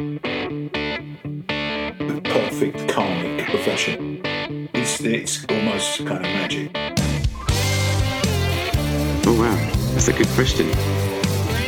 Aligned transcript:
The 0.00 0.16
perfect 2.24 2.88
karmic 2.88 3.44
profession. 3.50 4.22
It's, 4.72 4.98
it's 5.02 5.44
almost 5.50 6.06
kind 6.06 6.24
of 6.24 6.32
magic. 6.32 6.70
Oh 9.26 9.36
wow, 9.38 9.54
that's 9.92 10.08
a 10.08 10.14
good 10.14 10.28
question. 10.28 10.68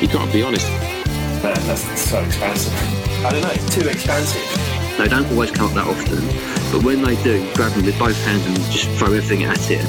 You 0.00 0.08
got 0.08 0.24
to 0.24 0.32
be 0.32 0.42
honest. 0.42 0.66
Man, 1.42 1.60
that's 1.66 1.82
so 2.00 2.20
expansive. 2.20 2.72
I 3.22 3.32
don't 3.32 3.42
know, 3.42 3.50
it's 3.50 3.74
too 3.74 3.86
expansive. 3.86 4.96
They 4.96 5.08
don't 5.08 5.30
always 5.32 5.50
come 5.50 5.66
up 5.66 5.74
that 5.74 5.86
often, 5.86 6.24
but 6.72 6.82
when 6.86 7.02
they 7.02 7.22
do, 7.22 7.46
grab 7.52 7.72
them 7.72 7.84
with 7.84 7.98
both 7.98 8.16
hands 8.24 8.46
and 8.46 8.56
just 8.72 8.88
throw 8.98 9.08
everything 9.08 9.42
at 9.44 9.70
it. 9.70 9.84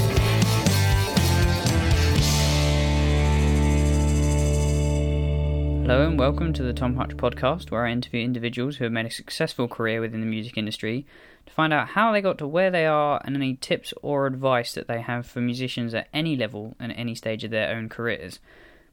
Hello 5.84 6.07
and 6.07 6.18
welcome 6.18 6.54
to 6.54 6.63
the 6.63 6.71
Tom 6.71 6.95
Hutch 6.95 7.09
podcast, 7.18 7.70
where 7.70 7.86
I 7.86 7.91
interview 7.91 8.23
individuals 8.23 8.77
who 8.77 8.86
have 8.86 8.93
made 8.93 9.05
a 9.05 9.11
successful 9.11 9.68
career 9.68 10.00
within 10.00 10.21
the 10.21 10.25
music 10.25 10.57
industry 10.57 11.06
to 11.46 11.51
find 11.51 11.73
out 11.73 11.89
how 11.89 12.14
they 12.14 12.21
got 12.21 12.37
to 12.37 12.47
where 12.47 12.71
they 12.71 12.86
are 12.86 13.21
and 13.25 13.36
any 13.36 13.56
tips 13.57 13.93
or 14.01 14.25
advice 14.25 14.73
that 14.75 14.87
they 14.87 15.01
have 15.01 15.25
for 15.25 15.42
musicians 15.42 15.93
at 15.93 16.07
any 16.14 16.37
level 16.37 16.78
and 16.79 16.93
any 16.93 17.14
stage 17.14 17.43
of 17.43 17.51
their 17.51 17.75
own 17.75 17.89
careers. 17.89 18.39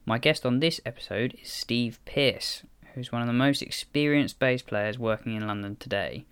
My 0.05 0.19
guest 0.19 0.45
on 0.45 0.59
this 0.59 0.80
episode 0.85 1.37
is 1.41 1.49
Steve 1.49 2.01
Pearce, 2.05 2.65
who's 2.97 3.13
one 3.13 3.23
of 3.23 3.29
the 3.29 3.35
most 3.35 3.63
experienced 3.63 4.41
bass 4.41 4.61
players 4.61 4.99
working 4.99 5.37
in 5.37 5.47
London 5.47 5.77
today. 5.77 6.25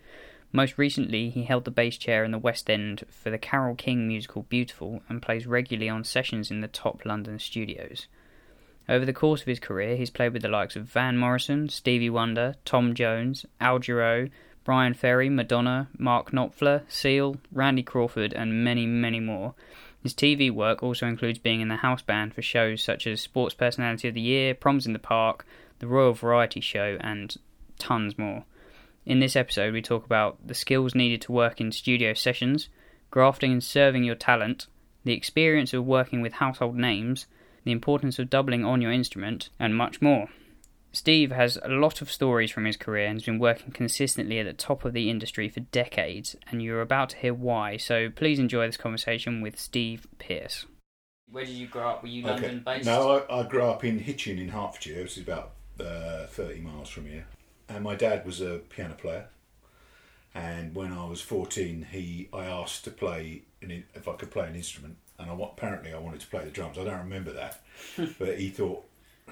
Most 0.50 0.76
recently, 0.76 1.30
he 1.30 1.44
held 1.44 1.66
the 1.66 1.70
bass 1.70 1.96
chair 1.96 2.24
in 2.24 2.32
the 2.32 2.36
West 2.36 2.68
End 2.68 3.04
for 3.08 3.30
the 3.30 3.38
Carole 3.38 3.76
King 3.76 4.08
musical 4.08 4.42
Beautiful 4.42 5.02
and 5.08 5.22
plays 5.22 5.46
regularly 5.46 5.88
on 5.88 6.02
sessions 6.02 6.50
in 6.50 6.62
the 6.62 6.66
top 6.66 7.04
London 7.04 7.38
studios. 7.38 8.08
Over 8.88 9.04
the 9.04 9.12
course 9.12 9.42
of 9.42 9.46
his 9.46 9.60
career, 9.60 9.96
he's 9.96 10.08
played 10.08 10.32
with 10.32 10.42
the 10.42 10.48
likes 10.48 10.74
of 10.74 10.84
Van 10.84 11.18
Morrison, 11.18 11.68
Stevie 11.68 12.08
Wonder, 12.08 12.54
Tom 12.64 12.94
Jones, 12.94 13.44
Al 13.60 13.80
Jarreau, 13.80 14.30
Bryan 14.64 14.94
Ferry, 14.94 15.28
Madonna, 15.28 15.88
Mark 15.98 16.30
Knopfler, 16.30 16.82
Seal, 16.88 17.36
Randy 17.52 17.82
Crawford, 17.82 18.32
and 18.32 18.64
many, 18.64 18.86
many 18.86 19.20
more. 19.20 19.54
His 20.02 20.14
TV 20.14 20.50
work 20.50 20.82
also 20.82 21.06
includes 21.06 21.38
being 21.38 21.60
in 21.60 21.68
the 21.68 21.76
house 21.76 22.02
band 22.02 22.34
for 22.34 22.40
shows 22.42 22.82
such 22.82 23.06
as 23.06 23.20
Sports 23.20 23.54
Personality 23.54 24.08
of 24.08 24.14
the 24.14 24.20
Year, 24.20 24.54
Proms 24.54 24.86
in 24.86 24.92
the 24.94 24.98
Park, 24.98 25.44
The 25.80 25.86
Royal 25.86 26.14
Variety 26.14 26.60
Show, 26.60 26.96
and 27.00 27.36
tons 27.78 28.16
more. 28.16 28.44
In 29.04 29.20
this 29.20 29.36
episode, 29.36 29.72
we 29.72 29.82
talk 29.82 30.06
about 30.06 30.38
the 30.46 30.54
skills 30.54 30.94
needed 30.94 31.20
to 31.22 31.32
work 31.32 31.60
in 31.60 31.72
studio 31.72 32.14
sessions, 32.14 32.68
grafting 33.10 33.52
and 33.52 33.64
serving 33.64 34.04
your 34.04 34.14
talent, 34.14 34.66
the 35.04 35.14
experience 35.14 35.74
of 35.74 35.86
working 35.86 36.20
with 36.20 36.34
household 36.34 36.76
names, 36.76 37.26
the 37.68 37.72
importance 37.72 38.18
of 38.18 38.30
doubling 38.30 38.64
on 38.64 38.80
your 38.80 38.90
instrument, 38.90 39.50
and 39.60 39.76
much 39.76 40.00
more. 40.00 40.28
Steve 40.90 41.30
has 41.30 41.58
a 41.62 41.68
lot 41.68 42.00
of 42.00 42.10
stories 42.10 42.50
from 42.50 42.64
his 42.64 42.76
career 42.76 43.06
and 43.06 43.16
has 43.16 43.26
been 43.26 43.38
working 43.38 43.72
consistently 43.72 44.38
at 44.38 44.46
the 44.46 44.54
top 44.54 44.84
of 44.84 44.94
the 44.94 45.10
industry 45.10 45.48
for 45.48 45.60
decades, 45.60 46.34
and 46.50 46.62
you're 46.62 46.80
about 46.80 47.10
to 47.10 47.18
hear 47.18 47.34
why. 47.34 47.76
So 47.76 48.08
please 48.08 48.38
enjoy 48.38 48.66
this 48.66 48.78
conversation 48.78 49.42
with 49.42 49.58
Steve 49.58 50.06
Pearce. 50.18 50.64
Where 51.30 51.44
did 51.44 51.54
you 51.54 51.66
grow 51.66 51.90
up? 51.90 52.02
Were 52.02 52.08
you 52.08 52.22
London 52.22 52.62
based? 52.64 52.86
No, 52.86 53.22
I, 53.28 53.40
I 53.40 53.42
grew 53.46 53.64
up 53.64 53.84
in 53.84 53.98
Hitchin 53.98 54.38
in 54.38 54.48
Hertfordshire, 54.48 55.02
which 55.02 55.18
is 55.18 55.22
about 55.22 55.52
uh, 55.78 56.26
30 56.26 56.60
miles 56.60 56.88
from 56.88 57.04
here. 57.04 57.26
And 57.68 57.84
my 57.84 57.94
dad 57.94 58.24
was 58.24 58.40
a 58.40 58.60
piano 58.70 58.94
player. 58.94 59.26
And 60.34 60.74
when 60.74 60.92
I 60.92 61.04
was 61.04 61.20
14, 61.20 61.88
he 61.90 62.28
I 62.32 62.46
asked 62.46 62.84
to 62.84 62.90
play 62.90 63.42
an, 63.60 63.84
if 63.94 64.08
I 64.08 64.14
could 64.14 64.30
play 64.30 64.48
an 64.48 64.54
instrument. 64.54 64.96
And 65.18 65.30
I, 65.30 65.34
apparently 65.34 65.92
I 65.92 65.98
wanted 65.98 66.20
to 66.20 66.26
play 66.28 66.44
the 66.44 66.50
drums. 66.50 66.78
I 66.78 66.84
don't 66.84 66.98
remember 66.98 67.32
that. 67.32 67.62
but 68.18 68.38
he 68.38 68.50
thought, 68.50 68.84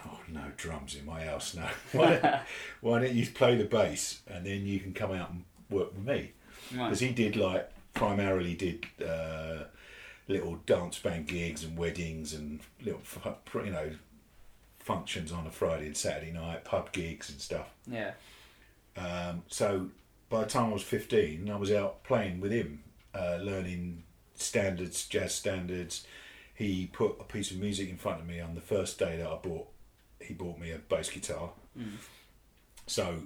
oh, 0.05 0.19
no 0.29 0.43
drums 0.57 0.95
in 0.95 1.07
my 1.07 1.25
house. 1.25 1.55
No. 1.55 1.69
why, 1.93 2.17
don't, 2.17 2.43
why 2.81 3.01
don't 3.01 3.15
you 3.15 3.27
play 3.27 3.57
the 3.57 3.65
bass 3.65 4.21
and 4.27 4.45
then 4.45 4.67
you 4.67 4.81
can 4.81 4.93
come 4.93 5.13
out 5.13 5.31
and 5.31 5.45
work 5.71 5.95
with 5.95 6.05
me? 6.05 6.33
Right. 6.75 6.85
Because 6.85 7.01
he 7.01 7.11
did 7.11 7.37
like, 7.37 7.71
primarily 7.95 8.55
did 8.55 8.87
uh, 9.07 9.65
little 10.29 10.57
dance 10.67 10.99
band 10.99 11.27
gigs 11.27 11.65
and 11.65 11.79
weddings 11.79 12.35
and 12.35 12.61
little, 12.83 13.01
you 13.55 13.71
know, 13.71 13.91
functions 14.79 15.33
on 15.33 15.47
a 15.47 15.51
Friday 15.51 15.87
and 15.87 15.97
Saturday 15.97 16.33
night, 16.33 16.65
pub 16.65 16.93
gigs 16.93 17.31
and 17.31 17.41
stuff. 17.41 17.69
Yeah. 17.87 18.13
Um, 18.97 19.43
so 19.49 19.89
by 20.29 20.41
the 20.45 20.47
time 20.51 20.71
I 20.71 20.73
was 20.73 20.83
15, 20.83 21.51
I 21.51 21.57
was 21.57 21.73
out 21.73 22.05
playing 22.05 22.41
with 22.41 22.53
him, 22.53 22.83
uh, 23.15 23.39
learning 23.41 24.03
standards, 24.41 25.07
jazz 25.07 25.35
standards. 25.35 26.07
He 26.55 26.87
put 26.93 27.17
a 27.21 27.25
piece 27.25 27.51
of 27.51 27.59
music 27.59 27.89
in 27.91 27.97
front 27.97 28.21
of 28.21 28.27
me 28.27 28.41
on 28.41 28.55
the 28.55 28.61
first 28.61 28.99
day 28.99 29.17
that 29.17 29.27
I 29.27 29.37
bought. 29.37 29.69
He 30.21 30.35
bought 30.35 30.59
me 30.59 30.71
a 30.71 30.79
bass 30.79 31.11
guitar, 31.11 31.51
mm. 31.79 31.97
so 32.87 33.23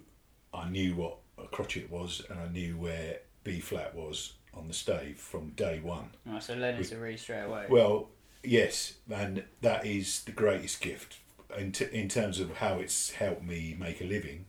I 0.52 0.68
knew 0.68 0.96
what 0.96 1.18
a 1.38 1.46
crotchet 1.46 1.90
was, 1.90 2.22
and 2.28 2.38
I 2.40 2.48
knew 2.48 2.76
where 2.76 3.20
B 3.44 3.60
flat 3.60 3.94
was 3.94 4.34
on 4.52 4.66
the 4.66 4.74
stave 4.74 5.18
from 5.18 5.50
day 5.50 5.78
one. 5.80 6.10
Right, 6.26 6.42
so 6.42 6.54
learning 6.54 6.82
to 6.84 6.96
read 6.96 7.20
straight 7.20 7.44
away. 7.44 7.66
Well, 7.68 8.08
yes, 8.42 8.94
and 9.08 9.44
that 9.60 9.86
is 9.86 10.24
the 10.24 10.32
greatest 10.32 10.80
gift 10.80 11.18
in, 11.56 11.72
t- 11.72 11.86
in 11.92 12.08
terms 12.08 12.40
of 12.40 12.56
how 12.56 12.78
it's 12.78 13.12
helped 13.12 13.44
me 13.44 13.76
make 13.78 14.00
a 14.00 14.04
living. 14.04 14.46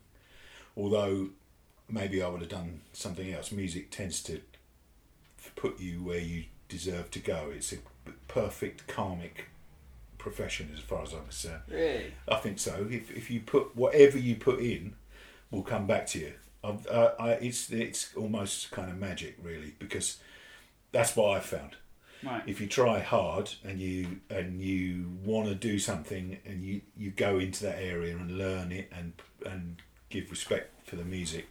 Although 0.75 1.29
maybe 1.91 2.21
I 2.21 2.27
would 2.27 2.41
have 2.41 2.49
done 2.49 2.81
something 2.93 3.31
else. 3.31 3.51
Music 3.51 3.91
tends 3.91 4.23
to 4.23 4.41
put 5.55 5.79
you 5.79 6.03
where 6.03 6.19
you 6.19 6.45
deserve 6.71 7.11
to 7.11 7.19
go. 7.19 7.51
It's 7.55 7.71
a 7.73 7.77
perfect 8.27 8.87
karmic 8.87 9.45
profession 10.17 10.69
as 10.73 10.79
far 10.79 11.03
as 11.03 11.13
I'm 11.13 11.23
concerned. 11.23 11.63
really? 11.69 12.13
I 12.27 12.35
think 12.37 12.59
so. 12.59 12.87
If, 12.89 13.11
if 13.11 13.29
you 13.31 13.39
put 13.41 13.75
whatever 13.75 14.17
you 14.17 14.35
put 14.35 14.59
in, 14.59 14.93
will 15.49 15.63
come 15.63 15.85
back 15.87 16.07
to 16.07 16.19
you. 16.19 16.33
I, 16.63 16.69
I, 17.19 17.29
it's 17.33 17.71
it's 17.71 18.13
almost 18.15 18.69
kind 18.71 18.89
of 18.91 18.97
magic, 18.97 19.35
really, 19.41 19.73
because 19.79 20.17
that's 20.91 21.15
what 21.15 21.35
I've 21.37 21.45
found 21.45 21.75
Right. 22.23 22.43
if 22.45 22.61
you 22.61 22.67
try 22.67 22.99
hard 22.99 23.51
and 23.63 23.79
you 23.79 24.19
and 24.29 24.61
you 24.61 25.09
want 25.25 25.47
to 25.47 25.55
do 25.55 25.79
something 25.79 26.37
and 26.45 26.63
you 26.63 26.81
you 26.95 27.09
go 27.09 27.39
into 27.39 27.63
that 27.63 27.81
area 27.81 28.15
and 28.15 28.37
learn 28.37 28.71
it 28.71 28.91
and 28.95 29.13
and 29.43 29.77
give 30.09 30.29
respect 30.29 30.87
for 30.87 30.97
the 30.97 31.03
music 31.03 31.47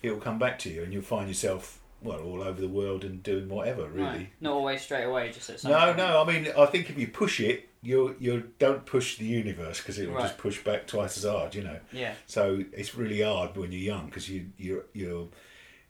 it 0.00 0.12
will 0.12 0.20
come 0.20 0.38
back 0.38 0.60
to 0.60 0.70
you 0.70 0.84
and 0.84 0.92
you'll 0.92 1.02
find 1.02 1.26
yourself 1.26 1.80
well 2.04 2.20
all 2.20 2.42
over 2.42 2.60
the 2.60 2.68
world 2.68 3.04
and 3.04 3.22
doing 3.22 3.48
whatever 3.48 3.88
really 3.88 4.02
Right. 4.04 4.28
Not 4.40 4.52
always 4.54 4.82
straight 4.82 5.04
away, 5.04 5.30
just 5.32 5.48
at 5.50 5.60
some 5.60 5.70
no 5.72 5.78
point. 5.86 5.96
no 5.98 6.22
i 6.22 6.24
mean 6.32 6.52
i 6.58 6.66
think 6.66 6.90
if 6.90 6.98
you 6.98 7.08
push 7.08 7.40
it 7.40 7.68
you 7.82 8.14
you 8.20 8.50
don't 8.58 8.84
push 8.86 9.18
the 9.18 9.24
universe 9.24 9.78
because 9.78 9.98
it 9.98 10.08
will 10.08 10.16
Right. 10.16 10.22
just 10.28 10.38
push 10.38 10.62
back 10.62 10.86
twice 10.86 11.16
as 11.16 11.24
hard 11.24 11.54
you 11.54 11.62
know 11.64 11.78
Yeah. 11.92 12.14
so 12.26 12.64
it's 12.72 12.94
really 12.94 13.20
hard 13.22 13.56
when 13.56 13.72
you're 13.72 13.80
young 13.94 14.06
because 14.06 14.28
you 14.28 14.46
you're 14.58 14.84
you're 14.92 15.28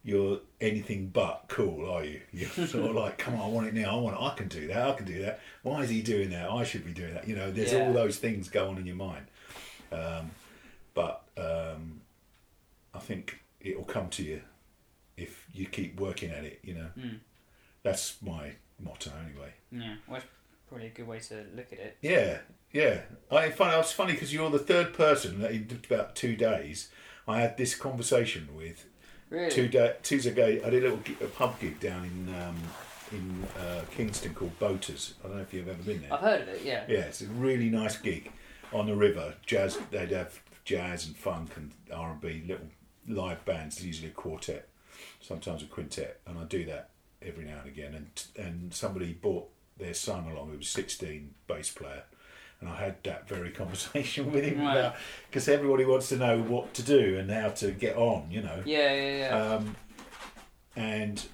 you're 0.04 0.40
anything 0.60 1.06
but 1.14 1.44
cool, 1.46 1.88
are 1.88 2.04
you? 2.04 2.20
You're 2.32 2.48
sort 2.48 2.86
of 2.90 2.96
like, 2.96 3.18
come 3.18 3.34
on, 3.36 3.40
I 3.40 3.46
want 3.46 3.68
it 3.68 3.74
now. 3.74 3.96
I 3.98 4.00
want 4.00 4.16
it. 4.16 4.20
I 4.20 4.34
can 4.34 4.48
do 4.48 4.66
that. 4.66 4.88
I 4.88 4.92
can 4.94 5.06
do 5.06 5.22
that. 5.22 5.38
Why 5.62 5.82
is 5.84 5.90
he 5.90 6.02
doing 6.02 6.30
that? 6.30 6.50
I 6.50 6.64
should 6.64 6.84
be 6.84 6.90
doing 6.92 7.14
that. 7.14 7.28
You 7.28 7.36
know, 7.36 7.52
there's 7.52 7.72
Yeah. 7.72 7.86
all 7.86 7.92
those 7.92 8.18
things 8.18 8.48
go 8.48 8.68
on 8.68 8.78
in 8.78 8.86
your 8.86 8.96
mind. 8.96 9.26
Um, 9.92 10.32
but 10.92 11.22
um, 11.36 12.00
I 12.92 12.98
think 12.98 13.38
it 13.60 13.76
will 13.76 13.84
come 13.84 14.08
to 14.08 14.24
you 14.24 14.42
you 15.52 15.66
keep 15.66 15.98
working 16.00 16.30
at 16.30 16.44
it. 16.44 16.60
You 16.62 16.74
know, 16.74 16.88
Mm. 16.98 17.18
that's 17.82 18.16
my 18.22 18.52
motto 18.80 19.10
anyway. 19.26 19.52
Yeah. 19.70 19.96
Well, 20.06 20.16
it's 20.18 20.26
probably 20.68 20.86
a 20.88 20.90
good 20.90 21.06
way 21.06 21.20
to 21.20 21.44
look 21.54 21.72
at 21.72 21.78
it. 21.78 21.96
Yeah, 22.00 22.38
yeah. 22.72 23.02
I 23.30 23.50
find 23.50 23.78
it's 23.80 23.92
funny 23.92 24.12
because 24.14 24.32
you're 24.32 24.50
the 24.50 24.58
third 24.58 24.92
person 24.94 25.40
that 25.40 25.52
in 25.52 25.80
about 25.88 26.14
two 26.16 26.36
days 26.36 26.88
I 27.28 27.40
had 27.40 27.56
this 27.56 27.74
conversation 27.74 28.48
with. 28.56 28.86
Really? 29.30 29.50
Two 29.50 29.68
day, 29.68 29.94
two 30.02 30.16
days 30.16 30.26
ago, 30.26 30.44
I 30.64 30.70
did 30.70 30.84
a 30.84 30.90
little 30.94 31.00
a 31.22 31.30
pub 31.30 31.58
gig 31.60 31.80
down 31.80 32.04
in 32.04 32.34
um, 32.34 32.56
in 33.12 33.46
uh, 33.58 33.82
Kingston 33.90 34.34
called 34.34 34.58
Boaters. 34.58 35.14
I 35.24 35.28
don't 35.28 35.36
know 35.36 35.42
if 35.42 35.52
you've 35.54 35.68
ever 35.68 35.82
been 35.82 36.02
there. 36.02 36.12
I've 36.12 36.20
heard 36.20 36.42
of 36.42 36.48
it. 36.48 36.62
Yeah. 36.64 36.84
Yeah, 36.88 37.00
it's 37.00 37.20
a 37.22 37.26
really 37.26 37.70
nice 37.70 37.96
gig 37.96 38.30
on 38.72 38.86
the 38.86 38.94
river. 38.96 39.34
Jazz, 39.46 39.78
they'd 39.90 40.10
have 40.12 40.40
jazz 40.64 41.06
and 41.06 41.16
funk 41.16 41.56
and 41.56 41.72
R 41.92 42.12
and 42.12 42.20
B, 42.20 42.42
little 42.46 42.68
live 43.08 43.44
bands, 43.44 43.84
usually 43.84 44.08
a 44.08 44.12
quartet, 44.12 44.68
sometimes 45.22 45.62
a 45.62 45.66
quintet, 45.66 46.20
and 46.26 46.38
I 46.38 46.44
do 46.44 46.64
that 46.66 46.90
every 47.22 47.44
now 47.44 47.60
and 47.60 47.68
again. 47.68 47.94
And 47.94 48.44
and 48.46 48.74
somebody 48.74 49.12
brought 49.14 49.48
their 49.78 49.94
son 49.94 50.24
along, 50.30 50.50
who 50.50 50.58
was 50.58 50.68
sixteen, 50.68 51.34
bass 51.46 51.70
player, 51.70 52.02
and 52.60 52.68
I 52.68 52.76
had 52.76 53.02
that 53.04 53.26
very 53.28 53.50
conversation 53.62 54.30
with 54.32 54.44
him 54.44 54.60
Right. 54.60 54.76
about 54.78 54.96
because 55.28 55.48
everybody 55.48 55.84
wants 55.84 56.08
to 56.10 56.16
know 56.16 56.40
what 56.42 56.74
to 56.74 56.82
do 56.82 57.18
and 57.18 57.30
how 57.30 57.48
to 57.50 57.70
get 57.72 57.96
on, 57.96 58.30
you 58.30 58.42
know. 58.42 58.62
Yeah. 58.66 58.92
Yeah. 58.92 59.16
Yeah. 59.18 59.38
Um, 59.56 59.76
and 60.76 61.24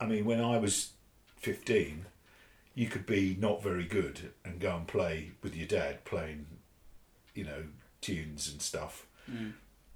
I 0.00 0.06
mean, 0.06 0.24
when 0.24 0.40
I 0.40 0.58
was 0.58 0.90
15, 1.36 2.06
you 2.74 2.88
could 2.88 3.06
be 3.06 3.36
not 3.38 3.62
very 3.62 3.84
good 3.84 4.32
and 4.44 4.58
go 4.60 4.74
and 4.76 4.86
play 4.86 5.32
with 5.42 5.54
your 5.54 5.66
dad 5.68 6.04
playing, 6.04 6.46
you 7.34 7.44
know, 7.44 7.64
tunes 8.00 8.50
and 8.50 8.60
stuff, 8.60 9.06
Mm. 9.30 9.52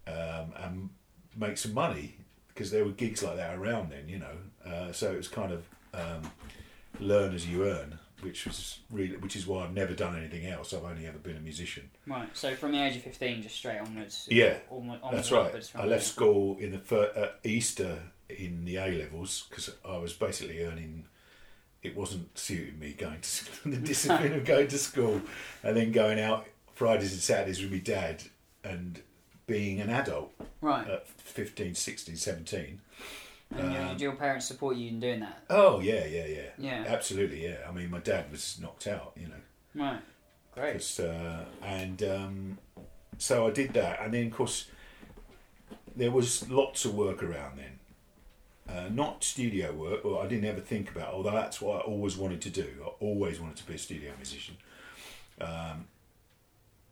um, 0.07 0.53
and 0.57 0.89
make 1.37 1.59
some 1.59 1.75
money 1.75 2.17
because 2.59 2.73
there 2.73 2.85
were 2.85 2.91
gigs 2.91 3.23
like 3.23 3.37
that 3.37 3.57
around 3.57 3.93
then, 3.93 4.09
you 4.09 4.19
know. 4.19 4.37
Uh, 4.67 4.91
so 4.91 5.13
it 5.13 5.17
was 5.17 5.29
kind 5.29 5.53
of 5.53 5.65
um, 5.95 6.29
learn 6.99 7.33
as 7.33 7.47
you 7.47 7.65
earn. 7.65 8.01
which 8.21 8.47
was 8.47 8.81
really 8.91 9.17
which 9.17 9.37
is 9.37 9.47
why 9.47 9.63
I've 9.63 9.73
never 9.73 9.95
done 9.95 10.17
anything 10.17 10.45
else. 10.45 10.75
I've 10.75 10.83
only 10.83 11.07
ever 11.07 11.19
been 11.19 11.37
a 11.37 11.41
musician. 11.41 11.89
Right. 12.05 12.29
So 12.37 12.57
from 12.57 12.73
the 12.73 12.83
age 12.85 12.97
of 12.97 13.03
fifteen, 13.03 13.43
just 13.43 13.55
straight 13.55 13.79
onwards. 13.79 14.27
Yeah, 14.29 14.57
onward, 14.71 14.99
That's 15.13 15.31
right. 15.31 15.55
I 15.77 15.85
left 15.87 16.03
school 16.05 16.59
in 16.59 16.73
the 16.73 16.79
fir- 16.79 17.13
uh, 17.17 17.49
Easter 17.49 18.03
in 18.29 18.65
the 18.65 18.77
A 18.77 18.89
levels 18.91 19.47
because 19.49 19.71
I 19.89 19.99
was 19.99 20.13
basically 20.13 20.65
earning. 20.65 21.07
It 21.81 21.97
wasn't 21.97 22.37
suiting 22.37 22.81
me 22.81 22.93
going 22.93 23.21
to 23.21 23.69
the 23.69 23.77
discipline 23.77 24.33
of 24.33 24.45
going 24.45 24.67
to 24.67 24.79
school 24.79 25.23
and 25.63 25.77
then 25.77 25.93
going 25.93 26.19
out 26.19 26.49
Fridays 26.75 27.13
and 27.13 27.23
Saturdays 27.23 27.63
with 27.63 27.71
my 27.71 27.79
dad 27.79 28.25
and 28.65 29.01
being 29.49 29.81
an 29.81 29.91
adult 29.91 30.33
Right. 30.61 30.87
at 30.87 31.09
15, 31.09 31.75
16, 31.75 32.15
17. 32.17 32.81
and 33.51 33.73
your, 33.73 33.83
um, 33.83 33.89
did 33.89 34.01
your 34.03 34.13
parents 34.15 34.47
support 34.47 34.77
you 34.77 34.89
in 34.91 35.01
doing 35.01 35.21
that? 35.21 35.43
Oh 35.51 35.81
yeah, 35.81 36.05
yeah, 36.05 36.27
yeah, 36.27 36.51
Yeah. 36.59 36.85
absolutely, 36.87 37.43
yeah. 37.45 37.67
I 37.69 37.73
mean, 37.73 37.91
my 37.91 37.99
dad 37.99 38.31
was 38.31 38.59
knocked 38.61 38.87
out, 38.87 39.13
you 39.17 39.27
know, 39.29 39.85
Right. 39.85 40.01
great. 40.53 41.01
uh, 41.01 41.45
and 41.63 42.03
um, 42.03 42.59
so 43.17 43.49
I 43.49 43.51
did 43.51 43.73
that, 43.73 44.01
and 44.03 44.15
then 44.15 44.27
of 44.29 44.33
course 44.35 44.67
there 45.97 46.11
was 46.13 46.49
lots 46.49 46.85
of 46.85 46.95
work 46.95 47.23
around 47.25 47.59
then. 47.59 47.79
Uh, 48.69 48.89
not 48.91 49.25
studio 49.25 49.73
work, 49.73 50.05
or 50.05 50.23
I 50.23 50.27
didn't 50.27 50.45
ever 50.45 50.61
think 50.61 50.91
about. 50.91 51.15
Although 51.15 51.31
that's 51.33 51.59
what 51.59 51.77
I 51.79 51.81
always 51.81 52.19
wanted 52.19 52.43
to 52.43 52.51
do. 52.51 52.69
I 52.85 52.89
always 53.01 53.41
wanted 53.41 53.57
to 53.57 53.67
be 53.67 53.75
a 53.75 53.79
studio 53.79 54.13
musician, 54.17 54.59
um, 55.41 55.87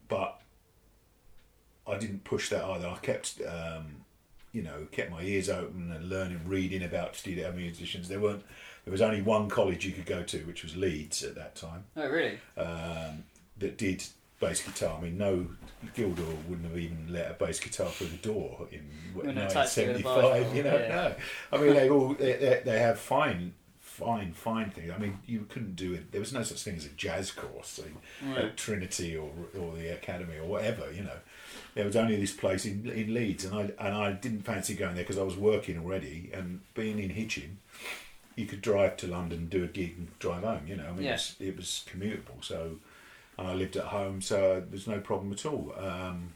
but 0.08 0.40
I 1.86 1.98
didn't 1.98 2.24
push 2.24 2.48
that 2.50 2.64
either. 2.64 2.86
I 2.88 2.96
kept, 2.98 3.40
um, 3.46 4.04
you 4.52 4.62
know, 4.62 4.86
kept 4.90 5.10
my 5.10 5.22
ears 5.22 5.48
open 5.48 5.92
and 5.92 6.08
learning, 6.08 6.40
reading 6.46 6.82
about 6.82 7.16
studio 7.16 7.52
musicians. 7.52 8.08
There 8.08 8.20
weren't. 8.20 8.42
There 8.84 8.92
was 8.92 9.02
only 9.02 9.20
one 9.22 9.48
college 9.48 9.84
you 9.84 9.92
could 9.92 10.06
go 10.06 10.22
to, 10.22 10.38
which 10.44 10.62
was 10.62 10.76
Leeds 10.76 11.22
at 11.24 11.34
that 11.34 11.56
time 11.56 11.84
Oh, 11.96 12.08
really? 12.08 12.38
um, 12.56 13.24
that 13.58 13.76
did 13.76 14.04
bass 14.38 14.62
guitar. 14.62 14.96
I 14.98 15.02
mean, 15.02 15.18
no 15.18 15.46
Guildhall 15.94 16.38
wouldn't 16.48 16.68
have 16.68 16.78
even 16.78 17.06
let 17.10 17.30
a 17.30 17.34
bass 17.34 17.58
guitar 17.58 17.88
through 17.88 18.08
the 18.08 18.16
door 18.18 18.68
in 18.70 18.88
Wouldn't 19.14 19.38
have 19.38 19.52
touched 19.52 19.78
it 19.78 19.88
with 19.88 20.04
a 20.04 20.08
1975. 20.08 20.56
You 20.56 20.62
know, 20.62 20.70
pole, 20.78 20.88
no. 20.88 21.14
I 21.52 21.60
mean, 21.64 21.74
they 21.74 21.90
all 21.90 22.14
they, 22.14 22.32
they, 22.34 22.62
they 22.64 22.78
have 22.78 22.98
fine, 23.00 23.54
fine, 23.80 24.32
fine 24.32 24.70
things. 24.70 24.92
I 24.94 24.98
mean, 24.98 25.18
you 25.26 25.46
couldn't 25.48 25.74
do 25.76 25.94
it. 25.94 26.12
There 26.12 26.20
was 26.20 26.32
no 26.32 26.42
such 26.44 26.62
thing 26.62 26.76
as 26.76 26.86
a 26.86 26.90
jazz 26.90 27.30
course 27.32 27.78
in, 27.80 28.30
Right. 28.30 28.44
at 28.46 28.56
Trinity 28.56 29.16
or 29.16 29.30
or 29.58 29.74
the 29.74 29.92
Academy 29.92 30.36
or 30.38 30.46
whatever. 30.46 30.92
You 30.92 31.02
know, 31.04 31.18
there 31.76 31.84
was 31.84 31.94
only 31.94 32.16
this 32.16 32.32
place 32.32 32.64
in 32.64 32.88
in 32.90 33.12
Leeds, 33.14 33.44
and 33.44 33.54
I 33.54 33.60
and 33.86 33.94
I 33.94 34.12
didn't 34.12 34.42
fancy 34.42 34.74
going 34.74 34.94
there 34.94 35.04
because 35.04 35.18
I 35.18 35.22
was 35.22 35.36
working 35.36 35.78
already 35.78 36.30
and 36.32 36.60
being 36.74 36.98
in 36.98 37.10
Hitchin. 37.10 37.58
You 38.34 38.46
could 38.46 38.60
drive 38.62 38.96
to 38.98 39.06
London, 39.06 39.46
do 39.48 39.62
a 39.62 39.66
gig, 39.66 39.94
and 39.96 40.18
drive 40.18 40.42
home. 40.42 40.66
You 40.66 40.76
know, 40.76 40.88
I 40.88 40.92
mean, 40.92 41.04
Yeah. 41.04 41.10
it, 41.10 41.14
was, 41.14 41.36
it 41.40 41.56
was 41.56 41.84
commutable. 41.90 42.42
So, 42.42 42.76
and 43.38 43.46
I 43.46 43.54
lived 43.54 43.76
at 43.76 43.84
home, 43.84 44.20
so 44.20 44.62
there's 44.68 44.86
no 44.86 45.00
problem 45.00 45.32
at 45.32 45.46
all. 45.46 45.72
Um, 45.78 46.34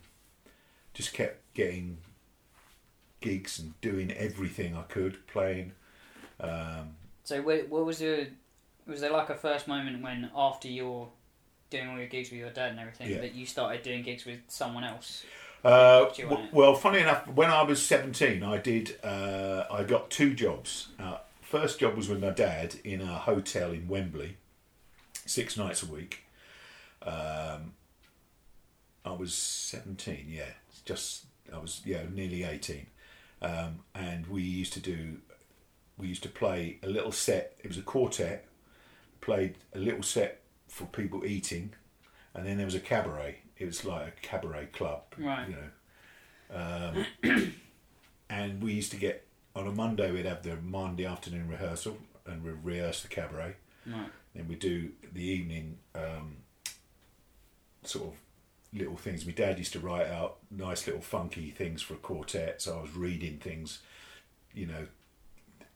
just 0.94 1.12
kept 1.12 1.40
getting 1.54 1.98
gigs 3.20 3.58
and 3.58 3.78
doing 3.80 4.12
everything 4.12 4.74
I 4.76 4.82
could, 4.82 5.26
playing. 5.26 5.72
Um, 6.38 6.96
So 7.24 7.42
what, 7.42 7.68
what 7.68 7.84
was 7.84 8.00
your 8.00 8.26
was 8.86 9.00
there 9.02 9.12
like 9.12 9.30
a 9.30 9.34
first 9.34 9.68
moment 9.68 10.02
when 10.02 10.30
after 10.34 10.68
you're 10.68 11.08
doing 11.70 11.88
all 11.88 11.96
your 11.98 12.06
gigs 12.08 12.30
with 12.30 12.40
your 12.40 12.50
dad 12.50 12.72
and 12.72 12.80
everything 12.80 13.10
Yeah. 13.10 13.20
that 13.20 13.34
you 13.34 13.46
started 13.46 13.82
doing 13.82 14.02
gigs 14.02 14.24
with 14.24 14.40
someone 14.48 14.84
else? 14.84 15.24
Uh, 15.64 16.08
do 16.10 16.22
you 16.22 16.28
w- 16.28 16.48
well, 16.52 16.74
funny 16.74 16.98
enough, 17.00 17.26
when 17.28 17.50
I 17.50 17.62
was 17.62 17.84
seventeen, 17.84 18.42
I 18.42 18.58
did. 18.58 18.98
Uh, 19.04 19.64
I 19.70 19.84
got 19.84 20.10
two 20.10 20.34
jobs. 20.34 20.88
Uh, 20.98 21.18
first 21.42 21.78
job 21.78 21.96
was 21.96 22.08
with 22.08 22.20
my 22.22 22.30
dad 22.30 22.76
in 22.82 23.00
a 23.00 23.14
hotel 23.18 23.70
in 23.70 23.86
Wembley, 23.86 24.36
six 25.26 25.56
nights 25.56 25.82
a 25.82 25.86
week. 25.86 26.24
Um, 27.02 27.74
I 29.04 29.12
was 29.12 29.34
seventeen. 29.34 30.26
Yeah, 30.28 30.48
It's 30.70 30.80
just 30.80 31.26
I 31.52 31.58
was 31.58 31.82
yeah 31.84 32.04
nearly 32.10 32.42
eighteen, 32.42 32.86
um, 33.42 33.80
and 33.94 34.26
we 34.28 34.42
used 34.42 34.72
to 34.74 34.80
do. 34.80 35.20
We 35.98 36.08
used 36.08 36.22
to 36.22 36.30
play 36.30 36.78
a 36.82 36.88
little 36.88 37.12
set. 37.12 37.56
It 37.62 37.68
was 37.68 37.76
a 37.76 37.82
quartet. 37.82 38.46
Played 39.20 39.56
a 39.74 39.78
little 39.78 40.02
set 40.02 40.39
for 40.70 40.84
people 40.86 41.24
eating, 41.26 41.74
and 42.34 42.46
then 42.46 42.56
there 42.56 42.66
was 42.66 42.74
a 42.74 42.80
cabaret. 42.80 43.40
It 43.58 43.66
was 43.66 43.84
like 43.84 44.06
a 44.08 44.20
cabaret 44.26 44.66
club, 44.66 45.02
Right. 45.18 45.48
you 45.48 45.56
know. 45.56 47.04
Um, 47.32 47.52
and 48.30 48.62
we 48.62 48.72
used 48.72 48.90
to 48.92 48.96
get 48.96 49.26
on 49.54 49.66
a 49.66 49.72
Monday. 49.72 50.10
We'd 50.10 50.26
have 50.26 50.42
the 50.42 50.56
Monday 50.56 51.04
afternoon 51.04 51.48
rehearsal, 51.48 51.98
and 52.26 52.42
we'd 52.42 52.64
rehearse 52.64 53.02
the 53.02 53.08
cabaret. 53.08 53.56
Right. 53.86 54.10
Then 54.34 54.46
we 54.48 54.54
do 54.54 54.90
the 55.12 55.22
evening 55.22 55.78
um, 55.94 56.36
sort 57.84 58.08
of 58.08 58.14
little 58.72 58.96
things. 58.96 59.26
My 59.26 59.32
dad 59.32 59.58
used 59.58 59.72
to 59.72 59.80
write 59.80 60.06
out 60.06 60.38
nice 60.50 60.86
little 60.86 61.02
funky 61.02 61.50
things 61.50 61.82
for 61.82 61.94
a 61.94 61.98
quartet, 61.98 62.62
so 62.62 62.78
I 62.78 62.82
was 62.82 62.92
reading 62.94 63.38
things, 63.38 63.80
you 64.54 64.66
know, 64.66 64.86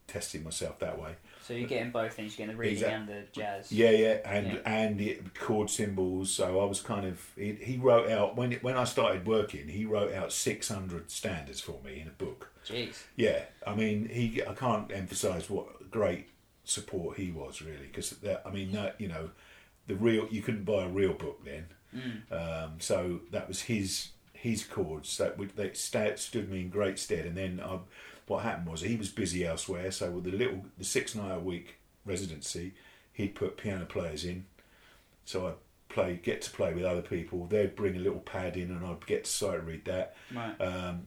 testing 0.06 0.44
myself 0.44 0.78
that 0.78 1.00
way. 1.00 1.16
So 1.44 1.52
you're 1.52 1.68
getting 1.68 1.90
both 1.90 2.14
things. 2.14 2.32
You're 2.38 2.46
getting 2.46 2.56
the 2.56 2.60
reading 2.60 2.76
Exact- 2.78 2.92
and 2.94 3.08
the 3.08 3.22
jazz. 3.32 3.70
Yeah, 3.70 3.90
yeah, 3.90 4.18
and 4.24 4.46
Yeah. 4.46 4.58
and 4.64 4.98
the 4.98 5.18
chord 5.34 5.68
symbols. 5.68 6.30
So 6.32 6.58
I 6.60 6.64
was 6.64 6.80
kind 6.80 7.06
of 7.06 7.20
he, 7.36 7.52
he 7.52 7.76
wrote 7.76 8.08
out 8.10 8.34
when 8.34 8.52
it, 8.52 8.62
when 8.62 8.76
I 8.76 8.84
started 8.84 9.26
working, 9.26 9.68
he 9.68 9.84
wrote 9.84 10.12
out 10.14 10.32
six 10.32 10.68
hundred 10.68 11.10
standards 11.10 11.60
for 11.60 11.80
me 11.84 12.00
in 12.00 12.08
a 12.08 12.12
book. 12.12 12.50
Jeez. 12.66 13.02
Yeah, 13.16 13.42
I 13.66 13.74
mean 13.74 14.08
he 14.08 14.42
I 14.46 14.54
can't 14.54 14.90
emphasize 14.90 15.50
what 15.50 15.90
great 15.90 16.28
support 16.64 17.18
he 17.18 17.30
was 17.30 17.60
really 17.60 17.86
because 17.86 18.14
I 18.44 18.50
mean 18.50 18.72
that 18.72 18.98
you 18.98 19.08
know 19.08 19.30
the 19.86 19.96
real 19.96 20.26
you 20.30 20.40
couldn't 20.40 20.64
buy 20.64 20.84
a 20.84 20.88
real 20.88 21.12
book 21.12 21.44
then. 21.44 21.66
Um, 22.30 22.72
so 22.80 23.20
that 23.30 23.46
was 23.48 23.62
his 23.62 24.08
his 24.32 24.64
chords 24.64 25.16
that 25.18 25.38
would 25.38 25.54
that 25.56 25.76
sta 25.76 26.16
stood 26.16 26.50
me 26.50 26.62
in 26.62 26.68
great 26.70 26.98
stead. 26.98 27.24
And 27.26 27.36
then 27.36 27.60
I, 27.64 27.78
what 28.26 28.42
happened 28.42 28.68
was 28.68 28.80
he 28.80 28.96
was 28.96 29.08
busy 29.08 29.44
elsewhere. 29.46 29.90
So 29.90 30.10
with 30.10 30.24
the 30.24 30.32
little 30.32 30.64
the 30.78 30.84
six 30.84 31.14
night 31.14 31.34
a 31.36 31.40
week 31.40 31.76
residency, 32.04 32.74
he'd 33.12 33.34
put 33.34 33.56
piano 33.56 33.84
players 33.84 34.24
in. 34.24 34.46
So 35.24 35.46
I'd 35.48 35.54
play 35.88 36.20
get 36.22 36.42
to 36.42 36.50
play 36.50 36.72
with 36.74 36.84
other 36.84 37.02
people. 37.02 37.46
They'd 37.46 37.76
bring 37.76 37.96
a 37.96 38.00
little 38.00 38.20
pad 38.20 38.56
in, 38.56 38.70
and 38.70 38.84
I'd 38.84 39.06
get 39.06 39.24
to 39.24 39.30
sight 39.30 39.64
read 39.64 39.84
that. 39.86 40.16
Right. 40.34 40.60
Um, 40.60 41.06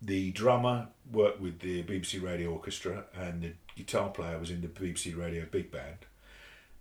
the 0.00 0.32
drummer 0.32 0.88
worked 1.12 1.40
with 1.40 1.60
the 1.60 1.82
BBC 1.84 2.20
Radio 2.22 2.50
Orchestra, 2.50 3.04
and 3.14 3.42
the 3.42 3.52
guitar 3.76 4.10
player 4.10 4.38
was 4.38 4.50
in 4.50 4.60
the 4.60 4.68
BBC 4.68 5.16
Radio 5.16 5.44
Big 5.50 5.70
Band. 5.70 5.98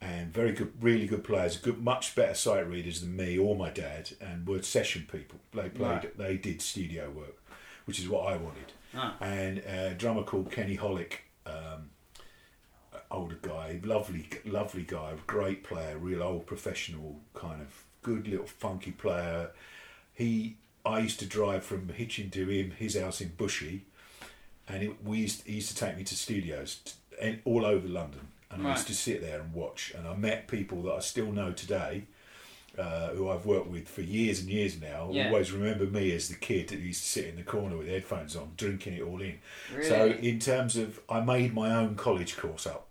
And 0.03 0.33
very 0.33 0.51
good, 0.53 0.73
really 0.81 1.05
good 1.05 1.23
players, 1.23 1.57
good, 1.57 1.77
much 1.83 2.15
better 2.15 2.33
sight 2.33 2.67
readers 2.67 3.01
than 3.01 3.15
me 3.15 3.37
or 3.37 3.55
my 3.55 3.69
dad, 3.69 4.13
and 4.19 4.47
were 4.47 4.63
session 4.63 5.07
people. 5.11 5.39
They 5.53 5.69
played, 5.69 5.79
Right. 5.91 6.17
they 6.17 6.37
did 6.37 6.63
studio 6.63 7.11
work, 7.11 7.37
which 7.85 7.99
is 7.99 8.09
what 8.09 8.25
I 8.33 8.37
wanted. 8.37 8.71
Ah. 8.95 9.15
And 9.21 9.59
a 9.59 9.93
drummer 9.93 10.23
called 10.23 10.51
Kenny 10.51 10.77
Hollick, 10.77 11.13
um, 11.45 11.89
older 13.09 13.37
guy, 13.41 13.79
lovely, 13.83 14.27
lovely 14.45 14.83
guy, 14.83 15.13
great 15.27 15.63
player, 15.63 15.97
real 15.97 16.23
old 16.23 16.45
professional 16.45 17.19
kind 17.33 17.61
of 17.61 17.83
good 18.01 18.27
little 18.27 18.45
funky 18.45 18.91
player. 18.91 19.51
He, 20.13 20.57
I 20.85 20.99
used 20.99 21.19
to 21.19 21.25
drive 21.25 21.63
from 21.63 21.89
Hitchin 21.89 22.29
to 22.31 22.47
him, 22.47 22.71
his 22.71 22.97
house 22.97 23.21
in 23.21 23.29
Bushey, 23.29 23.81
and 24.67 24.83
it, 24.83 25.03
we 25.03 25.19
used, 25.19 25.45
he 25.45 25.55
used 25.55 25.69
to 25.69 25.75
take 25.75 25.97
me 25.97 26.03
to 26.03 26.15
studios 26.15 26.79
t- 26.83 26.91
and 27.21 27.39
all 27.45 27.65
over 27.65 27.87
London, 27.87 28.27
and 28.49 28.65
I 28.67 28.71
used 28.71 28.87
to 28.87 28.95
sit 28.95 29.21
there 29.21 29.39
and 29.39 29.53
watch. 29.53 29.93
And 29.95 30.07
I 30.07 30.15
met 30.15 30.47
people 30.47 30.81
that 30.83 30.93
I 30.93 30.99
still 30.99 31.31
know 31.31 31.51
today, 31.51 32.05
uh, 32.81 33.09
who 33.09 33.29
I've 33.29 33.45
worked 33.45 33.67
with 33.67 33.87
for 33.87 34.01
years 34.01 34.39
and 34.39 34.49
years 34.49 34.81
now. 34.81 35.09
Yeah. 35.11 35.27
Always 35.27 35.51
remember 35.51 35.85
me 35.85 36.11
as 36.13 36.27
the 36.29 36.35
kid 36.35 36.69
that 36.69 36.79
used 36.79 37.01
to 37.03 37.07
sit 37.09 37.25
in 37.27 37.35
the 37.35 37.43
corner 37.43 37.77
with 37.77 37.87
headphones 37.87 38.35
on, 38.35 38.51
drinking 38.57 38.93
it 38.93 39.01
all 39.03 39.21
in. 39.21 39.39
Really? 39.73 39.87
So 39.89 40.07
in 40.07 40.39
terms 40.39 40.75
of, 40.77 40.99
I 41.09 41.21
made 41.21 41.53
my 41.53 41.73
own 41.75 41.95
college 41.95 42.35
course 42.37 42.65
up, 42.67 42.87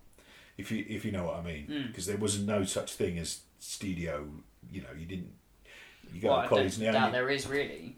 if 0.57 0.71
you 0.71 0.85
if 0.87 1.03
you 1.05 1.11
know 1.11 1.25
what 1.25 1.35
I 1.37 1.41
mean, 1.43 1.65
Hmm. 1.65 1.87
because 1.87 2.05
there 2.05 2.17
was 2.17 2.39
no 2.39 2.63
such 2.63 2.93
thing 2.93 3.17
as 3.19 3.41
studio. 3.59 4.27
You 4.71 4.81
know, 4.81 4.93
you 4.97 5.05
didn't. 5.05 5.31
You 6.13 6.21
go 6.21 6.29
well, 6.29 6.41
to 6.43 6.47
college 6.47 6.77
now. 6.79 6.91
doubt 6.91 7.05
you- 7.07 7.11
there 7.13 7.29
is 7.29 7.47
really 7.47 7.95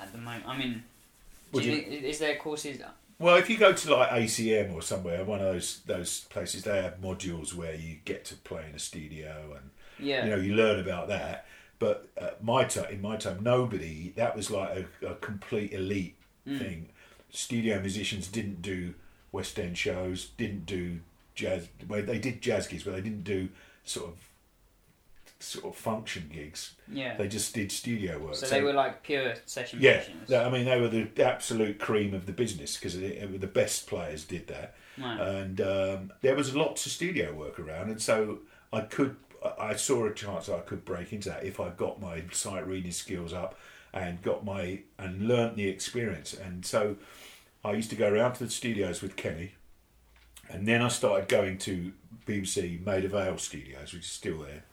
at 0.00 0.12
the 0.12 0.18
moment. 0.18 0.44
I 0.46 0.56
mean, 0.56 0.72
do 0.74 0.82
Would 1.52 1.64
you 1.64 1.72
you- 1.72 1.82
think, 1.82 2.02
is 2.04 2.18
there 2.18 2.36
courses? 2.36 2.80
Well, 3.20 3.34
if 3.36 3.50
you 3.50 3.58
go 3.58 3.72
to 3.72 3.94
like 3.96 4.10
ACM 4.12 4.72
or 4.72 4.80
somewhere, 4.80 5.24
one 5.24 5.40
of 5.40 5.52
those 5.52 5.80
those 5.86 6.20
places, 6.30 6.62
they 6.62 6.80
have 6.82 7.00
modules 7.00 7.52
where 7.52 7.74
you 7.74 7.96
get 8.04 8.24
to 8.26 8.34
play 8.36 8.64
in 8.68 8.74
a 8.76 8.78
studio 8.78 9.54
and 9.56 9.70
Yeah. 9.98 10.24
you 10.24 10.30
know 10.30 10.36
you 10.36 10.54
learn 10.54 10.80
about 10.80 11.08
that. 11.08 11.46
But 11.78 12.08
at 12.16 12.42
my 12.42 12.64
time, 12.64 12.90
in 12.92 13.00
my 13.00 13.16
time, 13.16 13.38
nobody 13.42 14.12
that 14.16 14.34
was 14.36 14.50
like 14.50 14.86
a, 15.02 15.06
a 15.06 15.14
complete 15.16 15.72
elite 15.72 16.14
Hmm. 16.46 16.58
thing. 16.58 16.88
Studio 17.30 17.78
musicians 17.80 18.26
didn't 18.28 18.62
do 18.62 18.94
West 19.32 19.58
End 19.58 19.76
shows, 19.76 20.30
didn't 20.38 20.64
do 20.66 21.00
jazz. 21.34 21.68
Well, 21.86 22.02
they 22.02 22.18
did 22.18 22.40
jazz 22.40 22.66
gigs, 22.66 22.84
but 22.84 22.94
they 22.94 23.02
didn't 23.02 23.24
do 23.24 23.50
sort 23.84 24.08
of 24.08 24.18
sort 25.40 25.66
of 25.66 25.76
function 25.76 26.28
gigs. 26.32 26.74
yeah. 26.90 27.16
They 27.16 27.28
just 27.28 27.54
did 27.54 27.70
studio 27.70 28.18
work. 28.18 28.34
so 28.34 28.46
they 28.48 28.62
were 28.62 28.72
like 28.72 29.02
pure 29.04 29.34
session 29.46 29.78
Yeah, 29.80 29.98
musicians. 29.98 30.32
I 30.32 30.50
mean 30.50 30.64
they 30.64 30.80
were 30.80 30.88
the 30.88 31.08
absolute 31.24 31.78
cream 31.78 32.12
of 32.14 32.26
the 32.26 32.32
business 32.32 32.76
because 32.76 32.98
the 32.98 33.46
best 33.52 33.86
players 33.86 34.24
did 34.24 34.48
that, 34.48 34.74
and 34.96 35.60
um, 35.60 36.12
there 36.22 36.34
was 36.34 36.56
lots 36.56 36.86
of 36.86 36.92
studio 36.92 37.32
work 37.32 37.60
around, 37.60 37.90
and 37.90 38.00
so 38.02 38.40
I 38.72 38.80
could. 38.80 39.14
I 39.60 39.76
saw 39.76 40.06
a 40.06 40.12
chance 40.12 40.48
I 40.48 40.60
could 40.60 40.84
break 40.84 41.12
into 41.12 41.28
that 41.30 41.44
if 41.44 41.60
I 41.60 41.70
got 41.70 42.00
my 42.00 42.24
sight 42.32 42.66
reading 42.66 42.92
skills 42.92 43.32
up 43.32 43.58
and 43.92 44.22
got 44.22 44.44
my 44.44 44.80
and 44.98 45.26
learnt 45.28 45.56
the 45.56 45.68
experience. 45.68 46.34
And 46.34 46.64
so 46.64 46.96
I 47.64 47.72
used 47.72 47.90
to 47.90 47.96
go 47.96 48.08
around 48.08 48.34
to 48.34 48.44
the 48.44 48.50
studios 48.50 49.02
with 49.02 49.16
Kenny, 49.16 49.52
and 50.48 50.66
then 50.66 50.82
I 50.82 50.88
started 50.88 51.28
going 51.28 51.58
to 51.58 51.92
BBC 52.26 52.84
Maida 52.84 53.08
Vale 53.08 53.38
Studios, 53.38 53.92
which 53.92 54.04
is 54.04 54.10
still 54.10 54.38
there. 54.38 54.64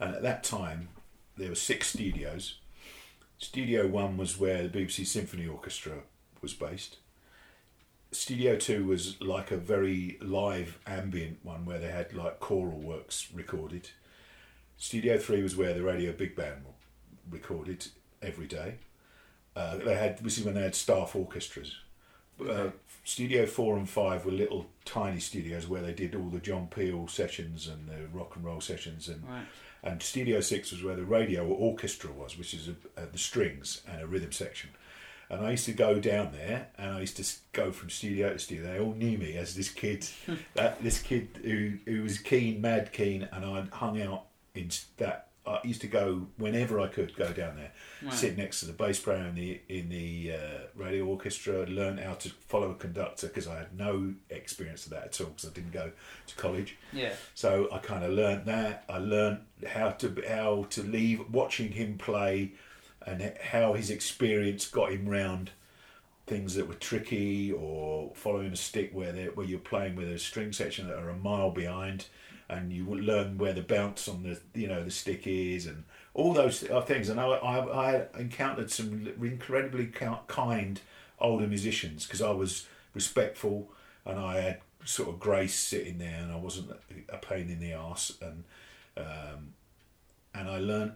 And 0.00 0.14
at 0.14 0.22
that 0.22 0.44
time, 0.44 0.88
there 1.36 1.48
were 1.48 1.54
six 1.54 1.88
studios. 1.88 2.58
Studio 3.38 3.86
One 3.86 4.16
was 4.16 4.38
where 4.38 4.66
the 4.66 4.68
BBC 4.68 5.06
Symphony 5.06 5.46
Orchestra 5.46 6.02
was 6.42 6.54
based. 6.54 6.98
Studio 8.10 8.56
Two 8.56 8.84
was 8.84 9.20
like 9.20 9.50
a 9.50 9.56
very 9.56 10.18
live 10.20 10.78
ambient 10.86 11.38
one 11.44 11.64
where 11.64 11.78
they 11.78 11.90
had 11.90 12.14
like 12.14 12.40
choral 12.40 12.80
works 12.80 13.28
recorded. 13.32 13.90
Studio 14.78 15.18
Three 15.18 15.42
was 15.42 15.56
where 15.56 15.74
the 15.74 15.82
Radio 15.82 16.12
Big 16.12 16.34
Band 16.36 16.64
recorded 17.30 17.86
every 18.22 18.46
day. 18.46 18.76
Uh, 19.56 19.76
they 19.78 19.96
had 19.96 20.18
this 20.18 20.38
is 20.38 20.44
when 20.44 20.54
they 20.54 20.62
had 20.62 20.74
staff 20.74 21.14
orchestras. 21.16 21.76
Uh, 22.48 22.68
Studio 23.04 23.44
Four 23.46 23.76
and 23.76 23.88
Five 23.90 24.24
were 24.24 24.30
little 24.32 24.66
tiny 24.84 25.18
studios 25.18 25.66
where 25.66 25.82
they 25.82 25.92
did 25.92 26.14
all 26.14 26.28
the 26.28 26.38
John 26.38 26.68
Peel 26.68 27.08
sessions 27.08 27.66
and 27.66 27.88
the 27.88 28.06
rock 28.16 28.36
and 28.36 28.44
roll 28.44 28.60
sessions, 28.60 29.08
and 29.08 29.24
Right. 29.28 29.46
and 29.82 30.00
Studio 30.02 30.40
Six 30.40 30.70
was 30.70 30.82
where 30.84 30.94
the 30.94 31.04
radio 31.04 31.44
orchestra 31.46 32.12
was, 32.12 32.38
which 32.38 32.54
is 32.54 32.68
a, 32.68 32.72
uh, 33.00 33.06
the 33.10 33.18
strings 33.18 33.82
and 33.88 34.00
a 34.00 34.06
rhythm 34.06 34.30
section. 34.30 34.70
And 35.30 35.44
I 35.44 35.50
used 35.50 35.66
to 35.66 35.72
go 35.72 35.98
down 35.98 36.32
there, 36.32 36.68
and 36.78 36.92
I 36.92 37.00
used 37.00 37.16
to 37.18 37.26
go 37.52 37.70
from 37.72 37.90
studio 37.90 38.32
to 38.32 38.38
studio. 38.38 38.72
They 38.72 38.78
all 38.80 38.94
knew 38.94 39.18
me 39.18 39.36
as 39.36 39.54
this 39.56 39.68
kid, 39.70 40.06
that 40.54 40.80
this 40.82 41.02
kid 41.02 41.28
who 41.42 41.72
who 41.84 42.02
was 42.04 42.18
keen, 42.18 42.60
mad 42.60 42.92
keen, 42.92 43.28
and 43.32 43.44
I 43.44 43.66
hung 43.76 44.00
out 44.00 44.26
in 44.58 44.70
that. 44.98 45.24
I 45.46 45.60
used 45.64 45.80
to 45.80 45.86
go 45.86 46.26
whenever 46.36 46.78
I 46.78 46.88
could 46.88 47.16
go 47.16 47.32
down 47.32 47.56
there, 47.56 47.72
Right. 48.02 48.12
sit 48.12 48.36
next 48.36 48.60
to 48.60 48.66
the 48.66 48.74
bass 48.74 49.00
player 49.00 49.24
in 49.24 49.34
the 49.34 49.58
in 49.70 49.88
the 49.88 50.32
uh, 50.34 50.58
radio 50.74 51.06
orchestra, 51.06 51.64
learn 51.64 51.96
how 51.96 52.14
to 52.14 52.28
follow 52.48 52.70
a 52.72 52.74
conductor 52.74 53.28
because 53.28 53.48
I 53.48 53.56
had 53.60 53.74
no 53.78 54.12
experience 54.28 54.84
of 54.84 54.90
that 54.90 55.04
at 55.04 55.20
all 55.22 55.28
because 55.28 55.48
I 55.48 55.54
didn't 55.54 55.72
go 55.72 55.90
to 56.26 56.34
college. 56.36 56.76
Yeah. 56.92 57.14
So 57.34 57.66
I 57.72 57.78
kind 57.78 58.04
of 58.04 58.10
learnt 58.12 58.44
that. 58.44 58.84
I 58.90 58.98
learnt 58.98 59.40
how 59.66 59.90
to 59.92 60.22
how 60.28 60.66
to 60.68 60.82
leave 60.82 61.22
watching 61.32 61.72
him 61.72 61.96
play, 61.96 62.52
and 63.06 63.32
how 63.42 63.72
his 63.72 63.88
experience 63.88 64.68
got 64.68 64.92
him 64.92 65.08
round 65.08 65.52
things 66.26 66.56
that 66.56 66.68
were 66.68 66.74
tricky 66.74 67.50
or 67.52 68.12
following 68.14 68.52
a 68.52 68.56
stick 68.56 68.90
where 68.92 69.14
where 69.30 69.46
you're 69.46 69.58
playing 69.60 69.96
with 69.96 70.10
a 70.10 70.18
string 70.18 70.52
section 70.52 70.88
that 70.88 70.98
are 70.98 71.08
a 71.08 71.16
mile 71.16 71.50
behind, 71.50 72.04
and 72.48 72.72
you 72.72 72.84
will 72.84 72.98
learn 72.98 73.36
where 73.36 73.52
the 73.52 73.62
bounce 73.62 74.08
on 74.08 74.22
the 74.22 74.38
you 74.58 74.66
know 74.66 74.82
the 74.82 74.90
stick 74.90 75.26
is 75.26 75.66
and 75.66 75.84
all 76.14 76.32
those 76.32 76.60
things. 76.86 77.08
And 77.08 77.20
I 77.20 77.26
I, 77.26 77.58
I 77.94 78.06
encountered 78.18 78.70
some 78.70 79.12
incredibly 79.20 79.86
kind 79.86 80.80
older 81.20 81.46
musicians 81.46 82.04
because 82.06 82.22
I 82.22 82.30
was 82.30 82.66
respectful 82.94 83.70
and 84.04 84.18
I 84.18 84.40
had 84.40 84.60
sort 84.84 85.08
of 85.08 85.20
grace 85.20 85.54
sitting 85.54 85.98
there 85.98 86.20
and 86.22 86.32
I 86.32 86.36
wasn't 86.36 86.70
a 87.08 87.18
pain 87.18 87.50
in 87.50 87.60
the 87.60 87.72
ass 87.72 88.12
and 88.22 88.44
um, 88.96 89.52
and 90.34 90.48
I 90.48 90.58
learned 90.58 90.92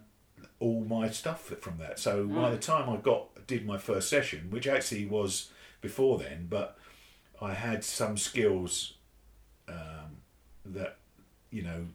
all 0.59 0.85
my 0.85 1.11
stuff 1.11 1.43
from 1.61 1.79
that. 1.79 1.99
So 1.99 2.27
by 2.27 2.51
the 2.51 2.59
time 2.59 2.89
I 2.89 2.97
got 2.97 3.47
did 3.47 3.67
my 3.67 3.79
first 3.79 4.09
session, 4.09 4.49
which 4.51 4.67
actually 4.67 5.05
was 5.07 5.51
before 5.81 6.19
then, 6.19 6.47
but 6.49 6.79
I 7.41 7.55
had 7.55 7.85
some 7.85 8.17
skills 8.17 8.95
um, 9.69 10.23
that 10.65 10.99
you 11.53 11.63
know 11.63 11.87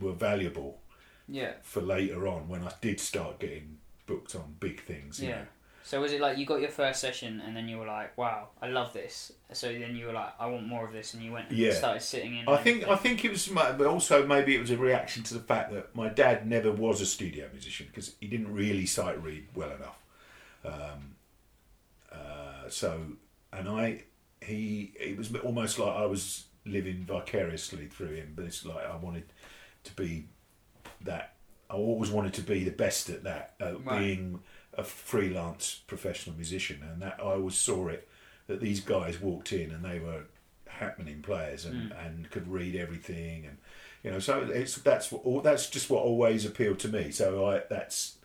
were 0.00 0.12
valuable 0.12 0.80
Yeah. 1.26 1.54
for 1.62 1.80
later 1.80 2.28
on 2.28 2.48
when 2.48 2.62
I 2.62 2.72
did 2.80 3.00
start 3.00 3.40
getting 3.40 3.78
booked 4.06 4.34
on 4.36 4.56
big 4.60 4.80
things. 4.82 5.20
you 5.20 5.28
Yeah. 5.30 5.36
know. 5.38 5.46
So 5.84 6.02
was 6.02 6.12
it 6.12 6.20
like 6.20 6.36
you 6.36 6.44
got 6.44 6.60
your 6.60 6.68
first 6.70 7.00
session 7.00 7.40
and 7.40 7.56
then 7.56 7.66
you 7.66 7.78
were 7.78 7.86
like, 7.86 8.16
"Wow, 8.18 8.50
I 8.60 8.68
love 8.68 8.92
this." 8.92 9.32
So 9.52 9.72
then 9.72 9.96
you 9.96 10.04
were 10.06 10.12
like, 10.12 10.34
"I 10.38 10.46
want 10.46 10.66
more 10.66 10.84
of 10.86 10.92
this," 10.92 11.14
and 11.14 11.22
you 11.22 11.32
went 11.32 11.48
and 11.48 11.56
Yeah. 11.58 11.72
started 11.72 12.00
sitting 12.02 12.36
in. 12.36 12.46
I 12.46 12.58
think 12.58 12.86
I 12.86 12.94
think 12.96 13.24
it 13.24 13.30
was, 13.30 13.50
ma- 13.50 13.72
but 13.72 13.86
also 13.86 14.26
maybe 14.26 14.54
it 14.54 14.60
was 14.60 14.70
a 14.70 14.76
reaction 14.76 15.22
to 15.24 15.34
the 15.34 15.40
fact 15.40 15.72
that 15.72 15.96
my 15.96 16.10
dad 16.10 16.46
never 16.46 16.70
was 16.70 17.00
a 17.00 17.06
studio 17.06 17.48
musician 17.52 17.86
because 17.86 18.16
he 18.20 18.26
didn't 18.26 18.52
really 18.52 18.84
sight 18.84 19.22
read 19.22 19.46
well 19.54 19.70
enough. 19.70 19.98
Um, 20.64 21.16
uh, 22.12 22.68
so, 22.68 23.12
and 23.52 23.68
I, 23.68 24.02
he, 24.42 24.92
it 25.00 25.16
was 25.16 25.34
almost 25.36 25.78
like 25.78 25.96
I 25.96 26.04
was 26.06 26.47
living 26.68 27.04
vicariously 27.04 27.86
through 27.86 28.14
him, 28.14 28.32
but 28.36 28.44
it's 28.44 28.64
like 28.64 28.84
I 28.84 28.96
wanted 28.96 29.24
to 29.84 29.92
be 29.94 30.26
that. 31.02 31.34
I 31.70 31.74
always 31.74 32.10
wanted 32.10 32.32
to 32.34 32.42
be 32.42 32.64
the 32.64 32.70
best 32.70 33.10
at 33.10 33.24
that, 33.24 33.54
at 33.60 33.84
Right. 33.84 33.98
being 34.00 34.40
a 34.72 34.82
freelance 34.84 35.80
professional 35.86 36.34
musician, 36.36 36.82
and 36.82 37.02
that 37.02 37.16
I 37.18 37.32
always 37.34 37.56
saw 37.56 37.88
it 37.88 38.08
that 38.46 38.60
these 38.60 38.80
guys 38.80 39.20
walked 39.20 39.52
in 39.52 39.70
and 39.70 39.84
they 39.84 39.98
were 39.98 40.22
happening 40.66 41.20
players 41.22 41.64
and, 41.64 41.92
and 41.92 42.30
could 42.30 42.46
read 42.46 42.76
everything 42.76 43.44
and 43.44 43.58
you 44.04 44.10
know 44.10 44.20
so 44.20 44.40
it's 44.42 44.76
that's 44.76 45.10
what 45.10 45.42
that's 45.42 45.68
just 45.68 45.90
what 45.90 46.04
always 46.04 46.46
appealed 46.46 46.78
to 46.78 46.88
me 46.88 47.10
so 47.10 47.46
I 47.46 47.62
that's 47.68 48.18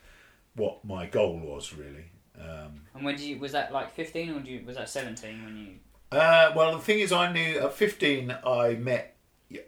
what 0.55 0.85
my 0.85 1.07
goal 1.07 1.39
was 1.39 1.73
really 1.73 2.05
um, 2.39 2.81
And 2.95 3.03
when 3.03 3.15
did 3.15 3.23
you? 3.23 3.39
Was 3.39 3.51
that 3.53 3.71
like 3.71 3.91
fifteen 3.93 4.31
or 4.31 4.39
did 4.39 4.47
you, 4.47 4.65
was 4.65 4.75
that 4.75 4.89
seventeen 4.89 5.43
when 5.45 5.57
you? 5.57 5.67
Uh, 6.15 6.51
well 6.55 6.74
the 6.74 6.79
thing 6.84 7.00
is 7.00 7.12
I 7.12 7.32
knew 7.32 7.60
at 7.60 7.74
15 7.74 8.36
I 8.46 8.74
met 8.75 9.15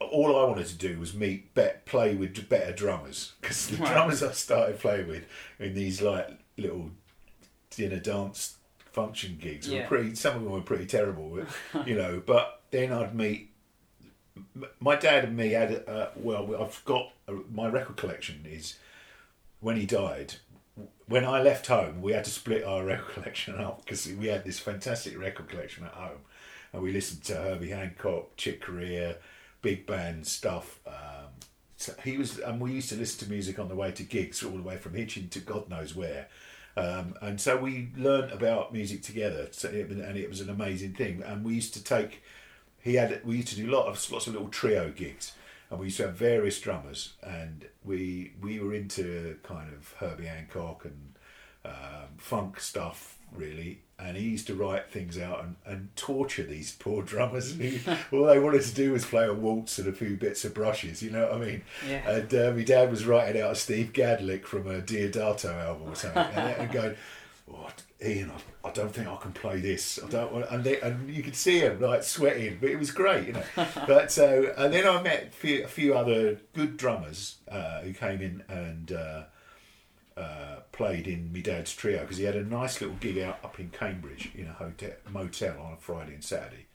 all 0.02 0.36
I 0.40 0.44
wanted 0.46 0.66
to 0.68 0.76
do 0.76 1.00
was 1.00 1.14
meet 1.14 1.54
bet, 1.54 1.86
play 1.86 2.16
with 2.16 2.50
better 2.50 2.72
drummers 2.74 3.34
because 3.42 3.68
the 3.68 3.78
Right. 3.78 3.92
drummers 3.92 4.24
I 4.24 4.32
started 4.32 4.80
playing 4.80 5.08
with 5.08 5.26
in 5.60 5.76
these 5.76 6.02
like 6.02 6.30
little 6.58 6.90
dinner 7.70 8.00
dance 8.00 8.56
function 8.92 9.38
gigs 9.40 9.68
Yeah. 9.68 9.82
were 9.82 9.88
pretty 9.88 10.16
some 10.16 10.38
of 10.38 10.44
them 10.44 10.52
were 10.54 10.62
pretty 10.62 10.86
terrible 10.86 11.40
you 11.86 11.96
know 11.96 12.22
but 12.26 12.62
then 12.72 12.92
I'd 12.94 13.14
meet 13.14 13.52
my 14.80 14.96
dad 14.96 15.26
and 15.26 15.38
me 15.38 15.50
had 15.52 15.84
uh, 15.88 16.10
well 16.16 16.56
I've 16.62 16.84
got 16.86 17.12
uh, 17.28 17.34
my 17.54 17.68
record 17.68 17.98
collection 17.98 18.46
is 18.50 18.78
when 19.60 19.76
he 19.78 19.86
died 19.86 20.36
when 21.08 21.24
I 21.26 21.42
left 21.42 21.68
home 21.68 22.02
we 22.02 22.14
had 22.14 22.24
to 22.26 22.32
split 22.32 22.64
our 22.64 22.84
record 22.94 23.14
collection 23.14 23.56
up 23.60 23.84
because 23.86 24.08
we 24.08 24.28
had 24.28 24.44
this 24.46 24.60
fantastic 24.60 25.18
record 25.20 25.48
collection 25.50 25.86
at 25.86 25.92
home 25.92 26.20
and 26.76 26.84
we 26.84 26.92
listened 26.92 27.24
to 27.24 27.36
Herbie 27.36 27.70
Hancock 27.70 28.36
Chick 28.38 28.62
Corea 28.62 29.18
big 29.62 29.88
band 29.88 30.28
stuff 30.28 30.80
um, 30.86 31.32
so 31.78 31.94
he 32.04 32.18
was 32.18 32.40
and 32.40 32.60
we 32.62 32.72
used 32.72 32.90
to 32.90 32.96
listen 32.96 33.26
to 33.26 33.32
music 33.32 33.60
on 33.60 33.68
the 33.68 33.76
way 33.76 33.92
to 33.92 34.04
gigs 34.04 34.44
all 34.44 34.52
the 34.52 34.64
way 34.64 34.78
from 34.78 34.94
Hitchin 34.94 35.30
to 35.30 35.40
God 35.40 35.70
knows 35.70 35.96
where. 35.96 36.28
Um, 36.78 37.16
and 37.22 37.40
so 37.40 37.58
we 37.58 37.90
learnt 37.96 38.32
about 38.32 38.74
music 38.74 39.02
together 39.02 39.48
so 39.52 39.70
it, 39.70 39.90
and 39.90 40.18
it 40.18 40.30
was 40.30 40.42
an 40.42 40.50
amazing 40.50 40.94
thing. 40.94 41.22
And 41.24 41.44
we 41.44 41.56
used 41.56 41.74
to 41.74 41.84
take 41.84 42.24
he 42.82 42.96
had 42.96 43.24
we 43.26 43.38
used 43.38 43.50
to 43.50 43.56
do 43.56 43.68
lot 43.68 43.88
of 43.88 44.12
lots 44.12 44.28
of 44.28 44.34
little 44.34 44.50
trio 44.50 44.90
gigs. 44.90 45.34
And 45.70 45.80
we 45.80 45.88
used 45.88 45.98
to 45.98 46.04
have 46.04 46.16
various 46.16 46.60
drummers. 46.60 47.14
And 47.22 47.66
we 47.84 48.34
we 48.42 48.60
were 48.60 48.74
into 48.74 49.38
kind 49.44 49.74
of 49.74 49.94
Herbie 50.00 50.26
Hancock 50.26 50.86
and 50.86 51.16
um, 51.66 52.18
funk 52.18 52.60
stuff 52.60 53.18
really 53.34 53.82
and 53.98 54.18
he 54.18 54.24
used 54.24 54.48
to 54.48 54.54
write 54.56 54.90
things 54.92 55.18
out 55.18 55.44
and, 55.44 55.56
and 55.66 55.96
torture 55.96 56.44
these 56.44 56.74
poor 56.74 57.02
drummers 57.02 57.54
who 57.56 57.78
all 58.12 58.26
they 58.26 58.40
wanted 58.40 58.62
to 58.62 58.74
do 58.76 58.92
was 58.92 59.06
play 59.06 59.26
a 59.26 59.34
waltz 59.34 59.78
and 59.80 59.88
a 59.88 59.94
few 59.94 60.18
bits 60.18 60.44
of 60.44 60.54
brushes 60.54 61.02
you 61.02 61.10
know 61.12 61.28
what 61.28 61.36
I 61.36 61.38
mean 61.46 61.62
Yeah. 61.88 62.10
and 62.10 62.34
uh, 62.34 62.52
my 62.56 62.64
dad 62.64 62.92
was 62.92 63.06
writing 63.06 63.42
out 63.42 63.52
a 63.52 63.56
Steve 63.56 63.94
Gadd 63.94 64.22
lick 64.22 64.46
from 64.46 64.68
a 64.68 64.82
Deodato 64.82 65.54
album 65.54 65.92
or 65.92 65.96
something 65.96 66.24
and, 66.24 66.62
and 66.62 66.72
going 66.72 66.96
oh, 67.54 67.70
Ian, 68.06 68.32
I, 68.64 68.68
I 68.68 68.72
don't 68.72 68.94
think 68.94 69.08
I 69.08 69.16
can 69.16 69.32
play 69.32 69.60
this. 69.62 70.00
I 70.04 70.10
don't 70.10 70.32
want, 70.34 70.48
and, 70.52 70.64
they, 70.64 70.80
and 70.82 71.10
you 71.10 71.24
could 71.24 71.36
see 71.36 71.60
him 71.60 71.80
like 71.80 72.04
sweating, 72.04 72.58
but 72.60 72.70
it 72.70 72.78
was 72.78 72.92
great, 72.92 73.28
you 73.28 73.34
know. 73.34 73.44
but 73.88 74.12
so, 74.12 74.54
and 74.58 74.74
then 74.74 74.86
I 74.86 75.02
met 75.02 75.28
a 75.30 75.32
few, 75.32 75.64
a 75.64 75.68
few 75.68 75.96
other 75.96 76.38
good 76.54 76.76
drummers 76.76 77.38
uh, 77.50 77.82
who 77.82 77.94
came 77.94 78.22
in 78.22 78.44
and 78.50 78.92
uh, 80.18 80.58
played 80.72 81.08
in 81.08 81.32
my 81.34 81.42
dad's 81.42 81.76
trio 81.76 82.02
because 82.02 82.18
he 82.18 82.24
had 82.24 82.36
a 82.36 82.44
nice 82.44 82.82
little 82.82 82.96
gig 82.98 83.18
out 83.18 83.40
up 83.44 83.60
in 83.60 83.70
Cambridge 83.70 84.32
in 84.36 84.48
a 84.48 84.54
hotel 84.54 84.92
motel 85.10 85.60
on 85.60 85.74
a 85.74 85.78
Friday 85.78 86.14
and 86.14 86.24
Saturday, 86.24 86.68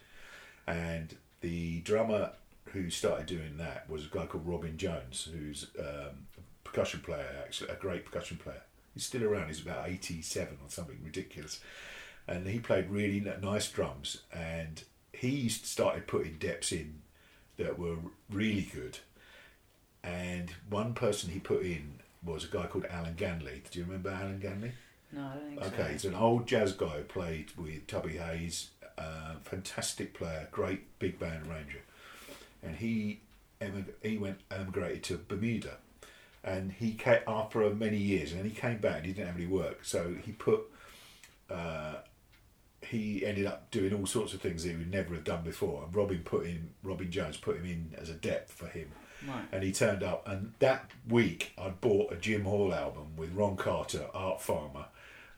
and 0.67 1.17
the 1.41 1.81
drummer 1.81 2.33
who 2.67 2.91
started 2.91 3.27
doing 3.27 3.57
that 3.57 3.89
was 3.89 4.05
a 4.05 4.09
guy 4.09 4.27
called 4.27 4.47
Robin 4.47 4.77
Jones, 4.77 5.29
who's 5.33 5.67
um, 5.79 6.27
a 6.39 6.43
percussion 6.65 7.01
player, 7.01 7.27
actually 7.43 7.71
a 7.71 7.75
great 7.75 8.05
percussion 8.05 8.37
player. 8.37 8.63
He's 8.95 9.07
still 9.07 9.25
around. 9.25 9.49
He's 9.49 9.63
about 9.63 9.89
eighty-seven 9.89 10.59
or 10.63 10.69
something 10.69 10.99
ridiculous, 11.03 11.61
and 12.29 12.47
he 12.47 12.59
played 12.59 12.91
really 12.91 13.21
nice 13.41 13.71
drums. 13.71 14.23
And 14.33 14.85
he 15.13 15.49
started 15.49 16.07
putting 16.07 16.35
deps 16.35 16.73
in 16.73 17.03
that 17.57 17.79
were 17.79 17.97
really 18.31 18.69
good. 18.73 18.99
And 20.03 20.51
one 20.69 20.95
person 20.95 21.31
he 21.31 21.41
put 21.41 21.63
in 21.63 22.01
was 22.25 22.45
a 22.45 22.49
guy 22.49 22.67
called 22.67 22.87
Allan 22.91 23.15
Ganley. 23.15 23.61
Do 23.71 23.79
you 23.79 23.85
remember 23.85 24.11
Allan 24.11 24.41
Ganley? 24.41 24.73
No, 25.13 25.23
I 25.27 25.35
don't 25.35 25.49
think 25.51 25.63
Okay, 25.63 25.83
so. 25.83 25.93
he's 25.93 26.05
an 26.05 26.15
old 26.15 26.47
jazz 26.47 26.73
guy 26.73 26.99
who 26.99 27.03
played 27.05 27.51
with 27.57 27.87
Tubby 27.87 28.19
Hayes, 28.19 28.71
uh, 28.99 29.35
fantastic 29.43 30.15
player, 30.15 30.49
great 30.53 30.99
big 30.99 31.19
band 31.19 31.47
arranger, 31.47 31.81
and 32.63 32.77
he 32.77 33.21
emig- 33.61 33.93
he 34.03 34.19
went 34.19 34.39
emigrated 34.51 35.03
to 35.05 35.17
Bermuda, 35.27 35.79
and 36.45 36.73
he 36.73 36.93
came 36.95 37.21
after 37.27 37.69
many 37.75 37.97
years, 37.97 38.31
and 38.33 38.41
then 38.41 38.49
he 38.49 38.55
came 38.55 38.79
back. 38.79 38.99
and 38.99 39.07
He 39.07 39.13
didn't 39.13 39.29
have 39.29 39.37
any 39.37 39.47
work, 39.47 39.85
so 39.85 40.15
he 40.25 40.33
put. 40.33 40.61
Uh, 41.51 41.97
he 42.83 43.27
ended 43.27 43.45
up 43.45 43.71
doing 43.71 43.93
all 43.93 44.07
sorts 44.07 44.33
of 44.33 44.41
things 44.41 44.63
that 44.65 44.71
he 44.71 44.77
would 44.77 44.91
never 44.91 45.15
have 45.15 45.25
done 45.25 45.43
before. 45.45 45.85
And 45.85 45.95
Robin 45.95 46.21
put 46.25 46.47
him, 46.47 46.71
Robin 46.83 47.11
Jones 47.11 47.37
put 47.37 47.57
him 47.59 47.67
in 47.67 47.95
as 48.01 48.09
a 48.09 48.15
dep 48.15 48.49
for 48.49 48.69
him, 48.69 48.91
Right. 49.27 49.45
and 49.53 49.63
he 49.63 49.73
turned 49.73 50.03
up. 50.03 50.27
And 50.29 50.55
that 50.61 50.91
week, 51.09 51.53
I'd 51.59 51.81
bought 51.81 52.13
a 52.13 52.17
Jim 52.17 52.45
Hall 52.45 52.73
album 52.73 53.17
with 53.17 53.33
Ron 53.35 53.57
Carter, 53.57 54.07
Art 54.15 54.41
Farmer, 54.41 54.87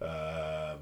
um, 0.01 0.79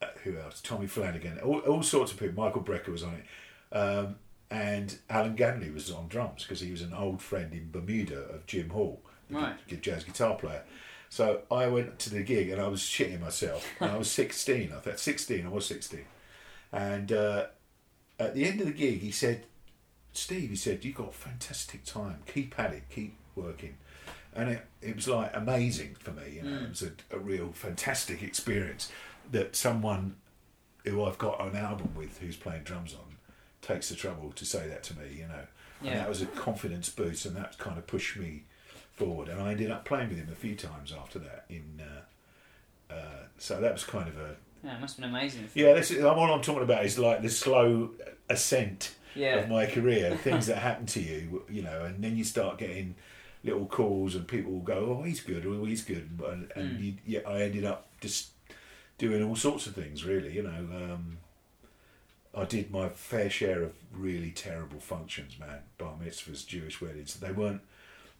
uh, 0.00 0.06
who 0.24 0.36
else? 0.38 0.60
Tommy 0.60 0.86
Flanagan, 0.86 1.38
all, 1.40 1.58
all 1.60 1.82
sorts 1.82 2.12
of 2.12 2.18
people. 2.18 2.42
Michael 2.44 2.62
Brecker 2.62 2.88
was 2.88 3.02
on 3.02 3.14
it, 3.14 3.76
um, 3.76 4.16
and 4.50 4.96
Allan 5.10 5.36
Ganley 5.36 5.72
was 5.74 5.90
on 5.90 6.08
drums 6.08 6.42
because 6.44 6.60
he 6.60 6.70
was 6.70 6.82
an 6.82 6.92
old 6.94 7.20
friend 7.20 7.52
in 7.52 7.70
Bermuda 7.70 8.18
of 8.20 8.46
Jim 8.46 8.70
Hall, 8.70 9.02
the 9.28 9.36
Right. 9.38 9.80
jazz 9.82 10.04
guitar 10.04 10.36
player. 10.36 10.62
So 11.10 11.40
I 11.50 11.66
went 11.68 11.98
to 12.00 12.10
the 12.10 12.22
gig 12.22 12.50
and 12.50 12.60
I 12.60 12.68
was 12.68 12.80
shitting 12.80 13.20
myself. 13.20 13.66
And 13.80 13.90
I 13.90 13.96
was 13.96 14.10
16. 14.10 14.72
I 14.72 14.78
thought 14.80 14.98
16. 15.00 15.46
I 15.46 15.48
was 15.48 15.66
16, 15.66 16.04
and 16.72 17.10
uh, 17.12 17.46
at 18.20 18.34
the 18.34 18.44
end 18.44 18.60
of 18.60 18.66
the 18.66 18.72
gig, 18.72 19.00
he 19.00 19.10
said, 19.10 19.44
"Steve," 20.18 20.50
he 20.50 20.56
said, 20.56 20.84
"You 20.84 20.92
got 20.92 21.14
fantastic 21.14 21.84
time. 21.84 22.22
Keep 22.26 22.58
at 22.58 22.72
it. 22.74 22.84
Keep 22.90 23.16
working." 23.34 23.76
And 24.34 24.50
it, 24.50 24.66
it 24.82 24.94
was 24.96 25.08
like 25.08 25.30
amazing 25.34 25.96
for 25.98 26.12
me. 26.12 26.34
You 26.36 26.42
know, 26.42 26.56
it 26.64 26.68
was 26.70 26.82
a, 26.82 26.92
a 27.10 27.18
real 27.18 27.50
fantastic 27.52 28.22
experience 28.22 28.90
that 29.32 29.56
someone 29.56 30.16
who 30.84 31.02
I've 31.04 31.18
got 31.18 31.40
an 31.44 31.56
album 31.56 31.94
with, 31.96 32.18
who's 32.18 32.36
playing 32.36 32.62
drums 32.62 32.94
on, 32.94 33.16
takes 33.62 33.88
the 33.88 33.94
trouble 33.96 34.30
to 34.32 34.44
say 34.44 34.68
that 34.68 34.82
to 34.84 34.98
me. 34.98 35.06
You 35.18 35.28
know, 35.28 35.44
Yeah. 35.82 35.90
and 35.92 36.00
that 36.00 36.08
was 36.08 36.22
a 36.22 36.26
confidence 36.26 36.88
boost, 36.88 37.26
and 37.26 37.34
that 37.36 37.58
kind 37.58 37.78
of 37.78 37.86
pushed 37.86 38.16
me 38.16 38.44
forward. 38.92 39.28
And 39.28 39.40
I 39.40 39.52
ended 39.52 39.70
up 39.70 39.84
playing 39.84 40.08
with 40.10 40.18
him 40.18 40.28
a 40.30 40.34
few 40.36 40.54
times 40.54 40.92
after 40.92 41.18
that. 41.20 41.46
In 41.48 41.80
uh, 41.80 42.92
uh, 42.94 43.24
so 43.38 43.60
that 43.60 43.72
was 43.72 43.84
kind 43.84 44.08
of 44.08 44.16
a 44.18 44.36
Yeah, 44.62 44.76
it 44.76 44.80
must 44.80 44.96
have 44.96 45.02
been 45.02 45.10
amazing. 45.14 45.48
yeah. 45.54 45.74
This 45.74 45.90
is 45.90 46.04
all 46.04 46.32
I'm 46.32 46.42
talking 46.42 46.62
about 46.62 46.84
is 46.84 46.98
like 46.98 47.22
the 47.22 47.28
slow 47.30 47.90
ascent 48.28 48.94
Yeah. 49.14 49.36
of 49.36 49.48
my 49.48 49.66
career, 49.66 50.16
things 50.16 50.46
that 50.46 50.58
happen 50.58 50.86
to 50.86 51.00
you, 51.00 51.44
you 51.48 51.62
know, 51.62 51.84
and 51.84 52.02
then 52.02 52.16
you 52.16 52.24
start 52.24 52.58
getting 52.58 52.94
little 53.44 53.66
calls 53.66 54.14
and 54.14 54.26
people 54.26 54.52
will 54.52 54.60
go, 54.60 54.96
"Oh, 54.98 55.02
he's 55.04 55.20
good," 55.20 55.46
"Oh, 55.46 55.64
he's 55.64 55.84
good," 55.84 56.10
and, 56.26 56.50
and 56.56 56.78
Mm. 56.78 56.84
you, 56.84 56.94
yeah, 57.06 57.20
I 57.26 57.42
ended 57.42 57.64
up 57.64 57.88
just 58.00 58.30
doing 58.98 59.22
all 59.22 59.36
sorts 59.36 59.66
of 59.66 59.74
things. 59.74 60.04
Really, 60.04 60.34
you 60.34 60.42
know, 60.42 60.50
um, 60.94 61.18
I 62.34 62.44
did 62.44 62.70
my 62.70 62.88
fair 62.88 63.30
share 63.30 63.62
of 63.62 63.72
really 63.92 64.30
terrible 64.30 64.80
functions, 64.80 65.38
man. 65.38 65.60
Bar 65.78 65.94
mitzvahs, 66.02 66.46
Jewish 66.46 66.80
weddings. 66.80 67.14
They 67.14 67.32
weren't. 67.32 67.62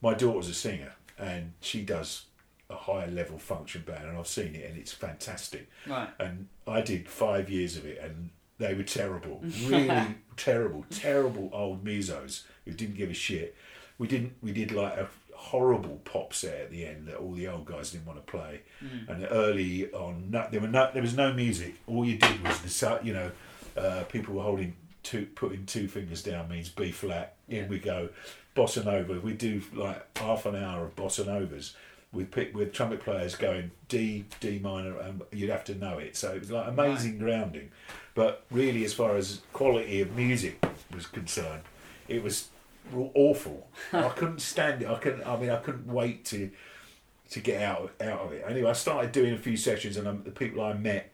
My 0.00 0.14
daughter's 0.14 0.48
a 0.48 0.54
singer, 0.54 0.94
and 1.18 1.52
she 1.60 1.82
does 1.82 2.26
a 2.70 2.76
higher 2.76 3.10
level 3.10 3.38
function 3.38 3.82
band, 3.82 4.08
and 4.08 4.16
I've 4.18 4.26
seen 4.28 4.54
it, 4.54 4.68
and 4.70 4.78
it's 4.78 4.92
fantastic 4.92 5.68
Right. 5.86 6.10
and 6.20 6.48
I 6.66 6.80
did 6.82 7.08
five 7.08 7.48
years 7.50 7.76
of 7.76 7.84
it, 7.86 7.98
and 7.98 8.30
they 8.58 8.74
were 8.74 8.82
terrible, 8.82 9.40
really 9.66 10.16
terrible, 10.36 10.84
terrible 10.90 11.50
old 11.52 11.84
musos 11.84 12.42
who 12.64 12.72
didn't 12.72 12.96
give 12.96 13.10
a 13.10 13.14
shit. 13.14 13.56
We 13.98 14.06
didn't. 14.06 14.34
We 14.42 14.52
did 14.52 14.72
like 14.72 14.96
a 14.96 15.08
horrible 15.34 16.00
pop 16.04 16.34
set 16.34 16.60
at 16.60 16.70
the 16.70 16.84
end 16.84 17.06
that 17.06 17.16
all 17.16 17.32
the 17.32 17.48
old 17.48 17.64
guys 17.64 17.90
didn't 17.90 18.06
want 18.06 18.24
to 18.24 18.30
play, 18.30 18.62
and 19.08 19.26
early 19.30 19.90
on, 19.92 20.30
no, 20.30 20.46
there 20.50 20.60
were 20.60 20.68
no, 20.68 20.90
there 20.92 21.02
was 21.02 21.16
no 21.16 21.32
music. 21.32 21.76
All 21.86 22.04
you 22.04 22.18
did 22.18 22.42
was 22.44 22.60
the 22.60 23.00
you 23.02 23.12
know, 23.12 23.30
uh, 23.76 24.04
people 24.04 24.34
were 24.34 24.42
holding 24.42 24.74
two, 25.02 25.26
putting 25.34 25.64
two 25.66 25.88
fingers 25.88 26.22
down 26.22 26.48
means 26.48 26.68
B 26.68 26.90
flat. 26.90 27.36
Yeah. 27.48 27.62
In 27.62 27.68
we 27.68 27.78
go, 27.78 28.08
bossa 28.54 28.84
nova. 28.84 29.20
We 29.20 29.32
do 29.32 29.62
like 29.74 30.18
half 30.18 30.46
an 30.46 30.56
hour 30.56 30.84
of 30.84 30.96
bossa 30.96 31.26
novas 31.26 31.74
with 32.12 32.30
pick 32.30 32.54
with 32.54 32.72
trumpet 32.72 33.00
players 33.00 33.36
going 33.36 33.70
D 33.88 34.24
D 34.40 34.58
minor, 34.58 34.98
and 34.98 35.22
you'd 35.32 35.50
have 35.50 35.64
to 35.64 35.74
know 35.74 35.98
it. 35.98 36.16
So 36.16 36.32
it 36.32 36.40
was 36.40 36.50
like 36.50 36.68
amazing 36.68 37.18
grounding, 37.18 37.70
but 38.14 38.44
really, 38.50 38.84
as 38.84 38.94
far 38.94 39.16
as 39.16 39.42
quality 39.52 40.00
of 40.00 40.16
music 40.16 40.64
was 40.94 41.06
concerned, 41.06 41.62
it 42.08 42.22
was 42.22 42.48
awful. 43.14 43.68
I 43.92 44.08
couldn't 44.16 44.40
stand 44.40 44.82
it. 44.82 44.88
I 44.88 44.98
couldn't. 44.98 45.26
I 45.26 45.36
mean, 45.36 45.50
I 45.50 45.56
couldn't 45.56 45.86
wait 45.86 46.24
to 46.26 46.50
to 47.30 47.40
get 47.40 47.62
out 47.62 47.92
out 48.00 48.20
of 48.20 48.32
it. 48.32 48.44
Anyway, 48.48 48.70
I 48.70 48.74
started 48.74 49.12
doing 49.12 49.34
a 49.34 49.38
few 49.38 49.56
sessions, 49.56 49.96
and 49.96 50.08
um, 50.08 50.22
the 50.24 50.30
people 50.30 50.62
I 50.62 50.72
met, 50.72 51.12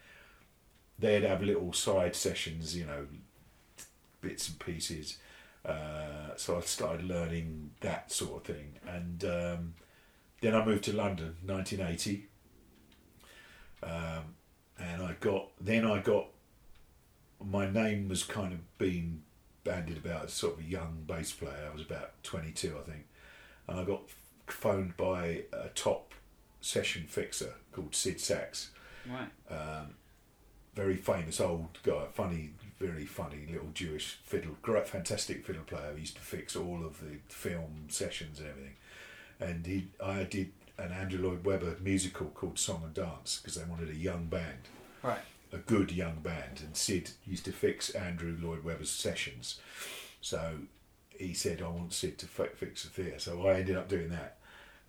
they'd 0.98 1.24
have 1.24 1.42
little 1.42 1.72
side 1.72 2.14
sessions, 2.14 2.76
you 2.76 2.86
know, 2.86 3.06
bits 4.20 4.48
and 4.48 4.58
pieces. 4.58 5.18
Uh, 5.64 6.36
so 6.36 6.58
I 6.58 6.60
started 6.60 7.06
learning 7.06 7.70
that 7.80 8.12
sort 8.12 8.48
of 8.48 8.54
thing, 8.54 8.74
and 8.86 9.24
um, 9.24 9.74
then 10.44 10.54
I 10.54 10.64
moved 10.64 10.84
to 10.84 10.92
London, 10.92 11.36
1980, 11.44 12.26
um, 13.82 14.34
and 14.78 15.02
I 15.02 15.14
got 15.20 15.48
then 15.60 15.84
I 15.86 16.00
got 16.00 16.26
my 17.44 17.68
name 17.70 18.08
was 18.08 18.22
kind 18.22 18.52
of 18.52 18.78
being 18.78 19.22
bandied 19.64 19.96
about 19.98 20.24
as 20.24 20.32
sort 20.32 20.54
of 20.54 20.60
a 20.60 20.68
young 20.68 21.04
bass 21.06 21.32
player. 21.32 21.68
I 21.70 21.72
was 21.72 21.82
about 21.82 22.22
22, 22.22 22.76
I 22.78 22.90
think, 22.90 23.06
and 23.68 23.80
I 23.80 23.84
got 23.84 24.02
phoned 24.46 24.96
by 24.96 25.44
a 25.52 25.68
top 25.74 26.12
session 26.60 27.04
fixer 27.08 27.54
called 27.72 27.94
Sid 27.94 28.20
Sax 28.20 28.70
Right. 29.06 29.28
very 30.74 30.96
famous 30.96 31.40
old 31.40 31.78
guy, 31.82 32.06
funny, 32.12 32.50
very 32.80 33.04
funny 33.04 33.46
little 33.50 33.68
Jewish 33.74 34.18
fiddle, 34.24 34.56
great, 34.62 34.88
fantastic 34.88 35.44
fiddle 35.46 35.62
player. 35.62 35.92
He 35.94 36.00
used 36.00 36.16
to 36.16 36.22
fix 36.22 36.56
all 36.56 36.84
of 36.84 37.00
the 37.00 37.18
film 37.28 37.86
sessions 37.88 38.40
and 38.40 38.48
everything. 38.48 38.76
And 39.40 39.66
he, 39.66 39.88
I 40.02 40.24
did 40.24 40.52
an 40.78 40.92
Andrew 40.92 41.20
Lloyd 41.28 41.44
Webber 41.44 41.76
musical 41.80 42.26
called 42.28 42.58
Song 42.58 42.82
and 42.84 42.94
Dance 42.94 43.38
because 43.40 43.54
they 43.56 43.64
wanted 43.68 43.90
a 43.90 43.94
young 43.96 44.26
band, 44.26 44.58
Right. 45.02 45.20
a 45.52 45.58
good 45.58 45.92
young 45.92 46.16
band. 46.20 46.60
And 46.64 46.76
Sid 46.76 47.10
used 47.26 47.44
to 47.44 47.52
fix 47.52 47.90
Andrew 47.90 48.36
Lloyd 48.40 48.64
Webber's 48.64 48.90
sessions. 48.90 49.60
So 50.20 50.54
he 51.16 51.32
said, 51.34 51.62
I 51.62 51.68
want 51.68 51.92
Sid 51.92 52.18
to 52.18 52.26
fi- 52.26 52.48
fix 52.48 52.82
the 52.84 52.90
theatre. 52.90 53.18
So 53.18 53.46
I 53.46 53.54
ended 53.60 53.76
up 53.76 53.88
doing 53.88 54.08
that. 54.10 54.38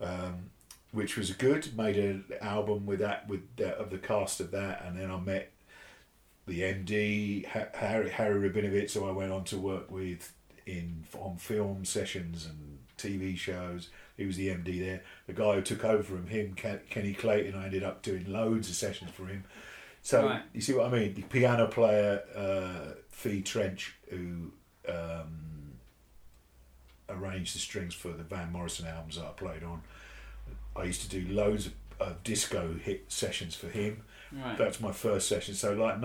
Um, 0.00 0.50
which 0.92 1.16
was 1.16 1.30
good. 1.32 1.76
Made 1.76 1.96
an 1.96 2.24
album 2.40 2.86
with 2.86 3.00
that, 3.00 3.28
with 3.28 3.42
the, 3.56 3.76
of 3.76 3.90
the 3.90 3.98
cast 3.98 4.40
of 4.40 4.50
that, 4.52 4.82
and 4.84 4.98
then 4.98 5.10
I 5.10 5.18
met 5.18 5.52
the 6.46 6.60
MD 6.62 7.44
Ha- 7.46 7.66
Harry 7.74 8.08
Harry 8.10 8.48
Rabinowitz, 8.48 8.92
who 8.92 9.04
I 9.06 9.10
went 9.10 9.32
on 9.32 9.44
to 9.44 9.58
work 9.58 9.90
with 9.90 10.32
in 10.64 11.04
on 11.18 11.36
film 11.38 11.84
sessions 11.84 12.46
and 12.46 12.78
TV 12.96 13.36
shows. 13.36 13.88
He 14.16 14.24
was 14.26 14.36
the 14.36 14.48
MD 14.48 14.80
there. 14.80 15.02
The 15.26 15.32
guy 15.34 15.54
who 15.54 15.62
took 15.62 15.84
over 15.84 16.02
from 16.02 16.26
him, 16.26 16.54
Ken, 16.54 16.80
Kenny 16.88 17.12
Clayton, 17.12 17.54
I 17.54 17.66
ended 17.66 17.82
up 17.82 18.02
doing 18.02 18.24
loads 18.32 18.68
of 18.70 18.74
sessions 18.76 19.10
for 19.10 19.26
him. 19.26 19.44
So 20.02 20.26
Right. 20.26 20.42
you 20.54 20.60
see 20.60 20.72
what 20.72 20.86
I 20.86 20.90
mean? 20.90 21.14
The 21.14 21.22
piano 21.22 21.66
player 21.66 22.22
uh, 22.34 22.94
Fiachra 23.12 23.44
Trench, 23.44 23.94
who 24.08 24.52
um, 24.88 25.72
arranged 27.08 27.54
the 27.54 27.58
strings 27.58 27.94
for 27.94 28.08
the 28.12 28.22
Van 28.24 28.52
Morrison 28.52 28.86
albums 28.86 29.16
that 29.16 29.24
I 29.24 29.30
played 29.30 29.62
on. 29.62 29.82
I 30.74 30.84
used 30.84 31.02
to 31.02 31.08
do 31.08 31.32
loads 31.32 31.66
of, 31.66 31.72
of 32.00 32.22
disco 32.22 32.74
hit 32.74 33.04
sessions 33.08 33.54
for 33.54 33.68
him. 33.68 34.02
Right. 34.32 34.58
That's 34.58 34.80
my 34.80 34.92
first 34.92 35.28
session. 35.28 35.54
So, 35.54 35.72
like 35.74 36.00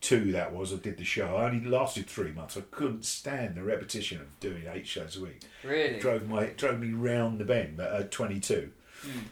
1982, 0.00 0.32
that 0.32 0.54
was. 0.54 0.72
I 0.72 0.76
did 0.76 0.96
the 0.96 1.04
show. 1.04 1.36
I 1.36 1.46
only 1.46 1.64
lasted 1.64 2.06
three 2.06 2.32
months. 2.32 2.56
I 2.56 2.62
couldn't 2.70 3.04
stand 3.04 3.54
the 3.54 3.62
repetition 3.62 4.20
of 4.20 4.40
doing 4.40 4.64
eight 4.70 4.86
shows 4.86 5.16
a 5.16 5.22
week. 5.22 5.42
Really. 5.62 5.96
It 5.96 6.00
drove 6.00 6.28
my 6.28 6.42
it 6.42 6.56
drove 6.58 6.80
me 6.80 6.92
round 6.92 7.38
the 7.38 7.44
bend 7.44 7.80
at 7.80 8.10
22, 8.10 8.70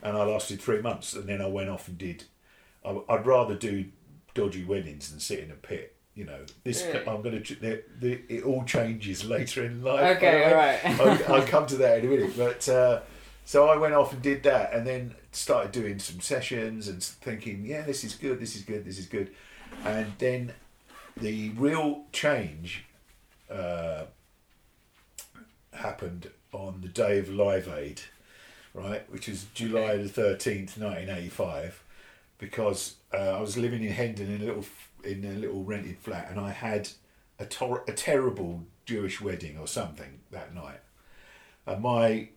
and 0.02 0.16
I 0.16 0.22
lasted 0.24 0.60
three 0.60 0.80
months. 0.80 1.14
And 1.14 1.28
then 1.28 1.40
I 1.40 1.46
went 1.46 1.70
off 1.70 1.88
and 1.88 1.98
did. 1.98 2.24
I, 2.84 3.00
I'd 3.08 3.26
rather 3.26 3.54
do 3.54 3.86
dodgy 4.34 4.64
weddings 4.64 5.10
than 5.10 5.20
sit 5.20 5.40
in 5.40 5.50
a 5.50 5.54
pit. 5.54 5.94
You 6.14 6.24
know, 6.24 6.40
this 6.64 6.84
Really? 6.84 7.06
I'm 7.06 7.22
going 7.22 7.42
to. 7.42 7.54
The, 7.54 7.82
the, 8.00 8.20
it 8.28 8.44
all 8.44 8.64
changes 8.64 9.24
later 9.24 9.64
in 9.64 9.82
life. 9.82 10.16
Okay, 10.16 10.42
by 10.42 10.50
alright. 10.50 11.00
I'll, 11.00 11.34
I'll 11.36 11.46
come 11.46 11.66
to 11.68 11.76
that 11.76 12.00
in 12.00 12.06
a 12.06 12.08
minute. 12.08 12.36
But 12.36 12.68
uh, 12.68 13.00
so 13.48 13.66
I 13.66 13.78
went 13.78 13.94
off 13.94 14.12
and 14.12 14.20
did 14.20 14.42
that, 14.42 14.74
and 14.74 14.86
then 14.86 15.14
started 15.32 15.72
doing 15.72 15.98
some 16.00 16.20
sessions 16.20 16.86
and 16.86 17.02
thinking, 17.02 17.64
yeah, 17.64 17.80
this 17.80 18.04
is 18.04 18.14
good, 18.14 18.40
this 18.40 18.54
is 18.54 18.60
good, 18.60 18.84
this 18.84 18.98
is 18.98 19.06
good. 19.06 19.30
And 19.86 20.12
then 20.18 20.52
the 21.16 21.48
real 21.56 22.04
change 22.12 22.84
uh, 23.50 24.04
happened 25.72 26.28
on 26.52 26.82
the 26.82 26.88
day 26.88 27.18
of 27.20 27.30
Live 27.30 27.68
Aid, 27.68 28.02
right, 28.74 29.10
which 29.10 29.30
is 29.30 29.46
July 29.54 29.96
the 29.96 30.10
thirteenth, 30.10 30.76
nineteen 30.76 31.08
eighty-five, 31.08 31.82
because 32.36 32.96
uh, 33.14 33.38
I 33.38 33.40
was 33.40 33.56
living 33.56 33.82
in 33.82 33.92
Hendon 33.92 34.30
in 34.30 34.42
a 34.42 34.44
little 34.44 34.66
in 35.04 35.24
a 35.24 35.38
little 35.38 35.64
rented 35.64 35.96
flat, 36.00 36.30
and 36.30 36.38
I 36.38 36.50
had 36.50 36.90
a, 37.38 37.46
tor- 37.46 37.84
a 37.88 37.92
terrible 37.92 38.64
Jewish 38.84 39.22
wedding 39.22 39.56
or 39.56 39.66
something 39.66 40.20
that 40.32 40.54
night. 40.54 40.80
And 41.66 41.82
my 41.82 42.28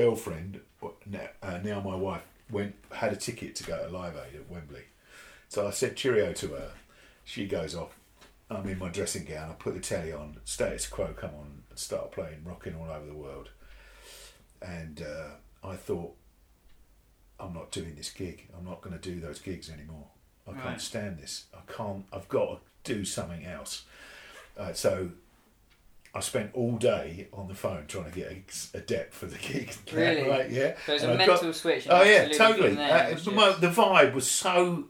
girlfriend, 0.00 0.60
uh, 0.82 1.58
now 1.64 1.80
my 1.80 1.94
wife, 1.96 2.22
went 2.50 2.74
had 2.92 3.12
a 3.12 3.16
ticket 3.16 3.54
to 3.56 3.64
go 3.64 3.76
to 3.86 3.92
Live 3.92 4.14
Aid 4.16 4.36
at 4.40 4.50
Wembley. 4.50 4.84
So 5.48 5.66
I 5.66 5.70
said 5.70 5.96
cheerio 5.96 6.32
to 6.34 6.48
her. 6.48 6.72
She 7.24 7.46
goes 7.46 7.74
off 7.74 7.94
I'm 8.50 8.66
in 8.66 8.78
my 8.78 8.88
dressing 8.88 9.24
gown. 9.24 9.50
I 9.50 9.54
put 9.54 9.74
the 9.74 9.80
telly 9.80 10.12
on. 10.12 10.38
Status 10.44 10.86
Quo 10.86 11.08
come 11.14 11.30
on 11.38 11.62
and 11.68 11.78
start 11.78 12.12
playing, 12.12 12.44
rocking 12.44 12.74
all 12.74 12.90
over 12.90 13.04
the 13.04 13.14
world. 13.14 13.50
And 14.62 15.02
uh, 15.02 15.66
I 15.68 15.76
thought, 15.76 16.14
I'm 17.38 17.52
not 17.52 17.70
doing 17.70 17.94
this 17.94 18.10
gig. 18.10 18.48
I'm 18.56 18.64
not 18.64 18.80
going 18.80 18.98
to 18.98 19.10
do 19.10 19.20
those 19.20 19.38
gigs 19.38 19.68
anymore. 19.70 20.06
I 20.46 20.52
Right. 20.52 20.62
can't 20.62 20.80
stand 20.80 21.18
this. 21.18 21.44
I 21.54 21.70
can't. 21.70 22.06
I've 22.10 22.28
got 22.28 22.60
to 22.84 22.94
do 22.94 23.04
something 23.04 23.44
else. 23.44 23.84
Uh, 24.56 24.72
so 24.72 25.10
I 26.14 26.20
spent 26.20 26.50
all 26.54 26.76
day 26.76 27.28
on 27.32 27.48
the 27.48 27.54
phone 27.54 27.84
trying 27.86 28.06
to 28.06 28.10
get 28.10 28.32
a, 28.32 28.78
a 28.78 28.80
dep 28.80 29.12
for 29.12 29.26
the 29.26 29.36
gig. 29.48 29.74
Really? 29.92 30.28
right? 30.28 30.50
Yeah. 30.50 30.74
So 30.86 30.94
it's 30.94 31.02
And 31.04 31.12
a 31.12 31.14
I 31.14 31.26
got- 31.26 31.34
mental 31.42 31.52
switch. 31.52 31.86
Oh 31.88 32.02
yeah, 32.02 32.28
totally. 32.28 32.74
there, 32.74 32.92
Uh, 33.06 33.08
it 33.10 33.14
was 33.14 33.24
the, 33.24 33.30
just- 33.32 33.36
mo- 33.36 33.56
the 33.58 33.68
vibe 33.68 34.14
was 34.14 34.30
so. 34.30 34.84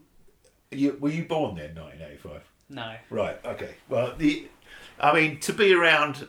You, 0.71 0.97
were 1.01 1.09
you 1.11 1.25
born 1.25 1.57
then, 1.57 1.75
1985? 1.75 2.43
No. 2.71 2.95
Right. 3.09 3.39
Okay. 3.45 3.75
Well, 3.89 4.15
the, 4.19 4.47
I 5.01 5.15
mean, 5.15 5.41
to 5.41 5.55
be 5.55 5.73
around 5.73 6.29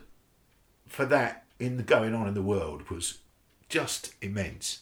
for 0.88 1.06
that 1.08 1.44
in 1.60 1.76
the 1.76 1.84
going 1.84 2.14
on 2.16 2.26
in 2.28 2.34
the 2.36 2.42
world 2.42 2.90
was 2.90 3.18
just 3.68 4.14
immense. 4.22 4.80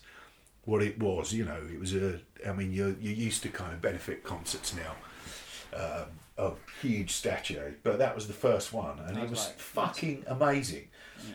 What 0.65 0.83
it 0.83 0.99
was, 0.99 1.33
you 1.33 1.43
know, 1.45 1.57
it 1.73 1.79
was 1.79 1.95
a. 1.95 2.19
I 2.47 2.53
mean, 2.53 2.71
you're 2.71 2.95
you're 3.01 3.13
used 3.15 3.41
to 3.43 3.49
kind 3.49 3.73
of 3.73 3.81
benefit 3.81 4.23
concerts 4.23 4.75
now, 4.75 4.95
um, 5.75 6.05
of 6.37 6.59
huge 6.81 7.11
stature, 7.11 7.75
but 7.83 7.97
that 7.97 8.13
was 8.15 8.27
the 8.27 8.33
first 8.33 8.71
one, 8.71 8.99
and 8.99 9.15
That 9.15 9.23
it 9.23 9.29
was 9.29 9.47
like- 9.47 9.57
fucking 9.59 10.23
amazing. 10.27 10.89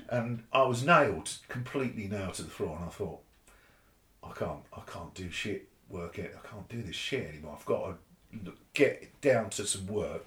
And 0.08 0.44
I 0.52 0.62
was 0.62 0.84
nailed, 0.84 1.38
completely 1.48 2.06
nailed 2.06 2.34
to 2.34 2.42
the 2.44 2.50
floor, 2.50 2.76
and 2.76 2.84
I 2.84 2.88
thought, 2.88 3.20
I 4.22 4.30
can't, 4.32 4.62
I 4.72 4.80
can't 4.86 5.12
do 5.14 5.30
shit 5.30 5.68
work 5.88 6.18
it. 6.18 6.34
I 6.42 6.46
can't 6.46 6.68
do 6.68 6.82
this 6.82 6.94
shit 6.96 7.26
anymore. 7.28 7.56
I've 7.58 7.66
got 7.66 7.98
to 8.44 8.52
get 8.74 9.20
down 9.20 9.50
to 9.50 9.66
some 9.66 9.86
work 9.88 10.24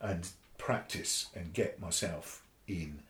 and 0.00 0.28
practice 0.58 1.26
and 1.34 1.52
get 1.52 1.80
myself 1.80 2.42
in 2.68 3.00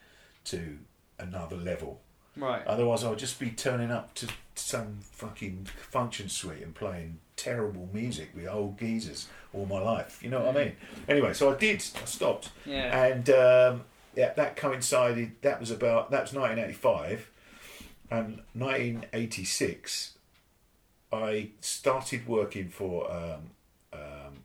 to 0.45 0.79
another 1.19 1.57
level. 1.57 2.01
Right. 2.37 2.67
Otherwise, 2.67 3.05
I'll 3.05 3.15
just 3.15 3.39
be 3.39 3.51
turning 3.51 3.91
up 3.91 4.15
to 4.15 4.29
some 4.55 4.99
fucking 5.01 5.67
function 5.91 6.29
suite 6.29 6.63
and 6.63 6.75
playing 6.75 7.19
terrible 7.37 7.89
music 7.93 8.31
with 8.35 8.47
old 8.49 8.79
geezers 8.79 9.29
all 9.53 9.67
my 9.67 9.81
life. 9.81 10.23
You 10.23 10.31
know 10.31 10.41
what 10.41 10.57
I 10.57 10.65
mean? 10.65 10.77
Anyway, 11.09 11.35
so 11.35 11.53
I 11.53 11.57
did. 11.57 11.85
I 12.01 12.05
stopped. 12.05 12.51
Yeah. 12.65 13.05
And 13.05 13.29
um, 13.31 13.85
yeah, 14.17 14.33
that 14.35 14.57
coincided. 14.57 15.33
That 15.43 15.61
was 15.61 15.71
about. 15.71 16.11
That 16.11 16.23
was 16.23 16.33
1985, 16.33 17.31
and 18.11 18.43
1986. 18.55 20.19
I 21.13 21.51
started 21.61 22.27
working 22.27 22.71
for 22.71 23.11
um, 23.13 23.51
um, 23.93 24.45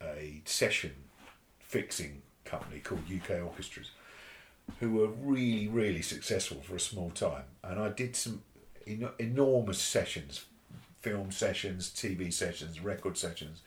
a 0.00 0.40
session 0.46 0.94
fixing 1.58 2.22
company 2.46 2.80
called 2.80 3.02
UK 3.14 3.42
Orchestras, 3.44 3.90
who 4.78 4.92
were 4.92 5.08
really, 5.08 5.68
really 5.68 6.02
successful 6.02 6.60
for 6.62 6.76
a 6.76 6.80
small 6.80 7.10
time. 7.10 7.44
And 7.64 7.80
I 7.80 7.88
did 7.88 8.14
some 8.16 8.42
en- 8.86 9.08
enormous 9.18 9.78
sessions, 9.80 10.44
film 11.00 11.30
sessions, 11.32 11.90
TV 11.90 12.32
sessions, 12.32 12.80
record 12.80 13.16
sessions, 13.18 13.62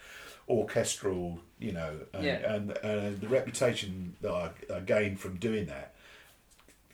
orchestral, 0.47 1.39
you 1.59 1.71
know, 1.71 1.99
and, 2.13 2.23
Yeah. 2.23 2.53
and, 2.53 2.71
and 2.77 3.19
the 3.21 3.27
reputation 3.27 4.15
that 4.21 4.31
I, 4.31 4.51
I 4.75 4.79
gained 4.81 5.19
from 5.19 5.37
doing 5.37 5.65
that 5.67 5.93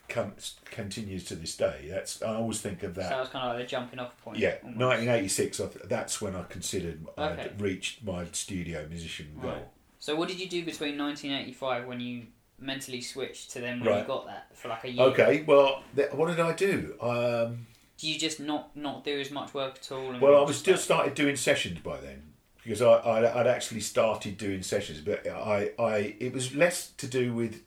comes, 0.08 0.56
continues 0.66 1.24
to 1.26 1.36
this 1.36 1.56
day. 1.56 1.88
That's 1.90 2.22
I 2.24 2.34
always 2.36 2.62
think 2.62 2.84
of 2.84 2.96
that. 2.96 3.10
that 3.10 3.20
was 3.20 3.30
kind 3.30 3.48
of 3.50 3.56
like 3.58 3.66
the 3.66 3.70
jumping 3.70 4.00
off 4.00 4.20
point. 4.24 4.40
Yeah, 4.40 4.56
almost. 4.64 4.80
1986. 4.80 5.60
I 5.60 5.68
That's 5.86 6.20
when 6.22 6.36
I 6.36 6.44
considered 6.44 7.06
Okay. 7.18 7.44
I'd 7.44 7.62
reached 7.62 8.04
my 8.04 8.26
studio 8.32 8.86
musician 8.90 9.38
goal. 9.42 9.52
Right. 9.52 9.66
So 10.00 10.16
what 10.16 10.28
did 10.30 10.40
you 10.40 10.48
do 10.50 10.64
between 10.66 10.98
1985 10.98 11.86
when 11.86 12.00
you 12.00 12.24
mentally 12.62 13.02
switched 13.02 13.52
to 13.52 13.62
then 13.62 13.80
when 13.80 13.98
you 14.00 14.04
got 14.06 14.26
that 14.28 14.56
for 14.56 14.68
like 14.70 14.84
a 14.84 14.92
year? 14.92 15.06
Okay, 15.08 15.44
well, 15.48 15.84
th- 15.96 16.12
what 16.14 16.28
did 16.28 16.40
I 16.40 16.54
do? 16.54 16.96
Um, 17.02 17.68
Do 17.98 18.10
you 18.10 18.18
just 18.20 18.40
not 18.40 18.76
not 18.76 19.04
do 19.04 19.20
as 19.20 19.32
much 19.32 19.54
work 19.54 19.78
at 19.82 19.92
all? 19.92 20.12
and 20.12 20.22
well, 20.22 20.38
I 20.38 20.42
was 20.46 20.62
just 20.62 20.84
started 20.84 21.14
doing 21.16 21.36
sessions 21.36 21.80
by 21.80 21.98
then 22.00 22.24
because 22.64 22.82
I, 22.82 22.94
I'd, 23.00 23.24
I'd 23.26 23.48
actually 23.48 23.82
started 23.82 24.38
doing 24.38 24.62
sessions, 24.64 25.00
but 25.02 25.26
I, 25.28 25.72
I 25.80 26.16
it 26.20 26.34
was 26.34 26.54
less 26.56 26.92
to 26.98 27.08
do 27.08 27.34
with 27.34 27.62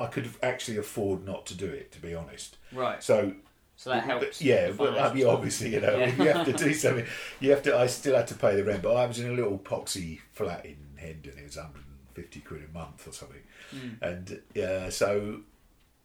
I 0.00 0.06
could 0.06 0.30
actually 0.42 0.76
afford 0.76 1.24
not 1.24 1.44
to 1.46 1.54
do 1.54 1.66
it, 1.66 1.90
to 1.92 2.00
be 2.00 2.14
honest. 2.14 2.56
right. 2.72 3.02
So 3.02 3.32
So 3.76 3.90
that 3.90 4.04
helps. 4.04 4.40
Yeah, 4.42 4.68
the 4.68 4.72
but 4.74 4.90
I 4.90 4.94
financial 4.94 5.14
mean, 5.14 5.22
stuff. 5.24 5.34
obviously, 5.34 5.72
you 5.74 5.80
know, 5.80 5.96
Yeah. 5.98 6.06
you 6.22 6.28
have 6.32 6.46
to 6.46 6.52
do 6.52 6.72
something. 6.74 7.06
You 7.40 7.50
have 7.50 7.62
to. 7.64 7.76
I 7.76 7.86
still 7.86 8.14
had 8.16 8.26
to 8.28 8.34
pay 8.34 8.54
the 8.56 8.64
rent, 8.64 8.82
but 8.82 8.94
I 8.96 9.06
was 9.06 9.18
in 9.18 9.28
a 9.28 9.32
little 9.32 9.58
poxy 9.58 10.20
flat 10.32 10.64
in 10.66 10.76
Hendon. 10.96 11.34
It 11.38 11.44
was 11.44 11.56
150 12.18 12.40
quid 12.40 12.68
a 12.68 12.72
month 12.72 13.06
or 13.06 13.12
something, 13.12 13.42
Hmm. 13.70 14.02
and 14.02 14.42
yeah, 14.54 14.88
so 14.90 15.40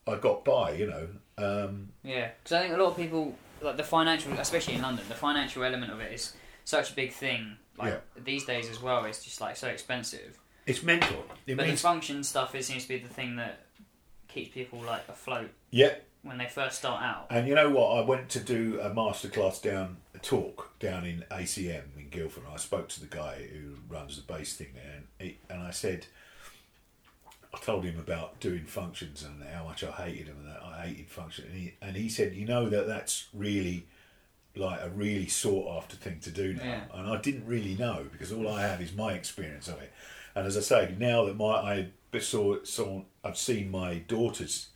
I 0.07 0.15
got 0.15 0.45
by. 0.45 0.71
You 0.73 0.87
know, 0.87 1.07
um, 1.37 1.89
Yeah, 2.03 2.31
because 2.43 2.51
I 2.53 2.61
think 2.63 2.73
a 2.73 2.77
lot 2.77 2.91
of 2.91 2.97
people 2.97 3.35
like 3.61 3.77
the 3.77 3.83
financial, 3.83 4.33
especially 4.33 4.75
in 4.75 4.81
London, 4.81 5.05
the 5.07 5.15
financial 5.15 5.63
element 5.63 5.91
of 5.91 5.99
it 6.01 6.11
is 6.13 6.33
such 6.65 6.91
a 6.91 6.95
big 6.95 7.11
thing. 7.13 7.57
Like 7.77 8.01
these 8.23 8.45
days 8.45 8.69
as 8.69 8.81
well, 8.81 9.03
it's 9.05 9.23
just 9.23 9.41
like 9.41 9.55
so 9.55 9.67
expensive. 9.67 10.39
it's 10.65 10.83
mental. 10.83 11.25
It 11.47 11.57
but 11.57 11.65
means 11.65 11.81
the 11.81 11.87
function 11.87 12.23
stuff 12.23 12.53
it 12.55 12.63
seems 12.63 12.83
to 12.83 12.89
be 12.89 12.97
the 12.99 13.09
thing 13.13 13.35
that 13.37 13.65
keeps 14.27 14.53
people 14.53 14.79
like 14.79 15.07
afloat 15.09 15.49
yeah. 15.71 15.95
When 16.23 16.37
they 16.37 16.47
first 16.47 16.79
start 16.79 17.03
out. 17.03 17.27
And 17.29 17.47
you 17.47 17.53
know 17.53 17.69
what? 17.69 17.97
I 17.97 18.01
went 18.01 18.29
to 18.29 18.39
do 18.39 18.79
a 18.81 18.89
masterclass 18.89 19.61
down 19.61 19.97
a 20.15 20.19
talk 20.19 20.71
down 20.79 21.05
in 21.05 21.23
ACM 21.29 21.83
in 21.97 22.09
Guildford. 22.09 22.43
And 22.45 22.53
I 22.53 22.57
spoke 22.57 22.89
to 22.89 22.99
the 22.99 23.13
guy 23.13 23.47
who 23.51 23.75
runs 23.93 24.15
the 24.15 24.33
bass 24.33 24.55
thing 24.55 24.69
there, 24.73 24.95
and, 24.95 25.05
he, 25.19 25.37
and 25.49 25.61
I 25.61 25.71
said, 25.71 26.07
I 27.53 27.59
told 27.59 27.83
him 27.83 27.99
about 27.99 28.39
doing 28.39 28.65
functions 28.65 29.23
and 29.23 29.43
how 29.43 29.65
much 29.65 29.83
I 29.83 29.91
hated 29.91 30.27
them 30.27 30.37
and 30.39 30.47
that 30.47 30.63
I 30.63 30.87
hated 30.87 31.09
function. 31.09 31.45
And 31.45 31.55
he, 31.55 31.73
and 31.81 31.95
he 31.95 32.09
said, 32.09 32.33
you 32.33 32.45
know 32.45 32.69
that 32.69 32.87
that's 32.87 33.27
really 33.33 33.85
like 34.55 34.81
a 34.81 34.89
really 34.89 35.27
sought 35.27 35.77
after 35.77 35.95
thing 35.95 36.19
to 36.21 36.31
do 36.31 36.53
now. 36.53 36.63
Yeah. 36.63 36.81
And 36.93 37.09
I 37.09 37.19
didn't 37.19 37.45
really 37.45 37.75
know 37.75 38.05
because 38.11 38.31
all 38.31 38.47
I 38.47 38.61
have 38.61 38.81
is 38.81 38.93
my 38.93 39.13
experience 39.13 39.67
of 39.67 39.81
it. 39.81 39.91
And 40.35 40.47
as 40.47 40.57
I 40.57 40.61
say, 40.61 40.95
now 40.97 41.25
that 41.25 41.37
my 41.37 41.45
I 42.13 42.19
saw 42.19 42.63
saw 42.63 43.03
I've 43.23 43.37
seen 43.37 43.69
my 43.69 43.95
daughter's 43.95 44.69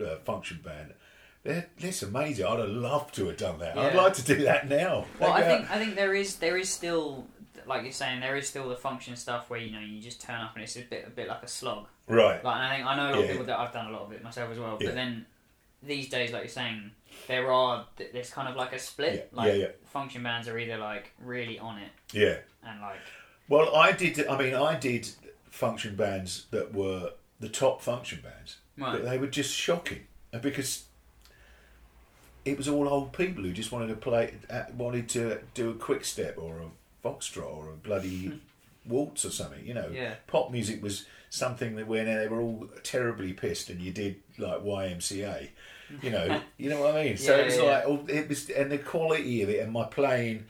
uh, 0.00 0.16
function 0.24 0.60
band. 0.64 0.94
They're, 1.42 1.66
that's 1.80 2.02
amazing. 2.02 2.44
I'd 2.44 2.58
have 2.58 2.68
loved 2.68 3.14
to 3.16 3.26
have 3.28 3.36
done 3.36 3.58
that. 3.60 3.78
I'd 3.78 3.94
like 3.94 4.14
to 4.14 4.24
do 4.24 4.42
that 4.44 4.68
now. 4.68 5.04
Well, 5.20 5.32
I 5.32 5.34
Like, 5.40 5.44
uh, 5.44 5.48
think 5.58 5.70
I 5.70 5.78
think 5.78 5.94
there 5.94 6.14
is 6.14 6.36
there 6.36 6.56
is 6.56 6.68
still 6.68 7.26
like 7.66 7.82
you're 7.82 7.92
saying 7.92 8.20
there 8.20 8.36
is 8.36 8.48
still 8.48 8.68
the 8.68 8.76
function 8.76 9.16
stuff 9.16 9.48
where 9.50 9.60
you 9.60 9.72
know 9.72 9.80
you 9.80 10.00
just 10.00 10.20
turn 10.20 10.40
up 10.40 10.54
and 10.54 10.62
it's 10.64 10.76
a 10.76 10.80
bit 10.82 11.04
a 11.06 11.10
bit 11.10 11.28
like 11.28 11.42
a 11.42 11.48
slog. 11.48 11.86
right. 12.08 12.42
Like 12.44 12.56
and 12.56 12.64
I 12.64 12.76
think 12.76 12.86
I 12.88 12.96
know 12.96 13.10
a 13.10 13.12
lot 13.14 13.24
of 13.24 13.30
people 13.30 13.46
that 13.46 13.58
I've 13.58 13.72
done 13.72 13.86
a 13.86 13.90
lot 13.92 14.02
of 14.02 14.12
it 14.12 14.22
myself 14.24 14.50
as 14.50 14.58
well. 14.58 14.76
Yeah. 14.80 14.88
But 14.88 14.94
then 14.96 15.26
these 15.82 16.08
days, 16.08 16.32
like 16.32 16.42
you're 16.42 16.48
saying, 16.48 16.90
there 17.28 17.52
are 17.52 17.86
there's 18.12 18.30
kind 18.30 18.48
of 18.48 18.56
like 18.56 18.72
a 18.72 18.78
split. 18.78 19.30
Yeah, 19.32 19.38
Like 19.40 19.48
yeah, 19.54 19.58
yeah. 19.60 19.68
function 19.86 20.22
bands 20.24 20.48
are 20.48 20.58
either 20.58 20.78
like 20.78 21.12
really 21.22 21.58
on 21.60 21.78
it 21.78 21.90
Yeah. 22.12 22.38
and 22.66 22.80
like 22.80 22.98
Well, 23.48 23.74
I 23.76 23.92
did. 23.92 24.26
I 24.26 24.36
mean, 24.36 24.54
I 24.54 24.76
did 24.76 25.08
function 25.50 25.94
bands 25.94 26.46
that 26.50 26.74
were 26.74 27.12
the 27.38 27.48
top 27.48 27.82
function 27.82 28.20
bands, 28.22 28.56
Right. 28.78 28.92
but 28.92 29.04
they 29.04 29.18
were 29.18 29.26
just 29.26 29.54
shocking 29.54 30.06
because 30.42 30.84
it 32.44 32.56
was 32.56 32.68
all 32.68 32.88
old 32.88 33.12
people 33.12 33.42
who 33.42 33.52
just 33.52 33.72
wanted 33.72 33.88
to 33.88 33.96
play, 33.96 34.34
uh, 34.50 34.64
wanted 34.76 35.08
to 35.10 35.40
do 35.54 35.70
a 35.70 35.74
quick 35.74 36.04
step 36.04 36.36
or 36.38 36.58
a 36.60 37.06
foxtrot 37.08 37.46
or 37.56 37.70
a 37.70 37.72
bloody 37.76 38.40
waltz 38.86 39.24
or 39.24 39.30
something. 39.30 39.66
You 39.66 39.74
know, 39.74 39.88
Yeah. 39.92 40.14
pop 40.26 40.50
music 40.52 40.82
was 40.82 41.06
something 41.30 41.74
that 41.76 41.86
when 41.88 42.06
they 42.06 42.28
were 42.28 42.40
all 42.40 42.68
terribly 42.84 43.32
pissed 43.32 43.68
and 43.70 43.80
you 43.80 43.92
did 43.92 44.16
like 44.38 44.60
YMCA. 44.62 45.48
You 46.02 46.10
know, 46.10 46.40
you 46.56 46.70
know 46.70 46.80
what 46.80 46.94
I 46.96 47.04
mean. 47.04 47.16
So 47.16 47.34
Yeah, 47.34 47.42
it 47.42 47.44
was 47.46 47.56
yeah, 47.56 47.62
like 47.62 47.84
oh, 47.86 48.04
it 48.08 48.28
was, 48.28 48.48
and 48.50 48.70
the 48.70 48.78
quality 48.78 49.42
of 49.42 49.48
it, 49.48 49.60
and 49.60 49.72
my 49.72 49.84
playing. 49.84 50.46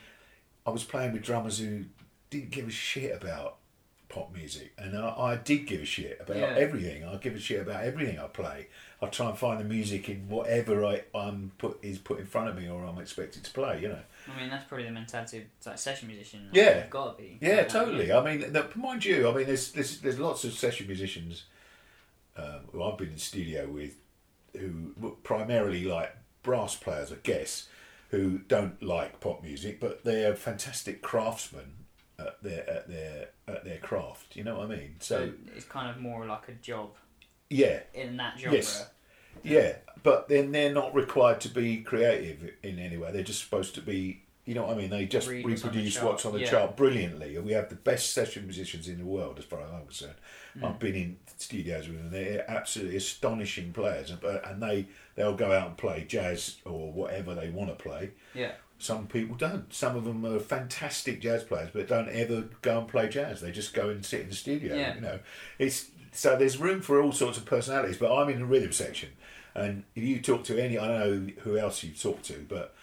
I 0.66 0.70
was 0.70 0.82
playing 0.82 1.12
with 1.12 1.22
drummers 1.22 1.60
who 1.60 1.84
didn't 2.28 2.50
give 2.50 2.66
a 2.66 2.70
shit 2.72 3.14
about 3.14 3.56
pop 4.16 4.32
music, 4.34 4.72
and 4.78 4.96
I, 4.96 5.08
I 5.32 5.36
did 5.36 5.66
give 5.66 5.82
a 5.82 5.84
shit 5.84 6.16
about 6.20 6.36
Yeah. 6.38 6.54
everything. 6.56 7.04
I 7.04 7.16
give 7.16 7.34
a 7.34 7.38
shit 7.38 7.60
about 7.60 7.84
everything 7.84 8.18
I 8.18 8.26
play. 8.28 8.68
I 9.02 9.06
try 9.08 9.28
and 9.28 9.36
find 9.38 9.60
the 9.60 9.64
music 9.64 10.08
in 10.08 10.26
whatever 10.28 10.86
I, 10.86 11.02
I'm 11.14 11.52
put 11.58 11.78
is 11.82 11.98
put 11.98 12.18
in 12.18 12.24
front 12.24 12.48
of 12.48 12.56
me 12.56 12.66
or 12.66 12.82
I'm 12.86 12.98
expected 12.98 13.44
to 13.44 13.50
play. 13.50 13.82
You 13.82 13.88
know. 13.88 14.00
I 14.34 14.40
mean 14.40 14.48
that's 14.48 14.64
probably 14.64 14.86
the 14.86 14.92
mentality 14.92 15.38
of 15.38 15.44
like 15.66 15.78
session 15.78 16.08
musician. 16.08 16.48
Yeah. 16.52 16.86
got 16.88 17.18
to 17.18 17.22
be. 17.22 17.38
Yeah, 17.42 17.48
like 17.48 17.56
that, 17.58 17.68
totally. 17.68 18.08
yeah. 18.08 18.18
I 18.18 18.24
mean, 18.24 18.52
the, 18.52 18.66
mind 18.74 19.04
you, 19.04 19.28
I 19.28 19.34
mean, 19.34 19.46
there's 19.46 19.72
there's, 19.72 20.00
there's 20.00 20.18
lots 20.18 20.44
of 20.44 20.54
session 20.54 20.86
musicians 20.86 21.44
um, 22.38 22.60
who 22.72 22.82
I've 22.82 22.96
been 22.96 23.10
in 23.10 23.18
studio 23.18 23.68
with, 23.68 23.96
who 24.58 24.92
primarily 25.24 25.84
like 25.84 26.16
brass 26.42 26.74
players, 26.74 27.12
I 27.12 27.16
guess, 27.22 27.68
who 28.10 28.38
don't 28.48 28.82
like 28.82 29.20
pop 29.20 29.42
music, 29.42 29.78
but 29.78 30.04
they're 30.04 30.34
fantastic 30.34 31.02
craftsmen 31.02 31.72
at 32.18 32.42
their 32.42 32.68
at 32.68 32.88
their 32.88 33.28
at 33.48 33.64
their 33.64 33.78
craft. 33.78 34.36
You 34.36 34.44
know 34.44 34.58
what 34.58 34.70
I 34.70 34.76
mean? 34.76 34.96
So 35.00 35.26
So 35.26 35.32
it's 35.54 35.64
kind 35.64 35.90
of 35.90 36.00
more 36.00 36.26
like 36.26 36.48
a 36.48 36.52
job 36.52 36.90
yeah, 37.50 37.80
in 37.94 38.16
that 38.16 38.38
genre. 38.38 38.56
Yes. 38.56 38.86
yeah. 39.42 39.76
But 40.02 40.28
then 40.28 40.52
they're 40.52 40.72
not 40.72 40.94
required 40.94 41.40
to 41.42 41.48
be 41.48 41.78
creative 41.78 42.52
in 42.62 42.78
any 42.78 42.96
way. 42.96 43.12
They're 43.12 43.22
just 43.22 43.42
supposed 43.42 43.74
to 43.76 43.80
be 43.80 44.22
you 44.46 44.54
know 44.54 44.62
what 44.62 44.76
I 44.76 44.80
mean? 44.80 44.90
They 44.90 45.06
just 45.06 45.28
Read 45.28 45.44
what's 45.44 45.64
on 45.64 45.70
the 45.70 45.78
reproduce 45.78 45.94
chart, 45.94 46.06
what's 46.06 46.24
on 46.24 46.32
the 46.32 46.40
yeah. 46.40 46.50
chart 46.50 46.76
brilliantly. 46.76 47.36
We 47.38 47.50
have 47.52 47.68
the 47.68 47.74
best 47.74 48.12
session 48.12 48.44
musicians 48.44 48.86
in 48.86 48.98
the 48.98 49.04
world, 49.04 49.40
as 49.40 49.44
far 49.44 49.60
as 49.60 49.72
I'm 49.72 49.84
concerned. 49.86 50.14
Hmm. 50.56 50.64
I've 50.66 50.78
been 50.78 50.94
in 50.94 51.16
studios 51.36 51.88
with 51.88 51.98
them. 51.98 52.12
They're 52.12 52.48
absolutely 52.48 52.96
astonishing 52.96 53.72
players, 53.72 54.10
and- 54.10 54.22
and 54.22 54.62
they 54.62 54.86
they'll 55.16 55.34
go 55.34 55.50
out 55.50 55.66
and 55.66 55.76
play 55.76 56.04
jazz 56.04 56.58
or 56.64 56.92
whatever 56.92 57.34
they 57.34 57.50
want 57.50 57.76
to 57.76 57.82
play. 57.82 58.12
Yeah. 58.34 58.52
Some 58.78 59.06
people 59.06 59.36
don't. 59.36 59.72
Some 59.72 59.96
of 59.96 60.04
them 60.04 60.24
are 60.26 60.38
fantastic 60.38 61.20
jazz 61.20 61.42
players, 61.42 61.70
but 61.72 61.88
don't 61.88 62.08
ever 62.08 62.44
go 62.62 62.80
and 62.80 62.88
play 62.88 63.08
jazz. 63.08 63.40
They 63.40 63.50
just 63.50 63.72
go 63.72 63.88
and 63.88 64.04
sit 64.04 64.20
in 64.20 64.28
the 64.28 64.34
studio. 64.34 64.76
Yeah. 64.76 64.94
You 64.94 65.00
know, 65.00 65.18
it's 65.58 65.90
so 66.12 66.36
there's 66.36 66.58
room 66.58 66.82
for 66.82 67.00
all 67.00 67.12
sorts 67.12 67.38
of 67.38 67.46
personalities. 67.46 67.96
But 67.96 68.14
I'm 68.14 68.28
in 68.28 68.40
the 68.40 68.46
rhythm 68.46 68.72
section, 68.72 69.10
and 69.54 69.84
if 69.94 70.02
you 70.02 70.20
talk 70.20 70.44
to 70.44 70.62
any, 70.62 70.78
I 70.78 70.86
don't 70.86 71.26
know 71.26 71.32
who 71.42 71.56
else 71.56 71.82
you 71.82 71.92
talk 71.92 72.22
to, 72.24 72.44
but 72.48 72.74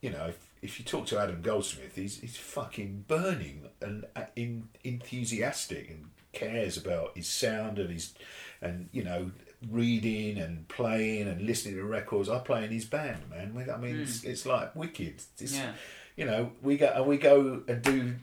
you 0.00 0.10
know, 0.10 0.26
if, 0.26 0.38
if 0.62 0.78
you 0.78 0.84
talk 0.84 1.06
to 1.06 1.18
Adam 1.18 1.42
Goldsmith, 1.42 1.94
he's 1.94 2.20
he's 2.20 2.36
fucking 2.36 3.04
burning 3.06 3.68
and 3.82 4.06
uh, 4.14 4.24
in, 4.34 4.68
enthusiastic 4.84 5.90
and 5.90 6.10
cares 6.32 6.76
about 6.76 7.16
his 7.16 7.26
sound 7.26 7.78
and 7.78 7.90
his 7.90 8.14
and 8.60 8.88
you 8.92 9.02
know 9.02 9.30
reading 9.70 10.38
and 10.38 10.68
playing 10.68 11.28
and 11.28 11.42
listening 11.42 11.76
to 11.76 11.84
records. 11.84 12.28
I 12.28 12.38
play 12.38 12.64
in 12.64 12.70
his 12.70 12.84
band, 12.84 13.30
man. 13.30 13.68
I 13.72 13.76
mean, 13.78 14.00
it's, 14.00 14.22
hmm. 14.22 14.30
it's 14.30 14.46
like 14.46 14.74
wicked. 14.76 15.22
It's, 15.38 15.54
Yeah. 15.54 15.72
You 16.16 16.24
know, 16.24 16.52
we 16.62 16.78
go 16.78 16.86
and 16.86 17.06
we 17.06 17.18
go 17.18 17.62
and 17.68 17.82
do 17.82 18.14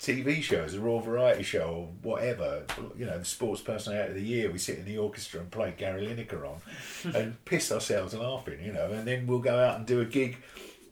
TV 0.00 0.42
shows, 0.42 0.74
a 0.74 0.80
Royal 0.80 1.00
Variety 1.00 1.42
Show 1.42 1.68
or 1.68 1.88
whatever. 2.02 2.64
You 2.96 3.06
know, 3.06 3.18
the 3.18 3.24
Sports 3.24 3.60
Personality 3.60 4.08
of 4.08 4.14
the 4.16 4.22
Year. 4.22 4.50
We 4.50 4.58
sit 4.58 4.78
in 4.78 4.84
the 4.84 4.98
orchestra 4.98 5.40
and 5.40 5.50
play 5.50 5.74
Gary 5.76 6.06
Lineker 6.06 6.44
on, 6.44 6.60
and 7.14 7.44
piss 7.44 7.70
ourselves 7.70 8.14
laughing. 8.14 8.60
You 8.64 8.72
know, 8.72 8.90
and 8.90 9.06
then 9.06 9.26
we'll 9.26 9.38
go 9.38 9.58
out 9.58 9.76
and 9.76 9.86
do 9.86 10.00
a 10.00 10.04
gig. 10.04 10.38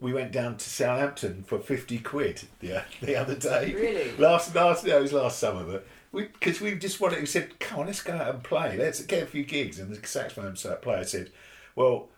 We 0.01 0.13
went 0.13 0.31
down 0.31 0.59
to 0.59 0.71
Southampton 0.71 1.43
for 1.43 1.59
fifty 1.59 1.99
quid 1.99 2.43
the 2.61 2.85
the 3.01 3.17
other 3.17 3.35
day. 3.35 3.73
Really? 3.75 4.17
Last 4.17 4.55
last 4.55 4.85
no, 4.85 4.99
it 4.99 5.03
was 5.03 5.13
last 5.13 5.39
summer, 5.39 5.65
but 5.65 5.87
because 6.13 6.61
we 6.61 6.75
just 6.77 7.01
wanted. 7.01 7.21
We 7.21 7.27
said, 7.27 7.59
"Come 7.61 7.81
on, 7.81 7.87
let's 7.87 8.03
go 8.03 8.15
out 8.15 8.35
and 8.35 8.43
play. 8.43 8.77
Let's 8.77 9.01
get 9.05 9.23
a 9.23 9.27
few 9.27 9.45
gigs." 9.45 9.79
And 9.79 9.95
the 9.95 10.07
saxophone 10.07 10.55
player 10.83 11.05
said, 11.05 11.31
"Well." 11.75 12.09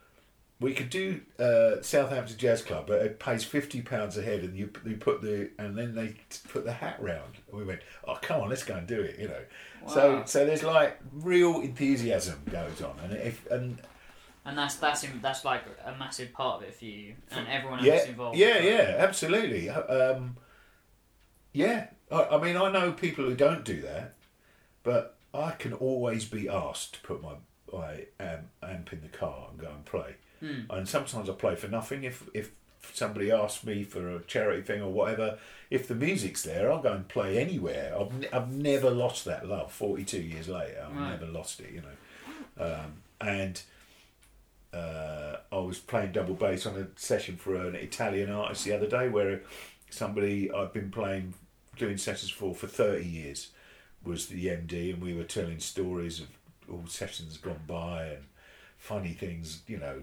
We 0.62 0.74
could 0.74 0.90
do 0.90 1.22
uh, 1.38 1.80
Southampton 1.80 2.36
Jazz 2.36 2.60
Club, 2.60 2.86
but 2.86 3.00
it 3.00 3.18
pays 3.18 3.42
fifty 3.44 3.80
pounds 3.80 4.18
a 4.18 4.22
head, 4.22 4.40
and 4.40 4.54
you 4.54 4.68
you 4.84 4.96
put 4.98 5.22
the 5.22 5.48
and 5.58 5.74
then 5.74 5.94
they 5.94 6.16
put 6.50 6.66
the 6.66 6.72
hat 6.74 6.98
round. 7.00 7.36
And 7.48 7.58
we 7.58 7.64
went, 7.64 7.80
oh 8.06 8.18
come 8.20 8.42
on, 8.42 8.50
let's 8.50 8.62
go 8.62 8.74
and 8.74 8.86
do 8.86 9.00
it, 9.00 9.18
you 9.18 9.28
know. 9.28 9.40
So 9.88 10.16
Wow. 10.16 10.24
so 10.26 10.44
there's 10.44 10.62
like 10.62 11.00
real 11.14 11.62
enthusiasm 11.62 12.42
goes 12.50 12.82
on, 12.82 12.94
and 13.04 13.14
if 13.14 13.50
and 13.50 13.80
And 14.44 14.58
that's 14.58 14.74
that's 14.74 15.02
in, 15.02 15.18
that's 15.22 15.46
like 15.46 15.62
a 15.82 15.96
massive 15.98 16.30
part 16.34 16.62
of 16.62 16.68
it 16.68 16.74
for 16.74 16.84
you 16.84 17.14
and 17.30 17.48
everyone 17.48 17.82
yeah 17.82 17.94
else 17.94 18.06
involved. 18.08 18.36
yeah 18.36 18.58
yeah 18.58 18.96
absolutely. 18.98 19.70
Um, 19.70 20.36
yeah, 21.52 21.88
I, 22.10 22.24
I 22.24 22.40
mean 22.42 22.56
I 22.56 22.70
know 22.70 22.92
people 22.92 23.24
who 23.24 23.34
don't 23.34 23.64
do 23.64 23.80
that, 23.82 24.14
but 24.82 25.16
I 25.32 25.52
can 25.52 25.72
always 25.72 26.24
be 26.24 26.48
asked 26.48 26.94
to 26.94 27.00
put 27.02 27.22
my 27.22 27.34
my 27.72 28.06
um, 28.18 28.40
amp 28.62 28.92
in 28.92 29.00
the 29.02 29.08
car 29.08 29.46
and 29.50 29.60
go 29.60 29.68
and 29.68 29.84
play. 29.84 30.16
And 30.70 30.88
sometimes 30.88 31.28
I 31.28 31.34
play 31.34 31.54
for 31.54 31.68
nothing 31.68 32.02
if 32.04 32.24
if 32.32 32.50
somebody 32.94 33.30
asks 33.30 33.62
me 33.62 33.84
for 33.84 34.16
a 34.16 34.22
charity 34.22 34.62
thing 34.62 34.80
or 34.80 34.90
whatever. 34.90 35.38
If 35.68 35.86
the 35.86 35.94
music's 35.94 36.42
there, 36.42 36.72
I'll 36.72 36.80
go 36.80 36.94
and 36.94 37.06
play 37.06 37.38
anywhere. 37.38 37.94
I've, 37.98 38.12
ne- 38.18 38.28
I've 38.32 38.50
never 38.50 38.90
lost 38.90 39.26
that 39.26 39.46
love. 39.46 39.70
Forty 39.70 40.02
two 40.02 40.22
years 40.22 40.48
later, 40.48 40.86
I've 40.88 40.96
Right. 40.96 41.10
never 41.10 41.26
lost 41.26 41.60
it. 41.60 41.70
You 41.72 41.82
know, 41.82 42.64
um, 42.64 42.92
and 43.20 43.60
uh, 44.72 45.36
I 45.52 45.56
was 45.58 45.78
playing 45.78 46.12
double 46.12 46.34
bass 46.34 46.64
on 46.64 46.76
a 46.76 46.86
session 46.98 47.36
for 47.36 47.54
an 47.56 47.74
Italian 47.74 48.30
artist 48.30 48.64
the 48.64 48.72
other 48.72 48.86
day 48.86 49.08
where 49.08 49.40
somebody 49.90 50.50
I've 50.52 50.72
been 50.72 50.90
playing, 50.90 51.34
doing 51.76 51.96
sessions 51.98 52.30
for 52.30 52.54
for 52.54 52.66
30 52.66 53.04
years 53.06 53.50
was 54.04 54.26
the 54.26 54.46
MD, 54.46 54.94
and 54.94 55.02
we 55.02 55.14
were 55.14 55.24
telling 55.24 55.58
stories 55.60 56.20
of 56.20 56.28
all 56.70 56.86
sessions 56.86 57.36
gone 57.36 57.60
by 57.66 58.04
and 58.06 58.24
funny 58.78 59.12
things, 59.12 59.62
you 59.66 59.76
know, 59.78 60.02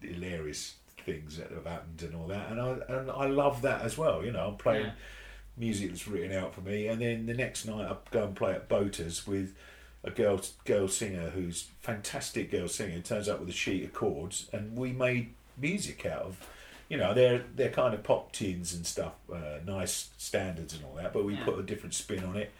hilarious 0.00 0.76
things 1.04 1.36
that 1.38 1.50
have 1.50 1.66
happened 1.66 2.02
and 2.02 2.14
all 2.16 2.26
that. 2.26 2.50
And 2.50 2.60
I, 2.60 2.78
and 2.88 3.10
I 3.10 3.26
love 3.26 3.62
that 3.62 3.82
as 3.82 3.96
well, 3.96 4.24
you 4.24 4.32
know, 4.32 4.48
I'm 4.48 4.56
playing 4.56 4.86
Yeah. 4.86 4.92
music 5.56 5.90
that's 5.90 6.08
written 6.08 6.36
out 6.36 6.54
for 6.54 6.60
me. 6.62 6.88
And 6.88 7.00
then 7.00 7.26
the 7.26 7.34
next 7.34 7.64
night 7.66 7.88
I 7.88 7.96
go 8.10 8.24
and 8.24 8.34
play 8.34 8.52
at 8.52 8.68
Boaters 8.68 9.26
with 9.26 9.54
a 10.02 10.10
girl 10.10 10.40
girl 10.64 10.88
singer 10.88 11.30
who's 11.30 11.68
fantastic 11.80 12.50
girl 12.50 12.68
singer 12.68 13.00
turns 13.00 13.28
up 13.28 13.40
with 13.40 13.48
a 13.48 13.52
sheet 13.52 13.84
of 13.84 13.92
chords 13.92 14.48
and 14.52 14.76
we 14.76 14.92
made 14.92 15.34
music 15.56 16.04
out 16.06 16.22
of 16.22 16.46
you 16.88 16.96
know 16.96 17.12
they're 17.14 17.42
they're 17.54 17.70
kind 17.70 17.94
of 17.94 18.02
pop 18.02 18.32
tunes 18.32 18.72
and 18.74 18.86
stuff 18.86 19.12
uh, 19.32 19.58
nice 19.66 20.10
standards 20.18 20.74
and 20.74 20.84
all 20.84 20.94
that 20.94 21.12
but 21.12 21.24
we 21.24 21.34
Yeah. 21.34 21.44
put 21.44 21.58
a 21.58 21.62
different 21.62 21.94
spin 21.94 22.24
on 22.24 22.36
it 22.36 22.52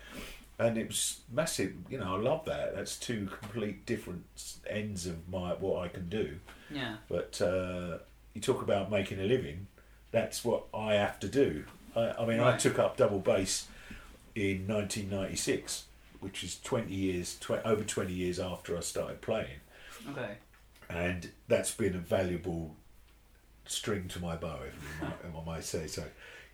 and 0.59 0.77
it 0.79 0.87
was 0.89 1.21
massive 1.33 1.73
you 1.91 1.99
know 1.99 2.17
I 2.17 2.19
love 2.19 2.45
that 2.47 2.75
that's 2.75 2.97
two 2.99 3.29
complete 3.41 3.85
different 3.87 4.25
ends 4.69 5.07
of 5.07 5.29
my 5.29 5.53
what 5.55 5.85
I 5.85 5.89
can 5.89 6.09
do 6.09 6.37
Yeah. 6.71 6.97
but 7.09 7.41
uh, 7.41 7.99
you 8.35 8.41
talk 8.41 8.63
about 8.63 8.91
making 8.91 9.21
a 9.21 9.25
living 9.25 9.67
that's 10.11 10.45
what 10.45 10.65
I 10.75 10.95
have 10.95 11.19
to 11.21 11.29
do 11.29 11.65
I, 11.95 12.11
I 12.21 12.27
mean 12.27 12.41
I 12.41 12.57
took 12.57 12.79
up 12.79 12.97
double 12.97 13.21
bass 13.21 13.67
in 14.35 14.67
1996 14.67 15.85
which 16.21 16.43
is 16.43 16.59
20 16.65 16.93
years 16.93 17.37
tw- 17.41 17.65
over 17.65 17.85
20 17.85 18.13
years 18.13 18.41
after 18.41 18.77
I 18.77 18.81
started 18.81 19.21
playing 19.21 19.61
Okay. 20.11 20.37
and 20.89 21.31
that's 21.49 21.73
been 21.75 21.95
a 21.95 21.99
valuable 21.99 22.75
string 23.67 24.09
to 24.09 24.21
my 24.21 24.37
bow 24.37 24.59
if 24.67 25.03
I 25.03 25.05
might, 25.05 25.15
if 25.29 25.37
I 25.37 25.45
might 25.45 25.65
say 25.65 25.87
so 25.87 26.03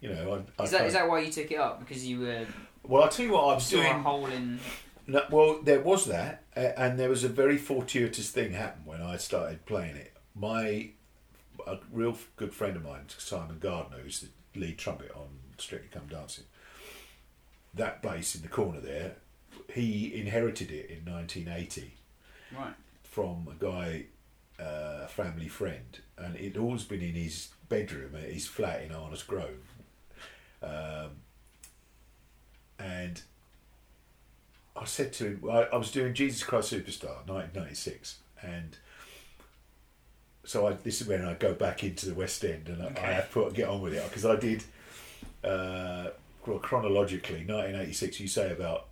you 0.01 0.09
know 0.13 0.45
I, 0.59 0.63
I 0.63 0.65
Is 0.65 0.71
that 0.73 0.87
is 0.87 0.93
that 0.95 1.09
why 1.09 1.21
you 1.21 1.31
took 1.33 1.51
it 1.51 1.59
up 1.59 1.81
because 1.81 2.07
you 2.07 2.21
were 2.21 2.47
well 2.83 3.05
I'll 3.05 3.09
tell 3.09 3.27
you 3.27 3.33
what 3.33 3.45
I 3.45 3.55
was 3.55 3.65
saw 3.67 3.79
a 3.79 3.83
doing 3.83 4.03
hole 4.03 4.27
in? 4.27 4.59
no, 5.07 5.23
well, 5.31 5.61
there 5.63 5.81
was 5.81 6.05
that, 6.07 6.45
uh, 6.57 6.61
and 6.77 6.97
there 6.99 7.09
was 7.09 7.25
a 7.25 7.29
very 7.29 7.59
fortuitous 7.59 8.31
thing 8.31 8.53
happened 8.53 8.87
when 8.87 9.03
I 9.03 9.17
started 9.17 9.67
playing 9.67 9.97
it. 9.97 10.13
My 10.35 10.91
a 11.67 11.79
real 11.93 12.17
good 12.37 12.55
friend 12.55 12.77
of 12.77 12.85
mine, 12.85 13.05
Simon 13.19 13.59
Gardner, 13.59 13.99
who's 13.99 14.21
the 14.21 14.61
lead 14.61 14.79
trumpet 14.79 15.11
on 15.15 15.29
Strictly 15.59 15.89
Come 15.93 16.07
Dancing, 16.09 16.45
that 17.75 18.03
bass 18.03 18.35
in 18.35 18.43
the 18.43 18.49
corner 18.49 18.81
there, 18.81 19.17
he 19.73 20.13
inherited 20.15 20.71
it 20.71 20.91
in 20.91 21.11
1980 21.13 21.95
Right. 22.57 22.75
from 23.03 23.49
a 23.51 23.55
guy, 23.65 24.07
uh, 24.63 25.05
a 25.05 25.09
family 25.09 25.49
friend, 25.49 26.01
and 26.17 26.37
it'd 26.37 26.57
always 26.57 26.85
been 26.85 27.03
in 27.03 27.15
his 27.15 27.49
bedroom 27.69 28.15
at 28.15 28.31
his 28.31 28.47
flat 28.47 28.83
in 28.83 28.91
Arnos 28.91 29.27
Grove. 29.27 29.75
Um, 30.63 31.11
and 32.79 33.21
I 34.77 34.85
said 34.85 35.13
to 35.15 35.25
him, 35.25 35.51
I, 35.51 35.65
I 35.65 35.77
was 35.77 35.91
doing 35.91 36.15
Jesus 36.15 36.43
Christ 36.43 36.73
Superstar, 36.73 37.27
1996, 37.27 38.19
and 38.43 38.77
so 40.45 40.67
I, 40.67 40.73
this 40.73 41.01
is 41.01 41.09
when 41.09 41.25
I 41.25 41.35
go 41.35 41.55
back 41.55 41.85
into 41.85 42.07
the 42.07 42.15
West 42.15 42.45
End 42.45 42.69
and 42.69 42.83
I, 42.83 42.93
I 43.01 43.13
have 43.13 43.33
to 43.35 43.51
get 43.53 43.69
on 43.69 43.81
with 43.81 43.95
it 43.95 44.03
because 44.09 44.25
I 44.25 44.37
did 44.37 44.65
uh, 45.45 46.11
well, 46.47 46.59
chronologically 46.59 47.45
1986. 47.45 48.21
You 48.21 48.29
say 48.29 48.51
about 48.53 48.89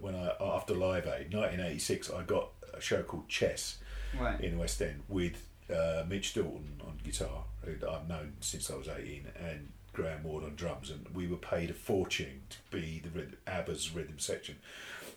when 0.00 0.14
I 0.14 0.32
after 0.40 0.74
Live 0.74 1.06
Aid 1.06 1.34
1986, 1.34 2.10
I 2.10 2.22
got 2.22 2.50
a 2.72 2.80
show 2.80 3.02
called 3.02 3.28
Chess 3.28 3.78
Right. 4.20 4.40
in 4.40 4.52
the 4.52 4.58
West 4.58 4.80
End 4.82 5.02
with 5.08 5.46
uh, 5.74 6.04
Mitch 6.08 6.34
Dalton 6.34 6.80
on 6.86 6.98
guitar, 7.02 7.44
who 7.62 7.72
I've 7.88 8.08
known 8.08 8.34
since 8.40 8.70
I 8.70 8.76
was 8.76 8.88
18, 8.88 9.26
and 9.38 9.68
Graham 9.92 10.24
Ward 10.24 10.44
on 10.44 10.54
drums, 10.56 10.90
and 10.90 11.06
we 11.14 11.26
were 11.26 11.36
paid 11.36 11.70
a 11.70 11.74
fortune 11.74 12.42
to 12.50 12.56
be 12.76 13.00
the 13.02 13.10
rhythm, 13.10 13.36
ABBA's 13.46 13.94
rhythm 13.94 14.18
section. 14.18 14.56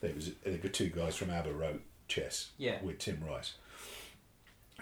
There 0.02 0.14
was 0.14 0.32
there 0.44 0.60
were 0.62 0.70
two 0.70 0.90
guys 0.90 1.16
from 1.16 1.30
ABBA 1.32 1.52
wrote 1.54 1.82
Chess 2.08 2.52
Yeah. 2.58 2.82
with 2.84 3.00
Tim 3.00 3.24
Rice, 3.28 3.54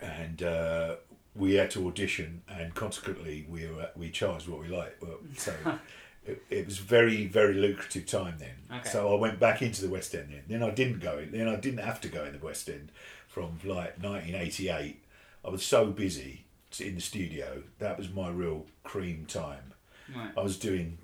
and 0.02 0.44
uh, 0.44 0.96
we 1.36 1.56
had 1.56 1.72
to 1.72 1.88
audition, 1.88 2.42
and 2.50 2.74
consequently 2.76 3.46
we 3.50 3.68
were 3.68 3.90
we 3.96 4.10
charged 4.10 4.48
what 4.48 4.60
we 4.62 4.68
liked. 4.68 5.04
So. 5.38 5.54
It, 6.28 6.42
it 6.50 6.66
was 6.66 6.80
very, 6.80 7.28
very 7.28 7.54
lucrative 7.54 8.08
time 8.08 8.38
then. 8.40 8.80
Okay. 8.80 8.90
So 8.90 9.16
I 9.16 9.20
went 9.20 9.40
back 9.40 9.62
into 9.62 9.84
the 9.84 9.90
West 9.90 10.16
End 10.16 10.30
then. 10.32 10.42
Then 10.48 10.64
I 10.68 10.74
didn't 10.74 10.98
go 11.00 11.20
in. 11.20 11.32
Then 11.32 11.48
I 11.48 11.56
didn't 11.56 11.82
have 11.86 12.02
to 12.02 12.08
go 12.08 12.26
in 12.26 12.34
the 12.34 12.44
West 12.44 12.68
End 12.68 12.92
from 13.36 13.60
like 13.66 14.02
1988. 14.02 15.04
I 15.44 15.50
was 15.50 15.62
so 15.62 15.88
busy 15.88 16.46
in 16.80 16.96
the 16.96 17.02
studio. 17.02 17.64
That 17.80 17.98
was 17.98 18.10
my 18.10 18.30
real 18.30 18.66
cream 18.86 19.26
time. 19.28 19.74
Right. 20.16 20.32
I 20.38 20.42
was 20.42 20.58
doing 20.58 21.00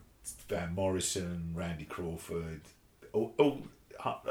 Van 0.48 0.74
Morrison, 0.74 1.52
Randy 1.54 1.84
Crawford, 1.84 2.62
all, 3.12 3.34
all 3.38 3.62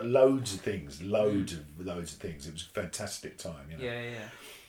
loads 0.03 0.55
of 0.55 0.63
things, 0.63 1.03
loads 1.03 1.53
of 1.53 1.61
loads 1.79 2.15
of 2.15 2.21
things. 2.21 2.47
It 2.47 2.55
was 2.55 2.63
a 2.63 2.81
fantastic 2.81 3.37
time, 3.37 3.67
you 3.71 3.77
know. 3.77 3.85
Yeah. 3.85 4.03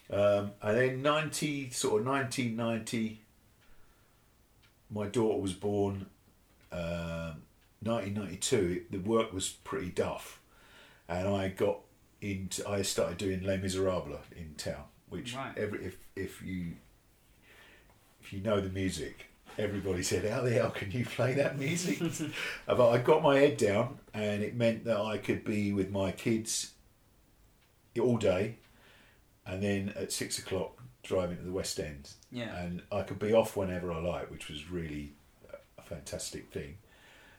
Yeah. 0.09 0.17
Um, 0.17 0.51
and 0.61 0.77
then 0.77 1.01
90, 1.01 1.69
sort 1.69 2.01
of 2.01 2.07
1990, 2.07 3.21
my 4.93 5.07
daughter 5.07 5.39
was 5.39 5.53
born. 5.53 6.07
Um, 6.69 7.43
1992, 7.81 8.87
the 8.91 8.97
work 8.97 9.31
was 9.31 9.47
pretty 9.47 9.89
duff. 9.89 10.41
And 11.07 11.29
I 11.29 11.47
got 11.47 11.79
I 12.23 12.81
started 12.83 13.17
doing 13.17 13.41
Les 13.43 13.57
Miserables 13.57 14.19
in 14.35 14.53
town, 14.55 14.83
which 15.09 15.35
Right. 15.35 15.57
every, 15.57 15.85
if, 15.85 15.97
if 16.15 16.41
you, 16.43 16.73
if 18.21 18.31
you 18.31 18.41
know 18.41 18.61
the 18.61 18.69
music, 18.69 19.25
everybody 19.57 20.03
said, 20.03 20.29
"How 20.29 20.41
the 20.41 20.51
hell 20.51 20.69
can 20.69 20.91
you 20.91 21.05
play 21.05 21.33
that 21.33 21.57
music?" 21.57 21.99
Uh, 22.67 22.75
but 22.75 22.89
I 22.91 22.99
got 22.99 23.23
my 23.23 23.37
head 23.39 23.57
down, 23.57 23.97
and 24.13 24.43
it 24.43 24.55
meant 24.55 24.85
that 24.85 24.99
I 25.01 25.17
could 25.17 25.43
be 25.43 25.73
with 25.73 25.89
my 25.89 26.11
kids 26.11 26.71
all 27.99 28.17
day, 28.17 28.57
and 29.45 29.61
then 29.63 29.93
at 29.95 30.11
six 30.11 30.37
o'clock 30.37 30.81
driving 31.03 31.37
to 31.37 31.43
the 31.43 31.51
West 31.51 31.79
End, 31.79 32.11
Yeah. 32.31 32.55
and 32.55 32.83
I 32.91 33.01
could 33.01 33.17
be 33.17 33.33
off 33.33 33.57
whenever 33.57 33.91
I 33.91 33.99
like, 33.99 34.29
which 34.29 34.47
was 34.47 34.69
really 34.69 35.13
a 35.77 35.81
fantastic 35.81 36.51
thing. 36.51 36.77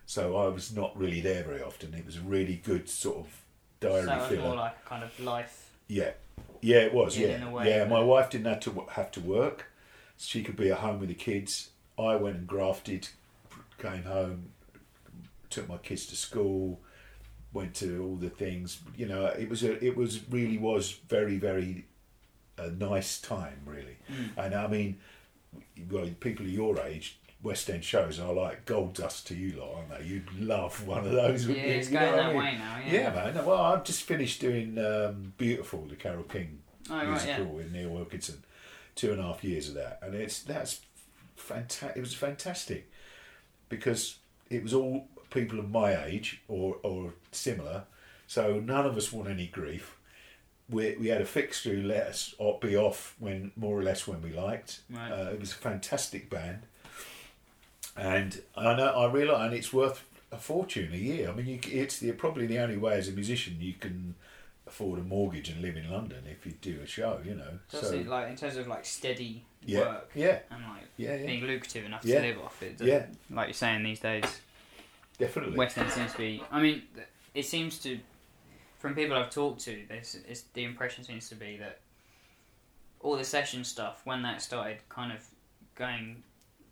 So 0.06 0.36
I 0.36 0.48
was 0.48 0.74
not 0.74 0.96
really 0.98 1.20
there 1.20 1.44
very 1.44 1.62
often. 1.62 1.94
It 1.94 2.04
was 2.04 2.16
a 2.16 2.20
really 2.22 2.56
good 2.56 2.88
sort 2.88 3.18
of 3.18 3.41
diary 3.82 4.04
so 4.04 4.12
it 4.12 4.16
was 4.16 4.28
filler. 4.28 4.42
more 4.42 4.56
like 4.56 4.76
a 4.84 4.88
kind 4.88 5.04
of 5.04 5.20
life. 5.20 5.70
Yeah, 5.88 6.12
yeah, 6.60 6.78
it 6.78 6.94
was. 6.94 7.18
Yeah, 7.18 7.38
Yeah, 7.38 7.50
way, 7.50 7.68
yeah. 7.68 7.84
My 7.84 8.00
wife 8.00 8.30
didn't 8.30 8.46
have 8.46 8.60
to 8.60 8.86
have 8.92 9.10
to 9.12 9.20
work; 9.20 9.66
she 10.16 10.42
could 10.42 10.56
be 10.56 10.70
at 10.70 10.78
home 10.78 11.00
with 11.00 11.08
the 11.08 11.14
kids. 11.14 11.70
I 11.98 12.16
went 12.16 12.36
and 12.36 12.46
grafted, 12.46 13.08
came 13.78 14.04
home, 14.04 14.52
took 15.50 15.68
my 15.68 15.76
kids 15.76 16.06
to 16.06 16.16
school, 16.16 16.80
went 17.52 17.74
to 17.76 18.02
all 18.02 18.16
the 18.16 18.30
things. 18.30 18.80
You 18.96 19.06
know, 19.06 19.26
it 19.26 19.48
was 19.48 19.62
a, 19.62 19.84
it 19.84 19.96
was 19.96 20.20
really 20.30 20.58
was 20.58 20.92
very 20.92 21.36
very 21.36 21.86
a 22.58 22.70
nice 22.70 23.20
time, 23.20 23.60
really. 23.66 23.96
Mm. 24.10 24.44
And 24.44 24.54
I 24.54 24.66
mean, 24.66 24.98
well, 25.90 26.08
people 26.20 26.46
of 26.46 26.52
your 26.52 26.80
age. 26.80 27.18
West 27.42 27.68
End 27.70 27.82
shows 27.84 28.18
are 28.20 28.32
like 28.32 28.64
gold 28.64 28.94
dust 28.94 29.26
to 29.28 29.34
you 29.34 29.58
lot, 29.58 29.74
aren't 29.74 29.90
they? 29.98 30.06
You'd 30.06 30.32
love 30.38 30.86
one 30.86 31.04
of 31.06 31.12
those. 31.12 31.46
Yeah, 31.46 31.54
it's 31.56 31.90
You 31.90 31.98
going 31.98 32.10
what 32.12 32.18
I 32.20 32.22
that 32.22 32.28
mean? 32.28 32.36
way 32.38 32.58
now. 32.58 32.78
Yeah. 32.86 32.92
Yeah, 32.92 33.14
man. 33.32 33.44
Well, 33.44 33.60
I've 33.62 33.84
just 33.84 34.02
finished 34.04 34.40
doing 34.40 34.78
um, 34.78 35.32
Beautiful, 35.38 35.86
the 35.86 35.96
Carole 35.96 36.22
King 36.24 36.60
Oh, 36.90 36.94
right, 36.96 37.04
yeah. 37.04 37.10
musical 37.12 37.46
with 37.46 37.72
Neil 37.72 37.90
Wilkinson. 37.90 38.44
Two 38.94 39.12
and 39.12 39.20
a 39.20 39.24
half 39.24 39.42
years 39.42 39.68
of 39.70 39.74
that, 39.76 39.98
and 40.02 40.14
it's 40.14 40.42
that's 40.42 40.80
fantastic. 41.36 41.96
It 41.96 42.00
was 42.00 42.12
fantastic 42.14 42.90
because 43.70 44.18
it 44.50 44.62
was 44.62 44.74
all 44.74 45.08
people 45.30 45.58
of 45.58 45.70
my 45.70 46.04
age 46.04 46.42
or 46.46 46.76
or 46.82 47.14
similar, 47.30 47.84
so 48.26 48.60
none 48.60 48.84
of 48.84 48.96
us 48.96 49.10
want 49.12 49.28
any 49.30 49.46
grief. 49.46 49.96
We, 50.68 50.96
we 50.98 51.08
had 51.08 51.20
a 51.20 51.26
fixture 51.26 51.70
who 51.74 51.82
let 51.82 52.06
us 52.06 52.34
be 52.60 52.76
off 52.76 53.16
when 53.18 53.52
more 53.56 53.78
or 53.78 53.82
less 53.82 54.06
when 54.06 54.22
we 54.22 54.30
liked. 54.32 54.80
Right. 54.90 55.10
Uh, 55.10 55.30
it 55.32 55.40
was 55.40 55.52
a 55.52 55.56
fantastic 55.56 56.28
band, 56.30 56.60
and 57.96 58.40
I 58.56 58.74
know 58.74 58.88
I 58.88 59.10
realise, 59.10 59.40
and 59.40 59.54
it's 59.54 59.72
worth 59.72 60.04
a 60.30 60.38
fortune 60.38 60.92
a 60.92 60.96
year. 60.96 61.28
I 61.30 61.32
mean, 61.34 61.46
you, 61.46 61.58
it's 61.70 61.98
the, 61.98 62.12
probably 62.12 62.46
the 62.46 62.58
only 62.58 62.76
way 62.76 62.94
as 62.94 63.08
a 63.08 63.12
musician 63.12 63.56
you 63.60 63.74
can 63.74 64.14
afford 64.66 64.98
a 64.98 65.02
mortgage 65.02 65.50
and 65.50 65.60
live 65.60 65.76
in 65.76 65.90
London 65.90 66.24
if 66.30 66.46
you 66.46 66.52
do 66.60 66.80
a 66.82 66.86
show. 66.86 67.20
You 67.24 67.34
know, 67.34 67.58
Does 67.70 67.88
so 67.88 67.94
it 67.94 68.06
like 68.06 68.28
in 68.28 68.36
terms 68.36 68.56
of 68.56 68.66
like 68.66 68.84
steady 68.86 69.44
yeah, 69.64 69.80
work 69.80 70.10
yeah, 70.14 70.38
and 70.50 70.62
like 70.64 70.84
yeah, 70.96 71.16
yeah, 71.16 71.26
being 71.26 71.44
lucrative 71.44 71.84
enough 71.84 72.04
Yeah. 72.04 72.20
to 72.20 72.28
live 72.28 72.38
off 72.40 72.62
it? 72.62 72.80
Yeah. 72.80 73.06
Like 73.30 73.48
you're 73.48 73.54
saying 73.54 73.82
these 73.82 74.00
days, 74.00 74.24
definitely. 75.18 75.56
West 75.56 75.76
End 75.76 75.90
seems 75.90 76.12
to 76.12 76.18
be. 76.18 76.42
I 76.50 76.60
mean, 76.62 76.82
it 77.34 77.44
seems 77.44 77.78
to, 77.80 77.98
from 78.78 78.94
people 78.94 79.16
I've 79.16 79.30
talked 79.30 79.60
to, 79.64 79.82
this 79.88 80.14
is 80.28 80.44
the 80.54 80.64
impression 80.64 81.04
seems 81.04 81.28
to 81.28 81.34
be 81.34 81.58
that 81.58 81.80
all 83.00 83.16
the 83.16 83.24
session 83.24 83.64
stuff 83.64 84.00
when 84.04 84.22
that 84.22 84.40
started 84.40 84.78
kind 84.88 85.12
of 85.12 85.18
going 85.74 86.22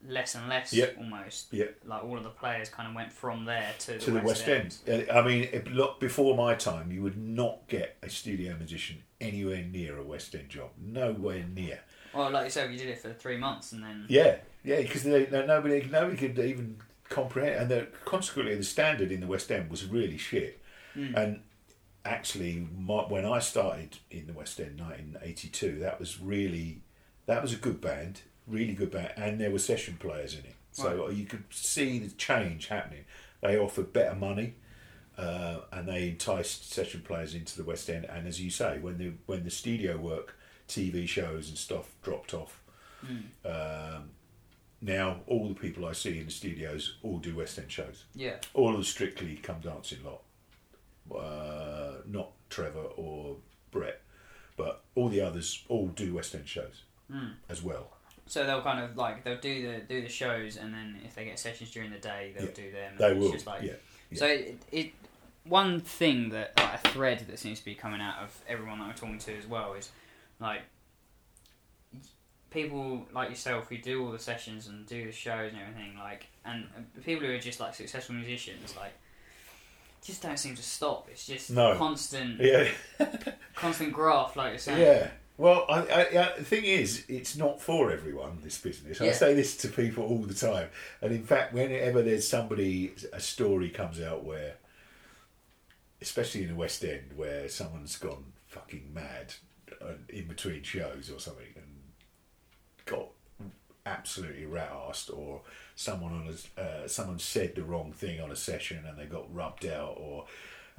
less 0.07 0.35
and 0.35 0.49
less 0.49 0.73
Yeah. 0.73 0.87
almost. 0.99 1.53
Yeah. 1.53 1.67
Like 1.85 2.05
all 2.05 2.17
of 2.17 2.25
the 2.25 2.31
players 2.31 2.69
kind 2.69 2.89
of 2.89 2.95
went 2.95 3.13
from 3.13 3.45
there 3.45 3.71
to 3.81 3.93
the 3.93 3.99
to 3.99 4.11
the 4.11 4.21
West 4.21 4.49
End. 4.49 4.77
Uh, 4.89 5.13
I 5.13 5.23
mean, 5.27 5.45
it, 5.53 5.69
look, 5.69 6.01
before 6.01 6.37
my 6.37 6.55
time, 6.55 6.91
you 6.91 7.03
would 7.03 7.19
not 7.19 7.67
get 7.69 7.97
a 8.03 8.09
studio 8.09 8.57
musician 8.57 9.03
anywhere 9.21 9.63
near 9.63 9.99
a 9.99 10.03
West 10.03 10.35
End 10.35 10.49
job. 10.49 10.71
Nowhere 10.79 11.45
near. 11.45 11.81
Well, 12.15 12.31
like 12.31 12.45
you 12.45 12.51
said, 12.51 12.73
you 12.73 12.79
did 12.79 12.89
it 12.89 12.99
for 12.99 13.13
three 13.13 13.37
months 13.37 13.73
and 13.73 13.83
then. 13.83 14.07
Yeah, 14.09 14.37
yeah, 14.65 14.81
because 14.81 15.05
nobody, 15.05 15.89
nobody 15.91 16.17
could 16.17 16.39
even 16.39 16.81
comprehend, 17.09 17.57
and 17.57 17.71
the, 17.71 17.89
consequently, 18.05 18.55
the 18.57 18.65
standard 18.65 19.13
in 19.13 19.21
the 19.21 19.27
West 19.27 19.51
End 19.51 19.71
was 19.71 19.85
really 19.87 20.19
shit. 20.19 20.61
Mm. 20.97 21.15
And 21.17 21.41
actually, 22.05 22.67
my, 22.77 23.03
when 23.03 23.25
I 23.25 23.39
started 23.39 23.99
in 24.11 24.27
the 24.27 24.33
West 24.33 24.59
End, 24.59 24.81
1982, 24.81 25.79
that 25.81 26.01
was 26.01 26.21
really, 26.21 26.83
that 27.27 27.43
was 27.43 27.53
a 27.53 27.57
good 27.57 27.81
band, 27.81 28.23
really 28.51 28.75
good 28.75 28.91
band, 28.91 29.13
and 29.17 29.41
there 29.41 29.51
were 29.51 29.59
session 29.59 29.97
players 29.99 30.35
in 30.35 30.41
it, 30.41 30.55
so 30.73 31.09
you 31.11 31.25
could 31.27 31.45
see 31.51 31.99
the 31.99 32.11
change 32.11 32.67
happening. 32.69 33.05
They 33.41 33.57
offered 33.59 33.93
better 33.93 34.15
money. 34.15 34.55
Uh, 35.19 35.61
and 35.71 35.87
they 35.87 36.09
enticed 36.09 36.73
session 36.73 37.03
players 37.03 37.35
into 37.35 37.55
the 37.55 37.65
West 37.65 37.91
End, 37.91 38.07
and 38.07 38.27
as 38.27 38.41
you 38.41 38.49
say, 38.51 38.79
when 38.79 38.97
the 38.97 39.13
when 39.27 39.45
the 39.45 39.51
studio 39.51 39.99
work, 39.99 40.35
TV 40.67 41.07
shows 41.07 41.51
and 41.51 41.59
stuff 41.59 41.91
dropped 42.03 42.33
off, 42.33 42.63
um, 43.45 44.11
now 44.81 45.21
all 45.27 45.49
the 45.49 45.55
people 45.55 45.85
I 45.85 45.93
see 45.93 46.19
in 46.21 46.27
the 46.27 46.31
studios 46.31 46.97
all 47.03 47.19
do 47.19 47.37
West 47.37 47.59
End 47.59 47.71
shows. 47.71 48.05
Yeah. 48.15 48.37
All 48.55 48.71
of 48.73 48.79
the 48.79 48.85
Strictly 48.85 49.37
Come 49.37 49.61
Dancing 49.61 49.99
lot, 50.05 50.23
uh, 51.15 51.97
not 52.07 52.31
Trevor 52.49 52.85
or 52.97 53.37
Brett, 53.71 54.01
but 54.57 54.85
all 54.95 55.09
the 55.11 55.21
others 55.21 55.65
all 55.69 55.89
do 55.89 56.15
West 56.15 56.35
End 56.35 56.49
shows 56.49 56.85
Mm. 57.13 57.33
as 57.49 57.61
well. 57.63 57.97
So 58.31 58.47
they'll 58.47 58.63
kind 58.63 58.79
of 58.85 58.97
like 58.97 59.25
they'll 59.25 59.39
do 59.41 59.73
the 59.73 59.81
do 59.81 60.03
the 60.03 60.09
shows 60.09 60.57
and 60.57 60.73
then 60.73 61.01
if 61.05 61.17
they 61.17 61.25
get 61.25 61.37
sessions 61.39 61.71
during 61.73 61.91
the 61.91 61.99
day 61.99 62.33
they'll 62.37 62.47
Yeah. 62.47 62.53
do 62.55 62.71
them. 62.71 62.93
They 62.97 63.13
will, 63.15 63.33
Just 63.33 63.45
like, 63.47 63.63
yeah. 63.63 63.73
yeah. 64.11 64.19
So 64.19 64.27
it, 64.27 64.63
it 64.71 64.93
one 65.45 65.81
thing 65.81 66.29
that 66.31 66.53
like, 66.57 66.75
a 66.85 66.89
thread 66.91 67.25
that 67.29 67.39
seems 67.41 67.59
to 67.59 67.65
be 67.65 67.75
coming 67.75 68.01
out 68.01 68.19
of 68.23 68.39
everyone 68.49 68.79
that 68.79 68.85
I'm 68.85 68.95
talking 68.95 69.19
to 69.19 69.37
as 69.37 69.47
well 69.49 69.75
is 69.75 69.91
like 70.39 70.61
people 72.51 73.07
like 73.13 73.31
yourself 73.31 73.69
who 73.69 73.79
do 73.79 74.05
all 74.05 74.13
the 74.13 74.19
sessions 74.19 74.67
and 74.69 74.87
do 74.87 75.07
the 75.07 75.13
shows 75.13 75.53
and 75.53 75.61
everything 75.63 75.97
like 75.99 76.27
and 76.45 76.67
people 77.05 77.27
who 77.27 77.33
are 77.33 77.39
just 77.39 77.61
like 77.61 77.75
successful 77.75 78.15
musicians 78.15 78.77
like 78.77 78.93
just 80.03 80.23
don't 80.23 80.39
seem 80.39 80.55
to 80.57 80.63
stop. 80.63 81.09
It's 81.11 81.27
just 81.27 81.51
No. 81.51 81.77
constant 81.77 82.41
yeah, 82.41 82.69
constant 83.55 83.93
graft 83.93 84.37
like 84.37 84.51
you're 84.51 84.59
saying. 84.59 84.81
yeah. 84.81 85.11
Well, 85.41 85.65
I, 85.71 85.79
I, 85.79 86.01
I, 86.03 86.33
the 86.37 86.45
thing 86.45 86.65
is, 86.65 87.07
it's 87.09 87.35
not 87.35 87.63
for 87.63 87.91
everyone. 87.91 88.41
This 88.43 88.59
business. 88.59 89.01
I 89.01 89.13
say 89.13 89.33
this 89.33 89.57
to 89.59 89.69
people 89.69 90.05
all 90.05 90.19
the 90.19 90.35
time, 90.35 90.69
and 91.01 91.15
in 91.15 91.25
fact, 91.25 91.55
whenever 91.55 92.03
there's 92.03 92.29
somebody, 92.29 92.93
a 93.11 93.21
story 93.21 93.71
comes 93.71 94.03
out 94.03 94.23
where, 94.23 94.57
especially 96.03 96.43
in 96.43 96.49
the 96.49 96.55
West 96.55 96.85
End, 96.85 97.13
where 97.17 97.49
someone's 97.49 97.97
gone 97.97 98.35
fucking 98.49 98.91
mad 98.93 99.33
in 100.11 100.27
between 100.27 100.63
shows 100.63 101.11
or 101.11 101.19
something, 101.19 101.55
and 101.57 101.65
got 102.85 103.07
absolutely 103.87 104.45
rat 104.45 104.71
arsed, 104.71 105.11
or 105.11 105.41
someone 105.75 106.13
on 106.13 106.29
a, 106.29 106.61
uh, 106.61 106.87
someone 106.87 107.19
said 107.19 107.55
the 107.55 107.63
wrong 107.63 107.93
thing 107.93 108.21
on 108.21 108.31
a 108.31 108.37
session 108.37 108.85
and 108.87 108.99
they 108.99 109.07
got 109.07 109.35
rubbed 109.35 109.65
out, 109.65 109.97
or 109.99 110.27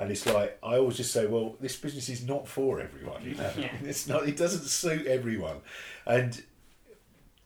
and 0.02 0.12
it's 0.12 0.26
like 0.26 0.58
I 0.64 0.78
always 0.78 0.98
just 0.98 1.14
say, 1.14 1.28
well, 1.28 1.56
this 1.62 1.76
business 1.78 2.10
is 2.10 2.26
not 2.28 2.48
for 2.48 2.82
everyone. 2.82 3.24
You 3.24 3.36
know, 3.36 3.52
Yeah. 3.58 3.72
it's 3.84 4.08
not. 4.08 4.28
It 4.28 4.36
doesn't 4.36 4.66
suit 4.66 5.06
everyone, 5.08 5.58
and 6.06 6.42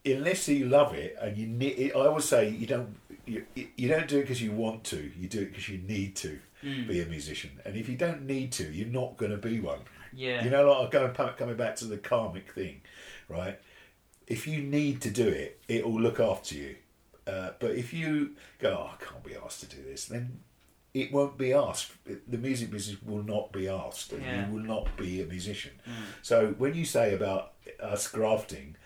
unless 0.06 0.48
you 0.48 0.66
love 0.68 0.94
it 0.94 1.16
and 1.22 1.38
you 1.38 1.48
need, 1.48 1.92
I 1.96 2.00
always 2.00 2.26
say 2.26 2.50
you 2.50 2.68
don't. 2.68 2.96
You, 3.28 3.44
you 3.76 3.88
don't 3.90 4.08
do 4.08 4.20
it 4.20 4.22
because 4.22 4.42
you 4.42 4.52
want 4.52 4.84
to. 4.86 5.12
You 5.20 5.28
do 5.28 5.42
it 5.42 5.50
because 5.50 5.70
you 5.70 5.80
need 5.80 6.16
to 6.18 6.40
Mm. 6.64 6.88
be 6.88 7.00
a 7.02 7.06
musician. 7.06 7.52
And 7.64 7.76
if 7.76 7.88
you 7.88 7.96
don't 7.96 8.24
need 8.26 8.52
to, 8.54 8.64
you're 8.64 8.88
not 8.88 9.18
going 9.18 9.30
to 9.32 9.38
be 9.38 9.60
one. 9.60 9.82
Yeah. 10.14 10.44
You 10.44 10.50
know, 10.50 10.72
like 10.82 10.90
going 10.90 11.12
coming 11.14 11.56
back 11.58 11.76
to 11.78 11.86
the 11.86 11.98
karmic 11.98 12.54
thing, 12.54 12.82
right? 13.30 13.60
If 14.26 14.48
you 14.48 14.62
need 14.64 15.00
to 15.02 15.12
do 15.12 15.28
it, 15.28 15.60
it 15.68 15.86
will 15.86 16.02
look 16.02 16.20
after 16.20 16.56
you. 16.56 16.78
Uh, 17.28 17.52
but 17.60 17.72
if 17.72 17.94
you 17.94 18.32
go, 18.58 18.70
oh, 18.88 18.92
I 19.00 19.04
can't 19.04 19.24
be 19.24 19.36
asked 19.36 19.60
to 19.60 19.76
do 19.76 19.84
this, 19.84 20.06
then 20.06 20.40
it 20.96 21.12
won't 21.12 21.38
be 21.38 21.52
asked. 21.54 21.92
The 22.06 22.38
music 22.38 22.72
business 22.72 22.98
will 23.04 23.22
not 23.22 23.52
be 23.52 23.68
asked, 23.68 24.14
and 24.14 24.24
Yeah. 24.24 24.48
you 24.48 24.54
will 24.54 24.64
not 24.64 24.96
be 24.98 25.22
a 25.22 25.26
musician. 25.26 25.74
Mm. 25.88 25.92
So 26.24 26.56
when 26.58 26.74
you 26.74 26.86
say 26.86 27.14
about 27.14 27.54
us 27.82 28.08
grafting, 28.08 28.78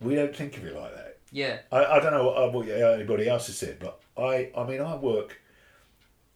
we 0.00 0.14
don't 0.14 0.34
think 0.34 0.56
of 0.56 0.64
it 0.64 0.74
like 0.76 0.94
that. 0.94 1.18
Yeah. 1.32 1.58
I, 1.72 1.84
I 1.84 2.00
don't 2.00 2.12
know 2.12 2.24
what, 2.26 2.36
uh, 2.38 2.48
what 2.50 2.68
anybody 2.68 3.28
else 3.28 3.48
has 3.48 3.58
said, 3.58 3.78
but 3.80 4.00
I, 4.16 4.50
I 4.56 4.64
mean, 4.64 4.80
I 4.80 4.94
work 4.96 5.40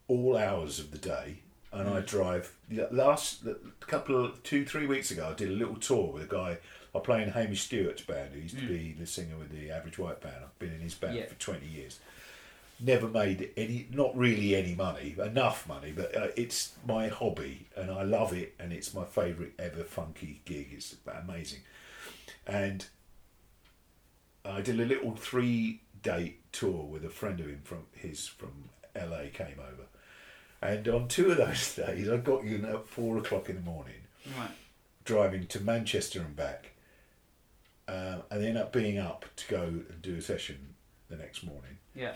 all 0.09 0.37
hours 0.37 0.79
of 0.81 0.91
the 0.91 0.99
day, 0.99 1.43
and 1.73 1.89
I 1.89 2.01
drive. 2.01 2.55
Last 2.91 3.45
couple 3.81 4.25
of 4.25 4.43
two, 4.43 4.65
three 4.65 4.87
weeks 4.87 5.11
ago, 5.13 5.29
I 5.31 5.35
did 5.35 5.49
a 5.51 5.53
little 5.53 5.77
tour 5.77 6.13
with 6.13 6.25
a 6.25 6.27
guy. 6.27 6.59
I 6.95 6.99
play 7.01 7.23
in 7.23 7.29
Hamish 7.29 7.63
Stewart's 7.63 8.03
band, 8.03 8.33
who 8.35 8.41
used 8.41 8.59
to 8.59 8.67
be 8.67 8.97
the 8.99 9.07
singer 9.07 9.37
with 9.39 9.51
the 9.51 9.71
Average 9.71 9.99
White 9.99 10.21
Band. 10.21 10.37
I've 10.43 10.59
been 10.59 10.73
in 10.73 10.81
his 10.81 10.95
band 10.95 11.17
Yeah. 11.17 11.27
for 11.27 11.35
twenty 11.35 11.67
years. 11.69 12.01
Never 12.81 13.09
made 13.09 13.51
any, 13.57 13.89
not 13.93 14.17
really 14.17 14.55
any 14.55 14.75
money, 14.77 15.17
enough 15.21 15.67
money, 15.67 15.93
but 15.95 16.17
uh, 16.17 16.29
it's 16.37 16.75
my 16.87 17.09
hobby, 17.09 17.67
and 17.77 17.91
I 17.91 18.05
love 18.05 18.33
it, 18.33 18.55
and 18.61 18.73
it's 18.73 18.95
my 18.95 19.05
favourite 19.05 19.53
ever 19.59 19.83
funky 19.83 20.43
gig. 20.45 20.69
It's 20.73 20.95
amazing, 21.25 21.61
and 22.47 22.87
I 24.45 24.61
did 24.61 24.79
a 24.79 24.85
little 24.85 25.17
three 25.17 25.81
date 26.03 26.39
tour 26.53 26.85
with 26.85 27.05
a 27.05 27.09
friend 27.11 27.41
of 27.41 27.47
him 27.47 27.63
from 27.65 27.87
his 27.95 28.29
from 28.29 28.71
LA 28.95 29.25
came 29.33 29.59
over. 29.59 29.87
And 30.63 30.87
on 30.89 31.09
two 31.09 31.31
of 31.33 31.37
those 31.37 31.75
days 31.87 32.09
I 32.09 32.17
got 32.19 32.45
you 32.45 32.65
at 32.65 32.87
four 32.87 33.19
o'clock 33.19 33.49
in 33.49 33.57
the 33.57 33.63
morning, 33.63 33.95
Right. 34.39 34.51
driving 35.05 35.47
to 35.49 35.61
Manchester 35.61 36.21
and 36.21 36.37
back 36.37 36.73
um, 37.89 38.23
and 38.31 38.43
then 38.45 38.57
up 38.57 38.73
being 38.73 38.99
up 38.99 39.25
to 39.37 39.49
go 39.49 39.63
and 39.63 40.01
do 40.03 40.15
a 40.17 40.23
session 40.23 40.75
the 41.09 41.17
next 41.17 41.43
morning. 41.43 41.79
Yeah. 41.95 42.13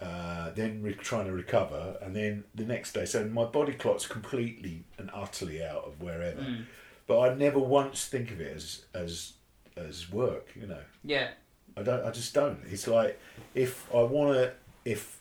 Uh, 0.00 0.50
then 0.50 0.82
re- 0.82 0.92
trying 0.92 1.24
to 1.24 1.32
recover, 1.32 1.96
and 2.02 2.14
then 2.14 2.44
the 2.54 2.64
next 2.66 2.92
day. 2.92 3.06
So 3.06 3.24
my 3.24 3.44
body 3.44 3.72
clock's 3.72 4.06
completely 4.06 4.84
and 4.98 5.10
utterly 5.14 5.62
out 5.64 5.84
of 5.84 6.02
wherever. 6.02 6.40
Mm. 6.42 6.64
But 7.06 7.20
I 7.20 7.34
never 7.34 7.58
once 7.58 8.04
think 8.06 8.30
of 8.30 8.40
it 8.40 8.54
as 8.54 8.84
as 8.92 9.32
as 9.76 10.10
work. 10.12 10.48
You 10.54 10.66
know, 10.66 10.82
Yeah. 11.02 11.30
I 11.78 11.82
don't. 11.82 12.04
I 12.04 12.10
just 12.10 12.34
don't. 12.34 12.58
It's 12.70 12.86
like 12.86 13.18
if 13.54 13.86
I 13.94 14.02
want 14.02 14.34
to, 14.34 14.52
if 14.84 15.18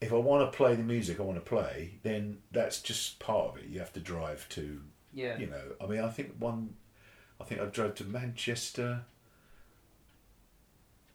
if 0.00 0.10
I 0.12 0.16
want 0.16 0.50
to 0.50 0.56
play 0.56 0.74
the 0.74 0.82
music 0.82 1.20
I 1.20 1.22
want 1.22 1.36
to 1.38 1.48
play, 1.48 1.98
then 2.02 2.38
that's 2.50 2.80
just 2.80 3.18
part 3.18 3.50
of 3.50 3.56
it. 3.58 3.66
You 3.68 3.78
have 3.80 3.92
to 3.92 4.00
drive 4.00 4.48
to 4.50 4.80
Yeah. 5.12 5.38
you 5.38 5.46
know, 5.48 5.62
I 5.82 5.86
mean, 5.86 6.00
I 6.00 6.08
think 6.08 6.34
one, 6.38 6.76
I 7.40 7.44
think 7.44 7.60
I 7.60 7.66
drove 7.66 7.94
to 7.96 8.04
Manchester, 8.04 9.02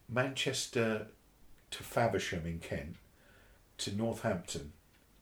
Manchester 0.09 1.07
to 1.71 1.83
Faversham 1.83 2.45
in 2.45 2.59
Kent, 2.59 2.95
to 3.79 3.95
Northampton, 3.95 4.73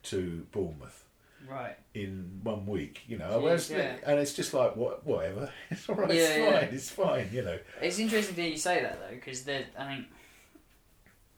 to 0.03 0.45
Bournemouth 0.51 1.03
Right. 1.49 1.77
in 1.93 2.39
one 2.43 2.65
week. 2.65 3.01
You 3.07 3.17
know, 3.17 3.41
Jeez, 3.41 3.69
yeah. 3.75 3.97
and 4.05 4.19
it's 4.19 4.33
just 4.33 4.53
like 4.53 4.75
what, 4.75 5.05
whatever. 5.05 5.51
It's 5.69 5.87
all 5.89 5.95
right. 5.95 6.13
Yeah, 6.13 6.21
it's 6.21 6.37
yeah. 6.37 6.59
fine. 6.59 6.69
It's 6.73 6.89
fine. 6.89 7.29
You 7.31 7.41
know. 7.43 7.59
It's 7.81 7.99
interesting 7.99 8.35
that 8.35 8.49
you 8.49 8.57
say 8.57 8.81
that 8.81 8.99
though, 8.99 9.15
because 9.15 9.47
I 9.47 9.63
think 9.77 10.05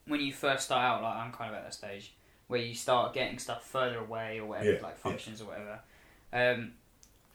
when 0.06 0.22
you 0.22 0.32
first 0.34 0.66
start 0.66 0.84
out, 0.84 1.04
like 1.04 1.16
I'm 1.16 1.32
kind 1.32 1.52
of 1.52 1.58
at 1.58 1.64
that 1.64 1.74
stage 1.74 2.14
where 2.48 2.62
you 2.62 2.74
start 2.74 3.14
getting 3.14 3.38
stuff 3.40 3.66
further 3.66 4.00
away 4.00 4.40
or 4.40 4.46
whatever, 4.46 4.80
like 4.82 4.98
functions 4.98 5.42
or 5.42 5.46
whatever. 5.46 5.80
Um, 6.32 6.72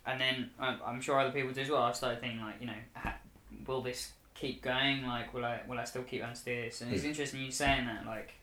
and 0.07 0.21
then 0.21 0.51
um, 0.59 0.81
I'm 0.85 1.01
sure 1.01 1.21
other 1.21 1.31
people 1.33 1.53
do 1.53 1.61
as 1.61 1.69
well. 1.71 1.83
I 1.83 1.93
started 1.93 2.21
thinking 2.21 2.41
like, 2.41 2.57
you 2.61 2.67
know, 2.67 3.13
will 3.67 3.83
this 3.83 4.13
keep 4.43 4.63
going? 4.63 5.07
Like, 5.07 5.33
will 5.33 5.45
I 5.45 5.61
will 5.67 5.79
I 5.79 5.85
still 5.85 6.03
keep 6.03 6.23
on 6.23 6.35
to 6.35 6.45
this? 6.45 6.81
And 6.83 6.93
it's 6.93 7.05
interesting 7.05 7.41
you 7.41 7.51
saying 7.51 7.87
that, 7.87 8.07
like. 8.07 8.35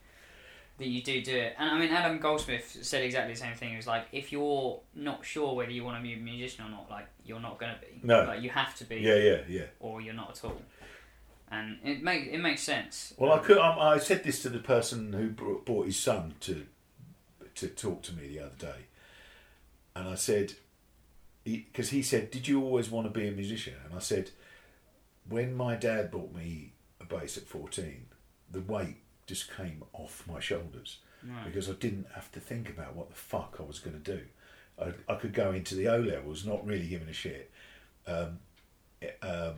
That 0.78 0.88
you 0.88 1.02
do 1.02 1.20
do 1.20 1.36
it, 1.36 1.56
and 1.58 1.70
I 1.72 1.78
mean 1.78 1.90
Adam 1.90 2.18
Goldsmith 2.18 2.78
said 2.80 3.02
exactly 3.02 3.34
the 3.34 3.38
same 3.38 3.54
thing. 3.54 3.68
He 3.68 3.76
was 3.76 3.86
like, 3.86 4.06
if 4.12 4.32
you're 4.32 4.80
not 4.94 5.26
sure 5.26 5.54
whether 5.54 5.70
you 5.70 5.84
want 5.84 5.98
to 5.98 6.02
be 6.02 6.14
a 6.14 6.16
musician 6.16 6.64
or 6.64 6.70
not, 6.70 6.86
like 6.88 7.06
you're 7.22 7.38
not 7.38 7.58
gonna 7.58 7.76
be. 7.82 8.00
No. 8.02 8.24
like 8.24 8.40
you 8.40 8.48
have 8.48 8.74
to 8.76 8.84
be 8.84 8.96
Yeah, 8.96 9.16
yeah, 9.16 9.38
yeah. 9.46 9.64
or 9.78 10.00
you're 10.00 10.14
not 10.14 10.30
at 10.30 10.42
all. 10.42 10.56
And 11.50 11.76
it 11.84 12.02
makes 12.02 12.28
it 12.32 12.38
makes 12.38 12.62
sense. 12.62 13.12
Well, 13.18 13.30
I 13.30 13.40
could. 13.40 13.58
Um, 13.58 13.78
I 13.78 13.98
said 13.98 14.24
this 14.24 14.40
to 14.40 14.48
the 14.48 14.58
person 14.58 15.12
who 15.12 15.28
brought, 15.28 15.66
brought 15.66 15.84
his 15.84 15.98
son 15.98 16.32
to 16.40 16.64
to 17.56 17.68
talk 17.68 18.00
to 18.04 18.14
me 18.14 18.28
the 18.28 18.40
other 18.40 18.56
day, 18.58 18.86
and 19.94 20.08
I 20.08 20.14
said, 20.14 20.54
because 21.44 21.90
he, 21.90 22.00
said, 22.02 22.30
"Did 22.30 22.48
you 22.48 22.62
always 22.62 22.90
want 22.90 23.06
to 23.06 23.12
be 23.12 23.28
a 23.28 23.32
musician?" 23.32 23.74
And 23.84 23.94
I 23.94 23.98
said, 23.98 24.30
"When 25.28 25.54
my 25.54 25.76
dad 25.76 26.10
bought 26.10 26.34
me 26.34 26.72
a 27.00 27.04
bass 27.04 27.36
at 27.36 27.44
fourteen, 27.44 28.06
the 28.50 28.60
weight 28.60 28.96
just 29.26 29.54
came 29.56 29.84
off 29.92 30.24
my 30.26 30.40
shoulders 30.40 30.98
Right. 31.22 31.44
because 31.44 31.68
I 31.68 31.74
didn't 31.74 32.06
have 32.14 32.32
to 32.32 32.40
think 32.40 32.68
about 32.70 32.96
what 32.96 33.10
the 33.10 33.14
fuck 33.16 33.56
I 33.60 33.62
was 33.62 33.78
going 33.78 34.00
to 34.00 34.16
do. 34.16 34.22
I, 34.80 34.92
I 35.12 35.16
could 35.16 35.34
go 35.34 35.52
into 35.52 35.74
the 35.74 35.86
O 35.88 35.98
levels, 36.00 36.46
not 36.46 36.66
really 36.66 36.88
giving 36.88 37.08
a 37.08 37.12
shit. 37.12 37.50
Um, 38.06 38.38
um, 39.22 39.54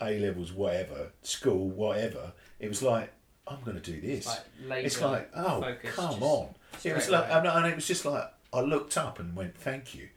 A 0.00 0.18
levels, 0.18 0.52
whatever, 0.52 1.12
school, 1.22 1.68
whatever. 1.70 2.32
It 2.60 2.68
was 2.68 2.82
like 2.82 3.12
I'm 3.46 3.62
going 3.64 3.80
to 3.80 3.92
do 3.92 4.00
this. 4.00 4.26
It's 4.26 4.68
like 4.68 4.84
It's 4.84 5.00
like, 5.00 5.30
oh, 5.34 5.62
focus, 5.62 5.94
come 5.94 6.22
on. 6.22 6.54
It 6.84 6.94
was 6.94 7.08
like, 7.08 7.30
and 7.30 7.46
and 7.46 7.66
it 7.66 7.74
was 7.74 7.86
just 7.86 8.04
like 8.04 8.30
I 8.52 8.60
looked 8.60 8.96
up 8.98 9.18
and 9.18 9.34
went, 9.34 9.56
thank 9.56 9.94
you, 9.94 10.08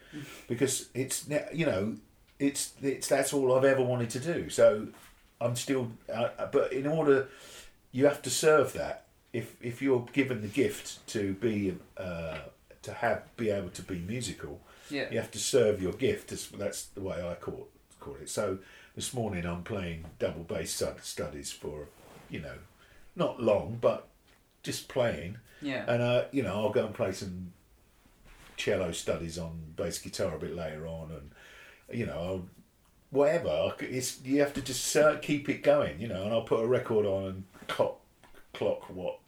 because 0.50 0.90
it's 0.94 1.28
you 1.54 1.66
know, 1.66 1.96
it's 2.48 2.74
it's 2.82 3.08
that's 3.08 3.32
all 3.34 3.56
I've 3.56 3.66
ever 3.66 3.84
wanted 3.84 4.10
to 4.12 4.20
do. 4.20 4.50
So 4.50 4.88
I'm 5.40 5.56
still, 5.56 5.92
uh, 6.14 6.30
but 6.52 6.74
in 6.74 6.86
order, 6.88 7.30
you 7.92 8.06
have 8.06 8.22
to 8.24 8.30
serve 8.30 8.74
that. 8.74 9.06
If 9.34 9.56
if 9.62 9.82
you're 9.82 10.06
given 10.14 10.42
the 10.42 10.48
gift 10.64 11.06
to 11.14 11.34
be 11.36 11.78
uh, 11.98 12.40
to 12.82 12.92
have 12.94 13.20
be 13.38 13.50
able 13.50 13.70
to 13.70 13.82
be 13.84 14.00
musical, 14.00 14.60
Yeah. 14.90 15.08
you 15.12 15.18
have 15.20 15.32
to 15.32 15.40
serve 15.40 15.82
your 15.82 15.94
gift. 15.94 16.30
That's, 16.30 16.48
that's 16.48 16.84
the 16.96 17.02
way 17.02 17.18
I 17.26 17.36
call 17.36 17.68
call 18.00 18.16
it. 18.22 18.30
So 18.30 18.58
this 18.96 19.14
morning 19.14 19.46
I'm 19.46 19.64
playing 19.64 20.06
double 20.20 20.44
bass 20.44 20.84
studies 21.02 21.52
for, 21.52 21.88
you 22.30 22.42
know, 22.42 22.58
not 23.16 23.42
long, 23.42 23.78
but 23.80 24.08
just 24.64 24.88
playing. 24.90 25.38
Yeah. 25.62 25.86
And 25.88 26.02
uh, 26.02 26.24
you 26.32 26.44
know, 26.44 26.54
I'll 26.56 26.72
go 26.72 26.86
and 26.88 26.94
play 26.96 27.12
some 27.14 27.54
cello 28.58 28.92
studies 28.92 29.38
on 29.38 29.74
bass 29.76 29.98
guitar 30.00 30.36
a 30.36 30.40
bit 30.40 30.56
later 30.56 30.86
on, 30.88 31.12
and 31.12 31.32
you 31.94 32.06
know, 32.06 32.48
whatever. 33.10 33.74
It's 33.80 34.20
you 34.24 34.40
have 34.40 34.54
to 34.54 34.62
just 34.62 34.96
keep 35.22 35.50
it 35.50 35.64
going, 35.64 36.00
you 36.00 36.08
know. 36.08 36.24
And 36.24 36.32
I'll 36.34 36.42
put 36.44 36.64
a 36.64 36.68
record 36.68 37.06
on 37.06 37.24
and 37.26 37.44
clock 37.68 37.98
clock 38.54 38.90
what 38.90 39.20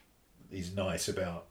is 0.52 0.76
nice 0.76 1.08
about 1.08 1.46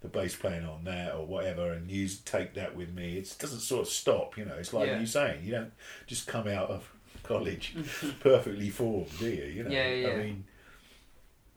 the 0.00 0.08
bass 0.08 0.36
playing 0.36 0.64
on 0.64 0.84
that 0.84 1.14
or 1.14 1.26
whatever, 1.26 1.72
and 1.72 1.90
use 1.90 2.18
take 2.20 2.54
that 2.54 2.76
with 2.76 2.94
me. 2.94 3.16
It 3.18 3.34
doesn't 3.38 3.60
sort 3.60 3.82
of 3.82 3.88
stop, 3.88 4.38
you 4.38 4.44
know. 4.44 4.54
It's 4.54 4.72
like 4.72 4.86
Yeah. 4.88 5.00
you 5.00 5.06
saying, 5.06 5.44
you 5.44 5.52
don't 5.52 5.72
just 6.06 6.26
come 6.28 6.46
out 6.46 6.70
of 6.70 6.88
college 7.24 7.74
perfectly 8.20 8.70
formed, 8.70 9.10
do 9.18 9.28
you? 9.28 9.44
You 9.44 9.64
know. 9.64 9.70
Yeah, 9.70 9.88
yeah. 9.88 10.08
I 10.10 10.16
mean, 10.16 10.44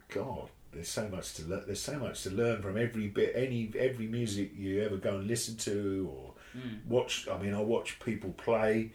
God, 0.10 0.50
there's 0.72 0.90
so 0.90 1.08
much 1.08 1.34
to 1.36 1.44
learn. 1.46 1.64
There's 1.66 1.82
so 1.82 1.98
much 2.00 2.24
to 2.24 2.32
learn 2.32 2.62
from 2.62 2.78
every 2.78 3.08
bit, 3.08 3.34
any 3.36 3.72
every 3.78 4.08
music 4.08 4.52
you 4.58 4.82
ever 4.82 4.98
go 4.98 5.18
and 5.18 5.28
listen 5.28 5.56
to 5.58 6.10
or 6.12 6.31
Mm. 6.58 6.86
watch. 6.88 7.28
I 7.28 7.38
mean, 7.38 7.54
I 7.54 7.62
watch 7.62 8.00
people 8.00 8.32
play, 8.32 8.92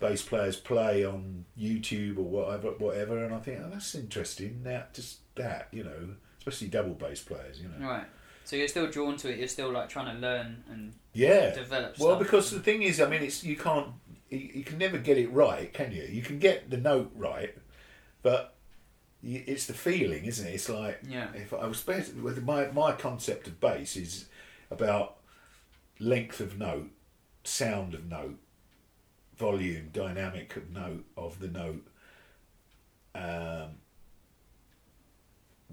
bass 0.00 0.22
players 0.22 0.56
play 0.56 1.04
on 1.04 1.44
YouTube 1.58 2.18
or 2.18 2.22
whatever, 2.22 2.70
whatever, 2.72 3.24
and 3.24 3.34
I 3.34 3.38
think 3.38 3.60
oh, 3.64 3.70
that's 3.70 3.94
interesting. 3.94 4.62
Now, 4.64 4.84
just 4.92 5.18
that, 5.36 5.68
you 5.72 5.84
know, 5.84 6.08
especially 6.38 6.68
double 6.68 6.94
bass 6.94 7.20
players, 7.22 7.60
you 7.60 7.68
know. 7.68 7.86
Right. 7.86 8.06
So 8.44 8.54
you're 8.56 8.68
still 8.68 8.86
drawn 8.86 9.16
to 9.18 9.32
it. 9.32 9.38
You're 9.38 9.48
still 9.48 9.72
like 9.72 9.88
trying 9.88 10.14
to 10.14 10.20
learn 10.20 10.62
and 10.70 10.92
Yeah. 11.12 11.52
develop. 11.54 11.98
Well, 11.98 12.16
because 12.16 12.50
the 12.50 12.60
thing 12.60 12.82
is, 12.82 13.00
I 13.00 13.08
mean, 13.08 13.22
it's 13.22 13.42
you 13.42 13.56
can't, 13.56 13.88
you, 14.30 14.38
you 14.38 14.64
can 14.64 14.78
never 14.78 14.98
get 14.98 15.18
it 15.18 15.32
right, 15.32 15.72
can 15.72 15.90
you? 15.92 16.04
You 16.04 16.22
can 16.22 16.38
get 16.38 16.70
the 16.70 16.76
note 16.76 17.10
right, 17.16 17.54
but 18.22 18.54
it's 19.22 19.66
the 19.66 19.72
feeling, 19.74 20.24
isn't 20.26 20.46
it? 20.46 20.54
It's 20.54 20.68
like 20.68 21.00
Yeah. 21.08 21.28
if 21.34 21.52
I 21.52 21.66
was 21.66 21.84
with 21.86 22.42
my 22.44 22.70
my 22.70 22.92
concept 22.92 23.48
of 23.48 23.60
bass 23.60 23.96
is 23.96 24.26
about 24.70 25.15
length 25.98 26.40
of 26.40 26.58
note, 26.58 26.90
sound 27.44 27.94
of 27.94 28.06
note, 28.06 28.38
volume, 29.36 29.90
dynamic 29.92 30.56
of 30.56 30.70
note 30.70 31.04
of 31.16 31.38
the 31.40 31.48
note, 31.48 31.86
um, 33.14 33.76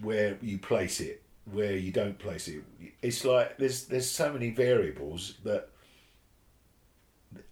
where 0.02 0.38
you 0.42 0.58
place 0.58 1.00
it, 1.00 1.22
where 1.52 1.76
you 1.76 1.92
don't 1.92 2.18
place 2.20 2.48
it. 2.48 2.64
It's 3.02 3.24
like 3.26 3.58
there's 3.58 3.86
there's 3.86 4.10
so 4.10 4.32
many 4.34 4.50
variables 4.50 5.36
that, 5.44 5.70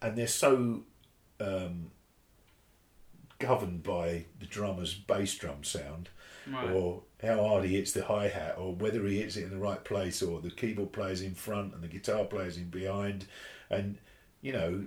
and 0.01 0.17
they're 0.17 0.27
so 0.27 0.83
um, 1.39 1.91
governed 3.39 3.83
by 3.83 4.25
the 4.39 4.45
drummer's 4.45 4.93
bass 4.93 5.35
drum 5.35 5.63
sound 5.63 6.09
Right. 6.51 6.71
or 6.71 7.03
how 7.21 7.43
hard 7.47 7.65
he 7.65 7.75
hits 7.75 7.91
the 7.91 8.03
hi 8.03 8.27
hat, 8.27 8.55
or 8.57 8.73
whether 8.73 9.05
he 9.05 9.21
hits 9.21 9.37
it 9.37 9.43
in 9.43 9.51
the 9.51 9.57
right 9.57 9.83
place, 9.83 10.21
or 10.21 10.41
the 10.41 10.49
keyboard 10.49 10.91
player's 10.91 11.21
in 11.21 11.35
front 11.35 11.73
and 11.73 11.83
the 11.83 11.87
guitar 11.87 12.25
player's 12.25 12.57
in 12.57 12.69
behind, 12.69 13.25
and 13.69 13.97
you 14.41 14.51
know 14.51 14.85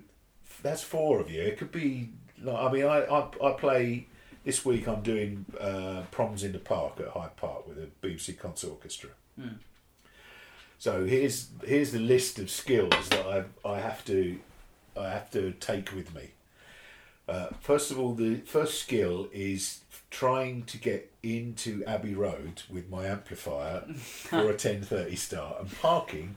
that's 0.63 0.83
four 0.83 1.21
of 1.21 1.31
you. 1.31 1.43
It 1.43 1.59
could 1.59 1.73
be 1.73 2.11
like 2.43 2.57
I 2.57 2.73
mean 2.73 2.85
I 2.85 3.05
I, 3.05 3.29
I 3.43 3.53
play 3.53 4.07
this 4.45 4.65
week. 4.65 4.89
I'm 4.89 5.03
doing 5.03 5.45
uh, 5.61 6.03
Proms 6.11 6.45
in 6.45 6.53
the 6.53 6.59
Park 6.59 7.01
at 7.01 7.09
Hyde 7.09 7.37
Park 7.37 7.67
with 7.67 7.79
a 7.79 7.89
BBC 8.07 8.39
concert 8.39 8.71
orchestra. 8.71 9.11
Hmm. 9.41 9.57
So 10.79 11.05
here's 11.05 11.49
here's 11.65 11.93
the 11.93 11.99
list 11.99 12.39
of 12.39 12.51
skills 12.51 13.09
that 13.11 13.27
I 13.27 13.69
I 13.69 13.81
have 13.81 14.05
to 14.07 14.39
I 14.97 15.09
have 15.11 15.31
to 15.33 15.53
take 15.53 15.95
with 15.95 16.15
me. 16.15 16.31
Uh, 17.27 17.49
first 17.61 17.91
of 17.91 17.99
all, 17.99 18.15
the 18.15 18.37
first 18.41 18.81
skill 18.81 19.29
is 19.33 19.81
trying 20.11 20.63
to 20.65 20.79
get 20.79 21.11
into 21.23 21.85
Abbey 21.87 22.15
Road 22.15 22.63
with 22.71 22.91
my 22.91 23.07
amplifier 23.07 23.81
for 23.95 24.51
a 24.51 24.55
ten 24.57 24.83
thirty 24.83 25.17
start 25.17 25.61
and 25.61 25.81
parking 25.81 26.37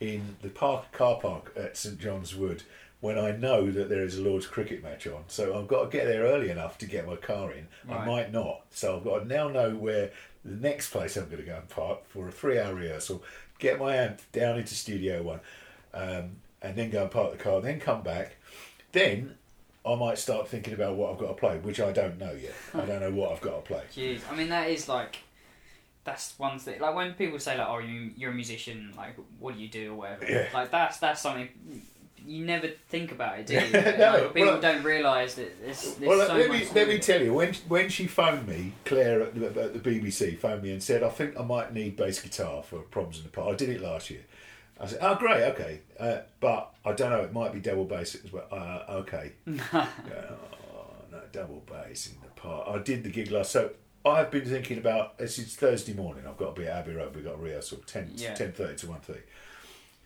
in 0.00 0.36
the 0.42 0.48
park 0.48 0.92
car 0.92 1.16
park 1.20 1.52
at 1.56 1.76
St 1.76 1.98
John's 1.98 2.34
Wood 2.36 2.62
when 3.00 3.18
I 3.18 3.30
know 3.32 3.70
that 3.70 3.88
there 3.88 4.02
is 4.02 4.18
a 4.18 4.22
Lord's 4.22 4.46
cricket 4.46 4.82
match 4.82 5.06
on. 5.06 5.24
So 5.28 5.58
I've 5.58 5.68
got 5.68 5.90
to 5.90 5.96
get 5.96 6.06
there 6.06 6.24
early 6.24 6.50
enough 6.50 6.78
to 6.78 6.86
get 6.86 7.06
my 7.06 7.16
car 7.16 7.52
in. 7.52 7.68
I 7.88 8.04
might 8.04 8.32
not. 8.32 8.62
So 8.70 8.96
I've 8.96 9.04
got 9.04 9.20
to 9.20 9.24
now 9.24 9.48
know 9.48 9.74
where 9.76 10.10
the 10.44 10.56
next 10.56 10.90
place 10.90 11.16
I'm 11.16 11.26
going 11.26 11.38
to 11.38 11.42
go 11.44 11.56
and 11.56 11.68
park 11.68 12.08
for 12.08 12.28
a 12.28 12.32
three 12.32 12.58
hour 12.58 12.74
rehearsal, 12.74 13.22
get 13.58 13.78
my 13.78 13.94
amp 13.94 14.20
down 14.32 14.58
into 14.58 14.74
Studio 14.74 15.22
One, 15.22 15.40
um, 15.94 16.36
and 16.60 16.74
then 16.76 16.90
go 16.90 17.02
and 17.02 17.10
park 17.10 17.32
the 17.32 17.38
car, 17.38 17.60
then 17.60 17.78
come 17.78 18.02
back. 18.02 18.36
Then 18.90 19.34
I 19.88 19.94
might 19.94 20.18
start 20.18 20.48
thinking 20.48 20.74
about 20.74 20.96
what 20.96 21.12
I've 21.12 21.18
got 21.18 21.28
to 21.28 21.34
play, 21.34 21.58
which 21.58 21.80
I 21.80 21.92
don't 21.92 22.18
know 22.18 22.32
yet. 22.32 22.54
I 22.74 22.84
don't 22.84 23.00
know 23.00 23.10
what 23.10 23.32
I've 23.32 23.40
got 23.40 23.56
to 23.56 23.62
play. 23.62 23.82
Jeez, 23.94 24.20
I 24.30 24.36
mean 24.36 24.48
that 24.50 24.68
is 24.68 24.88
like, 24.88 25.18
that's 26.04 26.38
one 26.38 26.58
thing. 26.58 26.80
Like 26.80 26.94
when 26.94 27.14
people 27.14 27.38
say 27.38 27.56
like, 27.56 27.68
"Oh, 27.68 27.78
you, 27.78 28.10
you're 28.16 28.30
a 28.30 28.34
musician," 28.34 28.92
like, 28.96 29.16
what 29.38 29.54
do 29.54 29.60
you 29.60 29.68
do 29.68 29.92
or 29.92 29.96
whatever. 29.96 30.26
Yeah. 30.28 30.48
Like 30.52 30.70
that's 30.70 30.98
that's 30.98 31.20
something 31.20 31.48
you 32.28 32.44
never 32.44 32.68
think 32.88 33.10
about 33.10 33.38
it, 33.38 33.46
do 33.46 33.54
you? 33.54 33.60
No, 33.98 34.12
like, 34.12 34.34
people 34.34 34.52
well- 34.52 34.60
don't 34.60 34.82
realise 34.82 35.34
that 35.34 35.60
there's, 35.64 35.94
there's 35.94 36.08
Well, 36.08 36.26
so 36.26 36.34
let 36.34 36.50
me 36.50 36.66
let 36.74 36.88
me 36.88 36.98
tell 36.98 37.22
you 37.22 37.32
when 37.32 37.54
when 37.68 37.88
she 37.88 38.06
phoned 38.06 38.46
me, 38.46 38.72
Claire 38.84 39.22
at 39.22 39.34
the, 39.34 39.62
at 39.62 39.72
the 39.72 39.78
BBC 39.80 40.38
phoned 40.38 40.62
me 40.62 40.72
and 40.72 40.82
said, 40.82 41.02
"I 41.02 41.08
think 41.08 41.38
I 41.38 41.42
might 41.42 41.72
need 41.72 41.96
bass 41.96 42.20
guitar 42.20 42.62
for 42.62 42.80
Proms 42.80 43.18
in 43.18 43.24
the 43.24 43.30
Park." 43.30 43.48
I 43.48 43.54
did 43.56 43.70
it 43.70 43.80
last 43.80 44.10
year. 44.10 44.20
I 44.80 44.86
said, 44.86 44.98
"Oh, 45.02 45.14
great, 45.16 45.42
okay, 45.52 45.80
uh, 45.98 46.18
but 46.40 46.72
I 46.84 46.92
don't 46.92 47.10
know. 47.10 47.20
It 47.20 47.32
might 47.32 47.52
be 47.52 47.60
double 47.60 47.84
bass 47.84 48.14
as 48.14 48.32
well. 48.32 48.46
Uh, 48.50 48.84
okay, 49.00 49.32
oh, 49.72 49.88
no, 51.10 51.20
double 51.32 51.62
bass 51.66 52.08
in 52.08 52.20
the 52.22 52.28
part. 52.40 52.68
I 52.68 52.78
did 52.82 53.02
the 53.02 53.10
gig 53.10 53.30
last, 53.30 53.50
so 53.50 53.70
I've 54.04 54.30
been 54.30 54.44
thinking 54.44 54.78
about. 54.78 55.18
This 55.18 55.38
is 55.38 55.56
Thursday 55.56 55.94
morning. 55.94 56.24
I've 56.28 56.36
got 56.36 56.54
to 56.54 56.60
be 56.60 56.68
at 56.68 56.78
Abbey 56.78 56.92
Road. 56.94 57.14
We've 57.14 57.24
got 57.24 57.34
a 57.34 57.38
rehearsal 57.38 57.78
10, 57.86 58.12
Yeah. 58.16 58.34
10.30 58.34 58.76
to 58.78 58.86
one 58.88 59.00
thirty. 59.00 59.20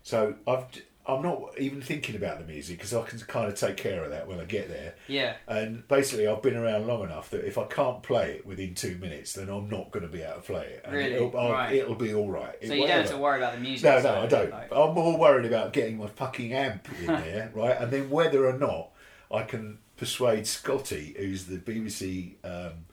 So 0.02 0.34
I've. 0.46 0.64
I'm 1.06 1.20
not 1.22 1.58
even 1.58 1.82
thinking 1.82 2.14
about 2.14 2.38
the 2.38 2.44
music 2.44 2.76
because 2.78 2.94
I 2.94 3.02
can 3.02 3.18
kind 3.20 3.48
of 3.48 3.56
take 3.56 3.76
care 3.76 4.04
of 4.04 4.10
that 4.10 4.28
when 4.28 4.38
I 4.38 4.44
get 4.44 4.68
there. 4.68 4.94
Yeah. 5.08 5.34
And 5.48 5.86
basically, 5.88 6.28
I've 6.28 6.42
been 6.42 6.56
around 6.56 6.86
long 6.86 7.02
enough 7.02 7.30
that 7.30 7.44
if 7.44 7.58
I 7.58 7.64
can't 7.64 8.02
play 8.04 8.34
it 8.36 8.46
within 8.46 8.74
two 8.76 8.96
minutes, 8.98 9.32
then 9.32 9.48
I'm 9.48 9.68
not 9.68 9.90
going 9.90 10.04
to 10.04 10.08
be 10.12 10.22
able 10.22 10.36
to 10.36 10.40
play 10.42 10.64
it. 10.66 10.82
And 10.84 10.94
Really? 10.94 11.14
It'll, 11.14 11.30
Right. 11.32 11.72
it'll 11.74 11.96
be 11.96 12.14
all 12.14 12.30
right. 12.30 12.54
So 12.64 12.72
you 12.74 12.86
don't 12.86 12.90
have 13.00 13.10
to 13.10 13.16
worry 13.18 13.38
about 13.38 13.54
the 13.54 13.60
music. 13.60 13.84
No, 13.84 14.00
no, 14.00 14.20
I 14.22 14.26
don't. 14.26 14.50
like- 14.52 14.70
I'm 14.72 14.94
more 14.94 15.18
worried 15.18 15.44
about 15.46 15.72
getting 15.72 15.98
my 15.98 16.06
fucking 16.06 16.52
amp 16.52 16.88
in 17.00 17.06
there, 17.24 17.50
right? 17.54 17.76
And 17.80 17.90
then 17.90 18.08
whether 18.08 18.46
or 18.46 18.56
not 18.56 18.90
I 19.30 19.42
can 19.42 19.78
persuade 19.96 20.46
Scotty, 20.46 21.14
who's 21.18 21.46
the 21.46 21.58
BBC 21.58 22.34
um, 22.44 22.84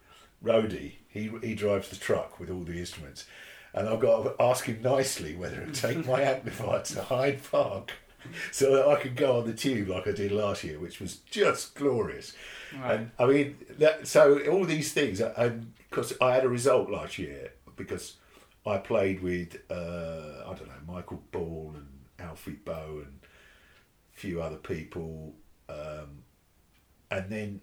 roadie, 0.43 0.93
he 1.09 1.29
he 1.43 1.53
drives 1.55 1.89
the 1.89 1.95
truck 1.95 2.39
with 2.39 2.49
all 2.49 2.61
the 2.63 2.77
instruments, 2.79 3.25
and 3.73 3.87
I've 3.87 3.99
got 3.99 4.23
to 4.23 4.43
ask 4.43 4.65
him 4.65 4.81
nicely 4.81 5.35
whether 5.35 5.65
to 5.65 5.71
take 5.71 6.05
my 6.05 6.21
amplifier 6.21 6.81
to 6.81 7.03
Hyde 7.03 7.41
Park. 7.49 7.91
So 8.51 8.75
that 8.75 8.85
I 8.85 8.99
can 8.99 9.15
go 9.15 9.39
on 9.39 9.47
the 9.47 9.53
tube 9.53 9.87
like 9.87 10.05
I 10.05 10.11
did 10.11 10.33
last 10.33 10.65
year, 10.65 10.77
which 10.77 10.99
was 10.99 11.15
just 11.31 11.73
glorious. 11.73 12.33
Right. 12.77 12.99
And 12.99 13.11
I 13.17 13.25
mean, 13.25 13.57
that, 13.77 14.07
so 14.07 14.39
all 14.51 14.65
these 14.65 14.91
things, 14.91 15.21
and 15.21 15.71
because 15.89 16.13
I 16.19 16.35
had 16.35 16.43
a 16.43 16.49
result 16.49 16.89
last 16.89 17.17
year 17.17 17.53
because 17.77 18.17
I 18.65 18.77
played 18.77 19.23
with 19.23 19.57
uh, 19.71 20.43
I 20.45 20.53
don't 20.53 20.67
know 20.67 20.93
Michael 20.93 21.23
Ball 21.31 21.73
and 21.75 21.87
Alfie 22.19 22.59
Boe 22.63 23.03
and 23.05 23.19
a 24.13 24.19
few 24.19 24.41
other 24.41 24.57
people, 24.57 25.33
um, 25.69 26.23
and 27.09 27.29
then 27.29 27.61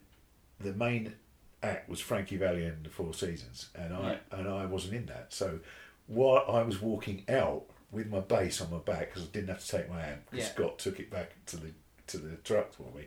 the 0.59 0.73
main 0.73 1.15
act 1.63 1.89
was 1.89 2.01
Frankie 2.01 2.37
Valli 2.37 2.65
and 2.65 2.85
the 2.85 2.91
Four 2.91 3.15
Seasons, 3.15 3.69
and 3.75 3.95
I 3.95 4.19
and 4.33 4.49
I 4.49 4.67
wasn't 4.67 4.95
in 4.95 5.07
that. 5.07 5.33
So 5.33 5.61
while 6.07 6.45
I 6.49 6.63
was 6.63 6.81
walking 6.81 7.25
out 7.29 7.65
with 7.91 8.09
my 8.09 8.21
bass 8.21 8.61
on 8.61 8.71
my 8.71 8.79
back 8.79 9.09
because 9.13 9.23
I 9.23 9.33
didn't 9.33 9.49
have 9.49 9.65
to 9.65 9.69
take 9.69 9.89
my 9.89 10.05
amp 10.05 10.31
because 10.31 10.47
Yeah. 10.47 10.53
Scott 10.53 10.79
took 10.79 11.01
it 11.01 11.11
back 11.11 11.33
to 11.47 11.57
the 11.57 11.73
to 12.09 12.19
the 12.19 12.37
truck 12.37 12.73
for 12.73 12.85
me, 12.97 13.07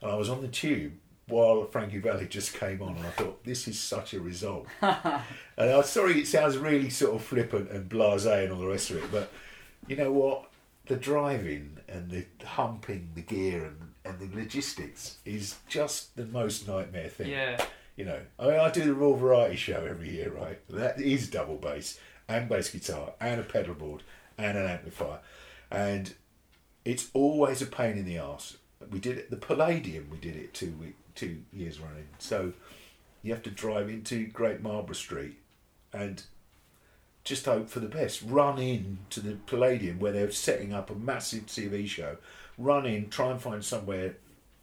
and 0.00 0.10
I 0.10 0.14
was 0.14 0.28
on 0.28 0.40
the 0.40 0.48
tube 0.48 0.92
while 1.28 1.64
Frankie 1.64 1.98
Valli 1.98 2.28
just 2.28 2.54
came 2.54 2.80
on, 2.80 2.96
and 2.96 3.04
I 3.04 3.10
thought 3.10 3.42
this 3.42 3.66
is 3.66 3.80
such 3.80 4.14
a 4.14 4.20
result. 4.20 4.66
and 4.80 5.20
I'm 5.58 5.82
sorry, 5.82 6.20
it 6.20 6.28
sounds 6.28 6.56
really 6.56 6.90
sort 6.90 7.16
of 7.16 7.22
flippant 7.22 7.70
and 7.70 7.90
blasé 7.90 8.44
and 8.44 8.52
all 8.52 8.60
the 8.60 8.68
rest 8.68 8.90
of 8.90 8.98
it, 8.98 9.10
but 9.10 9.32
you 9.88 9.96
know 9.96 10.12
what? 10.12 10.50
The 10.86 10.94
driving 10.94 11.78
and 11.88 12.10
the 12.10 12.26
humping 12.44 13.10
the 13.16 13.22
gear 13.22 13.64
and, 13.64 13.92
and 14.04 14.20
the 14.20 14.36
logistics 14.36 15.16
is 15.24 15.56
just 15.68 16.14
the 16.14 16.26
most 16.26 16.68
nightmare 16.68 17.08
thing. 17.08 17.30
Yeah. 17.30 17.60
You 17.96 18.04
know, 18.04 18.20
I 18.38 18.46
mean, 18.46 18.60
I 18.60 18.70
do 18.70 18.84
the 18.84 18.94
Royal 18.94 19.16
Variety 19.16 19.56
Show 19.56 19.84
every 19.88 20.10
year, 20.10 20.30
right? 20.30 20.60
That 20.68 21.00
is 21.00 21.28
double 21.28 21.56
bass 21.56 21.98
and 22.28 22.48
bass 22.48 22.70
guitar 22.70 23.12
and 23.20 23.40
a 23.40 23.44
pedal 23.44 23.74
board 23.74 24.02
and 24.38 24.56
an 24.58 24.66
amplifier, 24.66 25.20
and 25.70 26.14
it's 26.84 27.10
always 27.14 27.62
a 27.62 27.66
pain 27.66 27.98
in 27.98 28.04
the 28.04 28.18
ass. 28.18 28.56
We 28.90 28.98
did 28.98 29.18
it 29.18 29.30
the 29.30 29.36
Palladium. 29.36 30.08
We 30.10 30.18
did 30.18 30.36
it 30.36 30.54
two 30.54 30.72
week, 30.80 30.96
two 31.14 31.42
years 31.52 31.80
running. 31.80 32.08
So 32.18 32.52
you 33.22 33.32
have 33.32 33.42
to 33.42 33.50
drive 33.50 33.88
into 33.88 34.26
Great 34.28 34.62
Marlborough 34.62 34.94
Street 34.94 35.38
and 35.92 36.22
just 37.24 37.46
hope 37.46 37.68
for 37.68 37.80
the 37.80 37.88
best. 37.88 38.22
Run 38.22 38.58
in 38.58 38.98
to 39.10 39.20
the 39.20 39.36
Palladium 39.46 39.98
where 39.98 40.12
they're 40.12 40.30
setting 40.30 40.72
up 40.72 40.90
a 40.90 40.94
massive 40.94 41.46
TV 41.46 41.88
show. 41.88 42.18
Run 42.56 42.86
in, 42.86 43.08
try 43.08 43.32
and 43.32 43.42
find 43.42 43.64
somewhere 43.64 44.16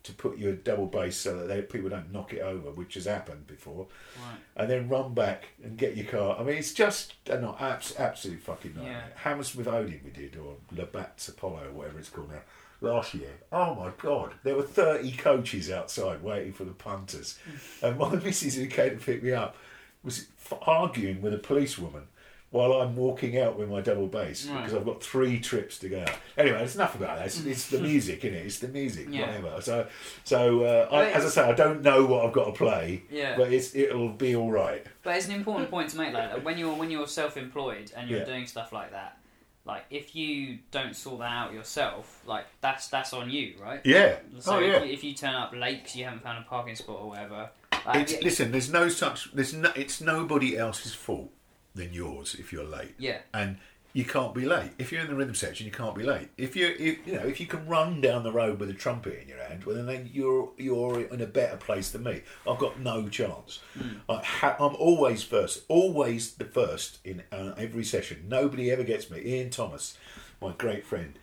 to 0.04 0.12
put 0.12 0.38
your 0.38 0.54
double 0.54 0.86
bass 0.86 1.16
so 1.16 1.38
that 1.38 1.48
they, 1.48 1.62
people 1.62 1.90
don't 1.90 2.12
knock 2.12 2.34
it 2.34 2.42
over, 2.42 2.72
which 2.72 2.96
has 2.96 3.06
happened 3.06 3.48
before. 3.48 3.88
Right. 4.18 4.38
And 4.58 4.70
then 4.70 4.90
run 4.90 5.14
back 5.14 5.46
and 5.64 5.78
get 5.78 5.96
your 5.96 6.06
car. 6.06 6.38
I 6.38 6.44
mean, 6.44 6.58
it's 6.58 6.74
just 6.74 7.14
a 7.30 7.40
not 7.40 7.62
abs- 7.62 7.96
absolute 7.98 8.42
fucking 8.42 8.76
nightmare. 8.76 9.06
Yeah. 9.10 9.22
Hammersmith 9.22 9.68
Odeon 9.68 10.02
we 10.04 10.12
did, 10.12 10.36
or 10.36 10.56
Labatt's 10.76 11.30
Apollo, 11.30 11.70
or 11.70 11.72
whatever 11.72 12.00
it's 12.00 12.10
called 12.10 12.32
now, 12.32 12.42
last 12.82 13.14
year. 13.14 13.32
Oh 13.52 13.76
my 13.76 13.92
God, 13.98 14.34
there 14.44 14.56
were 14.56 14.64
30 14.64 15.14
coaches 15.14 15.72
outside 15.72 16.22
waiting 16.22 16.52
for 16.52 16.66
the 16.66 16.72
punters. 16.72 17.40
and 17.82 17.98
my 17.98 18.14
missus 18.16 18.56
who 18.56 18.68
came 18.68 19.00
to 19.00 19.06
pick 19.06 19.24
me 19.24 19.32
up 19.32 19.56
was 20.04 20.28
arguing 20.64 21.22
with 21.22 21.34
a 21.34 21.38
policewoman 21.38 22.04
while 22.54 22.74
I'm 22.74 22.96
walking 22.96 23.40
out 23.40 23.58
with 23.58 23.68
my 23.68 23.82
double 23.82 24.06
bass 24.06 24.46
Right. 24.46 24.58
because 24.60 24.76
I've 24.76 24.86
got 24.86 25.04
three 25.04 25.40
trips 25.40 25.80
to 25.80 25.90
go. 25.90 26.06
Anyway, 26.38 26.64
it's 26.64 26.76
enough 26.76 26.94
about 26.94 27.18
that. 27.18 27.26
It's, 27.26 27.44
it's 27.46 27.68
the 27.70 27.80
music, 27.80 28.22
innit? 28.22 28.46
It's 28.46 28.60
the 28.60 28.68
music, 28.68 29.08
Yeah. 29.10 29.26
whatever. 29.26 29.60
So, 29.60 29.88
so 30.24 30.62
uh, 30.64 30.88
I, 30.92 31.06
as 31.10 31.26
I 31.26 31.30
say, 31.30 31.42
I 31.50 31.54
don't 31.54 31.82
know 31.82 32.06
what 32.06 32.24
I've 32.24 32.32
got 32.32 32.46
to 32.46 32.52
play, 32.52 33.02
Yeah. 33.10 33.36
but 33.36 33.52
it's, 33.52 33.74
it'll 33.74 34.10
be 34.10 34.36
all 34.36 34.52
right. 34.52 34.86
But 35.02 35.18
it's 35.18 35.26
an 35.26 35.34
important 35.34 35.72
point 35.72 35.90
to 35.90 35.98
make, 35.98 36.14
like, 36.14 36.32
like, 36.32 36.46
when 36.46 36.60
you're 36.60 36.76
when 36.76 36.92
you're 36.92 37.08
self-employed 37.08 37.92
and 37.98 38.08
you're 38.08 38.20
Yeah. 38.20 38.26
doing 38.26 38.46
stuff 38.46 38.72
like 38.72 38.92
that, 38.92 39.18
like 39.66 39.86
if 39.90 40.16
you 40.16 40.60
don't 40.70 40.96
sort 40.96 41.22
that 41.22 41.32
out 41.32 41.54
yourself, 41.54 42.22
like 42.28 42.46
that's 42.62 42.88
that's 42.88 43.14
on 43.14 43.32
you, 43.32 43.56
right? 43.60 43.82
Yeah. 43.84 44.18
So 44.40 44.58
oh, 44.58 44.60
if, 44.60 44.68
yeah. 44.68 44.84
you, 44.84 44.94
if 44.94 45.04
you 45.04 45.16
turn 45.16 45.34
up 45.34 45.54
late 45.56 45.82
because 45.82 45.96
you 45.96 46.04
haven't 46.06 46.22
found 46.22 46.38
a 46.38 46.48
parking 46.48 46.76
spot 46.76 46.98
or 47.02 47.10
whatever, 47.10 47.50
like, 47.88 48.22
listen, 48.22 48.52
there's 48.52 48.72
no 48.72 48.90
such. 48.90 49.34
There's 49.34 49.54
no. 49.56 49.72
It's 49.76 50.02
nobody 50.02 50.56
else's 50.56 50.94
fault 50.94 51.32
than 51.76 51.94
yours 51.94 52.36
if 52.40 52.52
you're 52.52 52.66
late. 52.66 52.96
Yeah. 52.98 53.20
And 53.34 53.58
you 53.94 54.06
can't 54.06 54.34
be 54.34 54.46
late 54.46 54.72
if 54.80 54.92
you're 54.92 55.02
in 55.02 55.08
the 55.08 55.16
rhythm 55.16 55.36
section. 55.36 55.66
You 55.68 55.72
can't 55.72 55.96
be 55.96 56.04
late 56.04 56.30
if 56.38 56.56
you 56.56 56.68
if, 56.80 57.06
you 57.06 57.14
know 57.14 57.26
if 57.26 57.40
you 57.40 57.46
can 57.46 57.68
run 57.68 58.02
down 58.02 58.24
the 58.24 58.32
road 58.32 58.60
with 58.60 58.70
a 58.70 58.74
trumpet 58.74 59.22
in 59.22 59.28
your 59.28 59.38
hand. 59.44 59.64
Well, 59.66 59.84
then 59.84 60.10
you're 60.12 60.50
you're 60.58 61.02
in 61.02 61.22
a 61.22 61.28
better 61.28 61.58
place 61.58 61.92
than 61.92 62.04
me. 62.04 62.24
I've 62.50 62.58
got 62.58 62.80
no 62.80 63.08
chance. 63.08 63.60
I 64.10 64.16
ha- 64.24 64.56
I'm 64.60 64.76
always 64.76 65.22
first. 65.22 65.64
Always 65.68 66.34
the 66.36 66.46
first 66.46 67.00
in 67.04 67.24
uh, 67.32 67.54
every 67.58 67.84
session. 67.84 68.26
Nobody 68.28 68.72
ever 68.72 68.84
gets 68.84 69.12
me. 69.12 69.22
Ian 69.24 69.52
Thomas, 69.52 69.98
my 70.42 70.54
great 70.58 70.86
friend 70.86 71.20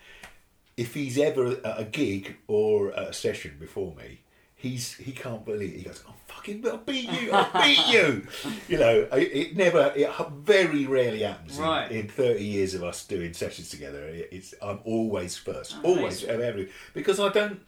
if 0.80 0.94
he's 0.94 1.18
ever 1.18 1.58
at 1.62 1.78
a 1.78 1.84
gig 1.84 2.36
or 2.46 2.88
a 2.90 3.12
session 3.12 3.54
before 3.60 3.94
me, 3.94 4.22
he's 4.54 4.94
he 4.94 5.12
can't 5.12 5.44
believe 5.44 5.74
it. 5.74 5.78
he 5.78 5.82
goes, 5.82 6.02
"Oh 6.08 6.14
fucking, 6.34 6.66
I'll 6.68 6.78
beat 6.78 7.10
you! 7.10 7.30
I'll 7.32 7.62
beat 7.62 7.86
you!" 7.88 8.26
You 8.68 8.78
know, 8.78 9.08
it, 9.12 9.22
it 9.32 9.56
never, 9.56 9.92
it 9.96 10.10
very 10.42 10.86
rarely 10.86 11.20
happens. 11.22 11.58
in- 11.58 11.64
Right. 11.64 11.90
In, 11.90 12.08
thirty 12.08 12.44
years 12.44 12.74
of 12.74 12.82
us 12.84 13.04
doing 13.06 13.32
sessions 13.32 13.68
together, 13.70 14.04
it, 14.04 14.28
it's 14.32 14.54
I'm 14.62 14.80
always 14.84 15.36
first, 15.36 15.76
Oh, 15.84 15.96
always 15.96 16.24
every 16.24 16.70
because 16.94 17.18
I 17.20 17.28
don't, 17.30 17.60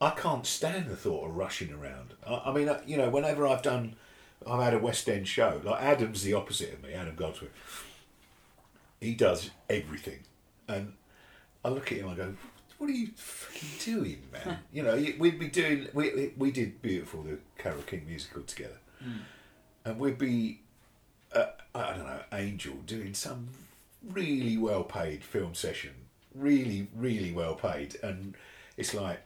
I 0.00 0.10
can't 0.10 0.46
stand 0.46 0.88
the 0.88 0.96
thought 0.96 1.26
of 1.28 1.36
rushing 1.36 1.72
around. 1.72 2.14
I, 2.26 2.42
I 2.46 2.52
mean, 2.52 2.68
uh, 2.68 2.80
you 2.86 2.96
know, 2.96 3.08
whenever 3.08 3.46
I've 3.46 3.62
done, 3.62 3.96
I've 4.46 4.62
had 4.62 4.74
a 4.74 4.78
West 4.78 5.08
End 5.08 5.26
show. 5.26 5.60
Like 5.64 5.82
Adam's 5.82 6.22
the 6.22 6.34
opposite 6.34 6.72
of 6.74 6.82
me. 6.82 6.92
Adam 6.92 7.14
Goldsmith. 7.14 7.50
He 9.00 9.14
does 9.14 9.50
everything, 9.68 10.20
and 10.68 10.94
I 11.64 11.68
look 11.68 11.92
at 11.92 11.98
him. 11.98 12.08
I 12.08 12.14
go, 12.14 12.34
"What 12.78 12.90
are 12.90 12.92
you 12.94 13.08
fucking 13.14 13.68
doing, 13.94 14.22
man?" 14.32 14.58
you 14.72 14.82
know, 14.82 14.96
we'd 15.18 15.38
be 15.38 15.48
doing. 15.48 15.88
We 15.92 16.32
we 16.36 16.50
did 16.50 16.82
beautiful 16.82 17.22
the 17.22 17.38
Carole 17.58 17.82
King 17.82 18.06
musical 18.06 18.42
together, 18.42 18.78
and 19.84 19.98
we'd 19.98 20.18
be, 20.18 20.60
uh, 21.32 21.46
I 21.74 21.94
don't 21.96 22.06
know, 22.06 22.22
Angel 22.32 22.74
doing 22.86 23.14
some 23.14 23.48
really 24.02 24.56
well 24.56 24.84
paid 24.84 25.24
film 25.24 25.54
session, 25.54 25.92
really 26.34 26.88
really 26.94 27.32
well 27.32 27.54
paid, 27.54 27.96
and 28.02 28.34
it's 28.76 28.94
like 28.94 29.20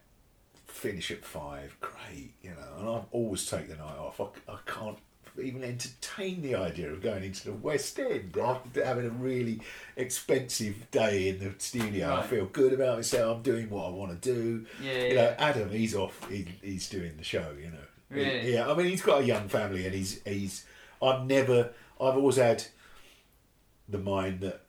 finish 0.67 1.11
at 1.11 1.25
five, 1.25 1.77
great, 1.81 2.33
you 2.43 2.51
know. 2.51 2.79
And 2.79 2.89
I 2.89 3.01
always 3.13 3.47
take 3.47 3.69
the 3.69 3.77
night 3.77 3.99
off. 3.99 4.21
I, 4.21 4.53
I 4.53 4.59
can't 4.67 4.99
even 5.43 5.65
entertain 5.65 6.43
the 6.43 6.55
idea 6.55 6.91
of 6.91 7.03
going 7.03 7.25
into 7.25 7.45
the 7.45 7.53
West 7.53 7.99
End 7.99 8.37
after 8.37 8.85
having 8.85 9.07
a 9.07 9.11
really 9.11 9.61
expensive 9.97 10.91
day 10.91 11.29
in 11.29 11.39
the 11.39 11.55
studio. 11.59 12.17
I 12.17 12.23
feel 12.23 12.47
good 12.47 12.73
about 12.73 12.97
myself. 12.97 13.39
I'm 13.39 13.43
doing 13.43 13.71
what 13.71 13.87
I 13.87 13.91
want 13.91 14.23
to 14.23 14.33
do. 14.33 14.67
Yeah, 14.83 14.93
you 14.93 15.07
yeah. 15.09 15.15
know, 15.15 15.35
Adam, 15.39 15.71
he's 15.71 15.95
off. 15.95 16.29
He, 16.29 16.47
he's 16.63 16.89
doing 16.89 17.17
the 17.17 17.25
show. 17.25 17.55
You 17.61 17.71
know. 17.71 17.79
Really? 18.11 18.55
Yeah. 18.55 18.71
I 18.71 18.75
mean, 18.75 18.87
he's 18.87 19.03
got 19.03 19.23
a 19.23 19.25
young 19.25 19.49
family, 19.49 19.87
and 19.87 19.95
he's 19.95 20.23
he's. 20.25 20.65
I've 21.03 21.27
never. 21.27 21.71
I've 22.01 22.17
always 22.17 22.37
had 22.37 22.65
the 23.89 23.99
mind 23.99 24.41
that 24.41 24.63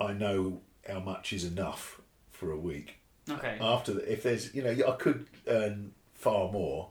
I 0.00 0.12
know 0.12 0.60
how 0.88 1.00
much 1.00 1.32
is 1.32 1.44
enough 1.44 2.00
for 2.30 2.52
a 2.52 2.56
week 2.56 2.98
okay, 3.30 3.58
after 3.60 3.92
the, 3.94 4.12
if 4.12 4.22
there's 4.22 4.54
you 4.54 4.62
know 4.62 4.70
I 4.70 4.92
could 4.92 5.26
earn 5.46 5.92
far 6.14 6.50
more 6.50 6.90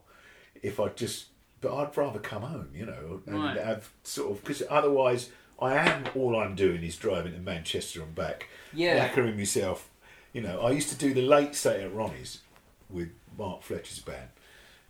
if 0.61 0.79
I 0.79 0.89
just 0.89 1.27
but 1.61 1.75
I'd 1.75 1.97
rather 1.97 2.19
come 2.19 2.43
home 2.43 2.69
you 2.73 2.85
know 2.85 3.21
and 3.25 3.35
Right. 3.43 3.57
have 3.57 3.89
sort 4.03 4.31
of 4.31 4.41
because 4.43 4.63
otherwise 4.69 5.29
I 5.59 5.73
am 5.75 6.05
all 6.15 6.35
I'm 6.39 6.55
doing 6.55 6.83
is 6.83 6.95
driving 6.97 7.33
to 7.33 7.39
Manchester 7.39 8.01
and 8.03 8.13
back 8.13 8.47
Yeah. 8.73 9.09
knackering 9.09 9.37
myself 9.37 9.89
You 10.33 10.41
know, 10.41 10.59
I 10.61 10.71
used 10.71 10.89
to 10.89 10.95
do 10.95 11.13
the 11.15 11.21
late 11.23 11.55
stay 11.55 11.83
at 11.83 11.91
Ronnie's 11.93 12.41
with 12.89 13.09
Mark 13.37 13.63
Fletcher's 13.63 13.99
band, 13.99 14.29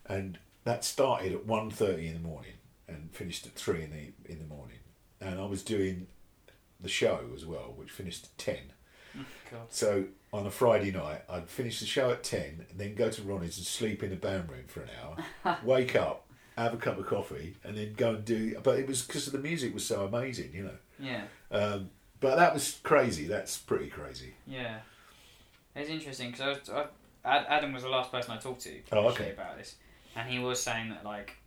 and 0.06 0.40
that 0.66 0.84
started 0.84 1.32
at 1.32 1.46
1.30 1.48 2.08
in 2.08 2.14
the 2.16 2.20
morning 2.20 2.54
and 2.88 3.10
finished 3.14 3.46
at 3.46 3.54
three 3.54 3.84
in 3.84 3.92
the 3.92 4.32
in 4.32 4.40
the 4.40 4.46
morning. 4.46 4.80
And 5.22 5.40
I 5.40 5.46
was 5.46 5.64
doing 5.64 6.08
the 6.82 6.90
show 6.90 7.30
as 7.34 7.46
well, 7.46 7.74
which 7.78 7.92
finished 7.92 8.26
at 8.26 8.38
ten. 8.38 8.74
Oh, 9.18 9.26
God. 9.52 9.68
So 9.70 10.06
on 10.34 10.46
a 10.46 10.52
Friday 10.52 10.92
night, 10.92 11.22
I'd 11.30 11.50
finish 11.50 11.80
the 11.80 11.86
show 11.86 12.12
at 12.12 12.24
ten, 12.24 12.66
and 12.70 12.78
then 12.80 12.94
go 12.96 13.10
to 13.10 13.22
Ronnie's 13.22 13.58
and 13.58 13.66
sleep 13.66 14.04
in 14.04 14.10
the 14.10 14.16
band 14.18 14.50
room 14.50 14.66
for 14.68 14.82
an 14.82 14.90
hour. 15.02 15.58
wake 15.64 15.96
up, 15.96 16.27
have 16.58 16.74
a 16.74 16.78
cup 16.78 16.98
of 16.98 17.06
coffee, 17.06 17.56
and 17.64 17.78
then 17.78 17.94
go 17.96 18.12
and 18.16 18.26
do. 18.26 18.58
But 18.64 18.80
it 18.80 18.88
was 18.88 19.04
because 19.04 19.26
the 19.28 19.38
music 19.38 19.74
was 19.74 19.86
so 19.86 20.06
amazing, 20.06 20.52
you 20.54 20.64
know. 20.64 20.78
Yeah. 21.00 21.24
Um, 21.52 21.90
but 22.20 22.36
that 22.38 22.54
was 22.54 22.80
crazy. 22.84 23.28
That's 23.28 23.58
pretty 23.58 23.88
crazy. 23.88 24.34
Yeah, 24.48 24.80
it's 25.76 25.90
interesting 25.90 26.32
because 26.32 26.70
I, 26.70 26.86
I, 27.24 27.38
Adam 27.46 27.74
was 27.74 27.84
the 27.84 27.90
last 27.90 28.12
person 28.12 28.32
I 28.32 28.38
talked 28.38 28.62
to 28.62 28.80
Oh, 28.92 29.10
okay. 29.10 29.32
about 29.32 29.58
this, 29.58 29.76
and 30.16 30.28
he 30.30 30.40
was 30.40 30.62
saying 30.62 30.90
that 30.90 31.06
like 31.06 31.38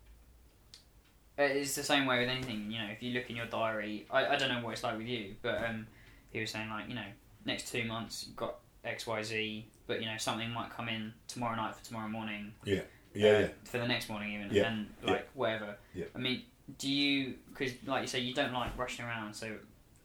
it's 1.38 1.74
the 1.74 1.82
same 1.82 2.06
way 2.06 2.20
with 2.20 2.28
anything. 2.28 2.70
You 2.70 2.78
know, 2.78 2.88
if 2.90 3.02
you 3.02 3.12
look 3.12 3.28
in 3.30 3.36
your 3.36 3.46
diary, 3.46 4.06
I, 4.10 4.26
I 4.26 4.36
don't 4.36 4.48
know 4.48 4.60
what 4.64 4.72
it's 4.72 4.82
like 4.84 4.96
with 4.98 5.06
you, 5.06 5.34
but 5.42 5.64
um, 5.64 5.86
he 6.30 6.40
was 6.40 6.50
saying 6.50 6.68
like 6.68 6.88
you 6.88 6.94
know 6.94 7.06
next 7.44 7.70
two 7.72 7.84
months 7.84 8.24
you've 8.26 8.36
got 8.36 8.56
X 8.84 9.06
Y 9.06 9.22
Z, 9.22 9.66
but 9.86 10.00
you 10.00 10.06
know 10.06 10.16
something 10.18 10.50
might 10.50 10.70
come 10.70 10.88
in 10.88 11.12
tomorrow 11.28 11.56
night 11.56 11.74
for 11.74 11.84
tomorrow 11.84 12.08
morning. 12.08 12.52
Yeah, 12.64 12.82
uh, 13.14 13.18
yeah. 13.18 13.48
For 13.64 13.78
the 13.78 13.86
next 13.88 14.08
morning 14.08 14.32
even, 14.34 14.48
Yeah, 14.54 14.68
and 14.70 14.88
yeah. 15.04 15.10
like 15.10 15.28
whatever. 15.34 15.76
Yeah. 15.94 16.04
I 16.14 16.18
mean, 16.18 16.42
do 16.78 16.88
you? 16.90 17.34
Because 17.50 17.72
like 17.86 18.02
you 18.02 18.06
say, 18.08 18.20
you 18.20 18.34
don't 18.34 18.52
like 18.52 18.76
rushing 18.78 19.04
around, 19.04 19.34
so. 19.34 19.48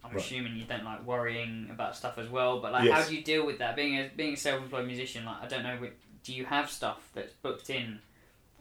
I'm 0.04 0.12
Right. 0.12 0.24
assuming 0.24 0.56
you 0.56 0.66
don't 0.66 0.84
like 0.86 1.04
worrying 1.04 1.68
about 1.72 1.96
stuff 1.96 2.20
as 2.20 2.30
well, 2.30 2.60
but 2.60 2.72
like, 2.72 2.84
Yes. 2.84 2.94
how 2.94 3.10
do 3.10 3.16
you 3.16 3.24
deal 3.24 3.44
with 3.44 3.58
that? 3.58 3.76
Being 3.76 3.98
a 3.98 4.12
being 4.16 4.36
a 4.36 4.38
self-employed 4.38 4.86
musician, 4.86 5.26
like, 5.26 5.42
I 5.42 5.48
don't 5.48 5.64
know, 5.64 5.80
do 6.24 6.32
you 6.32 6.46
have 6.46 6.70
stuff 6.70 7.10
that's 7.16 7.34
booked 7.42 7.72
in 7.72 7.98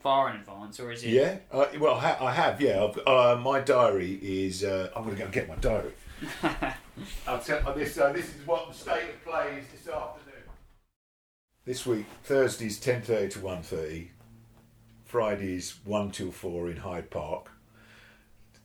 far 0.01 0.31
in 0.31 0.37
advance, 0.37 0.81
or 0.81 0.91
is 0.91 1.05
it? 1.05 1.11
Yeah, 1.11 1.37
uh, 1.53 1.67
well, 1.79 1.97
I 1.97 2.01
ha- 2.15 2.27
I 2.29 2.33
have. 2.33 2.63
Yeah, 2.63 2.83
I've, 2.85 2.99
uh, 3.07 3.37
my 3.39 3.61
diary 3.61 4.19
is. 4.23 4.65
Uh, 4.65 4.89
I'm 4.97 5.03
going 5.05 5.17
to 5.17 5.19
go 5.19 5.25
and 5.27 5.35
get 5.35 5.47
my 5.47 5.57
diary. 5.57 5.93
I'll 7.27 7.41
tell 7.41 7.61
you 7.77 7.85
this. 7.85 7.99
Uh, 7.99 8.11
this 8.11 8.25
is 8.35 8.47
what 8.47 8.69
the 8.69 8.75
state 8.75 9.11
of 9.11 9.23
play 9.25 9.59
is 9.61 9.67
this 9.71 9.93
afternoon. 9.93 10.43
This 11.67 11.85
week, 11.85 12.07
Thursday's 12.23 12.81
ten 12.81 13.03
thirty 13.03 13.29
to 13.29 13.39
1.30. 13.41 14.09
Fridays 15.15 15.79
one 15.85 16.11
till 16.11 16.33
four 16.33 16.69
in 16.69 16.77
Hyde 16.77 17.09
Park. 17.09 17.49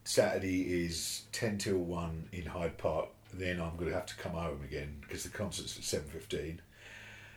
Saturday 0.04 0.84
is 0.84 1.26
ten 1.32 1.60
till 1.60 1.78
one 1.78 2.28
in 2.32 2.48
Hyde 2.48 2.80
Park. 2.80 3.10
Then 3.32 3.62
I'm 3.62 3.76
going 3.76 3.92
to 3.92 3.96
have 3.96 4.08
to 4.08 4.16
come 4.16 4.32
home 4.32 4.62
again 4.64 4.96
because 5.02 5.22
the 5.22 5.30
concert's 5.30 5.78
at 5.78 5.84
seven 5.84 6.10
fifteen. 6.10 6.60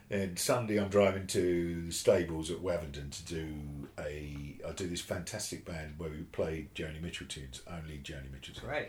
Then 0.08 0.38
Sunday 0.38 0.78
I'm 0.80 0.88
driving 0.88 1.26
to 1.26 1.82
the 1.88 1.92
stables 1.92 2.50
at 2.50 2.56
Wavendon 2.56 3.10
to 3.10 3.24
do 3.26 3.52
a. 3.98 4.56
I 4.66 4.72
do 4.72 4.86
this 4.86 5.02
fantastic 5.02 5.66
band 5.66 5.96
where 5.98 6.08
we 6.08 6.22
play 6.32 6.68
Joni 6.74 7.02
Mitchell 7.02 7.26
tunes, 7.26 7.60
only 7.70 7.98
Joni 7.98 8.32
Mitchell 8.32 8.54
tunes. 8.54 8.60
Great. 8.60 8.88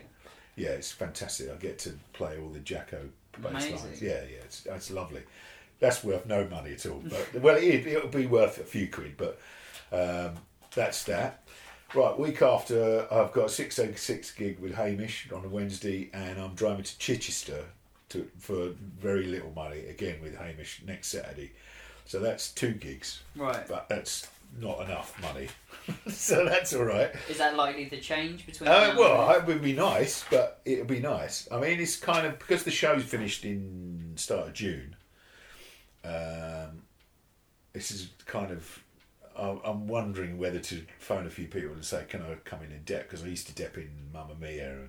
Yeah, 0.56 0.70
it's 0.70 0.90
fantastic. 0.90 1.50
I 1.52 1.56
get 1.56 1.78
to 1.80 1.98
play 2.14 2.38
all 2.38 2.48
the 2.48 2.60
Jaco 2.60 3.10
bass 3.42 3.70
lines. 3.70 4.00
Yeah, 4.00 4.22
yeah, 4.22 4.38
it's, 4.42 4.64
it's 4.64 4.90
lovely. 4.90 5.24
That's 5.80 6.02
worth 6.02 6.24
no 6.24 6.48
money 6.48 6.72
at 6.72 6.86
all. 6.86 7.02
But 7.04 7.42
well, 7.42 7.56
it, 7.56 7.86
it'll 7.86 8.08
be 8.08 8.24
worth 8.24 8.56
a 8.56 8.64
few 8.64 8.88
quid. 8.88 9.18
But 9.18 9.38
um, 9.92 10.34
that's 10.74 11.04
that. 11.04 11.42
Right, 11.94 12.18
week 12.18 12.42
after 12.42 13.06
I've 13.12 13.32
got 13.32 13.46
a 13.46 13.48
six 13.48 13.78
eight 13.78 13.98
six 13.98 14.32
gig 14.32 14.58
with 14.58 14.74
Hamish 14.74 15.30
on 15.32 15.44
a 15.44 15.48
Wednesday, 15.48 16.10
and 16.12 16.38
I'm 16.40 16.54
driving 16.54 16.82
to 16.84 16.98
Chichester 16.98 17.64
to 18.08 18.28
for 18.38 18.70
very 18.98 19.26
little 19.26 19.52
money 19.54 19.86
again 19.86 20.20
with 20.22 20.36
Hamish 20.36 20.82
next 20.84 21.08
Saturday. 21.08 21.52
So 22.06 22.18
that's 22.18 22.50
two 22.50 22.72
gigs, 22.72 23.22
Right. 23.36 23.66
but 23.68 23.88
that's 23.88 24.28
not 24.60 24.80
enough 24.84 25.20
money. 25.22 25.48
so 26.12 26.44
that's 26.44 26.74
all 26.74 26.84
right. 26.84 27.12
Is 27.28 27.38
that 27.38 27.56
likely 27.56 27.86
to 27.86 28.00
change 28.00 28.44
between? 28.44 28.68
Uh, 28.68 28.72
now 28.72 28.90
and 28.90 28.98
well, 28.98 29.30
it 29.30 29.46
would 29.46 29.62
be 29.62 29.72
nice, 29.72 30.24
but 30.30 30.60
it 30.64 30.78
would 30.80 30.86
be 30.88 31.00
nice. 31.00 31.48
I 31.52 31.60
mean, 31.60 31.80
it's 31.80 31.96
kind 31.96 32.26
of 32.26 32.38
because 32.40 32.64
the 32.64 32.70
show's 32.72 33.04
finished 33.04 33.44
in 33.44 34.12
start 34.16 34.48
of 34.48 34.52
June. 34.52 34.96
Um, 36.04 36.82
this 37.72 37.90
is 37.90 38.08
kind 38.26 38.50
of. 38.50 38.80
I'm 39.36 39.86
wondering 39.88 40.38
whether 40.38 40.58
to 40.60 40.82
phone 40.98 41.26
a 41.26 41.30
few 41.30 41.46
people 41.46 41.72
and 41.72 41.84
say, 41.84 42.04
"Can 42.08 42.22
I 42.22 42.34
come 42.44 42.62
in 42.62 42.72
and 42.72 42.84
dep?" 42.84 43.02
Because 43.04 43.24
I 43.24 43.28
used 43.28 43.46
to 43.48 43.54
dep 43.54 43.76
in 43.76 43.90
Mamma 44.12 44.34
Mia, 44.40 44.70
and 44.72 44.88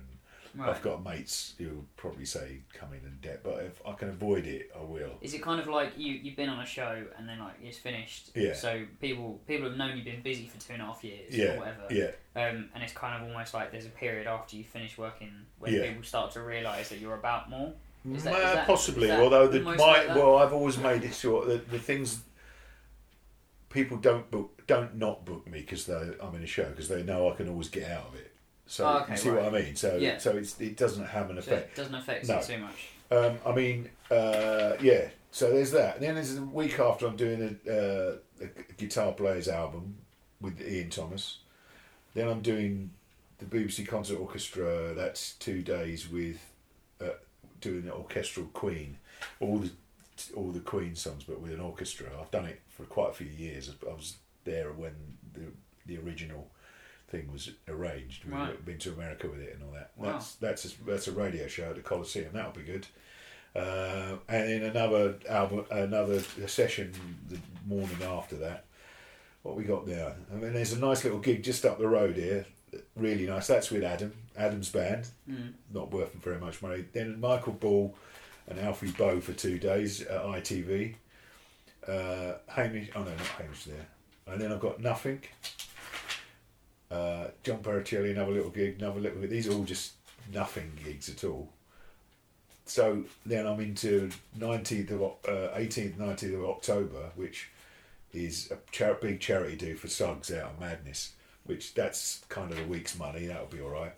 right. 0.54 0.68
I've 0.70 0.82
got 0.82 1.04
mates 1.04 1.54
who 1.58 1.68
will 1.68 1.84
probably 1.96 2.24
say, 2.24 2.60
"Come 2.72 2.92
in 2.92 3.00
and 3.04 3.20
dep." 3.20 3.42
But 3.42 3.64
if 3.64 3.80
I 3.86 3.92
can 3.94 4.08
avoid 4.08 4.46
it, 4.46 4.70
I 4.78 4.82
will. 4.82 5.18
Is 5.20 5.34
it 5.34 5.42
kind 5.42 5.60
of 5.60 5.66
like 5.66 5.92
you 5.98 6.12
you've 6.12 6.36
been 6.36 6.48
on 6.48 6.60
a 6.60 6.66
show 6.66 7.04
and 7.18 7.28
then 7.28 7.38
like 7.40 7.54
it's 7.62 7.78
finished? 7.78 8.30
Yeah. 8.34 8.54
So 8.54 8.84
people 9.00 9.40
people 9.48 9.68
have 9.68 9.76
known 9.76 9.96
you've 9.96 10.04
been 10.06 10.22
busy 10.22 10.46
for 10.46 10.60
two 10.60 10.74
and 10.74 10.82
a 10.82 10.86
half 10.86 11.02
years 11.02 11.34
Yeah, 11.36 11.54
or 11.54 11.58
whatever. 11.58 11.86
yeah, 11.90 12.10
Um, 12.40 12.68
and 12.74 12.82
it's 12.84 12.92
kind 12.92 13.20
of 13.22 13.28
almost 13.28 13.52
like 13.54 13.72
there's 13.72 13.86
a 13.86 13.90
period 13.90 14.26
after 14.26 14.56
you 14.56 14.64
finish 14.64 14.96
working 14.96 15.32
when 15.58 15.72
Yeah. 15.74 15.88
people 15.88 16.02
start 16.04 16.30
to 16.32 16.42
realise 16.42 16.88
that 16.90 16.98
you're 17.00 17.14
about 17.16 17.50
more. 17.50 17.72
Is 18.14 18.22
that- 18.22 18.34
Uh, 18.34 18.54
that- 18.54 18.66
possibly. 18.68 19.04
is 19.04 19.08
that 19.08 19.20
although 19.20 19.48
the 19.48 19.60
my 19.60 19.74
like 19.74 20.08
well, 20.10 20.36
I've 20.38 20.52
always 20.52 20.78
made 20.78 21.02
it 21.02 21.12
sure 21.12 21.44
that 21.46 21.68
the 21.70 21.78
things 21.80 22.20
people 23.76 23.98
don't 23.98 24.30
book 24.30 24.62
don't 24.66 24.96
not 24.96 25.24
book 25.26 25.46
me 25.46 25.60
because 25.60 25.88
I'm 25.88 26.34
in 26.34 26.42
a 26.42 26.46
show 26.46 26.64
because 26.70 26.88
they 26.88 27.02
know 27.02 27.30
I 27.30 27.34
can 27.36 27.48
always 27.48 27.68
get 27.68 27.90
out 27.90 28.06
of 28.08 28.14
it. 28.16 28.32
So 28.66 28.84
Oh, 28.86 28.98
okay, 29.02 29.12
you 29.12 29.18
see 29.18 29.28
right. 29.30 29.44
what 29.44 29.54
I 29.54 29.62
mean? 29.62 29.76
So 29.76 29.96
Yeah. 29.96 30.16
so 30.18 30.30
it's, 30.36 30.58
it 30.60 30.76
doesn't 30.76 31.04
have 31.06 31.28
an 31.30 31.36
So 31.36 31.52
effect. 31.52 31.72
it 31.72 31.76
doesn't 31.76 31.94
affect 31.94 32.26
No. 32.26 32.38
it 32.38 32.42
too 32.44 32.58
much. 32.58 32.88
Um, 33.10 33.38
I 33.46 33.52
mean, 33.54 33.90
uh, 34.10 34.72
yeah. 34.80 35.08
So 35.30 35.52
there's 35.52 35.70
that. 35.72 35.96
And 35.96 36.04
then 36.04 36.14
there's 36.14 36.34
the 36.34 36.42
week 36.42 36.80
after 36.80 37.06
I'm 37.06 37.16
doing 37.16 37.58
a, 37.66 37.70
uh, 37.70 38.16
a 38.40 38.72
guitar 38.72 39.12
players 39.12 39.46
album 39.48 39.98
with 40.40 40.60
Ian 40.66 40.88
Thomas. 40.90 41.38
Then 42.14 42.26
I'm 42.28 42.40
doing 42.40 42.90
the 43.38 43.44
BBC 43.44 43.86
Concert 43.86 44.18
Orchestra. 44.18 44.94
That's 44.94 45.34
two 45.34 45.62
days 45.62 46.08
with 46.10 46.38
uh, 47.00 47.10
doing 47.60 47.82
the 47.84 47.92
orchestral 47.92 48.46
Queen, 48.46 48.96
all 49.38 49.58
the 49.58 49.70
all 50.36 50.50
the 50.52 50.60
Queen 50.60 50.94
songs, 50.94 51.24
but 51.24 51.40
with 51.40 51.52
an 51.52 51.60
orchestra. 51.60 52.08
I've 52.20 52.30
done 52.30 52.46
it 52.46 52.60
for 52.68 52.84
quite 52.84 53.10
a 53.10 53.14
few 53.14 53.26
years. 53.28 53.70
I 53.88 53.92
was 53.92 54.16
there 54.44 54.72
when 54.72 54.94
the 55.32 55.42
the 55.86 55.98
original 55.98 56.48
thing 57.08 57.30
was 57.32 57.50
arranged. 57.68 58.24
We've 58.24 58.34
Right. 58.34 58.64
been 58.64 58.78
to 58.78 58.92
America 58.92 59.28
with 59.28 59.40
it 59.40 59.54
and 59.54 59.62
all 59.62 59.72
that. 59.72 59.92
Wow. 59.96 60.12
That's 60.12 60.34
that's 60.36 60.64
a, 60.64 60.84
that's 60.84 61.08
a 61.08 61.12
radio 61.12 61.46
show 61.46 61.70
at 61.70 61.76
the 61.76 61.82
Coliseum. 61.82 62.30
That'll 62.32 62.50
be 62.52 62.62
good. 62.62 62.86
Uh, 63.54 64.16
and 64.28 64.50
then 64.50 64.62
another 64.64 65.14
album, 65.28 65.64
another 65.70 66.20
session 66.46 66.92
the 67.28 67.38
morning 67.66 68.02
after 68.02 68.36
that. 68.36 68.64
What 69.42 69.56
we 69.56 69.64
got 69.64 69.86
there? 69.86 70.14
I 70.30 70.34
mean, 70.34 70.52
there's 70.52 70.72
a 70.72 70.78
nice 70.78 71.04
little 71.04 71.20
gig 71.20 71.42
just 71.42 71.64
up 71.64 71.78
the 71.78 71.88
road 71.88 72.16
here. 72.16 72.44
Really 72.96 73.26
nice. 73.26 73.46
That's 73.46 73.70
with 73.70 73.84
Adam, 73.84 74.12
Adam's 74.36 74.68
band. 74.68 75.06
Mm. 75.30 75.52
Not 75.72 75.90
worth 75.92 76.12
very 76.14 76.38
much 76.38 76.60
money. 76.60 76.84
Then 76.92 77.18
Michael 77.20 77.52
Ball 77.54 77.94
and 78.48 78.58
Alfie 78.60 78.92
Boe 78.92 79.20
for 79.20 79.32
two 79.32 79.58
days 79.58 80.02
at 80.02 80.22
ITV. 80.22 80.94
Uh, 81.86 82.34
Hamish, 82.48 82.90
oh 82.94 83.02
no, 83.02 83.10
not 83.10 83.20
Hamish 83.20 83.64
there. 83.64 83.86
And 84.26 84.40
then 84.40 84.52
I've 84.52 84.60
got 84.60 84.80
Nothing. 84.80 85.22
Uh, 86.90 87.28
John 87.42 87.58
Pericelli, 87.58 88.12
another 88.12 88.32
little 88.32 88.50
gig, 88.50 88.76
another 88.78 89.00
little. 89.00 89.20
These 89.22 89.48
are 89.48 89.52
all 89.52 89.64
just 89.64 89.92
nothing 90.32 90.70
gigs 90.84 91.08
at 91.08 91.24
all. 91.24 91.48
So 92.64 93.04
then 93.24 93.46
I'm 93.46 93.60
into 93.60 94.10
19th 94.38 94.90
of 94.90 95.02
uh, 95.02 95.56
18th, 95.56 95.94
19th 95.94 96.34
of 96.34 96.44
October, 96.44 97.10
which 97.14 97.48
is 98.12 98.50
a 98.50 98.58
char- 98.72 98.94
big 98.94 99.20
charity 99.20 99.56
do 99.56 99.76
for 99.76 99.88
Suggs 99.88 100.32
out 100.32 100.52
of 100.52 100.60
Madness, 100.60 101.12
which 101.44 101.74
that's 101.74 102.24
kind 102.28 102.50
of 102.52 102.58
a 102.58 102.64
week's 102.64 102.98
money. 102.98 103.26
That'll 103.26 103.46
be 103.46 103.60
all 103.60 103.70
right. 103.70 103.94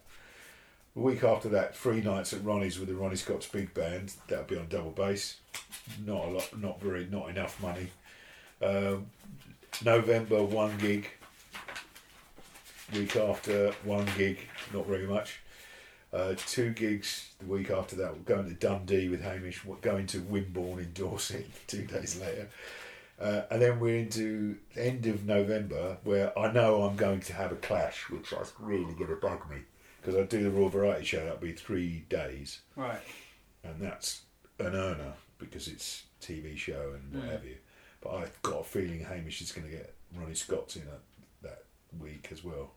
Week 0.98 1.22
after 1.22 1.48
that, 1.50 1.76
three 1.76 2.00
nights 2.00 2.32
at 2.32 2.44
Ronnie's 2.44 2.80
with 2.80 2.88
the 2.88 2.94
Ronnie 2.96 3.14
Scott's 3.14 3.46
big 3.46 3.72
band. 3.72 4.12
That'll 4.26 4.46
be 4.46 4.56
on 4.56 4.66
double 4.68 4.90
bass. 4.90 5.36
Not 6.04 6.24
a 6.24 6.28
lot, 6.30 6.58
not 6.58 6.80
very, 6.80 7.06
not 7.06 7.30
enough 7.30 7.62
money. 7.62 7.92
Um, 8.60 9.06
November, 9.84 10.42
one 10.42 10.76
gig. 10.78 11.08
Week 12.92 13.14
after, 13.14 13.70
one 13.84 14.08
gig, 14.16 14.40
not 14.74 14.88
very 14.88 15.06
much. 15.06 15.38
Uh, 16.12 16.34
two 16.36 16.70
gigs 16.70 17.28
the 17.38 17.46
week 17.46 17.70
after 17.70 17.94
that. 17.94 18.16
We're 18.16 18.34
going 18.34 18.48
to 18.48 18.54
Dundee 18.54 19.08
with 19.08 19.22
Hamish. 19.22 19.64
We're 19.64 19.76
going 19.76 20.08
to 20.08 20.18
Wimborne 20.18 20.80
in 20.80 20.92
Dorset 20.94 21.46
two 21.68 21.84
days 21.84 22.20
later. 22.20 22.48
Uh, 23.20 23.42
and 23.52 23.62
then 23.62 23.78
we're 23.78 23.98
into 23.98 24.56
the 24.74 24.84
end 24.84 25.06
of 25.06 25.24
November 25.24 25.98
where 26.02 26.36
I 26.36 26.50
know 26.50 26.82
I'm 26.82 26.96
going 26.96 27.20
to 27.20 27.34
have 27.34 27.52
a 27.52 27.56
clash, 27.56 28.10
which 28.10 28.32
is 28.32 28.52
really 28.58 28.94
going 28.94 29.10
to 29.10 29.16
bug 29.16 29.48
me 29.48 29.58
because 30.00 30.14
I 30.16 30.22
do 30.22 30.42
the 30.42 30.50
Royal 30.50 30.68
Variety 30.68 31.04
Show. 31.04 31.24
That'll 31.24 31.38
be 31.38 31.52
three 31.52 32.04
days, 32.08 32.60
Right. 32.76 33.00
and 33.64 33.80
that's 33.80 34.22
an 34.58 34.74
earner 34.74 35.14
because 35.38 35.68
it's 35.68 36.04
TV 36.20 36.56
show 36.56 36.94
and 36.94 37.14
what 37.14 37.24
Mm. 37.24 37.30
have 37.32 37.44
you. 37.44 37.56
But 38.00 38.14
I've 38.14 38.42
got 38.42 38.60
a 38.60 38.64
feeling 38.64 39.00
Hamish 39.04 39.40
is 39.40 39.52
going 39.52 39.68
to 39.68 39.76
get 39.76 39.94
Ronnie 40.14 40.34
Scott's 40.34 40.76
in 40.76 40.84
that, 40.86 41.00
that 41.42 41.64
week 41.98 42.28
as 42.32 42.42
well. 42.44 42.72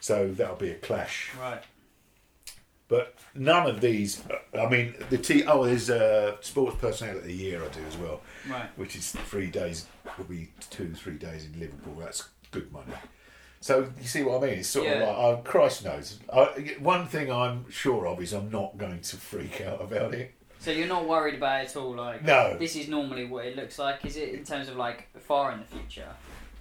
So 0.00 0.32
that'll 0.32 0.56
be 0.56 0.70
a 0.70 0.76
clash. 0.78 1.30
Right. 1.38 1.62
But 2.88 3.16
none 3.34 3.66
of 3.68 3.80
these. 3.80 4.22
I 4.58 4.66
mean, 4.68 4.94
the 5.10 5.18
T. 5.18 5.44
Oh, 5.44 5.64
there's 5.64 5.90
a 5.90 6.38
sports 6.40 6.76
personality 6.80 7.18
of 7.20 7.24
the 7.26 7.32
year 7.34 7.64
I 7.64 7.68
do 7.68 7.80
as 7.84 7.96
well, 7.96 8.20
Right. 8.48 8.68
which 8.76 8.96
is 8.96 9.12
three 9.12 9.48
days. 9.50 9.86
Will 10.18 10.24
be 10.24 10.50
two, 10.70 10.92
three 10.94 11.16
days 11.16 11.44
in 11.44 11.58
Liverpool. 11.60 11.94
That's 11.94 12.28
good 12.50 12.72
money. 12.72 12.92
So 13.62 13.92
you 14.00 14.06
see 14.06 14.22
what 14.22 14.42
I 14.42 14.46
mean? 14.46 14.58
It's 14.60 14.68
sort 14.68 14.86
Yeah. 14.86 14.92
of 14.94 15.08
like, 15.08 15.16
oh, 15.18 15.36
Christ 15.44 15.84
knows. 15.84 16.18
I, 16.32 16.76
one 16.80 17.06
thing 17.06 17.30
I'm 17.30 17.70
sure 17.70 18.06
of 18.06 18.20
is 18.22 18.32
I'm 18.32 18.50
not 18.50 18.78
going 18.78 19.00
to 19.00 19.16
freak 19.16 19.60
out 19.60 19.82
about 19.82 20.14
it. 20.14 20.34
So 20.60 20.70
you're 20.70 20.88
not 20.88 21.06
worried 21.06 21.34
about 21.34 21.64
it 21.64 21.68
at 21.70 21.76
all? 21.76 21.94
Like, 21.94 22.22
No. 22.22 22.56
this 22.58 22.74
is 22.76 22.88
normally 22.88 23.26
what 23.26 23.44
it 23.46 23.56
looks 23.56 23.78
like. 23.78 24.04
Is 24.06 24.16
it 24.16 24.30
in 24.30 24.44
terms 24.44 24.68
of 24.68 24.76
like 24.76 25.08
far 25.20 25.52
in 25.52 25.60
the 25.60 25.66
future? 25.66 26.08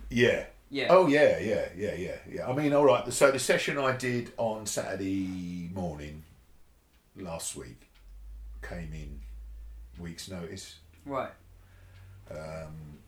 Yeah. 0.09 0.45
Yeah. 0.71 0.87
Oh 0.91 1.07
yeah, 1.07 1.39
yeah, 1.39 1.69
yeah, 1.75 1.95
yeah, 1.95 2.15
yeah. 2.29 2.47
I 2.47 2.53
mean, 2.53 2.73
all 2.73 2.85
right. 2.85 3.11
So 3.11 3.31
the 3.31 3.39
session 3.39 3.77
I 3.79 3.95
did 3.95 4.33
on 4.37 4.67
Saturday 4.67 5.69
morning 5.73 6.23
last 7.15 7.55
week 7.55 7.89
came 8.61 8.93
in 8.93 9.21
week's 9.97 10.29
notice. 10.29 10.75
Right. 11.05 11.31
Um, 12.29 12.99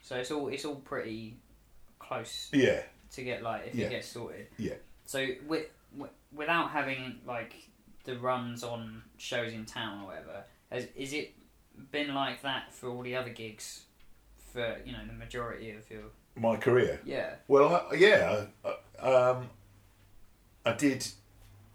So 0.00 0.16
it's 0.16 0.30
all 0.32 0.48
it's 0.48 0.64
all 0.64 0.76
pretty 0.76 1.36
close 2.00 2.50
yeah, 2.52 2.82
to 3.14 3.22
get 3.24 3.42
like 3.42 3.66
if 3.68 3.74
Yeah. 3.74 3.86
it 3.86 3.90
gets 3.90 4.08
sorted. 4.08 4.46
yeah. 4.58 4.74
So 5.06 5.26
with, 5.46 5.66
wi- 5.96 6.12
without 6.32 6.70
having 6.70 7.20
like 7.26 7.54
the 8.04 8.18
runs 8.18 8.62
on 8.64 9.02
shows 9.18 9.52
in 9.52 9.64
town 9.66 10.02
or 10.02 10.06
whatever, 10.06 10.44
has 10.70 10.86
is 10.96 11.12
it 11.12 11.34
been 11.90 12.14
like 12.14 12.42
that 12.42 12.72
for 12.72 12.88
all 12.88 13.02
the 13.02 13.16
other 13.16 13.30
gigs 13.30 13.84
for 14.52 14.76
you 14.84 14.92
know 14.92 15.04
the 15.06 15.12
majority 15.12 15.70
of 15.72 15.90
your 15.90 16.02
My 16.36 16.56
career. 16.56 17.00
yeah 17.04 17.34
Well, 17.48 17.86
I, 17.90 17.94
yeah. 17.96 18.46
I, 19.02 19.10
um, 19.10 19.50
I 20.64 20.72
did. 20.72 21.06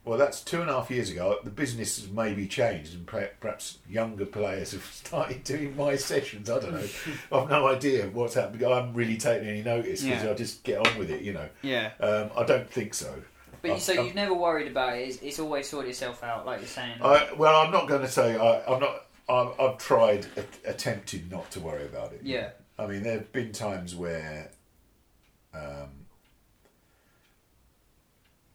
Well, 0.06 0.18
that's 0.18 0.42
two 0.42 0.62
and 0.62 0.70
a 0.70 0.74
half 0.74 0.90
years 0.90 1.12
ago. 1.12 1.38
The 1.44 1.50
business 1.52 2.00
has 2.00 2.10
maybe 2.10 2.48
changed, 2.48 2.94
and 2.96 3.06
perhaps 3.06 3.78
younger 3.88 4.26
players 4.26 4.72
have 4.72 4.84
started 4.92 5.44
doing 5.44 5.76
my 5.76 5.96
sessions. 5.98 6.50
I 6.50 6.60
don't 6.60 6.74
know. 6.74 6.88
I've 7.32 7.50
no 7.50 7.68
idea 7.68 8.08
what's 8.10 8.34
happening. 8.34 8.66
I 8.66 8.78
haven't 8.78 8.94
really 8.96 9.18
taken 9.18 9.48
any 9.48 9.62
notice 9.62 10.02
because 10.04 10.24
Yeah. 10.24 10.32
I 10.32 10.34
just 10.34 10.64
get 10.64 10.86
on 10.88 10.98
with 10.98 11.12
it. 11.12 11.22
You 11.22 11.34
know. 11.34 11.50
yeah. 11.62 11.92
Um, 12.00 12.32
I 12.36 12.44
don't 12.46 12.70
think 12.70 12.94
so. 12.94 13.14
But 13.62 13.72
I've- 13.72 13.80
so 13.82 13.94
I've- 13.94 14.04
you've 14.06 14.16
never 14.16 14.34
worried 14.34 14.68
about 14.72 14.98
it. 14.98 15.02
It's, 15.10 15.22
it's 15.22 15.40
always 15.40 15.70
sorted 15.70 15.90
itself 15.92 16.24
out, 16.24 16.46
like 16.46 16.60
you're 16.62 16.68
saying. 16.68 16.96
I, 17.02 17.30
well, 17.38 17.62
I'm 17.62 17.72
not 17.72 17.88
going 17.90 18.02
to 18.02 18.08
say 18.08 18.36
I, 18.38 18.64
I'm 18.74 18.80
not. 18.80 19.06
I've, 19.28 19.60
I've 19.60 19.78
tried, 19.78 20.26
a, 20.38 20.70
attempted 20.72 21.30
not 21.30 21.52
to 21.52 21.60
worry 21.60 21.84
about 21.86 22.14
it. 22.14 22.22
Yeah. 22.24 22.52
I 22.80 22.88
mean, 22.88 23.04
there 23.04 23.14
have 23.20 23.32
been 23.32 23.52
times 23.52 23.96
where 23.96 24.50
um, 25.54 25.90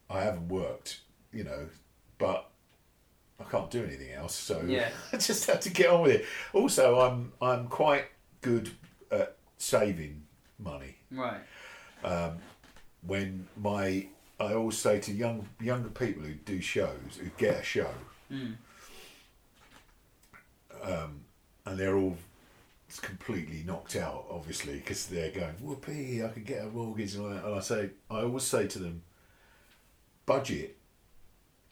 I 0.09 0.21
haven't 0.21 0.49
worked, 0.49 0.99
you 1.35 1.43
know, 1.43 1.67
but 2.17 2.49
I 3.39 3.43
can't 3.43 3.69
do 3.69 3.83
anything 3.83 4.11
else, 4.13 4.33
so 4.33 4.61
Yeah. 4.65 4.89
I 5.13 5.17
just 5.17 5.45
have 5.47 5.59
to 5.61 5.69
get 5.69 5.89
on 5.89 6.01
with 6.03 6.11
it. 6.13 6.25
Also, 6.53 6.99
I'm 7.01 7.33
I'm 7.41 7.67
quite 7.67 8.05
good 8.41 8.71
at 9.11 9.35
saving 9.57 10.23
money. 10.57 10.95
right. 11.11 11.41
When 13.05 13.47
my 13.61 14.07
I 14.39 14.53
always 14.53 14.77
say 14.77 14.99
to 15.01 15.11
young 15.11 15.47
younger 15.61 15.89
people 15.89 16.23
who 16.23 16.33
do 16.33 16.59
shows, 16.61 17.19
who 17.19 17.29
get 17.37 17.59
a 17.59 17.63
show, 17.63 17.93
Mm. 18.31 18.55
um, 20.83 21.21
and 21.65 21.77
they're 21.77 21.95
all 21.95 22.17
completely 23.01 23.61
knocked 23.65 23.95
out, 23.95 24.25
obviously, 24.31 24.75
because 24.77 25.05
they're 25.07 25.29
going, 25.31 25.53
whoopee, 25.61 26.23
I 26.23 26.29
could 26.29 26.45
get 26.45 26.63
a 26.63 26.67
mortgage. 26.69 27.13
And, 27.15 27.23
all 27.25 27.29
that. 27.29 27.43
and 27.45 27.55
I 27.55 27.59
say, 27.59 27.89
I 28.09 28.21
always 28.21 28.43
say 28.43 28.67
to 28.67 28.79
them, 28.79 29.03
budget 30.25 30.77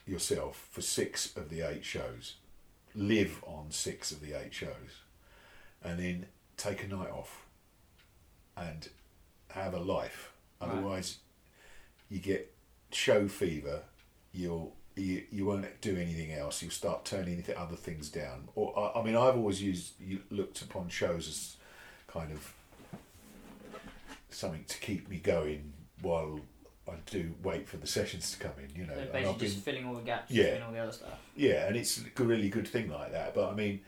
yourself 0.05 0.67
for 0.71 0.81
six 0.81 1.35
of 1.35 1.49
the 1.49 1.61
eight 1.61 1.85
shows, 1.85 2.35
live 2.95 3.43
on 3.45 3.71
six 3.71 4.11
of 4.11 4.21
the 4.21 4.33
eight 4.33 4.53
shows, 4.53 5.01
and 5.83 5.99
then 5.99 6.25
take 6.57 6.83
a 6.83 6.87
night 6.87 7.09
off 7.09 7.45
and 8.55 8.89
have 9.49 9.73
a 9.73 9.79
life. 9.79 10.33
Right. 10.61 10.71
Otherwise, 10.71 11.17
you 12.09 12.19
get 12.19 12.53
show 12.91 13.27
fever. 13.27 13.81
You'll 14.31 14.75
you, 14.95 15.23
you 15.31 15.45
won't 15.45 15.81
do 15.81 15.97
anything 15.97 16.33
else. 16.33 16.61
You'll 16.61 16.71
start 16.71 17.03
turning 17.05 17.41
th- 17.41 17.57
other 17.57 17.75
things 17.75 18.09
down. 18.09 18.49
Or 18.55 18.77
I, 18.77 18.99
I 18.99 19.03
mean, 19.03 19.15
I've 19.15 19.35
always 19.35 19.61
used 19.61 19.99
you 19.99 20.19
looked 20.29 20.61
upon 20.61 20.89
shows 20.89 21.27
as 21.27 21.57
kind 22.07 22.31
of 22.31 22.53
something 24.29 24.65
to 24.67 24.77
keep 24.79 25.09
me 25.09 25.17
going 25.17 25.73
while 26.01 26.39
I 26.87 26.93
do 27.09 27.33
wait 27.43 27.67
for 27.67 27.77
the 27.77 27.87
sessions 27.87 28.31
to 28.31 28.37
come 28.39 28.51
in. 28.59 28.79
You 28.79 28.85
know, 28.87 28.93
So 28.95 28.99
and 29.01 29.11
basically 29.11 29.33
I've 29.33 29.39
just 29.39 29.59
filling 29.59 29.85
all 29.85 29.95
the 29.95 30.01
gaps, 30.01 30.31
Yeah. 30.31 30.59
all 30.65 30.71
the 30.73 30.79
other 30.79 30.91
stuff. 30.91 31.19
yeah, 31.35 31.67
and 31.67 31.75
it's 31.77 31.99
a 32.17 32.23
really 32.23 32.49
good 32.49 32.67
thing 32.67 32.89
like 32.89 33.11
that. 33.11 33.33
But 33.33 33.49
I 33.51 33.55
mean, 33.55 33.81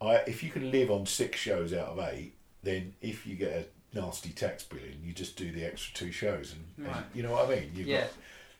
I 0.00 0.16
if 0.26 0.42
you 0.42 0.50
can 0.50 0.70
live 0.70 0.90
on 0.90 1.06
six 1.06 1.38
shows 1.38 1.72
out 1.72 1.88
of 1.88 1.98
eight, 2.00 2.34
then 2.62 2.94
if 3.00 3.26
you 3.26 3.36
get 3.36 3.52
a 3.52 3.64
nasty 3.98 4.30
tax 4.30 4.64
billing, 4.64 5.00
you 5.04 5.12
just 5.12 5.36
do 5.36 5.50
the 5.52 5.64
extra 5.64 5.94
two 5.94 6.12
shows, 6.12 6.54
and, 6.78 6.86
and 6.88 7.04
you 7.14 7.22
know 7.22 7.32
what 7.32 7.48
I 7.50 7.56
mean. 7.60 7.70
You've 7.74 7.86
Yeah. 7.88 8.00
got, 8.02 8.10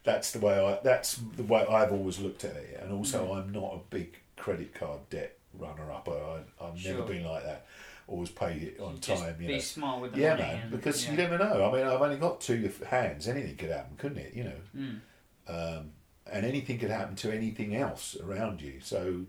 that's 0.02 0.30
the 0.32 0.38
way 0.40 0.58
I. 0.58 0.78
That's 0.82 1.16
the 1.36 1.42
way 1.42 1.64
I've 1.66 1.92
always 1.92 2.18
looked 2.18 2.44
at 2.44 2.56
it, 2.56 2.78
and 2.82 2.92
also 2.92 3.26
Mm. 3.26 3.36
I'm 3.38 3.52
not 3.52 3.74
a 3.74 3.78
big 3.90 4.16
credit 4.36 4.74
card 4.74 5.00
debt 5.10 5.36
runner 5.58 5.90
up. 5.92 6.08
I, 6.08 6.40
I've 6.64 6.78
Sure. 6.78 6.94
never 6.94 7.06
been 7.06 7.24
like 7.24 7.44
that. 7.44 7.66
Always 8.10 8.30
pay 8.30 8.54
it 8.56 8.80
on 8.80 8.98
Just 9.00 9.22
time. 9.22 9.36
You 9.40 9.46
be 9.46 9.52
know. 9.54 9.58
smart 9.60 10.00
with 10.02 10.12
the 10.14 10.20
Yeah, 10.20 10.30
money. 10.30 10.42
man. 10.42 10.60
and- 10.62 10.70
Because 10.72 11.04
yeah. 11.04 11.10
you 11.12 11.16
never 11.16 11.38
know. 11.38 11.70
I 11.70 11.72
mean, 11.76 11.86
I've 11.86 12.02
only 12.02 12.16
got 12.16 12.40
two 12.40 12.70
hands. 12.88 13.28
Anything 13.28 13.56
could 13.56 13.70
happen, 13.70 13.96
couldn't 13.96 14.18
it? 14.18 14.34
You 14.34 14.44
know 14.44 14.60
Mm. 14.76 15.00
um, 15.46 15.92
and 16.26 16.44
anything 16.44 16.78
could 16.78 16.90
happen 16.90 17.14
to 17.16 17.32
anything 17.32 17.74
else 17.76 18.16
around 18.16 18.60
you. 18.62 18.80
So 18.80 19.26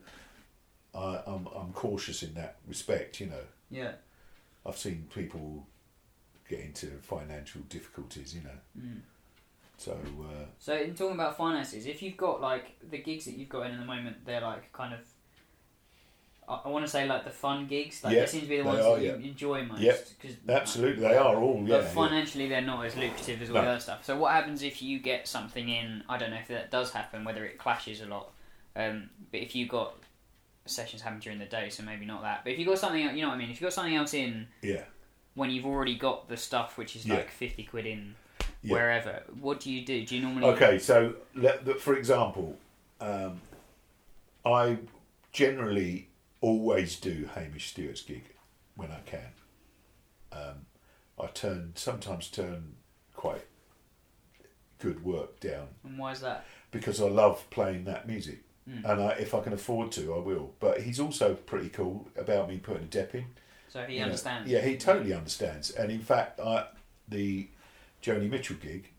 I, 0.95 1.21
I'm 1.27 1.47
I'm 1.55 1.71
cautious 1.73 2.23
in 2.23 2.33
that 2.33 2.57
respect. 2.67 3.19
You 3.19 3.27
know, 3.27 3.43
Yeah. 3.69 3.93
I've 4.65 4.77
seen 4.77 5.07
people 5.13 5.67
get 6.49 6.59
into 6.61 6.87
financial 7.01 7.61
difficulties. 7.69 8.33
You 8.35 8.41
know, 8.41 8.59
Mm. 8.79 9.01
so 9.77 9.91
uh, 9.93 10.45
So 10.57 10.75
in 10.75 10.95
talking 10.95 11.13
about 11.15 11.37
finances, 11.37 11.85
if 11.85 12.01
you've 12.01 12.17
got 12.17 12.41
like 12.41 12.77
the 12.89 12.97
gigs 12.97 13.25
that 13.25 13.35
you've 13.37 13.49
got 13.49 13.67
in 13.67 13.73
at 13.73 13.79
the 13.79 13.85
moment, 13.85 14.25
they're 14.25 14.41
like 14.41 14.73
kind 14.73 14.93
of. 14.95 15.01
I, 16.47 16.61
I 16.65 16.67
want 16.69 16.85
to 16.85 16.91
say 16.91 17.07
like 17.07 17.23
the 17.23 17.29
fun 17.31 17.67
gigs. 17.67 18.03
Like 18.03 18.13
Yeah, 18.15 18.21
they 18.21 18.25
seem 18.27 18.41
to 18.41 18.47
be 18.47 18.57
the 18.57 18.63
ones 18.63 18.79
are, 18.85 18.95
that 18.97 19.03
you 19.03 19.17
yeah. 19.19 19.29
enjoy 19.29 19.63
most. 19.63 19.81
Yeah, 19.81 19.95
Cause, 20.21 20.31
absolutely 20.49 21.01
they 21.07 21.15
are 21.15 21.35
all 21.35 21.63
yeah. 21.65 21.77
But 21.77 21.85
financially, 21.87 22.47
they're 22.49 22.61
not 22.61 22.85
as 22.85 22.95
lucrative 22.95 23.41
as 23.41 23.49
all 23.49 23.55
No. 23.55 23.61
the 23.63 23.67
other 23.69 23.79
stuff. 23.79 24.05
So 24.05 24.17
what 24.17 24.31
happens 24.33 24.63
if 24.63 24.81
you 24.81 24.99
get 24.99 25.27
something 25.27 25.69
in? 25.69 26.03
I 26.09 26.17
don't 26.17 26.31
know 26.31 26.37
if 26.37 26.47
that 26.49 26.71
does 26.71 26.91
happen, 26.91 27.23
whether 27.23 27.45
it 27.45 27.57
clashes 27.57 28.01
a 28.01 28.05
lot. 28.05 28.31
Um, 28.75 29.09
but 29.31 29.41
if 29.41 29.55
you 29.55 29.67
got 29.67 29.95
sessions 30.65 31.01
happen 31.01 31.19
during 31.19 31.39
the 31.39 31.45
day, 31.45 31.69
so 31.69 31.83
maybe 31.83 32.05
not 32.05 32.21
that. 32.21 32.43
But 32.43 32.53
if 32.53 32.59
you 32.59 32.65
got 32.65 32.77
something, 32.79 33.01
you 33.15 33.21
know 33.21 33.29
what 33.29 33.35
I 33.35 33.37
mean. 33.37 33.49
If 33.49 33.59
you 33.59 33.65
got 33.65 33.73
something 33.73 33.95
else 33.95 34.13
in 34.13 34.47
yeah, 34.61 34.83
when 35.35 35.49
you've 35.49 35.65
already 35.65 35.95
got 35.95 36.27
the 36.29 36.37
stuff, 36.37 36.77
which 36.77 36.95
is 36.95 37.05
Yeah. 37.05 37.15
like 37.15 37.31
fifty 37.31 37.63
quid 37.63 37.85
in 37.85 38.15
Yeah. 38.61 38.73
wherever, 38.73 39.23
what 39.39 39.59
do 39.59 39.71
you 39.71 39.85
do? 39.85 40.05
Do 40.05 40.15
you 40.15 40.21
normally? 40.21 40.47
Okay, 40.47 40.79
so 40.79 41.15
let, 41.35 41.79
for 41.79 41.95
example, 41.95 42.57
um, 42.99 43.41
I 44.45 44.77
generally 45.31 46.07
always 46.41 46.99
do 46.99 47.29
Hamish 47.35 47.69
Stewart's 47.69 48.01
gig 48.01 48.23
when 48.75 48.91
I 48.91 48.99
can. 49.05 49.31
Um, 50.31 50.65
I 51.21 51.27
turn 51.27 51.73
sometimes 51.75 52.27
turn 52.29 52.73
quite 53.15 53.45
good 54.79 55.03
work 55.05 55.39
down 55.39 55.67
And 55.83 55.97
why 55.99 56.11
is 56.13 56.21
that? 56.21 56.43
because 56.71 56.99
I 57.01 57.07
love 57.07 57.47
playing 57.49 57.83
that 57.85 58.07
music, 58.07 58.43
Mm. 58.69 58.85
and 58.89 59.01
I, 59.01 59.09
if 59.13 59.33
I 59.33 59.41
can 59.41 59.53
afford 59.53 59.91
to, 59.93 60.13
I 60.13 60.19
will. 60.19 60.53
But 60.59 60.81
he's 60.81 60.99
also 60.99 61.33
pretty 61.33 61.69
cool 61.69 62.07
about 62.15 62.47
me 62.47 62.57
putting 62.59 62.83
a 62.83 62.87
dep 62.87 63.15
in. 63.15 63.25
So 63.69 63.83
he 63.85 63.93
you 63.95 63.99
know. 64.01 64.05
understands. 64.05 64.49
Yeah, 64.49 64.61
he 64.61 64.77
totally 64.77 65.13
understands. 65.13 65.71
And 65.71 65.91
in 65.91 66.01
fact, 66.01 66.39
I, 66.39 66.67
the 67.07 67.47
Joni 68.03 68.29
Mitchell 68.29 68.57
gig, 68.57 68.89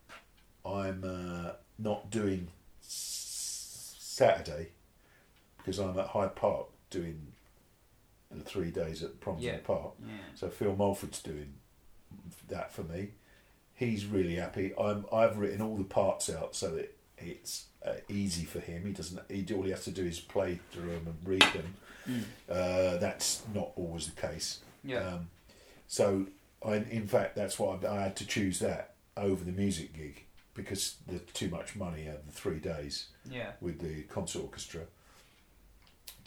I'm 0.66 1.04
uh, 1.04 1.52
not 1.78 2.10
doing 2.10 2.48
s- 2.82 3.94
Saturday 4.00 4.70
because 5.58 5.78
I'm 5.78 5.96
at 5.98 6.08
Hyde 6.08 6.34
Park 6.34 6.66
doing 6.90 7.31
the 8.36 8.44
three 8.44 8.70
days 8.70 9.02
at 9.02 9.20
Proms 9.20 9.42
Yeah. 9.42 9.58
Park. 9.64 9.92
Yeah. 10.00 10.14
So 10.34 10.48
Phil 10.48 10.76
Mulford's 10.76 11.22
doing 11.22 11.54
that 12.48 12.72
for 12.72 12.82
me. 12.82 13.10
He's 13.74 14.06
really 14.06 14.36
happy. 14.36 14.72
I'm 14.78 15.06
I've 15.12 15.38
written 15.38 15.62
all 15.62 15.76
the 15.76 15.84
parts 15.84 16.30
out 16.30 16.54
so 16.54 16.70
that 16.76 16.96
it's 17.18 17.66
uh, 17.84 17.94
easy 18.08 18.44
for 18.44 18.60
him. 18.60 18.86
He 18.86 18.92
doesn't. 18.92 19.20
He 19.30 19.46
all 19.54 19.62
he 19.62 19.70
has 19.70 19.84
to 19.84 19.90
do 19.90 20.04
is 20.04 20.20
play 20.20 20.60
through 20.70 20.90
them 20.90 21.06
and 21.06 21.16
read 21.24 21.42
them. 21.42 21.74
Mm. 22.08 22.24
Uh, 22.48 22.96
that's 22.98 23.42
not 23.54 23.70
always 23.76 24.06
the 24.06 24.20
case. 24.20 24.60
Yeah. 24.84 25.06
Um, 25.06 25.28
so, 25.86 26.26
I, 26.64 26.76
in 26.76 27.06
fact, 27.06 27.36
that's 27.36 27.58
why 27.58 27.76
I, 27.82 27.86
I 27.86 28.02
had 28.02 28.16
to 28.16 28.26
choose 28.26 28.58
that 28.60 28.94
over 29.16 29.44
the 29.44 29.52
music 29.52 29.94
gig 29.94 30.24
because 30.54 30.96
the 31.06 31.18
too 31.18 31.48
much 31.48 31.76
money 31.76 32.08
over 32.08 32.20
the 32.26 32.32
three 32.32 32.58
days 32.58 33.08
yeah. 33.30 33.52
with 33.60 33.80
the 33.80 34.02
concert 34.04 34.40
orchestra, 34.40 34.82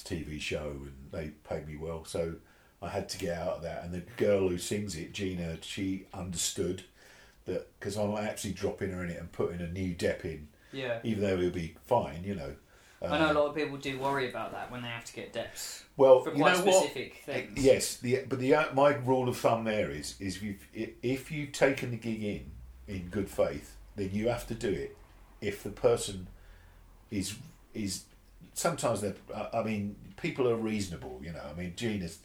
TV 0.06 0.40
show, 0.40 0.72
and 0.82 0.94
they 1.12 1.32
paid 1.48 1.68
me 1.68 1.76
well. 1.76 2.06
So 2.06 2.36
I 2.82 2.90
had 2.90 3.10
to 3.10 3.18
get 3.18 3.38
out 3.38 3.58
of 3.58 3.62
that. 3.64 3.84
And 3.84 3.94
the 3.94 4.04
girl 4.18 4.48
who 4.50 4.58
sings 4.58 4.96
it, 4.96 5.14
Gina, 5.14 5.58
she 5.62 6.06
understood 6.14 6.84
that 7.46 7.68
because 7.80 7.98
I'm 7.98 8.16
actually 8.16 8.54
dropping 8.54 8.92
her 8.92 9.04
in 9.04 9.10
it 9.10 9.20
and 9.20 9.32
putting 9.32 9.62
a 9.62 9.68
new 9.68 9.94
dep 9.94 10.26
in 10.26 10.48
Yeah. 10.72 11.00
even 11.04 11.22
though 11.24 11.38
it'll 11.38 11.50
be 11.52 11.76
fine, 11.86 12.24
you 12.24 12.36
know. 12.36 12.56
I 13.02 13.20
know 13.20 13.26
a 13.28 13.30
Um, 13.30 13.36
lot 13.36 13.48
of 13.50 13.56
people 13.56 13.78
do 13.78 14.00
worry 14.00 14.30
about 14.30 14.52
that 14.54 14.72
when 14.72 14.82
they 14.82 14.88
have 14.88 15.06
to 15.06 15.14
get 15.14 15.32
deps 15.34 15.84
Well, 15.96 16.24
for 16.24 16.32
you 16.32 16.38
quite 16.38 16.58
know 16.58 16.66
what? 16.66 16.76
specific 16.86 17.22
things. 17.26 17.64
Yes, 17.64 17.98
the 17.98 18.24
but 18.28 18.40
the 18.40 18.56
uh, 18.56 18.74
my 18.74 18.96
rule 18.96 19.30
of 19.30 19.38
thumb 19.38 19.64
there 19.66 19.92
is 19.92 20.16
is 20.20 20.38
if 20.38 20.44
you've, 20.44 20.68
if 21.04 21.32
you've 21.32 21.52
taken 21.52 21.92
the 21.92 21.98
gig 21.98 22.24
in 22.24 22.52
in 22.88 23.10
good 23.10 23.30
faith, 23.30 23.76
then 23.96 24.10
you 24.12 24.30
have 24.30 24.48
to 24.48 24.56
do 24.56 24.70
it. 24.70 24.98
If 25.42 25.62
the 25.62 25.70
person 25.70 26.28
is 27.12 27.36
is 27.76 28.06
sometimes 28.56 29.02
they 29.02 29.14
I 29.54 29.62
mean 29.62 29.96
people 30.18 30.48
are 30.50 30.56
reasonable, 30.56 31.22
you 31.24 31.32
know. 31.32 31.44
I 31.48 31.54
mean 31.58 31.74
Gina's 31.76 32.18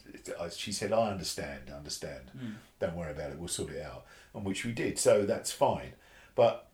she 0.57 0.73
said 0.73 0.93
I 0.93 1.11
understand, 1.11 1.65
I 1.71 1.77
understand. 1.77 2.31
Hmm. 2.33 2.53
Don't 2.81 2.97
worry 2.97 3.11
about 3.13 3.31
it. 3.33 3.39
We'll 3.39 3.49
sort 3.49 3.73
it 3.73 3.83
out, 3.85 4.07
and 4.35 4.45
which 4.47 4.65
we 4.65 4.73
did. 4.73 4.99
So 4.99 5.25
that's 5.27 5.53
fine, 5.53 5.93
but. 6.35 6.67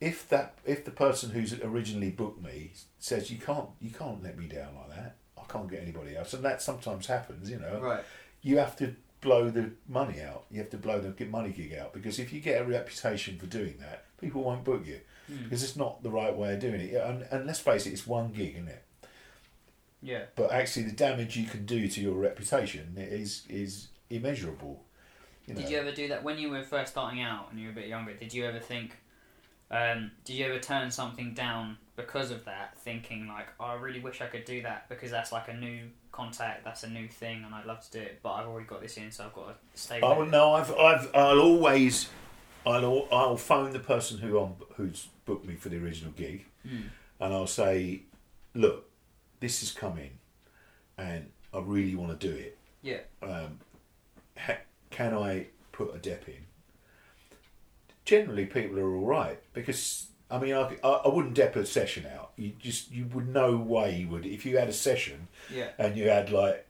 If 0.00 0.28
that 0.28 0.54
if 0.64 0.84
the 0.84 0.92
person 0.92 1.30
who's 1.30 1.52
originally 1.60 2.10
booked 2.10 2.40
me 2.40 2.70
says 3.00 3.32
you 3.32 3.38
can't 3.38 3.68
you 3.80 3.90
can't 3.90 4.22
let 4.22 4.38
me 4.38 4.46
down 4.46 4.76
like 4.76 4.90
that 4.96 5.16
I 5.36 5.42
can't 5.52 5.68
get 5.68 5.82
anybody 5.82 6.16
else 6.16 6.32
and 6.34 6.44
that 6.44 6.62
sometimes 6.62 7.06
happens 7.08 7.50
you 7.50 7.58
know 7.58 7.80
Right. 7.80 8.04
you 8.40 8.58
have 8.58 8.76
to 8.76 8.94
blow 9.20 9.50
the 9.50 9.72
money 9.88 10.20
out. 10.22 10.44
You 10.52 10.60
have 10.60 10.70
to 10.70 10.76
blow 10.76 11.00
the 11.00 11.08
get 11.08 11.28
money 11.30 11.50
gig 11.50 11.74
out 11.74 11.92
because 11.92 12.20
if 12.20 12.32
you 12.32 12.38
get 12.40 12.60
a 12.62 12.64
reputation 12.64 13.38
for 13.38 13.46
doing 13.46 13.74
that, 13.80 14.04
people 14.20 14.44
won't 14.44 14.62
book 14.62 14.86
you 14.86 15.00
Hmm. 15.28 15.44
because 15.44 15.62
it's 15.62 15.76
not 15.76 16.02
the 16.02 16.10
right 16.10 16.34
way 16.34 16.54
of 16.54 16.60
doing 16.60 16.80
it. 16.80 16.94
And, 16.94 17.26
and 17.30 17.46
let's 17.46 17.60
face 17.60 17.86
it, 17.86 17.92
it's 17.92 18.06
one 18.06 18.32
gig, 18.32 18.54
isn't 18.54 18.68
it? 18.68 18.84
Yeah. 20.02 20.22
But 20.36 20.52
actually, 20.52 20.84
the 20.84 20.92
damage 20.92 21.36
you 21.36 21.46
can 21.46 21.66
do 21.66 21.88
to 21.88 22.00
your 22.00 22.14
reputation 22.14 22.94
is 22.96 23.42
is 23.48 23.88
immeasurable. 24.10 24.82
You 25.46 25.54
know. 25.54 25.60
Did 25.60 25.70
you 25.70 25.78
ever 25.78 25.92
do 25.92 26.08
that 26.08 26.22
when 26.22 26.38
you 26.38 26.50
were 26.50 26.62
first 26.62 26.92
starting 26.92 27.20
out 27.20 27.48
and 27.50 27.58
you 27.58 27.66
were 27.66 27.72
a 27.72 27.74
bit 27.74 27.88
younger? 27.88 28.14
Did 28.14 28.32
you 28.32 28.44
ever 28.46 28.60
think? 28.60 28.92
Um, 29.70 30.12
did 30.24 30.34
you 30.34 30.46
ever 30.46 30.58
turn 30.58 30.90
something 30.90 31.34
down 31.34 31.76
because 31.96 32.30
of 32.30 32.44
that, 32.46 32.78
thinking 32.78 33.28
like, 33.28 33.48
oh, 33.60 33.64
I 33.64 33.74
really 33.74 34.00
wish 34.00 34.22
I 34.22 34.26
could 34.26 34.46
do 34.46 34.62
that 34.62 34.88
because 34.88 35.10
that's 35.10 35.30
like 35.30 35.48
a 35.48 35.54
new 35.54 35.90
contact, 36.10 36.64
that's 36.64 36.84
a 36.84 36.88
new 36.88 37.06
thing, 37.06 37.42
and 37.44 37.54
I'd 37.54 37.66
love 37.66 37.82
to 37.82 37.90
do 37.90 37.98
it, 37.98 38.20
but 38.22 38.32
I've 38.32 38.46
already 38.46 38.66
got 38.66 38.80
this 38.80 38.96
in, 38.96 39.10
so 39.10 39.24
I've 39.24 39.34
got 39.34 39.48
to 39.48 39.80
stay. 39.80 40.00
Oh 40.00 40.24
no, 40.24 40.54
I've 40.54 40.72
I've 40.72 41.10
I'll 41.14 41.40
always 41.40 42.08
I'll 42.66 43.08
I'll 43.12 43.36
phone 43.36 43.72
the 43.72 43.78
person 43.78 44.18
who 44.18 44.38
on 44.38 44.56
who's 44.76 45.08
booked 45.24 45.46
me 45.46 45.54
for 45.54 45.68
the 45.68 45.76
original 45.82 46.12
gig, 46.12 46.44
Mm. 46.66 46.84
and 47.20 47.32
I'll 47.34 47.46
say, 47.46 48.02
look, 48.54 48.88
this 49.40 49.60
has 49.60 49.70
come 49.72 49.98
in, 49.98 50.10
and 50.96 51.30
I 51.54 51.60
really 51.60 51.94
want 51.94 52.18
to 52.20 52.28
do 52.28 52.34
it. 52.34 52.58
Yeah. 52.82 52.98
Um, 53.22 53.58
ha- 54.36 54.58
can 54.90 55.14
I 55.14 55.46
put 55.72 55.94
a 55.94 55.98
dep 55.98 56.28
in? 56.28 56.44
Generally, 58.04 58.46
people 58.46 58.78
are 58.78 58.94
all 58.96 59.04
right 59.06 59.38
because 59.52 60.06
I 60.30 60.38
mean, 60.38 60.54
I, 60.54 60.76
I, 60.82 60.88
I 60.88 61.08
wouldn't 61.08 61.34
dep 61.34 61.56
a 61.56 61.66
session 61.66 62.06
out. 62.06 62.32
You 62.36 62.52
just 62.58 62.90
you 62.90 63.06
would 63.06 63.28
no 63.28 63.56
way 63.56 63.96
you 63.96 64.08
would 64.08 64.24
if 64.26 64.46
you 64.46 64.56
had 64.58 64.68
a 64.68 64.72
session 64.72 65.28
Yeah. 65.54 65.68
and 65.78 65.96
you 65.96 66.08
had 66.08 66.30
like 66.30 66.66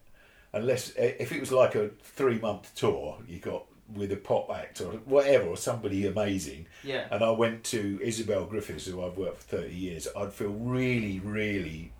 unless 0.53 0.91
if 0.97 1.31
it 1.33 1.39
was 1.41 1.53
like 1.53 1.75
a 1.75 1.91
three 2.03 2.39
month 2.41 2.75
tour 2.75 3.19
you 3.29 3.39
got 3.39 3.65
with 3.95 4.13
a 4.13 4.17
pop 4.17 4.51
act 4.51 4.81
or 4.81 4.93
whatever 5.07 5.47
or 5.49 5.57
somebody 5.57 6.07
amazing 6.07 6.67
Yeah. 6.85 7.07
and 7.11 7.25
I 7.25 7.31
went 7.31 7.65
to 7.65 7.99
Isobel 8.03 8.47
Griffiths 8.49 8.87
who 8.87 9.03
I've 9.05 9.17
worked 9.17 9.43
for 9.45 9.57
30 9.59 9.75
years 9.75 10.09
I'd 10.17 10.33
feel 10.33 10.51
really 10.51 11.21
really 11.21 11.93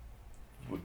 would 0.69 0.81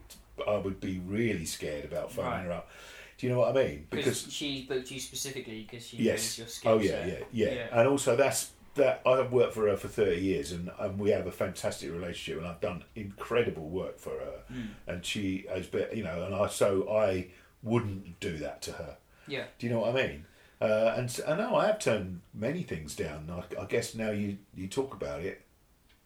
I 0.48 0.56
would 0.56 0.80
be 0.80 0.98
really 1.06 1.44
scared 1.44 1.84
about 1.84 2.10
phoning 2.12 2.30
Right. 2.32 2.44
her 2.46 2.52
up 2.52 2.70
do 3.18 3.26
you 3.26 3.32
know 3.32 3.38
what 3.40 3.56
I 3.56 3.62
mean 3.64 3.86
Because 3.90 4.32
she 4.32 4.64
booked 4.68 4.90
you 4.90 4.98
specifically 4.98 5.66
because 5.68 5.86
she 5.86 5.98
yes 5.98 6.22
knows 6.22 6.38
your 6.38 6.48
skill 6.48 6.72
oh 6.72 6.78
yeah, 6.78 6.90
set. 6.90 7.26
yeah 7.32 7.50
yeah 7.52 7.66
and 7.72 7.88
also 7.88 8.16
that's 8.16 8.50
that 8.76 9.02
I've 9.06 9.30
worked 9.30 9.54
for 9.54 9.68
her 9.68 9.76
for 9.76 9.86
30 9.86 10.20
years 10.20 10.50
and, 10.50 10.68
and 10.80 10.98
we 10.98 11.10
have 11.10 11.28
a 11.28 11.30
fantastic 11.30 11.92
relationship 11.92 12.38
and 12.42 12.46
I've 12.50 12.60
done 12.60 12.82
incredible 12.96 13.68
work 13.68 13.98
for 13.98 14.10
her 14.10 14.40
Mm. 14.52 14.68
and 14.86 15.04
she 15.04 15.46
has 15.52 15.66
been 15.66 15.86
you 15.96 16.02
know 16.02 16.24
and 16.24 16.34
I 16.34 16.48
so 16.48 16.88
I 16.90 17.28
wouldn't 17.62 18.18
do 18.20 18.36
that 18.38 18.62
to 18.62 18.72
her 18.72 18.96
Yeah. 19.28 19.44
do 19.58 19.66
you 19.66 19.72
know 19.72 19.80
what 19.80 19.94
I 19.96 20.06
mean 20.06 20.24
uh, 20.60 20.94
and 20.96 21.20
I 21.26 21.36
know 21.36 21.56
I 21.56 21.66
have 21.66 21.78
turned 21.78 22.20
many 22.32 22.62
things 22.62 22.94
down 22.96 23.30
I, 23.30 23.62
I 23.62 23.64
guess 23.66 23.94
now 23.94 24.10
you 24.10 24.38
you 24.54 24.68
talk 24.68 24.94
about 24.94 25.20
it 25.22 25.42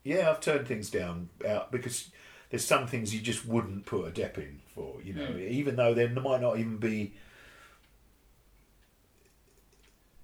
yeah 0.05 0.31
I've 0.31 0.41
turned 0.41 0.67
things 0.67 0.91
down 0.91 1.29
out 1.47 1.71
because 1.73 2.11
there's 2.51 2.65
some 2.65 2.87
things 2.87 3.15
you 3.15 3.21
just 3.21 3.45
wouldn't 3.47 3.85
put 3.87 4.07
a 4.07 4.11
dep 4.11 4.39
in 4.39 4.61
for 4.75 4.97
you 5.03 5.13
know 5.15 5.27
Mm. 5.27 5.49
even 5.51 5.77
though 5.77 5.93
they 5.95 6.09
might 6.09 6.41
not 6.41 6.59
even 6.59 6.79
be 6.79 7.13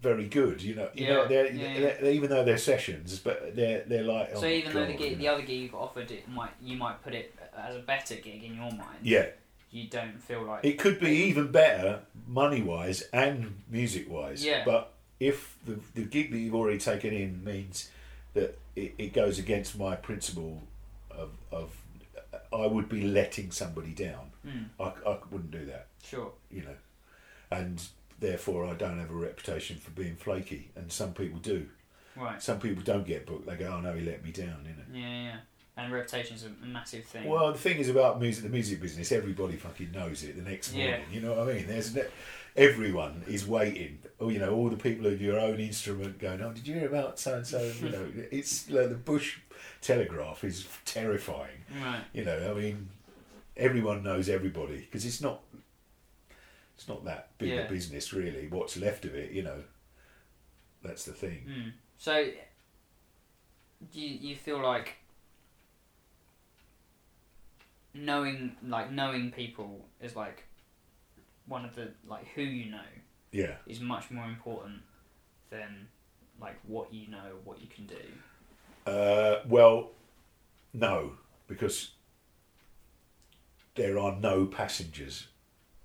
very 0.00 0.28
good 0.28 0.60
you 0.62 0.74
know 0.74 0.88
you 0.94 1.06
know 1.08 1.26
they're, 1.26 1.50
yeah, 1.50 1.80
they're- 1.80 1.98
they're- 2.00 2.12
even 2.12 2.28
though 2.28 2.44
they're 2.44 2.58
sessions 2.58 3.18
but 3.18 3.56
they're 3.56 3.84
they're 3.86 4.02
like 4.04 4.36
So 4.36 4.46
oh 4.46 4.48
even 4.48 4.72
though 4.74 4.86
the 4.86 4.92
gig, 4.94 5.12
you 5.12 5.16
the 5.16 5.28
other 5.28 5.42
gig 5.42 5.60
you 5.62 5.68
got 5.68 5.80
offered, 5.80 6.10
it 6.10 6.28
might 6.28 6.50
you 6.62 6.76
might 6.76 7.02
put 7.02 7.14
it 7.14 7.34
as 7.56 7.76
a 7.76 7.80
better 7.80 8.16
gig 8.16 8.42
in 8.44 8.54
your 8.56 8.70
mind. 8.70 8.98
yeah 9.02 9.26
You 9.74 9.88
don't 9.88 10.22
feel 10.22 10.42
like 10.42 10.64
It 10.64 10.78
could 10.78 11.00
be 11.00 11.10
even 11.24 11.50
better 11.50 12.02
money 12.28 12.62
wise 12.62 13.02
and 13.12 13.56
music 13.68 14.08
wise. 14.08 14.44
Yeah. 14.44 14.62
But 14.64 14.92
if 15.18 15.56
the, 15.66 15.80
the 15.94 16.02
gig 16.04 16.30
that 16.30 16.38
you've 16.38 16.54
already 16.54 16.78
taken 16.78 17.12
in 17.12 17.42
means 17.42 17.90
that 18.34 18.56
it, 18.76 18.94
it 18.98 19.12
goes 19.12 19.38
against 19.40 19.76
my 19.76 19.96
principle 19.96 20.62
of, 21.10 21.30
of 21.50 21.70
I 22.52 22.66
would 22.66 22.88
be 22.88 23.02
letting 23.02 23.50
somebody 23.50 23.90
down, 23.92 24.30
Mm, 24.46 24.66
I, 24.78 24.92
I 25.08 25.18
wouldn't 25.30 25.50
do 25.50 25.64
that, 25.66 25.86
sure. 26.04 26.30
you 26.50 26.60
know. 26.62 26.76
And 27.50 27.82
therefore, 28.20 28.66
I 28.66 28.74
don't 28.74 28.98
have 29.00 29.10
a 29.10 29.14
reputation 29.14 29.78
for 29.78 29.90
being 29.90 30.16
flaky. 30.16 30.68
And 30.76 30.92
some 30.92 31.14
people 31.14 31.38
do. 31.38 31.66
Right. 32.14 32.40
Some 32.42 32.60
people 32.60 32.82
don't 32.84 33.06
get 33.06 33.26
booked. 33.26 33.46
They 33.46 33.56
go, 33.56 33.72
oh 33.76 33.80
no, 33.80 33.94
he 33.94 34.04
let 34.04 34.22
me 34.22 34.30
down, 34.32 34.66
you 34.66 34.74
know. 34.76 35.06
Yeah, 35.08 35.22
yeah. 35.24 35.36
Yeah. 35.76 35.84
And 35.84 35.92
reputation's 35.92 36.44
a 36.44 36.66
massive 36.66 37.04
thing. 37.04 37.28
Well, 37.28 37.52
the 37.52 37.58
thing 37.58 37.78
is 37.78 37.88
about 37.88 38.20
music, 38.20 38.44
the 38.44 38.50
music 38.50 38.80
business, 38.80 39.10
everybody 39.12 39.56
fucking 39.56 39.90
knows 39.92 40.22
it 40.22 40.36
the 40.36 40.48
next 40.48 40.72
Yeah. 40.72 40.90
morning. 40.90 41.06
You 41.12 41.20
know 41.20 41.34
what 41.34 41.48
I 41.48 41.52
mean? 41.54 41.66
There's 41.66 41.94
ne- 41.94 42.06
everyone 42.56 43.24
is 43.26 43.46
waiting. 43.46 43.98
Oh, 44.20 44.28
you 44.28 44.38
know, 44.38 44.52
all 44.54 44.68
the 44.70 44.76
people 44.76 45.06
of 45.06 45.20
your 45.20 45.38
own 45.38 45.58
instrument 45.58 46.18
going, 46.18 46.40
"Oh, 46.40 46.52
did 46.52 46.66
you 46.68 46.74
hear 46.74 46.86
about 46.88 47.18
so 47.18 47.34
and 47.36 47.46
so?" 47.46 47.60
You 47.80 47.90
know, 47.90 48.12
it's 48.30 48.70
like 48.70 48.88
the 48.90 48.94
Bush 48.94 49.38
Telegraph 49.80 50.44
is 50.44 50.66
terrifying. 50.84 51.64
right. 51.82 52.04
You 52.12 52.24
know, 52.24 52.50
I 52.50 52.54
mean, 52.60 52.88
everyone 53.56 54.02
knows 54.04 54.28
everybody 54.28 54.78
because 54.80 55.04
it's 55.04 55.20
not. 55.20 55.42
It's 56.76 56.88
not 56.88 57.04
that 57.04 57.36
big 57.38 57.50
Yeah. 57.50 57.56
a 57.62 57.68
business, 57.68 58.12
really. 58.12 58.48
What's 58.48 58.76
left 58.76 59.04
of 59.04 59.14
it, 59.14 59.30
you 59.32 59.42
know. 59.42 59.62
That's 60.82 61.04
the 61.04 61.12
thing. 61.12 61.46
Mm. 61.48 61.72
So, 61.98 62.30
do 63.92 64.00
you, 64.00 64.30
you 64.30 64.36
feel 64.36 64.60
like 64.60 64.96
knowing, 67.94 68.56
like 68.66 68.90
knowing 68.90 69.30
people 69.30 69.86
is 70.00 70.14
like 70.16 70.44
one 71.46 71.64
of 71.64 71.74
the 71.74 71.92
like 72.06 72.26
who 72.34 72.42
you 72.42 72.70
know 72.70 72.80
Yeah. 73.32 73.56
is 73.66 73.80
much 73.80 74.10
more 74.10 74.26
important 74.26 74.82
than 75.50 75.88
like 76.40 76.56
what 76.66 76.92
you 76.92 77.08
know, 77.08 77.36
what 77.44 77.60
you 77.60 77.68
can 77.68 77.86
do. 77.86 78.90
Uh, 78.90 79.42
well, 79.46 79.92
no, 80.72 81.12
because 81.46 81.92
there 83.76 83.98
are 83.98 84.16
no 84.16 84.46
passengers 84.46 85.28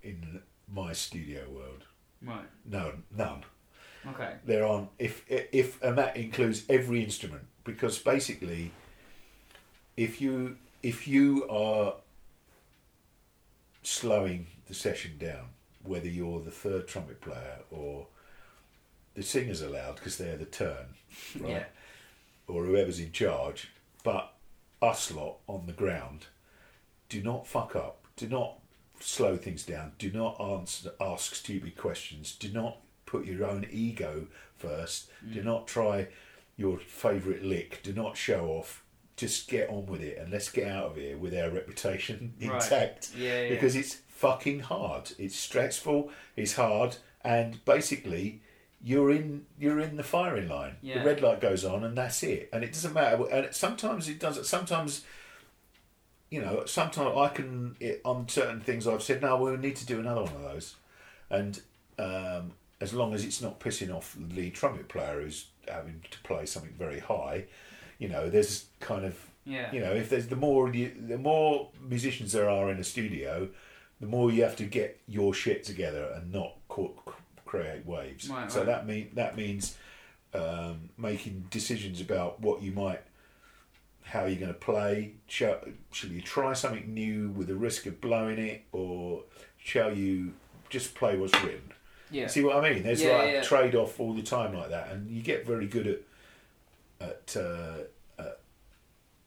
in 0.01 0.41
my 0.67 0.93
studio 0.93 1.49
world. 1.49 1.85
Right. 2.21 2.45
No, 2.65 2.93
none. 3.15 3.43
Okay. 4.07 4.35
There 4.45 4.65
aren't. 4.65 4.89
If 4.97 5.23
if 5.29 5.81
and 5.83 5.97
that 5.97 6.17
includes 6.17 6.63
every 6.69 7.03
instrument, 7.03 7.43
because 7.63 7.99
basically, 7.99 8.71
if 9.97 10.21
you 10.21 10.57
if 10.81 11.07
you 11.07 11.47
are 11.49 11.95
slowing 13.83 14.47
the 14.67 14.73
session 14.73 15.17
down, 15.17 15.49
whether 15.83 16.07
you're 16.07 16.41
the 16.41 16.51
third 16.51 16.87
trumpet 16.87 17.21
player 17.21 17.59
or 17.71 18.07
the 19.15 19.23
singers 19.23 19.61
allowed 19.61 19.95
because 19.95 20.17
they're 20.17 20.37
the 20.37 20.45
turn, 20.45 20.95
right? 21.39 21.49
Yeah. 21.49 21.63
or 22.47 22.65
whoever's 22.65 22.99
in 22.99 23.11
charge, 23.11 23.71
but 24.03 24.33
us 24.81 25.11
lot 25.11 25.37
on 25.47 25.65
the 25.65 25.73
ground, 25.73 26.27
do 27.09 27.21
not 27.21 27.47
fuck 27.47 27.75
up. 27.75 28.05
Do 28.15 28.27
not 28.27 28.59
slow 28.99 29.37
things 29.37 29.65
down. 29.65 29.93
Do 29.97 30.11
not 30.11 30.39
answer, 30.39 30.91
ask 30.99 31.35
stupid 31.35 31.75
questions. 31.77 32.35
Do 32.35 32.49
not 32.49 32.77
put 33.05 33.25
your 33.25 33.45
own 33.45 33.65
ego 33.71 34.27
first. 34.55 35.09
Do 35.33 35.41
mm. 35.41 35.45
not 35.45 35.67
try 35.67 36.07
your 36.57 36.77
favourite 36.77 37.43
lick. 37.43 37.81
Do 37.83 37.93
not 37.93 38.17
show 38.17 38.47
off. 38.47 38.83
Just 39.19 39.49
get 39.49 39.69
on 39.69 39.85
with 39.85 40.01
it 40.01 40.17
and 40.17 40.31
let's 40.31 40.49
get 40.49 40.67
out 40.67 40.85
of 40.91 40.95
here 40.95 41.17
with 41.17 41.35
our 41.35 41.49
reputation 41.49 42.33
Right. 42.41 42.63
intact 42.63 43.11
Yeah, 43.17 43.41
yeah. 43.41 43.49
because 43.49 43.75
it's 43.75 43.95
fucking 44.07 44.61
hard. 44.61 45.11
It's 45.17 45.35
stressful. 45.35 46.09
It's 46.37 46.53
hard, 46.55 46.95
and 47.21 47.63
basically, 47.65 48.41
you're 48.81 49.11
in 49.11 49.45
you're 49.59 49.79
in 49.81 49.97
the 49.97 50.03
firing 50.03 50.47
line. 50.47 50.77
Yeah. 50.81 50.99
The 50.99 51.05
red 51.05 51.21
light 51.21 51.41
goes 51.41 51.65
on, 51.65 51.83
and 51.83 51.97
that's 51.97 52.23
it. 52.23 52.47
And 52.53 52.63
it 52.63 52.71
doesn't 52.71 52.93
matter. 52.93 53.27
And 53.29 53.53
sometimes 53.53 54.07
it 54.07 54.19
does. 54.21 54.47
Sometimes, 54.47 55.03
you 56.29 56.41
know, 56.41 56.63
sometimes 56.65 57.17
I 57.17 57.27
can 57.27 57.75
it, 57.81 57.99
on 58.05 58.29
certain 58.29 58.61
things 58.61 58.87
I've 58.87 59.03
said, 59.03 59.21
no, 59.21 59.35
we 59.35 59.55
need 59.57 59.75
to 59.77 59.85
do 59.85 59.99
another 59.99 60.23
one 60.23 60.33
of 60.35 60.41
those, 60.43 60.75
and 61.29 61.61
um, 61.97 62.53
as 62.79 62.93
long 62.93 63.13
as 63.13 63.25
it's 63.25 63.41
not 63.41 63.59
pissing 63.59 63.93
off 63.93 64.15
the 64.17 64.33
lead 64.33 64.53
trumpet 64.53 64.87
player 64.87 65.21
who's 65.21 65.47
having 65.67 66.01
to 66.09 66.19
play 66.21 66.45
something 66.45 66.73
very 66.77 66.99
high. 66.99 67.43
You 67.99 68.07
know, 68.09 68.29
there's 68.29 68.65
kind 68.79 69.05
of 69.05 69.15
Yeah. 69.45 69.71
you 69.71 69.79
know, 69.81 69.91
if 69.93 70.09
there's 70.09 70.27
the 70.27 70.35
more 70.35 70.73
you, 70.73 70.91
the 71.07 71.17
more 71.17 71.69
musicians 71.87 72.31
there 72.31 72.49
are 72.49 72.71
in 72.71 72.79
a 72.79 72.83
studio, 72.83 73.49
the 73.99 74.07
more 74.07 74.31
you 74.31 74.41
have 74.43 74.55
to 74.55 74.63
get 74.63 74.99
your 75.07 75.33
shit 75.33 75.63
together 75.63 76.09
and 76.15 76.31
not 76.31 76.55
co- 76.69 76.95
create 77.45 77.85
waves. 77.85 78.29
Right, 78.29 78.51
so 78.51 78.59
right. 78.59 78.65
that 78.67 78.87
mean 78.87 79.09
that 79.13 79.35
means 79.35 79.77
um, 80.33 80.89
making 80.97 81.45
decisions 81.49 81.99
about 82.01 82.39
what 82.39 82.61
you 82.61 82.71
might, 82.71 83.01
how 84.03 84.25
you're 84.25 84.39
going 84.39 84.53
to 84.53 84.59
play. 84.59 85.13
Shall, 85.27 85.59
shall 85.91 86.09
you 86.11 86.21
try 86.21 86.53
something 86.53 86.93
new 86.93 87.29
with 87.29 87.47
the 87.47 87.55
risk 87.55 87.85
of 87.87 87.99
blowing 87.99 88.37
it, 88.39 88.63
or 88.71 89.23
shall 89.57 89.93
you 89.95 90.33
just 90.69 90.93
play 90.95 91.17
what's 91.17 91.33
written? 91.43 91.73
Yeah. 92.11 92.27
See 92.27 92.43
what 92.43 92.55
I 92.63 92.73
mean? 92.73 92.83
There's 92.83 93.01
Yeah, 93.03 93.17
like 93.17 93.31
yeah. 93.33 93.41
trade 93.41 93.75
off 93.75 93.99
all 93.99 94.13
the 94.13 94.21
time 94.23 94.53
like 94.53 94.69
that, 94.69 94.91
and 94.91 95.09
you 95.09 95.21
get 95.21 95.45
very 95.45 95.67
good 95.67 95.87
at 95.87 95.99
at, 96.99 97.35
uh, 97.37 97.83
at 98.17 98.39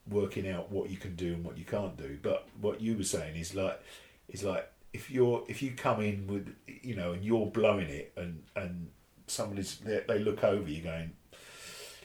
working 0.09 0.49
out 0.49 0.71
what 0.71 0.91
you 0.91 0.97
can 0.97 1.15
do 1.17 1.35
and 1.35 1.45
what 1.45 1.57
you 1.59 1.65
can't 1.65 1.97
do. 1.97 2.19
But 2.23 2.47
what 2.61 2.81
you 2.81 2.97
were 2.97 3.05
saying 3.05 3.37
is 3.37 3.55
like 3.55 3.81
is 4.29 4.43
like 4.43 4.69
if 4.93 5.11
you're 5.11 5.45
if 5.49 5.63
you 5.63 5.73
come 5.73 6.01
in 6.01 6.27
with 6.27 6.55
you 6.67 6.95
know 6.95 7.13
and 7.13 7.25
you're 7.25 7.47
blowing 7.47 7.89
it 7.89 8.13
and 8.17 8.43
and 8.57 8.91
somebody's 9.27 9.77
they, 9.79 10.03
they 10.07 10.19
look 10.19 10.45
over 10.45 10.69
you 10.69 10.83
going, 10.83 11.13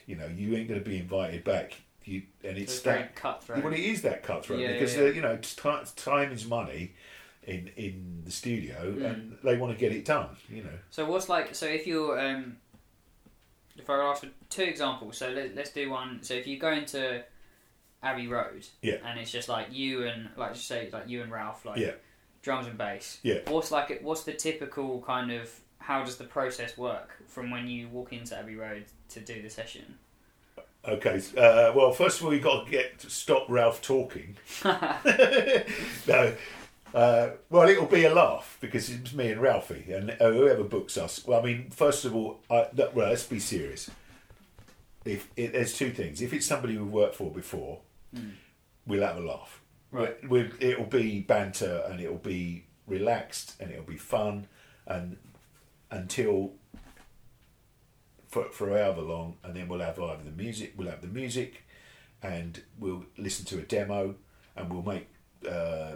you 0.06 0.16
know, 0.16 0.26
you 0.26 0.56
ain't 0.56 0.68
going 0.68 0.82
to 0.82 0.88
be 0.88 0.98
invited 0.98 1.44
back. 1.44 1.74
You 2.04 2.22
and 2.42 2.56
it's 2.56 2.72
it's 2.74 2.82
that 2.82 3.14
cutthroat. 3.16 3.62
well, 3.62 3.72
it 3.74 3.80
is 3.80 4.00
that 4.02 4.22
cutthroat 4.22 4.60
Yeah, 4.60 4.72
because 4.72 4.94
yeah, 4.96 5.02
yeah. 5.02 5.08
Uh, 5.08 5.12
you 5.12 5.20
know 5.22 5.32
it's 5.32 5.54
time 5.54 6.32
is 6.32 6.46
money 6.46 6.94
in 7.44 7.70
in 7.76 8.22
the 8.24 8.30
studio 8.30 8.94
Mm. 8.96 9.04
and 9.04 9.38
they 9.44 9.56
want 9.58 9.72
to 9.74 9.78
get 9.78 9.92
it 9.92 10.04
done. 10.06 10.28
You 10.48 10.62
know. 10.62 10.78
So 10.90 11.04
what's 11.04 11.28
like? 11.28 11.54
So 11.54 11.66
if 11.66 11.86
you're, 11.86 12.18
um, 12.18 12.56
if 13.78 13.88
I 13.88 13.96
were 13.96 14.02
asked 14.04 14.22
for 14.24 14.30
two 14.50 14.62
examples, 14.62 15.16
so 15.18 15.30
let, 15.30 15.54
let's 15.54 15.70
do 15.72 15.90
one. 15.90 16.22
So 16.22 16.34
if 16.34 16.46
you 16.46 16.58
go 16.58 16.70
into 16.72 17.22
Abbey 18.02 18.26
Road, 18.28 18.66
Yeah. 18.82 18.96
and 19.04 19.18
it's 19.18 19.30
just 19.30 19.48
like 19.48 19.68
you 19.72 20.06
and 20.06 20.28
like 20.36 20.54
just 20.54 20.66
say 20.66 20.88
like 20.92 21.08
you 21.08 21.22
and 21.22 21.30
Ralph, 21.32 21.64
like 21.64 21.78
Yeah. 21.78 21.92
drums 22.42 22.66
and 22.66 22.76
bass. 22.78 23.18
Yeah. 23.22 23.38
What's 23.48 23.70
like? 23.70 24.00
What's 24.02 24.24
the 24.24 24.32
typical 24.34 25.02
kind 25.02 25.30
of? 25.32 25.50
How 25.80 26.04
does 26.04 26.16
the 26.16 26.24
process 26.24 26.76
work 26.76 27.10
from 27.28 27.50
when 27.50 27.66
you 27.68 27.88
walk 27.88 28.12
into 28.12 28.36
Abbey 28.36 28.56
Road 28.56 28.84
to 29.10 29.20
do 29.20 29.40
the 29.40 29.48
session? 29.48 29.98
Okay. 30.86 31.20
Uh, 31.36 31.72
well, 31.74 31.92
first 31.92 32.20
of 32.20 32.26
all, 32.26 32.34
you 32.34 32.40
got 32.40 32.64
to 32.66 32.70
get 32.70 32.98
to 33.00 33.10
stop 33.10 33.46
Ralph 33.48 33.80
talking. 33.82 34.36
no. 34.64 36.34
Uh, 36.94 37.30
well, 37.50 37.68
it'll 37.68 37.86
be 37.86 38.04
a 38.04 38.14
laugh 38.14 38.56
because 38.60 38.88
it's 38.90 39.12
me 39.12 39.30
and 39.30 39.40
Ralphie 39.40 39.92
and 39.92 40.10
uh, 40.20 40.30
whoever 40.30 40.64
books 40.64 40.96
us. 40.96 41.24
Well, 41.26 41.40
I 41.40 41.44
mean, 41.44 41.70
first 41.70 42.04
of 42.04 42.14
all, 42.14 42.40
I, 42.50 42.66
well, 42.94 43.08
let's 43.08 43.26
be 43.26 43.38
serious. 43.38 43.90
If 45.04 45.28
it, 45.36 45.52
there's 45.52 45.76
two 45.76 45.90
things, 45.90 46.22
if 46.22 46.32
it's 46.32 46.46
somebody 46.46 46.76
we've 46.76 46.90
worked 46.90 47.16
for 47.16 47.30
before, 47.30 47.80
we'll 48.86 49.02
have 49.02 49.16
a 49.16 49.20
laugh. 49.20 49.60
Right. 49.90 50.16
We, 50.28 50.44
we, 50.44 50.50
it'll 50.60 50.84
be 50.84 51.20
banter 51.20 51.84
and 51.88 52.00
it'll 52.00 52.16
be 52.16 52.64
relaxed 52.86 53.54
and 53.60 53.70
it'll 53.70 53.84
be 53.84 53.96
fun 53.96 54.46
and 54.86 55.16
until 55.90 56.52
for, 58.28 58.44
for 58.50 58.68
however 58.68 59.00
long, 59.00 59.36
and 59.42 59.54
then 59.54 59.68
we'll 59.68 59.80
have 59.80 59.98
either 59.98 60.22
the 60.22 60.30
music, 60.30 60.74
we'll 60.76 60.90
have 60.90 61.00
the 61.00 61.08
music, 61.08 61.64
and 62.22 62.62
we'll 62.78 63.04
listen 63.16 63.44
to 63.46 63.58
a 63.58 63.62
demo, 63.62 64.14
and 64.54 64.70
we'll 64.70 64.82
make 64.82 65.08
uh, 65.48 65.92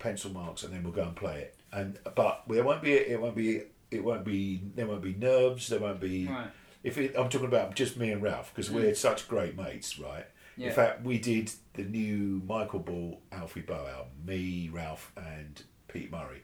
pencil 0.00 0.32
marks, 0.32 0.64
and 0.64 0.72
then 0.74 0.82
we'll 0.82 0.92
go 0.92 1.02
and 1.04 1.14
play 1.14 1.42
it. 1.42 1.56
And 1.72 1.98
but 2.16 2.42
there 2.48 2.64
won't 2.64 2.82
be 2.82 2.92
it 2.94 3.20
won't 3.20 3.36
be 3.36 3.62
it 3.92 4.02
won't 4.02 4.24
be 4.24 4.60
there 4.74 4.86
won't 4.86 5.02
be 5.02 5.14
nerves. 5.14 5.68
There 5.68 5.78
won't 5.78 6.00
be 6.00 6.26
Right. 6.26 6.48
if 6.82 6.98
it, 6.98 7.14
I'm 7.16 7.28
talking 7.28 7.46
about 7.46 7.74
just 7.76 7.96
me 7.96 8.10
and 8.10 8.20
Ralph 8.22 8.52
because 8.52 8.70
we're 8.70 8.94
such 8.96 9.28
great 9.28 9.56
mates, 9.56 9.98
right? 9.98 10.26
Yeah. 10.56 10.68
In 10.68 10.72
fact, 10.74 11.04
we 11.04 11.18
did 11.18 11.50
the 11.74 11.84
new 11.84 12.42
Michael 12.46 12.80
Ball 12.80 13.20
Alfie 13.30 13.60
Boe 13.62 13.86
album, 13.86 14.12
me, 14.26 14.68
Ralph, 14.72 15.12
and 15.16 15.62
Pete 15.88 16.10
Murray 16.10 16.42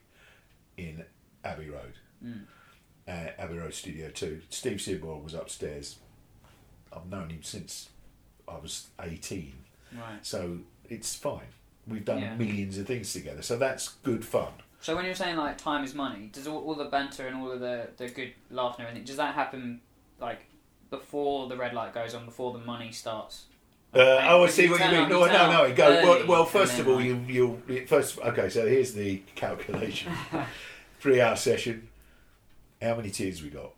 in 0.76 1.04
Abbey 1.44 1.68
Road 1.68 1.94
uh, 3.08 3.30
Abbey 3.38 3.58
Road 3.58 3.74
Studio 3.74 4.10
2. 4.10 4.42
Steve 4.50 4.80
Seaborn 4.80 5.22
was 5.22 5.34
upstairs. 5.34 5.96
I've 6.92 7.06
known 7.06 7.30
him 7.30 7.42
since 7.42 7.90
I 8.48 8.58
was 8.58 8.88
18, 9.02 9.52
Right. 9.92 10.18
so 10.22 10.58
it's 10.88 11.14
fine. 11.14 11.52
We've 11.88 12.04
done 12.04 12.18
Yeah. 12.20 12.34
millions 12.34 12.78
of 12.78 12.86
things 12.86 13.12
together, 13.12 13.42
so 13.42 13.56
that's 13.56 13.88
good 14.02 14.24
fun. 14.24 14.52
So 14.80 14.94
when 14.96 15.04
you're 15.04 15.14
saying 15.14 15.36
like 15.36 15.56
time 15.58 15.84
is 15.84 15.94
money, 15.94 16.28
does 16.32 16.46
all, 16.46 16.58
all 16.64 16.74
the 16.74 16.84
banter 16.86 17.26
and 17.26 17.36
all 17.36 17.50
of 17.52 17.60
the, 17.60 17.88
the 17.96 18.08
good 18.08 18.32
laughter 18.50 18.82
and 18.82 18.88
everything, 18.88 19.06
does 19.06 19.16
that 19.16 19.34
happen 19.34 19.80
like 20.20 20.46
before 20.90 21.48
the 21.48 21.56
red 21.56 21.74
light 21.74 21.94
goes 21.94 22.14
on, 22.14 22.24
before 22.24 22.52
the 22.52 22.58
money 22.58 22.92
starts? 22.92 23.44
Uh, 23.94 23.98
oh, 24.28 24.44
I 24.44 24.48
see 24.48 24.64
you 24.64 24.70
what 24.72 24.80
you 24.80 24.86
mean. 24.98 25.08
No, 25.08 25.24
you 25.24 25.32
no, 25.32 25.50
no. 25.52 25.62
It 25.64 25.76
go 25.76 25.88
well. 25.90 26.26
Well, 26.26 26.44
first 26.44 26.78
of 26.78 26.86
all, 26.88 26.96
like- 26.96 27.04
you 27.06 27.22
you 27.68 27.86
first. 27.86 28.18
Okay, 28.18 28.48
so 28.50 28.66
here's 28.66 28.92
the 28.92 29.22
calculation. 29.36 30.12
Three-hour 31.00 31.36
session. 31.36 31.88
How 32.82 32.96
many 32.96 33.10
tunes 33.10 33.42
we 33.42 33.48
got? 33.48 33.70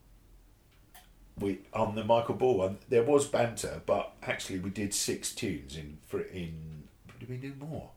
We 1.39 1.61
on 1.73 1.95
the 1.95 2.03
Michael 2.05 2.35
Ball 2.35 2.57
one. 2.59 2.79
There 2.89 3.05
was 3.05 3.27
banter, 3.29 3.83
but 3.87 4.13
actually 4.23 4.59
we 4.59 4.71
did 4.71 4.93
six 4.93 5.33
tunes 5.33 5.77
in 5.77 5.99
for 6.07 6.21
in. 6.21 6.85
Did 7.21 7.29
we 7.29 7.37
do 7.37 7.53
more? 7.59 7.91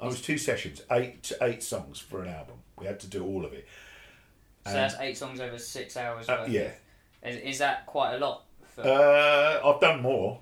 I 0.00 0.06
was 0.06 0.20
two 0.20 0.38
sessions, 0.38 0.82
eight 0.92 1.32
eight 1.42 1.62
songs 1.62 1.98
for 1.98 2.22
an 2.22 2.28
album. 2.28 2.56
We 2.78 2.86
had 2.86 3.00
to 3.00 3.06
do 3.08 3.24
all 3.24 3.44
of 3.44 3.52
it. 3.52 3.66
So 4.64 4.70
And- 4.70 4.76
that's 4.78 4.94
eight 5.00 5.16
songs 5.16 5.40
over 5.40 5.58
six 5.58 5.96
hours. 5.96 6.28
Uh, 6.28 6.38
worth 6.42 6.50
yeah. 6.50 6.70
Is, 7.22 7.36
is 7.36 7.58
that 7.58 7.86
quite 7.86 8.14
a 8.14 8.18
lot? 8.18 8.44
For, 8.74 8.82
Uh, 8.82 9.60
I've 9.68 9.80
done 9.80 10.00
more. 10.02 10.40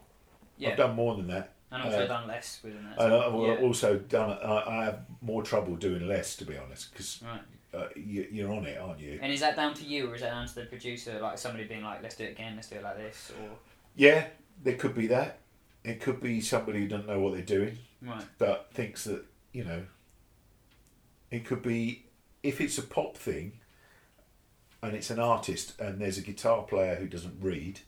yeah. 0.59 0.71
I've 0.71 0.77
done 0.77 0.95
more 0.95 1.17
than 1.17 1.29
that. 1.29 1.53
and 1.71 1.83
also 1.83 2.05
uh, 2.05 2.07
done 2.07 2.29
less 2.29 2.61
within 2.63 2.85
that. 2.85 3.01
And 3.03 3.15
I've 3.15 3.33
yeah. 3.33 3.67
also 3.67 3.99
done. 3.99 4.31
I, 4.43 4.81
I 4.81 4.85
have 4.85 5.01
more 5.23 5.43
trouble 5.43 5.75
doing 5.77 6.07
less, 6.07 6.37
to 6.37 6.45
be 6.45 6.57
honest, 6.57 6.93
because 6.93 7.23
Right. 7.25 7.41
uh, 7.75 7.89
you, 7.97 8.27
you're 8.31 8.53
on 8.53 8.67
it, 8.67 8.79
aren't 8.79 9.01
you? 9.01 9.19
And 9.23 9.33
is 9.33 9.41
that 9.41 9.57
down 9.57 9.75
to 9.75 9.85
you, 9.85 10.11
or 10.11 10.15
is 10.15 10.21
that 10.21 10.31
down 10.31 10.47
to 10.47 10.55
the 10.55 10.67
producer? 10.67 11.19
Like 11.21 11.39
somebody 11.39 11.65
being 11.65 11.83
like, 11.83 12.03
"Let's 12.03 12.15
do 12.17 12.25
it 12.25 12.31
again. 12.33 12.55
Let's 12.57 12.69
do 12.69 12.77
it 12.77 12.83
like 12.85 12.99
this," 12.99 13.33
or 13.41 13.49
Yeah, 13.97 14.27
there 14.63 14.77
could 14.77 14.95
be 14.95 15.07
that. 15.09 15.39
It 15.83 16.01
could 16.01 16.21
be 16.21 16.41
somebody 16.41 16.81
who 16.81 16.89
doesn't 16.89 17.07
know 17.07 17.21
what 17.21 17.33
they're 17.35 17.43
doing, 17.43 17.79
right? 18.03 18.25
but 18.39 18.71
thinks 18.73 19.05
that 19.05 19.25
you 19.57 19.65
know. 19.65 19.83
It 21.31 21.45
could 21.45 21.63
be 21.63 22.07
if 22.43 22.61
it's 22.61 22.79
a 22.79 22.83
pop 22.83 23.17
thing, 23.17 23.59
and 24.83 24.95
it's 24.95 25.11
an 25.11 25.19
artist, 25.19 25.79
and 25.81 26.01
there's 26.01 26.19
a 26.19 26.23
guitar 26.23 26.63
player 26.63 26.95
who 26.97 27.07
doesn't 27.07 27.37
read. 27.41 27.81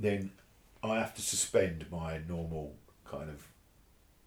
Then 0.00 0.32
I 0.82 0.96
have 0.98 1.14
to 1.14 1.22
suspend 1.22 1.86
my 1.90 2.18
normal 2.28 2.74
kind 3.04 3.30
of 3.30 3.46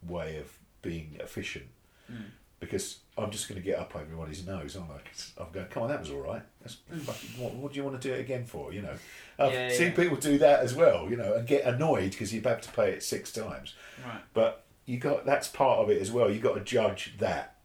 way 0.09 0.37
of 0.37 0.57
being 0.81 1.17
efficient 1.19 1.65
Mm. 2.09 2.23
because 2.61 2.99
I'm 3.17 3.31
just 3.31 3.49
going 3.49 3.59
to 3.61 3.65
get 3.65 3.77
up 3.77 3.93
everybody's 3.93 4.47
nose, 4.47 4.77
aren't 4.77 4.91
I? 4.91 5.43
I'm 5.43 5.51
going, 5.51 5.67
come 5.67 5.83
on, 5.83 5.89
that 5.89 5.99
was 5.99 6.09
all 6.09 6.21
right. 6.21 6.41
That's 6.61 6.75
fucking, 7.05 7.29
what, 7.43 7.53
what 7.55 7.73
do 7.73 7.77
you 7.77 7.83
want 7.83 8.01
to 8.01 8.07
do 8.07 8.13
it 8.13 8.21
again 8.21 8.45
for? 8.45 8.71
You 8.71 8.83
know, 8.83 8.93
I've 9.37 9.51
Yeah, 9.51 9.69
seen 9.73 9.87
yeah. 9.89 9.95
people 9.97 10.15
do 10.15 10.37
that 10.37 10.61
as 10.61 10.73
well. 10.73 11.09
You 11.09 11.17
know, 11.17 11.33
and 11.33 11.45
get 11.45 11.65
annoyed 11.65 12.11
because 12.11 12.33
you've 12.33 12.45
had 12.45 12.61
to 12.63 12.71
pay 12.71 12.91
it 12.91 13.03
six 13.03 13.33
times. 13.33 13.73
Right. 14.05 14.21
But 14.33 14.63
you 14.87 14.97
got 14.97 15.25
that's 15.25 15.47
part 15.47 15.79
of 15.79 15.91
it 15.91 16.01
as 16.01 16.11
well. 16.11 16.31
You 16.31 16.39
got 16.39 16.55
to 16.55 16.61
judge 16.61 17.13
that. 17.19 17.57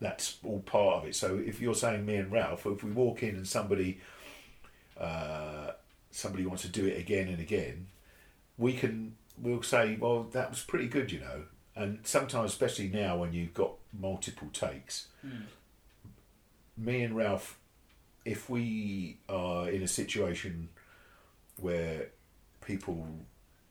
That's 0.00 0.36
all 0.44 0.60
part 0.60 0.96
of 0.96 1.08
it. 1.08 1.14
So 1.14 1.40
if 1.42 1.60
you're 1.60 1.74
saying 1.74 2.04
me 2.04 2.16
and 2.16 2.30
Ralph, 2.30 2.66
if 2.66 2.84
we 2.84 2.90
walk 2.90 3.22
in 3.22 3.36
and 3.36 3.48
somebody, 3.48 4.00
uh, 5.00 5.70
somebody 6.10 6.44
wants 6.44 6.62
to 6.62 6.68
do 6.68 6.84
it 6.84 6.98
again 6.98 7.28
and 7.28 7.40
again, 7.40 7.86
we 8.58 8.74
can 8.74 9.16
we'll 9.38 9.62
say, 9.62 9.96
well, 9.98 10.24
that 10.32 10.50
was 10.50 10.62
pretty 10.62 10.88
good, 10.88 11.12
you 11.12 11.20
know. 11.20 11.44
And 11.74 12.00
sometimes, 12.04 12.52
especially 12.52 12.88
now 12.88 13.16
when 13.18 13.32
you've 13.32 13.54
got 13.54 13.72
multiple 13.98 14.48
takes, 14.52 15.08
me 16.76 17.02
and 17.02 17.16
Ralph, 17.16 17.58
if 18.24 18.50
we 18.50 19.18
are 19.28 19.68
in 19.68 19.82
a 19.82 19.88
situation 19.88 20.70
where 21.60 22.08
people 22.60 23.06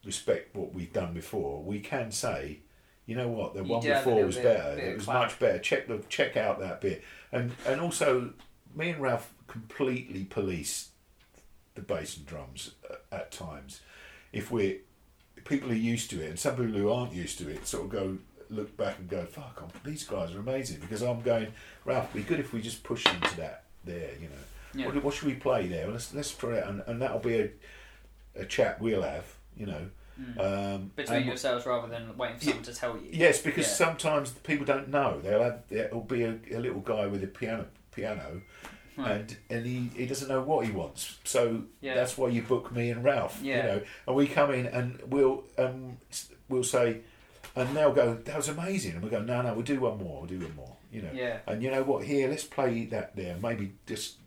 respect 0.06 0.56
what 0.56 0.74
we've 0.74 0.94
done 0.94 1.14
before, 1.14 1.62
we 1.64 1.80
can 1.80 2.12
say, 2.12 2.60
you 3.06 3.16
know 3.16 3.28
what, 3.28 3.54
the 3.54 3.64
You 3.64 3.70
one 3.72 3.82
do 3.82 3.90
have 3.90 4.06
a 4.06 4.10
before 4.10 4.26
was 4.26 4.36
bit- 4.36 4.44
better. 4.44 4.76
bit 4.76 4.84
It 4.86 4.98
was 4.98 5.08
much 5.08 5.40
better. 5.40 5.60
Check 5.60 5.88
the 5.88 6.00
check 6.10 6.36
out 6.38 6.60
that 6.60 6.82
bit, 6.82 7.04
and 7.32 7.52
and 7.66 7.80
also 7.82 8.34
me 8.76 8.90
and 8.90 9.02
Ralph 9.02 9.34
completely 9.48 10.24
police 10.26 10.90
the 11.76 11.82
bass 11.82 12.18
and 12.18 12.26
drums 12.26 12.72
at, 12.90 13.02
at 13.12 13.32
times. 13.32 13.82
If 14.34 14.52
we're 14.52 14.78
people 15.46 15.70
are 15.72 15.76
used 15.76 16.10
to 16.12 16.22
it, 16.24 16.30
and 16.30 16.40
some 16.40 16.56
people 16.56 16.74
who 16.74 16.90
aren't 16.92 17.14
used 17.14 17.38
to 17.40 17.50
it 17.50 17.68
sort 17.68 17.84
of 17.86 17.90
go 17.92 18.18
look 18.50 18.76
back 18.78 18.98
and 19.00 19.08
go, 19.10 19.26
"Fuck, 19.26 19.62
I'm, 19.62 19.70
these 19.90 20.04
guys 20.04 20.34
are 20.34 20.40
amazing." 20.40 20.80
Because 20.80 21.02
I'm 21.02 21.22
going, 21.22 21.48
Ralph, 21.86 22.10
it'd 22.16 22.28
be 22.28 22.30
good 22.36 22.40
if 22.40 22.54
we 22.54 22.62
just 22.62 22.84
push 22.84 23.06
into 23.06 23.38
that 23.38 23.64
there, 23.84 24.12
you 24.22 24.28
know. 24.30 24.36
Yeah. 24.74 24.88
What, 24.88 25.04
what 25.04 25.14
should 25.14 25.28
we 25.28 25.36
play 25.36 25.68
there? 25.68 25.88
Let's 25.88 26.14
let's 26.14 26.32
try 26.34 26.56
it, 26.58 26.68
and, 26.68 26.82
and 26.88 27.02
that'll 27.02 27.20
be 27.20 27.40
a 27.40 27.50
a 28.36 28.46
chat 28.46 28.82
we'll 28.82 29.04
have, 29.04 29.26
you 29.56 29.66
know. 29.66 29.88
Um, 30.40 30.92
Between 30.96 31.18
and- 31.18 31.26
yourselves, 31.26 31.66
rather 31.66 31.88
than 31.88 32.16
waiting 32.18 32.38
for 32.38 32.46
Yeah. 32.46 32.50
someone 32.52 32.64
to 32.66 32.74
tell 32.74 32.96
you. 32.98 33.10
Yes, 33.12 33.42
because 33.42 33.66
Yeah. 33.68 33.74
sometimes 33.74 34.32
people 34.32 34.66
don't 34.66 34.88
know. 34.90 35.20
They'll 35.22 35.44
have 35.44 35.64
there'll 35.68 36.02
be 36.02 36.24
a, 36.24 36.40
a 36.52 36.60
little 36.60 36.80
guy 36.82 37.08
with 37.08 37.24
a 37.24 37.28
piano 37.28 37.66
piano 37.94 38.42
Right. 38.98 39.12
and 39.12 39.38
and 39.50 39.66
he, 39.66 39.90
he 39.96 40.06
doesn't 40.06 40.28
know 40.30 40.42
what 40.42 40.66
he 40.66 40.72
wants. 40.72 41.18
So 41.26 41.64
Yeah. 41.82 41.96
that's 41.96 42.18
why 42.18 42.30
you 42.30 42.42
book 42.44 42.72
me 42.72 42.90
and 42.92 43.04
Ralph. 43.04 43.40
Yeah. 43.42 43.58
You 43.58 43.64
know, 43.64 43.82
and 44.08 44.16
we 44.16 44.28
come 44.28 44.54
in 44.54 44.68
and 44.68 45.02
we'll 45.08 45.44
um 45.58 45.98
we'll 46.48 46.64
say, 46.64 47.02
and 47.56 47.76
they'll 47.76 47.94
go, 47.94 48.16
that 48.16 48.38
was 48.38 48.48
amazing, 48.50 48.94
and 48.96 49.04
we 49.04 49.10
go, 49.10 49.22
no, 49.22 49.42
no, 49.42 49.54
we'll 49.54 49.64
do 49.64 49.80
one 49.80 49.98
more, 49.98 50.20
we'll 50.22 50.28
do 50.30 50.40
one 50.40 50.56
more. 50.56 50.76
You 50.92 51.02
know, 51.02 51.12
Yeah. 51.14 51.40
and 51.48 51.62
you 51.62 51.72
know 51.72 51.84
what? 51.84 52.06
Here, 52.06 52.30
let's 52.30 52.44
play 52.46 52.86
that 52.86 53.16
there. 53.18 53.36
Maybe 53.42 53.74
just 53.86 54.18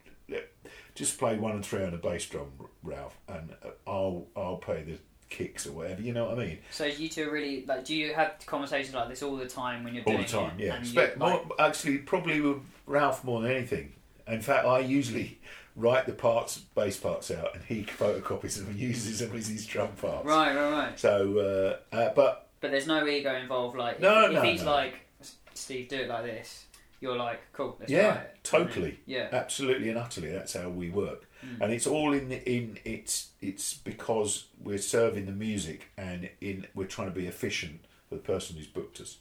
just 0.94 1.16
play 1.18 1.38
one 1.38 1.52
and 1.52 1.64
three 1.64 1.84
on 1.84 1.92
the 1.92 1.96
bass 1.96 2.26
drum, 2.26 2.50
Ralph, 2.82 3.16
and 3.28 3.54
uh, 3.64 3.68
I'll 3.86 4.26
I'll 4.36 4.56
play 4.56 4.82
the 4.82 4.98
kicks 5.28 5.66
or 5.66 5.72
whatever. 5.72 6.00
You 6.02 6.12
know 6.12 6.26
what 6.26 6.38
I 6.38 6.44
mean? 6.46 6.58
So 6.70 6.84
you 6.86 7.08
two 7.08 7.28
are 7.28 7.32
really 7.32 7.64
like. 7.66 7.84
Do 7.84 7.94
you 7.94 8.14
have 8.14 8.34
conversations 8.46 8.94
like 8.94 9.08
this 9.08 9.22
all 9.22 9.36
the 9.36 9.46
time 9.46 9.84
when 9.84 9.94
you're 9.94 10.04
doing 10.04 10.20
it 10.20 10.34
All 10.34 10.48
doing 10.48 10.56
the 10.58 10.66
time, 10.66 10.78
it? 10.78 10.94
yeah. 10.96 11.06
Spe- 11.10 11.18
like- 11.18 11.18
more, 11.18 11.46
actually, 11.58 11.98
probably 11.98 12.40
with 12.40 12.58
Ralph 12.86 13.24
more 13.24 13.40
than 13.42 13.50
anything. 13.52 13.92
In 14.26 14.40
fact, 14.42 14.66
I 14.66 14.80
usually 14.80 15.38
write 15.76 16.06
the 16.06 16.12
parts, 16.12 16.58
bass 16.58 16.96
parts 16.98 17.30
out, 17.30 17.54
and 17.54 17.64
he 17.64 17.82
photocopies 17.98 18.56
them 18.58 18.66
and 18.68 18.76
uses 18.78 19.20
them 19.20 19.34
as 19.36 19.48
his 19.48 19.64
drum 19.66 19.88
parts. 20.00 20.26
right, 20.26 20.54
right, 20.54 20.70
right. 20.72 20.98
So, 21.00 21.78
uh, 21.92 21.96
uh, 21.96 22.12
but 22.14 22.48
But 22.60 22.70
there's 22.72 22.86
no 22.86 23.06
ego 23.06 23.34
involved. 23.34 23.76
Like, 23.76 24.00
No, 24.00 24.26
if, 24.26 24.32
no, 24.32 24.38
if 24.42 24.44
he's 24.44 24.64
no. 24.64 24.72
like, 24.72 24.94
Steve, 25.54 25.88
do 25.88 25.96
it 25.96 26.08
like 26.08 26.24
this. 26.24 26.64
You're 27.00 27.16
like, 27.16 27.40
cool. 27.52 27.76
Let's 27.78 27.92
yeah, 27.92 28.12
try 28.14 28.22
it. 28.22 28.36
totally, 28.42 28.98
Yeah. 29.06 29.28
absolutely 29.30 29.88
and 29.88 29.98
utterly. 29.98 30.30
That's 30.32 30.54
how 30.54 30.68
we 30.68 30.90
work, 30.90 31.27
Mm. 31.44 31.60
and 31.60 31.72
it's 31.72 31.86
all 31.86 32.12
in 32.12 32.32
in 32.32 32.78
it's 32.84 33.28
it's 33.40 33.74
because 33.74 34.46
we're 34.60 34.78
serving 34.78 35.26
the 35.26 35.32
music 35.32 35.88
and 35.96 36.28
in 36.40 36.66
we're 36.74 36.86
trying 36.86 37.08
to 37.08 37.14
be 37.14 37.26
efficient 37.26 37.80
for 38.08 38.16
the 38.16 38.20
person 38.20 38.56
who's 38.56 38.66
booked 38.66 39.00
us. 39.00 39.18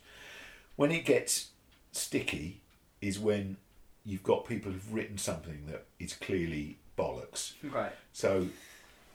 When 0.75 0.91
it 0.91 1.05
gets 1.05 1.49
sticky, 1.91 2.61
is 3.01 3.19
when 3.19 3.57
you've 4.05 4.23
got 4.23 4.45
people 4.45 4.71
who've 4.71 4.93
written 4.93 5.17
something 5.17 5.65
that 5.67 5.85
is 5.99 6.13
clearly 6.13 6.77
bollocks. 6.97 7.53
Right. 7.63 7.91
So, 8.13 8.47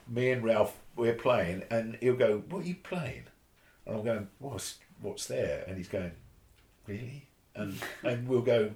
me 0.07 0.31
and 0.31 0.43
Ralph, 0.43 0.77
we're 0.95 1.13
playing, 1.15 1.63
and 1.69 1.97
he'll 1.99 2.15
go, 2.15 2.43
"What 2.49 2.63
are 2.63 2.67
you 2.67 2.75
playing?" 2.75 3.23
And 3.85 3.97
I'm 3.97 4.03
going, 4.03 4.27
"What's 4.39 4.77
what's 5.01 5.27
there?" 5.27 5.63
And 5.67 5.77
he's 5.77 5.89
going, 5.89 6.11
"Really?" 6.87 7.27
And 7.55 7.81
and 8.03 8.27
we'll 8.27 8.41
go, 8.41 8.71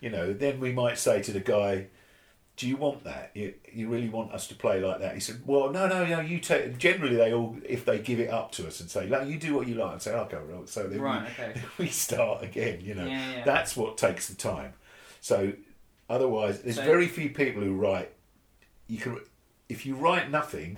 you 0.00 0.10
know. 0.10 0.32
Then 0.32 0.60
we 0.60 0.72
might 0.72 0.98
say 0.98 1.22
to 1.22 1.32
the 1.32 1.40
guy, 1.40 1.86
"Do 2.56 2.68
you 2.68 2.76
want 2.76 3.04
that? 3.04 3.30
You 3.34 3.54
you 3.72 3.88
really 3.88 4.08
want 4.08 4.32
us 4.32 4.46
to 4.48 4.54
play 4.54 4.80
like 4.80 5.00
that?" 5.00 5.14
He 5.14 5.20
said, 5.20 5.42
"Well, 5.46 5.70
no, 5.70 5.86
no, 5.88 6.04
no. 6.06 6.20
You 6.20 6.38
take." 6.40 6.78
Generally, 6.78 7.16
they 7.16 7.32
all 7.32 7.56
if 7.68 7.84
they 7.84 7.98
give 7.98 8.20
it 8.20 8.30
up 8.30 8.52
to 8.52 8.66
us 8.66 8.80
and 8.80 8.90
say, 8.90 9.06
"No, 9.08 9.22
you 9.22 9.38
do 9.38 9.54
what 9.54 9.66
you 9.66 9.74
like," 9.74 9.92
and 9.94 10.02
say, 10.02 10.12
"Okay, 10.12 10.38
well," 10.48 10.66
so 10.66 10.86
then 10.86 11.00
Right. 11.00 11.22
we, 11.38 11.44
Okay. 11.44 11.60
we 11.78 11.88
start 11.88 12.42
again. 12.42 12.80
You 12.80 12.94
know, 12.94 13.06
Yeah, 13.06 13.32
yeah. 13.38 13.44
that's 13.44 13.76
what 13.76 13.96
takes 13.98 14.28
the 14.28 14.34
time. 14.36 14.74
So 15.20 15.52
otherwise, 16.08 16.62
there's 16.62 16.76
So- 16.76 16.84
very 16.84 17.06
few 17.08 17.30
people 17.30 17.62
who 17.62 17.74
write. 17.74 18.12
You 18.86 18.98
can, 18.98 19.20
if 19.68 19.86
you 19.86 19.94
write 19.96 20.30
nothing, 20.30 20.76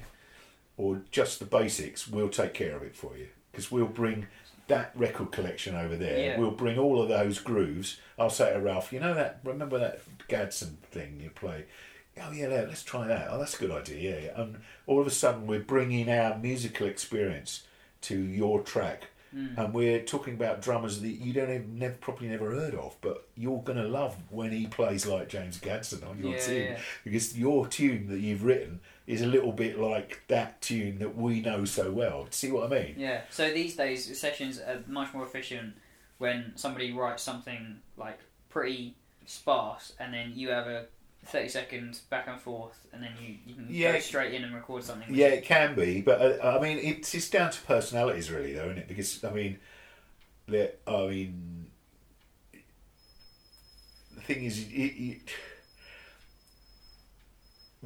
or 0.77 1.03
just 1.11 1.39
the 1.41 1.45
basics, 1.45 2.07
we'll 2.07 2.29
take 2.29 2.55
care 2.55 2.77
of 2.77 2.83
it 2.83 2.95
for 2.95 3.17
you 3.17 3.29
because 3.51 3.71
we'll 3.73 3.87
bring 3.87 4.27
that 4.69 4.93
record 4.95 5.31
collection 5.33 5.75
over 5.77 5.97
there. 5.97 6.19
Yeah. 6.19 6.39
We'll 6.39 6.51
bring 6.51 6.79
all 6.79 7.01
of 7.01 7.09
those 7.09 7.39
grooves. 7.39 7.99
I'll 8.19 8.31
say 8.31 8.53
to 8.53 8.61
Ralph, 8.61 8.93
you 8.93 9.01
know 9.01 9.15
that? 9.15 9.41
Remember 9.45 9.79
that 9.79 10.01
Gadson 10.29 10.77
thing 10.91 11.21
you 11.23 11.31
play? 11.31 11.67
Oh 12.21 12.33
yeah, 12.33 12.47
let's 12.49 12.83
try 12.83 13.07
that. 13.07 13.29
Oh, 13.31 13.39
that's 13.39 13.55
a 13.55 13.59
good 13.59 13.71
idea. 13.71 14.15
Yeah, 14.15 14.25
yeah. 14.27 14.41
And 14.43 14.59
all 14.87 15.01
of 15.01 15.07
a 15.07 15.11
sudden, 15.11 15.47
we're 15.47 15.61
bringing 15.61 16.11
our 16.11 16.39
musical 16.39 16.87
experience 16.87 17.65
to 18.03 18.19
your 18.19 18.63
track, 18.63 19.05
Mm. 19.35 19.59
and 19.59 19.75
we're 19.75 20.01
talking 20.03 20.35
about 20.35 20.63
drummers 20.63 21.01
that 21.03 21.09
you 21.09 21.33
don't 21.33 21.51
even 21.51 21.79
never 21.79 21.97
probably 21.97 22.29
never 22.29 22.53
heard 22.53 22.75
of, 22.75 22.97
but 23.03 23.27
you're 23.37 23.61
gonna 23.63 23.87
love 23.87 24.17
when 24.31 24.53
he 24.53 24.67
plays 24.69 25.05
like 25.05 25.29
James 25.29 25.59
Gadson 25.59 26.09
on 26.09 26.19
your 26.23 26.33
Yeah, 26.37 26.47
tune 26.47 26.77
because 27.05 27.37
your 27.37 27.67
tune 27.67 28.07
that 28.09 28.21
you've 28.21 28.45
written 28.45 28.81
is 29.07 29.23
a 29.23 29.27
little 29.27 29.53
bit 29.53 29.79
like 29.79 30.23
that 30.29 30.61
tune 30.61 30.99
that 30.99 31.17
we 31.17 31.41
know 31.41 31.65
so 31.65 31.91
well. 31.93 32.27
See 32.31 32.51
what 32.51 32.73
I 32.73 32.83
mean? 32.83 32.95
Yeah. 32.99 33.23
So 33.31 33.53
these 33.53 33.77
days, 33.77 34.19
sessions 34.19 34.59
are 34.59 34.83
much 34.89 35.15
more 35.15 35.25
efficient 35.25 35.75
when 36.19 36.53
somebody 36.57 36.93
writes 36.93 37.23
something 37.23 37.79
like 37.97 38.19
pretty 38.49 38.97
sparse, 39.27 39.93
and 40.01 40.13
then 40.13 40.33
you 40.35 40.49
have 40.51 40.67
a 40.67 40.87
thirty 41.25 41.49
seconds 41.49 42.01
back 42.01 42.27
and 42.29 42.41
forth, 42.41 42.87
and 42.93 43.03
then 43.03 43.11
you, 43.21 43.37
you 43.47 43.55
can 43.55 43.67
Yeah. 43.69 43.93
go 43.93 43.99
straight 44.01 44.33
in 44.35 44.45
and 44.45 44.55
record 44.55 44.83
something. 44.85 45.13
Yeah, 45.15 45.27
it 45.29 45.45
can 45.45 45.75
be, 45.75 46.01
but 46.01 46.21
uh, 46.41 46.57
I 46.59 46.61
mean, 46.61 46.79
it's 46.79 47.15
it's 47.15 47.29
down 47.31 47.51
to 47.51 47.61
personalities, 47.63 48.31
really, 48.31 48.55
though, 48.55 48.65
isn't 48.67 48.79
it? 48.79 48.89
Because 48.89 49.23
I 49.25 49.31
mean, 49.31 49.59
the 50.49 50.73
I 50.87 51.07
mean, 51.07 51.67
the 54.15 54.21
thing 54.23 54.45
is, 54.45 54.67
it, 54.69 54.73
it, 54.73 55.31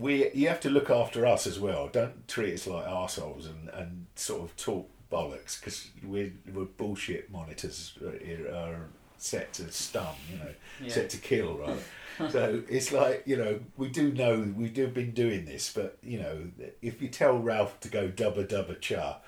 we 0.01 0.30
you 0.32 0.48
have 0.48 0.61
to 0.61 0.70
look 0.70 0.90
after 0.90 1.26
us 1.26 1.46
as 1.46 1.61
well. 1.61 1.88
Don't 1.92 2.26
treat 2.26 2.55
us 2.55 2.66
like 2.66 2.86
arseholes 2.86 3.46
and 3.48 3.68
and 3.70 4.07
sort 4.16 4.42
of 4.42 4.57
talk 4.57 4.88
bollocks 5.12 5.59
because 5.61 5.90
we're 6.05 6.32
we're 6.55 6.64
bullshit 6.64 7.30
monitors 7.30 7.98
are, 8.03 8.55
are 8.55 8.88
set 9.18 9.53
to 9.55 9.70
stun, 9.70 10.14
you 10.32 10.38
know, 10.38 10.53
Yeah. 10.82 10.92
set 10.92 11.11
to 11.11 11.18
kill, 11.18 11.55
right? 11.59 11.78
so 12.30 12.62
it's 12.68 12.92
like 12.92 13.22
you 13.26 13.36
know 13.36 13.61
we 13.76 13.88
do 13.88 14.12
know 14.12 14.53
we 14.57 14.68
do 14.68 14.88
been 14.88 15.12
doing 15.12 15.44
this, 15.44 15.72
but 15.72 15.98
you 16.03 16.18
know 16.18 16.51
if 16.82 17.01
you 17.03 17.09
tell 17.09 17.36
Ralph 17.38 17.78
to 17.80 17.88
go 17.88 18.09
dubba 18.09 18.46
dubba 18.46 18.80
cha 18.80 19.18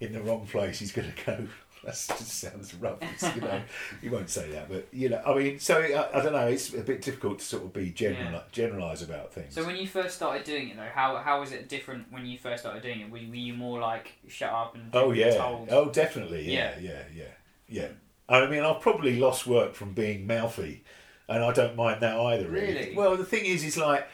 in 0.00 0.12
the 0.12 0.20
wrong 0.22 0.46
place, 0.46 0.78
he's 0.80 0.92
going 0.92 1.10
to 1.12 1.24
go. 1.24 1.46
That 1.84 1.92
just 1.92 2.28
sounds 2.28 2.74
rough, 2.74 2.98
you 3.34 3.40
know. 3.42 3.62
he 4.00 4.08
won't 4.08 4.30
say 4.30 4.50
that, 4.52 4.68
but 4.68 4.88
you 4.92 5.08
know, 5.10 5.22
I 5.26 5.34
mean, 5.34 5.58
so 5.58 5.78
I, 5.80 6.18
I 6.18 6.22
don't 6.22 6.32
know. 6.32 6.46
It's 6.48 6.72
a 6.72 6.80
bit 6.82 7.02
difficult 7.02 7.40
to 7.40 7.44
sort 7.44 7.64
of 7.64 7.72
be 7.72 7.90
general 7.90 8.30
Yeah. 8.32 8.40
generalize 8.52 9.02
about 9.02 9.32
things. 9.32 9.54
So 9.54 9.64
when 9.64 9.76
you 9.76 9.86
first 9.86 10.16
started 10.16 10.44
doing 10.44 10.70
it 10.70 10.76
though, 10.76 10.88
how 10.94 11.16
how 11.16 11.40
was 11.40 11.52
it 11.52 11.68
different 11.68 12.10
when 12.12 12.24
you 12.26 12.38
first 12.38 12.62
started 12.62 12.82
doing 12.82 13.00
it? 13.00 13.10
Were, 13.10 13.18
were 13.18 13.34
you 13.34 13.54
more 13.54 13.78
like 13.80 14.12
shut 14.28 14.50
up 14.50 14.74
and 14.74 14.90
Oh 14.94 15.12
yeah. 15.12 15.36
told? 15.36 15.68
Oh 15.70 15.90
definitely. 15.90 16.52
Yeah, 16.52 16.78
yeah, 16.80 17.02
yeah, 17.14 17.24
yeah. 17.68 17.88
I 18.28 18.46
mean, 18.46 18.62
I've 18.62 18.80
probably 18.80 19.18
lost 19.18 19.46
work 19.46 19.74
from 19.74 19.92
being 19.92 20.26
mouthy, 20.26 20.82
and 21.28 21.44
I 21.44 21.52
don't 21.52 21.76
mind 21.76 22.00
that 22.00 22.18
either. 22.18 22.48
Really. 22.48 22.74
Really? 22.74 22.96
Well, 22.96 23.16
the 23.16 23.24
thing 23.26 23.44
is, 23.44 23.62
is 23.64 23.76
like 23.76 24.08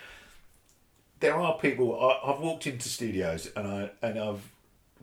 there 1.21 1.35
are 1.37 1.59
people. 1.59 2.01
I, 2.01 2.31
I've 2.33 2.41
walked 2.41 2.66
into 2.66 2.89
studios 2.89 3.51
and 3.55 3.66
I 3.68 3.91
and 4.03 4.18
I've 4.18 4.43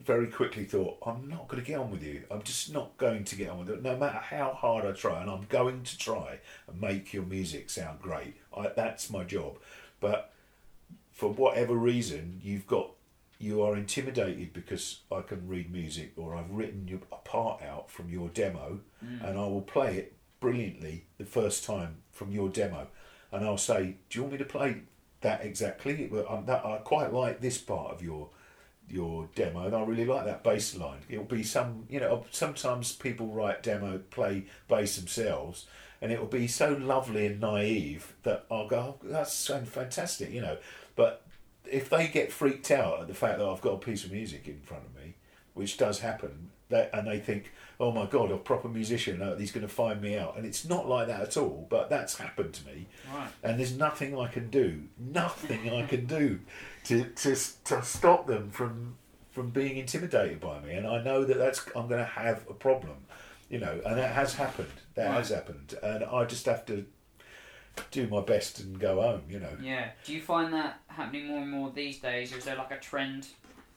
very 0.04 0.28
quickly 0.28 0.64
thought 0.64 0.98
I'm 1.04 1.28
not 1.28 1.48
going 1.48 1.62
to 1.62 1.66
get 1.66 1.78
on 1.78 1.90
with 1.90 2.02
you. 2.02 2.22
I'm 2.30 2.42
just 2.42 2.72
not 2.72 2.96
going 2.96 3.24
to 3.24 3.36
get 3.36 3.50
on 3.50 3.58
with 3.60 3.70
it, 3.70 3.82
no 3.82 3.96
matter 3.96 4.18
how 4.18 4.52
hard 4.52 4.84
I 4.84 4.92
try. 4.92 5.20
And 5.20 5.30
I'm 5.30 5.46
going 5.48 5.82
to 5.82 5.98
try 5.98 6.38
and 6.66 6.80
make 6.80 7.12
your 7.12 7.24
music 7.24 7.70
sound 7.70 8.00
great. 8.00 8.36
I, 8.56 8.68
that's 8.68 9.10
my 9.10 9.24
job. 9.24 9.58
But 10.00 10.32
for 11.12 11.30
whatever 11.30 11.74
reason, 11.74 12.40
you've 12.42 12.66
got 12.66 12.90
you 13.38 13.62
are 13.62 13.76
intimidated 13.76 14.52
because 14.52 15.00
I 15.12 15.20
can 15.20 15.46
read 15.46 15.70
music 15.70 16.12
or 16.16 16.34
I've 16.34 16.50
written 16.50 16.88
your, 16.88 17.00
a 17.12 17.16
part 17.16 17.62
out 17.62 17.88
from 17.90 18.10
your 18.10 18.28
demo 18.30 18.80
mm. 19.04 19.28
and 19.28 19.38
I 19.38 19.46
will 19.46 19.62
play 19.62 19.96
it 19.96 20.14
brilliantly 20.40 21.04
the 21.18 21.24
first 21.24 21.64
time 21.64 21.98
from 22.10 22.32
your 22.32 22.48
demo 22.48 22.88
and 23.30 23.44
I'll 23.44 23.56
say, 23.56 23.96
do 24.10 24.18
you 24.18 24.22
want 24.22 24.32
me 24.32 24.38
to 24.38 24.44
play 24.44 24.82
that 25.20 25.44
exactly? 25.44 26.06
That, 26.06 26.62
I 26.64 26.80
quite 26.82 27.12
like 27.12 27.40
this 27.40 27.58
part 27.58 27.92
of 27.92 28.02
your 28.02 28.28
your 28.90 29.28
demo 29.34 29.66
and 29.66 29.74
I 29.74 29.82
really 29.82 30.04
like 30.04 30.24
that 30.24 30.42
bass 30.42 30.74
line. 30.76 31.00
It'll 31.08 31.24
be 31.24 31.42
some, 31.42 31.84
you 31.88 32.00
know, 32.00 32.24
sometimes 32.30 32.92
people 32.92 33.28
write 33.28 33.62
demo, 33.62 33.98
play 34.10 34.44
bass 34.68 34.96
themselves 34.96 35.66
and 36.00 36.12
it'll 36.12 36.26
be 36.26 36.46
so 36.46 36.72
lovely 36.72 37.26
and 37.26 37.40
naive 37.40 38.14
that 38.22 38.44
I'll 38.50 38.68
go, 38.68 38.96
oh, 39.02 39.06
that's 39.08 39.32
so 39.32 39.60
fantastic, 39.60 40.30
you 40.32 40.40
know. 40.40 40.58
But 40.96 41.22
if 41.70 41.90
they 41.90 42.08
get 42.08 42.32
freaked 42.32 42.70
out 42.70 43.00
at 43.00 43.08
the 43.08 43.14
fact 43.14 43.38
that 43.38 43.46
I've 43.46 43.60
got 43.60 43.74
a 43.74 43.78
piece 43.78 44.04
of 44.04 44.12
music 44.12 44.46
in 44.46 44.60
front 44.60 44.84
of 44.84 44.94
me, 44.94 45.14
which 45.54 45.76
does 45.76 46.00
happen, 46.00 46.50
that, 46.68 46.90
and 46.92 47.06
they 47.06 47.18
think, 47.18 47.52
oh 47.80 47.90
my 47.90 48.06
god, 48.06 48.30
a 48.30 48.36
proper 48.36 48.68
musician, 48.68 49.22
uh, 49.22 49.36
he's 49.36 49.52
going 49.52 49.66
to 49.66 49.72
find 49.72 50.00
me 50.00 50.16
out. 50.16 50.36
And 50.36 50.46
it's 50.46 50.64
not 50.64 50.88
like 50.88 51.08
that 51.08 51.20
at 51.20 51.36
all, 51.36 51.66
but 51.68 51.88
that's 51.90 52.18
happened 52.18 52.52
to 52.54 52.66
me. 52.66 52.86
Right. 53.12 53.28
And 53.42 53.58
there's 53.58 53.76
nothing 53.76 54.18
I 54.18 54.28
can 54.28 54.50
do, 54.50 54.82
nothing 54.98 55.70
I 55.72 55.86
can 55.86 56.06
do 56.06 56.40
to, 56.88 57.04
to, 57.04 57.36
to 57.64 57.82
stop 57.82 58.26
them 58.26 58.50
from 58.50 58.96
from 59.30 59.50
being 59.50 59.76
intimidated 59.76 60.40
by 60.40 60.58
me. 60.60 60.72
And 60.72 60.86
I 60.86 61.02
know 61.02 61.22
that 61.24 61.36
that's 61.38 61.64
I'm 61.76 61.86
going 61.86 62.00
to 62.00 62.04
have 62.04 62.44
a 62.50 62.54
problem, 62.54 62.96
you 63.48 63.60
know, 63.60 63.80
and 63.86 63.96
that 63.98 64.12
has 64.12 64.34
happened. 64.34 64.72
That 64.94 65.12
has 65.12 65.28
happened. 65.28 65.74
And 65.82 66.02
I 66.02 66.24
just 66.24 66.46
have 66.46 66.66
to 66.66 66.86
do 67.92 68.08
my 68.08 68.20
best 68.20 68.58
and 68.58 68.80
go 68.80 69.00
home, 69.00 69.22
you 69.28 69.38
know. 69.38 69.56
Yeah. 69.62 69.90
Do 70.04 70.12
you 70.12 70.20
find 70.20 70.52
that 70.54 70.80
happening 70.88 71.28
more 71.28 71.42
and 71.42 71.50
more 71.50 71.70
these 71.70 71.98
days, 71.98 72.32
or 72.34 72.38
is 72.38 72.46
there 72.46 72.56
like 72.56 72.72
a 72.72 72.78
trend 72.78 73.28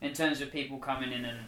in 0.01 0.13
terms 0.13 0.41
of 0.41 0.51
people 0.51 0.79
coming 0.79 1.11
in 1.11 1.25
and 1.25 1.39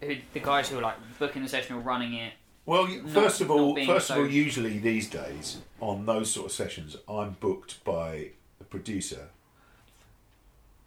who 0.00 0.16
the 0.32 0.40
guys 0.40 0.68
who 0.70 0.78
are 0.78 0.82
like 0.82 0.96
booking 1.18 1.42
the 1.42 1.48
session 1.48 1.76
or 1.76 1.80
running 1.80 2.14
it? 2.14 2.32
Well, 2.66 2.88
Not- 2.88 3.10
first 3.10 3.40
of 3.40 3.50
all, 3.50 3.76
first 3.84 4.10
of 4.10 4.16
all, 4.16 4.26
usually 4.26 4.78
these 4.78 5.08
days 5.08 5.58
on 5.80 6.06
those 6.06 6.32
sort 6.32 6.46
of 6.46 6.52
sessions, 6.52 6.96
I'm 7.08 7.36
booked 7.38 7.84
by 7.84 8.30
a 8.60 8.64
producer 8.64 9.28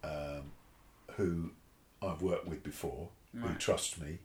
um, 0.04 0.52
who 1.16 1.52
I've 2.02 2.22
worked 2.22 2.48
with 2.48 2.64
before, 2.64 3.10
who 3.34 3.48
Right. 3.48 3.60
trusts 3.60 3.98
me. 4.00 4.20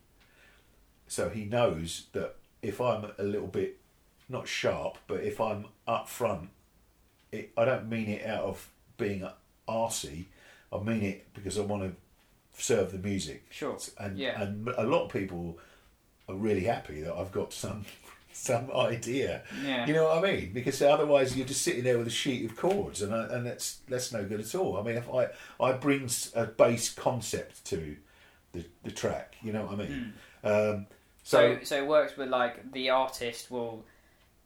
So 1.07 1.29
he 1.29 1.45
knows 1.45 2.07
that 2.13 2.37
if 2.63 2.81
I'm 2.81 3.13
a 3.19 3.23
little 3.23 3.47
bit 3.47 3.79
not 4.29 4.49
sharp, 4.49 4.99
but 5.07 5.21
if 5.23 5.41
I'm 5.41 5.67
up 5.87 6.09
front 6.09 6.51
it, 7.33 7.53
I 7.57 7.65
don't 7.65 7.89
mean 7.89 8.09
it 8.09 8.27
out 8.27 8.45
of 8.45 8.71
being 8.97 9.29
arsey. 9.69 10.27
I 10.73 10.79
mean 10.79 11.03
it 11.03 11.33
because 11.35 11.59
I 11.59 11.63
want 11.63 11.83
to 11.83 11.95
serve 12.61 12.93
the 12.93 12.99
music. 12.99 13.47
Sure. 13.51 13.79
And 13.99 14.19
Yeah. 14.19 14.41
and 14.41 14.69
a 14.69 14.85
lot 14.85 15.05
of 15.05 15.13
people 15.13 15.59
are 16.29 16.35
really 16.35 16.65
happy 16.65 17.03
that 17.03 17.15
I've 17.15 17.31
got 17.33 17.53
some 17.53 17.85
some 18.37 18.71
idea. 18.75 19.43
Yeah. 19.65 19.87
You 19.87 19.95
know 19.95 20.05
what 20.05 20.19
I 20.25 20.33
mean? 20.33 20.53
Because 20.53 20.81
otherwise 20.83 21.37
you're 21.37 21.47
just 21.47 21.63
sitting 21.63 21.85
there 21.85 21.99
with 21.99 22.07
a 22.07 22.11
sheet 22.11 22.45
of 22.49 22.57
chords, 22.57 23.03
and 23.03 23.15
I, 23.15 23.25
and 23.29 23.47
that's 23.47 23.79
that's 23.89 24.13
no 24.13 24.25
good 24.25 24.41
at 24.41 24.55
all. 24.55 24.77
I 24.77 24.83
mean, 24.83 24.97
if 24.97 25.09
I 25.13 25.29
I 25.61 25.73
bring 25.73 26.09
a 26.35 26.47
bass 26.47 26.93
concept 26.93 27.65
to 27.67 27.97
the 28.53 28.65
the 28.85 28.91
track, 28.91 29.37
you 29.43 29.53
know 29.53 29.65
what 29.67 29.73
I 29.75 29.77
mean? 29.77 30.13
Um, 30.45 30.87
So, 31.23 31.57
so 31.59 31.65
so 31.65 31.77
it 31.79 31.87
works 31.87 32.17
with 32.17 32.29
like 32.29 32.73
the 32.73 32.91
artist 32.91 33.51
will 33.51 33.85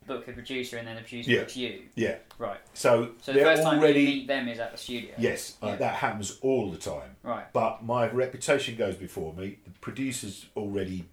book 0.06 0.24
the 0.24 0.32
producer, 0.32 0.78
and 0.78 0.88
then 0.88 0.96
the 0.96 1.02
producer 1.02 1.30
Yeah. 1.30 1.40
books 1.40 1.56
you. 1.56 1.82
yeah, 1.94 2.16
Right. 2.38 2.58
so, 2.72 3.10
So 3.20 3.32
the 3.34 3.40
first 3.40 3.62
time 3.62 3.78
already 3.78 4.00
you 4.00 4.06
meet 4.06 4.28
them 4.28 4.48
is 4.48 4.58
at 4.58 4.72
the 4.72 4.78
studio. 4.78 5.14
yes, 5.18 5.56
uh, 5.62 5.76
that 5.76 5.94
happens 5.96 6.38
all 6.40 6.70
the 6.70 6.78
time. 6.78 7.16
Right. 7.22 7.44
But 7.52 7.84
my 7.84 8.08
reputation 8.08 8.76
goes 8.76 8.96
before 8.96 9.34
me. 9.34 9.58
The 9.64 9.70
producers 9.80 10.46
already 10.56 11.04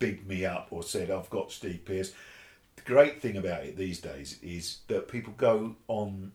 bigged 0.00 0.26
me 0.26 0.44
up 0.44 0.68
or 0.70 0.82
said 0.82 1.12
I've 1.12 1.30
got 1.30 1.52
Steve 1.52 1.84
Pearce. 1.84 2.12
The 2.74 2.82
great 2.82 3.22
thing 3.22 3.36
about 3.36 3.62
it 3.62 3.76
these 3.76 4.00
days 4.00 4.38
is 4.42 4.78
that 4.88 5.06
people 5.06 5.34
go 5.36 5.76
on 5.86 6.32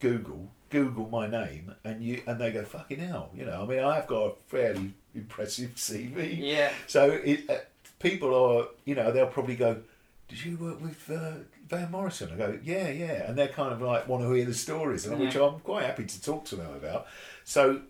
Google, 0.00 0.50
Google 0.68 1.08
my 1.08 1.26
name, 1.26 1.74
and 1.84 2.02
you 2.02 2.20
and 2.26 2.38
they 2.38 2.50
go 2.50 2.64
fucking 2.64 2.98
hell. 2.98 3.30
You 3.34 3.46
know, 3.46 3.62
I 3.62 3.66
mean, 3.66 3.78
I've 3.78 4.06
got 4.06 4.26
a 4.26 4.32
fairly 4.48 4.92
impressive 5.14 5.70
CV. 5.76 6.36
Yeah. 6.38 6.72
So 6.86 7.10
it, 7.10 7.48
uh, 7.48 7.58
people 8.00 8.34
are, 8.34 8.66
you 8.84 8.94
know, 8.94 9.10
they'll 9.12 9.28
probably 9.28 9.56
go, 9.56 9.80
"Did 10.28 10.44
you 10.44 10.58
work 10.58 10.82
with 10.82 11.10
uh, 11.10 11.44
Van 11.68 11.90
Morrison?" 11.90 12.30
I 12.32 12.36
go, 12.36 12.58
"Yeah, 12.62 12.90
yeah," 12.90 13.28
and 13.28 13.38
they're 13.38 13.48
kind 13.48 13.72
of 13.72 13.80
like 13.80 14.08
want 14.08 14.24
to 14.24 14.32
hear 14.32 14.44
the 14.44 14.54
stories, 14.54 15.06
and 15.06 15.18
which 15.18 15.36
I'm 15.36 15.60
quite 15.60 15.86
happy 15.86 16.04
to 16.04 16.22
talk 16.22 16.44
to 16.46 16.56
them 16.56 16.74
about. 16.74 17.06
So 17.44 17.82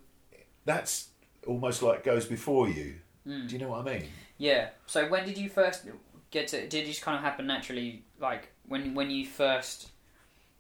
that's 0.67 1.09
almost 1.47 1.83
like 1.83 2.05
goes 2.05 2.27
before 2.27 2.69
you. 2.69 2.97
Mm. 3.27 3.49
Do 3.49 3.55
you 3.55 3.61
know 3.61 3.69
what 3.71 3.87
I 3.89 3.93
mean? 3.99 4.05
Yeah. 4.39 4.71
So 4.87 5.09
when 5.09 5.25
did 5.27 5.39
you 5.39 5.49
first 5.49 5.85
get 6.31 6.49
to? 6.49 6.67
Did 6.69 6.85
it 6.85 6.87
just 6.87 7.03
kind 7.03 7.17
of 7.17 7.23
happen 7.23 7.47
naturally? 7.47 8.03
Like 8.21 8.49
when 8.69 8.95
when 8.95 9.11
you 9.11 9.25
first 9.27 9.89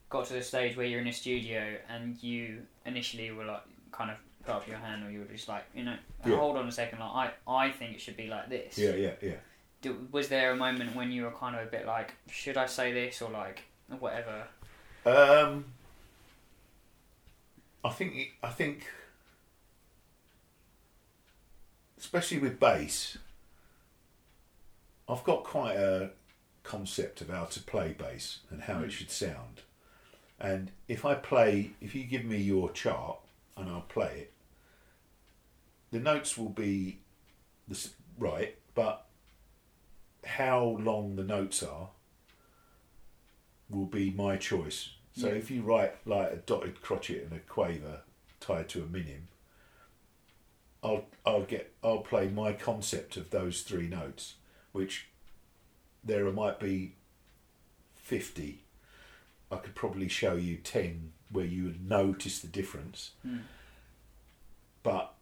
got 0.08 0.26
to 0.26 0.34
the 0.34 0.42
stage 0.42 0.76
where 0.76 0.86
you're 0.86 1.00
in 1.00 1.06
a 1.08 1.12
studio 1.12 1.76
and 1.88 2.22
you 2.22 2.62
initially 2.86 3.30
were 3.32 3.44
like 3.44 3.62
kind 3.92 4.10
of 4.10 4.16
put 4.44 4.54
up 4.54 4.68
your 4.68 4.76
hand, 4.78 5.04
or 5.06 5.10
you 5.10 5.20
were 5.20 5.24
just 5.26 5.48
like, 5.48 5.64
you 5.74 5.82
know, 5.84 5.96
Yeah. 6.24 6.36
hold 6.36 6.56
on 6.56 6.68
a 6.68 6.72
second, 6.72 7.00
like 7.00 7.32
I 7.46 7.66
I 7.66 7.70
think 7.70 7.94
it 7.94 8.00
should 8.00 8.16
be 8.16 8.26
like 8.28 8.48
this. 8.48 8.78
Yeah, 8.78 8.94
yeah, 8.94 9.12
yeah. 9.22 9.92
Was 10.10 10.28
there 10.28 10.50
a 10.52 10.56
moment 10.56 10.94
when 10.96 11.10
you 11.12 11.24
were 11.24 11.30
kind 11.32 11.54
of 11.56 11.62
a 11.66 11.70
bit 11.70 11.86
like, 11.86 12.14
should 12.30 12.56
I 12.56 12.64
say 12.66 12.92
this 12.92 13.20
or 13.20 13.30
like 13.30 13.62
whatever? 13.98 14.44
Um, 15.04 15.66
I 17.84 17.90
think 17.90 18.32
I 18.42 18.48
think, 18.48 18.86
especially 22.05 22.39
with 22.39 22.60
bass, 22.60 23.16
I've 25.09 25.24
got 25.24 25.43
quite 25.43 25.76
a 25.76 26.10
concept 26.62 27.22
of 27.22 27.31
how 27.31 27.44
to 27.47 27.60
play 27.60 27.94
bass 27.97 28.40
and 28.51 28.62
how 28.62 28.81
it 28.81 28.85
hmm. 28.85 28.89
should 28.90 29.10
sound. 29.10 29.62
And 30.39 30.70
if 30.86 31.06
I 31.06 31.14
play, 31.14 31.70
if 31.81 31.94
you 31.94 32.05
give 32.05 32.24
me 32.24 32.36
your 32.36 32.70
chart 32.70 33.18
and 33.56 33.70
I'll 33.70 33.82
play 33.82 34.12
it, 34.18 34.32
the 35.93 35.98
notes 35.98 36.36
will 36.36 36.51
be 36.51 36.98
the 37.68 37.89
right, 38.18 38.56
but 38.74 39.06
how 40.24 40.76
long 40.81 41.16
the 41.16 41.24
notes 41.24 41.62
are 41.62 41.89
will 43.70 43.86
be 43.86 44.10
my 44.10 44.36
choice. 44.36 44.90
So 45.16 45.28
Yeah. 45.28 45.35
if 45.35 45.51
you 45.51 45.62
write 45.62 46.06
like 46.06 46.32
a 46.32 46.36
dotted 46.36 46.82
crotchet 46.82 47.22
and 47.22 47.32
a 47.32 47.39
quaver 47.39 48.02
tied 48.40 48.68
to 48.70 48.82
a 48.82 48.86
minim, 48.86 49.28
I'll 50.85 51.06
I'll 51.24 51.43
get 51.44 51.73
I'll 51.82 51.98
play 51.98 52.28
my 52.28 52.52
concept 52.52 53.16
of 53.16 53.31
those 53.31 53.62
three 53.62 53.89
notes, 53.89 54.35
which 54.73 55.09
there 56.05 56.31
might 56.31 56.61
be 56.61 56.97
fifty. 57.94 58.65
I 59.51 59.56
could 59.56 59.74
probably 59.74 60.09
show 60.09 60.35
you 60.36 60.56
ten 60.59 61.12
where 61.31 61.44
you 61.47 61.65
would 61.65 61.89
notice 61.89 62.40
the 62.40 62.48
difference. 62.48 63.12
Hmm. 63.23 63.39
But 64.82 65.15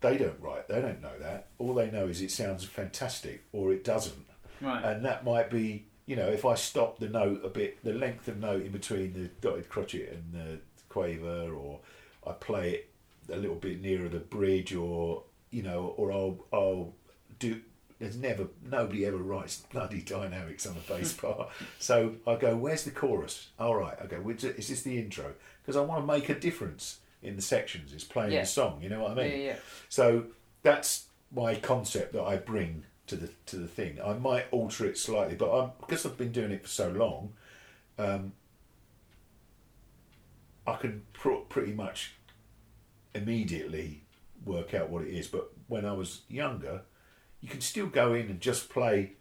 they 0.00 0.18
don't 0.18 0.40
write, 0.40 0.68
they 0.68 0.80
don't 0.80 1.00
know 1.00 1.18
that. 1.18 1.48
All 1.58 1.74
they 1.74 1.90
know 1.90 2.06
is 2.06 2.20
it 2.20 2.30
sounds 2.30 2.64
fantastic 2.64 3.44
or 3.52 3.72
it 3.72 3.82
doesn't 3.84 4.26
Right. 4.60 4.84
and 4.84 5.04
that 5.04 5.24
might 5.24 5.50
be 5.50 5.86
you 6.04 6.16
know 6.16 6.26
if 6.26 6.44
I 6.44 6.56
stop 6.56 6.98
the 6.98 7.08
note 7.08 7.42
a 7.44 7.48
bit, 7.48 7.82
the 7.84 7.92
length 7.92 8.26
of 8.28 8.38
note 8.38 8.62
in 8.62 8.72
between 8.72 9.12
the 9.12 9.28
dotted 9.40 9.68
crotchet 9.68 10.08
and 10.12 10.32
the 10.32 10.58
quaver, 10.88 11.54
or 11.54 11.78
I 12.26 12.32
play 12.32 12.70
it 12.72 12.90
a 13.32 13.36
little 13.36 13.56
bit 13.56 13.80
nearer 13.80 14.08
the 14.08 14.18
bridge, 14.18 14.74
or 14.74 15.22
you 15.50 15.62
know, 15.62 15.94
or 15.96 16.12
I'll 16.12 16.46
I'll 16.52 16.94
do. 17.38 17.60
There's 17.98 18.16
never 18.16 18.46
nobody 18.64 19.04
ever 19.06 19.16
writes 19.16 19.56
bloody 19.72 20.02
dynamics 20.02 20.66
on 20.66 20.76
a 20.76 20.92
bass 20.92 21.12
part, 21.20 21.48
so 21.78 22.14
I 22.26 22.36
go, 22.36 22.56
"Where's 22.56 22.84
the 22.84 22.90
chorus?" 22.92 23.48
All 23.58 23.74
right, 23.76 23.96
I 24.02 24.06
go, 24.06 24.20
"Which- 24.20 24.44
"Is 24.44 24.68
this 24.68 24.82
the 24.82 24.98
intro?" 24.98 25.34
Because 25.62 25.76
I 25.76 25.80
want 25.82 26.02
to 26.02 26.06
make 26.06 26.28
a 26.28 26.38
difference 26.38 27.00
in 27.22 27.34
the 27.36 27.42
sections. 27.42 27.92
It's 27.92 28.04
playing 28.04 28.32
Yeah. 28.32 28.42
the 28.42 28.46
song. 28.46 28.80
You 28.82 28.88
know 28.88 29.02
what 29.02 29.12
I 29.12 29.14
mean? 29.14 29.30
yeah, 29.40 29.46
yeah. 29.46 29.56
So 29.88 30.26
that's 30.62 31.06
my 31.34 31.56
concept 31.56 32.12
that 32.12 32.22
I 32.22 32.36
bring 32.36 32.84
to 33.08 33.16
the 33.16 33.30
to 33.46 33.56
the 33.56 33.66
thing. 33.66 33.98
I 34.00 34.12
might 34.12 34.46
alter 34.52 34.86
it 34.86 34.96
slightly, 34.96 35.34
but 35.34 35.50
I'm, 35.50 35.70
because 35.80 36.06
I've 36.06 36.16
been 36.16 36.30
doing 36.32 36.52
it 36.52 36.62
for 36.62 36.68
so 36.68 36.90
long, 36.90 37.32
um, 37.98 38.32
I 40.66 40.76
can 40.76 41.02
pr- 41.12 41.44
pretty 41.48 41.72
much 41.72 42.14
immediately 43.14 44.02
work 44.44 44.74
out 44.74 44.90
what 44.90 45.02
it 45.02 45.08
is. 45.08 45.26
But 45.26 45.50
when 45.66 45.84
I 45.84 45.92
was 45.92 46.22
younger, 46.28 46.82
you 47.40 47.48
can 47.48 47.60
still 47.60 47.86
go 47.86 48.14
in 48.14 48.26
and 48.28 48.40
just 48.40 48.68
play 48.68 49.12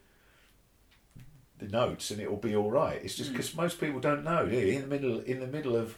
the 1.59 1.67
notes, 1.67 2.11
and 2.11 2.21
it 2.21 2.29
will 2.29 2.37
be 2.37 2.55
all 2.55 2.71
right. 2.71 2.99
It's 3.03 3.15
just 3.15 3.31
because 3.31 3.55
most 3.55 3.79
people 3.79 3.99
don't 3.99 4.23
know. 4.23 4.45
do? 4.47 4.57
In 4.57 4.81
the 4.81 4.87
middle, 4.87 5.19
in 5.21 5.39
the 5.39 5.47
middle 5.47 5.75
of 5.75 5.95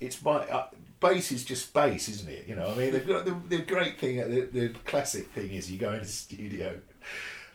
it's 0.00 0.22
my 0.22 0.38
uh, 0.48 0.66
bass 1.00 1.32
is 1.32 1.44
just 1.44 1.72
bass, 1.72 2.08
isn't 2.08 2.28
it? 2.28 2.46
You 2.46 2.56
know, 2.56 2.68
I 2.70 2.74
mean, 2.74 2.92
they've 2.92 3.06
the, 3.06 3.36
the 3.48 3.58
great 3.58 3.98
thing, 3.98 4.16
the, 4.16 4.48
the 4.52 4.68
classic 4.84 5.28
thing 5.30 5.50
is 5.52 5.70
you 5.70 5.78
go 5.78 5.92
in 5.92 6.00
the 6.00 6.04
studio 6.06 6.78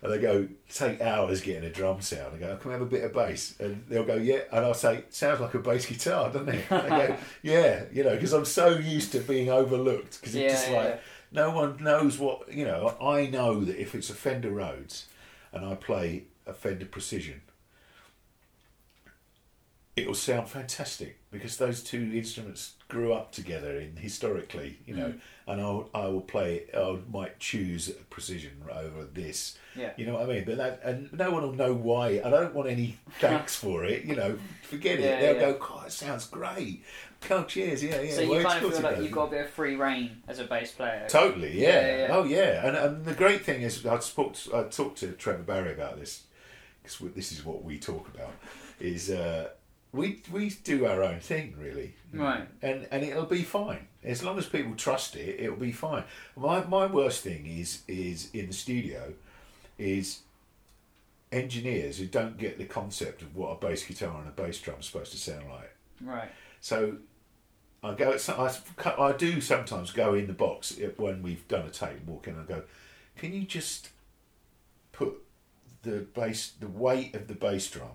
and 0.04 0.12
they 0.12 0.20
go 0.20 0.48
take 0.72 1.00
hours 1.02 1.42
getting 1.42 1.64
a 1.64 1.72
drum 1.72 2.02
sound. 2.02 2.36
I 2.36 2.38
go, 2.38 2.58
can 2.58 2.70
we 2.70 2.74
have 2.74 2.82
a 2.82 2.86
bit 2.86 3.04
of 3.06 3.14
bass? 3.14 3.56
And 3.60 3.84
they'll 3.88 4.04
go, 4.04 4.16
yeah. 4.16 4.42
And 4.52 4.66
I'll 4.66 4.74
say, 4.74 5.06
sounds 5.10 5.40
like 5.40 5.54
a 5.54 5.60
bass 5.60 5.86
guitar, 5.86 6.30
doesn't 6.30 6.50
it? 6.50 6.66
And 6.70 6.84
they 6.86 6.90
go, 7.08 7.16
yeah, 7.42 7.84
you 7.92 8.04
know, 8.04 8.12
because 8.16 8.34
I'm 8.34 8.46
so 8.46 8.70
used 8.78 9.14
to 9.14 9.20
being 9.20 9.50
overlooked 9.50 10.20
because 10.20 10.36
it's 10.36 10.44
Yeah, 10.44 10.50
just 10.50 10.70
like 10.72 10.86
yeah. 10.90 10.98
no 11.32 11.52
one 11.52 11.82
knows 11.82 12.20
what 12.20 12.54
you 12.54 12.66
know. 12.66 12.96
I 13.02 13.28
know 13.28 13.64
that 13.64 13.82
if 13.82 13.96
it's 13.96 14.10
a 14.10 14.14
Fender 14.14 14.52
Rhodes 14.52 15.08
and 15.54 15.66
I 15.66 15.76
play 15.76 16.26
a 16.46 16.54
Fender 16.54 16.86
Precision, 16.86 17.42
it'll 19.96 20.16
sound 20.16 20.50
fantastic 20.50 21.20
because 21.32 21.58
those 21.58 21.84
two 21.84 22.12
instruments 22.14 22.74
grew 22.88 23.14
up 23.14 23.32
together 23.32 23.80
in 23.80 23.96
historically, 23.98 24.80
you 24.86 24.96
know. 24.96 25.14
And 25.46 25.60
I'll 25.62 25.90
I 25.94 26.08
will 26.08 26.22
play. 26.22 26.64
I 26.76 26.98
might 27.12 27.40
choose 27.40 27.90
a 27.90 27.94
Precision 27.94 28.52
over 28.72 29.06
this. 29.06 29.58
Yeah. 29.76 29.92
You 29.98 30.06
know 30.06 30.14
what 30.14 30.24
I 30.24 30.34
mean? 30.34 30.46
But 30.46 30.58
that 30.58 30.82
and 30.84 31.12
no 31.14 31.32
one 31.32 31.44
will 31.44 31.54
know 31.54 31.74
why. 31.74 32.22
I 32.24 32.30
don't 32.30 32.54
want 32.54 32.70
any 32.70 32.98
thanks 33.20 33.56
for 33.56 33.84
it. 33.84 34.06
You 34.06 34.16
know, 34.16 34.38
forget 34.64 35.00
it. 35.00 35.20
They'll 35.20 35.36
yeah. 35.36 35.42
go, 35.42 35.58
God, 35.58 35.88
it 35.88 35.92
sounds 35.92 36.26
great. 36.28 36.84
Oh, 37.30 37.44
cheers. 37.44 37.84
Yeah, 37.84 38.02
yeah. 38.02 38.14
so 38.14 38.22
you 38.22 38.34
it's 38.34 38.46
kind 38.46 38.66
of 38.66 38.74
feel 38.74 38.82
like 38.82 38.98
you've 39.00 39.12
got 39.12 39.28
a 39.28 39.32
bit 39.32 39.46
of 39.46 39.50
free 39.50 39.76
reign 39.76 40.24
as 40.28 40.40
a 40.40 40.44
bass 40.44 40.72
player. 40.72 41.06
Totally, 41.08 41.62
yeah. 41.62 41.68
Yeah, 41.70 41.98
yeah. 41.98 42.08
Oh, 42.12 42.24
yeah. 42.24 42.68
And, 42.68 42.76
and 42.76 43.06
the 43.06 43.14
great 43.14 43.46
thing 43.46 43.62
is, 43.62 43.86
I 43.86 43.98
to, 43.98 44.34
I 44.54 44.64
talked 44.64 44.98
to 45.00 45.12
Trevor 45.14 45.44
Barry 45.44 45.72
about 45.72 45.98
this 45.98 46.24
because 46.82 47.00
this 47.14 47.32
is 47.32 47.46
what 47.46 47.64
we 47.64 47.80
talk 47.80 48.10
about. 48.14 48.34
Is 48.80 49.10
uh, 49.10 49.50
we 49.94 50.22
we 50.32 50.50
do 50.50 50.86
our 50.86 51.04
own 51.04 51.20
thing 51.20 51.56
really, 51.58 51.94
Right. 52.12 52.48
And 52.62 52.88
and 52.92 53.04
it'll 53.04 53.26
be 53.26 53.44
fine 53.44 53.88
as 54.04 54.24
long 54.24 54.38
as 54.38 54.46
people 54.48 54.76
trust 54.76 55.16
it. 55.16 55.40
It'll 55.40 55.56
be 55.56 55.72
fine. 55.72 56.04
My 56.36 56.64
my 56.66 56.88
worst 56.88 57.22
thing 57.22 57.46
is 57.46 57.84
is 57.88 58.30
in 58.34 58.48
the 58.48 58.54
studio, 58.54 59.14
is 59.78 60.20
engineers 61.32 61.98
who 61.98 62.06
don't 62.06 62.38
get 62.38 62.58
the 62.58 62.66
concept 62.66 63.22
of 63.22 63.36
what 63.36 63.50
a 63.50 63.56
bass 63.56 63.84
guitar 63.84 64.20
and 64.20 64.28
a 64.28 64.32
bass 64.32 64.60
drum 64.60 64.80
is 64.80 64.88
supposed 64.88 65.12
to 65.12 65.18
sound 65.18 65.46
like. 65.50 65.76
Right. 66.02 66.30
So 66.60 66.98
I 67.84 67.94
go. 67.94 68.18
I, 68.30 68.52
I 69.00 69.12
do 69.14 69.42
sometimes 69.42 69.92
go 69.92 70.14
in 70.14 70.28
the 70.28 70.34
box 70.34 70.76
when 70.98 71.22
we've 71.22 71.48
done 71.48 71.66
a 71.66 71.70
tape 71.70 71.98
and 72.00 72.08
walk 72.08 72.28
in 72.28 72.36
and 72.36 72.48
go, 72.48 72.64
can 73.18 73.34
you 73.34 73.44
just 73.44 73.90
put 74.92 75.22
the 75.84 76.06
bass, 76.14 76.54
the 76.60 76.68
weight 76.68 77.16
of 77.16 77.28
the 77.28 77.36
bass 77.36 77.70
drum? 77.70 77.90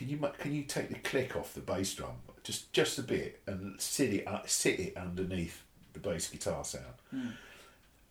Can 0.00 0.08
you 0.08 0.16
can 0.38 0.54
you 0.54 0.62
take 0.62 0.88
the 0.88 0.94
click 0.94 1.36
off 1.36 1.52
the 1.52 1.60
bass 1.60 1.92
drum 1.94 2.12
just 2.42 2.72
just 2.72 2.98
a 2.98 3.02
bit 3.02 3.42
and 3.46 3.78
sit 3.78 4.14
it 4.14 4.26
uh, 4.26 4.40
sit 4.46 4.80
it 4.80 4.96
underneath 4.96 5.62
the 5.92 5.98
bass 6.00 6.26
guitar 6.30 6.64
sound? 6.64 7.34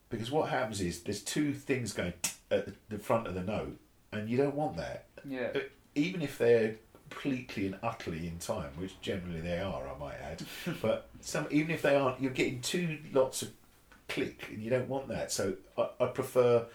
Because 0.09 0.29
what 0.29 0.49
happens 0.49 0.81
is 0.81 1.01
there's 1.01 1.23
two 1.23 1.51
things 1.51 1.93
going 1.93 2.13
at 2.51 2.67
the- 2.89 2.99
front 2.99 3.25
of 3.25 3.33
the 3.33 3.41
note, 3.41 3.79
and 4.11 4.29
you 4.29 4.37
don't 4.37 4.53
want 4.53 4.77
that 4.77 5.05
Yeah. 5.27 5.49
even 5.95 6.21
if 6.21 6.37
they're 6.37 6.75
completely 7.09 7.65
and 7.65 7.79
utterly 7.81 8.27
in 8.27 8.37
time, 8.37 8.69
which 8.77 9.01
generally 9.01 9.41
they 9.41 9.59
are, 9.59 9.87
I 9.89 9.97
might 9.97 10.17
add. 10.21 10.43
but 10.83 11.09
some 11.21 11.47
even 11.49 11.71
if 11.71 11.81
they 11.81 11.95
aren't, 11.95 12.21
you're 12.21 12.29
getting 12.31 12.61
two 12.61 12.99
lots 13.11 13.41
of 13.41 13.49
click, 14.07 14.45
and 14.51 14.61
you 14.61 14.69
don't 14.69 14.87
want 14.89 15.07
that. 15.07 15.31
So 15.31 15.55
I, 15.75 15.89
I 15.99 16.05
prefer 16.05 16.67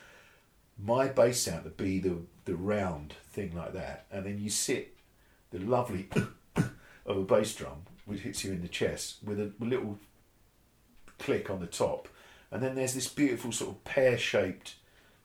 my 0.76 1.06
bass 1.06 1.42
sound 1.42 1.62
to 1.62 1.70
be 1.70 2.00
the 2.00 2.16
the 2.46 2.56
round 2.56 3.14
thing 3.30 3.54
like 3.56 3.74
that, 3.74 4.06
and 4.10 4.26
then 4.26 4.40
you 4.40 4.50
sit 4.50 4.93
the 5.54 5.64
lovely 5.64 6.08
of 7.06 7.16
a 7.16 7.22
bass 7.22 7.54
drum 7.54 7.78
which 8.06 8.20
hits 8.20 8.44
you 8.44 8.52
in 8.52 8.60
the 8.60 8.68
chest 8.68 9.16
with 9.24 9.38
a 9.40 9.50
little 9.60 9.98
click 11.18 11.48
on 11.48 11.60
the 11.60 11.66
top, 11.66 12.08
and 12.50 12.62
then 12.62 12.74
there's 12.74 12.92
this 12.94 13.08
beautiful 13.08 13.50
sort 13.52 13.70
of 13.70 13.84
pear 13.84 14.18
shaped 14.18 14.74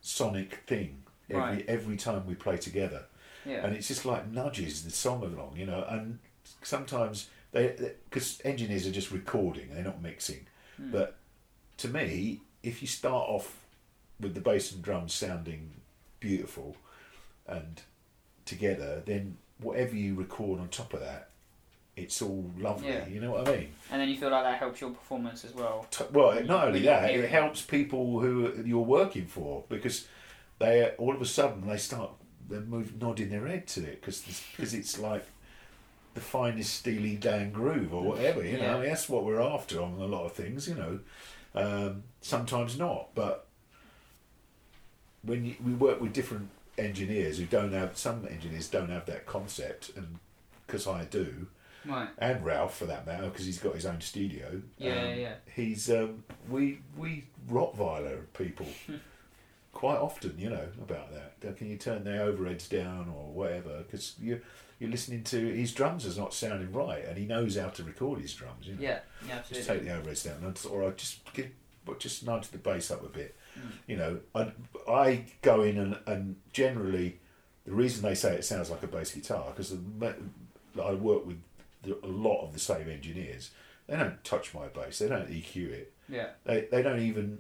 sonic 0.02 0.60
thing 0.68 1.04
every 1.30 1.42
Right. 1.42 1.66
every 1.68 1.98
time 1.98 2.26
we 2.26 2.36
play 2.36 2.58
together 2.58 3.06
Yeah. 3.46 3.66
and 3.66 3.76
it's 3.76 3.88
just 3.88 4.06
like 4.06 4.28
nudges 4.32 4.84
the 4.84 4.92
song 4.92 5.24
along, 5.24 5.58
you 5.58 5.66
know. 5.66 5.84
And 5.90 6.20
sometimes 6.62 7.30
they, 7.52 7.94
because 8.10 8.40
engineers 8.46 8.88
are 8.88 8.92
just 8.92 9.12
recording, 9.12 9.70
they're 9.74 9.84
not 9.84 10.02
mixing. 10.02 10.48
Hmm. 10.78 10.92
But 10.92 11.18
to 11.78 11.88
me, 11.88 12.42
if 12.64 12.82
you 12.82 12.88
start 12.88 13.28
off 13.30 13.58
with 14.20 14.36
the 14.36 14.42
bass 14.42 14.72
and 14.72 14.82
drums 14.82 15.14
sounding 15.14 15.82
beautiful 16.20 16.78
and 17.48 17.82
together, 18.46 19.02
then 19.06 19.38
whatever 19.60 19.95
you 19.95 20.15
record 20.15 20.60
on 20.60 20.68
top 20.69 20.94
of 20.94 21.02
that, 21.02 21.30
it's 21.95 22.22
all 22.22 22.49
lovely. 22.57 22.90
Yeah. 22.90 23.07
You 23.07 23.19
know 23.22 23.31
what 23.31 23.48
I 23.49 23.57
mean? 23.57 23.69
and 23.91 24.02
then 24.02 24.07
you 24.10 24.18
feel 24.18 24.30
like 24.30 24.44
that 24.44 24.57
helps 24.60 24.80
your 24.81 24.91
performance 24.91 25.44
as 25.44 25.53
well. 25.53 25.86
T- 25.91 26.06
Well, 26.11 26.36
When 26.36 26.48
not 26.48 26.68
only 26.68 26.80
that, 26.84 27.10
it 27.11 27.30
helps 27.30 27.61
people 27.61 28.19
who 28.19 28.64
you're 28.65 28.80
working 28.80 29.26
for 29.27 29.64
because 29.69 30.07
they 30.60 30.91
all 30.98 31.14
of 31.14 31.22
a 31.22 31.26
sudden 31.26 31.68
they 31.68 31.77
start 31.77 32.11
they 32.49 32.60
move 32.60 32.99
nodding 33.02 33.30
their 33.30 33.45
head 33.48 33.68
to 33.68 33.81
it 33.84 34.02
because 34.02 34.23
because 34.52 34.73
it's 34.73 34.98
like 34.98 35.26
the 36.15 36.22
finest 36.22 36.73
Steely 36.73 37.15
Dan 37.15 37.52
groove 37.52 37.94
or 37.94 38.02
whatever. 38.03 38.44
You 38.45 38.57
know, 38.57 38.77
I 38.77 38.80
mean, 38.80 38.90
that's 38.90 39.07
what 39.10 39.23
we're 39.26 39.41
after 39.41 39.81
on 39.81 39.94
a 39.94 40.06
lot 40.06 40.26
of 40.26 40.31
things. 40.34 40.68
You 40.68 40.76
know, 40.76 40.99
um, 41.53 42.03
sometimes 42.22 42.77
not, 42.80 43.10
but 43.14 43.45
when 45.23 45.45
you, 45.45 45.56
we 45.64 45.73
work 45.73 45.99
with 46.02 46.14
different 46.14 46.49
engineers 46.80 47.38
who 47.38 47.46
don't 47.46 47.74
have 47.74 47.98
some 47.98 48.28
engineers 48.30 48.68
don't 48.70 48.90
have 48.90 49.06
that 49.08 49.26
concept, 49.26 49.92
and 49.96 50.20
because 50.66 50.88
I 50.88 51.06
do, 51.06 51.48
Right. 51.86 52.10
and 52.18 52.44
Ralph 52.46 52.78
for 52.78 52.86
that 52.86 53.06
matter, 53.08 53.30
because 53.30 53.46
he's 53.46 53.60
got 53.60 53.76
his 53.76 53.86
own 53.86 54.02
studio. 54.02 54.62
Yeah, 54.78 54.92
um, 54.92 54.98
yeah, 55.10 55.16
yeah. 55.16 55.34
He's 55.56 55.90
um, 55.90 56.24
we 56.50 56.80
we 56.98 57.26
Rottweiler 57.50 58.22
people 58.38 58.68
quite 59.74 59.98
often, 59.98 60.36
you 60.38 60.50
know, 60.50 60.68
about 60.82 61.10
that. 61.14 61.58
Can 61.58 61.70
you 61.70 61.78
turn 61.78 62.04
their 62.04 62.32
overheads 62.32 62.68
down 62.70 63.10
or 63.10 63.32
whatever? 63.32 63.80
Because 63.80 64.16
you 64.20 64.42
you're 64.80 64.90
listening 64.90 65.24
to 65.26 65.38
his 65.38 65.74
drums 65.74 66.06
is 66.06 66.18
not 66.18 66.34
sounding 66.34 66.72
right, 66.72 67.04
and 67.06 67.18
he 67.18 67.26
knows 67.26 67.58
how 67.58 67.68
to 67.70 67.84
record 67.84 68.20
his 68.22 68.34
drums. 68.34 68.68
You 68.68 68.76
know? 68.76 68.82
Yeah. 68.82 69.00
Yeah. 69.28 69.42
just 69.52 69.68
take 69.68 69.84
the 69.84 69.90
overheads 69.90 70.24
down, 70.26 70.54
or 70.72 70.88
I 70.88 70.92
just 70.92 71.34
give, 71.34 71.50
but 71.86 72.00
just 72.00 72.26
nudge 72.26 72.48
the 72.50 72.58
bass 72.58 72.92
up 72.92 73.04
a 73.04 73.10
bit. 73.10 73.36
Mm. 73.60 73.72
You 73.88 73.98
know, 73.98 74.19
I, 74.36 74.52
I 74.91 75.26
go 75.41 75.61
in 75.64 75.77
and, 75.77 75.98
and 76.06 76.36
generally 76.53 77.19
the 77.65 77.73
reason 77.73 78.02
they 78.03 78.15
say 78.15 78.34
it 78.36 78.45
sounds 78.45 78.69
like 78.69 78.84
a 78.84 78.88
bass 78.88 79.11
guitar 79.11 79.45
because 79.49 79.73
I 80.81 80.94
work 80.94 81.26
with 81.26 81.38
the, 81.84 81.98
a 82.03 82.07
lot 82.07 82.44
of 82.45 82.53
the 82.53 82.60
same 82.60 82.90
engineers. 82.90 83.52
They 83.88 83.95
don't 83.98 84.23
touch 84.23 84.53
my 84.53 84.68
bass. 84.68 84.99
They 84.99 85.07
don't 85.10 85.30
EQ 85.30 85.56
it. 85.72 85.94
Yeah. 86.07 86.30
They 86.45 86.68
they 86.72 86.81
don't 86.81 87.02
even, 87.02 87.40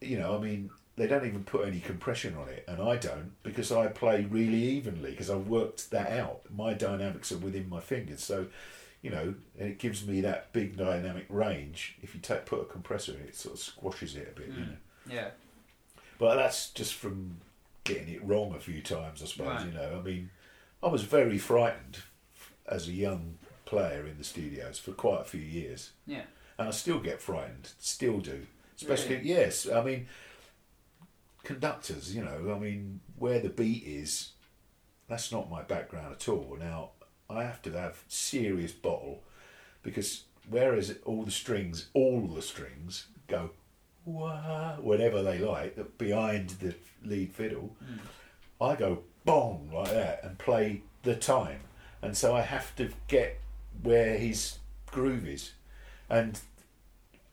you 0.00 0.18
know, 0.18 0.36
I 0.36 0.40
mean, 0.40 0.70
they 0.96 1.06
don't 1.06 1.26
even 1.26 1.44
put 1.44 1.66
any 1.66 1.80
compression 1.80 2.36
on 2.36 2.48
it, 2.48 2.64
and 2.68 2.80
I 2.82 2.96
don't 2.96 3.32
because 3.42 3.70
I 3.72 3.86
play 3.88 4.24
really 4.28 4.62
evenly 4.62 5.10
because 5.12 5.30
I've 5.30 5.48
worked 5.48 5.90
that 5.90 6.10
out. 6.12 6.40
My 6.54 6.74
dynamics 6.74 7.30
are 7.32 7.38
within 7.38 7.68
my 7.68 7.80
fingers, 7.80 8.22
so 8.22 8.46
you 9.02 9.10
know, 9.10 9.34
and 9.58 9.68
it 9.68 9.78
gives 9.78 10.04
me 10.06 10.20
that 10.22 10.52
big 10.52 10.76
dynamic 10.76 11.26
range. 11.28 11.96
If 12.02 12.14
you 12.16 12.20
take 12.20 12.46
put 12.46 12.60
a 12.62 12.64
compressor 12.64 13.12
in 13.12 13.20
it, 13.20 13.28
it 13.28 13.36
sort 13.36 13.54
of 13.54 13.60
squashes 13.60 14.16
it 14.16 14.32
a 14.36 14.40
bit, 14.40 14.48
you 14.48 14.54
Mm. 14.54 14.66
know. 14.70 14.76
Yeah. 15.10 15.30
But 16.18 16.36
that's 16.36 16.70
just 16.70 16.94
from 16.94 17.38
getting 17.84 18.08
it 18.08 18.22
wrong 18.24 18.54
a 18.54 18.60
few 18.60 18.82
times, 18.82 19.22
I 19.22 19.26
suppose. 19.26 19.48
Right. 19.48 19.66
You 19.66 19.72
know, 19.72 19.98
I 19.98 20.02
mean, 20.02 20.30
I 20.82 20.88
was 20.88 21.02
very 21.02 21.38
frightened 21.38 21.98
as 22.66 22.88
a 22.88 22.92
young 22.92 23.38
player 23.64 24.06
in 24.06 24.18
the 24.18 24.24
studios 24.24 24.78
for 24.78 24.92
quite 24.92 25.20
a 25.20 25.24
few 25.24 25.40
years, 25.40 25.90
Yeah. 26.06 26.22
and 26.58 26.68
I 26.68 26.70
still 26.70 26.98
get 27.00 27.20
frightened, 27.22 27.70
still 27.78 28.18
do. 28.20 28.46
Especially, 28.76 29.16
Really? 29.16 29.28
yes, 29.28 29.68
I 29.68 29.82
mean, 29.82 30.06
conductors. 31.42 32.14
You 32.14 32.24
know, 32.24 32.54
I 32.54 32.58
mean, 32.58 33.00
where 33.18 33.40
the 33.40 33.48
beat 33.48 33.84
is, 33.84 34.32
that's 35.08 35.32
not 35.32 35.50
my 35.50 35.62
background 35.62 36.12
at 36.14 36.28
all. 36.28 36.56
Now, 36.58 36.90
I 37.30 37.42
have 37.44 37.62
to 37.62 37.72
have 37.72 38.02
serious 38.08 38.72
bottle 38.72 39.22
because 39.82 40.24
whereas 40.48 40.94
all 41.04 41.24
the 41.24 41.30
strings, 41.30 41.88
all 41.94 42.26
the 42.26 42.42
strings 42.42 43.06
go 43.26 43.50
wah, 44.08 44.76
whatever 44.76 45.22
they 45.22 45.38
like 45.38 45.98
behind 45.98 46.50
the 46.60 46.74
lead 47.04 47.32
fiddle, 47.32 47.76
hmm. 47.78 48.64
I 48.64 48.74
go 48.76 49.02
bong 49.24 49.70
like 49.72 49.90
that 49.90 50.20
and 50.24 50.38
play 50.38 50.82
the 51.02 51.14
time, 51.14 51.60
and 52.02 52.16
so 52.16 52.34
I 52.34 52.42
have 52.42 52.74
to 52.76 52.90
get 53.06 53.38
where 53.82 54.16
his 54.18 54.58
groove 54.90 55.26
is, 55.28 55.52
and 56.08 56.40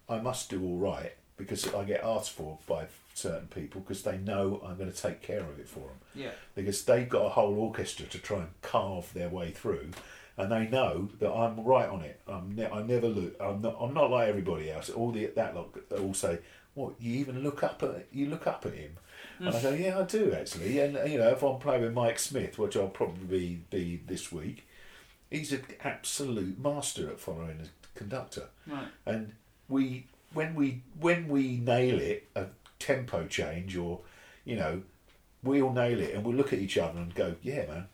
I 0.08 0.20
must 0.20 0.50
do 0.50 0.64
all 0.64 0.78
right 0.78 1.14
because 1.38 1.74
I 1.74 1.84
get 1.84 2.04
asked 2.04 2.32
for 2.32 2.58
by 2.68 2.86
certain 3.14 3.48
people 3.48 3.82
because 3.82 4.04
they 4.04 4.18
know 4.18 4.62
I'm 4.66 4.78
going 4.78 4.92
to 4.92 4.98
take 5.02 5.22
care 5.22 5.40
of 5.42 5.58
it 5.60 5.68
for 5.68 5.80
them 5.80 5.98
Yeah. 6.14 6.32
because 6.54 6.84
they've 6.86 7.08
got 7.10 7.26
a 7.26 7.30
whole 7.30 7.54
orchestra 7.60 8.06
to 8.08 8.20
try 8.20 8.40
and 8.40 8.50
carve 8.62 9.12
their 9.14 9.30
way 9.30 9.52
through, 9.52 9.92
and 10.38 10.52
they 10.52 10.68
know 10.68 11.10
that 11.20 11.32
I'm 11.32 11.64
right 11.64 11.90
on 11.90 12.02
it. 12.02 12.20
I'm 12.28 12.56
ne- 12.56 12.70
I 12.70 12.84
never 12.84 13.08
look. 13.08 13.36
I'm 13.42 13.62
not. 13.62 13.78
I'm 13.80 13.94
not 13.94 14.12
like 14.12 14.28
everybody 14.28 14.70
else. 14.70 14.90
All 14.90 15.12
the 15.12 15.28
that 15.28 15.56
lot 15.56 15.70
all 16.00 16.14
say, 16.14 16.40
"What 16.76 16.94
you 17.02 17.14
even 17.20 17.42
look 17.44 17.64
up 17.64 17.82
at? 17.84 18.06
You 18.12 18.28
look 18.28 18.46
up 18.48 18.66
at 18.66 18.74
him?" 18.76 18.92
And 19.40 19.50
I 19.50 19.62
go, 19.62 19.72
"Yeah, 19.72 20.00
I 20.00 20.04
do 20.04 20.32
actually." 20.34 20.80
And 20.80 20.96
uh, 20.98 21.04
you 21.04 21.18
know, 21.18 21.30
if 21.30 21.42
I'm 21.44 21.60
playing 21.60 21.82
with 21.82 21.94
Mike 21.94 22.20
Smith, 22.20 22.58
which 22.60 22.78
I'll 22.78 22.88
probably 22.88 23.62
be 23.70 24.00
this 24.06 24.32
week, 24.32 24.68
he's 25.32 25.52
an 25.52 25.64
absolute 25.84 26.60
master 26.60 27.10
at 27.10 27.20
following 27.20 27.60
a 27.64 27.98
conductor 27.98 28.50
Right. 28.68 28.88
and 29.06 29.34
we 29.70 30.06
when 30.34 30.54
we 30.54 30.82
when 31.00 31.28
we 31.30 31.58
nail 31.58 31.98
it 32.00 32.28
a 32.36 32.48
tempo 32.78 33.26
change 33.26 33.76
or 33.78 34.02
you 34.44 34.56
know 34.58 34.82
we 35.44 35.62
all 35.62 35.72
nail 35.74 36.00
it 36.00 36.14
and 36.14 36.24
we'll 36.26 36.36
look 36.36 36.52
at 36.52 36.60
each 36.60 36.78
other 36.78 37.00
and 37.00 37.16
go 37.16 37.36
yeah 37.42 37.66
man 37.68 37.88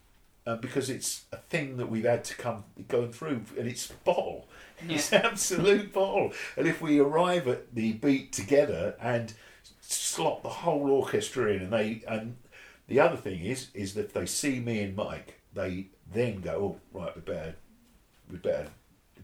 uh, 0.48 0.56
because 0.56 0.90
it's 0.90 1.26
a 1.32 1.38
thing 1.38 1.78
that 1.78 1.90
we've 1.90 2.06
had 2.06 2.24
to 2.26 2.36
come 2.36 2.64
going 2.88 3.12
through 3.12 3.42
and 3.58 3.68
it's 3.68 3.88
bottle 3.88 4.48
it's 4.90 5.14
absolute 5.30 5.94
bottle 5.94 6.32
and 6.58 6.68
if 6.68 6.82
we 6.82 7.00
arrive 7.00 7.48
at 7.48 7.74
the 7.76 7.94
beat 7.94 8.32
together 8.34 8.96
and 9.00 9.34
slot 9.82 10.42
the 10.44 10.50
whole 10.50 10.90
orchestra 10.90 11.52
in 11.54 11.62
and 11.64 11.72
they 11.74 12.02
and 12.08 12.36
the 12.88 13.00
other 13.00 13.18
thing 13.18 13.42
is 13.42 13.68
is 13.74 13.94
that 13.94 14.06
if 14.06 14.14
they 14.14 14.26
see 14.26 14.60
me 14.60 14.82
and 14.82 14.96
mike 14.96 15.40
they 15.54 15.88
then 16.12 16.42
go 16.42 16.78
oh 16.96 17.00
right 17.00 17.16
we 17.16 17.22
better 17.22 17.56
we 18.32 18.38
better 18.38 18.68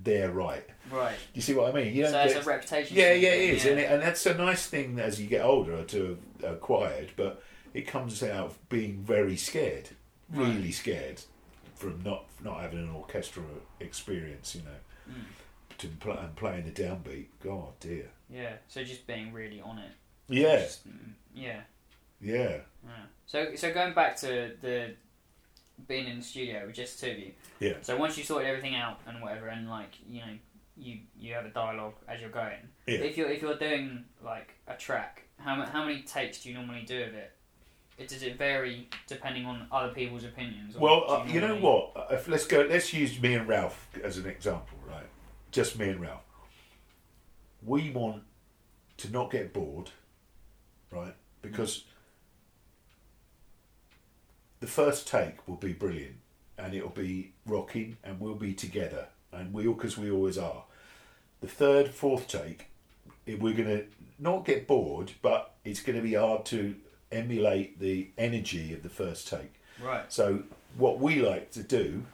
they're 0.04 0.32
right 0.32 0.64
Right. 0.92 1.16
you 1.34 1.42
see 1.42 1.54
what 1.54 1.70
I 1.76 1.84
mean? 1.84 1.94
You 1.94 2.06
So 2.06 2.12
don't 2.14 2.26
it's 2.26 2.34
get- 2.36 2.44
a 2.44 2.48
reputation. 2.48 2.96
yeah, 2.96 3.12
yeah, 3.12 3.30
it 3.30 3.50
is, 3.56 3.66
yeah. 3.66 3.72
And, 3.72 3.80
it, 3.82 3.92
and 3.92 4.02
that's 4.02 4.26
a 4.26 4.34
nice 4.36 4.66
thing 4.68 5.00
as 5.02 5.20
you 5.20 5.28
get 5.28 5.44
older 5.44 5.84
to 5.84 6.18
have 6.44 6.54
acquired. 6.54 7.12
But 7.18 7.44
it 7.74 7.88
comes 7.88 8.24
out 8.24 8.46
of 8.46 8.70
being 8.70 9.04
very 9.04 9.36
scared, 9.36 9.90
really 10.32 10.72
scared 10.72 11.22
from 11.76 12.02
not 12.04 12.26
not 12.44 12.62
having 12.62 12.80
an 12.80 12.90
orchestral 12.90 13.46
experience. 13.80 14.56
You 14.56 14.62
know, 14.64 14.78
Mm. 15.14 15.78
to 15.78 15.88
pl- 15.88 16.18
and 16.18 16.36
playing 16.36 16.66
the 16.66 16.72
downbeat. 16.72 17.28
God 17.42 17.80
dear. 17.80 18.10
Yeah. 18.30 18.58
So 18.68 18.84
just 18.84 19.08
being 19.08 19.32
really 19.32 19.62
on 19.62 19.80
it. 19.80 19.92
Yeah, 20.28 20.58
Just, 20.58 20.86
mm, 20.86 21.14
yeah. 21.34 21.62
yeah, 22.20 22.58
Yeah. 22.86 23.06
So 23.26 23.56
so 23.56 23.74
going 23.74 23.94
back 23.94 24.18
to 24.18 24.52
the 24.62 24.96
being 25.88 26.08
in 26.08 26.18
the 26.18 26.24
studio 26.26 26.66
with 26.66 26.76
just 26.76 27.00
two 27.00 27.12
of 27.12 27.20
you. 27.20 27.32
yeah. 27.60 27.74
So 27.82 27.96
once 27.96 28.18
you 28.18 28.24
sorted 28.26 28.50
everything 28.50 28.76
out 28.76 29.00
and 29.06 29.22
whatever, 29.22 29.48
and 29.48 29.70
like 29.70 29.94
you 30.10 30.20
know, 30.22 30.38
you 30.76 31.00
you 31.18 31.34
have 31.36 31.46
a 31.46 31.50
dialogue 31.50 31.94
as 32.08 32.20
you're 32.20 32.30
going. 32.32 32.68
Yeah. 32.88 33.00
If 33.00 33.16
you're 33.18 33.30
if 33.30 33.42
you're 33.42 33.56
doing 33.58 34.04
like 34.22 34.56
a 34.68 34.74
track, 34.76 35.24
how 35.38 35.56
how 35.66 35.86
many 35.86 36.02
takes 36.02 36.44
do 36.44 36.50
you 36.50 36.56
normally 36.56 36.82
do 36.84 37.02
of 37.04 37.14
it? 37.14 37.32
It, 37.98 38.10
does 38.10 38.22
it 38.22 38.38
vary 38.38 38.90
depending 39.08 39.46
on 39.46 39.68
other 39.72 39.92
people's 39.92 40.24
opinions? 40.24 40.78
Well, 40.78 41.06
uh, 41.10 41.26
you 41.28 41.42
know 41.42 41.56
what? 41.56 42.10
If 42.12 42.28
let's 42.28 42.46
go. 42.46 42.68
Let's 42.70 42.94
use 42.94 43.20
me 43.20 43.34
and 43.34 43.48
Ralph 43.48 43.88
as 44.04 44.18
an 44.18 44.28
example, 44.28 44.78
right? 44.88 45.08
Just 45.52 45.80
me 45.80 45.90
and 45.90 46.00
Ralph. 46.00 46.22
We 47.66 47.90
want 47.90 48.24
to 48.98 49.12
not 49.12 49.32
get 49.32 49.52
bored, 49.52 49.90
right? 50.92 51.16
Because 51.42 51.86
the 54.60 54.68
first 54.68 55.08
take 55.08 55.48
will 55.48 55.56
be 55.56 55.74
brilliant, 55.74 56.18
and 56.58 56.76
it'll 56.76 56.90
be 56.90 57.34
rocking, 57.48 57.98
and 58.04 58.20
we'll 58.20 58.36
be 58.36 58.54
together, 58.54 59.08
and 59.32 59.52
we 59.52 59.64
because 59.64 59.98
we 59.98 60.12
always 60.12 60.38
are. 60.38 60.64
The 61.42 61.48
third, 61.48 61.90
fourth 61.90 62.28
take, 62.28 62.68
we're 63.26 63.54
gonna 63.54 63.84
not 64.20 64.46
get 64.46 64.68
bored, 64.68 65.14
but 65.24 65.56
it's 65.64 65.82
gonna 65.82 66.02
be 66.02 66.14
hard 66.14 66.46
to 66.46 66.76
emulate 67.12 67.80
the 67.80 68.10
energy 68.18 68.74
of 68.74 68.84
the 68.84 68.90
first 68.90 69.28
take. 69.28 69.54
Right. 69.82 70.12
So 70.12 70.44
what 70.78 71.00
we 71.00 71.22
like 71.22 71.52
to 71.52 71.64
do 71.64 72.06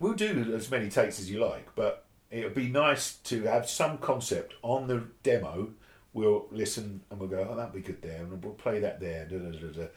we'll 0.00 0.14
do 0.14 0.52
as 0.56 0.70
many 0.70 0.88
takes 0.88 1.20
as 1.20 1.30
you 1.30 1.38
like, 1.38 1.68
but 1.76 2.04
it 2.30 2.42
would 2.42 2.54
be 2.54 2.68
nice 2.68 3.14
to 3.14 3.42
have 3.42 3.68
some 3.68 3.98
concept 3.98 4.54
on 4.62 4.88
the 4.88 5.04
demo. 5.22 5.70
We'll 6.12 6.46
listen 6.50 7.02
and 7.10 7.20
we'll 7.20 7.28
go, 7.28 7.46
oh, 7.48 7.54
that'd 7.54 7.72
be 7.72 7.82
good 7.82 8.02
there, 8.02 8.16
and 8.16 8.42
we'll 8.42 8.54
play 8.54 8.80
that 8.80 8.98
there. 8.98 9.26
Da, 9.26 9.38
da, 9.38 9.50
da, 9.50 9.66
da. 9.68 9.88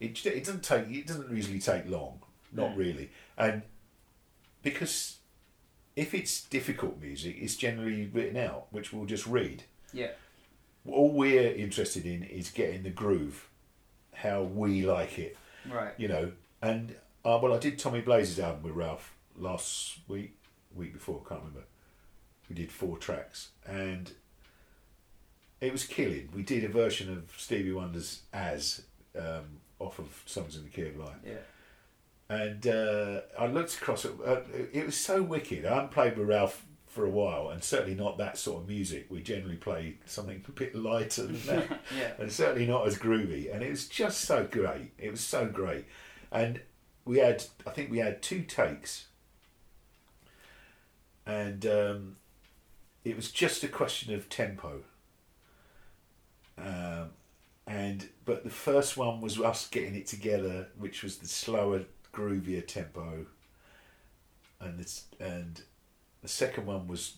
It, 0.00 0.26
it 0.26 0.44
doesn't 0.44 0.64
take. 0.64 0.90
It 0.90 1.06
doesn't 1.06 1.30
usually 1.30 1.60
take 1.60 1.88
long, 1.88 2.20
not 2.52 2.74
really, 2.76 3.10
and 3.36 3.62
because 4.62 5.18
if 5.94 6.14
it's 6.14 6.42
difficult 6.42 7.00
music, 7.00 7.36
it's 7.38 7.54
generally 7.54 8.06
written 8.12 8.38
out, 8.38 8.66
which 8.70 8.92
we'll 8.92 9.04
just 9.04 9.26
read. 9.26 9.64
Yeah. 9.92 10.12
All 10.88 11.12
we're 11.12 11.52
interested 11.52 12.06
in 12.06 12.22
is 12.22 12.50
getting 12.50 12.82
the 12.82 12.90
groove, 12.90 13.49
how 14.14 14.42
we 14.42 14.84
like 14.86 15.18
it 15.18 15.36
Right. 15.70 15.92
you 15.96 16.08
know. 16.08 16.32
And 16.62 16.94
uh, 17.24 17.38
well, 17.42 17.54
I 17.54 17.58
did 17.58 17.78
Tommy 17.78 18.00
Blaize's 18.00 18.38
album 18.40 18.62
with 18.64 18.74
Ralph 18.74 19.14
last 19.36 19.98
week, 20.08 20.36
week 20.74 20.92
before, 20.92 21.22
can't 21.28 21.40
remember. 21.40 21.64
We 22.48 22.54
did 22.56 22.70
four 22.72 22.96
tracks, 22.98 23.50
and 23.66 24.10
it 25.60 25.72
was 25.72 25.84
killing. 25.84 26.28
We 26.34 26.42
did 26.42 26.64
a 26.64 26.68
version 26.68 27.12
of 27.12 27.32
Stevie 27.36 27.72
Wonder's 27.72 28.22
"As" 28.32 28.82
um, 29.18 29.60
off 29.78 29.98
of 29.98 30.22
"Songs 30.26 30.56
in 30.56 30.64
the 30.64 30.68
Key 30.70 30.88
of 30.88 30.96
Life," 30.96 31.16
Yeah. 31.24 31.34
and 32.28 32.66
uh, 32.66 33.20
I 33.38 33.46
looked 33.46 33.74
across 33.76 34.04
it. 34.04 34.12
Uh, 34.24 34.40
it 34.72 34.84
was 34.86 34.96
so 34.96 35.22
wicked. 35.22 35.64
I 35.64 35.74
haven't 35.74 35.92
played 35.92 36.16
with 36.18 36.28
Ralph 36.28 36.64
for 36.90 37.04
a 37.06 37.08
while, 37.10 37.50
and 37.50 37.62
certainly 37.62 37.94
not 37.94 38.18
that 38.18 38.36
sort 38.36 38.62
of 38.62 38.68
music. 38.68 39.06
We 39.08 39.22
generally 39.22 39.54
play 39.56 39.98
something 40.06 40.44
a 40.46 40.50
bit 40.50 40.74
lighter 40.74 41.22
than 41.22 41.40
that 41.46 41.80
Yeah. 41.96 42.12
and 42.18 42.32
certainly 42.32 42.66
not 42.66 42.84
as 42.84 42.98
groovy. 42.98 43.52
And 43.54 43.62
it 43.62 43.70
was 43.70 43.86
just 43.86 44.22
so 44.22 44.44
great. 44.44 44.90
It 44.98 45.12
was 45.12 45.20
so 45.20 45.46
great. 45.46 45.84
And 46.32 46.60
we 47.04 47.18
had, 47.18 47.44
I 47.64 47.70
think 47.70 47.92
we 47.92 47.98
had 47.98 48.22
two 48.22 48.42
takes, 48.42 49.06
and 51.24 51.64
um, 51.64 52.16
it 53.04 53.14
was 53.14 53.30
just 53.30 53.62
a 53.62 53.68
question 53.68 54.12
of 54.12 54.28
tempo. 54.28 54.80
Um, 56.58 57.10
and 57.68 58.08
but 58.24 58.42
the 58.42 58.50
first 58.50 58.96
one 58.96 59.20
was 59.20 59.40
us 59.40 59.68
getting 59.68 59.94
it 59.94 60.06
together, 60.08 60.68
which 60.76 61.04
was 61.04 61.18
the 61.18 61.28
slower, 61.28 61.84
groovier 62.12 62.66
tempo, 62.66 63.26
and 64.60 64.78
this, 64.78 65.04
and 65.20 65.62
the 66.22 66.28
second 66.28 66.66
one 66.66 66.86
was 66.86 67.16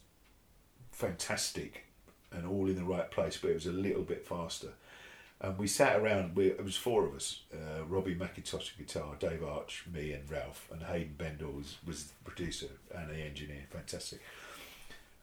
fantastic 0.91 1.85
and 2.31 2.47
all 2.47 2.67
in 2.69 2.77
the 2.77 2.85
right 2.85 3.11
place, 3.11 3.37
but 3.41 3.51
it 3.51 3.55
was 3.55 3.67
a 3.67 3.73
little 3.73 4.03
bit 4.03 4.27
faster. 4.27 4.69
And 5.41 5.59
we 5.59 5.67
sat 5.67 6.01
around. 6.01 6.37
We, 6.37 6.47
it 6.47 6.65
was 6.65 6.77
four 6.77 7.05
of 7.05 7.15
us: 7.15 7.41
uh, 7.53 7.85
Robbie 7.85 8.15
McIntosh 8.15 8.79
guitar, 8.79 9.17
Dave 9.19 9.43
Arch, 9.43 9.85
me, 9.93 10.13
and 10.13 10.31
Ralph, 10.31 10.69
and 10.71 10.83
Haydn 10.83 11.17
Bendall 11.19 11.57
was, 11.57 11.79
was 11.85 12.05
the 12.05 12.13
producer 12.25 12.69
and 12.95 13.11
the 13.11 13.17
engineer. 13.17 13.65
Fantastic. 13.71 14.21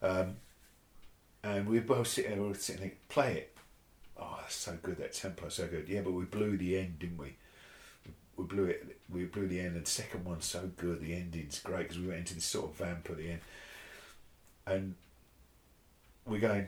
Um, 0.02 0.36
and 1.42 1.66
we 1.66 1.78
were 1.78 1.86
both 1.86 2.08
sitting 2.08 2.32
there, 2.32 2.42
we 2.42 2.48
were 2.48 2.54
sitting 2.54 2.82
there, 2.82 2.92
play 3.08 3.32
it. 3.38 3.56
Oh, 4.18 4.36
that's 4.42 4.56
so 4.56 4.76
good. 4.82 4.98
That 4.98 5.14
tempo, 5.14 5.48
so 5.48 5.66
good. 5.66 5.88
Yeah, 5.88 6.02
but 6.02 6.12
we 6.12 6.24
blew 6.24 6.58
the 6.58 6.78
end, 6.78 6.98
didn't 6.98 7.16
we? 7.16 7.36
We 8.36 8.44
blew 8.44 8.64
it. 8.64 8.98
We 9.10 9.24
blew 9.24 9.48
the 9.48 9.60
end, 9.60 9.76
and 9.76 9.86
the 9.86 9.90
second 9.90 10.26
one's 10.26 10.44
so 10.44 10.70
good. 10.76 11.00
The 11.00 11.14
ending's 11.14 11.60
great 11.60 11.88
because 11.88 11.98
we 11.98 12.08
went 12.08 12.20
into 12.20 12.34
this 12.34 12.44
sort 12.44 12.70
of 12.70 12.76
vamp 12.76 13.08
at 13.08 13.16
the 13.16 13.30
end, 13.30 13.40
and 14.70 14.94
we're 16.26 16.40
going. 16.40 16.66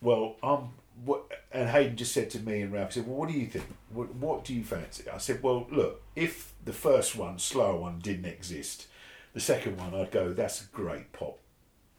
Well, 0.00 0.36
um, 0.42 0.70
what? 1.04 1.24
And 1.52 1.68
Haydn 1.68 1.96
just 1.96 2.12
said 2.12 2.30
to 2.30 2.40
me 2.40 2.60
and 2.60 2.72
Ralph, 2.72 2.94
he 2.94 3.00
said, 3.00 3.06
"Well, 3.08 3.16
what 3.16 3.28
do 3.30 3.34
you 3.38 3.46
think? 3.46 3.64
What, 3.90 4.14
what 4.14 4.44
do 4.44 4.54
you 4.54 4.64
fancy?" 4.64 5.08
I 5.08 5.18
said, 5.18 5.42
"Well, 5.42 5.66
look, 5.70 6.02
if 6.14 6.52
the 6.64 6.72
first 6.72 7.16
one, 7.16 7.38
slower 7.38 7.76
one, 7.78 7.98
didn't 8.00 8.26
exist, 8.26 8.86
the 9.32 9.40
second 9.40 9.78
one, 9.78 9.94
I'd 9.94 10.10
go, 10.10 10.32
that's 10.32 10.62
a 10.62 10.66
great 10.66 11.12
pop. 11.12 11.38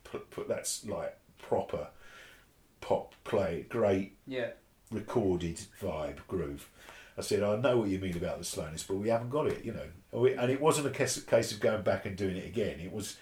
Put, 0.03 0.29
put 0.29 0.47
that's 0.47 0.85
like 0.85 1.17
proper 1.39 1.87
pop 2.81 3.15
play, 3.23 3.65
great 3.69 4.17
Yeah. 4.27 4.51
recorded 4.91 5.59
vibe 5.81 6.19
groove." 6.27 6.69
I 7.17 7.21
said, 7.21 7.43
"I 7.43 7.55
know 7.55 7.77
what 7.77 7.89
you 7.89 7.97
mean 7.99 8.17
about 8.17 8.37
the 8.37 8.43
slowness, 8.45 8.83
but 8.83 8.95
we 8.97 9.09
haven't 9.09 9.29
got 9.29 9.47
it, 9.47 9.63
you 9.65 9.71
know." 9.73 9.87
And 10.11 10.39
And 10.39 10.51
it 10.51 10.61
wasn't 10.61 10.87
a 10.87 10.91
case, 10.91 11.19
case 11.23 11.51
of 11.51 11.59
going 11.59 11.81
back 11.81 12.05
and 12.05 12.15
doing 12.15 12.35
it 12.37 12.45
again. 12.45 12.79
It 12.79 12.91
was 12.91 13.17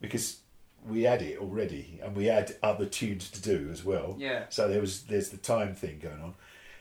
because 0.00 0.40
we 0.88 1.02
had 1.02 1.22
it 1.22 1.38
already, 1.38 2.00
and 2.02 2.14
we 2.16 2.26
had 2.26 2.54
other 2.62 2.86
tunes 2.86 3.30
to 3.30 3.42
do 3.42 3.68
as 3.70 3.84
well. 3.84 4.16
Yeah. 4.18 4.44
So 4.48 4.68
there 4.68 4.80
was 4.80 5.02
there's 5.02 5.30
the 5.30 5.36
time 5.36 5.74
thing 5.74 5.98
going 6.02 6.20
on, 6.20 6.34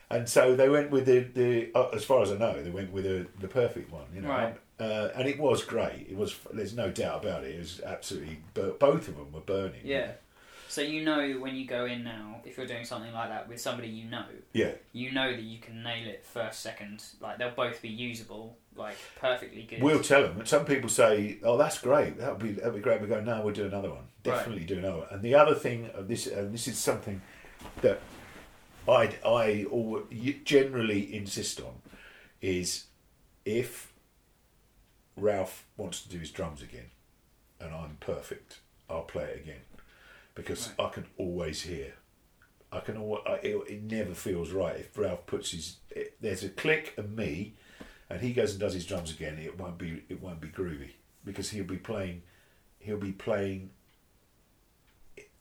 and 0.09 0.27
so 0.29 0.55
they 0.55 0.69
went 0.69 0.91
with 0.91 1.05
the 1.05 1.19
the 1.19 1.71
uh, 1.75 1.89
as 1.89 2.03
far 2.05 2.21
as 2.21 2.31
I 2.31 2.37
know 2.37 2.61
they 2.61 2.69
went 2.69 2.91
with 2.91 3.03
the 3.05 3.27
the 3.39 3.47
perfect 3.47 3.91
one, 3.91 4.05
you 4.13 4.21
know, 4.21 4.29
Right. 4.29 4.55
uh, 4.79 5.09
and 5.15 5.27
it 5.27 5.39
was 5.39 5.63
great. 5.63 6.07
It 6.09 6.15
was 6.17 6.35
there's 6.53 6.75
no 6.75 6.91
doubt 6.91 7.23
about 7.23 7.43
it. 7.43 7.55
It 7.55 7.59
was 7.59 7.81
absolutely 7.81 8.39
both 8.53 9.07
of 9.07 9.15
them 9.17 9.31
were 9.31 9.41
burning. 9.41 9.81
Yeah. 9.83 10.11
So 10.67 10.81
you 10.81 11.05
know 11.05 11.33
when 11.39 11.55
you 11.55 11.65
go 11.65 11.85
in 11.85 12.03
now, 12.03 12.41
if 12.43 12.57
you're 12.57 12.65
doing 12.67 12.83
something 12.83 13.13
like 13.13 13.29
that 13.29 13.47
with 13.47 13.61
somebody 13.61 13.87
you 13.87 14.09
know, 14.09 14.25
yeah, 14.51 14.71
you 14.91 15.11
know 15.11 15.31
that 15.31 15.41
you 15.41 15.59
can 15.59 15.81
nail 15.83 16.05
it 16.07 16.25
first, 16.25 16.59
second. 16.59 17.01
Like 17.21 17.37
they'll 17.37 17.51
both 17.51 17.81
be 17.81 17.87
usable, 17.87 18.57
like 18.75 18.97
perfectly 19.19 19.63
good. 19.63 19.81
We'll 19.81 20.01
tell 20.03 20.23
them. 20.23 20.39
And 20.39 20.47
some 20.47 20.65
people 20.65 20.89
say, 20.89 21.39
"Oh, 21.43 21.57
that's 21.57 21.79
great. 21.79 22.17
That 22.17 22.31
would 22.31 22.41
be 22.41 22.51
that 22.53 22.65
would 22.65 22.75
be 22.75 22.81
great." 22.81 23.01
We 23.01 23.07
go, 23.07 23.21
"No, 23.21 23.41
we'll 23.41 23.53
do 23.53 23.65
another 23.65 23.89
one. 23.89 23.97
Right. 23.99 24.23
Definitely 24.23 24.65
do 24.65 24.77
another." 24.79 24.97
one." 24.99 25.07
And 25.11 25.21
the 25.21 25.35
other 25.35 25.55
thing 25.55 25.89
of 25.93 26.07
this, 26.07 26.27
and 26.27 26.53
this 26.53 26.67
is 26.67 26.77
something 26.77 27.21
that 27.81 28.01
I 28.87 29.15
I 29.25 29.65
al- 29.71 30.03
generally 30.43 31.15
insist 31.15 31.61
on, 31.61 31.81
is 32.41 32.85
if 33.45 33.93
Ralph 35.15 35.65
wants 35.77 36.01
to 36.03 36.09
do 36.09 36.19
his 36.19 36.31
drums 36.31 36.61
again, 36.61 36.91
and 37.59 37.73
I'm 37.73 37.97
perfect, 37.99 38.59
I'll 38.89 39.03
play 39.03 39.25
it 39.25 39.41
again 39.41 39.61
because 40.35 40.73
I 40.77 40.89
can 40.89 41.05
always 41.17 41.61
hear. 41.63 41.93
I 42.71 42.81
can 42.81 42.97
always, 42.97 43.21
it, 43.41 43.55
it 43.69 43.83
never 43.83 44.13
feels 44.13 44.51
right 44.51 44.75
if 44.75 44.97
Ralph 44.97 45.25
puts 45.25 45.51
his. 45.51 45.77
It, 45.89 46.17
there's 46.19 46.43
a 46.43 46.49
click 46.49 46.93
and 46.97 47.15
me, 47.15 47.53
and 48.09 48.21
he 48.21 48.33
goes 48.33 48.51
and 48.51 48.59
does 48.59 48.73
his 48.73 48.85
drums 48.85 49.11
again. 49.11 49.39
It 49.39 49.59
won't 49.59 49.77
be 49.77 50.03
it 50.09 50.21
won't 50.21 50.41
be 50.41 50.47
groovy 50.47 50.91
because 51.23 51.49
he'll 51.49 51.63
be 51.65 51.77
playing, 51.77 52.21
he'll 52.79 52.97
be 52.97 53.11
playing 53.11 53.71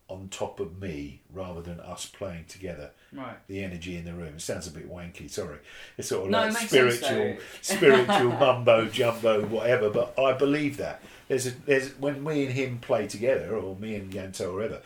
on 0.09 0.29
top 0.29 0.61
of 0.61 0.81
me 0.81 1.23
rather 1.33 1.63
than 1.63 1.81
us 1.81 2.07
playing 2.07 2.45
together. 2.47 2.91
Right. 3.13 3.37
The 3.47 3.65
energy 3.65 3.97
in 3.97 4.05
the 4.05 4.13
room. 4.13 4.35
It 4.35 4.41
sounds 4.41 4.67
a 4.67 4.71
bit 4.71 4.91
wanky. 4.91 5.31
Sorry, 5.31 5.59
it's 5.97 6.09
sort 6.09 6.25
of 6.25 6.31
No, 6.31 6.41
like 6.49 6.57
spiritual, 6.57 7.37
spiritual 7.63 8.33
mumbo 8.33 8.87
jumbo, 8.87 9.47
whatever. 9.47 9.91
But 9.91 10.19
I 10.19 10.33
believe 10.33 10.77
that 10.79 11.03
there's 11.29 11.47
a, 11.47 11.51
there's 11.51 11.91
when 11.99 12.23
me 12.23 12.45
and 12.45 12.55
him 12.55 12.79
play 12.79 13.07
together, 13.07 13.57
or 13.57 13.77
me 13.77 13.95
and 13.95 14.13
Yanto, 14.13 14.49
or 14.49 14.55
whatever. 14.55 14.83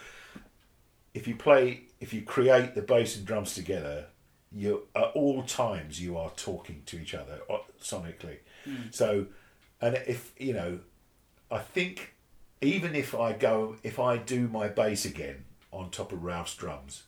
If 1.15 1.27
you 1.27 1.35
play, 1.35 1.83
if 2.01 2.13
you 2.13 2.23
create 2.23 2.75
the 2.75 2.83
bass 2.83 3.17
and 3.17 3.27
drums 3.27 3.55
together, 3.55 4.07
you 4.55 4.87
at 4.95 5.11
all 5.15 5.43
times 5.43 6.01
you 6.01 6.17
are 6.17 6.31
talking 6.37 6.83
to 6.87 6.99
each 6.99 7.15
other 7.15 7.41
uh, 7.51 7.59
sonically. 7.83 8.39
So, 8.91 9.27
and 9.81 9.97
if 10.07 10.33
you 10.39 10.53
know, 10.53 10.81
I 11.51 11.59
think 11.59 12.15
even 12.61 12.95
if 12.95 13.15
I 13.15 13.33
go, 13.33 13.77
if 13.83 13.99
I 13.99 14.17
do 14.17 14.49
my 14.49 14.69
bass 14.69 15.05
again 15.05 15.45
on 15.73 15.91
top 15.91 16.13
of 16.13 16.23
Ralph's 16.25 16.55
drums, 16.55 17.05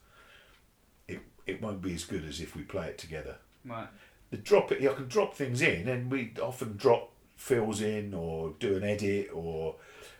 it 1.08 1.20
it 1.46 1.60
won't 1.60 1.82
be 1.82 1.94
as 1.94 2.04
good 2.04 2.24
as 2.24 2.40
if 2.40 2.56
we 2.56 2.62
play 2.62 2.88
it 2.88 2.98
together. 2.98 3.36
Right. 3.64 3.88
The 4.30 4.36
drop 4.36 4.70
it, 4.72 4.82
I 4.88 4.92
can 4.94 5.08
drop 5.08 5.34
things 5.34 5.60
in, 5.60 5.88
and 5.88 6.10
we 6.10 6.32
often 6.40 6.76
drop 6.76 7.12
fills 7.36 7.80
in 7.80 8.14
or 8.14 8.54
do 8.58 8.76
an 8.76 8.84
edit, 8.84 9.30
or 9.34 9.76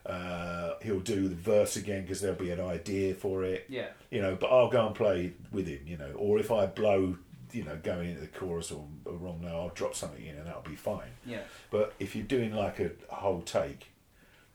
uh, 0.07 0.75
he'll 0.83 1.01
do 1.01 1.29
the 1.29 1.35
verse 1.35 1.77
again 1.77 2.03
because 2.03 2.21
there'll 2.21 2.37
be 2.37 2.51
an 2.51 2.61
idea 2.61 3.15
for 3.15 3.45
it 3.45 3.67
Yeah. 3.69 3.89
you 4.11 4.21
know, 4.23 4.35
but 4.35 4.47
I'll 4.49 4.71
go 4.71 4.87
and 4.87 4.95
play 4.95 5.33
with 5.53 5.67
him, 5.67 5.81
you 5.87 5.97
know, 5.99 6.13
or 6.17 6.39
if 6.39 6.51
I 6.51 6.67
blow, 6.67 7.17
you 7.53 7.65
know, 7.65 7.77
going 7.83 8.09
into 8.11 8.21
the 8.23 8.27
chorus 8.29 8.71
or, 8.73 8.87
or 9.05 9.13
wrong 9.15 9.41
now, 9.43 9.59
I'll 9.61 9.69
drop 9.71 9.95
something 9.95 10.25
in 10.25 10.37
and 10.37 10.47
that'll 10.47 10.63
be 10.63 10.77
fine. 10.77 11.11
Yeah. 11.27 11.43
But 11.71 11.93
if 11.99 12.17
you're 12.17 12.25
doing 12.25 12.55
like 12.55 12.79
a, 12.81 12.93
a 13.11 13.15
whole 13.17 13.43
take, 13.43 13.89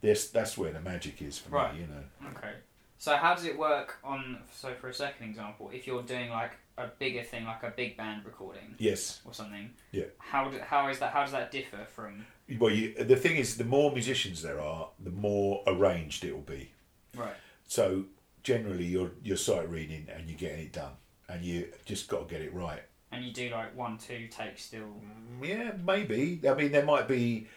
this 0.01 0.29
that's 0.29 0.57
where 0.57 0.71
the 0.71 0.81
magic 0.81 1.21
is 1.21 1.37
for 1.37 1.49
Right. 1.49 1.73
me, 1.73 1.81
you 1.81 1.87
know. 1.87 2.29
Okay. 2.35 2.53
So 2.97 3.15
how 3.15 3.35
does 3.35 3.45
it 3.45 3.57
work 3.57 3.97
on? 4.03 4.39
So 4.51 4.73
for 4.73 4.87
a 4.89 4.93
second 4.93 5.27
example, 5.29 5.69
if 5.73 5.85
you're 5.85 6.01
doing 6.03 6.29
like 6.29 6.51
a 6.77 6.87
bigger 6.87 7.23
thing, 7.23 7.45
like 7.45 7.63
a 7.63 7.69
big 7.75 7.95
band 7.97 8.25
recording 8.25 8.75
Yes. 8.77 9.21
or 9.25 9.33
something, 9.33 9.69
Yeah. 9.91 10.05
how 10.17 10.49
do, 10.49 10.59
how 10.59 10.87
is 10.89 10.99
that? 10.99 11.11
How 11.13 11.21
does 11.21 11.31
that 11.33 11.51
differ 11.51 11.85
from? 11.95 12.25
Well, 12.59 12.71
you, 12.71 12.93
the 12.93 13.15
thing 13.15 13.37
is, 13.37 13.57
the 13.57 13.63
more 13.63 13.91
musicians 13.91 14.41
there 14.43 14.59
are, 14.61 14.89
the 14.99 15.09
more 15.09 15.63
arranged 15.65 16.23
it 16.23 16.31
will 16.33 16.41
be. 16.41 16.71
Right. 17.15 17.33
So 17.67 18.05
generally, 18.43 18.85
you're 18.85 19.11
you're 19.23 19.37
sight 19.37 19.69
reading 19.69 20.07
and 20.15 20.29
you're 20.29 20.37
getting 20.37 20.59
it 20.65 20.73
done, 20.73 20.93
and 21.27 21.43
you 21.43 21.67
just 21.85 22.07
got 22.07 22.27
to 22.29 22.33
get 22.33 22.43
it 22.43 22.53
right. 22.53 22.81
And 23.11 23.23
you 23.25 23.31
do 23.31 23.49
like 23.49 23.75
one, 23.75 23.97
two 23.97 24.27
takes 24.27 24.63
still. 24.65 25.01
Mm, 25.41 25.47
yeah, 25.47 25.71
maybe. 25.83 26.41
I 26.47 26.53
mean, 26.53 26.71
there 26.71 26.85
might 26.85 27.07
be. 27.07 27.47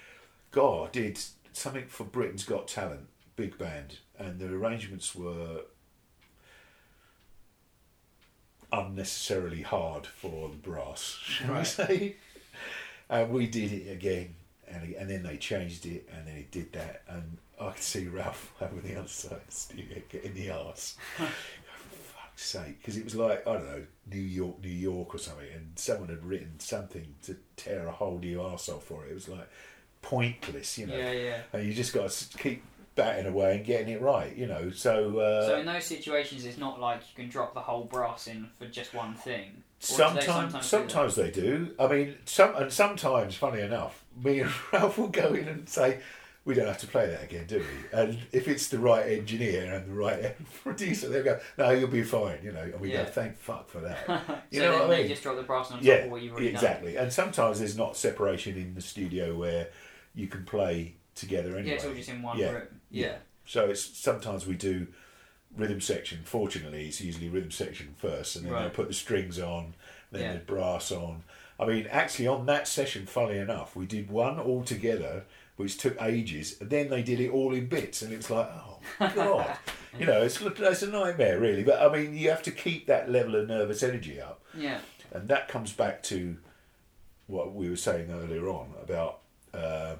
God, 0.50 0.92
did 0.92 1.18
something 1.52 1.84
for 1.88 2.04
Britain's 2.04 2.44
Got 2.44 2.68
Talent, 2.68 3.06
big 3.36 3.58
band, 3.58 3.98
and 4.18 4.38
the 4.38 4.46
arrangements 4.46 5.14
were 5.14 5.62
unnecessarily 8.72 9.62
hard 9.62 10.06
for 10.06 10.48
the 10.48 10.56
brass, 10.56 11.18
shall 11.22 11.52
Right. 11.54 11.66
say? 11.66 12.16
And 13.10 13.30
we 13.30 13.46
did 13.46 13.72
it 13.72 13.90
again, 13.90 14.34
and 14.70 14.86
he, 14.86 14.96
and 14.96 15.08
then 15.08 15.22
they 15.22 15.36
changed 15.36 15.86
it, 15.86 16.08
and 16.14 16.26
then 16.26 16.36
he 16.36 16.46
did 16.50 16.72
that, 16.72 17.02
and 17.08 17.38
I 17.60 17.70
could 17.70 17.82
see 17.82 18.06
Ralph 18.06 18.52
over 18.60 18.80
the 18.80 18.96
other 18.98 19.08
side 19.08 19.32
of 19.32 19.46
the 19.46 19.52
studio 19.52 19.98
getting 20.08 20.34
the 20.34 20.50
arse. 20.50 20.96
For 21.16 21.24
fuck's 21.26 22.44
sake, 22.44 22.78
because 22.78 22.96
it 22.96 23.04
was 23.04 23.14
like 23.14 23.46
I 23.46 23.54
don't 23.54 23.66
know 23.66 23.84
New 24.10 24.20
York, 24.20 24.62
New 24.62 24.68
York 24.68 25.14
or 25.14 25.18
something, 25.18 25.48
and 25.54 25.78
someone 25.78 26.08
had 26.08 26.24
written 26.24 26.58
something 26.58 27.14
to 27.22 27.36
tear 27.56 27.86
a 27.86 27.92
whole 27.92 28.18
new 28.18 28.38
arsehole 28.38 28.82
for 28.82 29.04
it. 29.04 29.10
It 29.10 29.14
was 29.14 29.28
like 29.28 29.48
pointless, 30.02 30.78
you 30.78 30.86
know. 30.86 30.96
Yeah, 30.96 31.12
yeah. 31.12 31.40
And 31.52 31.66
you 31.66 31.74
just 31.74 31.92
got 31.92 32.10
to 32.10 32.38
keep 32.38 32.62
batting 32.94 33.26
away 33.26 33.56
and 33.56 33.64
getting 33.64 33.88
it 33.88 34.00
right, 34.00 34.36
you 34.36 34.46
know. 34.46 34.70
So, 34.70 35.18
uh, 35.18 35.46
So 35.46 35.58
in 35.58 35.66
those 35.66 35.84
situations, 35.84 36.44
it's 36.44 36.58
not 36.58 36.80
like 36.80 37.00
you 37.00 37.22
can 37.22 37.30
drop 37.30 37.54
the 37.54 37.60
whole 37.60 37.84
brass 37.84 38.26
in 38.26 38.48
for 38.58 38.66
just 38.66 38.92
one 38.94 39.14
thing. 39.14 39.62
They 39.80 39.86
Sometimes, 39.94 40.24
sometimes 40.24 40.66
sometimes, 40.66 41.14
they 41.14 41.30
do. 41.30 41.74
I 41.78 41.86
mean, 41.86 42.16
some 42.24 42.54
and 42.56 42.72
sometimes, 42.72 43.36
funny 43.36 43.60
enough, 43.60 44.04
me 44.20 44.40
and 44.40 44.50
Ralph 44.72 44.98
will 44.98 45.06
go 45.08 45.28
in 45.34 45.46
and 45.46 45.68
say, 45.68 46.00
"We 46.44 46.54
don't 46.54 46.66
have 46.66 46.78
to 46.78 46.88
play 46.88 47.06
that 47.06 47.22
again, 47.22 47.46
do 47.46 47.58
we?" 47.58 47.96
And 47.98 48.18
if 48.32 48.48
it's 48.48 48.68
the 48.68 48.80
right 48.80 49.06
engineer 49.06 49.72
and 49.72 49.86
the 49.88 49.94
right 49.94 50.34
producer, 50.64 51.08
they 51.08 51.22
go, 51.22 51.38
"No, 51.56 51.70
you'll 51.70 51.86
be 51.88 52.02
fine," 52.02 52.40
you 52.42 52.50
know. 52.50 52.62
And 52.62 52.80
we 52.80 52.90
Yeah. 52.90 53.04
go, 53.04 53.10
"Thank 53.10 53.38
fuck 53.38 53.68
for 53.70 53.78
that." 53.80 54.04
so 54.06 54.38
You 54.50 54.60
know 54.62 54.70
then 54.72 54.80
what 54.88 54.90
I 54.96 54.98
mean? 54.98 55.08
just 55.08 55.22
drop 55.22 55.36
the 55.36 55.42
brass 55.44 55.70
on 55.70 55.78
top 55.78 55.84
yeah, 55.86 55.94
of 56.06 56.10
what 56.10 56.22
you've 56.22 56.32
already 56.32 56.48
exactly. 56.48 56.96
And 56.96 57.12
sometimes 57.12 57.60
there's 57.60 57.76
not 57.76 57.96
separation 57.96 58.56
in 58.56 58.74
the 58.74 58.82
studio 58.82 59.36
where 59.36 59.68
you 60.14 60.26
can 60.26 60.44
play 60.44 60.94
together 61.14 61.50
done. 61.50 61.58
anyway. 61.60 61.68
Yeah, 61.70 61.74
it's 61.76 61.84
all 61.84 61.94
just 61.94 62.08
in 62.08 62.22
one 62.22 62.36
Yeah. 62.36 62.50
room. 62.50 62.80
Yeah. 62.90 63.16
So 63.44 63.66
it's 63.70 63.82
sometimes 63.96 64.44
we 64.44 64.54
do 64.56 64.88
rhythm 65.58 65.80
section. 65.80 66.20
Fortunately, 66.24 66.86
it's 66.88 67.00
usually 67.00 67.28
rhythm 67.28 67.50
section 67.50 67.94
first, 67.98 68.36
and 68.36 68.46
then 68.46 68.62
they 68.62 68.68
put 68.70 68.88
the 68.88 68.94
strings 68.94 69.38
on, 69.38 69.74
then 70.12 70.22
Yeah. 70.22 70.32
the 70.34 70.38
brass 70.38 70.90
on. 70.92 71.24
I 71.60 71.66
mean, 71.66 71.86
actually, 71.90 72.28
on 72.28 72.46
that 72.46 72.68
session, 72.68 73.06
funnily 73.06 73.38
enough, 73.38 73.74
we 73.74 73.84
did 73.84 74.10
one 74.10 74.38
all 74.38 74.62
together, 74.62 75.24
which 75.56 75.76
took 75.76 76.00
ages, 76.00 76.56
and 76.60 76.70
then 76.70 76.88
they 76.88 77.02
did 77.02 77.18
it 77.20 77.30
all 77.30 77.52
in 77.52 77.66
bits, 77.66 78.00
and 78.02 78.12
it 78.12 78.18
was 78.18 78.30
like, 78.30 78.48
oh 78.48 78.78
god, 79.14 79.58
you 79.98 80.06
know, 80.06 80.22
it's 80.22 80.40
it's 80.40 80.82
a 80.82 80.86
nightmare 80.86 81.38
really. 81.40 81.64
But 81.64 81.82
I 81.82 81.92
mean, 81.92 82.16
you 82.16 82.30
have 82.30 82.44
to 82.44 82.52
keep 82.52 82.86
that 82.86 83.10
level 83.10 83.34
of 83.34 83.48
nervous 83.48 83.82
energy 83.82 84.20
up, 84.20 84.40
Yeah. 84.54 84.78
and 85.12 85.28
that 85.28 85.48
comes 85.48 85.72
back 85.72 86.02
to 86.04 86.36
what 87.26 87.52
we 87.54 87.68
were 87.68 87.76
saying 87.76 88.10
earlier 88.10 88.48
on 88.48 88.72
about 88.82 89.18
um 89.52 89.98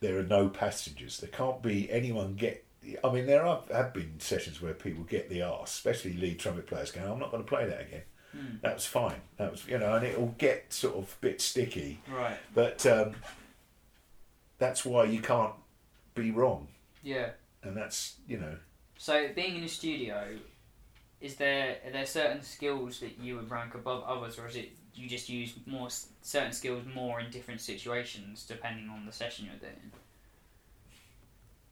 there 0.00 0.18
are 0.18 0.22
no 0.24 0.48
passengers. 0.48 1.18
There 1.18 1.30
can't 1.30 1.62
be 1.62 1.90
anyone 1.90 2.34
get. 2.34 2.64
I 3.04 3.12
mean, 3.12 3.26
there 3.26 3.44
are, 3.46 3.62
have 3.72 3.92
been 3.94 4.18
sessions 4.18 4.60
where 4.60 4.74
people 4.74 5.04
get 5.04 5.28
the 5.30 5.42
arse, 5.42 5.70
especially 5.72 6.14
lead 6.14 6.38
trumpet 6.40 6.66
players 6.66 6.90
going, 6.90 7.08
"I'm 7.08 7.18
not 7.18 7.30
going 7.30 7.42
to 7.44 7.48
play 7.48 7.66
that 7.66 7.80
again." 7.82 8.02
Hmm. 8.32 8.56
That 8.62 8.74
was 8.74 8.86
fine. 8.86 9.20
That 9.36 9.50
was 9.52 9.66
you 9.68 9.78
know, 9.78 9.94
and 9.94 10.04
it'll 10.06 10.34
get 10.38 10.72
sort 10.72 10.96
of 10.96 11.04
a 11.04 11.20
bit 11.20 11.40
sticky, 11.40 12.00
Right. 12.08 12.38
but 12.54 12.84
um, 12.86 13.14
that's 14.58 14.84
why 14.84 15.04
you 15.04 15.20
can't 15.20 15.54
be 16.14 16.30
wrong, 16.30 16.68
Yeah. 17.02 17.30
and 17.62 17.76
that's 17.76 18.16
you 18.26 18.38
know. 18.38 18.56
So 18.98 19.28
being 19.34 19.56
in 19.56 19.64
a 19.64 19.68
studio, 19.68 20.38
is 21.20 21.36
there 21.36 21.76
are 21.86 21.90
there 21.90 22.06
certain 22.06 22.42
skills 22.42 23.00
that 23.00 23.18
you 23.18 23.36
would 23.36 23.50
rank 23.50 23.74
above 23.74 24.04
others, 24.04 24.38
or 24.38 24.46
is 24.48 24.56
it 24.56 24.70
you 24.94 25.08
just 25.08 25.28
use 25.28 25.54
more 25.66 25.88
certain 26.20 26.52
skills 26.52 26.84
more 26.94 27.20
in 27.20 27.30
different 27.30 27.60
situations 27.60 28.44
depending 28.46 28.88
on 28.90 29.06
the 29.06 29.12
session 29.12 29.46
you're 29.46 29.56
doing? 29.70 29.90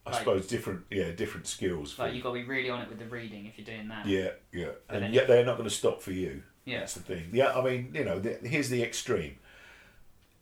I 0.07 0.11
Like- 0.11 0.19
suppose 0.21 0.47
different, 0.47 0.87
yeah, 0.91 1.11
different 1.13 1.47
skills. 1.47 1.93
for- 1.93 2.05
Like 2.05 2.15
you 2.15 2.23
got 2.23 2.31
to 2.35 2.41
be 2.41 2.45
really 2.45 2.71
on 2.71 2.81
it 2.81 2.89
with 2.89 2.99
the 2.99 3.05
reading 3.07 3.47
if 3.47 3.59
you're 3.59 3.67
doing 3.77 3.89
that. 3.89 4.07
Yeah, 4.07 4.31
yeah, 4.53 4.71
And 4.89 5.05
and 5.05 5.15
yet 5.15 5.29
they're 5.29 5.45
not 5.45 5.57
going 5.59 5.69
to 5.69 5.75
stop 5.75 6.01
for 6.01 6.13
you. 6.13 6.43
Yeah. 6.65 6.81
That's 6.81 6.95
the 6.95 7.01
thing. 7.01 7.31
Yeah, 7.33 7.53
I 7.59 7.63
mean, 7.65 7.91
you 7.95 8.05
know, 8.05 8.19
the, 8.19 8.35
here's 8.43 8.69
the 8.71 8.83
extreme. 8.83 9.39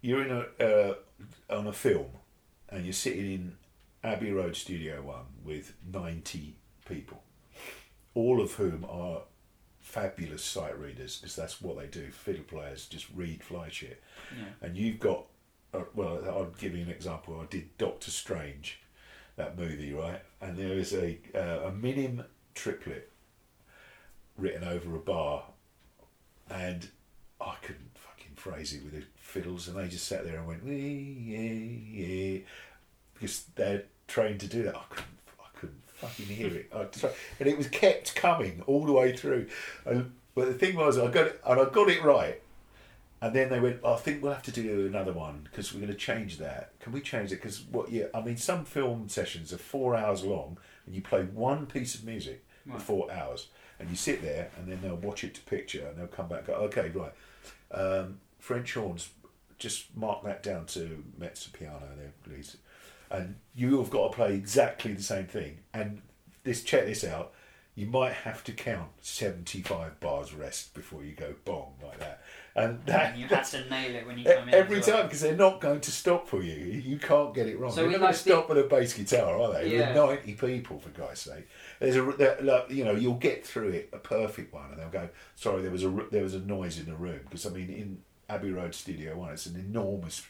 You're 0.01 0.22
in 0.24 0.30
a 0.30 0.64
uh, 0.64 0.94
on 1.51 1.66
a 1.66 1.72
film, 1.72 2.10
and 2.68 2.85
you're 2.85 2.93
sitting 2.93 3.32
in 3.32 3.56
Abbey 4.05 4.30
Road 4.30 4.55
Studio 4.56 5.02
One 5.02 5.26
with 5.44 5.74
ninety 5.93 6.56
people, 6.86 7.22
all 8.14 8.40
of 8.40 8.52
whom 8.55 8.85
are 8.89 9.22
fabulous 9.80 10.44
sight 10.44 10.78
readers 10.78 11.16
because 11.18 11.35
that's 11.35 11.60
what 11.60 11.78
they 11.78 11.86
do. 11.86 12.10
Fiddle 12.10 12.44
players 12.44 12.86
just 12.86 13.06
read 13.14 13.43
fly 13.43 13.68
shit, 13.70 14.02
Yeah. 14.36 14.44
and 14.60 14.76
you've 14.76 15.01
got. 15.01 15.26
Uh, 15.74 15.82
well, 15.94 16.22
I'll 16.26 16.47
give 16.59 16.74
you 16.76 16.82
an 16.82 16.90
example. 16.90 17.40
I 17.40 17.47
did 17.47 17.76
Doctor 17.76 18.10
Strange, 18.10 18.80
that 19.39 19.59
movie, 19.59 19.93
right? 19.93 20.20
And 20.40 20.56
there 20.56 20.74
is 20.74 20.93
a 20.93 21.19
uh, 21.35 21.69
a 21.69 21.73
minim 21.73 22.24
triplet 22.55 23.10
written 24.36 24.65
over 24.65 24.94
a 24.94 25.01
bar, 25.01 25.44
and 26.51 26.89
I 27.40 27.55
couldn't 27.62 27.90
fucking 27.94 28.35
phrase 28.35 28.74
it 28.74 28.85
with 28.85 28.93
the 28.93 29.02
fiddles, 29.16 29.66
and 29.66 29.77
they 29.77 29.89
just 29.89 30.06
sat 30.06 30.24
there 30.24 30.36
and 30.36 30.47
went, 30.47 30.65
"Wee, 30.65 31.16
yeah, 31.27 32.05
yeah," 32.05 32.39
because 33.15 33.44
they're 33.55 33.85
trained 34.06 34.40
to 34.40 34.47
do 34.47 34.62
that. 34.65 34.77
I 34.77 34.85
couldn't, 34.90 35.19
I 35.40 35.59
couldn't 35.59 35.82
fucking 35.86 36.27
hear 36.27 36.55
it, 36.55 36.70
I 36.74 36.86
and 37.40 37.48
it 37.48 37.56
was 37.56 37.69
kept 37.69 38.15
coming 38.15 38.62
all 38.66 38.85
the 38.85 38.93
way 38.93 39.16
through. 39.16 39.48
And, 39.85 40.12
but 40.35 40.47
the 40.47 40.55
thing 40.55 40.77
was, 40.77 40.98
I 40.98 41.10
got 41.10 41.27
it, 41.27 41.40
and 41.44 41.60
I 41.60 41.65
got 41.65 41.89
it 41.89 42.02
right. 42.02 42.40
And 43.20 43.34
then 43.34 43.48
they 43.48 43.58
went, 43.58 43.84
I 43.84 43.96
think 43.96 44.22
we'll 44.22 44.32
have 44.32 44.44
to 44.44 44.52
do 44.52 44.86
another 44.86 45.12
one 45.12 45.48
because 45.50 45.72
we're 45.72 45.80
going 45.80 45.92
to 45.92 45.98
change 45.98 46.38
that. 46.38 46.78
Can 46.78 46.92
we 46.92 47.00
change 47.00 47.32
it? 47.32 47.36
Because 47.36 47.62
what? 47.62 47.90
Yeah, 47.90 48.04
I 48.14 48.20
mean, 48.20 48.36
some 48.36 48.64
film 48.64 49.08
sessions 49.08 49.52
are 49.52 49.58
four 49.58 49.96
hours 49.96 50.22
long, 50.24 50.58
and 50.86 50.94
you 50.94 51.02
play 51.02 51.24
one 51.24 51.66
piece 51.66 51.96
of 51.96 52.04
music 52.04 52.44
for 52.70 52.78
four 52.78 53.10
hours, 53.10 53.48
and 53.80 53.90
you 53.90 53.96
sit 53.96 54.22
there, 54.22 54.50
and 54.56 54.70
then 54.70 54.80
they'll 54.82 54.96
watch 54.96 55.24
it 55.24 55.34
to 55.34 55.40
picture, 55.42 55.86
and 55.88 55.98
they'll 55.98 56.06
come 56.06 56.28
back. 56.28 56.38
and 56.38 56.46
Go, 56.48 56.54
okay, 56.54 56.90
right. 56.90 57.12
Um, 57.72 58.20
French 58.38 58.74
horns, 58.74 59.10
just 59.58 59.96
mark 59.96 60.22
that 60.24 60.42
down 60.42 60.66
to 60.66 61.02
mezzo 61.18 61.50
piano 61.52 61.88
there, 61.96 62.12
please. 62.22 62.56
And 63.10 63.36
you 63.54 63.78
have 63.78 63.90
got 63.90 64.12
to 64.12 64.16
play 64.16 64.34
exactly 64.34 64.92
the 64.92 65.02
same 65.02 65.26
thing. 65.26 65.58
And 65.74 66.02
this, 66.44 66.62
check 66.62 66.84
this 66.84 67.04
out. 67.04 67.32
You 67.78 67.86
might 67.86 68.12
have 68.12 68.42
to 68.42 68.52
count 68.52 68.88
seventy-five 69.02 70.00
bars 70.00 70.34
rest 70.34 70.74
before 70.74 71.05
you 71.05 71.12
go 71.12 71.34
bong 71.44 71.74
like 71.80 72.00
that. 72.00 72.22
And 72.56 72.84
that 72.86 73.16
you 73.16 73.28
had 73.28 73.30
that's- 73.30 73.52
to 73.52 73.70
nail 73.70 73.94
it 73.94 74.05
when 74.05 74.18
you 74.18 74.24
come 74.24 74.48
in. 74.48 74.55
Every 74.55 74.80
time, 74.80 75.05
because 75.05 75.20
they're 75.20 75.36
not 75.36 75.60
going 75.60 75.78
to 75.82 75.92
stop 75.92 76.26
for 76.26 76.42
you. 76.42 76.56
You 76.56 76.98
can't 76.98 77.32
get 77.32 77.46
it 77.46 77.56
wrong. 77.56 77.70
So 77.70 77.82
they're 77.82 77.92
not 77.92 78.00
going 78.00 78.12
to 78.14 78.18
stop 78.18 78.48
with 78.48 78.59
a 78.59 78.64
bass 78.64 78.94
guitar, 78.94 79.40
are 79.40 79.52
they? 79.52 79.76
Yeah. 79.76 79.94
With 79.94 79.96
ninety 79.96 80.32
people, 80.32 80.80
for 80.80 80.88
God's 80.88 81.20
sake. 81.20 81.46
There's 81.78 81.94
a, 81.94 82.02
like, 82.42 82.68
you 82.68 82.84
know, 82.84 82.96
you'll 82.96 83.14
get 83.14 83.46
through 83.46 83.68
it 83.68 83.90
a 83.92 83.98
perfect 83.98 84.52
one, 84.52 84.72
and 84.72 84.80
they'll 84.80 84.90
go, 84.90 85.09
"Sorry, 85.36 85.62
there 85.62 85.70
was 85.70 85.84
a 85.84 86.06
there 86.10 86.24
was 86.24 86.34
a 86.34 86.40
noise 86.40 86.80
in 86.80 86.86
the 86.86 86.96
room." 86.96 87.20
Because 87.22 87.46
I 87.46 87.50
mean, 87.50 87.70
in 87.70 88.02
Abbey 88.28 88.50
Road 88.50 88.74
Studio 88.74 89.16
One, 89.16 89.32
it's 89.32 89.46
an 89.46 89.55
enormous 89.55 90.26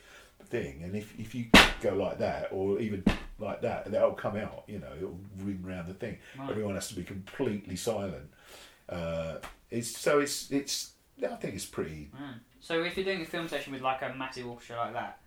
thing, 0.51 0.83
and 0.83 0.95
if 0.97 1.19
if 1.19 1.35
you 1.35 1.47
go 1.81 1.95
like 1.95 2.19
that, 2.19 2.49
or 2.53 2.81
even 2.81 3.05
like 3.39 3.61
that, 3.63 3.91
that'll 3.91 4.13
come 4.13 4.37
out. 4.37 4.65
You 4.67 4.79
know, 4.81 4.93
it'll 4.97 5.19
ring 5.39 5.63
round 5.63 5.89
the 5.89 5.95
thing. 5.95 6.19
Right. 6.39 6.51
Everyone 6.51 6.75
has 6.75 6.89
to 6.89 6.95
be 6.97 7.03
completely 7.05 7.77
silent. 7.77 8.31
Uh, 8.89 9.37
it's 9.71 9.97
so 9.97 10.21
it's 10.21 10.51
it's. 10.51 10.93
I 11.23 11.35
think 11.35 11.55
it's 11.55 11.67
pretty 11.67 12.11
Mm. 12.15 12.35
So 12.61 12.83
if 12.85 12.97
you're 12.97 13.05
doing 13.05 13.23
a 13.23 13.27
film 13.27 13.49
session 13.49 13.73
with 13.73 13.83
like 13.83 14.03
a 14.03 14.15
massive 14.17 14.47
orchestra 14.47 14.77
like 14.77 14.93
that, 14.93 15.19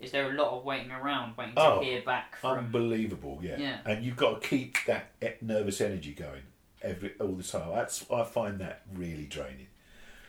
is 0.00 0.10
there 0.10 0.30
a 0.30 0.34
lot 0.34 0.56
of 0.56 0.64
waiting 0.64 0.90
around, 0.90 1.36
waiting 1.36 1.54
to 1.54 1.60
Oh, 1.60 1.80
hear 1.82 2.00
back 2.02 2.36
from? 2.36 2.58
unbelievable 2.58 3.40
yeah. 3.42 3.56
Yeah. 3.58 3.78
and 3.84 4.04
you've 4.04 4.16
got 4.16 4.40
to 4.42 4.48
keep 4.48 4.76
that 4.86 5.10
nervous 5.42 5.80
energy 5.82 6.12
going 6.14 6.42
every 6.82 7.12
all 7.20 7.28
the 7.32 7.42
time 7.42 7.70
that's 7.74 8.04
i 8.10 8.22
find 8.24 8.58
that 8.60 8.82
really 8.94 9.24
draining 9.24 9.66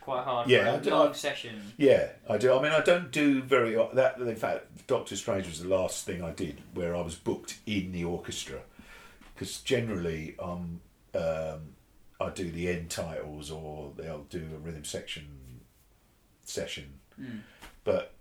quite 0.06 0.24
hard. 0.24 0.48
Yeah, 0.48 0.74
I 0.74 0.76
do- 0.78 0.90
long 0.90 1.08
I- 1.10 1.12
session. 1.12 1.72
yeah 1.76 2.04
i 2.30 2.38
do 2.38 2.56
i 2.56 2.62
mean 2.62 2.72
i 2.72 2.80
don't 2.80 3.10
do 3.10 3.42
very 3.42 3.74
that 3.94 4.18
in 4.18 4.36
fact 4.36 4.86
doctor 4.86 5.16
strange 5.16 5.46
was 5.46 5.60
the 5.60 5.68
last 5.68 6.06
thing 6.06 6.22
i 6.22 6.30
did 6.30 6.56
where 6.74 6.94
i 6.96 7.00
was 7.00 7.14
booked 7.16 7.58
in 7.66 7.90
the 7.92 8.04
orchestra 8.04 8.60
because 9.34 9.60
generally 9.62 10.34
um, 10.38 10.80
um 11.14 11.60
i 12.20 12.30
do 12.30 12.50
the 12.50 12.68
end 12.68 12.88
titles 12.88 13.50
or 13.50 13.92
they'll 13.96 14.26
do 14.30 14.44
a 14.54 14.58
rhythm 14.58 14.84
section 14.84 15.26
session 16.44 17.00
Mm. 17.20 17.40
but 17.84 18.12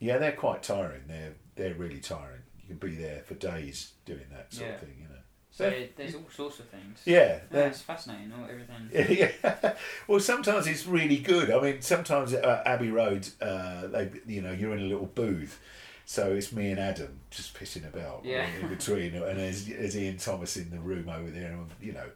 yeah 0.00 0.18
they're 0.18 0.32
quite 0.32 0.62
tiring 0.62 1.02
they're 1.06 1.34
they're 1.54 1.74
really 1.74 2.00
tiring 2.00 2.42
you 2.60 2.66
can 2.66 2.78
be 2.88 2.96
there 2.96 3.22
for 3.26 3.34
days 3.34 3.92
doing 4.04 4.26
that 4.32 4.52
sort 4.52 4.66
Yeah. 4.68 4.74
of 4.74 4.80
thing 4.80 4.96
you 4.98 5.04
know 5.08 5.09
So 5.52 5.72
there's 5.96 6.14
all 6.14 6.24
sorts 6.32 6.60
of 6.60 6.66
things. 6.66 7.00
yeah, 7.04 7.40
Yeah, 7.52 7.66
it's 7.66 7.82
fascinating. 7.82 8.32
All 8.32 8.46
everything. 8.48 8.88
yeah. 9.42 9.74
Well, 10.06 10.20
sometimes 10.20 10.66
it's 10.66 10.86
really 10.86 11.18
good. 11.18 11.50
I 11.50 11.60
mean, 11.60 11.82
sometimes 11.82 12.32
at 12.32 12.44
uh, 12.44 12.62
Abbey 12.64 12.90
Road, 12.90 13.28
uh, 13.42 13.88
they, 13.88 14.10
you 14.26 14.42
know, 14.42 14.52
you're 14.52 14.72
in 14.74 14.80
a 14.80 14.86
little 14.86 15.06
booth, 15.06 15.60
so 16.04 16.32
it's 16.32 16.52
me 16.52 16.70
and 16.70 16.78
Adam 16.78 17.20
just 17.30 17.54
pissing 17.58 17.86
about 17.86 18.24
Yeah. 18.24 18.46
in 18.60 18.68
between, 18.68 19.14
and 19.14 19.38
there's, 19.38 19.66
there's 19.66 19.96
Ian 19.98 20.18
Thomas 20.18 20.56
in 20.56 20.70
the 20.70 20.78
room 20.78 21.08
over 21.08 21.30
there, 21.30 21.50
and 21.52 21.68
you 21.82 21.92
know, 21.92 22.06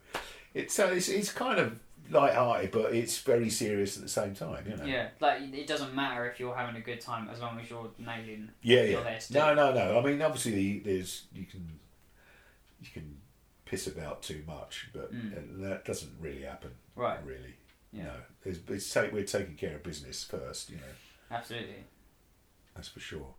it's 0.53 0.73
so 0.73 0.87
it's, 0.87 1.09
it's 1.09 1.31
kind 1.31 1.59
of 1.59 1.77
light-hearted, 2.09 2.71
but 2.71 2.93
it's 2.95 3.19
very 3.19 3.49
serious 3.49 3.97
at 3.97 4.03
the 4.03 4.09
same 4.09 4.33
time. 4.33 4.65
You 4.69 4.77
know. 4.77 4.85
Yeah, 4.85 5.09
like 5.19 5.41
it 5.41 5.67
doesn't 5.67 5.93
matter 5.93 6.25
if 6.29 6.39
you're 6.39 6.55
having 6.55 6.77
a 6.77 6.81
good 6.85 7.01
time 7.01 7.29
as 7.29 7.41
long 7.41 7.59
as 7.59 7.69
you're 7.69 7.91
nailing. 7.99 8.49
Yeah, 8.61 8.83
yeah. 8.83 9.19
No, 9.31 9.53
no, 9.53 9.73
no. 9.73 9.99
I 9.99 10.03
mean, 10.03 10.21
obviously, 10.21 10.79
there's 10.79 11.23
you 11.33 11.45
can 11.45 11.79
you 12.81 12.87
can 12.93 13.14
piss 13.75 13.87
about 13.87 14.23
too 14.23 14.41
much, 14.47 14.87
but 14.93 15.13
Mm. 15.13 15.33
uh, 15.65 15.67
that 15.69 15.83
doesn't 15.83 16.13
really 16.21 16.43
happen. 16.43 16.71
Right. 16.95 17.19
Really. 17.25 17.55
Yeah. 17.91 18.03
No. 18.05 18.13
It's, 18.45 18.59
it's 18.69 18.93
take, 18.93 19.11
we're 19.11 19.25
taking 19.25 19.55
care 19.55 19.75
of 19.75 19.83
business 19.83 20.23
first. 20.23 20.69
You 20.69 20.77
know. 20.77 20.93
Absolutely. 21.29 21.83
That's 22.73 22.87
for 22.87 23.01
sure. 23.01 23.35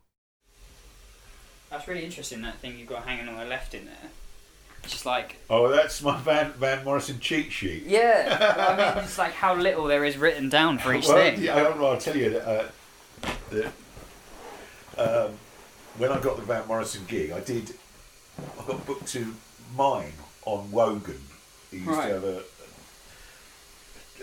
that's 1.71 1.89
really 1.89 2.05
interesting. 2.05 2.43
That 2.43 2.59
thing 2.59 2.79
you've 2.79 2.89
got 2.89 3.07
hanging 3.07 3.29
on 3.29 3.37
the 3.39 3.45
left 3.47 3.75
in 3.75 3.87
there. 3.87 4.11
Just 4.83 5.07
like 5.07 5.37
Oh, 5.49 5.69
that's 5.69 6.03
my 6.03 6.19
Van 6.21 6.53
Van 6.53 6.85
Morrison 6.85 7.19
cheat 7.19 7.51
sheet. 7.51 7.85
yeah, 7.85 8.77
I 8.77 8.77
mean, 8.77 9.05
it's 9.05 9.19
like 9.19 9.33
how 9.33 9.55
little 9.55 9.85
there 9.85 10.05
is 10.05 10.17
written 10.19 10.49
down 10.51 10.79
for 10.79 10.95
each 10.95 11.09
well, 11.09 11.17
thing. 11.17 11.43
Yeah, 11.43 11.57
I, 11.57 11.77
will 11.77 11.97
tell 11.99 12.17
you 12.17 12.31
that, 12.31 12.47
uh, 12.47 12.69
that 13.51 13.73
um, 14.99 15.33
when 15.97 16.13
I 16.13 16.21
got 16.21 16.37
the 16.37 16.43
Van 16.43 16.67
Morrison 16.69 17.05
gig, 17.09 17.31
I 17.33 17.41
did. 17.41 17.73
I 18.39 18.67
got 18.67 18.85
booked 18.87 19.09
to 19.09 19.35
mine 19.75 20.13
on 20.47 20.71
Wogan. 20.73 21.21
He 21.71 21.77
used 21.79 21.89
Right. 21.91 22.09
to 22.09 22.15
have 22.15 22.25
a, 22.25 22.43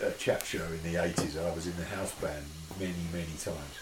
a 0.08 0.10
chat 0.12 0.44
show 0.44 0.64
in 0.64 0.82
the 0.82 1.02
eighties. 1.02 1.36
I 1.36 1.54
was 1.54 1.66
in 1.66 1.76
the 1.76 1.84
house 1.84 2.12
band 2.16 2.44
many, 2.80 2.94
many 3.12 3.36
times. 3.38 3.78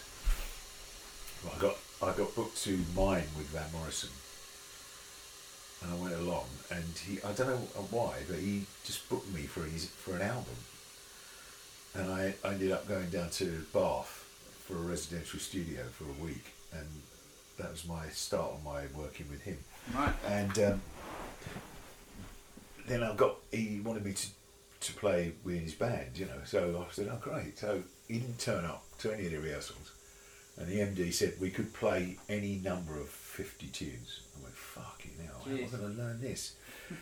I 1.47 1.59
got 1.59 1.77
I 2.02 2.12
got 2.12 2.35
booked 2.36 2.62
to 2.64 2.77
mine 2.94 3.28
with 3.36 3.47
Van 3.48 3.73
Morrison, 3.73 4.10
and 5.82 5.93
I 5.93 5.97
went 6.02 6.14
along. 6.20 6.47
And 6.70 6.85
he 7.06 7.19
I 7.23 7.32
don't 7.32 7.48
know 7.48 7.86
why, 7.90 8.19
but 8.28 8.39
he 8.39 8.66
just 8.85 9.09
booked 9.09 9.32
me 9.32 9.43
for 9.43 9.62
his 9.62 9.86
for 9.86 10.14
an 10.16 10.23
album 10.23 10.56
and 11.94 12.10
I, 12.10 12.35
I 12.43 12.52
ended 12.55 12.73
up 12.73 12.89
going 12.89 13.10
down 13.10 13.28
to 13.31 13.66
Bath 13.74 14.24
for 14.66 14.74
a 14.74 14.81
residential 14.81 15.39
studio 15.39 15.82
for 15.93 16.05
a 16.05 16.24
week, 16.24 16.55
and 16.73 16.86
that 17.59 17.70
was 17.70 17.86
my 17.86 18.09
start 18.09 18.51
on 18.52 18.64
my 18.64 18.85
working 18.97 19.27
with 19.31 19.43
him. 19.43 19.59
Right. 19.94 20.14
And 20.27 20.59
um, 20.59 20.81
then 22.87 23.03
I 23.03 23.15
got 23.15 23.37
he 23.51 23.81
wanted 23.81 24.05
me 24.05 24.13
to 24.13 24.27
to 24.81 24.93
play 24.95 25.33
with 25.45 25.61
his 25.61 25.75
band, 25.75 26.17
you 26.19 26.27
know. 26.27 26.41
So 26.45 26.85
I 26.89 26.93
said, 26.93 27.09
"Oh, 27.11 27.19
great!" 27.21 27.59
So 27.59 27.83
he 28.09 28.19
didn't 28.19 28.39
turn 28.39 28.65
up 28.65 28.85
to 28.99 29.13
any 29.13 29.27
of 29.27 29.33
the 29.33 29.39
rehearsals, 29.39 29.93
and 30.57 30.69
the 30.69 30.81
MD 30.81 31.13
said 31.13 31.35
we 31.41 31.51
could 31.51 31.73
play 31.73 32.19
any 32.29 32.57
number 32.57 32.99
of 32.99 33.09
fifty 33.09 33.69
tunes. 33.69 34.21
I 34.39 34.43
went, 34.43 34.57
"Fucking 34.57 35.13
hell! 35.25 35.43
How 35.45 35.51
am 35.51 35.65
I 35.65 35.77
going 35.77 35.97
to 35.97 36.03
learn 36.03 36.21
this?" 36.21 36.55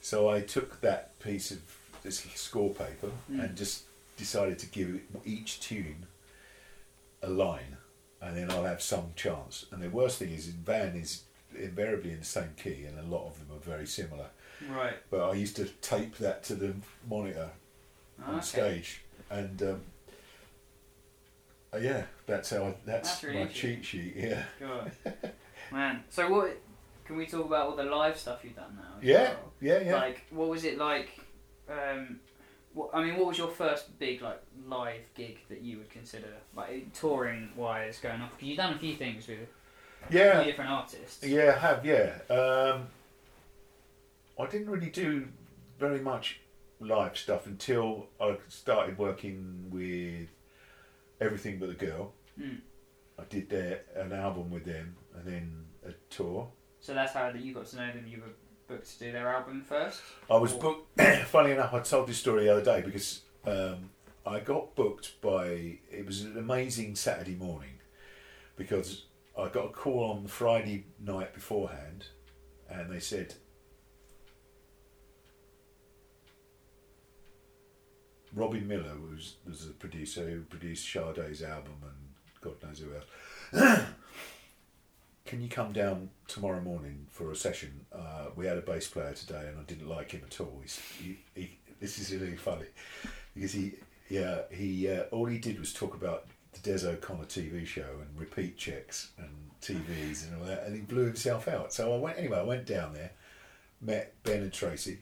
So 0.00 0.28
I 0.28 0.42
took 0.42 0.82
that 0.82 1.18
piece 1.18 1.50
of 1.50 1.60
this 2.02 2.18
score 2.34 2.74
paper 2.74 3.06
hmm. 3.26 3.40
and 3.40 3.56
just 3.56 3.84
decided 4.18 4.58
to 4.58 4.66
give 4.66 5.00
each 5.24 5.60
tune 5.60 6.04
a 7.22 7.30
line, 7.30 7.78
and 8.20 8.36
then 8.36 8.50
I'll 8.50 8.64
have 8.64 8.82
some 8.82 9.12
chance. 9.16 9.64
And 9.72 9.82
the 9.82 9.88
worst 9.88 10.18
thing 10.18 10.30
is, 10.30 10.46
in 10.46 10.60
band 10.60 11.02
is 11.02 11.22
invariably 11.56 12.12
in 12.12 12.18
the 12.18 12.24
same 12.26 12.52
key, 12.62 12.84
and 12.84 12.98
a 12.98 13.02
lot 13.02 13.26
of 13.26 13.38
them 13.38 13.56
are 13.56 13.60
very 13.60 13.86
similar. 13.86 14.26
Right. 14.70 14.94
But 15.10 15.30
I 15.30 15.34
used 15.34 15.56
to 15.56 15.66
tape 15.80 16.16
that 16.18 16.42
to 16.44 16.54
the 16.54 16.74
monitor 17.08 17.50
on 18.26 18.36
Okay. 18.36 18.44
stage, 18.44 19.02
and 19.30 19.62
um, 19.62 19.80
uh, 21.72 21.78
yeah, 21.78 22.04
that's 22.26 22.50
how 22.50 22.64
I, 22.64 22.74
that's, 22.84 23.10
That's 23.10 23.24
really 23.24 23.44
my 23.44 23.46
cheat 23.46 23.84
sheet. 23.84 24.14
Yeah, 24.16 24.42
God. 24.60 24.92
Man. 25.72 26.04
So 26.10 26.28
what? 26.30 26.56
Can 27.04 27.16
we 27.16 27.26
talk 27.26 27.44
about 27.44 27.68
all 27.68 27.76
the 27.76 27.84
live 27.84 28.16
stuff 28.16 28.40
you've 28.42 28.56
done 28.56 28.76
now? 28.76 28.96
yeah, 29.02 29.22
well? 29.22 29.52
yeah, 29.60 29.80
yeah. 29.80 29.96
Like, 29.96 30.24
what 30.30 30.48
was 30.48 30.64
it 30.64 30.78
like? 30.78 31.20
Um, 31.68 32.20
what, 32.72 32.90
I 32.94 33.04
mean, 33.04 33.16
what 33.16 33.26
was 33.26 33.38
your 33.38 33.48
first 33.48 33.98
big 33.98 34.22
like 34.22 34.40
live 34.66 35.02
gig 35.14 35.38
that 35.48 35.60
you 35.60 35.78
would 35.78 35.90
consider 35.90 36.28
like 36.56 36.92
touring 36.94 37.50
wise 37.56 37.98
going 37.98 38.20
off? 38.20 38.30
Because 38.32 38.48
you've 38.48 38.56
done 38.56 38.72
a 38.74 38.78
few 38.78 38.94
things 38.94 39.26
with 39.28 39.38
yeah, 40.10 40.42
different 40.44 40.70
artists. 40.70 41.24
Yeah, 41.24 41.54
I 41.56 41.58
have, 41.58 41.84
yeah. 41.86 42.18
Um, 42.30 42.86
I 44.38 44.46
didn't 44.46 44.70
really 44.70 44.90
do 44.90 45.28
very 45.78 46.00
much 46.00 46.40
live 46.80 47.16
stuff 47.16 47.46
until 47.46 48.08
I 48.20 48.36
started 48.48 48.98
working 48.98 49.66
with 49.70 50.28
Everything 51.20 51.58
But 51.58 51.68
the 51.68 51.86
Girl. 51.86 52.12
Mm. 52.40 52.60
I 53.18 53.22
did 53.28 53.48
their, 53.48 53.82
an 53.94 54.12
album 54.12 54.50
with 54.50 54.64
them 54.64 54.96
and 55.16 55.24
then 55.24 55.64
a 55.86 55.92
tour. 56.10 56.48
So 56.80 56.94
that's 56.94 57.12
how 57.12 57.30
that 57.30 57.40
you 57.40 57.54
got 57.54 57.66
to 57.66 57.76
know 57.76 57.86
them. 57.86 58.04
You 58.08 58.18
were 58.22 58.32
booked 58.68 58.98
to 58.98 59.04
do 59.04 59.12
their 59.12 59.28
album 59.28 59.62
first. 59.62 60.00
I 60.30 60.36
was 60.36 60.52
Or- 60.54 60.60
booked, 60.60 61.00
funny 61.28 61.52
enough, 61.52 61.72
I 61.72 61.80
told 61.80 62.08
this 62.08 62.18
story 62.18 62.44
the 62.44 62.52
other 62.52 62.64
day 62.64 62.82
because 62.82 63.22
um, 63.46 63.90
I 64.26 64.40
got 64.40 64.74
booked 64.74 65.20
by, 65.20 65.78
it 65.90 66.04
was 66.06 66.22
an 66.22 66.36
amazing 66.36 66.96
Saturday 66.96 67.36
morning 67.36 67.78
because 68.56 69.04
I 69.38 69.48
got 69.48 69.66
a 69.66 69.70
call 69.70 70.10
on 70.10 70.22
the 70.24 70.28
Friday 70.28 70.86
night 71.00 71.34
beforehand 71.34 72.06
and 72.68 72.90
they 72.90 73.00
said, 73.00 73.34
Robin 78.34 78.66
Miller 78.66 78.96
was, 79.10 79.36
was 79.46 79.66
the 79.66 79.72
producer 79.74 80.28
who 80.28 80.40
produced 80.42 80.90
Sade's 80.90 81.42
album 81.42 81.76
and 81.82 81.92
God 82.40 82.62
knows 82.62 82.80
who 82.80 82.94
else. 82.94 83.82
Can 85.26 85.40
you 85.40 85.48
come 85.48 85.72
down 85.72 86.10
tomorrow 86.28 86.60
morning 86.60 87.06
for 87.10 87.32
a 87.32 87.36
session? 87.36 87.86
Uh, 87.92 88.26
we 88.36 88.46
had 88.46 88.58
a 88.58 88.60
bass 88.60 88.86
player 88.88 89.14
today, 89.14 89.46
and 89.48 89.58
I 89.58 89.62
didn't 89.62 89.88
like 89.88 90.10
him 90.10 90.20
at 90.26 90.38
all. 90.38 90.58
He's, 90.60 90.78
he, 91.00 91.18
he, 91.34 91.58
this 91.80 91.98
is 91.98 92.12
really 92.20 92.36
funny 92.36 92.66
because 93.34 93.52
he, 93.52 93.72
yeah, 94.10 94.42
he 94.50 94.90
uh, 94.90 95.04
all 95.04 95.24
he 95.24 95.38
did 95.38 95.58
was 95.58 95.72
talk 95.72 95.94
about 95.94 96.26
the 96.52 96.60
Des 96.60 96.86
O'Connor 96.86 97.24
TV 97.24 97.66
show 97.66 97.88
and 98.00 98.20
repeat 98.20 98.58
checks 98.58 99.12
and 99.16 99.30
TVs 99.62 100.28
and 100.28 100.38
all 100.38 100.46
that, 100.46 100.64
and 100.66 100.74
he 100.74 100.82
blew 100.82 101.06
himself 101.06 101.48
out. 101.48 101.72
So 101.72 101.94
I 101.94 101.98
went 101.98 102.18
anyway. 102.18 102.38
I 102.38 102.44
went 102.44 102.66
down 102.66 102.92
there, 102.92 103.12
met 103.80 104.12
Ben 104.24 104.42
and 104.42 104.52
Tracy, 104.52 104.98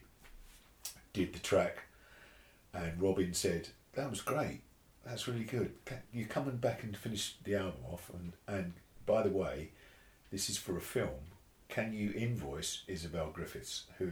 did 1.11 1.33
the 1.33 1.39
track, 1.39 1.83
and 2.73 3.01
Robin 3.01 3.33
said 3.33 3.69
that 3.93 4.09
was 4.09 4.21
great. 4.21 4.61
That's 5.05 5.27
really 5.27 5.43
good. 5.43 5.73
Ca- 5.85 5.95
You 6.13 6.25
coming 6.25 6.57
back 6.57 6.83
and 6.83 6.95
finish 6.95 7.35
the 7.43 7.55
album 7.55 7.81
off, 7.91 8.09
and 8.13 8.33
and 8.47 8.73
by 9.05 9.21
the 9.23 9.29
way, 9.29 9.71
this 10.31 10.49
is 10.49 10.57
for 10.57 10.77
a 10.77 10.81
film. 10.81 11.29
Can 11.69 11.93
you 11.93 12.11
invoice 12.15 12.83
Isobel 12.87 13.33
Griffiths, 13.33 13.83
who 13.97 14.09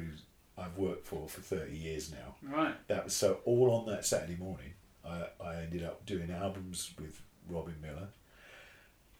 I've 0.58 0.78
worked 0.78 1.06
for 1.08 1.28
for 1.30 1.42
thirty 1.42 1.78
years 1.78 2.12
now? 2.12 2.36
Right. 2.44 2.76
That 2.88 3.06
was 3.06 3.16
so 3.16 3.40
all 3.46 3.72
on 3.72 3.86
that 3.88 4.06
Saturday 4.06 4.36
morning. 4.38 4.74
I, 5.06 5.28
I 5.44 5.56
ended 5.62 5.84
up 5.84 6.06
doing 6.06 6.30
albums 6.32 6.94
with 7.00 7.22
Robin 7.50 7.76
Miller, 7.82 8.10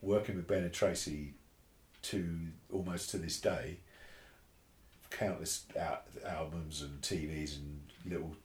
working 0.02 0.36
with 0.36 0.48
Ben 0.48 0.64
and 0.64 0.74
Tracy 0.74 1.34
to 2.04 2.38
almost 2.72 3.10
to 3.12 3.18
this 3.18 3.40
day. 3.40 3.78
Countless 5.10 5.66
al- 5.76 6.04
albums 6.26 6.82
and 6.82 7.02
TVs 7.02 7.58
and 7.58 7.82
little 8.06 8.36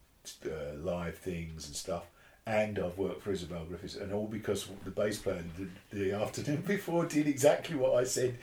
uh, 0.45 0.77
live 0.77 1.19
things 1.19 1.67
and 1.67 1.77
stuff. 1.77 2.05
And 2.47 2.79
I've 2.79 2.97
worked 2.97 3.23
for 3.23 3.33
Isobel 3.33 3.67
Griffiths, 3.67 3.97
and 3.97 4.13
all 4.13 4.27
because 4.27 4.69
the 4.85 4.91
bass 4.91 5.19
player 5.19 5.43
the, 5.59 5.97
the 5.97 6.13
afternoon 6.13 6.63
before 6.67 7.05
did 7.05 7.27
exactly 7.27 7.75
what 7.77 7.95
I 7.95 8.05
said 8.05 8.39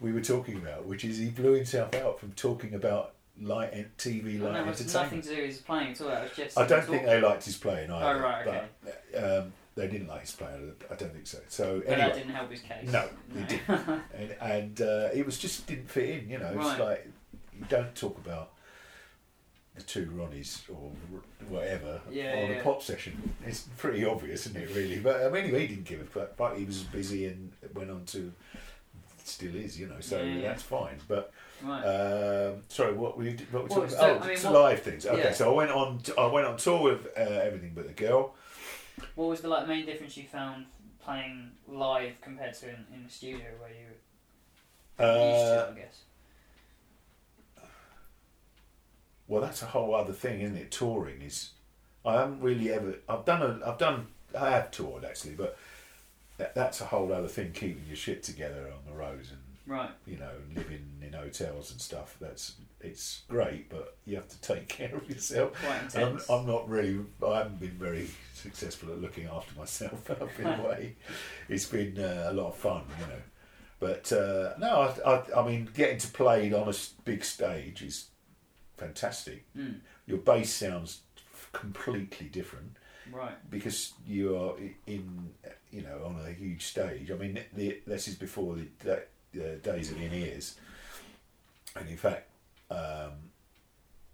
we 0.00 0.12
were 0.12 0.20
talking 0.20 0.56
about, 0.56 0.86
which 0.86 1.04
is 1.04 1.18
he 1.18 1.28
blew 1.28 1.52
himself 1.52 1.94
out 1.94 2.18
from 2.18 2.32
talking 2.32 2.74
about 2.74 3.12
light 3.40 3.72
TV 3.96 4.40
light 4.40 4.66
was 4.66 4.80
entertainment. 4.80 4.92
nothing 4.92 5.22
to 5.22 5.28
do 5.28 5.36
with 5.36 5.50
his 5.50 5.58
playing 5.58 5.92
at 5.92 6.00
all. 6.00 6.08
That 6.08 6.22
was 6.22 6.32
just. 6.36 6.58
I 6.58 6.66
don't 6.66 6.84
think 6.84 7.04
they 7.04 7.20
liked 7.20 7.44
his 7.44 7.56
playing 7.56 7.90
either. 7.90 8.18
Oh, 8.18 8.20
right, 8.20 8.46
okay. 8.46 8.64
But 8.82 9.24
um, 9.24 9.52
they 9.74 9.88
didn't 9.88 10.08
like 10.08 10.22
his 10.22 10.32
playing. 10.32 10.72
I 10.90 10.94
don't 10.94 11.12
think 11.12 11.26
so. 11.26 11.38
So 11.48 11.82
But 11.86 11.98
that 11.98 12.14
didn't 12.14 12.30
help 12.30 12.50
his 12.50 12.60
case. 12.60 12.90
no, 12.90 13.08
it 13.36 13.48
didn't. 13.48 13.68
and, 14.14 14.36
and 14.40 14.80
uh, 14.80 15.08
it 15.12 15.24
was 15.26 15.38
just 15.38 15.66
didn't 15.66 15.90
fit 15.90 16.08
in. 16.10 16.28
You 16.28 16.38
know, 16.38 16.52
it's 16.56 16.80
like 16.80 17.08
you 17.58 17.64
don't 17.68 17.94
talk 17.94 18.18
about 18.18 18.50
two 19.82 20.06
Ronnies 20.06 20.60
or 20.70 20.92
whatever 21.48 22.00
Yeah, 22.10 22.32
on 22.44 22.50
yeah. 22.50 22.56
a 22.58 22.62
pop 22.62 22.82
session. 22.82 23.34
It's 23.44 23.62
pretty 23.76 24.04
obvious, 24.04 24.46
isn't 24.46 24.56
it? 24.62 24.74
Really, 24.74 25.00
but 25.00 25.22
I 25.24 25.28
mean, 25.30 25.44
he 25.54 25.66
didn't 25.66 25.84
give 25.84 26.00
a 26.00 26.04
fuck. 26.04 26.36
But 26.36 26.56
he 26.58 26.64
was 26.64 26.82
busy 26.84 27.26
and 27.26 27.52
went 27.74 27.90
on 27.90 28.04
to. 28.06 28.32
Still 29.26 29.54
is, 29.54 29.80
you 29.80 29.86
know, 29.86 30.00
so 30.00 30.22
Yeah, 30.22 30.42
that's 30.48 30.62
fine. 30.62 30.98
But 31.08 31.32
Right. 31.62 31.82
um, 31.82 32.62
sorry, 32.68 32.92
what 32.92 33.16
were 33.16 33.24
you? 33.24 33.36
What 33.50 33.62
were 33.64 33.68
Well, 33.68 33.78
talking 33.80 33.90
so, 33.90 33.96
about? 33.96 34.10
I 34.10 34.14
Oh, 34.16 34.20
mean, 34.20 34.30
it's 34.30 34.44
what- 34.44 34.52
live 34.52 34.82
things. 34.82 35.06
Okay, 35.06 35.32
so 35.32 35.50
I 35.50 35.54
went 35.54 35.70
on. 35.70 35.98
T- 36.00 36.12
I 36.18 36.26
went 36.26 36.46
on 36.46 36.56
tour 36.58 36.82
with 36.82 37.06
uh, 37.16 37.20
everything 37.20 37.72
but 37.74 37.86
the 37.86 37.94
girl. 37.94 38.34
What 39.14 39.28
was 39.28 39.40
the 39.40 39.48
like 39.48 39.66
main 39.66 39.86
difference 39.86 40.16
you 40.18 40.24
found 40.24 40.66
playing 41.02 41.52
live 41.66 42.20
compared 42.20 42.52
to 42.54 42.68
in, 42.68 42.84
in 42.94 43.04
the 43.04 43.10
studio 43.10 43.46
where 43.58 43.70
you 43.70 43.86
were 43.86 45.04
used 45.04 45.46
to, 45.46 45.68
Uh, 45.68 45.72
I 45.74 45.78
guess? 45.80 46.00
Well, 49.28 49.40
that's 49.42 49.62
a 49.62 49.66
whole 49.66 49.94
other 49.94 50.12
thing, 50.12 50.40
isn't 50.40 50.56
it? 50.56 50.70
Touring 50.70 51.22
is. 51.22 51.50
I 52.04 52.14
haven't 52.14 52.40
really 52.40 52.70
ever. 52.72 52.96
I've 53.08 53.24
done 53.24 53.42
a. 53.42 53.66
I've 53.68 53.78
done. 53.78 54.06
I 54.38 54.50
have 54.50 54.70
toured 54.70 55.04
actually, 55.04 55.34
but 55.34 55.56
that, 56.38 56.54
that's 56.54 56.80
a 56.80 56.84
whole 56.86 57.12
other 57.12 57.28
thing. 57.28 57.52
Keeping 57.52 57.84
your 57.86 57.96
shit 57.96 58.22
together 58.22 58.70
on 58.72 58.90
the 58.90 58.96
roads 58.96 59.30
and 59.30 59.40
Right. 59.66 59.88
you 60.06 60.18
know 60.18 60.32
living 60.54 60.84
in 61.00 61.14
hotels 61.14 61.70
and 61.70 61.80
stuff. 61.80 62.16
That's 62.20 62.56
it's 62.82 63.22
great, 63.28 63.70
but 63.70 63.96
you 64.04 64.16
have 64.16 64.28
to 64.28 64.40
take 64.42 64.68
care 64.78 64.94
of 64.94 65.08
yourself. 65.08 65.54
Quite 65.54 65.96
I'm, 65.96 66.08
intense. 66.08 66.28
I'm 66.28 66.46
not 66.46 66.68
really. 66.68 67.00
I 67.26 67.38
haven't 67.38 67.60
been 67.60 67.70
very 67.78 68.10
successful 68.34 68.90
at 68.92 69.00
looking 69.00 69.26
after 69.26 69.58
myself 69.58 70.10
I've 70.10 70.36
been 70.36 70.60
away. 70.60 70.96
It's 71.48 71.64
been 71.66 71.98
uh, 71.98 72.28
a 72.30 72.34
lot 72.34 72.48
of 72.48 72.56
fun, 72.56 72.82
you 73.00 73.06
know. 73.06 73.22
But 73.80 74.12
uh, 74.12 74.52
no, 74.58 74.92
I, 75.06 75.10
I, 75.10 75.40
I 75.40 75.46
mean, 75.46 75.68
getting 75.74 75.98
to 75.98 76.08
play 76.08 76.52
on 76.52 76.68
a 76.68 76.74
big 77.04 77.24
stage 77.24 77.82
is 77.82 78.06
fantastic. 78.76 79.44
Mm. 79.56 79.80
Your 80.06 80.18
bass 80.18 80.52
sounds 80.52 81.00
completely 81.52 82.26
different 82.28 82.76
Right. 83.12 83.34
because 83.50 83.92
you 84.06 84.36
are 84.36 84.54
in, 84.86 85.30
you 85.70 85.82
know, 85.82 86.02
on 86.04 86.18
a 86.26 86.32
huge 86.32 86.64
stage. 86.66 87.10
I 87.10 87.14
mean, 87.14 87.38
the, 87.54 87.80
this 87.86 88.08
is 88.08 88.14
before 88.14 88.56
the, 88.80 88.94
uh, 88.96 89.56
days 89.62 89.90
of 89.90 90.00
in 90.00 90.12
ears, 90.12 90.56
and 91.76 91.88
in 91.88 91.96
fact, 91.96 92.28
um, 92.70 93.12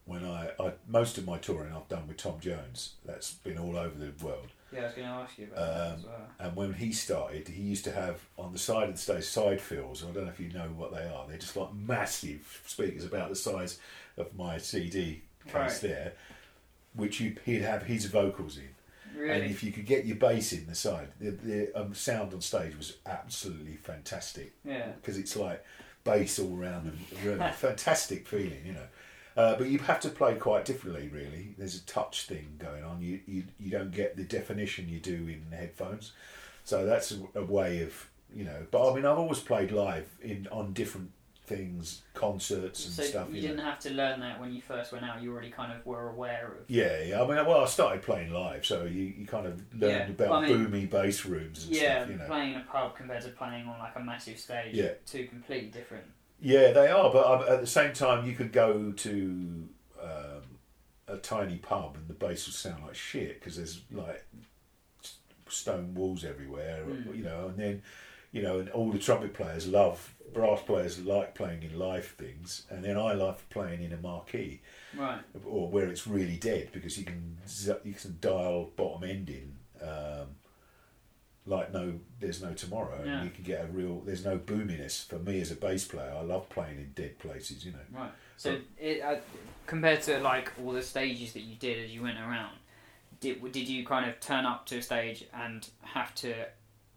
when 0.06 0.24
I, 0.24 0.50
I 0.58 0.72
most 0.88 1.18
of 1.18 1.26
my 1.26 1.38
touring 1.38 1.72
I've 1.72 1.88
done 1.88 2.08
with 2.08 2.16
Tom 2.16 2.40
Jones, 2.40 2.94
that's 3.04 3.34
been 3.34 3.58
all 3.58 3.76
over 3.76 3.96
the 3.98 4.12
world. 4.24 4.48
Yeah, 4.72 4.80
I 4.80 4.84
was 4.84 4.92
going 4.94 5.08
to 5.08 5.12
ask 5.14 5.38
you 5.38 5.46
about 5.52 5.56
that 5.56 5.86
Um, 5.86 5.98
as 5.98 6.04
well. 6.04 6.26
And 6.38 6.56
when 6.56 6.72
he 6.74 6.92
started, 6.92 7.48
he 7.48 7.62
used 7.62 7.84
to 7.84 7.92
have 7.92 8.20
on 8.38 8.52
the 8.52 8.58
side 8.58 8.88
of 8.88 8.94
the 8.94 9.00
stage 9.00 9.24
side 9.24 9.60
fills. 9.60 10.04
I 10.04 10.10
don't 10.10 10.24
know 10.24 10.30
if 10.30 10.38
you 10.40 10.50
know 10.52 10.68
what 10.76 10.92
they 10.94 11.04
are. 11.08 11.26
They're 11.28 11.38
just 11.38 11.56
like 11.56 11.74
massive 11.74 12.62
speakers 12.66 13.04
about 13.04 13.28
the 13.30 13.36
size 13.36 13.78
of 14.16 14.36
my 14.36 14.58
CD 14.58 15.22
case 15.46 15.54
Right. 15.54 15.80
there, 15.80 16.12
which 16.94 17.20
you, 17.20 17.36
he'd 17.44 17.62
have 17.62 17.82
his 17.84 18.04
vocals 18.06 18.58
in. 18.58 18.68
Really? 19.18 19.40
And 19.42 19.50
if 19.50 19.62
you 19.64 19.72
could 19.72 19.86
get 19.86 20.04
your 20.06 20.16
bass 20.16 20.52
in 20.52 20.66
the 20.66 20.74
side, 20.74 21.08
the, 21.20 21.30
the 21.32 21.72
um, 21.80 21.94
sound 21.94 22.32
on 22.32 22.40
stage 22.40 22.76
was 22.76 22.96
absolutely 23.06 23.74
fantastic 23.76 24.52
Yeah. 24.64 24.86
because 25.00 25.18
it's 25.18 25.34
like 25.36 25.64
bass 26.04 26.38
all 26.38 26.56
around 26.56 26.96
the 27.10 27.16
room. 27.28 27.42
fantastic 27.56 28.26
feeling, 28.28 28.62
you 28.64 28.72
know. 28.72 28.86
Uh, 29.36 29.56
but 29.56 29.68
you 29.68 29.78
have 29.78 30.00
to 30.00 30.08
play 30.08 30.34
quite 30.34 30.64
differently, 30.64 31.08
really. 31.08 31.54
There's 31.56 31.76
a 31.76 31.82
touch 31.86 32.26
thing 32.26 32.56
going 32.58 32.82
on. 32.84 33.00
You, 33.00 33.20
you 33.26 33.44
you 33.58 33.70
don't 33.70 33.92
get 33.92 34.16
the 34.16 34.24
definition 34.24 34.88
you 34.88 34.98
do 35.00 35.14
in 35.28 35.44
headphones, 35.56 36.12
so 36.64 36.84
that's 36.84 37.12
a, 37.12 37.38
a 37.40 37.44
way 37.44 37.82
of 37.82 38.08
you 38.34 38.44
know. 38.44 38.66
But 38.70 38.90
I 38.90 38.94
mean, 38.94 39.06
I've 39.06 39.18
always 39.18 39.38
played 39.40 39.70
live 39.70 40.08
in 40.20 40.48
on 40.50 40.72
different 40.72 41.10
things, 41.46 42.02
concerts 42.14 42.84
and 42.86 42.94
So 42.94 43.02
stuff. 43.02 43.28
you 43.30 43.36
you 43.36 43.42
didn't 43.42 43.58
have 43.64 43.80
to 43.80 43.90
learn 43.90 44.20
that 44.20 44.40
when 44.40 44.52
you 44.52 44.60
first 44.60 44.92
went 44.92 45.04
out. 45.04 45.20
You 45.22 45.32
already 45.32 45.50
kind 45.50 45.72
of 45.72 45.84
were 45.84 46.08
aware 46.10 46.46
of. 46.58 46.68
Yeah, 46.70 47.02
yeah. 47.02 47.22
I 47.22 47.26
mean, 47.26 47.44
well, 47.46 47.62
I 47.62 47.66
started 47.66 48.02
playing 48.02 48.32
live, 48.32 48.64
so 48.64 48.84
you, 48.84 49.02
you 49.18 49.26
kind 49.26 49.46
of 49.46 49.60
learned 49.74 50.16
Yeah, 50.18 50.26
about 50.26 50.44
I 50.44 50.48
mean- 50.48 50.66
boomy 50.66 50.88
bass 50.90 51.24
rooms 51.24 51.66
and 51.66 51.74
Yeah, 51.74 51.98
stuff. 52.02 52.10
You 52.10 52.16
know. 52.18 52.26
playing 52.26 52.54
in 52.54 52.60
a 52.60 52.64
pub 52.64 52.96
compared 52.96 53.22
to 53.22 53.28
playing 53.30 53.66
on 53.66 53.78
like 53.80 53.96
a 53.96 54.00
massive 54.00 54.38
stage. 54.38 54.74
Yeah. 54.74 54.90
Two 55.06 55.26
completely 55.26 55.70
different. 55.70 56.04
Yeah, 56.40 56.72
they 56.72 56.88
are, 56.88 57.12
but 57.12 57.26
um, 57.26 57.52
at 57.52 57.60
the 57.60 57.66
same 57.66 57.92
time, 57.92 58.26
you 58.26 58.34
could 58.34 58.52
go 58.52 58.92
to 58.92 59.68
um, 60.02 60.42
a 61.08 61.16
tiny 61.18 61.56
pub 61.58 61.96
and 61.96 62.08
the 62.08 62.14
bass 62.14 62.46
would 62.46 62.54
sound 62.54 62.84
like 62.84 62.94
shit 62.94 63.38
because 63.40 63.56
there's 63.56 63.82
like 63.92 64.24
stone 65.48 65.94
walls 65.94 66.24
everywhere, 66.24 66.84
Mm. 66.86 67.16
you 67.16 67.24
know, 67.24 67.48
and 67.48 67.58
then 67.58 67.82
you 68.32 68.42
know, 68.42 68.60
and 68.60 68.68
all 68.70 68.92
the 68.92 68.98
trumpet 68.98 69.34
players 69.34 69.66
love 69.66 70.14
brass 70.32 70.60
players 70.62 71.00
like 71.04 71.34
playing 71.34 71.64
in 71.64 71.76
live 71.76 72.06
things, 72.06 72.64
and 72.70 72.84
then 72.84 72.96
I 72.96 73.12
love 73.14 73.44
playing 73.50 73.82
in 73.82 73.92
a 73.92 73.96
marquee 73.96 74.60
Right. 74.96 75.18
or 75.44 75.68
where 75.68 75.88
it's 75.88 76.06
really 76.06 76.36
dead 76.36 76.68
because 76.72 76.96
you 76.96 77.04
can 77.04 77.36
you 77.84 77.92
can 77.94 78.16
dial 78.20 78.70
bottom 78.76 79.08
end 79.10 79.28
in. 79.30 79.56
Um, 79.82 80.28
like 81.50 81.72
no, 81.72 81.94
there's 82.20 82.40
no 82.42 82.54
tomorrow, 82.54 83.02
Yeah. 83.04 83.16
and 83.16 83.24
you 83.24 83.30
can 83.30 83.42
get 83.44 83.64
a 83.64 83.66
real. 83.66 84.00
There's 84.00 84.24
no 84.24 84.38
boominess 84.38 85.02
for 85.04 85.18
me 85.18 85.40
as 85.40 85.50
a 85.50 85.56
bass 85.56 85.84
player. 85.84 86.14
I 86.16 86.22
love 86.22 86.48
playing 86.48 86.78
in 86.78 86.92
dead 86.94 87.18
places, 87.18 87.64
you 87.66 87.72
know. 87.72 87.78
Right. 87.92 88.12
So 88.36 88.56
it 88.78 89.02
uh, 89.02 89.16
compared 89.66 90.02
to 90.02 90.18
like 90.20 90.52
all 90.62 90.72
the 90.72 90.82
stages 90.82 91.32
that 91.34 91.40
you 91.40 91.56
did 91.56 91.84
as 91.84 91.90
you 91.90 92.02
went 92.02 92.18
around, 92.18 92.54
did 93.20 93.42
did 93.52 93.68
you 93.68 93.84
kind 93.84 94.08
of 94.08 94.20
turn 94.20 94.46
up 94.46 94.64
to 94.66 94.78
a 94.78 94.82
stage 94.82 95.24
and 95.34 95.68
have 95.82 96.14
to 96.16 96.32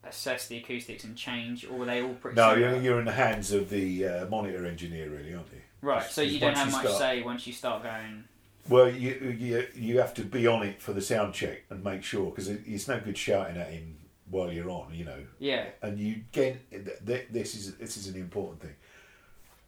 assess 0.06 0.48
the 0.48 0.58
acoustics 0.58 1.04
and 1.04 1.16
change, 1.18 1.66
or 1.66 1.74
were 1.80 1.86
they 1.86 2.02
all 2.04 2.14
pretty? 2.14 2.36
No, 2.36 2.54
similar? 2.54 2.74
you're, 2.74 2.82
you're 2.82 3.00
in 3.00 3.06
the 3.06 3.12
hands 3.14 3.52
of 3.52 3.70
the 3.70 4.06
uh, 4.08 4.26
monitor 4.28 4.66
engineer, 4.66 5.10
really, 5.10 5.34
aren't 5.34 5.52
you? 5.52 5.62
right. 5.82 6.04
So 6.10 6.22
you 6.22 6.40
don't 6.40 6.56
have 6.56 6.68
you 6.68 6.74
much 6.74 6.86
start- 6.86 6.98
say 7.00 7.24
once 7.24 7.48
you 7.48 7.54
start 7.54 7.84
going. 7.84 8.26
Well, 8.70 8.90
you 8.90 9.36
you 9.38 9.68
you 9.76 10.00
have 10.00 10.14
to 10.14 10.22
be 10.24 10.46
on 10.48 10.64
it 10.64 10.82
for 10.82 10.94
the 10.94 11.02
sound 11.02 11.34
check 11.34 11.64
and 11.70 11.84
make 11.84 12.04
sure 12.04 12.30
because 12.30 12.48
it, 12.48 12.62
it's 12.66 12.88
no 12.88 13.00
good 13.00 13.18
shouting 13.18 13.58
at 13.58 13.72
him 13.72 13.98
while 14.34 14.52
you're 14.52 14.70
on, 14.70 14.88
you 14.94 15.06
know. 15.06 15.24
Yeah. 15.40 15.66
and 15.82 16.00
you 16.00 16.24
get 16.32 16.70
th- 16.72 17.28
this 17.30 17.56
is 17.56 17.76
this 17.76 17.96
is 17.98 18.08
an 18.08 18.16
important 18.16 18.62
thing. 18.62 18.76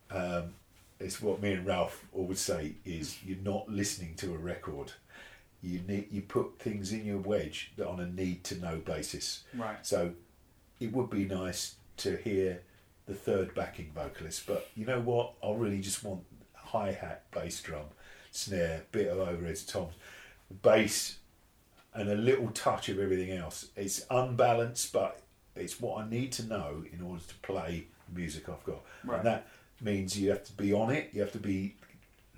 Um, 0.10 0.54
it's 1.00 1.22
what 1.22 1.42
me 1.42 1.54
and 1.54 1.66
Ralph 1.66 2.06
always 2.12 2.40
say 2.40 2.74
is 2.84 3.24
you're 3.24 3.38
not 3.44 3.70
listening 3.70 4.16
to 4.16 4.34
a 4.34 4.38
record. 4.38 4.92
You 5.62 5.82
need 5.88 6.08
you 6.12 6.22
put 6.24 6.60
things 6.60 6.92
in 6.92 7.06
your 7.06 7.20
wedge 7.20 7.74
that 7.78 7.88
on 7.88 8.00
a 8.00 8.08
need 8.08 8.44
to 8.46 8.56
know 8.60 8.78
basis. 8.78 9.44
Right. 9.54 9.78
So 9.84 10.14
it 10.80 10.92
would 10.92 11.10
be 11.10 11.26
nice 11.26 11.76
to 11.98 12.18
hear 12.18 12.62
the 13.06 13.14
third 13.14 13.54
backing 13.54 13.92
vocalist, 13.94 14.48
but 14.48 14.68
you 14.76 14.86
know 14.86 15.00
what? 15.00 15.34
I 15.44 15.52
really 15.54 15.80
just 15.80 16.04
want 16.04 16.24
hi 16.56 16.92
hat, 16.92 17.24
bass 17.32 17.62
drum, 17.62 17.86
snare, 18.32 18.84
bit 18.92 19.08
of 19.08 19.18
overheads, 19.20 19.68
toms, 19.72 19.94
bass, 20.64 21.18
and 21.96 22.10
a 22.10 22.16
little 22.16 22.50
touch 22.50 22.90
of 22.90 23.00
everything 23.00 23.32
else. 23.32 23.70
It's 23.76 24.06
unbalanced, 24.12 24.92
but 24.94 25.22
it's 25.56 25.80
what 25.80 26.04
I 26.04 26.10
need 26.10 26.32
to 26.34 26.46
know 26.46 26.84
in 26.92 27.02
order 27.02 27.22
to 27.28 27.36
play 27.36 27.88
the 28.08 28.20
music 28.20 28.50
I've 28.50 28.64
got. 28.66 28.82
Right. 29.04 29.18
And 29.18 29.26
that 29.28 29.48
means 29.82 30.20
you 30.20 30.30
have 30.30 30.44
to 30.46 30.54
be 30.54 30.74
on 30.74 30.92
it. 30.92 31.10
You 31.14 31.22
have 31.22 31.32
to 31.32 31.40
be 31.40 31.76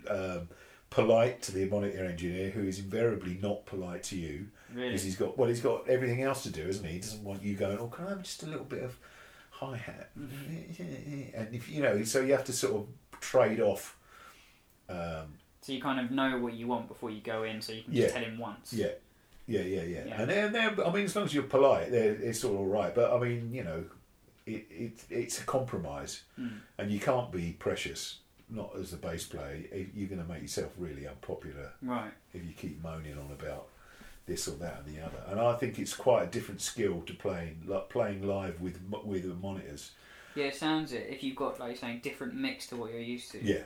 um, 0.09 0.47
polite 0.89 1.41
to 1.43 1.51
the 1.51 1.65
monitor 1.65 2.05
engineer, 2.05 2.49
who 2.51 2.63
is 2.63 2.79
invariably 2.79 3.39
not 3.41 3.65
polite 3.65 4.03
to 4.03 4.15
you 4.17 4.47
Really. 4.73 4.89
because 4.89 5.03
he's 5.03 5.15
got 5.15 5.37
well, 5.37 5.49
he's 5.49 5.61
got 5.61 5.87
everything 5.89 6.21
else 6.21 6.43
to 6.43 6.49
do, 6.49 6.61
isn't 6.67 6.85
he? 6.85 6.93
He 6.93 6.99
doesn't 6.99 7.23
want 7.23 7.41
you 7.43 7.55
going. 7.55 7.77
Oh, 7.79 7.87
can 7.87 8.05
I 8.05 8.09
have 8.09 8.23
just 8.23 8.43
a 8.43 8.47
little 8.47 8.65
bit 8.65 8.83
of 8.83 8.97
hi 9.49 9.75
hat? 9.77 10.11
And 10.15 11.49
if 11.53 11.69
you 11.69 11.81
know, 11.81 12.03
so 12.03 12.21
you 12.21 12.33
have 12.33 12.45
to 12.45 12.53
sort 12.53 12.75
of 12.75 13.19
trade 13.19 13.59
off. 13.59 13.97
Um, 14.89 15.33
So 15.61 15.73
you 15.73 15.81
kind 15.81 15.99
of 15.99 16.11
know 16.11 16.37
what 16.39 16.53
you 16.53 16.67
want 16.67 16.87
before 16.87 17.09
you 17.09 17.21
go 17.21 17.43
in, 17.43 17.61
so 17.61 17.73
you 17.73 17.83
can 17.83 17.93
Yeah. 17.93 18.03
just 18.03 18.15
tell 18.15 18.23
him 18.23 18.37
once. 18.37 18.71
yeah, 18.73 18.91
yeah, 19.47 19.61
yeah, 19.61 19.83
yeah. 19.83 20.03
Yeah. 20.05 20.21
And 20.21 20.29
they're, 20.29 20.49
they're, 20.49 20.85
I 20.87 20.91
mean, 20.91 21.05
as 21.05 21.15
long 21.15 21.25
as 21.25 21.33
you're 21.33 21.43
polite, 21.43 21.91
it's 21.93 22.43
all 22.43 22.65
right. 22.65 22.93
But 22.93 23.13
I 23.13 23.19
mean, 23.19 23.53
you 23.53 23.63
know, 23.63 23.83
it, 24.45 24.65
it 24.69 25.03
it's 25.09 25.39
a 25.41 25.43
compromise, 25.43 26.23
Mm. 26.39 26.59
and 26.77 26.91
you 26.91 26.99
can't 26.99 27.31
be 27.31 27.55
precious. 27.57 28.19
Not 28.49 28.71
as 28.79 28.93
a 28.93 28.97
bass 28.97 29.25
player, 29.25 29.61
you're 29.93 30.07
going 30.07 30.21
to 30.21 30.27
make 30.27 30.41
yourself 30.41 30.71
really 30.77 31.05
unpopular 31.05 31.73
Right. 31.81 32.11
if 32.33 32.45
you 32.45 32.53
keep 32.53 32.81
moaning 32.81 33.17
on 33.17 33.29
about 33.37 33.67
this 34.25 34.47
or 34.47 34.51
that 34.51 34.83
and 34.85 34.95
the 34.95 35.01
other. 35.05 35.21
And 35.27 35.37
I 35.39 35.53
think 35.55 35.77
it's 35.79 35.93
quite 35.93 36.23
a 36.23 36.27
different 36.27 36.61
skill 36.61 37.01
to 37.07 37.13
playing 37.13 37.63
like 37.67 37.89
playing 37.89 38.25
live 38.25 38.61
with 38.61 38.79
with 39.03 39.23
the 39.27 39.33
monitors. 39.35 39.91
Yeah, 40.35 40.45
it 40.45 40.55
sounds 40.55 40.93
it. 40.93 41.07
If 41.09 41.23
you've 41.23 41.35
got 41.35 41.59
like 41.59 41.69
you're 41.69 41.77
saying 41.77 41.99
different 42.03 42.35
mix 42.35 42.67
to 42.67 42.77
what 42.77 42.91
you're 42.91 43.01
used 43.01 43.31
to. 43.31 43.43
Yeah. 43.43 43.63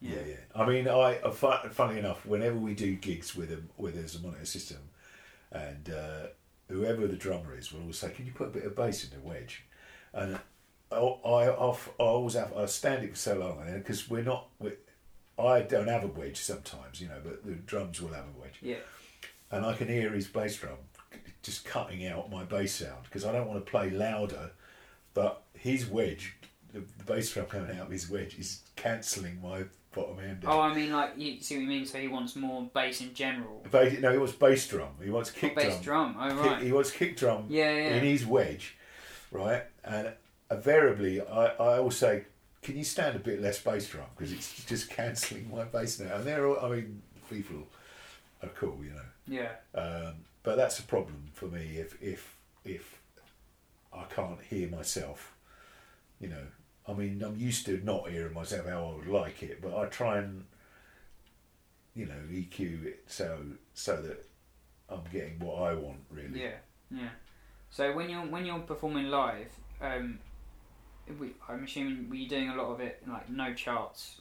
Yeah, 0.00 0.16
yeah. 0.26 0.34
I 0.54 0.66
mean, 0.66 0.86
I 0.88 1.18
uh, 1.18 1.30
fu- 1.30 1.68
funny 1.70 1.98
enough, 2.00 2.26
whenever 2.26 2.56
we 2.56 2.74
do 2.74 2.94
gigs 2.96 3.34
with 3.36 3.48
them, 3.50 3.70
where 3.76 3.92
there's 3.92 4.16
a 4.16 4.20
monitor 4.20 4.44
system, 4.44 4.78
and 5.54 5.90
uh, 5.90 6.26
whoever 6.68 7.06
the 7.06 7.16
drummer 7.16 7.56
is 7.56 7.72
will 7.72 7.80
always 7.80 7.98
say, 7.98 8.10
"Can 8.10 8.26
you 8.26 8.32
put 8.32 8.48
a 8.48 8.50
bit 8.50 8.64
of 8.64 8.76
bass 8.76 9.04
in 9.04 9.10
the 9.10 9.26
wedge?" 9.26 9.64
And 10.12 10.38
I, 10.92 10.96
I, 10.96 11.44
I 11.48 11.76
always 11.98 12.34
have. 12.34 12.52
I 12.56 12.66
stand 12.66 13.04
it 13.04 13.10
for 13.12 13.16
so 13.16 13.38
long, 13.38 13.62
and 13.66 13.74
because 13.82 14.10
we're 14.10 14.22
not, 14.22 14.48
we're, 14.58 14.76
I 15.38 15.62
don't 15.62 15.88
have 15.88 16.04
a 16.04 16.08
wedge 16.08 16.36
sometimes, 16.36 17.00
you 17.00 17.08
know, 17.08 17.20
but 17.24 17.44
the 17.44 17.52
drums 17.52 18.00
will 18.00 18.12
have 18.12 18.24
a 18.24 18.40
wedge. 18.40 18.58
Yeah. 18.60 18.76
and 19.50 19.64
I 19.64 19.74
can 19.74 19.88
hear 19.88 20.10
his 20.10 20.26
bass 20.26 20.56
drum 20.56 20.76
just 21.42 21.64
cutting 21.64 22.06
out 22.06 22.30
my 22.30 22.44
bass 22.44 22.74
sound 22.74 23.04
because 23.04 23.24
I 23.24 23.32
don't 23.32 23.46
want 23.48 23.64
to 23.64 23.70
play 23.70 23.90
louder, 23.90 24.50
but 25.12 25.42
his 25.54 25.86
wedge, 25.86 26.36
the, 26.72 26.80
the 26.98 27.04
bass 27.04 27.32
drum 27.32 27.46
coming 27.46 27.76
out 27.76 27.86
of 27.86 27.90
his 27.92 28.08
wedge 28.08 28.38
is 28.38 28.60
cancelling 28.76 29.40
my 29.42 29.64
bottom 29.94 30.18
end. 30.20 30.44
Oh, 30.46 30.60
I 30.60 30.74
mean, 30.74 30.92
like 30.92 31.12
you 31.16 31.40
see 31.40 31.56
what 31.56 31.62
you 31.62 31.68
mean. 31.68 31.86
So 31.86 31.98
he 31.98 32.08
wants 32.08 32.34
more 32.36 32.68
bass 32.74 33.00
in 33.00 33.14
general. 33.14 33.64
Bass, 33.70 33.98
no, 34.00 34.12
he 34.12 34.18
wants 34.18 34.32
bass 34.34 34.66
drum. 34.68 34.88
He 35.02 35.10
wants 35.10 35.30
Oh, 35.34 35.38
kick 35.40 35.54
bass 35.56 35.80
drum. 35.80 36.14
drum. 36.14 36.16
Oh, 36.18 36.42
Kick- 36.42 36.50
right. 36.52 36.62
he 36.62 36.72
wants 36.72 36.90
kick 36.90 37.16
drum 37.16 37.46
Yeah, 37.48 37.70
yeah. 37.70 37.94
in 37.96 38.04
his 38.04 38.26
wedge, 38.26 38.76
right? 39.30 39.62
And 39.84 40.12
invariably, 40.50 41.20
I, 41.20 41.46
I 41.46 41.78
always 41.78 41.96
say, 41.96 42.24
"Can 42.62 42.76
you 42.76 42.84
stand 42.84 43.16
a 43.16 43.18
bit 43.20 43.40
less 43.40 43.60
bass 43.62 43.88
drum 43.88 44.06
because 44.16 44.32
it's 44.32 44.64
just 44.64 44.90
cancelling 44.90 45.50
my 45.54 45.64
bass 45.64 45.98
now?" 46.00 46.16
And 46.16 46.24
they're 46.24 46.46
all, 46.46 46.58
I 46.64 46.74
mean, 46.76 47.02
people 47.30 47.66
are 48.42 48.48
cool, 48.50 48.78
you 48.82 48.90
know. 48.90 49.00
Yeah. 49.26 49.52
Um, 49.74 50.14
but 50.42 50.56
that's 50.56 50.78
a 50.78 50.82
problem 50.82 51.30
for 51.32 51.46
me 51.46 51.76
if 51.78 51.96
if 52.02 52.36
if 52.64 52.98
I 53.92 54.04
can't 54.04 54.40
hear 54.42 54.68
myself. 54.68 55.34
You 56.20 56.28
know, 56.28 56.46
I 56.86 56.92
mean, 56.92 57.22
I'm 57.22 57.36
used 57.36 57.64
to 57.66 57.80
not 57.84 58.10
hearing 58.10 58.34
myself 58.34 58.66
how 58.68 58.90
I 58.92 58.96
would 58.96 59.06
like 59.08 59.42
it, 59.42 59.62
but 59.62 59.76
I 59.76 59.86
try 59.86 60.18
and 60.18 60.44
you 61.94 62.06
know 62.06 62.20
EQ 62.30 62.84
it 62.84 63.04
so 63.06 63.38
so 63.72 64.00
that 64.02 64.26
I'm 64.88 65.02
getting 65.12 65.38
what 65.38 65.62
I 65.62 65.74
want 65.74 66.00
really. 66.10 66.42
Yeah. 66.42 66.56
Yeah. 66.90 67.08
So 67.70 67.92
when 67.94 68.10
you're 68.10 68.20
when 68.26 68.44
you're 68.44 68.58
performing 68.60 69.06
live, 69.06 69.50
um, 69.80 70.18
we, 71.18 71.32
I'm 71.48 71.64
assuming 71.64 72.08
were 72.08 72.16
you 72.16 72.28
doing 72.28 72.50
a 72.50 72.54
lot 72.56 72.70
of 72.72 72.80
it 72.80 73.02
in, 73.04 73.12
like 73.12 73.28
no 73.30 73.54
charts? 73.54 74.20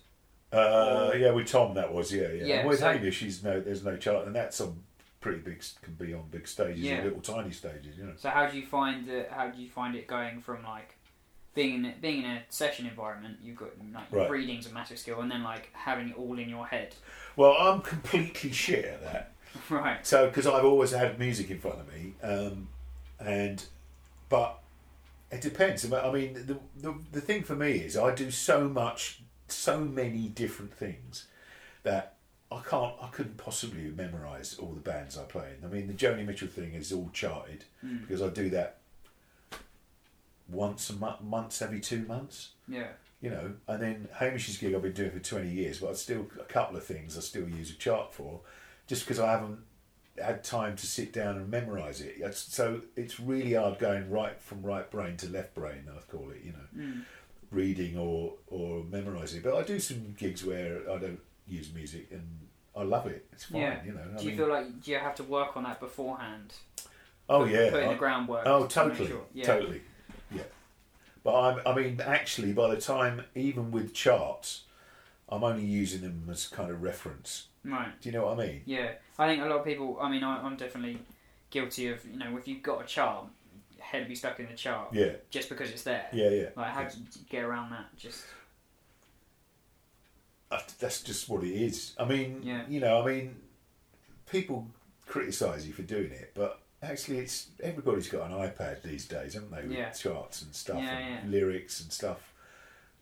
Uh, 0.52 1.10
Or- 1.12 1.18
yeah, 1.18 1.32
with 1.32 1.48
Tom 1.48 1.74
that 1.76 1.92
was 1.94 2.14
yeah 2.14 2.30
yeah. 2.30 2.46
Yeah, 2.46 2.56
And 2.60 2.70
with 2.70 2.80
so- 2.80 2.92
Hamish, 2.94 3.20
he's 3.20 3.44
no 3.44 3.60
there's 3.60 3.84
no 3.84 3.98
chart, 3.98 4.26
and 4.28 4.36
that's 4.36 4.62
on 4.62 4.82
pretty 5.20 5.40
big 5.40 5.64
can 5.82 5.94
be 5.96 6.14
on 6.14 6.24
big 6.32 6.48
stages 6.48 6.82
Yeah. 6.84 7.02
or 7.02 7.04
little 7.06 7.22
tiny 7.22 7.52
stages, 7.52 7.98
you 7.98 8.06
know. 8.06 8.14
So 8.18 8.30
how 8.30 8.48
do 8.48 8.58
you 8.58 8.66
find 8.66 9.08
it? 9.08 9.30
How 9.32 9.48
do 9.50 9.62
you 9.62 9.70
find 9.70 9.96
it 9.96 10.06
going 10.08 10.42
from 10.42 10.64
like 10.64 10.96
being 11.56 11.86
in 11.86 11.94
being 12.02 12.24
in 12.24 12.32
a 12.32 12.42
session 12.50 12.86
environment? 12.88 13.38
You've 13.44 13.58
got 13.58 13.70
like 13.94 14.12
Right. 14.12 14.30
reading's 14.30 14.68
a 14.68 14.74
massive 14.74 14.98
skill, 15.00 15.22
and 15.22 15.30
then 15.32 15.44
like 15.44 15.70
having 15.74 16.10
it 16.10 16.18
all 16.18 16.38
in 16.40 16.50
your 16.50 16.66
head. 16.68 16.96
Well, 17.36 17.56
I'm 17.60 17.82
completely 17.82 18.52
shit 18.52 18.86
at 18.86 19.04
that. 19.04 19.32
right. 19.70 20.06
So, 20.06 20.28
because 20.28 20.48
I've 20.48 20.66
always 20.66 20.92
had 20.92 21.20
music 21.20 21.50
in 21.52 21.60
front 21.60 21.80
of 21.80 21.88
me, 21.94 22.14
um, 22.24 22.68
and 23.20 23.64
but 24.30 24.60
It 25.32 25.42
depends. 25.42 25.92
I 25.92 26.12
mean, 26.12 26.34
the, 26.34 26.58
the 26.80 26.94
the 27.12 27.22
thing 27.22 27.44
for 27.44 27.56
me 27.56 27.72
is 27.80 27.98
I 27.98 28.14
do 28.14 28.30
so 28.32 28.68
much, 28.68 29.22
so 29.48 29.80
many 29.80 30.28
different 30.28 30.74
things 30.74 31.26
that 31.84 32.16
I 32.52 32.62
can't, 32.62 32.94
I 33.02 33.08
couldn't 33.08 33.38
possibly 33.38 33.90
memorise 33.90 34.56
all 34.60 34.74
the 34.74 34.80
bands 34.92 35.18
I 35.18 35.24
play 35.24 35.54
in. 35.58 35.66
I 35.66 35.72
mean, 35.74 35.88
the 35.88 35.94
Joni 35.94 36.24
Mitchell 36.26 36.48
thing 36.48 36.74
is 36.76 36.92
all 36.94 37.10
charted 37.14 37.64
because 38.02 38.22
I 38.22 38.30
do 38.30 38.50
that 38.52 38.78
once 40.50 40.90
a 40.90 40.94
month, 40.94 41.22
once 41.22 41.62
every 41.62 41.80
two 41.80 42.06
months. 42.06 42.50
Yeah. 42.68 42.88
You 43.22 43.30
know, 43.30 43.54
and 43.68 43.82
then 43.82 44.08
Hamish's 44.16 44.58
gig 44.58 44.76
I've 44.76 44.82
been 44.82 44.92
doing 44.94 45.12
for 45.12 45.20
twenty 45.20 45.50
years, 45.50 45.80
but 45.80 45.92
I 45.92 45.94
still 45.94 46.28
a 46.40 46.44
couple 46.44 46.76
of 46.78 46.84
things 46.86 47.18
I 47.18 47.22
still 47.22 47.48
use 47.48 47.70
a 47.72 47.76
chart 47.76 48.14
for, 48.14 48.42
just 48.88 49.04
because 49.06 49.20
I 49.20 49.32
haven't 49.32 49.60
had 50.22 50.44
time 50.44 50.76
to 50.76 50.86
sit 50.86 51.14
down 51.14 51.38
and 51.38 51.50
memorise 51.50 52.02
it. 52.02 52.22
So 52.36 52.82
it's 52.96 53.20
really 53.20 53.54
hard 53.54 53.80
going 53.80 54.12
right 54.12 54.40
from 54.42 54.62
right 54.62 54.90
brain 54.92 55.16
to 55.18 55.30
left 55.30 55.56
brain. 55.56 55.86
I 55.90 56.00
call 56.12 56.30
it, 56.32 56.42
you 56.44 56.52
know, 56.52 56.68
Mm. 56.86 57.06
reading 57.50 57.98
or 57.98 58.34
or 58.48 58.84
memorising. 58.84 59.42
But 59.42 59.56
I 59.56 59.64
do 59.64 59.80
some 59.80 60.14
gigs 60.18 60.44
where 60.44 60.82
I 60.92 60.98
don't 60.98 61.22
use 61.48 61.72
music 61.74 62.08
and 62.12 62.28
I 62.76 62.84
love 62.84 63.08
it. 63.08 63.26
It's 63.32 63.46
fine, 63.46 63.62
Yeah. 63.62 63.84
you 63.86 63.94
know. 63.94 64.02
I 64.14 64.18
Do 64.18 64.24
you 64.24 64.30
mean- 64.32 64.38
feel 64.38 64.48
like 64.50 64.82
do 64.82 64.92
you 64.92 64.98
have 64.98 65.16
to 65.16 65.24
work 65.24 65.56
on 65.56 65.64
that 65.64 65.80
beforehand? 65.80 66.54
oh 67.30 67.46
yeah, 67.46 67.70
Put 67.72 67.84
in 67.84 67.90
I- 67.90 67.94
the 67.94 68.00
groundwork. 68.00 68.44
Oh, 68.46 68.64
to 68.68 68.74
totally, 68.74 69.08
sure- 69.08 69.26
Yeah. 69.34 69.46
totally, 69.46 69.82
yeah. 70.36 70.44
But 71.24 71.40
I'm, 71.40 71.62
I 71.66 71.74
mean, 71.76 72.02
actually, 72.02 72.52
by 72.54 72.74
the 72.76 72.82
time 72.82 73.24
even 73.36 73.72
with 73.72 73.94
charts, 73.94 74.64
I'm 75.30 75.44
only 75.44 75.64
using 75.66 76.02
them 76.02 76.28
as 76.30 76.48
kind 76.48 76.70
of 76.70 76.82
reference. 76.82 77.48
Right. 77.64 77.90
Do 78.02 78.10
you 78.10 78.14
know 78.14 78.26
what 78.26 78.40
I 78.40 78.46
mean? 78.48 78.62
Yeah. 78.66 78.92
I 79.18 79.28
think 79.28 79.42
a 79.42 79.46
lot 79.46 79.60
of 79.60 79.66
people. 79.66 79.98
I 80.02 80.10
mean, 80.10 80.24
I, 80.24 80.42
I'm 80.46 80.58
definitely 80.58 81.00
guilty 81.50 81.88
of 81.88 82.04
you 82.06 82.18
know 82.18 82.36
if 82.36 82.48
you've 82.48 82.64
got 82.64 82.82
a 82.84 82.86
chart, 82.86 83.26
head 83.80 84.08
be 84.08 84.16
stuck 84.16 84.40
in 84.40 84.48
the 84.48 84.54
chart 84.56 84.88
Yeah, 84.92 85.12
just 85.30 85.50
because 85.50 85.70
it's 85.70 85.84
there. 85.84 86.08
yeah, 86.12 86.30
yeah. 86.30 86.50
Like 86.58 86.72
how 86.72 86.84
do 86.84 86.98
you 86.98 87.06
get 87.30 87.44
around 87.44 87.70
that? 87.72 87.96
Just 87.96 88.24
That's 90.80 91.02
just 91.02 91.30
what 91.30 91.44
it 91.44 91.52
is. 91.52 91.94
I 92.00 92.06
mean, 92.06 92.42
Yeah. 92.44 92.64
you 92.68 92.80
know, 92.80 93.02
I 93.02 93.06
mean, 93.06 93.36
people 94.30 94.68
criticise 95.08 95.66
you 95.66 95.74
for 95.74 95.82
doing 95.84 96.12
it, 96.12 96.32
but 96.36 96.60
actually, 96.84 97.20
it's 97.20 97.48
everybody's 97.62 98.10
got 98.10 98.30
an 98.30 98.38
iPad 98.38 98.82
these 98.84 99.06
days, 99.08 99.34
haven't 99.34 99.52
they? 99.52 99.64
With 99.64 99.72
Yeah. 99.78 99.90
charts 99.92 100.42
and 100.42 100.54
stuff 100.54 100.78
Yeah, 100.78 100.98
and 100.98 101.32
yeah. 101.32 101.40
lyrics 101.40 101.82
and 101.82 101.92
stuff. 101.92 102.34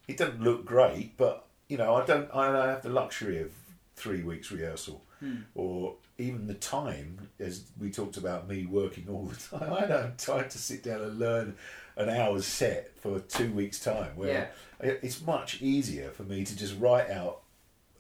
It 0.08 0.18
doesn't 0.18 0.41
look 0.41 0.66
great, 0.66 1.18
but 1.18 1.45
you 1.68 1.78
know, 1.78 1.95
I 1.95 2.06
don't. 2.06 2.30
I 2.34 2.52
don't 2.52 2.68
have 2.68 2.84
the 2.84 2.90
luxury 2.90 3.41
of 3.41 3.52
three 3.95 4.24
weeks 4.24 4.52
rehearsal. 4.52 5.03
Hmm. 5.20 5.41
or 5.53 5.98
even 6.18 6.48
the 6.48 6.56
time, 6.56 7.30
as 7.40 7.66
we 7.80 7.91
talked 7.91 8.18
about 8.18 8.48
me 8.49 8.66
working 8.66 9.06
all 9.08 9.26
the 9.26 9.36
time, 9.60 9.72
I 9.72 9.82
don't 9.82 9.91
have 10.02 10.18
time 10.18 10.49
to 10.49 10.58
sit 10.58 10.82
down 10.82 11.02
and 11.02 11.20
learn 11.20 11.56
an 11.95 12.10
hour's 12.10 12.48
set 12.48 12.98
for 12.99 13.20
two 13.20 13.52
weeks' 13.53 13.80
time. 13.80 14.16
Where 14.16 14.52
it- 14.80 14.99
it's 15.03 15.22
much 15.22 15.62
easier 15.62 16.10
for 16.10 16.24
me 16.24 16.44
to 16.44 16.56
just 16.58 16.76
write 16.80 17.12
out 17.12 17.44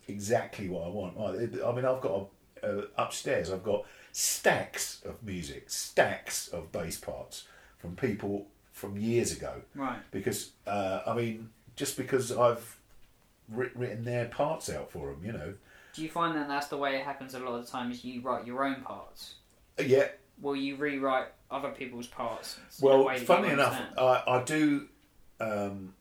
exactly 0.07 0.67
what 0.67 0.83
I 0.85 0.89
want. 0.89 1.15
I 1.19 1.71
mean, 1.73 1.85
I've 1.85 2.01
got 2.01 2.27
a, 2.63 2.65
uh, 2.67 2.85
upstairs, 2.97 3.51
I've 3.51 3.63
got 3.63 3.85
stacks 4.11 5.01
of 5.05 5.21
music, 5.23 5.69
stacks 5.69 6.47
of 6.49 6.71
bass 6.71 6.97
parts 6.99 7.45
from 7.77 7.95
people 7.95 8.47
from 8.71 8.97
years 8.97 9.31
ago. 9.31 9.61
right. 9.75 9.99
Because, 10.11 10.51
uh, 10.65 11.01
I 11.05 11.13
mean, 11.13 11.49
just 11.75 11.97
because 11.97 12.31
I've 12.31 12.77
writ- 13.49 13.75
written 13.75 14.03
their 14.03 14.25
parts 14.25 14.69
out 14.69 14.91
for 14.91 15.11
them, 15.11 15.21
you 15.25 15.31
know. 15.33 15.53
Do 15.93 16.01
you 16.01 16.09
find 16.09 16.35
that 16.37 16.47
that's 16.47 16.67
the 16.67 16.77
way 16.77 16.95
it 16.95 17.03
happens 17.03 17.33
a 17.35 17.39
lot 17.39 17.55
of 17.55 17.65
the 17.65 17.71
time? 17.71 17.91
Is 17.91 18.03
you 18.03 18.21
write 18.21 18.45
your 18.47 18.63
own 18.63 18.81
parts? 18.81 19.35
Yeah, 19.77 20.07
Will 20.41 20.55
you 20.55 20.75
rewrite 20.75 21.27
other 21.51 21.69
people's 21.69 22.07
parts? 22.07 22.57
in 22.79 22.85
Well, 22.85 23.03
that 23.45 23.53
enough. 23.53 23.81
I, 23.97 24.23
I 24.27 24.43
do. 24.43 24.87
Um, 25.39 25.93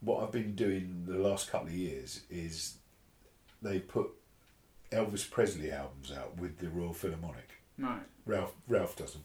what 0.00 0.22
I've 0.22 0.32
been 0.32 0.54
doing 0.54 1.04
the 1.06 1.18
last 1.18 1.50
couple 1.50 1.68
of 1.68 1.74
years 1.74 2.20
is 2.30 2.74
they 3.62 3.78
put 3.78 4.08
Elvis 4.92 5.28
Presley 5.30 5.70
albums 5.72 6.12
out 6.12 6.36
with 6.38 6.58
the 6.58 6.68
Royal 6.68 6.92
Philharmonic. 6.94 7.60
right. 7.78 8.02
Ralph 8.24 8.54
Ralph 8.68 8.96
does 8.96 9.12
them, 9.14 9.24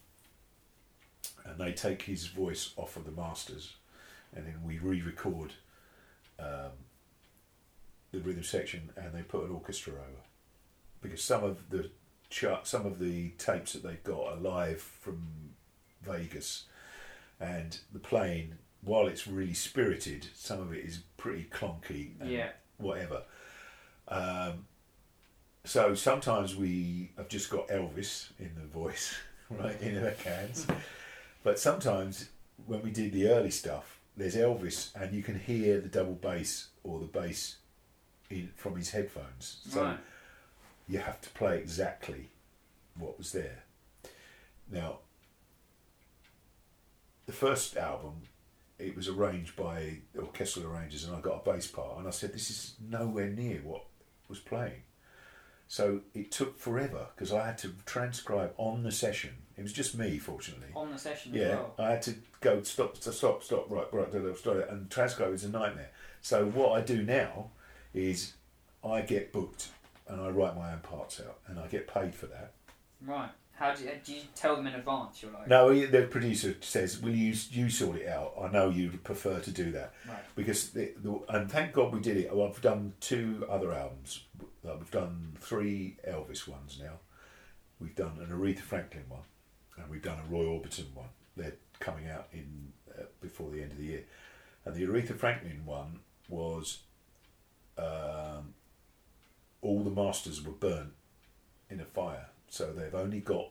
and 1.44 1.58
they 1.58 1.72
take 1.72 2.02
his 2.02 2.26
voice 2.26 2.72
off 2.76 2.96
of 2.96 3.04
the 3.04 3.10
masters, 3.12 3.76
and 4.34 4.46
then 4.46 4.62
we 4.64 4.78
re-record 4.78 5.52
um, 6.38 6.72
the 8.12 8.20
rhythm 8.20 8.42
section, 8.44 8.90
and 8.96 9.12
they 9.14 9.22
put 9.22 9.44
an 9.44 9.50
orchestra 9.50 9.92
over 9.94 10.22
because 11.00 11.22
some 11.22 11.42
of 11.44 11.70
the 11.70 11.90
chart, 12.30 12.66
some 12.66 12.86
of 12.86 12.98
the 12.98 13.30
tapes 13.38 13.72
that 13.72 13.82
they've 13.82 14.04
got 14.04 14.34
are 14.34 14.36
live 14.36 14.80
from 14.80 15.50
Vegas, 16.02 16.64
and 17.40 17.78
the 17.92 17.98
playing, 17.98 18.54
while 18.82 19.06
it's 19.08 19.26
really 19.26 19.54
spirited, 19.54 20.26
some 20.34 20.60
of 20.60 20.72
it 20.72 20.84
is 20.84 21.00
pretty 21.16 21.44
clonky 21.50 22.12
and 22.20 22.30
Yeah. 22.30 22.50
whatever. 22.78 23.22
Um, 24.08 24.66
so 25.64 25.94
sometimes 25.94 26.56
we 26.56 27.10
have 27.16 27.28
just 27.28 27.50
got 27.50 27.68
Elvis 27.68 28.28
in 28.38 28.50
the 28.56 28.66
voice, 28.66 29.14
right, 29.50 29.80
in 29.80 30.02
the 30.02 30.12
cans. 30.12 30.66
But 31.44 31.58
sometimes 31.58 32.28
when 32.66 32.82
we 32.82 32.90
did 32.90 33.12
the 33.12 33.28
early 33.28 33.50
stuff, 33.50 33.98
there's 34.16 34.36
Elvis, 34.36 34.94
and 34.94 35.14
you 35.14 35.22
can 35.22 35.38
hear 35.38 35.80
the 35.80 35.88
double 35.88 36.14
bass 36.14 36.68
or 36.84 36.98
the 37.00 37.06
bass 37.06 37.56
in, 38.30 38.50
from 38.56 38.76
his 38.76 38.90
headphones. 38.90 39.60
So 39.68 39.82
Right. 39.82 39.98
you 40.88 40.98
have 40.98 41.20
to 41.22 41.30
play 41.30 41.58
exactly 41.58 42.28
what 42.98 43.16
was 43.18 43.32
there. 43.32 43.62
Now, 44.70 44.98
the 47.26 47.32
first 47.32 47.76
album, 47.76 48.22
it 48.78 48.94
was 48.96 49.08
arranged 49.08 49.56
by 49.56 49.98
orchestral 50.18 50.66
arrangers, 50.66 51.04
and 51.04 51.14
I 51.16 51.20
got 51.20 51.46
a 51.46 51.50
bass 51.52 51.66
part, 51.68 51.98
and 51.98 52.06
I 52.06 52.10
said, 52.10 52.32
"This 52.32 52.50
is 52.50 52.74
nowhere 52.80 53.28
near 53.28 53.58
what 53.62 53.84
was 54.28 54.38
playing." 54.40 54.82
So 55.72 56.00
it 56.12 56.30
took 56.30 56.58
forever 56.58 57.06
because 57.14 57.32
I 57.32 57.46
had 57.46 57.56
to 57.58 57.72
transcribe 57.86 58.52
on 58.58 58.82
the 58.82 58.92
session. 58.92 59.30
It 59.56 59.62
was 59.62 59.72
just 59.72 59.96
me, 59.96 60.18
fortunately. 60.18 60.68
On 60.76 60.92
the 60.92 60.98
session 60.98 61.32
Yeah, 61.32 61.44
as 61.44 61.48
well. 61.50 61.74
I 61.78 61.90
had 61.92 62.02
to 62.02 62.14
go 62.42 62.62
stop, 62.62 62.98
stop, 62.98 63.14
stop, 63.14 63.42
stop, 63.42 63.70
right, 63.70 63.86
right, 63.90 64.36
stop, 64.36 64.68
and 64.68 64.90
transcribe 64.90 65.32
is 65.32 65.44
a 65.44 65.48
nightmare. 65.48 65.88
So 66.20 66.44
what 66.44 66.72
I 66.72 66.82
do 66.82 67.02
now 67.02 67.52
is 67.94 68.34
I 68.84 69.00
get 69.00 69.32
booked 69.32 69.68
and 70.06 70.20
I 70.20 70.28
write 70.28 70.56
my 70.56 70.72
own 70.72 70.80
parts 70.80 71.18
out, 71.20 71.38
and 71.46 71.58
I 71.58 71.68
get 71.68 71.88
paid 71.88 72.14
for 72.14 72.26
that. 72.26 72.52
Right. 73.00 73.30
How 73.62 73.72
do 73.72 73.84
you, 73.84 73.90
do 74.04 74.12
you 74.12 74.22
tell 74.34 74.56
them 74.56 74.66
in 74.66 74.74
advance? 74.74 75.22
You're 75.22 75.30
like, 75.30 75.46
No, 75.46 75.72
the 75.72 76.02
producer 76.02 76.56
says, 76.62 77.00
"Will 77.00 77.14
you 77.14 77.32
you 77.50 77.70
sort 77.70 77.96
it 77.98 78.08
out?" 78.08 78.34
I 78.42 78.50
know 78.50 78.70
you'd 78.70 79.04
prefer 79.04 79.38
to 79.38 79.50
do 79.52 79.70
that 79.70 79.94
Right. 80.08 80.18
because 80.34 80.70
the, 80.70 80.92
the, 80.96 81.20
and 81.28 81.48
thank 81.48 81.72
God 81.72 81.92
we 81.94 82.00
did 82.00 82.16
it. 82.16 82.34
Well, 82.34 82.48
I've 82.48 82.60
done 82.60 82.94
two 82.98 83.46
other 83.48 83.72
albums. 83.72 84.24
We've 84.64 84.90
done 84.90 85.36
three 85.40 85.96
Elvis 86.08 86.48
ones 86.48 86.80
now. 86.82 86.94
We've 87.78 87.94
done 87.94 88.18
an 88.20 88.36
Aretha 88.36 88.62
Franklin 88.62 89.04
one, 89.08 89.26
and 89.76 89.88
we've 89.88 90.02
done 90.02 90.18
a 90.18 90.28
Roy 90.28 90.44
Orbison 90.44 90.92
one. 90.94 91.10
They're 91.36 91.54
coming 91.78 92.08
out 92.08 92.26
in 92.32 92.72
uh, 92.98 93.04
before 93.20 93.50
the 93.52 93.62
end 93.62 93.70
of 93.70 93.78
the 93.78 93.84
year. 93.84 94.04
And 94.64 94.74
the 94.74 94.82
Aretha 94.86 95.16
Franklin 95.16 95.62
one 95.64 96.00
was 96.28 96.80
um, 97.78 98.54
all 99.60 99.84
the 99.84 99.90
masters 99.90 100.42
were 100.44 100.50
burnt 100.52 100.94
in 101.70 101.78
a 101.80 101.84
fire, 101.84 102.26
so 102.52 102.70
they've 102.70 102.94
only 102.94 103.20
got 103.20 103.48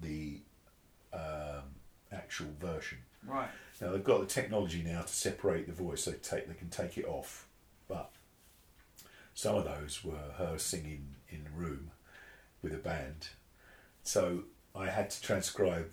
the 0.00 0.40
um, 1.12 1.62
actual 2.10 2.48
version. 2.60 2.98
Right. 3.24 3.48
Now 3.80 3.92
they've 3.92 4.02
got 4.02 4.18
the 4.18 4.26
technology 4.26 4.82
now 4.82 5.02
to 5.02 5.08
separate 5.08 5.68
the 5.68 5.72
voice. 5.72 6.06
They 6.06 6.14
take 6.14 6.48
they 6.48 6.54
can 6.54 6.68
take 6.68 6.98
it 6.98 7.04
off, 7.04 7.46
but 7.86 8.10
some 9.32 9.54
of 9.54 9.64
those 9.64 10.02
were 10.02 10.32
her 10.38 10.58
singing 10.58 11.14
in 11.28 11.46
a 11.46 11.56
room 11.56 11.92
with 12.62 12.74
a 12.74 12.78
band. 12.78 13.28
So 14.02 14.42
I 14.74 14.86
had 14.86 15.10
to 15.10 15.22
transcribe 15.22 15.92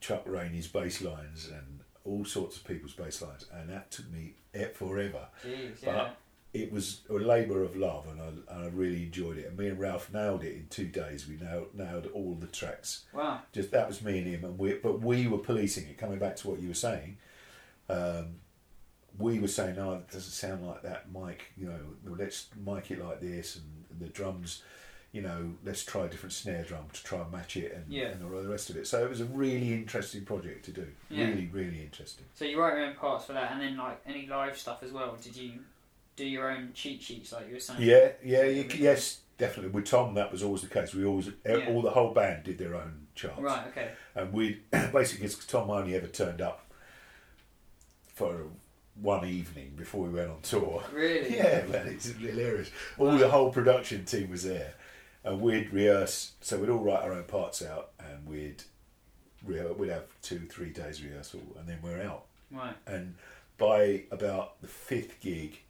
Chuck 0.00 0.22
Rainey's 0.24 0.68
bass 0.68 1.02
lines 1.02 1.48
and 1.48 1.80
all 2.04 2.24
sorts 2.24 2.56
of 2.58 2.64
people's 2.64 2.92
bass 2.92 3.20
lines, 3.20 3.46
and 3.52 3.68
that 3.70 3.90
took 3.90 4.08
me 4.12 4.34
e- 4.54 4.66
forever. 4.72 5.26
Jeez. 5.44 5.84
But 5.84 5.90
Yeah. 5.96 6.10
It 6.54 6.72
was 6.72 7.02
a 7.10 7.14
labour 7.14 7.62
of 7.62 7.76
love, 7.76 8.06
and 8.08 8.20
I, 8.20 8.26
and 8.54 8.64
I 8.64 8.68
really 8.68 9.02
enjoyed 9.04 9.36
it. 9.38 9.46
And 9.46 9.58
me 9.58 9.68
and 9.68 9.78
Ralph 9.78 10.12
nailed 10.12 10.42
it 10.42 10.54
in 10.54 10.66
two 10.70 10.86
days. 10.86 11.28
We 11.28 11.36
nailed, 11.36 11.74
nailed 11.74 12.06
all 12.14 12.34
the 12.34 12.46
tracks 12.46 13.04
Wow. 13.12 13.42
just 13.52 13.70
that 13.72 13.86
was 13.88 14.02
me 14.02 14.18
and 14.18 14.26
him, 14.26 14.44
and 14.44 14.58
we 14.58 14.74
but 14.74 15.00
we 15.02 15.26
were 15.26 15.38
policing 15.38 15.86
it. 15.86 15.98
Coming 15.98 16.18
back 16.18 16.36
to 16.36 16.48
what 16.48 16.60
you 16.60 16.68
were 16.68 16.74
saying, 16.74 17.18
um, 17.88 18.36
we 19.18 19.38
were 19.38 19.48
saying, 19.48 19.78
"Oh, 19.78 19.94
it 19.94 20.08
doesn't 20.10 20.22
sound 20.32 20.66
like 20.66 20.82
that, 20.82 21.10
Mike. 21.12 21.52
You 21.56 21.68
know, 21.68 22.14
let's 22.16 22.48
mic 22.64 22.90
it 22.90 23.02
like 23.04 23.20
this, 23.20 23.56
and 23.56 24.00
the 24.00 24.08
drums." 24.08 24.62
You 25.12 25.22
know, 25.22 25.54
let's 25.64 25.82
try 25.82 26.04
a 26.04 26.08
different 26.08 26.34
snare 26.34 26.62
drum 26.64 26.84
to 26.92 27.02
try 27.02 27.22
and 27.22 27.32
match 27.32 27.56
it, 27.56 27.72
and, 27.72 27.90
Yeah. 27.90 28.08
and 28.08 28.22
all 28.22 28.42
the 28.42 28.48
rest 28.48 28.68
of 28.68 28.76
it. 28.76 28.86
So 28.86 29.02
it 29.02 29.08
was 29.08 29.22
a 29.22 29.24
really 29.24 29.72
interesting 29.72 30.26
project 30.26 30.66
to 30.66 30.72
do. 30.72 30.88
Yeah. 31.08 31.28
Really, 31.28 31.46
really 31.46 31.80
interesting. 31.80 32.26
So 32.34 32.44
you 32.44 32.60
wrote 32.60 32.76
your 32.76 32.84
own 32.86 32.96
parts 32.96 33.24
for 33.24 33.32
that, 33.32 33.52
and 33.52 33.60
then 33.60 33.78
like 33.78 33.98
any 34.06 34.26
live 34.26 34.58
stuff 34.58 34.82
as 34.82 34.92
well. 34.92 35.16
Did 35.22 35.34
you 35.36 35.60
do 36.16 36.24
your 36.26 36.50
own 36.50 36.70
cheat 36.74 37.02
sheets 37.02 37.32
like 37.32 37.46
you 37.48 37.54
were 37.54 37.60
saying? 37.60 37.80
Yeah, 37.82 38.08
yeah, 38.24 38.44
you, 38.44 38.66
yes, 38.78 39.20
definitely. 39.38 39.70
With 39.70 39.84
Tom, 39.84 40.14
that 40.14 40.32
was 40.32 40.42
always 40.42 40.62
the 40.62 40.68
case. 40.68 40.94
We 40.94 41.04
always, 41.04 41.30
Yeah. 41.44 41.66
all 41.68 41.82
the 41.82 41.90
whole 41.90 42.12
band 42.14 42.44
did 42.44 42.58
their 42.58 42.74
own 42.74 43.06
charts. 43.14 43.40
Right. 43.40 43.66
Okay. 43.68 43.90
and 44.14 44.32
we 44.32 44.60
basically 44.92 45.26
'cause 45.28 45.44
Tom 45.46 45.70
only 45.70 45.94
ever 45.94 46.06
turned 46.06 46.40
up 46.40 46.70
for 48.14 48.44
one 48.94 49.26
evening 49.26 49.72
before 49.76 50.04
we 50.04 50.10
went 50.10 50.30
on 50.30 50.40
tour. 50.42 50.82
Really? 50.92 51.34
Yeah, 51.36 51.64
man, 51.66 51.86
it's 51.86 52.06
hilarious. 52.10 52.70
All 52.98 53.16
the 53.16 53.28
whole 53.28 53.50
production 53.52 54.04
team 54.06 54.30
was 54.30 54.44
there, 54.44 54.72
and 55.22 55.40
we'd 55.40 55.70
rehearse. 55.72 56.32
So 56.40 56.58
we'd 56.58 56.70
all 56.70 56.78
write 56.82 57.02
our 57.02 57.12
own 57.12 57.24
parts 57.24 57.62
out, 57.62 57.90
and 58.00 58.26
we'd 58.26 58.62
we'd 59.44 59.90
have 59.90 60.06
two, 60.22 60.40
three 60.46 60.70
days 60.70 61.02
rehearsal, 61.04 61.42
and 61.58 61.68
then 61.68 61.78
we're 61.82 62.02
out. 62.02 62.24
Right. 62.50 62.74
And 62.86 63.14
by 63.58 64.04
about 64.10 64.60
the 64.62 64.66
fifth 64.68 65.20
gig, 65.20 65.60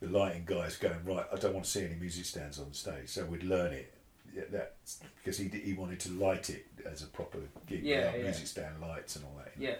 the 0.00 0.08
lighting 0.08 0.44
guy's 0.46 0.76
going 0.76 1.04
right. 1.04 1.26
I 1.32 1.36
don't 1.36 1.52
want 1.54 1.64
to 1.64 1.70
see 1.70 1.84
any 1.84 1.94
music 1.96 2.24
stands 2.24 2.58
on 2.58 2.72
stage, 2.72 3.08
so 3.08 3.24
we'd 3.24 3.42
learn 3.42 3.72
it. 3.72 3.94
Yeah, 4.34 4.42
that's 4.52 5.00
because 5.22 5.38
he 5.38 5.48
he 5.48 5.72
wanted 5.72 5.98
to 6.00 6.10
light 6.12 6.50
it 6.50 6.66
as 6.86 7.02
a 7.02 7.06
proper 7.06 7.38
gig 7.66 7.82
Yeah, 7.82 7.98
without 8.06 8.18
yeah. 8.18 8.24
music 8.24 8.46
stand 8.46 8.80
lights 8.80 9.16
and 9.16 9.24
all 9.24 9.34
that. 9.38 9.52
you 9.58 9.66
know. 9.68 9.72
Yeah. 9.72 9.78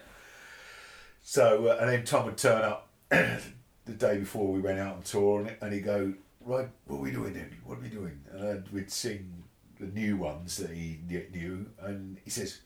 So 1.21 1.67
uh, 1.67 1.77
and 1.81 1.89
then 1.89 2.03
Tom 2.03 2.25
would 2.25 2.37
turn 2.37 2.63
up 2.63 2.87
the 3.09 3.93
day 3.97 4.17
before 4.17 4.47
we 4.51 4.59
went 4.59 4.79
out 4.79 4.95
on 4.97 5.01
tour, 5.03 5.41
and, 5.41 5.55
and 5.61 5.73
he'd 5.73 5.81
go, 5.85 6.13
"Right, 6.41 6.67
what 6.87 6.97
are 6.97 7.01
we 7.01 7.11
doing 7.11 7.33
then? 7.33 7.51
What 7.65 7.77
are 7.77 7.81
we 7.81 7.89
doing?" 7.89 8.19
And 8.31 8.67
we'd 8.69 8.91
sing 8.91 9.43
the 9.79 9.87
new 9.87 10.17
ones 10.17 10.57
that 10.57 10.71
he 10.71 10.99
knew, 11.07 11.67
and 11.81 12.17
he 12.23 12.29
says, 12.29 12.59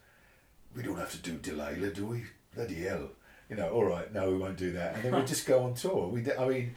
"We 0.75 0.83
don't 0.83 0.97
have 0.97 1.11
to 1.11 1.17
do 1.17 1.33
Delilah, 1.37 1.91
do 1.93 2.05
we? 2.05 2.23
Bloody 2.55 2.83
hell!" 2.83 3.09
You 3.49 3.57
know, 3.57 3.69
all 3.69 3.83
right, 3.85 4.11
no, 4.13 4.31
we 4.31 4.37
won't 4.37 4.57
do 4.57 4.71
that, 4.71 4.95
and 4.95 5.03
then 5.03 5.15
we'd 5.15 5.27
just 5.35 5.45
go 5.45 5.63
on 5.63 5.73
tour. 5.73 6.07
We, 6.07 6.25
I 6.31 6.47
mean. 6.47 6.75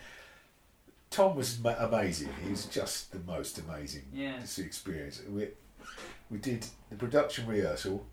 Tom 1.16 1.34
was 1.34 1.58
ma- 1.60 1.74
amazing. 1.78 2.28
He 2.44 2.50
was 2.50 2.66
just 2.66 3.10
the 3.10 3.18
most 3.20 3.58
amazing 3.58 4.02
Yeah. 4.12 4.38
experience. 4.58 5.22
We 5.26 5.48
we 6.30 6.36
did 6.38 6.66
the 6.90 6.96
production 6.96 7.46
rehearsal. 7.46 8.04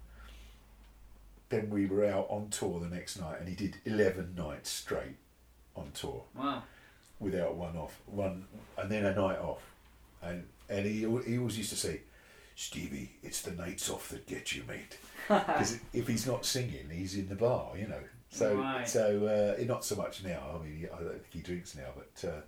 Then 1.49 1.69
we 1.69 1.85
were 1.85 2.05
out 2.05 2.27
on 2.29 2.49
tour 2.49 2.79
the 2.79 2.87
next 2.87 3.19
night, 3.19 3.39
and 3.39 3.49
he 3.49 3.55
did 3.55 3.75
eleven 3.85 4.35
nights 4.35 4.69
straight 4.69 5.17
on 5.75 5.91
tour 5.91 6.23
Wow. 6.33 6.63
without 7.19 7.55
one 7.55 7.75
off, 7.75 7.99
one, 8.05 8.47
and 8.77 8.89
then 8.89 9.05
a 9.05 9.13
night 9.13 9.39
off. 9.39 9.61
And 10.21 10.47
and 10.69 10.85
he 10.85 10.99
he 11.25 11.37
always 11.37 11.57
used 11.57 11.71
to 11.71 11.75
say, 11.75 12.01
Stevie, 12.55 13.11
it's 13.21 13.41
the 13.41 13.51
nights 13.51 13.89
off 13.89 14.07
that 14.09 14.25
get 14.27 14.55
you, 14.55 14.63
mate. 14.63 14.97
Because 15.27 15.79
if 15.91 16.07
he's 16.07 16.25
not 16.25 16.45
singing, 16.45 16.89
he's 16.89 17.15
in 17.15 17.27
the 17.27 17.35
bar, 17.35 17.77
you 17.77 17.87
know. 17.87 18.03
So 18.29 18.55
Right. 18.55 18.87
so 18.87 19.25
uh, 19.59 19.63
not 19.65 19.83
so 19.83 19.95
much 19.97 20.23
now. 20.23 20.41
I 20.59 20.63
mean, 20.65 20.87
I 20.93 20.97
don't 20.99 21.11
think 21.21 21.33
he 21.33 21.41
drinks 21.41 21.75
now, 21.75 21.89
but 21.95 22.29
uh, 22.29 22.41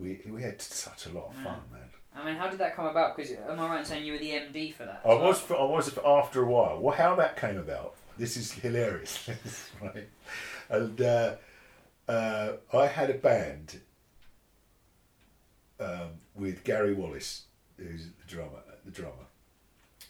we 0.00 0.20
we 0.30 0.42
had 0.42 0.60
such 0.60 1.06
a 1.06 1.10
lot 1.10 1.28
of 1.28 1.34
fun, 1.34 1.60
man. 1.70 1.82
I 2.14 2.24
mean, 2.24 2.36
how 2.36 2.48
did 2.48 2.58
that 2.58 2.74
come 2.74 2.86
about? 2.86 3.16
Because 3.16 3.32
am 3.32 3.60
I 3.60 3.68
right 3.68 3.80
in 3.80 3.84
saying 3.84 4.04
you 4.04 4.12
were 4.12 4.18
the 4.18 4.30
MD 4.30 4.74
for 4.74 4.84
that? 4.84 5.02
I 5.04 5.14
was 5.14 5.40
for, 5.40 5.56
I 5.56 5.64
was 5.64 5.90
for 5.90 6.06
after 6.06 6.42
a 6.42 6.46
while. 6.46 6.80
Well, 6.80 6.96
how 6.96 7.14
that 7.16 7.36
came 7.36 7.56
about? 7.56 7.94
This 8.18 8.36
is 8.36 8.52
hilarious, 8.52 9.30
right? 9.80 10.08
And 10.68 11.00
uh, 11.00 11.36
uh, 12.08 12.52
I 12.74 12.86
had 12.86 13.10
a 13.10 13.14
band 13.14 13.80
um, 15.78 16.10
with 16.34 16.64
Gary 16.64 16.94
Wallace, 16.94 17.44
who's 17.76 18.06
the 18.06 18.26
drummer, 18.26 18.62
the 18.84 18.90
drummer, 18.90 19.26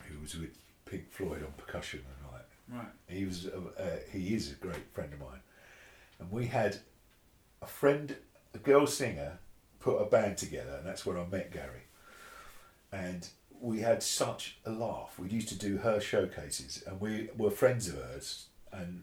who 0.05 0.21
was 0.21 0.37
with 0.37 0.57
Pink 0.87 1.11
Floyd 1.12 1.43
on 1.43 1.53
percussion 1.57 2.01
and 2.01 2.27
all 2.27 2.39
that. 2.39 2.49
Right. 2.77 2.93
He 3.09 3.25
was 3.25 3.47
a, 3.47 3.59
uh, 3.81 3.99
he 4.11 4.35
is 4.35 4.53
a 4.53 4.55
great 4.55 4.93
friend 4.93 5.12
of 5.12 5.21
mine, 5.21 5.41
and 6.19 6.31
we 6.31 6.47
had 6.47 6.79
a 7.62 7.67
friend, 7.67 8.17
a 8.55 8.59
girl 8.59 8.87
singer, 8.87 9.39
put 9.81 9.97
a 9.97 10.05
band 10.05 10.36
together, 10.39 10.77
and 10.78 10.86
that's 10.86 11.05
where 11.05 11.19
I 11.19 11.27
met 11.27 11.52
Gary. 11.52 11.82
And 12.93 13.28
we 13.61 13.81
had 13.81 14.02
such 14.02 14.59
a 14.65 14.70
laugh. 14.70 15.19
We 15.19 15.28
used 15.28 15.48
to 15.48 15.59
do 15.59 15.78
her 15.78 16.01
showcases, 16.01 16.82
and 16.86 17.01
we 17.01 17.28
were 17.36 17.51
friends 17.51 17.89
of 17.89 17.94
hers, 17.97 18.47
and 18.73 19.02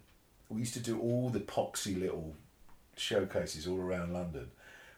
we 0.49 0.59
used 0.59 0.73
to 0.75 0.79
do 0.79 0.99
all 0.99 1.29
the 1.29 1.39
poxy 1.39 1.99
little 1.99 2.35
showcases 2.95 3.67
all 3.67 3.79
around 3.79 4.13
London, 4.13 4.49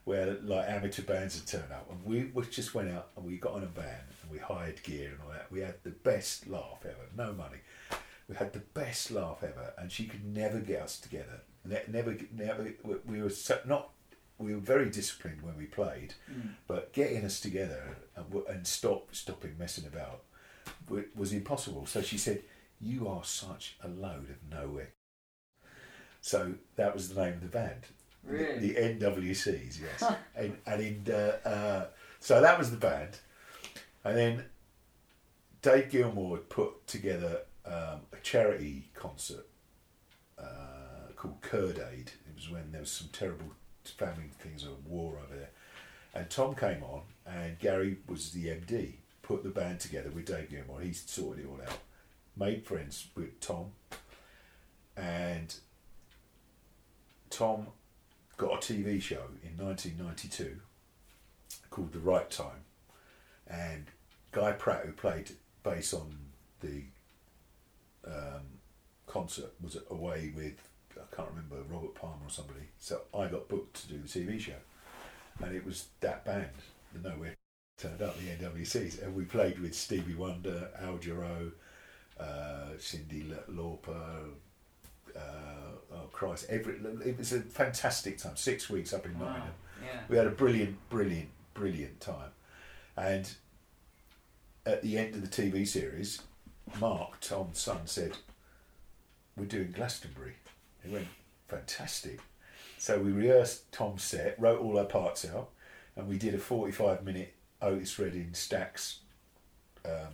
where 0.06 0.38
like 0.44 0.70
amateur 0.70 1.02
bands 1.04 1.36
would 1.36 1.48
turn 1.48 1.72
up, 1.72 1.90
and 1.92 2.04
we, 2.06 2.26
we 2.34 2.46
just 2.48 2.74
went 2.74 2.90
out 2.90 3.10
and 3.16 3.26
we 3.26 3.38
got 3.38 3.58
in 3.58 3.64
a 3.64 3.68
van 3.68 4.02
and 4.22 4.32
we 4.32 4.38
hired 4.38 4.82
gear 4.84 5.10
and 5.12 5.20
all 5.26 5.32
that. 5.32 5.52
We 5.52 5.60
had 5.62 5.76
the 5.84 5.90
best 5.92 6.48
laugh 6.48 6.80
ever, 6.84 7.08
no 7.16 7.34
money. 7.34 7.58
We 8.28 8.36
had 8.36 8.54
the 8.54 8.60
best 8.60 9.12
laugh 9.12 9.44
ever, 9.44 9.74
and 9.78 9.92
she 9.92 10.06
could 10.06 10.26
never 10.26 10.60
get 10.60 10.82
us 10.82 11.00
together. 11.00 11.42
Ne- 11.66 11.84
Never, 11.92 12.16
never. 12.36 12.74
We 13.06 13.22
were 13.22 13.30
so, 13.30 13.60
not. 13.66 13.90
We 14.40 14.54
were 14.56 14.62
very 14.62 14.90
disciplined 14.90 15.42
when 15.42 15.58
we 15.58 15.66
played, 15.66 16.14
but 16.68 16.94
getting 16.94 17.24
us 17.26 17.40
together 17.40 17.98
and, 18.16 18.26
and 18.48 18.66
stop 18.66 19.14
stopping 19.14 19.56
messing 19.60 19.86
about 19.86 20.24
was 21.16 21.34
impossible. 21.34 21.86
So 21.86 22.02
she 22.02 22.18
said, 22.18 22.44
"You 22.80 23.08
are 23.08 23.24
such 23.24 23.76
a 23.84 23.88
load 23.88 24.30
of 24.30 24.38
nowhere." 24.50 24.94
So 26.22 26.54
that 26.76 26.94
was 26.94 27.10
the 27.10 27.22
name 27.24 27.34
of 27.36 27.42
the 27.42 27.48
band. 27.48 27.82
The- 27.84 27.94
Really? 28.22 28.74
The, 28.74 28.76
NWCs, 29.06 29.80
yes. 29.82 30.04
and 30.36 30.58
and 30.66 30.82
in, 30.82 31.14
uh, 31.14 31.48
uh, 31.48 31.86
so 32.20 32.42
that 32.42 32.58
was 32.60 32.70
the 32.70 32.78
band, 32.78 33.18
and 34.04 34.18
then 34.18 34.46
Dave 35.62 35.90
Gilmour 35.90 36.36
had 36.38 36.50
put 36.50 36.86
together 36.86 37.42
um, 37.66 38.02
a 38.12 38.18
charity 38.22 38.90
concert 38.94 39.48
uh, 40.38 41.14
called 41.16 41.42
Kurd 41.42 41.80
Aid. 41.94 42.12
It 42.28 42.36
was 42.36 42.50
when 42.50 42.72
there 42.72 42.82
was 42.82 42.92
some 42.92 43.08
terrible 43.14 43.52
family 43.90 44.30
things 44.40 44.64
of 44.64 44.86
war 44.86 45.20
over 45.24 45.36
there. 45.36 45.50
And 46.14 46.30
Tom 46.30 46.56
came 46.56 46.84
on, 46.84 47.02
and 47.26 47.60
Gary 47.60 47.98
was 48.08 48.32
the 48.32 48.48
MD. 48.48 48.94
Put 49.22 49.44
the 49.44 49.50
band 49.50 49.80
together 49.80 50.10
with 50.10 50.26
Dave 50.26 50.50
Gilmour. 50.50 50.82
He 50.82 50.94
sorted 50.94 51.46
it 51.46 51.48
all 51.48 51.62
out. 51.62 51.78
Made 52.36 52.66
friends 52.66 53.08
with 53.16 53.40
Tom, 53.40 53.72
and 54.96 55.54
Tom 57.30 57.68
got 58.38 58.70
a 58.70 58.74
TV 58.74 59.02
show 59.02 59.24
in 59.44 59.64
1992 59.64 60.62
called 61.70 61.92
The 61.92 62.00
Right 62.00 62.30
Time, 62.30 62.64
and 63.48 63.86
Guy 64.32 64.54
Pratt, 64.54 64.86
who 64.86 64.94
played 64.94 65.32
bass 65.64 65.94
on 65.94 66.18
the 66.62 66.84
um, 68.06 68.60
concert, 69.06 69.52
was 69.62 69.78
away 69.90 70.32
with 70.36 70.69
can't 71.20 71.32
remember 71.32 71.74
Robert 71.74 71.96
Palmer 71.96 72.26
or 72.26 72.30
somebody. 72.30 72.62
So 72.80 73.02
I 73.14 73.28
got 73.28 73.48
booked 73.48 73.82
to 73.82 73.88
do 73.94 74.00
the 74.00 74.08
TV 74.08 74.40
show, 74.40 74.54
and 75.44 75.56
it 75.56 75.66
was 75.66 75.88
that 76.02 76.26
band, 76.26 76.48
the 76.94 77.10
Nowhere 77.10 77.36
turned 77.78 78.02
up, 78.02 78.18
the 78.18 78.28
NWCs, 78.46 79.04
and 79.04 79.16
we 79.16 79.24
played 79.26 79.60
with 79.60 79.74
Stevie 79.74 80.16
Wonder, 80.16 80.70
Al 80.82 80.98
Jarreau, 80.98 81.52
uh, 82.20 82.74
Cyndi 82.78 83.34
Lauper. 83.50 84.30
Uh, 85.16 85.20
oh 85.92 86.08
Christ! 86.12 86.46
Every 86.50 86.76
it 87.06 87.18
was 87.18 87.34
a 87.34 87.42
fantastic 87.42 88.18
time. 88.18 88.36
Six 88.36 88.70
weeks 88.70 88.94
up 88.94 89.06
in 89.06 89.18
Wow. 89.20 89.26
Nottingham. 89.28 89.54
Yeah. 89.84 90.00
We 90.08 90.18
had 90.18 90.28
a 90.28 90.32
brilliant, 90.32 90.78
brilliant, 90.90 91.30
brilliant 91.54 92.00
time. 92.00 92.32
And 92.96 93.30
at 94.66 94.82
the 94.82 94.98
end 94.98 95.16
of 95.16 95.22
the 95.22 95.28
TV 95.28 95.68
series, 95.68 96.22
Mark, 96.80 97.20
Tom's 97.22 97.60
son, 97.60 97.80
said, 97.86 98.18
We're 99.36 99.46
doing 99.46 99.72
Glastonbury. 99.72 100.36
He 100.84 100.92
went, 100.92 101.08
Fantastic. 101.48 102.20
So 102.78 103.00
we 103.00 103.12
rehearsed 103.12 103.72
Tom's 103.72 104.04
set, 104.04 104.40
wrote 104.40 104.62
all 104.62 104.78
our 104.78 104.86
parts 104.86 105.26
out, 105.26 105.50
and 105.96 106.08
we 106.08 106.18
did 106.18 106.34
a 106.34 106.38
45 106.38 107.04
minute 107.04 107.34
Otis 107.62 107.98
Redding 108.00 108.30
Stax 108.32 109.00
um, 109.86 110.14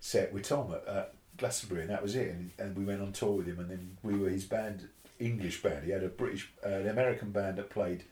set 0.00 0.32
with 0.32 0.44
Tom 0.44 0.72
at, 0.72 0.86
at 0.86 1.14
Glastonbury, 1.36 1.82
and 1.82 1.90
that 1.90 2.02
was 2.02 2.14
it. 2.14 2.28
And, 2.28 2.50
and 2.58 2.76
we 2.76 2.84
went 2.84 3.02
on 3.02 3.12
tour 3.12 3.38
with 3.38 3.46
him, 3.46 3.58
and 3.58 3.70
then 3.70 3.96
we 4.02 4.16
were 4.16 4.28
his 4.28 4.44
band, 4.44 4.88
English 5.18 5.62
band. 5.62 5.84
He 5.84 5.90
had 5.90 6.04
a 6.04 6.08
British, 6.08 6.52
uh, 6.64 6.68
an 6.68 6.88
American 6.88 7.32
band 7.32 7.58
that 7.58 7.70
played 7.70 8.04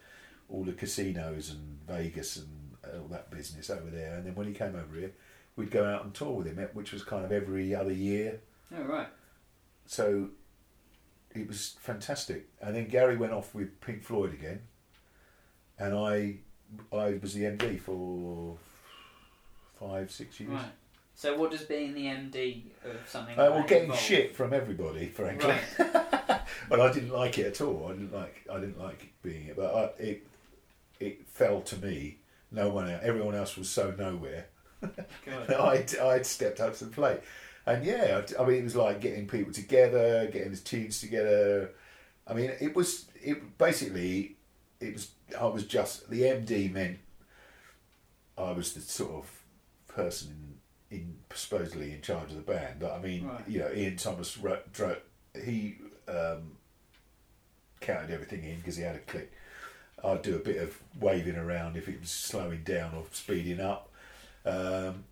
all 0.48 0.64
the 0.64 0.72
casinos 0.72 1.50
and 1.50 1.78
Vegas 1.86 2.36
and 2.36 2.48
all 3.00 3.08
that 3.08 3.30
business 3.30 3.70
over 3.70 3.90
there. 3.90 4.14
And 4.14 4.26
then 4.26 4.34
when 4.34 4.46
he 4.46 4.52
came 4.52 4.74
over 4.74 4.98
here, 4.98 5.12
we'd 5.56 5.70
go 5.70 5.84
out 5.84 6.02
on 6.02 6.12
tour 6.12 6.32
with 6.32 6.46
him, 6.46 6.58
which 6.72 6.92
was 6.92 7.04
kind 7.04 7.24
of 7.24 7.32
every 7.32 7.74
other 7.74 7.92
year. 7.92 8.40
Oh 8.76 8.82
right. 8.82 9.08
So 9.86 10.30
it 11.34 11.48
was 11.48 11.76
fantastic. 11.80 12.48
And 12.60 12.76
then 12.76 12.88
Gary 12.88 13.16
went 13.16 13.32
off 13.32 13.54
with 13.54 13.80
Pink 13.80 14.02
Floyd 14.04 14.32
again, 14.32 14.60
and 15.78 15.94
I, 15.94 16.36
I 16.92 17.18
was 17.20 17.34
the 17.34 17.42
MD 17.42 17.80
for 17.80 18.56
five, 19.78 20.10
six 20.10 20.38
years. 20.40 20.52
Right. 20.52 20.64
So 21.14 21.36
what 21.36 21.50
does 21.50 21.62
being 21.62 21.94
the 21.94 22.06
MD 22.06 22.62
of 22.84 22.96
something? 23.06 23.38
Uh, 23.38 23.42
like 23.42 23.50
well, 23.50 23.62
getting 23.66 23.84
involve? 23.84 24.00
shit 24.00 24.34
from 24.34 24.52
everybody, 24.52 25.06
frankly. 25.08 25.54
Right. 25.78 26.40
but 26.68 26.80
I 26.80 26.92
didn't 26.92 27.12
like 27.12 27.38
it 27.38 27.46
at 27.46 27.60
all. 27.60 27.86
I 27.88 27.92
didn't 27.92 28.14
like. 28.14 28.46
I 28.50 28.58
didn't 28.58 28.80
like 28.80 29.12
being 29.22 29.46
it. 29.48 29.56
But 29.56 29.74
I, 29.74 30.02
it, 30.02 30.26
it 31.00 31.26
fell 31.28 31.60
to 31.62 31.76
me. 31.76 32.18
No 32.50 32.68
one, 32.68 32.90
else, 32.90 33.02
everyone 33.02 33.34
else 33.34 33.56
was 33.56 33.68
so 33.70 33.94
nowhere. 33.96 34.46
I'd, 35.58 35.96
I'd 35.96 36.26
stepped 36.26 36.60
up 36.60 36.76
to 36.76 36.84
the 36.84 36.90
plate. 36.90 37.20
And 37.66 37.84
yeah, 37.84 38.22
I, 38.38 38.44
mean, 38.44 38.56
it 38.56 38.64
was 38.64 38.76
like 38.76 39.00
getting 39.00 39.28
people 39.28 39.52
together, 39.52 40.28
getting 40.32 40.50
the 40.50 40.56
teams 40.56 41.00
together. 41.00 41.70
I 42.26 42.34
mean, 42.34 42.50
it 42.60 42.74
was 42.74 43.06
it 43.14 43.56
basically 43.58 44.36
it 44.80 44.92
was 44.92 45.10
I 45.38 45.46
was 45.46 45.64
just 45.64 46.10
the 46.10 46.22
MD 46.22 46.72
meant 46.72 46.98
I 48.36 48.52
was 48.52 48.72
the 48.74 48.80
sort 48.80 49.12
of 49.12 49.30
person 49.88 50.58
in, 50.90 50.98
in 50.98 51.14
supposedly 51.34 51.92
in 51.92 52.00
charge 52.02 52.30
of 52.30 52.36
the 52.36 52.42
band. 52.42 52.80
But 52.80 52.92
I 52.92 53.00
mean, 53.00 53.26
Right. 53.26 53.48
you 53.48 53.60
know, 53.60 53.70
Ian 53.72 53.96
Thomas 53.96 54.36
wrote, 54.38 54.64
wrote 54.78 55.02
he 55.44 55.76
um, 56.08 56.56
counted 57.80 58.10
everything 58.10 58.44
in 58.44 58.56
because 58.56 58.76
he 58.76 58.82
had 58.82 58.96
a 58.96 59.00
click. 59.00 59.32
I'd 60.04 60.22
do 60.22 60.34
a 60.34 60.40
bit 60.40 60.56
of 60.56 60.76
waving 60.98 61.36
around 61.36 61.76
if 61.76 61.88
it 61.88 62.00
was 62.00 62.10
slowing 62.10 62.64
down 62.64 62.94
or 62.94 63.04
speeding 63.12 63.60
up. 63.60 63.88
Um, 64.44 65.04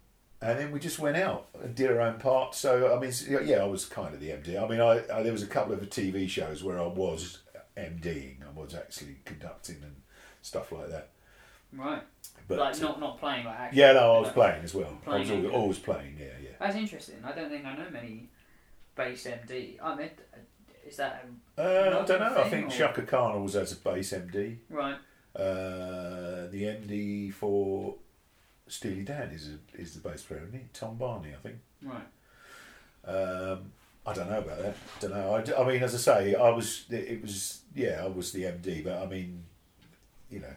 and 0.43 0.59
then 0.59 0.73
we 0.73 0.81
just 0.81 0.99
went 0.99 1.17
out 1.17 1.49
and 1.63 1.75
did 1.75 1.91
our 1.91 2.01
own 2.01 2.19
part. 2.19 2.55
So 2.55 2.97
I 2.97 3.01
mean, 3.01 3.13
yeah, 3.47 3.59
I 3.59 3.65
was 3.67 3.85
kind 3.85 4.15
of 4.15 4.21
the 4.21 4.29
MD. 4.31 4.63
I 4.63 4.67
mean, 4.69 4.81
I, 4.81 5.03
I 5.15 5.23
there 5.23 5.33
was 5.33 5.43
a 5.43 5.47
couple 5.47 5.73
of 5.75 5.81
TV 5.91 6.29
shows 6.29 6.63
where 6.65 6.79
I 6.79 6.87
was 6.87 7.39
MDing. 7.77 8.37
I 8.47 8.59
was 8.59 8.75
actually 8.75 9.17
conducting 9.25 9.77
and 9.83 9.97
stuff 10.43 10.73
like 10.73 10.89
that. 10.91 11.11
Right. 11.73 12.03
But 12.49 12.59
like 12.59 12.81
not 12.81 12.99
not 13.01 13.19
playing 13.19 13.45
like 13.45 13.59
actually. 13.59 13.81
yeah, 13.81 13.93
no, 13.93 14.15
I 14.17 14.19
was 14.19 14.27
like- 14.27 14.35
playing 14.35 14.65
as 14.65 14.75
well. 14.75 14.99
I 15.07 15.19
was 15.19 15.31
always, 15.31 15.51
always 15.51 15.79
playing. 15.79 16.17
Yeah, 16.19 16.27
yeah. 16.43 16.51
That's 16.59 16.77
interesting. 16.77 17.17
I 17.25 17.33
don't 17.33 17.49
think 17.49 17.65
I 17.65 17.77
know 17.77 17.89
many 17.91 18.29
bass 18.97 19.25
MD. 19.27 19.77
I 19.83 19.95
mean, 19.95 20.11
is 20.87 20.97
that 20.97 21.27
Uh, 21.57 21.63
I 22.03 22.05
don't 22.05 22.19
know. 22.21 22.43
I 22.43 22.49
think 22.49 22.67
or- 22.69 22.71
Chaka 22.71 23.03
Khan 23.03 23.33
always 23.37 23.53
has 23.55 23.71
a 23.73 23.77
bass 23.77 24.13
MD. 24.13 24.57
right? 24.69 24.97
Uh, 25.37 26.49
the 26.51 26.65
MD 26.65 27.33
for 27.33 27.95
Steely 28.71 29.03
Dan 29.03 29.31
is 29.33 29.49
a, 29.49 29.81
is 29.81 29.95
the 29.95 30.09
bass 30.09 30.23
player, 30.23 30.41
isn't 30.47 30.59
he? 30.59 30.65
Tom 30.73 30.97
Barney, 30.97 31.31
I 31.31 31.37
think. 31.43 31.57
Right. 31.83 32.07
Um, 33.05 33.73
I 34.07 34.13
don't 34.15 34.31
know 34.31 34.39
about 34.39 34.59
that. 34.63 34.77
Don't 35.01 35.11
know. 35.13 35.43
I 35.59 35.65
mean, 35.69 35.83
as 35.83 35.95
I 35.95 35.99
say, 35.99 36.35
I 36.35 36.49
was. 36.51 36.85
It 36.91 36.95
it 37.09 37.23
was. 37.23 37.61
Yeah, 37.75 38.03
I 38.05 38.07
was 38.09 38.33
the 38.33 38.45
MD, 38.45 38.85
but 38.85 39.03
I 39.03 39.07
mean, 39.07 39.43
you 40.31 40.41
know, 40.41 40.55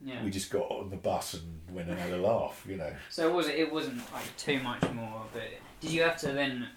Yeah. 0.00 0.22
we 0.24 0.30
just 0.30 0.50
got 0.50 0.70
on 0.70 0.90
the 0.90 0.96
bus 0.96 1.34
and 1.34 1.60
went 1.74 1.88
and 1.88 1.98
had 1.98 2.12
a 2.12 2.18
laugh. 2.18 2.64
You 2.68 2.76
know. 2.76 2.92
So 3.08 3.32
was 3.32 3.48
it? 3.48 3.56
It 3.56 3.72
wasn't 3.72 3.98
like 4.12 4.36
too 4.36 4.60
much 4.62 4.82
more. 4.92 5.24
But 5.32 5.42
did 5.80 5.90
you 5.90 6.02
have 6.02 6.18
to 6.20 6.32
then 6.32 6.68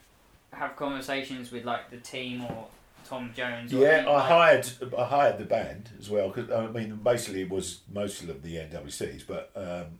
have 0.51 0.75
conversations 0.75 1.51
with 1.51 1.65
like 1.65 1.89
the 1.91 1.97
team 1.97 2.43
or 2.45 2.67
Tom 3.05 3.31
Jones? 3.35 3.73
Or 3.73 3.77
Yeah, 3.83 4.05
I 4.07 4.13
like- 4.13 4.23
hired 4.25 4.67
I 4.97 5.05
hired 5.05 5.37
the 5.37 5.45
band 5.45 5.89
as 5.99 6.09
well 6.09 6.29
because 6.29 6.49
I 6.51 6.67
mean 6.67 6.95
basically 6.95 7.41
it 7.41 7.49
was 7.49 7.81
mostly 7.93 8.29
of 8.31 8.41
the 8.41 8.55
NWCs, 8.57 9.23
but 9.27 9.51
um, 9.55 9.99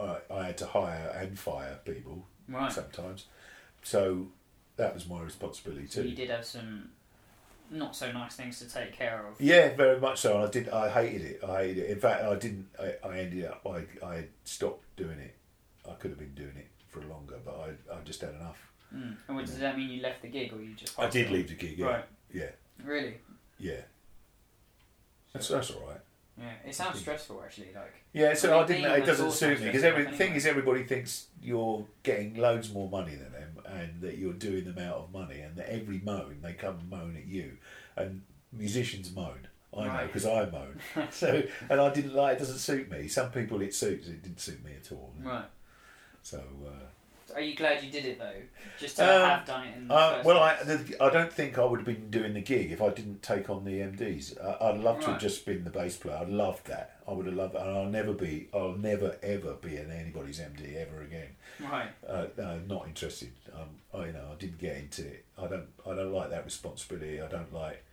I, 0.00 0.18
I 0.30 0.46
had 0.46 0.58
to 0.58 0.66
hire 0.66 1.08
and 1.20 1.38
fire 1.38 1.78
people 1.84 2.24
Right. 2.48 2.72
sometimes, 2.72 3.26
so 3.82 4.28
that 4.76 4.94
was 4.94 5.06
my 5.08 5.20
responsibility 5.22 5.86
So 5.86 6.02
too. 6.02 6.08
you 6.08 6.14
did 6.16 6.30
have 6.30 6.44
some 6.44 6.90
not 7.70 7.94
so 7.94 8.10
nice 8.12 8.34
things 8.36 8.58
to 8.60 8.68
take 8.68 8.92
care 8.94 9.26
of. 9.26 9.38
Yeah, 9.40 9.76
very 9.76 10.00
much 10.00 10.20
so. 10.20 10.36
And 10.36 10.46
I 10.46 10.50
did. 10.50 10.68
I 10.70 10.88
hated 10.88 11.22
it. 11.22 11.44
I 11.44 11.64
hated 11.66 11.78
it. 11.84 11.90
In 11.90 12.00
fact, 12.00 12.24
I 12.24 12.34
didn't. 12.36 12.66
I, 12.80 12.94
I 13.06 13.18
ended 13.18 13.44
up. 13.44 13.66
I 13.66 13.84
I 14.06 14.24
stopped 14.44 14.84
doing 14.96 15.18
it. 15.18 15.34
I 15.86 15.92
could 15.94 16.10
have 16.12 16.18
been 16.18 16.34
doing 16.34 16.56
it 16.56 16.68
for 16.88 17.00
longer, 17.02 17.36
but 17.44 17.54
I 17.56 17.94
I 17.94 18.00
just 18.04 18.22
had 18.22 18.30
enough. 18.34 18.56
Mm. 18.94 19.16
And 19.26 19.36
what, 19.36 19.44
does 19.44 19.58
that 19.58 19.76
mean 19.76 19.90
you 19.90 20.00
left 20.00 20.22
the 20.22 20.28
gig 20.28 20.50
or 20.54 20.62
you 20.62 20.72
just? 20.74 20.98
I 20.98 21.10
did 21.10 21.30
leave 21.30 21.48
the 21.48 21.54
gig. 21.56 21.78
Yeah, 21.78 21.86
Right. 21.86 22.04
yeah, 22.32 22.50
Really? 22.82 23.16
yeah. 23.58 23.82
That's 25.34 25.48
that's 25.48 25.70
all 25.72 25.86
right. 25.86 26.00
Yeah. 26.38 26.68
It 26.68 26.74
sounds 26.74 27.00
stressful 27.00 27.42
actually. 27.44 27.68
Like. 27.74 27.94
Yeah, 28.12 28.34
so 28.34 28.58
I 28.58 28.66
didn't. 28.66 28.90
It 28.90 29.06
doesn't 29.06 29.32
suit 29.32 29.60
me 29.60 29.66
because 29.66 29.84
every 29.84 30.04
thing 30.04 30.20
anyway. 30.20 30.36
is 30.36 30.46
everybody 30.46 30.84
thinks 30.84 31.26
you're 31.42 31.84
getting 32.02 32.36
loads 32.36 32.72
more 32.72 32.88
money 32.88 33.14
than 33.14 33.32
them, 33.32 33.58
and 33.66 34.00
that 34.00 34.18
you're 34.18 34.32
doing 34.32 34.64
them 34.64 34.78
out 34.78 34.96
of 34.96 35.12
money, 35.12 35.40
and 35.40 35.56
that 35.56 35.68
every 35.68 36.00
moan 36.04 36.38
they 36.42 36.52
come 36.52 36.78
and 36.78 36.90
moan 36.90 37.16
at 37.16 37.26
you, 37.26 37.56
and 37.96 38.22
musicians 38.52 39.14
moan. 39.14 39.48
I 39.76 39.86
know 39.86 40.06
because 40.06 40.26
I 40.26 40.48
moan. 40.50 40.80
so 41.10 41.42
and 41.68 41.80
I 41.80 41.92
didn't 41.92 42.14
like. 42.14 42.36
It 42.36 42.40
doesn't 42.40 42.58
suit 42.58 42.90
me. 42.90 43.08
Some 43.08 43.30
people 43.30 43.60
it 43.60 43.74
suits. 43.74 44.08
It 44.08 44.22
didn't 44.22 44.40
suit 44.40 44.64
me 44.64 44.72
at 44.80 44.92
all. 44.92 45.12
Right. 45.22 45.44
So. 46.22 46.42
Uh, 46.66 46.84
Are 47.34 47.40
you 47.40 47.54
glad 47.56 47.82
you 47.84 47.90
did 47.90 48.04
it 48.04 48.18
though? 48.18 48.40
Just 48.78 48.96
to 48.96 49.02
Um, 49.04 49.28
have 49.30 49.46
done 49.46 49.66
it 49.66 49.76
in 49.76 49.88
the 49.88 49.94
Uh, 49.94 50.14
first 50.14 50.26
well, 50.26 50.42
I, 50.42 50.54
place? 50.54 50.82
the, 50.88 51.02
I 51.02 51.10
don't 51.10 51.32
think 51.32 51.58
I 51.58 51.64
would 51.64 51.80
have 51.80 51.86
been 51.86 52.10
doing 52.10 52.34
the 52.34 52.40
gig 52.40 52.72
if 52.72 52.80
I 52.80 52.88
didn't 52.90 53.22
take 53.22 53.50
on 53.50 53.64
the 53.64 53.80
MDs. 53.80 54.38
I, 54.42 54.68
I'd 54.70 54.78
love 54.78 55.00
to 55.00 55.06
Right. 55.06 55.12
have 55.12 55.20
just 55.20 55.44
been 55.46 55.64
the 55.64 55.70
bass 55.70 55.96
player. 55.96 56.16
I 56.16 56.24
loved 56.24 56.66
that. 56.68 57.00
I 57.06 57.12
would 57.12 57.26
have 57.26 57.34
loved 57.34 57.54
that. 57.54 57.66
And 57.66 57.76
I'll 57.76 57.84
never 57.86 58.12
be, 58.12 58.48
I'll 58.54 58.72
never 58.76 59.16
ever 59.22 59.54
be 59.54 59.76
an 59.76 59.90
anybody's 59.90 60.40
MD 60.40 60.76
ever 60.76 61.02
again. 61.02 61.36
Right. 61.60 61.88
Uh, 62.06 62.26
no, 62.36 62.58
not 62.66 62.86
interested. 62.86 63.32
Um, 63.54 63.80
I, 63.92 64.06
you 64.06 64.12
know, 64.12 64.28
I 64.32 64.34
didn't 64.36 64.58
get 64.58 64.76
into 64.76 65.06
it. 65.06 65.24
I 65.36 65.46
don't, 65.46 65.68
I 65.86 65.94
don't 65.94 66.12
like 66.12 66.30
that 66.30 66.44
responsibility. 66.44 67.20
I 67.20 67.28
don't 67.28 67.52
like 67.52 67.84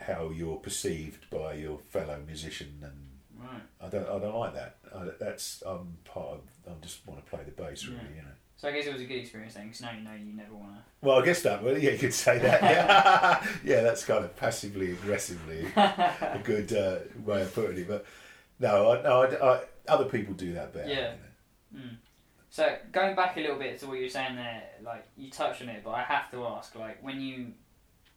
how 0.00 0.30
you're 0.30 0.56
perceived 0.56 1.30
by 1.30 1.54
your 1.54 1.78
fellow 1.78 2.18
musician, 2.26 2.80
and 2.82 3.10
Right. 3.36 3.62
I 3.80 3.88
don't, 3.88 4.08
I 4.08 4.18
don't 4.20 4.34
like 4.36 4.54
that. 4.54 4.76
I, 4.94 5.08
that's, 5.20 5.62
I'm 5.66 5.98
part 6.04 6.28
of. 6.30 6.40
I 6.66 6.72
just 6.80 7.06
want 7.06 7.22
to 7.22 7.30
play 7.30 7.44
the 7.44 7.50
bass, 7.50 7.84
really. 7.86 7.98
Yeah. 8.00 8.16
You 8.16 8.22
know. 8.22 8.28
So 8.64 8.70
I 8.70 8.72
guess 8.72 8.86
it 8.86 8.94
was 8.94 9.02
a 9.02 9.04
good 9.04 9.18
experience 9.18 9.52
then, 9.52 9.64
because 9.64 9.82
now 9.82 9.90
you 9.92 10.02
know 10.02 10.14
you 10.14 10.32
never 10.34 10.54
want 10.54 10.72
to. 10.72 10.80
Well, 11.02 11.20
I 11.20 11.24
guess 11.26 11.42
that. 11.42 11.62
Well, 11.62 11.76
yeah, 11.76 11.90
you 11.90 11.98
could 11.98 12.14
say 12.14 12.38
that. 12.38 12.62
Yeah, 12.62 13.46
yeah, 13.76 13.82
that's 13.82 14.06
kind 14.06 14.24
of 14.24 14.34
passively 14.36 14.92
aggressively 14.92 15.66
a 15.76 16.40
good 16.42 16.72
uh, 16.72 17.00
way 17.22 17.42
of 17.42 17.54
putting 17.54 17.76
it. 17.76 17.86
But 17.86 18.06
no, 18.58 18.92
I, 18.92 19.02
no, 19.02 19.22
I, 19.22 19.52
I, 19.56 19.60
other 19.86 20.06
people 20.06 20.32
do 20.32 20.54
that 20.54 20.72
better. 20.72 20.88
Yeah. 20.88 21.12
you 21.74 21.78
know. 21.78 21.84
Mm. 21.84 21.96
So 22.48 22.74
going 22.90 23.14
back 23.14 23.36
a 23.36 23.40
little 23.40 23.58
bit 23.58 23.78
to 23.80 23.86
what 23.86 23.98
you 23.98 24.04
were 24.04 24.08
saying 24.08 24.36
there, 24.36 24.62
like 24.82 25.06
you 25.18 25.30
touched 25.30 25.60
on 25.60 25.68
it, 25.68 25.82
but 25.84 25.90
I 25.90 26.02
have 26.02 26.30
to 26.30 26.46
ask, 26.46 26.74
like 26.74 27.02
when 27.02 27.20
you 27.20 27.48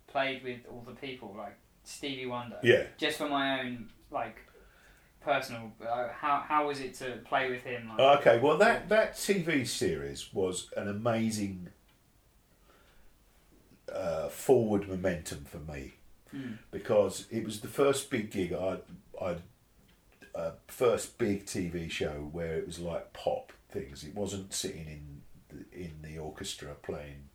played 0.07 0.45
with 0.45 0.61
all 0.72 0.82
the 0.88 0.95
people, 0.95 1.36
like 1.38 1.57
Stevie 1.84 2.26
Wonder, 2.26 2.60
Yeah. 2.64 2.84
just 2.98 3.18
for 3.18 3.28
my 3.28 3.60
own 3.60 3.90
like 4.11 4.38
personal, 5.31 5.71
uh, 5.85 6.07
how 6.13 6.43
how 6.47 6.67
was 6.67 6.79
it 6.79 6.93
to 6.95 7.19
play 7.25 7.49
with 7.49 7.63
him? 7.63 7.89
Like, 7.89 7.99
Okay, 8.19 8.39
well, 8.39 8.57
that 8.57 8.87
that 8.89 9.15
TV 9.15 9.67
series 9.67 10.33
was 10.33 10.69
an 10.77 10.87
amazing 10.87 11.67
uh, 13.93 14.29
forward 14.29 14.87
momentum 14.87 15.45
for 15.45 15.59
me 15.59 15.93
Mm. 16.35 16.57
because 16.71 17.25
it 17.31 17.45
was 17.45 17.61
the 17.61 17.69
first 17.69 18.09
big 18.09 18.31
gig 18.31 18.51
I 18.51 18.79
I 19.21 19.37
uh, 20.35 20.51
first 20.67 21.17
big 21.17 21.45
TV 21.45 21.89
show 21.89 22.27
where 22.33 22.57
it 22.57 22.67
was 22.67 22.79
like 22.79 23.13
pop 23.13 23.53
things. 23.71 24.03
It 24.03 24.13
wasn't 24.13 24.53
sitting 24.53 24.87
in 24.87 25.21
the, 25.49 25.63
in 25.85 25.93
the 26.03 26.17
orchestra 26.19 26.75
playing 26.83 27.26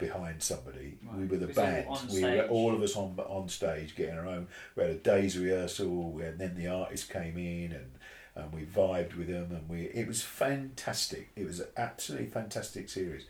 behind 0.00 0.42
somebody. 0.42 0.98
We 1.16 1.26
were 1.26 1.36
the 1.36 1.44
It 1.44 1.48
was 1.48 1.58
all 1.58 1.64
band. 1.64 1.86
We 2.12 2.22
were 2.24 2.46
all 2.48 2.74
of 2.74 2.82
us 2.82 2.96
on 2.96 3.18
on 3.18 3.48
stage 3.48 3.94
getting 3.94 4.18
our 4.18 4.26
own. 4.26 4.48
We 4.74 4.82
had 4.82 4.92
a 4.92 4.96
day's 4.96 5.38
rehearsal, 5.38 6.18
and 6.18 6.38
then 6.38 6.56
the 6.56 6.66
artist 6.68 7.10
came 7.10 7.36
in 7.38 7.72
and. 7.72 7.90
And 8.36 8.52
we 8.52 8.62
vibed 8.64 9.16
with 9.18 9.26
them, 9.26 9.50
and 9.50 9.68
we 9.68 9.86
it 9.86 10.06
was 10.06 10.22
fantastic. 10.22 11.30
It 11.34 11.44
was 11.44 11.58
an 11.58 11.66
absolutely 11.76 12.28
fantastic 12.28 12.88
series, 12.88 13.24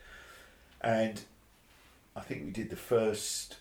and 0.82 1.18
I 2.14 2.20
think 2.20 2.44
we 2.44 2.50
did 2.50 2.68
the 2.68 2.76
first 2.76 3.56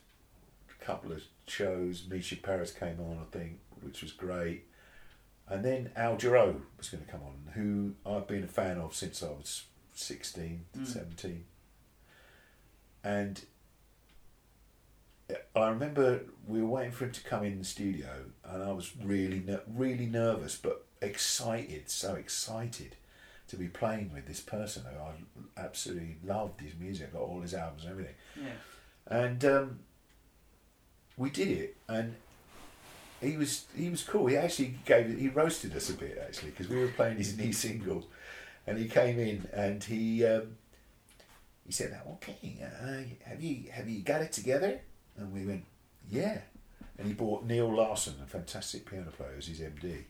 couple 0.81 1.13
of 1.13 1.23
shows. 1.47 2.03
Mica 2.09 2.35
Paris 2.35 2.71
came 2.71 2.99
on, 2.99 3.19
I 3.25 3.37
think, 3.37 3.59
which 3.81 4.01
was 4.01 4.11
great. 4.11 4.65
And 5.47 5.63
then 5.63 5.91
Al 5.95 6.17
Jarreau 6.17 6.59
was 6.77 6.89
going 6.89 7.05
to 7.05 7.09
come 7.09 7.21
on, 7.23 7.53
who 7.53 7.93
I've 8.05 8.27
been 8.27 8.43
a 8.43 8.47
fan 8.47 8.77
of 8.77 8.93
since 8.93 9.23
I 9.23 9.29
was 9.29 9.63
16, 9.93 10.65
Mm. 10.77 10.85
17. 10.87 11.45
And 13.03 13.41
I 15.55 15.69
remember 15.69 16.21
we 16.47 16.61
were 16.61 16.67
waiting 16.67 16.91
for 16.91 17.05
him 17.05 17.11
to 17.11 17.23
come 17.23 17.43
in 17.43 17.59
the 17.59 17.65
studio, 17.65 18.09
and 18.43 18.63
I 18.63 18.71
was 18.71 18.91
really, 19.03 19.43
ner- 19.45 19.61
really 19.67 20.05
nervous, 20.05 20.57
but 20.57 20.85
excited, 21.01 21.89
so 21.89 22.15
excited 22.15 22.95
to 23.47 23.55
be 23.55 23.67
playing 23.67 24.11
with 24.13 24.27
this 24.27 24.39
person 24.39 24.83
who 24.83 24.99
I 24.99 25.65
absolutely 25.65 26.17
loved 26.23 26.61
his 26.61 26.73
music, 26.79 27.13
got 27.13 27.21
all 27.21 27.41
his 27.41 27.53
albums 27.53 27.83
and 27.83 27.91
everything. 27.91 28.15
yeah. 28.35 28.51
And 29.07 29.43
um, 29.45 29.79
we 31.17 31.29
did 31.31 31.47
it, 31.47 31.77
and 31.87 32.15
he 33.21 33.37
was 33.37 33.65
he 33.75 33.89
was 33.89 34.03
cool. 34.03 34.27
He 34.27 34.37
actually 34.37 34.75
gave 34.85 35.17
he 35.17 35.29
roasted 35.29 35.75
us 35.75 35.89
a 35.89 35.93
bit 35.93 36.21
actually 36.23 36.51
because 36.51 36.69
we 36.69 36.79
were 36.79 36.89
playing 36.89 37.17
his 37.17 37.35
new 37.37 37.51
single, 37.51 38.07
and 38.67 38.77
he 38.77 38.87
came 38.87 39.19
in 39.19 39.47
and 39.51 39.83
he 39.83 40.23
um, 40.25 40.57
he 41.69 41.73
said, 41.73 42.01
"Okay, 42.13 42.57
uh, 42.63 43.29
have 43.29 43.43
you 43.43 43.69
have 43.69 43.87
you 43.87 44.01
got 44.01 44.23
it 44.23 44.31
together?" 44.31 44.81
And 45.15 45.31
we 45.31 45.45
went, 45.45 45.65
"Yeah." 46.09 46.41
And 46.97 47.07
he 47.07 47.13
bought 47.13 47.45
Neil 47.45 47.71
Larsen, 47.71 48.15
a 48.23 48.25
fantastic 48.25 48.89
piano 48.89 49.11
player, 49.11 49.35
as 49.37 49.45
his 49.45 49.59
MD. 49.59 50.05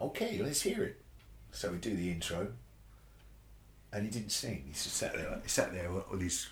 Okay, 0.00 0.42
let's 0.42 0.62
hear 0.62 0.82
it. 0.82 1.00
So 1.52 1.70
we 1.70 1.78
do 1.78 1.94
the 1.94 2.10
intro, 2.10 2.54
and 3.92 4.04
he 4.04 4.10
didn't 4.10 4.32
sing. 4.32 4.64
He 4.66 4.72
just 4.72 4.96
sat 4.96 5.14
there. 5.14 5.38
He 5.44 5.48
sat 5.48 5.72
there 5.72 5.92
with 5.92 6.22
his 6.22 6.48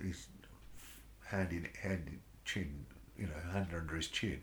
his 0.00 0.28
hand 1.24 1.50
in 1.50 1.68
hand 1.82 2.04
in 2.06 2.20
chin, 2.44 2.86
you 3.18 3.26
know, 3.26 3.52
hand 3.52 3.66
under 3.74 3.96
his 3.96 4.06
chin. 4.06 4.42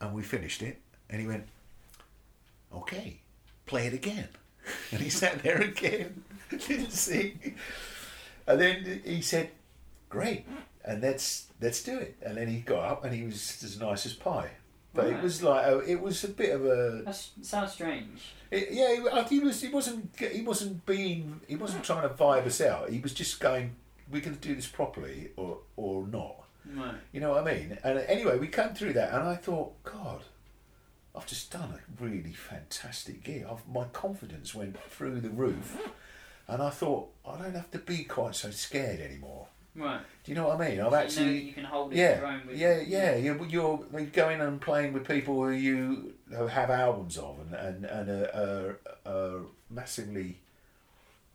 And 0.00 0.14
we 0.14 0.22
finished 0.22 0.62
it, 0.62 0.80
and 1.10 1.20
he 1.20 1.26
went, 1.26 1.48
"Okay, 2.72 3.18
play 3.66 3.88
it 3.88 3.92
again." 3.92 4.28
And 4.92 5.00
he 5.00 5.10
sat 5.10 5.42
there 5.42 5.60
again, 5.60 6.22
didn't 6.50 6.90
sing. 6.92 7.56
And 8.46 8.60
then 8.60 9.00
he 9.04 9.20
said, 9.20 9.50
"Great, 10.08 10.46
and 10.84 11.02
let's 11.02 11.46
let's 11.60 11.82
do 11.82 11.98
it." 11.98 12.16
And 12.22 12.36
then 12.36 12.48
he 12.48 12.60
got 12.60 12.84
up, 12.84 13.04
and 13.04 13.14
he 13.14 13.24
was 13.24 13.62
as 13.64 13.78
nice 13.80 14.06
as 14.06 14.12
pie. 14.14 14.50
But 14.94 15.06
it 15.08 15.20
was 15.22 15.42
like 15.42 15.66
a, 15.66 15.80
it 15.80 16.00
was 16.00 16.24
a 16.24 16.28
bit 16.28 16.54
of 16.54 16.64
a 16.64 17.02
That 17.04 17.18
sounds 17.42 17.72
strange. 17.72 18.32
it, 18.50 18.68
yeah, 18.70 19.20
he- 19.28 19.36
he 19.36 19.40
was. 19.44 19.60
He 19.60 19.68
wasn't. 19.68 20.14
He 20.18 20.42
wasn't 20.42 20.86
being. 20.86 21.40
He 21.48 21.56
wasn't 21.56 21.84
trying 21.84 22.02
to 22.08 22.14
vibe 22.14 22.46
us 22.46 22.60
out. 22.60 22.88
He 22.90 23.00
was 23.00 23.12
just 23.12 23.38
going. 23.40 23.76
We're 24.10 24.22
going 24.22 24.36
to 24.36 24.48
do 24.48 24.54
this 24.54 24.68
properly 24.68 25.30
or 25.36 25.58
or 25.76 26.06
not? 26.06 26.36
Right. 26.74 26.94
You 27.12 27.20
know 27.20 27.30
what 27.32 27.46
I 27.46 27.52
mean? 27.54 27.76
And 27.84 27.98
anyway, 27.98 28.38
we 28.38 28.46
came 28.48 28.70
through 28.70 28.92
that, 28.94 29.12
and 29.12 29.22
I 29.24 29.34
thought, 29.36 29.72
God, 29.84 30.22
I've 31.16 31.26
just 31.26 31.50
done 31.50 31.72
a 31.72 32.04
really 32.04 32.32
fantastic 32.32 33.24
gig. 33.24 33.46
I've, 33.50 33.66
my 33.66 33.84
confidence 33.84 34.54
went 34.54 34.78
through 34.90 35.20
the 35.20 35.30
roof, 35.30 35.76
and 36.46 36.62
I 36.62 36.70
thought 36.70 37.08
I 37.26 37.38
don't 37.38 37.54
have 37.54 37.70
to 37.72 37.78
be 37.78 38.04
quite 38.04 38.34
so 38.34 38.50
scared 38.50 39.00
anymore. 39.00 39.46
Right. 39.74 40.00
Do 40.24 40.32
you 40.32 40.36
know 40.36 40.48
what 40.48 40.60
I 40.60 40.70
mean? 40.70 40.80
I've 40.80 40.90
So 41.10 41.20
you 41.20 41.26
know 41.26 41.32
actually, 41.32 41.38
you 41.38 41.52
can 41.52 41.64
hold 41.64 41.92
it 41.92 41.96
your 41.98 42.08
yeah, 42.08 42.20
own 42.24 42.46
with 42.46 42.56
yeah, 42.56 42.80
yeah. 42.80 43.16
You're, 43.16 43.46
you're 43.46 43.84
you're 43.92 44.06
going 44.06 44.40
and 44.40 44.60
playing 44.60 44.92
with 44.92 45.06
people 45.06 45.42
who 45.42 45.50
you 45.50 46.14
have 46.30 46.70
albums 46.70 47.18
of, 47.18 47.36
and 47.40 47.54
and 47.54 47.84
and 47.84 48.10
are, 48.10 48.78
are, 49.06 49.12
are 49.12 49.40
massively. 49.70 50.38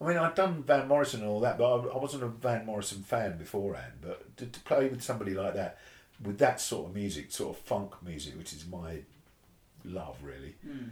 I 0.00 0.08
mean, 0.08 0.16
I'd 0.16 0.34
done 0.34 0.64
Van 0.64 0.88
Morrison 0.88 1.20
and 1.20 1.28
all 1.28 1.38
that, 1.40 1.58
but 1.58 1.64
I, 1.64 1.94
I 1.94 1.96
wasn't 1.96 2.24
a 2.24 2.28
Van 2.28 2.66
Morrison 2.66 3.04
fan 3.04 3.38
beforehand. 3.38 3.92
But 4.02 4.36
to, 4.38 4.46
to 4.46 4.60
play 4.60 4.88
with 4.88 5.00
somebody 5.02 5.34
like 5.34 5.54
that, 5.54 5.78
with 6.20 6.38
that 6.38 6.60
sort 6.60 6.88
of 6.88 6.94
music, 6.96 7.30
sort 7.30 7.56
of 7.56 7.62
funk 7.62 7.94
music, 8.02 8.36
which 8.36 8.52
is 8.52 8.66
my 8.66 9.02
love, 9.84 10.16
really. 10.22 10.54
Mm. 10.66 10.90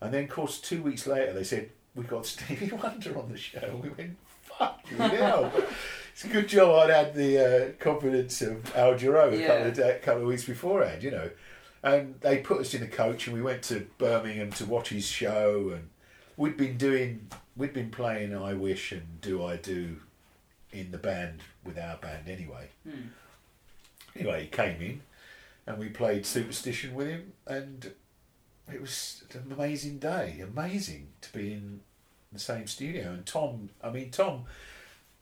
And 0.00 0.14
then, 0.14 0.24
of 0.24 0.30
course, 0.30 0.60
two 0.60 0.82
weeks 0.82 1.06
later, 1.06 1.32
they 1.32 1.44
said 1.44 1.70
we 1.94 2.04
got 2.04 2.26
Stevie 2.26 2.70
Wonder 2.74 3.18
on 3.18 3.30
the 3.30 3.38
show. 3.38 3.80
We 3.82 3.88
went, 3.90 4.16
fuck 4.42 4.80
you 4.90 4.96
hell. 4.98 5.52
It's 6.12 6.24
a 6.24 6.28
good 6.28 6.48
job 6.48 6.74
I'd 6.74 6.90
had 6.94 7.14
the 7.14 7.38
uh, 7.38 7.72
confidence 7.82 8.42
of 8.42 8.74
Al 8.76 8.94
Jarreau 8.94 9.32
a 9.32 9.36
Yeah. 9.38 9.46
couple 9.46 9.66
of 9.68 9.74
da- 9.76 9.98
couple 10.00 10.22
of 10.22 10.28
weeks 10.28 10.44
beforehand, 10.44 11.02
you 11.02 11.10
know. 11.12 11.30
And 11.82 12.20
they 12.22 12.38
put 12.38 12.60
us 12.60 12.74
in 12.74 12.82
a 12.82 12.88
coach, 12.88 13.26
and 13.28 13.36
we 13.36 13.42
went 13.42 13.62
to 13.64 13.86
Birmingham 13.98 14.50
to 14.52 14.64
watch 14.66 14.88
his 14.88 15.06
show. 15.06 15.70
And 15.74 15.88
we'd 16.36 16.56
been 16.56 16.76
doing, 16.76 17.28
we'd 17.56 17.72
been 17.72 17.90
playing 17.90 18.34
I 18.36 18.54
Wish 18.54 18.90
and 18.90 19.20
Do 19.20 19.44
I 19.44 19.56
Do 19.56 19.96
in 20.72 20.90
the 20.90 20.98
band 20.98 21.40
with 21.64 21.78
our 21.78 21.96
band 21.98 22.28
anyway. 22.28 22.68
Mm. 22.86 23.10
Anyway, 24.16 24.42
he 24.42 24.46
came 24.48 24.82
in, 24.82 25.00
and 25.68 25.78
we 25.78 25.88
played 25.88 26.26
Superstition 26.26 26.94
with 26.94 27.06
him, 27.06 27.32
and 27.46 27.92
it 28.72 28.80
was 28.80 29.24
an 29.32 29.52
amazing 29.52 29.98
day. 29.98 30.42
Amazing 30.42 31.08
to 31.22 31.32
be 31.32 31.52
in 31.52 31.80
the 32.32 32.38
same 32.38 32.66
studio. 32.66 33.10
And 33.10 33.24
Tom, 33.24 33.70
I 33.82 33.90
mean, 33.90 34.10
Tom, 34.10 34.44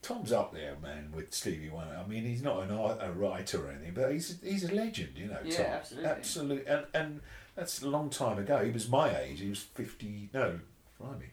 Tom's 0.03 0.33
up 0.33 0.53
there, 0.53 0.77
man, 0.83 1.13
with 1.15 1.33
Stevie 1.35 1.71
Wonder. 1.71 1.97
I 1.97 2.07
mean, 2.09 2.25
he's 2.25 2.43
not 2.43 2.63
an 2.63 2.71
art, 2.71 2.99
a 3.01 3.11
writer 3.13 3.67
or 3.67 3.71
anything, 3.71 3.93
but 3.95 4.13
he's 4.13 4.41
he's 4.43 4.65
a 4.65 4.75
legend, 4.75 5.13
you 5.17 5.27
know. 5.27 5.39
Yeah, 5.45 5.57
Tom. 5.57 5.67
absolutely. 5.67 6.11
absolutely. 6.11 6.67
And 6.67 6.87
and 6.95 7.21
that's 7.55 7.83
a 7.83 7.89
long 7.89 8.11
time 8.11 8.39
ago. 8.39 8.65
He 8.65 8.71
was 8.71 8.89
my 8.89 9.19
age. 9.19 9.41
He 9.41 9.49
was 9.49 9.61
fifty. 9.61 10.29
No, 10.33 10.61
blimey, 11.01 11.31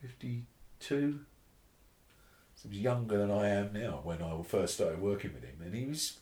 fifty-two. 0.00 1.20
So 2.56 2.68
he 2.68 2.76
was 2.76 2.78
younger 2.78 3.18
than 3.18 3.30
I 3.30 3.48
am 3.48 3.72
now 3.72 4.00
when 4.02 4.22
I 4.22 4.40
first 4.42 4.74
started 4.74 5.00
working 5.00 5.32
with 5.32 5.44
him, 5.44 5.56
and 5.64 5.74
he 5.74 5.86
was 5.86 6.18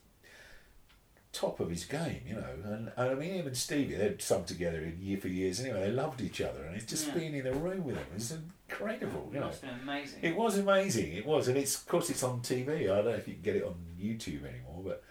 top 1.39 1.61
of 1.61 1.71
his 1.71 1.85
game, 1.85 2.23
you 2.27 2.35
know. 2.35 2.45
And, 2.65 2.91
and 2.97 3.11
I 3.11 3.15
mean, 3.15 3.35
him 3.35 3.47
and 3.47 3.57
Stevie, 3.57 3.95
they'd 3.95 4.21
sung 4.21 4.45
together 4.45 4.79
in 4.83 4.99
year 5.01 5.19
for 5.19 5.29
years 5.29 5.61
anyway. 5.61 5.81
They 5.83 5.91
loved 5.93 6.21
each 6.21 6.41
other, 6.41 6.63
and 6.65 6.75
it's 6.77 6.87
just 6.87 7.09
Yeah. 7.09 7.15
being 7.15 7.35
in 7.35 7.47
a 7.47 7.53
room 7.53 7.85
with 7.85 7.97
them 7.97 8.07
is 8.17 8.33
incredible, 8.69 9.29
you 9.33 9.39
It 9.39 9.41
know. 9.41 9.51
been 9.61 9.71
amazing. 9.83 10.19
It 10.23 10.35
was 10.37 10.59
amazing. 10.59 11.13
It 11.15 11.27
was, 11.27 11.49
and 11.49 11.57
it's 11.57 11.77
of 11.77 11.87
course 11.87 12.11
it's 12.11 12.23
on 12.23 12.41
TV. 12.41 12.85
I 12.85 12.97
don't 12.97 13.05
know 13.07 13.11
if 13.13 13.29
you 13.29 13.35
can 13.35 13.43
get 13.43 13.57
it 13.57 13.65
on 13.65 13.75
YouTube 14.01 14.45
anymore, 14.45 14.83
but 14.85 15.05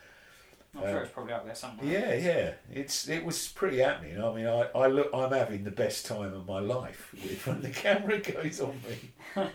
I'm 0.76 0.82
sure 0.82 0.99
uh, 0.99 1.04
it's 1.04 1.12
probably 1.12 1.34
out 1.34 1.45
there 1.45 1.56
somewhere. 1.56 1.88
yeah, 1.91 2.14
yeah, 2.14 2.52
it's 2.72 3.08
it 3.10 3.24
was 3.26 3.48
pretty 3.48 3.78
happening. 3.80 4.22
I 4.22 4.34
mean, 4.36 4.45
I, 4.45 4.68
I 4.76 4.88
look, 4.88 5.10
I'm 5.14 5.32
having 5.32 5.64
the 5.64 5.72
best 5.72 6.06
time 6.06 6.34
of 6.34 6.45
my 6.45 6.60
life 6.60 7.14
when 7.45 7.62
the 7.62 7.70
camera 7.70 8.20
goes 8.20 8.60
on 8.62 8.80
me. 8.88 9.44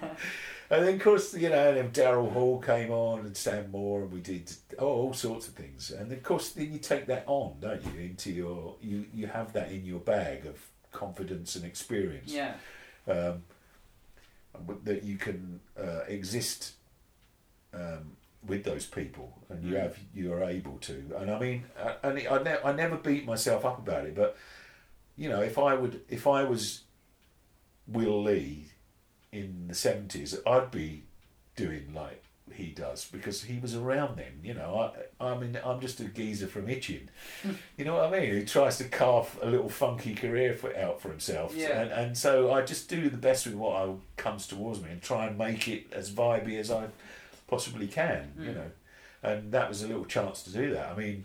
and 0.72 0.86
then, 0.86 0.94
of 0.94 1.02
course, 1.02 1.34
you 1.34 1.50
know, 1.50 1.68
and 1.68 1.76
then 1.76 1.90
Daryl 1.90 2.32
Hall 2.32 2.58
came 2.60 2.90
on 2.90 3.20
and 3.20 3.36
Sam 3.36 3.70
Moore, 3.70 4.02
and 4.02 4.10
we 4.12 4.20
did 4.20 4.50
oh, 4.78 4.86
all 4.86 5.12
sorts 5.12 5.46
of 5.46 5.54
things. 5.54 5.90
And 5.90 6.10
of 6.10 6.22
course, 6.22 6.50
then 6.50 6.72
you 6.72 6.78
take 6.78 7.06
that 7.06 7.24
on, 7.26 7.56
don't 7.60 7.84
you? 7.84 8.00
Into 8.00 8.32
your 8.32 8.76
you 8.80 9.04
you 9.12 9.26
have 9.28 9.52
that 9.52 9.70
in 9.70 9.84
your 9.84 10.00
bag 10.00 10.46
of 10.46 10.56
confidence 10.90 11.56
and 11.56 11.64
experience 11.64 12.32
Yeah. 12.32 12.54
um, 13.08 13.42
that 14.84 15.02
you 15.04 15.16
can 15.16 15.60
uh, 15.78 16.00
exist 16.08 16.72
um, 17.74 18.16
with 18.46 18.64
those 18.64 18.86
people, 18.86 19.38
and 19.48 19.62
you 19.64 19.74
Mm. 19.74 19.80
have 19.82 19.98
you 20.14 20.32
are 20.32 20.44
able 20.44 20.78
to. 20.78 20.94
And 21.18 21.30
I 21.30 21.38
mean, 21.38 21.64
I, 21.78 21.94
and 22.02 22.18
I, 22.28 22.42
ne- 22.42 22.62
I 22.64 22.72
never 22.72 22.96
beat 22.96 23.24
myself 23.24 23.64
up 23.64 23.78
about 23.78 24.04
it, 24.06 24.14
but 24.14 24.36
you 25.16 25.28
know, 25.28 25.40
if 25.42 25.58
I 25.58 25.74
would, 25.74 26.00
if 26.08 26.26
I 26.26 26.44
was 26.44 26.82
Will 27.86 28.22
Lee 28.22 28.71
in 29.32 29.66
the 29.68 29.74
seventies, 29.74 30.36
I'd 30.46 30.70
be 30.70 31.04
doing 31.56 31.92
like 31.94 32.22
he 32.52 32.66
does 32.66 33.06
because 33.10 33.44
he 33.44 33.58
was 33.58 33.74
around 33.74 34.18
then. 34.18 34.40
You 34.42 34.54
know, 34.54 34.92
I, 35.20 35.24
I 35.24 35.38
mean, 35.38 35.58
I'm 35.64 35.80
just 35.80 36.00
a 36.00 36.04
geezer 36.04 36.46
from 36.46 36.68
Itching. 36.68 37.08
you 37.78 37.84
know 37.84 37.94
what 37.94 38.12
I 38.12 38.20
mean? 38.20 38.30
Who 38.30 38.44
tries 38.44 38.76
to 38.78 38.84
carve 38.84 39.38
a 39.42 39.46
little 39.48 39.70
funky 39.70 40.14
career 40.14 40.52
for, 40.52 40.76
out 40.76 41.00
for 41.00 41.08
himself. 41.08 41.54
Yeah. 41.56 41.80
And, 41.80 41.90
and 41.90 42.18
so 42.18 42.52
I 42.52 42.62
just 42.62 42.90
do 42.90 43.08
the 43.08 43.16
best 43.16 43.46
with 43.46 43.54
what 43.54 43.76
I, 43.80 43.94
comes 44.18 44.46
towards 44.46 44.82
me 44.82 44.90
and 44.90 45.00
try 45.00 45.26
and 45.26 45.38
make 45.38 45.66
it 45.66 45.90
as 45.92 46.10
vibey 46.10 46.58
as 46.58 46.70
I 46.70 46.88
possibly 47.48 47.86
can. 47.88 48.32
You 48.38 48.50
Mm. 48.50 48.54
know, 48.54 48.70
and 49.22 49.52
that 49.52 49.68
was 49.68 49.82
a 49.82 49.86
little 49.86 50.04
chance 50.04 50.42
to 50.42 50.50
do 50.50 50.74
that. 50.74 50.90
I 50.92 50.96
mean, 50.96 51.24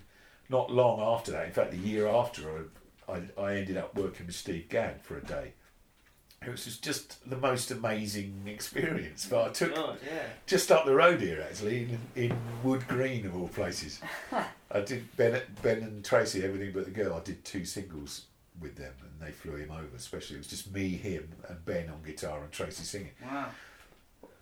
not 0.50 0.72
long 0.72 1.02
after 1.02 1.32
that, 1.32 1.46
in 1.48 1.52
fact, 1.52 1.72
the 1.72 1.78
year 1.78 2.08
after, 2.08 2.70
I, 3.10 3.12
I, 3.12 3.22
I 3.42 3.56
ended 3.58 3.76
up 3.76 3.96
working 3.96 4.28
with 4.28 4.36
Steve 4.36 4.70
Gadd 4.70 5.02
for 5.02 5.18
a 5.18 5.22
day. 5.26 5.54
It 6.42 6.50
was 6.52 6.78
just- 6.78 7.28
the 7.30 7.36
most 7.36 7.72
amazing 7.72 8.44
experience. 8.48 9.26
But 9.30 9.48
I 9.50 9.52
took 9.52 9.76
God, 9.76 9.98
yeah. 10.06 10.24
just 10.46 10.72
up 10.72 10.86
the 10.86 10.96
road 10.96 11.20
here, 11.20 11.42
actually, 11.48 11.84
in, 11.84 12.00
in 12.16 12.38
Wood 12.64 12.88
Green 12.88 13.26
of 13.26 13.36
all 13.36 13.48
places. 13.50 14.00
I 14.72 14.82
did 14.82 15.16
Ben, 15.18 15.42
Ben 15.62 15.80
and 15.80 16.06
Tracy, 16.06 16.44
everything 16.44 16.72
but 16.74 16.86
the 16.86 16.92
girl. 16.92 17.16
I 17.16 17.22
did 17.22 17.44
two 17.44 17.66
singles 17.66 18.26
with 18.62 18.76
them, 18.76 18.94
and 19.02 19.12
they 19.28 19.32
flew 19.32 19.56
him 19.56 19.72
over. 19.72 19.96
Especially, 19.96 20.36
it 20.36 20.40
was 20.40 20.48
just 20.48 20.72
me, 20.72 20.90
him, 20.90 21.28
and 21.50 21.64
Ben 21.66 21.90
on 21.90 22.02
guitar, 22.04 22.42
and 22.44 22.52
Tracy 22.52 22.84
singing, 22.84 23.12
Wow. 23.24 23.50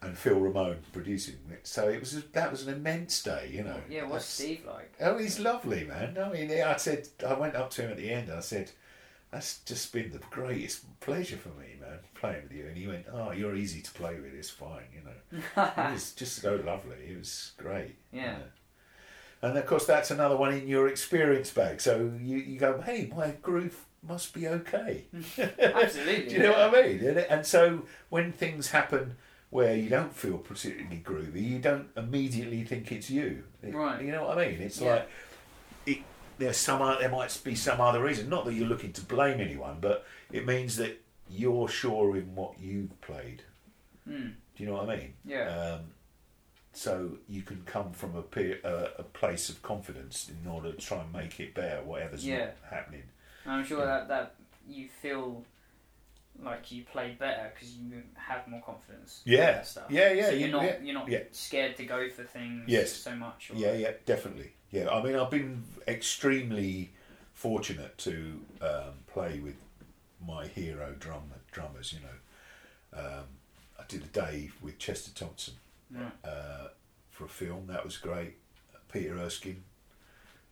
and 0.02 0.18
Phil 0.18 0.40
Ramone 0.40 0.80
producing. 0.92 1.36
it. 1.52 1.66
So 1.66 1.88
it 1.90 2.00
was 2.02 2.22
that 2.34 2.52
was 2.52 2.68
an 2.68 2.74
immense 2.74 3.24
day, 3.24 3.50
you 3.54 3.64
know. 3.64 3.80
Yeah, 3.90 4.02
what's 4.04 4.38
That's- 4.38 4.58
Steve 4.58 4.66
like? 4.68 4.94
Oh, 5.00 5.18
he's 5.18 5.40
lovely, 5.40 5.86
man. 5.86 6.18
I 6.18 6.30
mean, 6.30 6.52
I 6.52 6.76
said, 6.78 7.08
I 7.26 7.34
went 7.34 7.56
up 7.56 7.70
to 7.72 7.84
him 7.84 7.92
at 7.92 7.98
the 7.98 8.12
end 8.12 8.30
and 8.30 8.38
I 8.38 8.42
said, 8.42 8.72
that's 9.32 9.60
just 9.62 9.92
been 9.92 10.12
the 10.12 10.20
greatest 10.30 11.00
pleasure 11.02 11.36
for 11.38 11.50
me, 11.50 11.75
playing 12.26 12.44
with 12.44 12.52
you. 12.54 12.68
And 12.68 12.78
he 12.78 12.88
went, 12.88 13.06
oh, 13.12 13.32
you're 13.32 13.56
easy 13.56 13.82
to 13.82 13.92
play 13.92 14.16
with. 14.20 14.34
It's 14.34 14.50
fine, 14.50 14.84
you 14.94 15.02
know. 15.04 15.64
it 15.78 15.92
was 15.94 16.12
just 16.14 16.38
so 16.42 16.56
lovely. 16.66 16.98
It 17.10 17.18
was 17.18 17.52
great. 17.58 17.96
you 18.12 18.22
Yeah. 18.22 18.32
know. 18.38 18.44
And 19.42 19.58
of 19.58 19.66
course, 19.66 19.86
that's 19.86 20.12
another 20.12 20.36
one 20.38 20.54
in 20.54 20.68
your 20.68 20.88
experience 20.88 21.52
bag. 21.52 21.80
So 21.82 22.12
you, 22.22 22.38
you 22.38 22.58
go, 22.60 22.82
hey, 22.82 23.12
my 23.16 23.32
groove 23.42 23.86
must 24.08 24.34
be 24.34 24.48
okay. 24.48 25.06
Absolutely. 25.60 26.28
Do 26.28 26.34
you 26.36 26.40
know 26.44 26.52
yeah. 26.58 26.68
what 26.72 26.80
I 26.80 26.88
mean? 26.88 27.00
And, 27.08 27.18
and 27.20 27.46
so 27.46 27.84
when 28.10 28.32
things 28.32 28.72
happen 28.72 29.18
where 29.52 29.76
you 29.76 29.90
don't 29.90 30.14
feel 30.14 30.38
particularly 30.38 31.04
groovy, 31.06 31.44
you 31.44 31.60
don't 31.60 31.88
immediately 31.96 32.64
think 32.64 32.92
it's 32.92 33.10
you. 33.10 33.44
It- 33.62 33.74
Right. 33.76 34.02
You 34.04 34.12
know 34.12 34.26
what 34.26 34.38
I 34.38 34.48
mean? 34.50 34.62
It's 34.62 34.80
Yeah. 34.82 34.94
like 34.96 35.10
it, 35.86 35.98
there's 36.40 36.58
some 36.58 36.80
there 37.00 37.10
might 37.10 37.38
be 37.44 37.56
some 37.56 37.80
other 37.80 38.02
reason. 38.02 38.30
Not 38.30 38.46
that 38.46 38.54
you're 38.54 38.68
looking 38.68 38.94
to 38.94 39.02
blame 39.02 39.40
anyone, 39.40 39.78
but 39.80 40.06
it 40.32 40.46
means 40.48 40.78
that 40.78 41.02
you're 41.30 41.68
sure 41.68 42.16
in 42.18 42.36
what 42.36 42.60
you've 42.60 43.00
played. 43.02 43.42
Mm. 44.08 44.34
Do 44.56 44.64
you 44.64 44.68
know 44.70 44.76
what 44.76 44.90
I 44.90 44.96
mean? 44.98 45.14
Yeah. 45.26 45.48
Um, 45.76 45.80
so 46.74 47.18
you 47.28 47.42
can 47.42 47.64
come 47.66 47.92
from 47.94 48.16
a, 48.16 48.22
pe- 48.22 48.62
uh, 48.64 48.88
a 49.00 49.04
place 49.04 49.50
of 49.50 49.62
confidence 49.62 50.30
in 50.30 50.50
order 50.50 50.72
to 50.74 50.78
try 50.78 51.02
and 51.02 51.12
make 51.14 51.40
it 51.40 51.54
better, 51.54 51.82
whatever's 51.84 52.26
Yeah. 52.26 52.52
happening. 52.70 53.04
I'm 53.46 53.66
sure 53.66 53.80
Yeah. 53.80 53.86
that, 53.86 54.08
that 54.10 54.36
you 54.68 54.88
feel 55.02 55.44
like 56.44 56.70
you 56.72 56.84
played 56.84 57.18
better 57.18 57.50
because 57.54 57.76
you 57.76 58.04
have 58.16 58.46
more 58.48 58.62
confidence. 58.62 59.22
Yeah. 59.24 59.64
Yeah, 59.90 60.12
yeah, 60.12 60.26
So 60.26 60.32
you're 60.32 60.48
you- 60.48 60.52
not 60.52 60.64
yeah, 60.64 60.78
you're 60.84 60.94
not 60.94 61.08
yeah. 61.08 61.20
scared 61.32 61.78
to 61.78 61.86
go 61.86 62.10
for 62.10 62.24
things 62.24 62.64
Yes. 62.68 62.92
so 62.94 63.16
much. 63.16 63.52
Or, 63.52 63.56
Yeah, 63.56 63.74
yeah, 63.74 63.92
definitely. 64.06 64.52
Yeah, 64.72 64.90
I 64.90 65.02
mean, 65.02 65.16
I've 65.16 65.32
been 65.32 65.64
extremely 65.88 66.92
fortunate 67.34 67.98
to 68.00 68.42
um, 68.62 68.94
play 69.08 69.40
with 69.40 69.56
my 70.26 70.48
hero 70.48 70.94
drum 71.00 71.24
drummers. 71.52 71.94
You 71.94 72.00
know, 72.02 73.00
um, 73.02 73.24
I 73.80 73.84
did 73.88 74.04
a 74.04 74.08
day 74.08 74.52
with 74.62 74.78
Chester 74.78 75.12
Thompson 75.14 75.56
Right. 75.92 76.12
uh, 76.24 76.68
for 77.10 77.26
a 77.26 77.30
film. 77.30 77.68
That 77.68 77.84
was 77.84 77.98
great. 77.98 78.36
Peter 78.92 79.18
Erskine, 79.18 79.64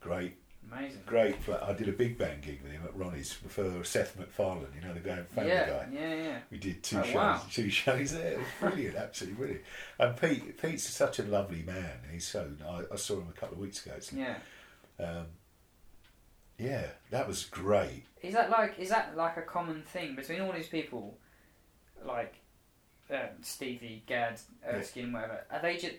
great, 0.01 0.35
Amazing. 0.69 1.01
great. 1.05 1.41
fla- 1.43 1.63
I 1.65 1.73
did 1.73 1.87
a 1.87 1.93
big 1.93 2.17
band 2.17 2.41
gig 2.41 2.61
with 2.61 2.71
him 2.73 2.81
at 2.83 2.95
Ronnie's 2.95 3.31
for 3.31 3.83
Seth 3.85 4.17
MacFarlane. 4.19 4.67
You 4.75 4.85
know, 4.87 4.93
the 4.93 4.99
guy, 4.99 5.21
family 5.23 5.51
yeah, 5.51 5.69
guy. 5.69 5.87
yeah, 5.93 6.15
yeah. 6.15 6.37
We 6.51 6.57
did 6.57 6.83
two 6.83 6.99
Oh, 6.99 7.03
shows, 7.03 7.15
wow. 7.15 7.41
two 7.51 7.69
shows 7.69 8.11
there. 8.11 8.33
It 8.33 8.37
was 8.39 8.47
brilliant, 8.59 8.95
absolutely 8.97 9.37
brilliant. 9.37 9.63
And 9.99 10.17
Pete, 10.17 10.61
Pete's 10.61 10.83
such 10.89 11.19
a 11.19 11.23
lovely 11.23 11.63
man. 11.63 11.99
He's 12.11 12.27
so. 12.27 12.49
I, 12.67 12.83
I 12.93 12.95
saw 12.97 13.15
him 13.19 13.27
a 13.29 13.39
couple 13.39 13.55
of 13.55 13.61
weeks 13.61 13.85
ago. 13.85 13.95
It's- 13.95 14.11
Yeah. 14.13 14.35
Um, 14.99 15.27
yeah, 16.63 16.87
that 17.11 17.27
was 17.27 17.45
great. 17.45 18.03
Is 18.21 18.33
that 18.33 18.49
like 18.49 18.79
is 18.79 18.89
that 18.89 19.15
like 19.17 19.37
a 19.37 19.41
common 19.41 19.81
thing 19.83 20.15
between 20.15 20.41
all 20.41 20.51
these 20.53 20.67
people, 20.67 21.17
like 22.05 22.35
um, 23.11 23.17
Stevie, 23.41 24.03
Gadd, 24.07 24.39
Erskine, 24.67 25.11
whatever? 25.11 25.45
Are 25.51 25.61
they 25.61 25.77
just 25.77 25.95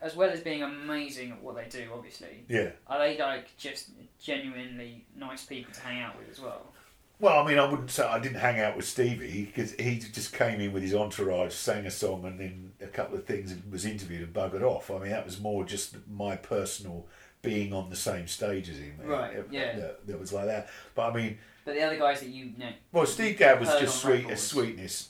as 0.00 0.14
well 0.14 0.30
as 0.30 0.40
being 0.40 0.62
amazing 0.62 1.32
at 1.32 1.42
what 1.42 1.56
they 1.56 1.66
do, 1.68 1.88
obviously, 1.94 2.44
Yeah. 2.48 2.70
are 2.86 2.98
they 2.98 3.18
like 3.18 3.56
just 3.56 3.90
genuinely 4.20 5.06
nice 5.16 5.44
people 5.44 5.72
to 5.72 5.80
hang 5.80 6.02
out 6.02 6.18
with 6.18 6.28
as 6.30 6.40
well? 6.40 6.72
Well, 7.18 7.42
I 7.42 7.48
mean, 7.48 7.58
I 7.58 7.64
wouldn't 7.66 7.90
say 7.90 8.04
I 8.04 8.18
didn't 8.18 8.40
hang 8.40 8.60
out 8.60 8.76
with 8.76 8.86
Stevie 8.86 9.46
because 9.46 9.72
he 9.72 9.98
just 9.98 10.34
came 10.34 10.60
in 10.60 10.74
with 10.74 10.82
his 10.82 10.94
entourage, 10.94 11.54
sang 11.54 11.86
a 11.86 11.90
song, 11.90 12.26
and 12.26 12.38
then 12.38 12.72
a 12.82 12.88
couple 12.88 13.16
of 13.16 13.24
things, 13.24 13.52
and 13.52 13.72
was 13.72 13.86
interviewed 13.86 14.20
and 14.22 14.34
buggered 14.34 14.60
off. 14.62 14.90
I 14.90 14.98
mean, 14.98 15.10
that 15.10 15.24
was 15.24 15.40
more 15.40 15.64
just 15.64 15.96
my 16.06 16.36
personal 16.36 17.06
being 17.46 17.72
on 17.72 17.88
the 17.88 17.96
same 17.96 18.26
stage 18.26 18.68
as 18.68 18.76
him. 18.78 18.98
Right, 19.02 19.34
It- 19.34 19.48
yeah. 19.50 19.76
That, 19.76 20.06
that 20.06 20.20
was 20.20 20.32
like 20.32 20.46
that. 20.46 20.68
But 20.94 21.10
I 21.12 21.14
mean, 21.14 21.38
But 21.64 21.74
the 21.76 21.82
other 21.82 21.96
guys 21.96 22.20
that 22.20 22.28
you 22.28 22.52
know, 22.58 22.70
well, 22.92 23.06
Steve 23.06 23.38
Gadd 23.38 23.58
was 23.60 23.68
just 23.80 24.00
sweet 24.02 24.12
records. 24.24 24.32
as 24.32 24.42
sweetness 24.42 25.08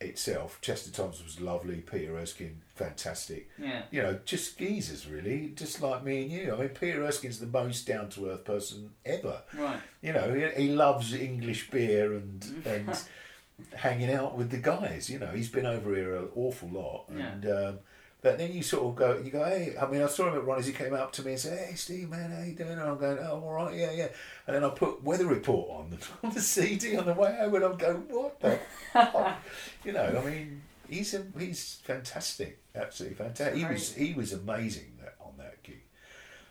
itself. 0.00 0.58
Chester 0.60 0.90
Thompson 0.90 1.24
was 1.24 1.40
lovely. 1.40 1.76
Peter 1.76 2.16
Erskine, 2.16 2.60
fantastic. 2.74 3.48
yeah, 3.58 3.82
You 3.90 4.02
know, 4.02 4.18
just 4.24 4.56
geezers, 4.58 5.06
really, 5.06 5.52
just 5.54 5.80
like 5.82 6.02
me 6.04 6.22
and 6.22 6.30
you. 6.30 6.54
I 6.54 6.58
mean, 6.60 6.68
Peter 6.70 7.04
Erskine's 7.04 7.38
the 7.38 7.46
most 7.46 7.86
down 7.86 8.08
to 8.10 8.30
earth 8.30 8.44
person 8.44 8.90
ever. 9.04 9.42
right, 9.54 9.80
You 10.02 10.12
know, 10.12 10.32
he, 10.32 10.62
he 10.64 10.68
loves 10.70 11.12
English 11.14 11.70
beer 11.70 12.14
and 12.14 12.62
and 12.64 12.96
hanging 13.74 14.10
out 14.12 14.36
with 14.38 14.50
the 14.50 14.56
guys. 14.58 15.10
You 15.10 15.18
know, 15.18 15.26
he's 15.28 15.48
been 15.50 15.66
over 15.66 15.94
here 15.94 16.14
an 16.16 16.28
awful 16.34 16.68
lot. 16.70 17.08
And 17.10 17.44
um, 17.46 17.78
but 18.22 18.36
then 18.36 18.52
you 18.52 18.62
sort 18.62 18.84
of 18.84 18.96
go, 18.96 19.22
you 19.24 19.30
go, 19.30 19.44
hey. 19.44 19.74
I 19.80 19.86
mean, 19.86 20.02
I 20.02 20.06
saw 20.06 20.28
him 20.28 20.34
at 20.34 20.44
Ronnie's. 20.44 20.66
He 20.66 20.72
came 20.72 20.92
up 20.92 21.10
to 21.12 21.22
me 21.22 21.32
and 21.32 21.40
said, 21.40 21.58
"Hey, 21.58 21.74
Steve, 21.74 22.10
man, 22.10 22.30
how 22.30 22.42
you 22.42 22.54
doing?" 22.54 22.72
And 22.72 22.82
I'm 22.82 22.98
going, 22.98 23.18
"Oh, 23.18 23.40
all 23.42 23.52
right, 23.52 23.74
yeah, 23.74 23.92
yeah." 23.92 24.08
And 24.46 24.56
then 24.56 24.64
I 24.64 24.68
put 24.68 25.02
weather 25.02 25.26
report 25.26 25.70
on 25.70 25.90
the, 25.90 25.96
on 26.26 26.34
the 26.34 26.40
CD 26.40 26.96
on 26.96 27.06
the 27.06 27.14
way 27.14 27.34
home, 27.36 27.54
and 27.54 27.64
I'm 27.64 27.76
going, 27.76 28.04
"What 28.08 28.40
the?" 28.40 28.58
you 29.84 29.92
know, 29.92 30.22
I 30.22 30.30
mean, 30.30 30.62
he's 30.88 31.14
a, 31.14 31.24
he's 31.38 31.80
fantastic, 31.84 32.60
absolutely 32.74 33.16
fantastic. 33.16 33.56
He 33.56 33.64
was 33.64 33.94
he 33.94 34.12
was 34.12 34.32
amazing 34.34 34.98
that, 35.00 35.14
on 35.20 35.32
that 35.38 35.62
gig. 35.62 35.80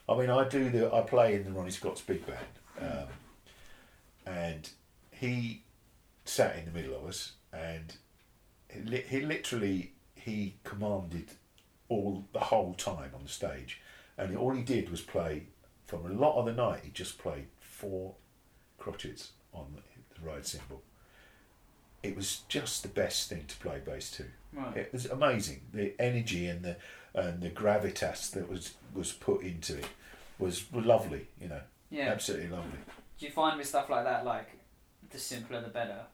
I 0.08 0.18
mean, 0.18 0.32
I 0.32 0.48
do 0.48 0.70
the 0.72 0.91
I 0.91 1.02
play 1.02 1.36
in 1.36 1.44
the 1.44 1.52
Ronnie 1.52 1.72
Scott's 1.72 2.02
big 2.02 2.26
band, 2.26 2.48
um, 2.82 3.08
and 4.26 4.70
he 5.12 5.62
sat 6.26 6.56
in 6.56 6.66
the 6.66 6.72
middle 6.72 6.96
of 6.96 7.06
us, 7.06 7.34
and 7.54 7.94
he, 8.70 8.98
he 9.02 9.22
literally 9.22 9.94
he 10.16 10.56
commanded 10.64 11.30
all 11.90 12.26
the 12.34 12.40
whole 12.40 12.74
time 12.74 13.11
on 13.14 13.24
the 13.24 13.30
stage, 13.30 13.82
and 14.18 14.38
all 14.38 14.53
he 14.53 14.61
did 14.64 14.90
was 14.90 15.02
play 15.02 15.44
from 15.86 16.06
a 16.06 16.10
lot 16.10 16.38
of 16.40 16.45
the 16.45 16.53
night. 16.53 16.82
He 16.84 16.91
just 16.91 17.18
played 17.18 17.48
four 17.60 18.14
crotchets 18.80 19.30
on 19.53 19.66
the 19.76 20.22
ride 20.30 20.45
cymbal. 20.45 20.82
It 22.02 22.16
was 22.16 22.41
just 22.48 22.82
the 22.84 22.90
best 22.90 23.28
thing 23.30 23.45
to 23.48 23.57
play 23.57 23.82
bass 23.86 24.10
to. 24.11 24.26
right. 24.53 24.78
It 24.78 24.94
was 24.94 25.06
amazing. 25.07 25.61
The 25.74 25.94
energy 25.99 26.48
and 26.48 26.64
the 26.64 26.78
and 27.14 27.41
the 27.41 27.49
gravitas 27.49 28.32
that 28.32 28.49
was 28.49 28.76
was 28.94 29.11
put 29.11 29.41
into 29.41 29.78
it 29.80 29.88
was 30.38 30.66
lovely. 30.72 31.28
You 31.41 31.49
know, 31.49 31.61
Yeah. 31.90 32.10
absolutely 32.10 32.49
lovely. 32.49 32.80
Do 33.20 33.26
you 33.26 33.32
find 33.32 33.57
with 33.57 33.68
stuff 33.68 33.90
like 33.90 34.06
that, 34.06 34.24
like 34.26 34.48
the 35.10 35.18
simpler 35.20 35.60
the 35.61 35.68
better 35.70 36.06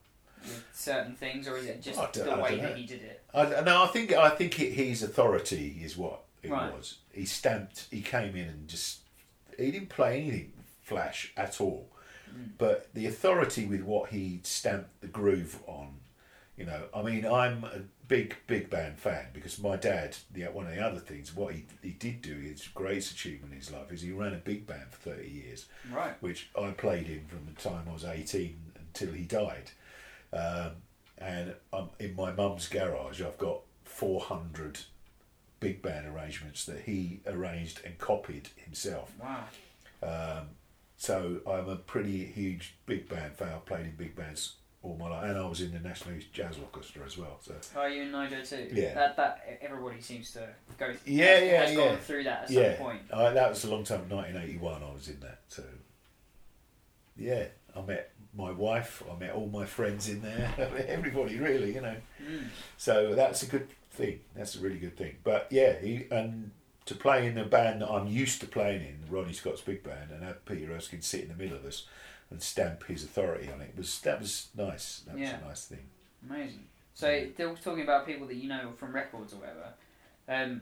with 0.46 0.64
certain 0.74 1.16
things, 1.16 1.48
or 1.48 1.58
is 1.58 1.66
it 1.66 1.82
just 1.82 2.14
the 2.14 2.32
I 2.32 2.42
way 2.42 2.60
that 2.60 2.78
he 2.78 2.86
did 2.86 3.02
it? 3.02 3.24
I, 3.34 3.62
no, 3.62 3.84
I 3.84 3.88
think 3.88 4.14
I 4.14 4.30
think 4.30 4.60
it, 4.60 4.72
his 4.74 5.04
authority 5.04 5.80
is 5.84 5.98
what 5.98 6.22
it 6.44 6.52
Right. 6.52 6.74
was. 6.74 6.98
He 7.12 7.26
stamped. 7.26 7.88
He 7.92 8.02
came 8.02 8.36
in 8.36 8.48
and 8.48 8.68
just 8.68 9.00
he 9.58 9.72
didn't 9.72 9.90
play 9.90 10.22
anything 10.22 10.54
flash 10.82 11.34
at 11.36 11.60
all, 11.60 11.90
Mm. 12.32 12.52
but 12.58 12.94
the 12.94 13.06
authority 13.06 13.66
with 13.66 13.82
what 13.82 14.10
he 14.12 14.42
stamped 14.44 15.02
the 15.02 15.08
groove 15.08 15.62
on. 15.68 16.00
You 16.58 16.66
know, 16.66 16.84
I 16.96 17.02
mean, 17.02 17.26
I'm 17.26 17.64
a 17.66 17.82
big 18.08 18.36
big 18.48 18.70
band 18.70 18.98
fan 19.00 19.28
because 19.34 19.60
my 19.60 19.76
dad. 19.76 20.16
The 20.32 20.44
one 20.46 20.68
of 20.68 20.74
the 20.76 20.82
other 20.82 21.00
things, 21.02 21.36
what 21.36 21.54
he 21.54 21.66
he 21.82 21.90
did 21.92 22.22
do, 22.22 22.36
his 22.36 22.68
greatest 22.70 23.12
achievement 23.12 23.52
in 23.54 23.60
his 23.60 23.72
life 23.72 23.92
is 23.92 24.02
he 24.02 24.12
ran 24.14 24.34
a 24.34 24.38
big 24.38 24.66
band 24.66 24.90
for 24.92 25.10
thirty 25.12 25.30
years. 25.30 25.66
Right. 25.92 26.16
which 26.22 26.50
I 26.58 26.72
played 26.72 27.10
in 27.10 27.26
from 27.28 27.46
the 27.46 27.62
time 27.62 27.88
I 27.90 27.94
was 27.94 28.06
18 28.06 28.58
until 28.80 29.14
he 29.14 29.24
died. 29.26 29.72
Um, 30.36 30.72
and 31.18 31.56
um, 31.72 31.90
in 32.00 32.16
my 32.16 32.32
mum's 32.32 32.68
garage, 32.68 33.22
I've 33.22 33.38
got 33.38 33.62
400 33.86 34.80
big 35.60 35.82
band 35.82 36.06
arrangements 36.08 36.66
that 36.66 36.82
he 36.82 37.22
arranged 37.26 37.82
and 37.86 37.98
copied 37.98 38.50
himself. 38.58 39.12
Wow. 39.20 39.46
Um, 40.04 40.48
so 40.98 41.40
I'm 41.48 41.70
a 41.70 41.78
pretty 41.78 42.26
huge 42.26 42.76
big 42.86 43.08
band 43.10 43.36
fan. 43.38 43.50
I've 43.54 43.66
played 43.66 43.86
in 43.86 43.96
big 43.96 44.16
bands 44.16 44.56
all 44.84 44.96
my 44.98 45.10
life, 45.10 45.24
and 45.24 45.38
I 45.38 45.48
was 45.48 45.62
in 45.62 45.72
the 45.72 45.80
National 45.80 46.16
Jazz 46.32 46.58
Orchestra 46.60 47.06
as 47.06 47.18
well. 47.18 47.40
So 47.42 47.56
Are 47.76 47.90
you 47.90 48.04
in 48.04 48.12
NYJO 48.12 48.48
too? 48.48 48.70
Yeah. 48.72 48.94
That 48.94 49.18
that 49.18 49.60
everybody 49.62 50.00
seems 50.00 50.32
to 50.32 50.48
go. 50.78 50.94
Yeah, 51.06 51.26
has, 51.26 51.44
yeah, 51.44 51.62
has 51.62 51.70
yeah. 51.72 51.76
gone 51.76 51.98
through 51.98 52.24
that 52.26 52.44
at 52.44 52.52
yeah, 52.52 52.78
some 52.78 52.86
point. 52.86 53.02
I, 53.12 53.30
that 53.32 53.50
was 53.50 53.64
a 53.64 53.72
long 53.72 53.84
time. 53.84 54.08
1981, 54.10 54.84
I 54.84 54.94
was 54.94 55.08
in 55.08 55.20
that. 55.22 55.40
So 55.48 55.64
yeah, 57.18 57.46
I 57.76 57.82
met 57.82 58.12
my 58.38 58.52
wife. 58.52 59.02
I 59.12 59.18
met 59.18 59.32
all 59.34 59.48
my 59.48 59.66
friends 59.66 60.10
in 60.10 60.22
there. 60.22 60.54
Everybody, 60.88 61.38
really, 61.40 61.74
you 61.76 61.82
know. 61.82 61.96
Mm. 62.22 62.46
So 62.78 63.16
that's 63.16 63.44
a 63.44 63.46
good 63.48 63.68
thing. 63.92 64.20
That's 64.36 64.56
a 64.56 64.60
really 64.60 64.78
good 64.78 64.98
thing. 64.98 65.16
But 65.24 65.48
yeah, 65.52 65.80
he 65.80 66.06
and 66.12 66.52
to 66.86 66.96
play 66.96 67.26
in 67.28 67.38
a 67.38 67.46
band 67.46 67.82
that 67.82 67.90
I'm 67.90 68.08
used 68.08 68.42
to 68.42 68.48
playing 68.48 68.82
in, 68.82 68.98
Ronnie 69.10 69.34
Scott's 69.34 69.62
big 69.62 69.84
band, 69.84 70.12
and 70.12 70.24
have 70.24 70.46
Peter 70.46 70.72
Erskine 70.72 71.02
sit 71.02 71.22
in 71.22 71.30
the 71.30 71.36
middle 71.36 71.58
of 71.58 71.66
us 71.66 71.86
and 72.30 72.42
stamp 72.42 72.84
his 72.86 73.04
authority 73.04 73.50
on 73.52 73.62
it 73.62 73.74
was 73.78 74.00
that 74.02 74.20
was 74.20 74.48
nice. 74.56 75.02
That 75.08 75.18
Yeah. 75.18 75.34
was 75.34 75.42
a 75.44 75.48
nice 75.48 75.66
thing. 75.66 75.86
Amazing. 76.30 76.66
So, 76.94 77.28
they're 77.36 77.54
talking 77.56 77.84
about 77.84 78.06
people 78.06 78.26
that 78.28 78.36
you 78.36 78.48
know 78.48 78.72
from 78.78 78.94
records 78.94 79.34
or 79.34 79.38
whatever. 79.38 79.74
Um, 80.30 80.62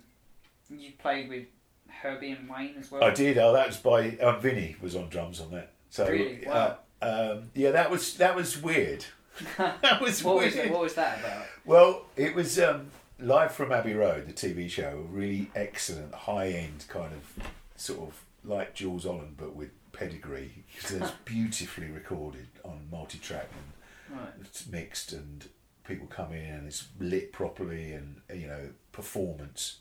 you 0.70 0.92
played 0.98 1.30
with 1.30 1.46
Herbie 1.88 2.32
and 2.32 2.50
Wayne 2.50 2.76
as 2.80 2.92
well. 2.92 3.04
I 3.04 3.12
did. 3.14 3.38
Oh, 3.38 3.54
that 3.54 3.68
was 3.68 3.78
by 3.78 4.18
um, 4.18 4.42
Vinny 4.42 4.76
was 4.82 4.96
on 4.96 5.10
drums 5.10 5.40
on 5.40 5.52
that. 5.52 5.72
So 5.90 6.08
Really? 6.08 6.46
uh, 6.48 6.50
Wow. 6.52 6.78
Um, 7.04 7.52
yeah, 7.54 7.72
that 7.72 7.92
was 7.92 8.16
that 8.18 8.36
was 8.36 8.62
weird. 8.62 9.06
that 9.58 10.00
was 10.02 10.24
What 10.24 10.38
weird. 10.38 10.56
was, 10.56 10.70
what 10.70 10.82
was 10.82 10.94
that 10.96 11.20
about? 11.20 11.46
Well, 11.66 12.06
it 12.16 12.36
was 12.36 12.60
um, 12.60 12.88
live 13.20 13.52
from 13.52 13.72
Abbey 13.72 13.94
Road, 13.94 14.28
the 14.28 14.34
TV 14.34 14.70
show. 14.70 14.90
A 15.06 15.14
really 15.14 15.50
excellent, 15.56 16.14
high 16.14 16.50
end 16.50 16.86
kind 16.88 17.14
of 17.14 17.48
sort 17.76 18.00
of 18.02 18.24
like 18.44 18.74
Jools 18.76 19.06
Holland, 19.06 19.36
but 19.38 19.56
with 19.56 19.72
pedigree. 19.92 20.64
'Cause 20.82 20.92
it's 20.94 21.12
beautifully 21.26 21.88
recorded 21.88 22.48
on 22.64 22.88
multi 22.92 23.18
track 23.18 23.50
and 23.54 24.20
Right. 24.20 24.30
it's 24.42 24.68
mixed, 24.68 25.14
and 25.14 25.48
people 25.86 26.06
come 26.08 26.34
in 26.34 26.46
and 26.46 26.68
it's 26.68 26.88
lit 27.00 27.32
properly, 27.34 27.94
and 27.94 28.22
you 28.34 28.48
know 28.48 28.70
performance. 28.92 29.78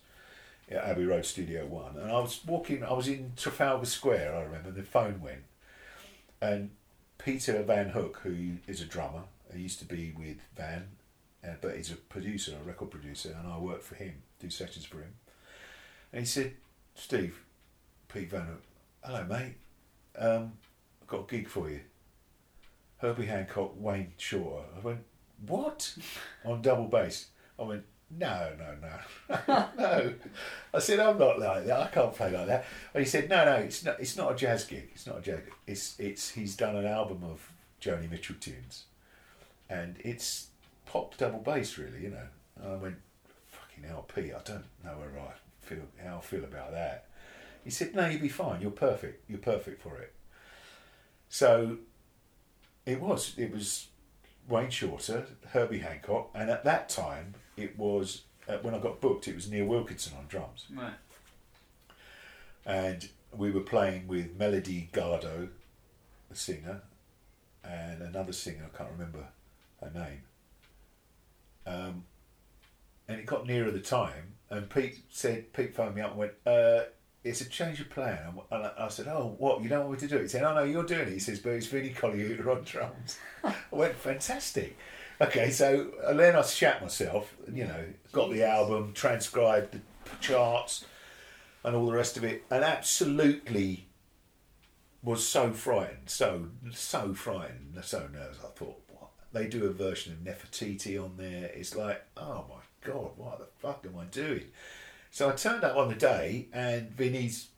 At 0.71 0.85
Abbey 0.85 1.05
Road 1.05 1.27
Studio 1.27 1.67
One, 1.67 1.99
and 1.99 2.11
I 2.11 2.19
was 2.21 2.41
walking. 2.47 2.83
I 2.83 2.93
was 2.95 3.07
in 3.09 3.33
Trafalgar 3.37 3.85
Square. 3.85 4.35
I 4.35 4.43
remember 4.43 4.71
the 4.71 4.83
phone 4.85 5.21
went, 5.21 5.43
and 6.41 6.71
Peter 7.25 7.63
Van 7.63 7.91
Hooke, 7.91 8.21
who 8.25 8.57
is 8.67 8.81
a 8.81 8.85
drummer, 8.85 9.23
he 9.55 9.63
used 9.63 9.79
to 9.79 9.85
be 9.85 10.13
with 10.19 10.39
Van, 10.57 10.89
uh, 11.45 11.55
but 11.61 11.77
he's 11.77 11.93
a 11.93 11.97
producer, 11.97 12.57
a 12.61 12.67
record 12.67 12.91
producer, 12.91 13.37
and 13.39 13.47
I 13.51 13.59
work 13.59 13.83
for 13.83 13.95
him, 13.95 14.15
do 14.41 14.51
sessions 14.51 14.85
for 14.85 14.99
him. 14.99 15.15
And 16.13 16.23
he 16.23 16.27
said, 16.27 16.55
Steve, 16.97 17.39
Pete 18.09 18.31
Van 18.31 18.47
Hooke, 18.47 18.65
hello 19.05 19.25
mate, 19.25 19.55
um, 20.19 20.55
I've 21.01 21.07
got 21.07 21.21
a 21.21 21.27
gig 21.27 21.49
for 21.49 21.71
you. 21.71 21.81
Herbie 22.99 23.27
Hancock, 23.27 23.75
Wayne 23.77 24.13
Shorter. 24.17 24.65
I 24.77 24.81
went, 24.81 25.05
what? 25.47 25.97
On 26.45 26.61
double 26.61 26.87
bass. 26.87 27.27
I 27.59 27.63
went, 27.63 27.85
no, 28.19 28.51
no, 28.59 28.75
no, 29.49 29.69
no. 29.79 30.15
I 30.75 30.79
said, 30.79 31.01
I'm 31.01 31.19
not 31.19 31.39
like 31.39 31.67
that. 31.67 31.81
I 31.81 31.87
can't 31.89 32.15
play 32.15 32.31
like 32.31 32.47
that. 32.47 32.65
And 32.95 33.03
he 33.03 33.09
said, 33.09 33.29
no, 33.29 33.45
no, 33.45 33.55
it's 33.55 33.85
not. 33.85 34.01
It's 34.01 34.17
not 34.17 34.33
a 34.33 34.35
jazz 34.35 34.65
gig. 34.65 34.91
It's 34.95 35.07
not 35.07 35.19
a 35.19 35.21
jazz. 35.23 35.41
Gig. 35.41 35.55
It's 35.67 35.99
it's. 35.99 36.31
He's 36.31 36.57
done 36.57 36.77
an 36.77 36.87
album 36.87 37.23
of 37.25 37.51
Joni 37.81 38.11
Mitchell 38.11 38.37
tunes, 38.39 38.85
and 39.71 39.97
it's 40.01 40.49
pop 40.87 41.17
double 41.17 41.39
bass, 41.39 41.79
really. 41.79 42.03
You 42.03 42.11
know. 42.11 42.27
And 42.63 42.73
I 42.73 42.77
went, 42.77 42.97
fucking 43.47 43.91
LP. 43.91 44.33
I 44.33 44.41
don't 44.45 44.65
know 44.85 44.99
where 44.99 45.21
I 45.21 45.33
feel 45.65 45.85
how 46.05 46.19
I 46.19 46.21
feel 46.21 46.45
about 46.45 46.73
that. 46.73 47.07
He 47.65 47.71
said, 47.71 47.95
no, 47.95 48.09
you'll 48.09 48.21
be 48.21 48.29
fine. 48.29 48.61
You're 48.61 48.73
perfect. 48.73 49.29
You're 49.31 49.39
perfect 49.39 49.81
for 49.81 49.97
it. 49.99 50.13
So 51.29 51.79
it 52.85 53.01
was. 53.01 53.35
It 53.39 53.53
was 53.53 53.89
Wayne 54.49 54.71
Shorter, 54.71 55.27
Herbie 55.49 55.79
Hancock, 55.79 56.31
and 56.35 56.51
at 56.51 56.65
that 56.65 56.89
time 56.89 57.35
it 57.57 57.79
was 57.79 58.23
uh, 58.49 58.57
when 58.63 58.75
I 58.75 58.79
got 58.79 59.01
booked. 59.01 59.29
It 59.29 59.35
was 59.35 59.51
Neil 59.51 59.67
Wilkinson 59.67 60.15
on 60.19 60.27
drums, 60.29 60.67
Right. 60.75 60.95
and 62.67 63.09
we 63.37 63.51
were 63.51 63.61
playing 63.61 64.07
with 64.09 64.37
Melody 64.37 64.89
Gardot, 64.93 65.49
the 66.31 66.37
singer, 66.37 66.83
and 67.65 68.03
another 68.03 68.33
singer. 68.33 68.69
I 68.73 68.77
can't 68.77 68.91
remember 68.91 69.27
her 69.81 69.91
name. 69.95 70.23
Um, 71.67 72.05
and 73.09 73.19
it 73.21 73.27
got 73.27 73.47
nearer 73.47 73.71
the 73.71 73.81
time, 73.81 74.35
and 74.51 74.69
Pete 74.69 75.01
said, 75.11 75.53
Pete 75.53 75.75
phoned 75.75 75.95
me 75.95 76.01
up 76.03 76.11
and 76.11 76.19
went, 76.19 76.33
uh, 76.47 76.83
"It's 77.25 77.41
a 77.41 77.49
change 77.49 77.81
of 77.81 77.89
plan." 77.91 78.35
And 78.51 78.65
I, 78.67 78.73
I 78.79 78.89
said, 78.89 79.07
"Oh, 79.09 79.35
what? 79.39 79.63
You 79.63 79.69
don't 79.69 79.87
want 79.89 79.93
me 80.03 80.09
to 80.09 80.09
do 80.09 80.17
it?" 80.19 80.23
He 80.23 80.29
said, 80.29 80.43
"Oh 80.43 80.55
no, 80.55 80.63
you're 80.65 80.85
doing 80.85 81.03
it." 81.09 81.13
He 81.13 81.19
says, 81.19 81.39
"But 81.39 81.51
it's 81.53 81.67
Vinnie 81.67 81.91
Colaiuta 81.95 82.47
on 82.47 82.65
drums." 82.65 83.19
I 83.45 83.55
went, 83.71 83.95
"Fantastic." 83.95 84.77
Okay, 85.23 85.51
so 85.51 85.93
and 86.05 86.19
then 86.19 86.35
I 86.35 86.43
shat 86.43 86.83
myself. 86.83 87.33
You 87.53 87.65
know, 87.65 87.85
got 88.11 88.31
the 88.31 88.43
album, 88.43 88.93
transcribed 88.93 89.73
the 89.73 89.81
charts, 90.21 90.85
and 91.63 91.77
all 91.77 91.87
the 91.87 91.93
rest 91.93 92.17
of 92.17 92.25
it, 92.25 92.45
and 92.51 92.65
absolutely 92.65 93.87
was 95.01 95.25
so 95.25 95.53
frightened, 95.53 96.11
so 96.11 96.49
so 96.73 97.15
frightened, 97.15 97.79
so 97.83 98.09
nervous. 98.13 98.39
I 98.43 98.49
thought, 98.49 98.83
what? 98.89 99.11
They 99.33 99.47
do 99.47 99.67
a 99.67 99.73
version 99.73 100.13
of 100.13 100.19
Nefertiti 100.19 101.03
on 101.03 101.17
there. 101.17 101.53
It's 101.55 101.77
like, 101.77 102.03
oh 102.17 102.45
my 102.49 102.63
god, 102.85 103.13
what 103.17 103.39
the 103.39 103.47
fuck 103.61 103.87
am 103.87 103.97
I 103.99 104.05
doing? 104.07 104.47
So 105.13 105.29
I 105.29 105.33
turned 105.35 105.63
up 105.63 105.77
on 105.77 105.89
the 105.89 105.95
day, 105.95 106.49
and 106.53 106.91
Vinny's 106.91 107.49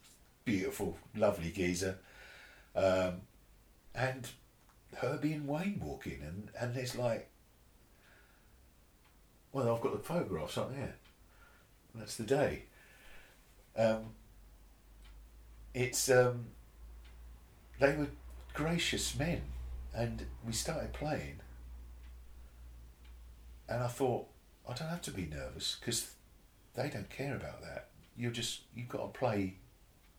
beautiful, 0.45 0.99
lovely 1.17 1.51
geezer, 1.51 1.97
um, 2.77 3.23
and 3.95 4.29
Herbie 4.97 5.33
and 5.33 5.49
Wayne 5.49 5.81
walk 5.83 6.07
in, 6.07 6.21
and 6.21 6.51
and 6.61 6.75
there's 6.75 6.95
like, 6.95 7.31
well, 9.55 9.73
I've 9.73 9.81
got 9.81 9.93
the 9.93 10.01
photographs 10.01 10.59
up 10.59 10.75
there. 10.75 10.97
That's 11.95 12.17
the 12.17 12.25
day. 12.25 12.65
Um, 13.77 14.07
it's 15.73 16.11
um, 16.11 16.47
they 17.79 17.95
were 17.95 18.09
gracious 18.53 19.17
men, 19.17 19.43
and 19.95 20.27
we 20.45 20.53
started 20.53 20.93
playing. 20.93 21.37
And 23.69 23.83
I 23.83 23.87
thought, 23.87 24.27
I 24.69 24.75
don't 24.75 24.89
have 24.89 25.03
to 25.03 25.13
be 25.13 25.27
nervous 25.27 25.77
because 25.79 26.11
they 26.75 26.89
don't 26.89 27.09
care 27.09 27.37
about 27.37 27.63
that. 27.63 27.89
You're 28.17 28.33
just 28.33 28.63
you've 28.75 28.89
got 28.89 29.15
to 29.15 29.19
play 29.19 29.55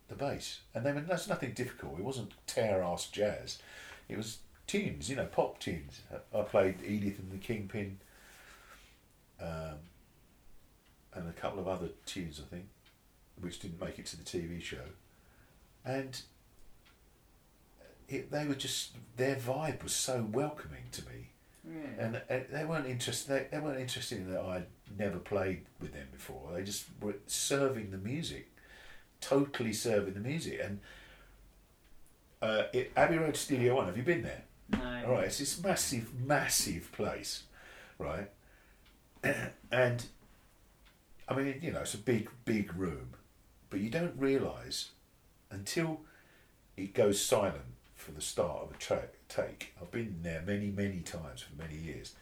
the 0.07 0.15
bass, 0.15 0.61
and 0.73 0.85
then 0.85 1.05
that's 1.09 1.27
nothing 1.27 1.51
difficult. 1.51 1.99
It 1.99 2.05
wasn't 2.05 2.31
tear 2.47 2.81
ass 2.81 3.07
jazz. 3.07 3.59
It 4.07 4.15
was 4.15 4.37
tunes, 4.65 5.09
you 5.09 5.17
know, 5.17 5.25
pop 5.25 5.59
tunes. 5.59 5.99
I 6.33 6.41
played 6.43 6.77
Edith 6.85 7.19
and 7.19 7.33
the 7.33 7.37
Kingpin, 7.37 7.99
um, 9.41 9.77
and 11.13 11.29
a 11.29 11.33
couple 11.33 11.59
of 11.59 11.67
other 11.67 11.89
tunes, 12.05 12.41
I 12.45 12.49
think, 12.53 12.65
which 13.39 13.59
didn't 13.59 13.79
make 13.81 13.99
it 13.99 14.05
to 14.07 14.17
the 14.17 14.23
TV 14.23 14.61
show, 14.61 14.77
and 15.85 16.19
it, 18.07 18.31
they 18.31 18.45
were 18.45 18.55
just 18.55 18.91
their 19.17 19.35
vibe 19.35 19.81
was 19.83 19.93
so 19.93 20.25
welcoming 20.31 20.83
to 20.91 21.01
me, 21.05 21.29
Yeah. 21.67 22.05
and, 22.05 22.21
and 22.29 22.45
they 22.51 22.65
weren't 22.65 22.85
interested. 22.87 23.29
They, 23.29 23.47
they 23.57 23.63
weren't 23.63 23.79
interested 23.79 24.19
in 24.19 24.31
that 24.31 24.41
I'd 24.41 24.65
never 24.97 25.17
played 25.17 25.61
with 25.81 25.93
them 25.93 26.07
before. 26.11 26.51
They 26.53 26.63
just 26.63 26.85
were 27.01 27.15
serving 27.27 27.91
the 27.91 27.97
music, 27.97 28.51
totally 29.21 29.73
serving 29.73 30.13
the 30.13 30.19
music. 30.19 30.59
And 30.63 30.79
uh, 32.41 32.63
it, 32.73 32.91
Abbey 32.95 33.17
Road 33.17 33.35
Studio 33.35 33.75
One. 33.75 33.87
Have 33.87 33.97
you 33.97 34.03
been 34.03 34.21
there? 34.23 34.43
no. 34.69 35.03
All 35.07 35.11
right, 35.13 35.25
it's 35.25 35.37
this 35.39 35.61
massive, 35.63 36.09
massive 36.25 36.91
place, 36.91 37.43
right? 37.99 38.29
and 39.71 40.05
I 41.27 41.35
mean, 41.35 41.59
you 41.61 41.71
know, 41.71 41.81
it's 41.81 41.93
a 41.93 41.99
big, 41.99 42.29
big 42.45 42.75
room, 42.75 43.09
but 43.69 43.79
you 43.79 43.89
don't 43.89 44.13
realise 44.17 44.91
until 45.49 46.01
it 46.77 46.93
goes 46.93 47.21
silent 47.21 47.75
for 47.95 48.11
the 48.11 48.21
start 48.21 48.63
of 48.63 48.71
a 48.71 48.77
tra- 48.77 49.07
take. 49.27 49.73
I've 49.81 49.91
been 49.91 50.19
there 50.21 50.43
many, 50.45 50.69
many 50.69 50.99
times 50.99 51.41
for 51.41 51.55
many 51.61 51.75
years. 51.77 52.13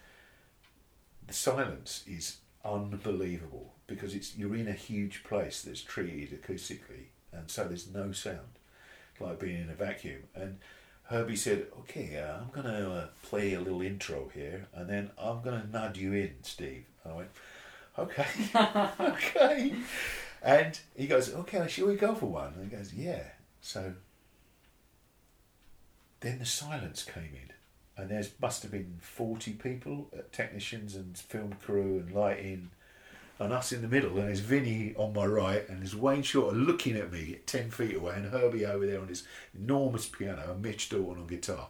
The 1.27 1.33
silence 1.33 2.03
is 2.07 2.37
unbelievable 2.63 3.73
because 3.87 4.13
it's 4.13 4.37
you're 4.37 4.55
in 4.55 4.67
a 4.67 4.73
huge 4.73 5.23
place 5.23 5.61
that's 5.61 5.81
treated 5.81 6.41
acoustically, 6.41 7.07
and 7.31 7.49
so 7.49 7.65
there's 7.67 7.93
no 7.93 8.11
sound, 8.11 8.59
like 9.19 9.39
being 9.39 9.61
in 9.61 9.69
a 9.69 9.75
vacuum. 9.75 10.23
And 10.35 10.59
Herbie 11.03 11.35
said, 11.35 11.67
"Okay, 11.79 12.17
uh, 12.17 12.37
I'm 12.37 12.49
going 12.49 12.73
to 12.73 12.91
uh, 12.91 13.07
play 13.23 13.53
a 13.53 13.59
little 13.59 13.81
intro 13.81 14.31
here, 14.33 14.67
and 14.73 14.89
then 14.89 15.11
I'm 15.17 15.41
going 15.41 15.61
to 15.61 15.69
nod 15.69 15.97
you 15.97 16.13
in, 16.13 16.35
Steve." 16.43 16.85
I 17.05 17.13
went, 17.13 17.29
"Okay, 17.97 18.25
okay." 18.99 19.73
And 20.41 20.79
he 20.95 21.07
goes, 21.07 21.33
"Okay, 21.33 21.67
shall 21.67 21.87
we 21.87 21.95
go 21.95 22.15
for 22.15 22.25
one?" 22.27 22.53
And 22.55 22.69
he 22.69 22.75
goes, 22.75 22.93
"Yeah." 22.93 23.23
So 23.61 23.93
then 26.19 26.39
the 26.39 26.45
silence 26.45 27.03
came 27.03 27.31
in, 27.33 27.51
and 27.97 28.09
there 28.09 28.23
must 28.41 28.61
have 28.63 28.71
been 28.71 28.97
forty 29.01 29.53
people, 29.53 30.09
uh, 30.17 30.21
technicians 30.31 30.95
and 30.95 31.17
film 31.17 31.53
crew 31.61 31.99
and 31.99 32.13
lighting, 32.13 32.71
and 33.39 33.53
us 33.53 33.71
in 33.71 33.81
the 33.81 33.87
middle, 33.87 34.17
and 34.17 34.27
there's 34.27 34.39
Vinny 34.39 34.93
on 34.97 35.13
my 35.13 35.25
right, 35.25 35.67
and 35.69 35.79
there's 35.79 35.95
Wayne 35.95 36.23
Shorter 36.23 36.55
looking 36.55 36.95
at 36.97 37.11
me 37.11 37.33
at 37.33 37.47
ten 37.47 37.71
feet 37.71 37.95
away, 37.95 38.15
and 38.15 38.25
Herbie 38.25 38.65
over 38.65 38.85
there 38.85 39.01
on 39.01 39.07
his 39.07 39.25
enormous 39.57 40.07
piano, 40.07 40.51
and 40.51 40.61
Mitch 40.61 40.89
Dalton 40.89 41.21
on 41.21 41.27
guitar. 41.27 41.69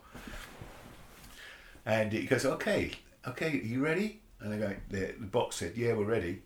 And 1.85 2.11
he 2.11 2.26
goes, 2.26 2.45
"Okay, 2.45 2.91
okay, 3.27 3.51
are 3.51 3.65
you 3.65 3.84
ready?" 3.84 4.23
And 4.44 4.52
they 4.52 4.57
go, 4.57 4.76
the, 4.90 5.15
the 5.18 5.26
box 5.26 5.56
said, 5.56 5.74
"Yeah, 5.76 5.94
we're 5.94 6.03
ready." 6.03 6.41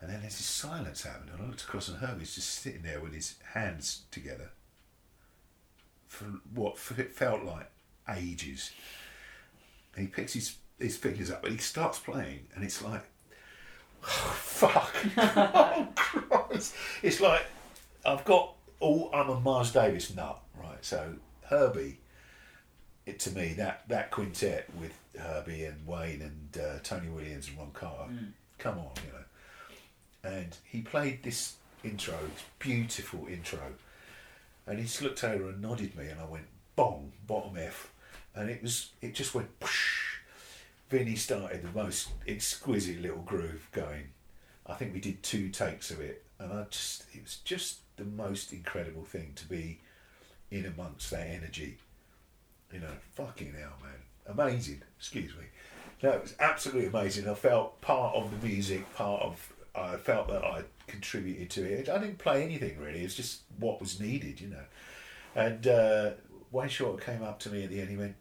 And 0.00 0.10
then 0.10 0.20
there's 0.20 0.36
this 0.36 0.46
silence 0.46 1.02
happened, 1.02 1.30
and 1.32 1.42
I 1.42 1.46
looked 1.46 1.62
across, 1.62 1.88
and 1.88 1.98
Herbie's 1.98 2.34
just 2.34 2.48
sitting 2.48 2.82
there 2.82 3.00
with 3.00 3.12
his 3.12 3.34
hands 3.52 4.02
together 4.10 4.50
for 6.06 6.24
what 6.54 6.78
it 6.96 7.14
felt 7.14 7.44
like 7.44 7.70
ages. 8.16 8.70
And 9.94 10.06
he 10.06 10.08
picks 10.08 10.32
his, 10.32 10.56
his 10.78 10.96
fingers 10.96 11.30
up 11.30 11.44
and 11.44 11.52
he 11.52 11.58
starts 11.58 11.98
playing, 11.98 12.46
and 12.54 12.64
it's 12.64 12.82
like, 12.82 13.02
oh, 14.04 14.34
fuck. 14.36 14.94
oh, 15.16 15.88
Christ. 15.94 16.74
It's 17.02 17.20
like, 17.20 17.44
I've 18.06 18.24
got 18.24 18.54
all, 18.80 19.10
I'm 19.12 19.28
a 19.28 19.40
Miles 19.40 19.72
Davis 19.72 20.14
nut, 20.14 20.40
right? 20.56 20.82
So, 20.82 21.14
Herbie, 21.42 21.98
it 23.08 23.18
to 23.20 23.30
me, 23.30 23.54
that, 23.54 23.88
that 23.88 24.10
quintet 24.10 24.68
with 24.80 24.92
Herbie 25.18 25.64
and 25.64 25.86
Wayne 25.86 26.22
and 26.22 26.62
uh, 26.62 26.78
Tony 26.82 27.08
Williams 27.08 27.48
and 27.48 27.58
Ron 27.58 27.70
Carter, 27.72 28.12
come 28.58 28.78
on, 28.78 28.90
you 29.04 29.12
know. 29.12 30.36
And 30.38 30.56
he 30.64 30.82
played 30.82 31.22
this 31.22 31.56
intro, 31.82 32.14
this 32.34 32.44
beautiful 32.58 33.26
intro 33.28 33.60
and 34.68 34.78
he 34.78 34.84
just 34.84 35.02
looked 35.02 35.24
over 35.24 35.48
and 35.48 35.62
nodded 35.62 35.96
me, 35.96 36.06
and 36.08 36.20
I 36.20 36.26
went 36.26 36.44
bong, 36.76 37.12
bottom 37.26 37.56
F, 37.56 37.90
and 38.34 38.50
it 38.50 38.62
was 38.62 38.90
it 39.00 39.14
just 39.14 39.34
went. 39.34 39.48
Whoosh. 39.60 40.04
Vinny 40.90 41.16
started 41.16 41.62
the 41.62 41.78
most 41.78 42.08
exquisite 42.26 43.02
little 43.02 43.22
groove 43.22 43.68
going. 43.72 44.08
I 44.66 44.74
think 44.74 44.94
we 44.94 45.00
did 45.00 45.22
two 45.22 45.50
takes 45.50 45.90
of 45.90 46.00
it, 46.00 46.24
and 46.38 46.52
I 46.52 46.64
just 46.70 47.04
it 47.14 47.22
was 47.22 47.36
just 47.44 47.78
the 47.96 48.04
most 48.04 48.52
incredible 48.52 49.04
thing 49.04 49.32
to 49.36 49.48
be 49.48 49.80
in 50.50 50.66
amongst 50.66 51.10
that 51.10 51.26
energy. 51.26 51.78
You 52.72 52.80
know, 52.80 52.92
fucking 53.14 53.54
hell, 53.58 53.72
man, 53.82 53.92
amazing. 54.26 54.82
Excuse 54.98 55.32
me. 55.36 55.44
No, 56.02 56.10
it 56.10 56.22
was 56.22 56.34
absolutely 56.38 56.86
amazing. 56.86 57.28
I 57.28 57.34
felt 57.34 57.80
part 57.80 58.14
of 58.14 58.30
the 58.30 58.46
music, 58.46 58.92
part 58.94 59.22
of. 59.22 59.52
I 59.74 59.96
felt 59.96 60.28
that 60.28 60.44
I 60.44 60.62
contributed 60.86 61.50
to 61.50 61.64
it. 61.64 61.88
I 61.88 61.98
didn't 61.98 62.18
play 62.18 62.42
anything 62.42 62.78
really. 62.78 63.00
It's 63.00 63.14
just 63.14 63.42
what 63.58 63.80
was 63.80 64.00
needed, 64.00 64.40
you 64.40 64.48
know. 64.48 64.64
And 65.34 65.66
uh, 65.66 66.10
Wayne 66.50 66.68
Short 66.68 67.04
came 67.04 67.22
up 67.22 67.38
to 67.40 67.50
me 67.50 67.64
at 67.64 67.70
the 67.70 67.80
end. 67.80 67.90
He 67.90 67.96
went, 67.96 68.16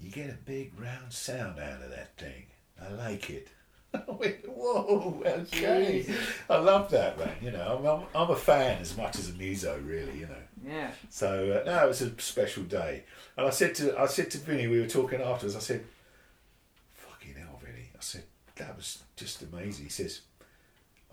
"You 0.00 0.10
get 0.10 0.30
a 0.30 0.38
big 0.44 0.78
round 0.78 1.12
sound 1.12 1.58
out 1.58 1.82
of 1.82 1.90
that 1.90 2.16
thing. 2.16 2.46
I 2.80 2.90
like 2.90 3.30
it." 3.30 3.48
I 3.94 4.10
went, 4.10 4.48
"Whoa, 4.48 5.22
okay." 5.24 6.06
I 6.50 6.58
love 6.58 6.90
that, 6.90 7.18
man. 7.18 7.36
You 7.40 7.50
know, 7.52 7.78
I'm, 7.78 7.86
I'm, 7.86 8.06
I'm 8.14 8.30
a 8.30 8.36
fan 8.36 8.80
as 8.80 8.96
much 8.96 9.18
as 9.18 9.30
a 9.30 9.32
muso, 9.32 9.78
really. 9.84 10.18
You 10.18 10.26
know. 10.26 10.42
Yeah. 10.66 10.90
So 11.10 11.62
uh, 11.62 11.64
no, 11.64 11.84
it 11.84 11.88
was 11.88 12.02
a 12.02 12.20
special 12.20 12.64
day. 12.64 13.04
And 13.36 13.46
I 13.46 13.50
said 13.50 13.74
to 13.76 13.98
I 13.98 14.06
said 14.06 14.30
to 14.32 14.38
Vinny, 14.38 14.66
we 14.66 14.80
were 14.80 14.88
talking 14.88 15.20
afterwards. 15.20 15.54
I 15.56 15.60
said, 15.60 15.84
"Fucking 16.94 17.34
hell, 17.34 17.60
Vinny!" 17.64 17.90
I 17.94 18.00
said 18.00 18.24
that 18.56 18.76
was 18.76 19.02
just 19.14 19.42
amazing. 19.42 19.84
He 19.84 19.90
says, 19.90 20.22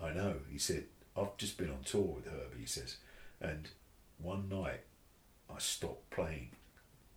"I 0.02 0.12
know." 0.12 0.36
He 0.52 0.58
said, 0.58 0.86
"I've 1.16 1.38
just 1.38 1.58
been 1.58 1.70
on 1.70 1.84
tour 1.84 2.02
with 2.02 2.26
Herbie." 2.26 2.62
He 2.62 2.66
says, 2.66 2.98
and 3.40 3.70
one 4.18 4.50
night 4.50 4.82
I 5.54 5.60
stopped 5.60 6.10
playing 6.10 6.50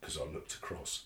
because 0.01 0.19
I 0.19 0.25
looked 0.25 0.55
across 0.55 1.05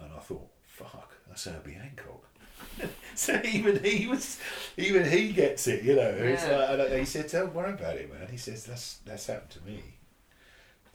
and 0.00 0.10
I 0.12 0.18
thought, 0.18 0.48
"Fuck, 0.64 1.14
that's 1.28 1.44
Herbie 1.44 1.74
Hancock." 1.74 2.24
so 3.14 3.40
even 3.44 3.82
he 3.84 4.08
was, 4.08 4.40
even 4.76 5.08
he 5.08 5.32
gets 5.32 5.68
it, 5.68 5.84
you 5.84 5.94
know. 5.94 6.16
Yeah. 6.16 6.74
like, 6.76 6.90
and 6.90 6.98
he 6.98 7.04
said, 7.04 7.30
"Don't 7.30 7.54
worry 7.54 7.74
about 7.74 7.94
it, 7.94 8.12
man." 8.12 8.26
He 8.28 8.36
says, 8.36 8.64
"That's 8.64 8.98
that's 9.04 9.28
happened 9.28 9.50
to 9.50 9.60
me." 9.64 9.97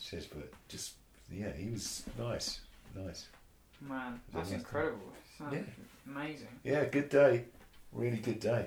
Says, 0.03 0.25
but 0.25 0.51
just 0.67 0.93
yeah, 1.31 1.53
he 1.55 1.69
was 1.69 2.03
nice, 2.19 2.59
nice. 2.93 3.27
Man, 3.79 4.19
that's 4.33 4.49
that's 4.49 4.61
incredible. 4.61 5.13
Yeah. 5.51 5.59
amazing. 6.05 6.47
Yeah, 6.63 6.83
good 6.85 7.07
day, 7.09 7.45
really 7.93 8.17
good 8.17 8.39
day. 8.41 8.65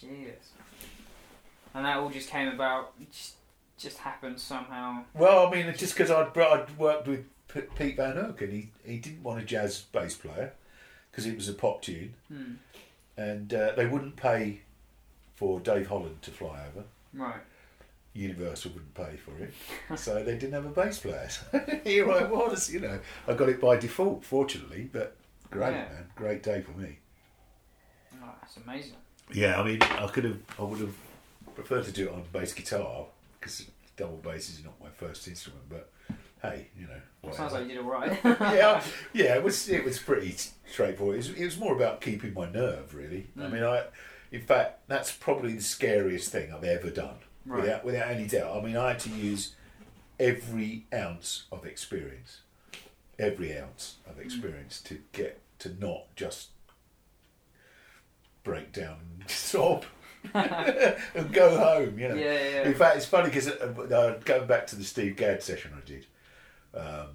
Jesus. 0.00 0.50
And 1.74 1.84
that 1.84 1.98
all 1.98 2.08
just 2.08 2.30
came 2.30 2.48
about, 2.48 2.92
just, 3.10 3.34
just 3.78 3.98
happened 3.98 4.38
somehow. 4.40 5.02
Well, 5.14 5.46
I 5.46 5.50
mean, 5.50 5.66
it's 5.66 5.80
just 5.80 5.94
because 5.96 6.10
I'd, 6.10 6.36
I'd 6.38 6.78
worked 6.78 7.08
with 7.08 7.24
P- 7.48 7.62
Pete 7.76 7.96
Van 7.96 8.16
Hooke 8.16 8.42
and 8.42 8.52
he, 8.52 8.70
he 8.84 8.98
didn't 8.98 9.24
want 9.24 9.40
a 9.40 9.44
jazz 9.44 9.80
bass 9.92 10.14
player 10.14 10.52
because 11.10 11.26
it 11.26 11.34
was 11.36 11.48
a 11.48 11.52
pop 11.52 11.82
tune 11.82 12.14
Hmm. 12.28 12.52
and 13.16 13.52
uh, 13.52 13.72
they 13.76 13.86
wouldn't 13.86 14.14
pay 14.16 14.60
for 15.34 15.58
Dave 15.58 15.88
Holland 15.88 16.22
to 16.22 16.30
fly 16.30 16.60
over. 16.68 16.84
Right. 17.12 17.40
Universal 18.14 18.70
wouldn't 18.72 18.94
pay 18.94 19.16
for 19.16 19.32
it, 19.42 19.52
so 19.98 20.14
they 20.22 20.32
didn't 20.38 20.52
have 20.52 20.66
a 20.66 20.68
bass 20.70 20.98
player. 21.00 21.28
So 21.52 21.60
here 21.84 22.10
I 22.10 22.22
was, 22.24 22.72
you 22.72 22.80
know. 22.80 22.98
I 23.28 23.34
got 23.34 23.48
it 23.48 23.60
by 23.60 23.76
default, 23.76 24.24
fortunately, 24.24 24.88
but 24.92 25.16
great, 25.50 25.72
Yeah. 25.72 25.84
man. 25.92 26.06
Great 26.14 26.42
day 26.42 26.62
for 26.62 26.70
me. 26.78 26.98
Oh, 28.22 28.30
that's 28.40 28.56
amazing. 28.58 28.94
Yeah, 29.32 29.60
I 29.60 29.64
mean, 29.64 29.82
I 29.82 30.06
could 30.06 30.24
have, 30.24 30.38
I 30.58 30.62
would 30.62 30.80
have 30.80 30.94
preferred 31.54 31.84
to 31.86 31.92
do 31.92 32.08
it 32.08 32.12
on 32.12 32.22
bass 32.32 32.52
guitar, 32.52 33.06
because 33.40 33.66
double 33.96 34.16
bass 34.18 34.48
is 34.48 34.64
not 34.64 34.74
my 34.80 34.90
first 34.90 35.26
instrument. 35.26 35.62
But 35.68 35.90
hey, 36.42 36.68
you 36.78 36.86
know, 36.86 37.32
Sounds 37.32 37.52
like 37.54 37.62
you 37.62 37.68
did 37.70 37.78
all 37.78 37.84
right. 37.90 38.18
yeah, 38.24 38.82
yeah, 39.14 39.34
it 39.36 39.42
was 39.42 39.68
it 39.68 39.82
was 39.82 39.98
pretty 39.98 40.36
straightforward. 40.70 41.14
It 41.16 41.18
was, 41.18 41.30
it 41.30 41.44
was 41.44 41.58
more 41.58 41.74
about 41.74 42.00
keeping 42.00 42.34
my 42.34 42.48
nerve, 42.50 42.94
really. 42.94 43.26
I 43.36 43.40
Mm. 43.40 43.52
mean, 43.52 43.64
I, 43.64 43.84
in 44.30 44.42
fact, 44.42 44.80
that's 44.88 45.10
probably 45.10 45.54
the 45.54 45.62
scariest 45.62 46.30
thing 46.30 46.52
I've 46.52 46.64
ever 46.64 46.90
done, 46.90 47.16
Right. 47.46 47.60
without 47.62 47.84
without 47.84 48.08
any 48.08 48.26
doubt. 48.26 48.56
I 48.56 48.60
mean, 48.64 48.76
I 48.76 48.88
had 48.88 49.00
to 49.00 49.10
use 49.10 49.54
every 50.18 50.86
ounce 50.94 51.44
of 51.52 51.64
experience, 51.66 52.40
every 53.18 53.56
ounce 53.58 53.96
Mm. 54.06 54.10
of 54.12 54.18
experience 54.20 54.80
to 54.82 55.00
get 55.12 55.40
to 55.60 55.74
not 55.80 56.14
just 56.16 56.48
break 58.42 58.72
down 58.72 58.96
and 59.20 59.30
sob 59.30 59.84
and 60.34 61.32
go 61.32 61.56
home. 61.58 61.98
You 61.98 62.08
know. 62.08 62.14
Yeah, 62.14 62.32
yeah, 62.32 62.48
yeah. 62.50 62.68
In 62.68 62.74
fact, 62.74 62.96
it's 62.96 63.06
funny 63.06 63.28
because 63.28 63.48
uh, 63.48 64.18
going 64.24 64.46
back 64.46 64.66
to 64.68 64.76
the 64.76 64.84
Steve 64.84 65.16
Gadd 65.16 65.42
session 65.42 65.72
I 65.76 65.86
did, 65.86 66.06
um, 66.74 67.08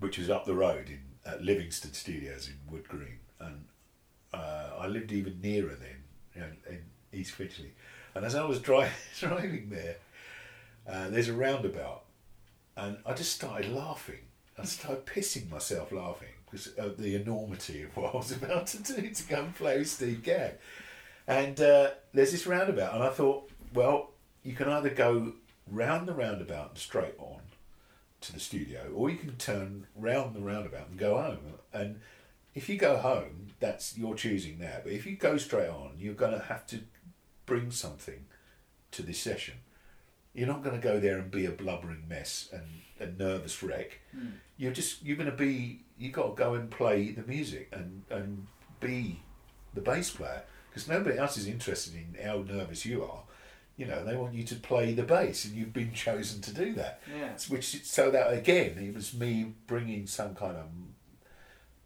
which 0.00 0.18
was 0.18 0.28
up 0.30 0.44
the 0.44 0.54
road 0.54 0.88
in 0.88 1.00
at 1.24 1.42
Livingston 1.42 1.92
Studios 1.92 2.48
in 2.48 2.54
Wood 2.72 2.88
Green, 2.88 3.18
and 3.40 3.64
uh, 4.32 4.70
I 4.78 4.86
lived 4.86 5.12
even 5.12 5.40
nearer 5.42 5.74
then, 5.74 6.04
you 6.34 6.40
know, 6.40 6.46
in 6.70 6.82
East 7.12 7.32
Finchley. 7.32 7.72
And 8.14 8.24
as 8.24 8.34
I 8.34 8.44
was 8.44 8.60
dri- 8.60 8.88
driving 9.18 9.70
there, 9.70 9.96
uh, 10.88 11.08
there's 11.08 11.28
a 11.28 11.34
roundabout, 11.34 12.04
and 12.76 12.98
I 13.04 13.12
just 13.12 13.34
started 13.34 13.70
laughing. 13.70 14.20
I 14.58 14.64
started 14.64 15.06
pissing 15.06 15.50
myself 15.50 15.92
laughing 15.92 16.28
because 16.44 16.68
of 16.74 16.96
the 16.96 17.14
enormity 17.14 17.82
of 17.82 17.96
what 17.96 18.14
I 18.14 18.16
was 18.16 18.32
about 18.42 18.66
to 18.68 18.82
do 18.82 19.10
to 19.10 19.28
go 19.28 19.40
and 19.40 19.54
play 19.54 19.78
with 19.78 19.90
Steve 19.90 20.22
Gadd. 20.22 20.58
And 21.26 21.60
uh, 21.60 21.90
there's 22.14 22.32
this 22.32 22.46
roundabout, 22.46 22.94
and 22.94 23.02
I 23.02 23.10
thought, 23.10 23.50
well, 23.74 24.10
you 24.42 24.54
can 24.54 24.68
either 24.68 24.88
go 24.88 25.34
round 25.70 26.08
the 26.08 26.14
roundabout 26.14 26.70
and 26.70 26.78
straight 26.78 27.14
on 27.18 27.40
to 28.22 28.32
the 28.32 28.40
studio, 28.40 28.90
or 28.94 29.10
you 29.10 29.16
can 29.16 29.36
turn 29.36 29.86
round 29.94 30.34
the 30.34 30.40
roundabout 30.40 30.88
and 30.88 30.98
go 30.98 31.20
home. 31.20 31.38
And 31.72 32.00
if 32.54 32.68
you 32.68 32.78
go 32.78 32.96
home, 32.96 33.48
that's 33.60 33.96
your 33.96 34.14
choosing 34.14 34.58
now. 34.58 34.78
But 34.82 34.92
if 34.92 35.06
you 35.06 35.16
go 35.16 35.36
straight 35.36 35.68
on, 35.68 35.92
you're 35.98 36.14
going 36.14 36.32
to 36.32 36.44
have 36.46 36.66
to 36.68 36.80
bring 37.48 37.70
something 37.70 38.26
to 38.92 39.02
this 39.02 39.18
session. 39.18 39.54
You're 40.34 40.46
not 40.46 40.62
going 40.62 40.76
to 40.78 40.82
go 40.82 41.00
there 41.00 41.18
and 41.18 41.30
be 41.30 41.46
a 41.46 41.50
blubbering 41.50 42.04
mess 42.06 42.50
and 42.52 42.62
a 43.00 43.10
nervous 43.20 43.62
wreck. 43.62 44.00
Hmm. 44.12 44.26
You're 44.58 44.72
just 44.72 45.02
you're 45.02 45.16
going 45.16 45.30
to 45.30 45.36
be 45.36 45.80
you 45.98 46.10
got 46.10 46.28
to 46.28 46.34
go 46.34 46.54
and 46.54 46.70
play 46.70 47.10
the 47.10 47.22
music 47.22 47.70
and 47.72 48.04
and 48.10 48.46
be 48.80 49.20
the 49.74 49.80
bass 49.80 50.10
player 50.10 50.42
because 50.68 50.86
nobody 50.86 51.18
else 51.18 51.36
is 51.38 51.48
interested 51.48 51.94
in 51.94 52.22
how 52.22 52.44
nervous 52.46 52.84
you 52.84 53.02
are. 53.02 53.22
You 53.76 53.86
know, 53.86 54.04
they 54.04 54.16
want 54.16 54.34
you 54.34 54.42
to 54.44 54.56
play 54.56 54.92
the 54.92 55.04
bass, 55.04 55.44
and 55.44 55.54
you've 55.54 55.72
been 55.72 55.92
chosen 56.06 56.42
to 56.42 56.52
do 56.52 56.74
that. 56.74 57.00
Yeah. 57.16 57.30
Which 57.48 57.82
so 57.84 58.10
that 58.10 58.32
again, 58.32 58.76
it 58.78 58.94
was 58.94 59.14
me 59.14 59.54
bringing 59.66 60.06
some 60.06 60.34
kind 60.34 60.56
of 60.56 60.66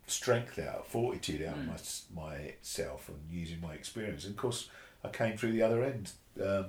strength 0.06 0.58
out, 0.58 0.88
fortitude 0.88 1.42
out 1.42 1.56
of 1.56 1.62
hmm. 1.62 2.16
my, 2.16 2.38
myself, 2.56 3.08
and 3.08 3.20
using 3.30 3.60
my 3.60 3.74
experience. 3.74 4.24
And 4.24 4.32
of 4.32 4.38
course, 4.38 4.68
I 5.04 5.08
came 5.08 5.36
through 5.36 5.52
the 5.52 5.62
other 5.62 5.82
end 5.84 6.12
um, 6.44 6.66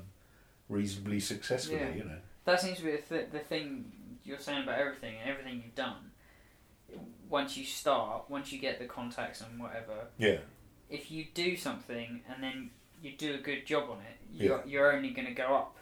reasonably 0.70 1.20
successfully. 1.20 1.80
Yeah. 1.80 1.94
You 1.96 2.04
know. 2.06 2.18
That 2.46 2.60
seems 2.62 2.78
to 2.80 2.84
be 2.84 2.92
the, 2.92 2.98
th- 2.98 3.32
the 3.32 3.40
thing 3.40 3.92
you're 4.24 4.40
saying 4.40 4.64
about 4.64 4.80
everything 4.80 5.16
and 5.22 5.30
everything 5.30 5.62
you've 5.64 5.76
done. 5.76 6.12
Once 7.30 7.58
you 7.58 7.66
start, 7.66 8.30
once 8.30 8.52
you 8.52 8.60
get 8.60 8.80
the 8.80 8.86
contacts 8.86 9.42
and 9.42 9.60
whatever, 9.60 10.08
Yeah. 10.18 10.38
if 10.90 11.10
you 11.12 11.26
do 11.34 11.58
something 11.58 12.22
and 12.32 12.44
then 12.44 12.70
you 13.02 13.14
do 13.18 13.34
a 13.34 13.38
good 13.38 13.66
job 13.66 13.90
on 13.90 13.98
it, 14.00 14.18
you're, 14.32 14.64
you're 14.66 14.94
only 14.96 15.10
going 15.10 15.28
to 15.28 15.34
go 15.34 15.56
up 15.56 15.76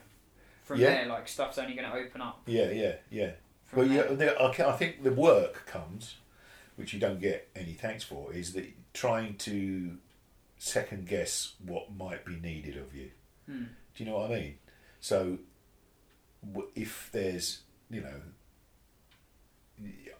from 0.63 0.79
Yeah. 0.79 0.91
there. 0.91 1.05
Like 1.07 1.27
stuff's 1.27 1.57
only 1.57 1.73
going 1.75 1.89
to 1.89 1.95
open 1.97 2.21
up. 2.21 2.41
Yeah. 2.45 2.69
Yeah. 2.71 2.95
Yeah. 3.09 3.31
Well, 3.73 3.87
yeah, 3.87 4.03
I 4.67 4.71
think 4.73 5.03
the 5.03 5.11
work 5.13 5.65
comes, 5.65 6.15
which 6.75 6.93
you 6.93 6.99
don't 6.99 7.19
get 7.21 7.47
any 7.55 7.73
thanks 7.73 8.03
for, 8.03 8.33
is 8.33 8.53
that 8.53 8.65
trying 8.93 9.35
to 9.37 9.97
second 10.61 11.07
guess 11.07 11.53
what 11.65 11.91
might 11.91 12.23
be 12.23 12.35
needed 12.35 12.77
of 12.77 12.93
you. 12.93 13.09
Hmm. 13.47 13.63
Do 13.95 14.03
you 14.03 14.05
know 14.05 14.17
what 14.19 14.31
I 14.31 14.35
mean? 14.35 14.55
So, 14.99 15.39
if 16.75 17.09
there's, 17.11 17.61
you 17.89 18.01
know, 18.01 18.21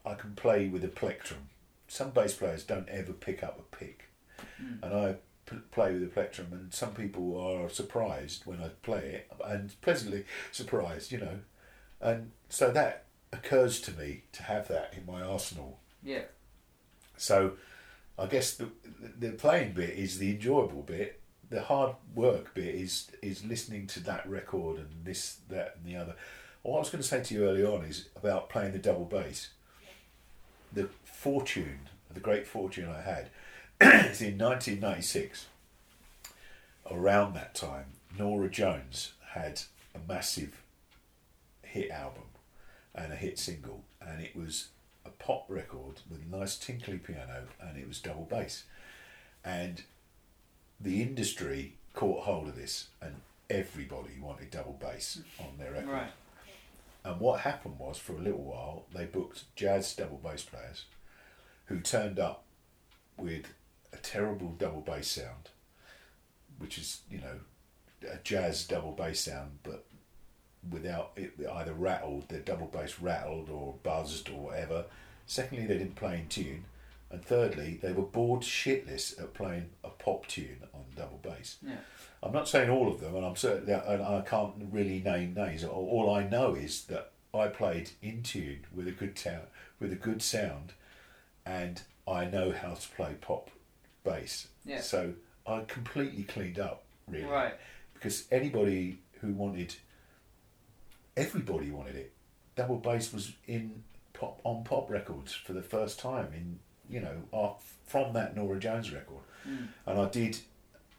I 0.04 0.16
can 0.16 0.34
play 0.34 0.68
with 0.68 0.84
a 0.84 0.88
plectrum. 0.88 1.50
Some 1.88 2.10
bass 2.10 2.34
players 2.34 2.64
don't 2.64 2.90
ever 2.90 3.14
pick 3.14 3.44
up 3.44 3.60
a 3.60 3.76
pick, 3.76 4.10
and 4.82 4.94
I 4.94 5.16
p- 5.46 5.58
play 5.70 5.94
with 5.94 6.04
a 6.04 6.08
plectrum, 6.08 6.48
and 6.52 6.74
some 6.74 6.96
people 6.96 7.40
are 7.40 7.70
surprised 7.70 8.48
when 8.48 8.60
I 8.62 8.70
play 8.82 9.24
it, 9.30 9.32
and 9.46 9.80
pleasantly 9.82 10.26
surprised, 10.52 11.12
you 11.12 11.20
know, 11.20 11.40
and 12.00 12.32
so 12.50 12.72
that 12.72 13.06
occurs 13.32 13.80
to 13.82 13.92
me 13.92 14.24
to 14.32 14.42
have 14.44 14.68
that 14.70 14.96
in 14.98 15.06
my 15.06 15.22
arsenal. 15.22 15.80
Yeah. 16.02 16.24
So, 17.16 17.54
I 18.22 18.28
guess 18.28 18.54
the 18.54 18.68
the 19.20 19.32
playing 19.32 19.74
bit 19.74 19.90
is 19.90 20.20
the 20.20 20.30
enjoyable 20.30 20.84
bit. 20.84 21.20
The 21.50 21.64
hard 21.64 21.96
work 22.14 22.54
bit 22.54 22.76
is 22.76 23.10
is 23.22 23.44
listening 23.44 23.88
to 23.88 24.00
that 24.02 24.30
record 24.30 24.78
and 24.78 24.90
this, 25.04 25.38
that, 25.50 25.78
and 25.78 25.92
the 25.92 26.00
other. 26.00 26.16
What 26.62 26.76
I 26.76 26.80
was 26.80 26.90
going 26.92 27.02
to 27.02 27.08
say 27.08 27.24
to 27.24 27.34
you 27.34 27.46
early 27.46 27.66
on 27.66 27.84
is 27.84 28.10
about 28.16 28.50
playing 28.50 28.74
the 28.74 28.78
double 28.78 29.06
bass. 29.06 29.50
The 30.72 30.90
fortune, 31.04 31.90
the 32.14 32.20
great 32.20 32.46
fortune 32.46 32.88
I 32.88 33.02
had, 33.02 33.30
is 33.82 34.22
in 34.22 34.38
1996. 34.38 35.48
Around 36.90 37.34
that 37.34 37.56
time, 37.56 37.86
Norah 38.18 38.50
Jones 38.50 39.14
had 39.32 39.62
a 39.96 40.00
massive 40.08 40.62
hit 41.64 41.90
album 41.90 42.24
and 42.94 43.12
a 43.12 43.16
hit 43.16 43.40
single, 43.40 43.84
and 44.00 44.22
it 44.22 44.36
was 44.36 44.68
a 45.06 45.10
pop 45.10 45.46
record 45.50 46.02
with 46.10 46.22
a 46.22 46.36
nice 46.36 46.56
tinkly 46.58 46.98
piano, 46.98 47.44
and 47.60 47.78
it 47.78 47.88
was 47.88 48.00
double 48.00 48.28
bass. 48.30 48.64
And 49.44 49.84
the 50.80 51.02
industry 51.02 51.76
caught 51.94 52.24
hold 52.24 52.48
of 52.48 52.56
this, 52.56 52.88
and 53.02 53.16
everybody 53.50 54.20
wanted 54.20 54.52
double 54.52 54.78
bass 54.80 55.22
on 55.40 55.58
their 55.58 55.72
record. 55.72 55.90
Right. 55.90 56.12
And 57.04 57.20
what 57.20 57.42
happened 57.42 57.80
was, 57.80 57.98
for 57.98 58.14
a 58.14 58.22
little 58.22 58.44
while, 58.44 58.86
they 58.94 59.06
booked 59.06 59.44
jazz 59.56 59.96
double 59.96 60.22
bass 60.24 60.44
players 60.44 60.86
who 61.66 61.80
turned 61.80 62.20
up 62.20 62.44
with 63.18 63.46
a 63.94 63.98
terrible 63.98 64.50
double 64.58 64.82
bass 64.82 65.08
sound, 65.08 65.50
which 66.60 66.78
is, 66.78 67.02
you 67.10 67.20
know, 67.20 67.40
a 68.12 68.18
jazz 68.24 68.66
double 68.66 68.92
bass 68.92 69.22
sound, 69.22 69.60
but 69.64 69.86
without 70.70 71.12
it 71.16 71.34
either 71.54 71.74
rattled, 71.74 72.30
their 72.30 72.40
double 72.42 72.68
bass 72.68 73.00
rattled 73.00 73.50
or 73.50 73.76
buzzed 73.84 74.30
or 74.30 74.40
whatever. 74.40 74.86
Secondly, 75.26 75.66
they 75.66 75.78
didn't 75.78 75.96
play 75.96 76.20
in 76.20 76.28
tune. 76.28 76.66
And 77.10 77.24
thirdly, 77.26 77.78
they 77.82 77.92
were 77.92 78.04
bored 78.04 78.42
shitless 78.42 79.20
at 79.22 79.34
playing 79.34 79.70
a 79.84 79.90
pop 79.90 80.28
tune 80.28 80.60
on 80.74 80.82
double 80.96 81.20
bass. 81.22 81.58
Yeah. 81.62 81.76
I'm 82.24 82.32
not 82.32 82.48
saying 82.48 82.70
all 82.70 82.88
of 82.90 83.02
them, 83.02 83.16
and 83.16 83.26
I'm 83.26 83.36
certain 83.36 83.66
that, 83.66 83.86
and 83.86 84.02
I 84.02 84.22
can't 84.22 84.54
really 84.72 85.00
name 85.00 85.34
names. 85.34 85.64
All- 85.64 86.14
I 86.14 86.24
know 86.24 86.54
is 86.54 86.86
that 86.86 87.12
I 87.34 87.48
played 87.48 87.90
in 88.02 88.24
tune 88.24 88.66
with 88.74 88.88
a 88.88 88.92
good 88.92 89.18
sound, 89.18 89.48
with 89.80 89.92
a 89.92 89.96
good 89.98 90.22
sound, 90.22 90.74
and 91.46 91.82
I 92.08 92.26
know 92.26 92.52
how 92.52 92.76
to 92.76 92.90
play 92.90 93.16
pop 93.20 93.50
bass. 94.04 94.48
Yeah. 94.66 94.82
So 94.82 95.14
I 95.46 95.62
completely 95.68 96.24
cleaned 96.24 96.60
up, 96.60 96.84
really, 97.08 97.26
Right. 97.26 97.56
because 97.94 98.26
anybody 98.32 99.00
who 99.20 99.34
wanted, 99.34 99.76
everybody 101.16 101.72
wanted 101.72 101.96
it. 101.96 102.14
Double 102.56 102.78
bass 102.78 103.14
was 103.14 103.34
in 103.48 103.84
pop 104.14 104.40
on 104.44 104.64
pop 104.64 104.90
records 104.90 105.34
for 105.34 105.54
the 105.54 105.62
first 105.62 106.00
time 106.00 106.28
in 106.34 106.60
you 106.90 107.00
know 107.00 107.16
off, 107.32 107.76
from 107.86 108.14
that 108.14 108.36
Norah 108.36 108.60
Jones 108.60 108.92
record, 108.92 109.24
hmm. 109.44 109.66
and 109.86 110.00
I 110.00 110.10
did 110.10 110.40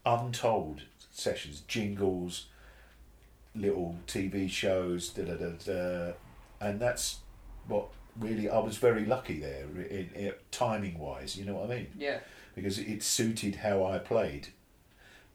untold 0.05 0.83
sessions, 1.11 1.61
jingles, 1.61 2.47
little 3.55 3.97
TV 4.07 4.49
shows, 4.49 5.11
da 5.11 5.25
da 5.25 5.35
da 5.35 5.51
da, 5.65 6.13
and 6.61 6.81
that's 6.81 7.19
what 7.69 7.89
really 8.19 8.49
I 8.49 8.59
was 8.59 8.77
very 8.77 9.05
lucky 9.05 9.41
there 9.41 9.65
in, 9.89 10.11
in, 10.15 10.33
timing 10.51 10.99
wise. 10.99 11.37
You 11.37 11.45
know 11.45 11.55
what 11.55 11.71
I 11.71 11.77
mean? 11.77 11.87
Yeah. 11.97 12.21
Because 12.55 12.79
it 12.79 13.03
suited 13.03 13.57
how 13.57 13.85
I 13.85 13.99
played 13.99 14.49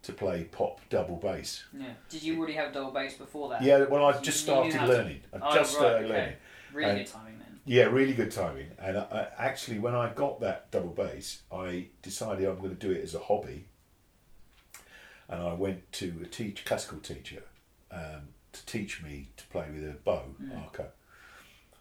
to 0.04 0.14
play 0.14 0.44
pop 0.46 0.80
double 0.90 1.18
bass. 1.18 1.64
Yeah. 1.74 1.88
Did 2.10 2.24
you 2.24 2.38
already 2.38 2.54
have 2.54 2.74
double 2.74 2.92
bass 2.92 3.16
before 3.16 3.50
that? 3.50 3.62
Yeah, 3.62 3.84
well, 3.86 4.06
I 4.06 4.16
You- 4.18 4.22
just 4.24 4.42
started 4.42 4.74
how 4.74 4.86
to- 4.86 4.92
learning. 4.94 5.22
I 5.34 5.38
Oh, 5.42 5.54
just 5.56 5.74
right, 5.76 5.80
started 5.82 6.06
okay. 6.06 6.14
learning. 6.14 6.36
Really 6.74 6.90
And- 6.90 7.00
good 7.00 7.08
timing 7.08 7.40
then. 7.40 7.60
Yeah, 7.66 7.84
really 7.86 8.14
good 8.14 8.32
timing. 8.32 8.72
And 8.80 8.98
I, 8.98 9.02
I, 9.38 9.46
actually, 9.46 9.80
when 9.80 9.94
I 9.96 10.14
got 10.14 10.40
that 10.42 10.72
double 10.72 10.92
bass, 10.94 11.42
I 11.52 11.88
decided 12.02 12.48
I'm 12.48 12.60
going 12.60 12.76
to 12.76 12.88
do 12.88 12.92
it 12.92 13.04
as 13.04 13.14
a 13.16 13.20
hobby. 13.20 13.66
And 15.30 15.42
I 15.42 15.54
went 15.54 15.92
to 15.94 16.20
a 16.24 16.26
teach 16.28 16.64
classical 16.64 17.00
teacher 17.00 17.44
um, 17.92 18.30
to 18.54 18.66
teach 18.66 19.04
me 19.04 19.30
to 19.36 19.46
play 19.48 19.68
with 19.74 19.84
a 19.84 19.94
bow 19.94 20.24
arco. 20.56 20.88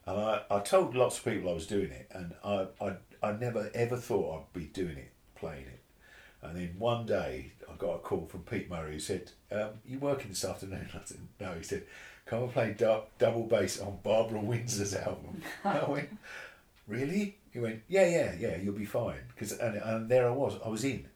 And 0.07 0.21
I, 0.21 0.43
I 0.51 0.59
told 0.61 0.97
lots 0.97 1.19
of 1.19 1.25
people 1.25 1.51
I 1.51 1.55
was 1.55 1.67
doing 1.67 1.91
it, 1.93 2.09
and 2.13 2.35
I, 2.45 2.67
I, 2.81 2.97
I 3.23 3.33
never 3.33 3.71
ever 3.75 3.97
thought 3.97 4.39
I'd 4.41 4.53
be 4.59 4.67
doing 4.67 4.97
it, 4.99 5.13
playing 5.37 5.67
it. 5.67 5.83
And 6.43 6.57
then 6.57 6.75
one 6.79 7.07
day 7.07 7.53
I 7.71 7.77
got 7.77 7.95
a 7.95 7.99
call 7.99 8.27
from 8.27 8.41
Pete 8.43 8.71
Murray 8.71 8.93
who 8.95 8.99
said, 9.01 9.31
um, 9.53 9.71
"You 9.87 9.99
working 9.99 10.29
this 10.31 10.45
afternoon?" 10.45 10.89
I 10.95 11.01
said, 11.05 11.19
"No." 11.41 11.53
He 11.55 11.63
said, 11.63 11.85
"Come 12.27 12.45
and 12.45 12.53
play 12.53 12.75
du- 12.77 13.03
double 13.19 13.45
bass 13.45 13.81
on 13.81 13.99
Barbara 14.03 14.41
Windsor's 14.41 14.95
album." 14.95 15.43
I 15.65 15.85
went, 15.85 16.11
"Really?" 16.87 17.37
He 17.53 17.59
went, 17.59 17.83
"Yeah, 17.89 18.07
yeah, 18.07 18.35
yeah. 18.39 18.57
You'll 18.57 18.75
be 18.75 18.85
fine." 18.85 19.21
Because 19.35 19.53
and, 19.53 19.77
and 19.77 20.09
there 20.09 20.29
I 20.29 20.33
was. 20.33 20.55
I 20.65 20.69
was 20.69 20.85
in. 20.85 21.07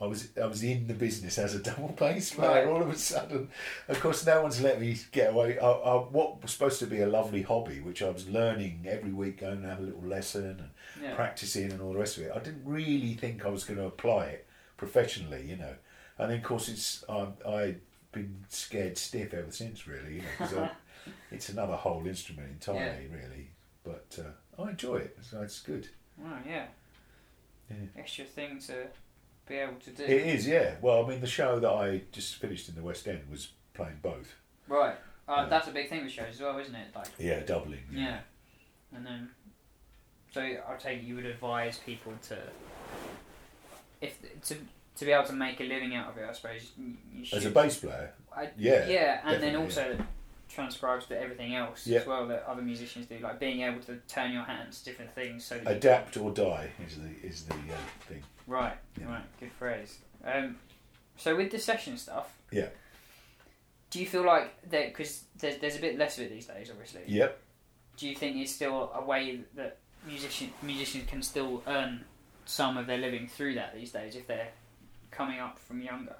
I 0.00 0.06
was 0.06 0.28
I 0.40 0.46
was 0.46 0.62
in 0.64 0.86
the 0.88 0.94
business 0.94 1.38
as 1.38 1.54
a 1.54 1.58
double 1.62 1.88
bass 1.96 2.34
player. 2.34 2.64
Right. 2.64 2.66
All 2.66 2.82
of 2.82 2.90
a 2.90 2.96
sudden, 2.96 3.48
of 3.88 4.00
course, 4.00 4.26
no 4.26 4.42
one's 4.42 4.60
let 4.60 4.80
me 4.80 4.96
get 5.12 5.30
away. 5.30 5.58
I, 5.58 5.70
I, 5.70 5.94
what 5.96 6.42
was 6.42 6.50
supposed 6.52 6.80
to 6.80 6.86
be 6.86 7.00
a 7.00 7.06
lovely 7.06 7.42
hobby, 7.42 7.80
which 7.80 8.02
I 8.02 8.10
was 8.10 8.28
learning 8.28 8.86
every 8.88 9.12
week, 9.12 9.40
going 9.40 9.58
and 9.58 9.64
have 9.66 9.78
a 9.78 9.82
little 9.82 10.02
lesson 10.02 10.44
and 10.46 10.70
Yeah. 11.02 11.14
practicing 11.14 11.70
and 11.70 11.80
all 11.80 11.92
the 11.92 11.98
rest 11.98 12.16
of 12.18 12.24
it. 12.24 12.32
I 12.34 12.38
didn't 12.40 12.62
really 12.64 13.14
think 13.14 13.44
I 13.46 13.48
was 13.48 13.62
going 13.64 13.78
to 13.78 13.86
apply 13.86 14.26
it 14.26 14.46
professionally, 14.84 15.44
you 15.48 15.56
know. 15.56 15.74
And 16.18 16.30
then, 16.30 16.38
of 16.38 16.44
course, 16.44 16.68
it's 16.68 17.04
I 17.08 17.26
I've 17.46 17.80
been 18.12 18.44
scared 18.48 18.96
stiff 18.98 19.34
ever 19.34 19.50
since, 19.50 19.86
really. 19.86 20.16
You 20.16 20.22
know, 20.22 20.28
'cause 20.38 20.54
I, 20.54 20.70
it's 21.32 21.48
another 21.48 21.74
whole 21.76 22.06
instrument 22.06 22.48
entirely, 22.50 23.08
really. 23.08 23.48
But 23.82 24.18
uh, 24.18 24.62
I 24.62 24.70
enjoy 24.70 24.96
it, 24.98 25.18
so 25.22 25.42
it's 25.42 25.60
good. 25.60 25.88
Wow, 26.18 26.38
yeah. 26.46 26.66
Yeah. 27.70 27.76
Extra 27.98 28.24
thing 28.24 28.58
to 28.60 28.86
be 29.46 29.56
able 29.56 29.74
to 29.80 29.90
do. 29.90 30.04
It 30.04 30.26
is, 30.26 30.46
yeah. 30.46 30.76
Well, 30.80 31.04
I 31.04 31.08
mean, 31.08 31.20
the 31.20 31.26
show 31.26 31.58
that 31.58 31.68
I 31.70 32.02
just 32.12 32.36
finished 32.36 32.68
in 32.68 32.74
the 32.76 32.82
West 32.82 33.06
End 33.08 33.22
was 33.30 33.48
playing 33.74 33.98
both. 34.02 34.34
Right. 34.68 34.96
Uh, 35.28 35.34
Yeah. 35.38 35.46
That's 35.46 35.68
a 35.68 35.72
big 35.72 35.88
thing 35.88 36.02
with 36.04 36.12
shows 36.12 36.34
as 36.34 36.40
well, 36.40 36.58
isn't 36.58 36.74
it? 36.74 36.88
Like, 36.94 37.08
Yeah, 37.18 37.40
doubling. 37.40 37.80
yeah. 37.92 38.20
And 38.94 39.04
then, 39.04 39.30
so 40.32 40.40
I'll 40.68 40.78
take 40.78 41.02
you 41.02 41.16
would 41.16 41.26
advise 41.26 41.78
people 41.78 42.12
to, 42.28 42.38
if 44.04 44.42
to 44.48 44.56
to 44.96 45.04
be 45.04 45.10
able 45.12 45.26
to 45.26 45.32
make 45.32 45.60
a 45.60 45.64
living 45.64 45.94
out 45.94 46.10
of 46.10 46.18
it, 46.18 46.24
I 46.28 46.32
suppose 46.32 46.70
you 46.78 47.24
should. 47.24 47.38
As 47.38 47.46
a 47.46 47.50
bass 47.50 47.78
player, 47.78 48.12
I, 48.36 48.50
yeah, 48.56 48.86
yeah, 48.86 49.20
and 49.24 49.42
then 49.42 49.56
also 49.56 49.96
transcribes 50.48 51.06
to 51.06 51.18
everything 51.20 51.54
else 51.54 51.84
Yeah. 51.86 52.00
as 52.00 52.06
well 52.06 52.28
that 52.28 52.44
other 52.46 52.62
musicians 52.62 53.06
do, 53.06 53.18
like 53.18 53.40
being 53.40 53.62
able 53.62 53.80
to 53.82 53.96
turn 54.06 54.30
your 54.32 54.44
hands 54.44 54.78
to 54.80 54.84
different 54.84 55.12
things. 55.14 55.44
So 55.44 55.58
that 55.58 55.76
adapt 55.78 56.16
or 56.16 56.30
die 56.30 56.70
is 56.86 56.96
the 56.98 57.26
is 57.26 57.44
the 57.44 57.54
uh, 57.54 57.76
thing. 58.08 58.22
Right, 58.46 58.76
Yeah. 59.00 59.06
right, 59.06 59.24
good 59.40 59.52
phrase. 59.52 59.98
Um, 60.24 60.58
so 61.16 61.34
with 61.34 61.50
the 61.50 61.58
session 61.58 61.96
stuff, 61.96 62.32
Yeah. 62.52 62.68
do 63.90 63.98
you 63.98 64.06
feel 64.06 64.24
like 64.24 64.48
that 64.70 64.88
because 64.88 65.24
there's 65.38 65.58
there's 65.58 65.76
a 65.76 65.80
bit 65.80 65.98
less 65.98 66.18
of 66.18 66.24
it 66.24 66.30
these 66.30 66.46
days, 66.46 66.70
obviously. 66.70 67.02
Yep. 67.06 67.40
Do 67.96 68.08
you 68.08 68.14
think 68.14 68.36
it's 68.36 68.52
still 68.52 68.92
a 68.94 69.02
way 69.04 69.40
that 69.56 69.78
musician 70.06 70.52
musicians 70.62 71.08
can 71.08 71.22
still 71.22 71.62
earn 71.66 72.04
some 72.46 72.76
of 72.76 72.86
their 72.86 72.98
living 72.98 73.26
through 73.28 73.54
that 73.54 73.74
these 73.74 73.92
days 73.92 74.16
if 74.16 74.26
they're 74.26 74.52
coming 75.10 75.40
up 75.40 75.58
from 75.58 75.80
younger? 75.80 76.16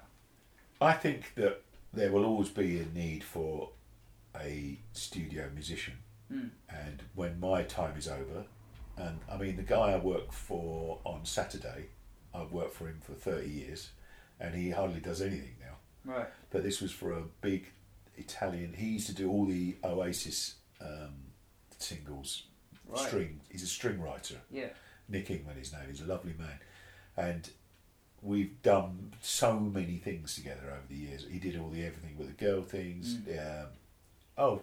I 0.81 0.93
think 0.93 1.33
that 1.35 1.61
there 1.93 2.11
will 2.11 2.25
always 2.25 2.49
be 2.49 2.79
a 2.79 2.85
need 2.85 3.23
for 3.23 3.69
a 4.39 4.77
studio 4.93 5.49
musician, 5.53 5.95
Mm. 6.31 6.49
and 6.69 7.03
when 7.13 7.39
my 7.39 7.63
time 7.63 7.95
is 7.97 8.07
over, 8.07 8.45
and 8.97 9.19
I 9.29 9.37
mean 9.37 9.55
the 9.55 9.63
guy 9.63 9.91
I 9.93 9.97
work 9.97 10.31
for 10.33 10.99
on 11.05 11.25
Saturday, 11.25 11.85
I've 12.33 12.51
worked 12.51 12.73
for 12.73 12.87
him 12.87 12.99
for 13.01 13.13
thirty 13.13 13.49
years, 13.49 13.91
and 14.39 14.53
he 14.55 14.71
hardly 14.71 14.99
does 14.99 15.21
anything 15.21 15.55
now. 15.61 15.77
Right. 16.13 16.27
But 16.49 16.63
this 16.63 16.81
was 16.81 16.91
for 16.91 17.13
a 17.13 17.21
big 17.41 17.71
Italian. 18.17 18.73
He 18.73 18.87
used 18.87 19.07
to 19.07 19.13
do 19.13 19.29
all 19.29 19.45
the 19.45 19.77
Oasis 19.83 20.55
um, 20.81 21.15
singles, 21.77 22.43
Right. 22.87 23.07
string. 23.07 23.41
He's 23.49 23.63
a 23.63 23.67
string 23.67 24.01
writer. 24.01 24.41
Yeah. 24.51 24.69
Nick 25.07 25.27
Ingman, 25.27 25.57
his 25.57 25.71
name. 25.71 25.83
He's 25.89 26.01
a 26.01 26.05
lovely 26.05 26.33
man, 26.37 26.59
and 27.17 27.49
we've 28.21 28.61
done 28.63 29.13
so 29.21 29.59
many 29.59 29.97
things 29.97 30.35
together 30.35 30.63
over 30.67 30.87
the 30.89 30.95
years. 30.95 31.25
He 31.29 31.39
did 31.39 31.59
all 31.59 31.69
the 31.69 31.85
everything 31.85 32.17
with 32.17 32.27
the 32.27 32.45
girl 32.45 32.61
things. 32.63 33.17
Um, 33.29 33.67
oh, 34.37 34.61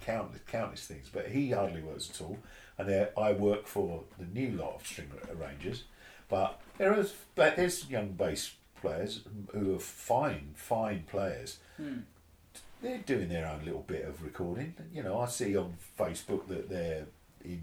countless, 0.00 0.42
countless 0.46 0.86
things. 0.86 1.08
But 1.12 1.28
he 1.28 1.50
hardly 1.50 1.82
works 1.82 2.10
at 2.10 2.20
all. 2.20 2.38
And 2.76 2.88
there, 2.88 3.10
I 3.16 3.32
work 3.32 3.66
for 3.66 4.02
the 4.18 4.26
new 4.26 4.52
lot 4.52 4.76
of 4.76 4.86
string 4.86 5.10
arrangers. 5.30 5.84
But 6.28 6.60
there 6.78 6.98
is, 6.98 7.14
but 7.34 7.56
there's 7.56 7.88
young 7.88 8.12
bass 8.12 8.52
players 8.80 9.20
who 9.52 9.76
are 9.76 9.80
fine, 9.80 10.50
fine 10.54 11.04
players. 11.08 11.58
Hmm. 11.76 12.00
They're 12.82 12.98
doing 12.98 13.28
their 13.28 13.46
own 13.46 13.64
little 13.64 13.84
bit 13.86 14.04
of 14.04 14.22
recording. 14.22 14.74
You 14.92 15.02
know, 15.02 15.18
I 15.18 15.26
see 15.26 15.56
on 15.56 15.74
Facebook 15.98 16.48
that 16.48 16.68
they're 16.68 17.06
in 17.44 17.62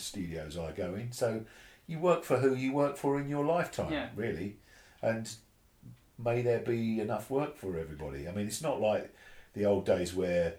studios 0.00 0.56
I 0.58 0.72
go 0.72 0.94
in. 0.94 1.12
So 1.12 1.44
you 1.86 1.98
work 1.98 2.24
for 2.24 2.38
who 2.38 2.54
you 2.54 2.72
work 2.72 2.96
for 2.96 3.18
in 3.20 3.28
your 3.28 3.44
lifetime, 3.44 3.92
Yeah. 3.92 4.08
really. 4.14 4.56
And 5.02 5.28
may 6.18 6.42
there 6.42 6.60
be 6.60 7.00
enough 7.00 7.30
work 7.30 7.56
for 7.56 7.78
everybody. 7.78 8.28
I 8.28 8.32
mean, 8.32 8.46
it's 8.46 8.62
not 8.62 8.80
like 8.80 9.14
the 9.54 9.64
old 9.64 9.86
days 9.86 10.14
where 10.14 10.54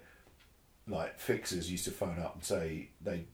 like 0.88 1.18
fixers 1.20 1.70
used 1.70 1.84
to 1.84 1.90
phone 1.90 2.18
up 2.18 2.34
and 2.34 2.44
say 2.44 2.88
they 3.00 3.24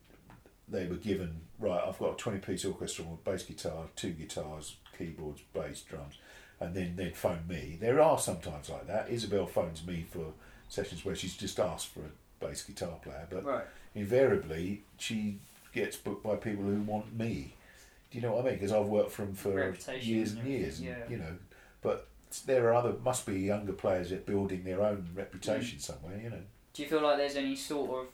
they 0.68 0.86
were 0.86 0.96
given 0.96 1.40
right. 1.58 1.80
I've 1.86 1.98
got 1.98 2.14
a 2.14 2.16
twenty 2.16 2.38
piece 2.38 2.64
orchestra 2.64 3.04
with 3.04 3.24
bass 3.24 3.44
guitar, 3.44 3.86
two 3.94 4.10
guitars, 4.10 4.76
keyboards, 4.98 5.40
bass, 5.54 5.82
drums, 5.82 6.16
and 6.60 6.74
then 6.74 6.96
they'd 6.96 7.16
phone 7.16 7.44
me. 7.48 7.78
There 7.80 8.00
are 8.00 8.18
sometimes 8.18 8.68
like 8.68 8.86
that. 8.88 9.08
Isobel 9.08 9.48
phones 9.48 9.86
me 9.86 10.04
for 10.10 10.32
sessions 10.68 11.04
where 11.04 11.14
she's 11.14 11.36
just 11.36 11.60
asked 11.60 11.86
for 11.88 12.00
a 12.00 12.44
bass 12.44 12.62
guitar 12.64 12.98
player, 13.02 13.26
but 13.30 13.44
Right. 13.44 13.64
invariably 13.94 14.82
she 14.98 15.38
gets 15.76 15.96
booked 15.96 16.24
by 16.24 16.34
people 16.36 16.64
who 16.64 16.80
want 16.80 17.16
me. 17.16 17.54
Do 18.10 18.18
you 18.18 18.22
know 18.22 18.32
what 18.32 18.42
I 18.44 18.48
mean? 18.50 18.54
Because 18.54 18.72
I've 18.72 18.86
worked 18.86 19.12
for 19.12 19.22
them 19.22 19.34
for 19.34 19.50
Reputation 19.54 20.08
years 20.14 20.30
and 20.32 20.40
and 20.40 20.48
years, 20.48 20.78
and, 20.78 20.88
yeah. 20.88 20.96
you 21.08 21.18
know. 21.18 21.36
But 21.82 22.08
there 22.46 22.66
are 22.68 22.74
other 22.74 22.94
must 23.04 23.26
be 23.26 23.38
younger 23.40 23.72
players 23.72 24.10
that 24.10 24.16
are 24.16 24.22
building 24.32 24.64
their 24.64 24.82
own 24.82 25.06
reputation 25.14 25.78
somewhere, 25.78 26.18
you 26.22 26.30
know. 26.30 26.42
Do 26.72 26.82
you 26.82 26.88
feel 26.88 27.02
like 27.02 27.18
there's 27.18 27.36
any 27.36 27.56
sort 27.56 27.90
of 27.90 28.06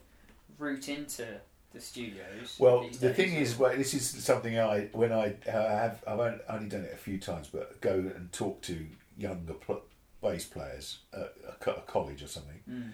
route 0.59 0.89
into 0.89 1.27
the 1.73 1.81
studios? 1.81 2.57
Well, 2.59 2.87
the 3.01 3.13
thing 3.15 3.35
is, 3.35 3.57
well, 3.59 3.77
this 3.77 3.95
is 3.95 4.07
something 4.25 4.59
I 4.59 4.89
when 4.93 5.13
I 5.13 5.35
uh, 5.49 5.53
have 5.53 6.03
I've 6.07 6.21
only- 6.21 6.39
only 6.49 6.69
done 6.69 6.83
it 6.83 6.93
a 6.93 6.97
few 6.99 7.19
times, 7.19 7.49
but 7.49 7.81
go 7.81 7.93
and 7.95 8.31
talk 8.33 8.61
to 8.63 8.87
younger 9.17 9.55
pl- 9.55 9.83
bass 10.23 10.45
players 10.45 10.99
at 11.13 11.33
a, 11.67 11.71
a 11.71 11.81
college 11.83 12.23
or 12.23 12.29
something, 12.29 12.61
Mm. 12.71 12.91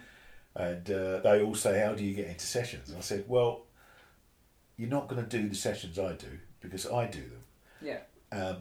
and 0.56 0.90
uh, 0.90 1.20
they 1.20 1.42
all 1.42 1.54
say, 1.54 1.80
"How 1.80 1.92
do 1.94 2.04
you 2.04 2.14
get 2.14 2.26
into 2.28 2.46
sessions?" 2.46 2.88
And 2.88 2.98
I 2.98 3.02
said, 3.02 3.24
"Well, 3.28 3.62
you're 4.78 4.88
not 4.88 5.08
going 5.08 5.22
to 5.22 5.28
do 5.28 5.48
the 5.48 5.54
sessions 5.54 5.98
I 5.98 6.12
do 6.14 6.38
because 6.60 6.86
I 6.86 7.06
do 7.06 7.20
them, 7.20 7.44
Yeah. 7.82 7.98
um, 8.32 8.56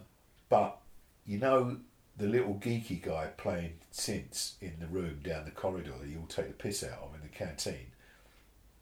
but 0.48 0.78
you 1.26 1.38
know." 1.38 1.78
The 2.16 2.26
little 2.26 2.54
geeky 2.54 3.00
guy 3.00 3.28
playing 3.36 3.74
synths 3.92 4.54
in 4.60 4.72
the 4.80 4.88
room 4.88 5.20
down 5.22 5.44
the 5.44 5.52
corridor 5.52 5.92
that 6.00 6.08
you 6.08 6.18
all 6.18 6.26
take 6.26 6.48
the 6.48 6.52
piss 6.52 6.82
out 6.82 6.98
of 7.00 7.14
in 7.14 7.20
the 7.22 7.28
canteen 7.28 7.92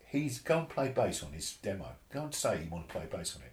he's 0.07 0.39
go 0.41 0.61
and 0.61 0.69
play 0.69 0.89
bass 0.89 1.23
on 1.23 1.33
his 1.33 1.53
demo. 1.63 1.89
Go 2.13 2.23
and 2.23 2.35
say 2.35 2.63
you 2.65 2.71
want 2.71 2.89
to 2.89 2.95
play 2.95 3.05
bass 3.11 3.37
on 3.37 3.43
it. 3.43 3.53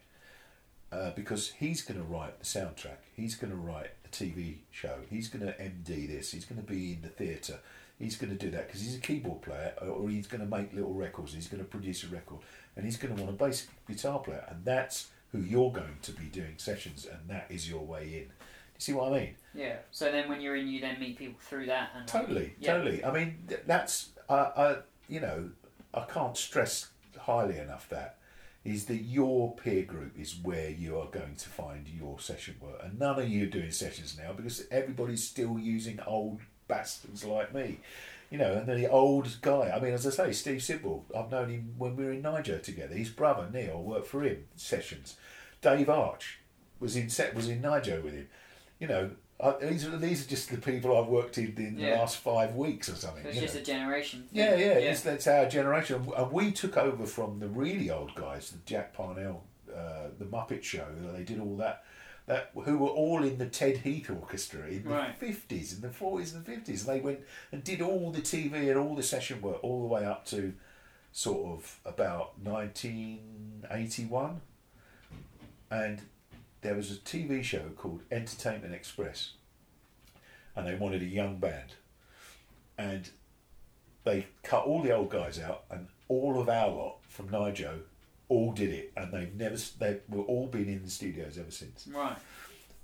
Uh, 0.95 1.11
because 1.15 1.51
he's 1.53 1.81
going 1.81 1.99
to 1.99 2.05
write 2.05 2.39
the 2.39 2.45
soundtrack. 2.45 2.97
He's 3.15 3.35
going 3.35 3.51
to 3.51 3.57
write 3.57 3.89
the 4.03 4.09
TV 4.09 4.57
show. 4.71 4.99
He's 5.09 5.27
going 5.27 5.45
to 5.45 5.51
MD 5.53 6.07
this. 6.07 6.31
He's 6.31 6.45
going 6.45 6.61
to 6.61 6.67
be 6.67 6.93
in 6.93 7.01
the 7.01 7.07
theatre. 7.09 7.59
He's 7.97 8.15
going 8.15 8.29
to 8.31 8.37
do 8.37 8.51
that 8.51 8.67
because 8.67 8.81
he's 8.81 8.95
a 8.95 8.99
keyboard 8.99 9.41
player, 9.41 9.73
or- 9.81 9.87
or 9.87 10.09
he's 10.09 10.27
going 10.27 10.41
to 10.47 10.47
make 10.57 10.71
little 10.73 10.93
records. 10.93 11.33
He's 11.33 11.47
going 11.47 11.63
to 11.63 11.69
produce 11.69 12.03
a 12.03 12.07
record, 12.07 12.39
and 12.75 12.85
he's 12.85 12.97
going 12.97 13.15
to 13.15 13.21
want 13.21 13.33
a 13.33 13.37
bass 13.45 13.67
guitar 13.87 14.19
player, 14.19 14.45
and 14.49 14.63
that's 14.65 15.07
who 15.31 15.39
you're 15.39 15.71
going 15.71 15.97
to 16.03 16.11
be 16.11 16.25
doing 16.25 16.55
sessions, 16.57 17.05
and 17.05 17.29
that 17.29 17.47
is 17.49 17.69
your 17.69 17.81
way 17.81 18.03
in. 18.03 18.19
You 18.19 18.79
see 18.79 18.93
what 18.93 19.13
I 19.13 19.19
mean? 19.19 19.35
Yeah. 19.53 19.77
So 19.91 20.11
then 20.11 20.29
when 20.29 20.41
you're 20.41 20.55
in, 20.55 20.67
you 20.67 20.81
then 20.81 20.99
meet 20.99 21.17
people 21.17 21.39
through 21.39 21.67
that 21.67 21.89
and 21.95 22.07
Totally, 22.07 22.55
Yeah. 22.59 22.73
totally. 22.73 23.03
I 23.03 23.11
mean, 23.11 23.47
that's 23.65 24.09
uh, 24.29 24.33
uh, 24.55 24.81
you 25.07 25.19
know, 25.19 25.49
I 25.93 26.05
can't 26.05 26.37
stress 26.37 26.89
highly 27.17 27.57
enough 27.57 27.87
that 27.89 28.17
is 28.63 28.85
that 28.85 28.95
your 29.01 29.53
peer 29.55 29.83
group 29.83 30.17
is 30.17 30.37
where 30.41 30.69
you 30.69 30.97
are 30.97 31.07
going 31.07 31.35
to 31.35 31.49
find 31.49 31.87
your 31.87 32.17
session 32.19 32.55
work, 32.61 32.79
and 32.81 32.97
none 32.97 33.19
of 33.19 33.27
you 33.27 33.43
are 33.43 33.49
doing 33.49 33.71
sessions 33.71 34.17
now 34.17 34.31
because 34.31 34.65
everybody's 34.71 35.27
still 35.27 35.59
using 35.59 35.99
old 36.07 36.39
bastards 36.67 37.25
like 37.25 37.53
me. 37.53 37.79
You 38.33 38.39
know, 38.39 38.53
and 38.53 38.67
then 38.67 38.81
the 38.81 38.89
old 38.89 39.37
guy. 39.43 39.71
I 39.71 39.79
mean, 39.79 39.93
as 39.93 40.07
I 40.07 40.09
say, 40.09 40.31
Steve 40.31 40.63
Sidwell. 40.63 41.05
I've 41.15 41.29
known 41.29 41.49
him 41.49 41.75
when 41.77 41.95
we 41.95 42.03
were 42.03 42.11
in 42.11 42.23
NYJO 42.23 42.63
together. 42.63 42.95
His 42.95 43.11
brother 43.11 43.47
Neil 43.53 43.79
worked 43.79 44.07
for 44.07 44.23
him 44.23 44.45
sessions. 44.55 45.17
Dave 45.61 45.87
Arch 45.87 46.39
was 46.79 46.95
in 46.95 47.11
set 47.11 47.35
was 47.35 47.47
in 47.47 47.61
NYJO 47.61 48.03
with 48.03 48.15
him. 48.15 48.27
You 48.79 48.87
know, 48.87 49.11
I, 49.39 49.51
these 49.61 49.85
are 49.85 49.95
these 49.97 50.25
are 50.25 50.29
just 50.29 50.49
the 50.49 50.57
people 50.57 50.97
I've 50.97 51.09
worked 51.09 51.37
in 51.37 51.53
in 51.57 51.75
the 51.75 51.91
last 51.91 52.17
five 52.17 52.55
weeks 52.55 52.89
or 52.89 52.95
something. 52.95 53.21
So 53.21 53.29
it's 53.29 53.39
just 53.39 53.53
know. 53.53 53.61
a 53.61 53.63
generation. 53.63 54.23
Thing. 54.23 54.39
Yeah, 54.39 54.55
yeah, 54.55 54.89
It's, 54.89 55.01
that's 55.01 55.27
our 55.27 55.47
generation, 55.47 56.11
and 56.17 56.31
we 56.31 56.51
took 56.51 56.75
over 56.75 57.05
from 57.05 57.37
the 57.37 57.47
really 57.47 57.91
old 57.91 58.15
guys, 58.15 58.49
the 58.49 58.57
Jack 58.65 58.95
Parnell, 58.95 59.43
uh, 59.71 60.07
the 60.17 60.25
Muppet 60.25 60.63
Show. 60.63 60.87
They 61.13 61.23
did 61.23 61.39
all 61.39 61.55
that, 61.57 61.83
that 62.25 62.51
who 62.55 62.77
were 62.77 62.87
all 62.89 63.23
in 63.23 63.37
the 63.37 63.45
Ted 63.47 63.77
Heath 63.77 64.09
Orchestra 64.09 64.67
in 64.67 64.83
Right. 64.85 65.19
the 65.19 65.25
fifties, 65.25 65.73
in 65.73 65.81
the 65.81 65.89
forties 65.89 66.33
and 66.33 66.45
fifties. 66.45 66.85
They 66.85 66.99
went 67.01 67.19
and 67.51 67.63
did 67.63 67.81
all 67.81 68.11
the 68.11 68.21
TV 68.21 68.69
and 68.69 68.77
all 68.79 68.95
the 68.95 69.03
session 69.03 69.41
work 69.41 69.61
all 69.63 69.81
the 69.81 69.87
way 69.93 70.05
up 70.05 70.25
to 70.27 70.53
sort 71.11 71.45
of 71.51 71.79
about 71.85 72.41
nineteen 72.41 73.65
eighty 73.69 74.05
one, 74.05 74.41
and 75.69 76.01
there 76.61 76.75
was 76.75 76.91
a 76.91 76.95
TV 76.95 77.43
show 77.43 77.69
called 77.75 78.01
Entertainment 78.09 78.73
Express, 78.73 79.31
and 80.55 80.65
they 80.67 80.75
wanted 80.75 81.01
a 81.01 81.05
young 81.05 81.37
band, 81.39 81.73
and 82.77 83.09
they 84.05 84.27
cut 84.43 84.63
all 84.65 84.81
the 84.81 84.91
old 84.91 85.09
guys 85.09 85.39
out, 85.39 85.63
and 85.69 85.87
all 86.07 86.39
of 86.39 86.47
our 86.49 86.69
lot 86.69 86.97
from 87.07 87.29
NYJO 87.29 87.79
all 88.29 88.51
did 88.51 88.69
it, 88.71 88.93
and 88.95 89.11
they've 89.11 89.33
never 89.33 89.57
they 89.79 89.99
were 90.09 90.23
all 90.23 90.47
been 90.47 90.67
in 90.67 90.83
the 90.83 90.89
studios 90.89 91.37
ever 91.37 91.51
since. 91.51 91.87
Right. 91.91 92.17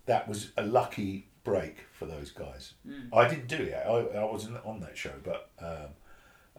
That 0.06 0.28
was 0.28 0.52
a 0.58 0.66
lucky 0.66 1.28
break 1.44 1.86
for 1.92 2.06
those 2.06 2.32
guys. 2.32 2.74
I 3.14 3.28
didn't 3.28 3.48
do 3.48 3.58
it. 3.58 3.74
I, 3.74 4.20
I 4.20 4.24
wasn't 4.24 4.58
on 4.66 4.80
that 4.82 4.98
show, 4.98 5.14
but 5.24 5.50
um, 5.60 5.90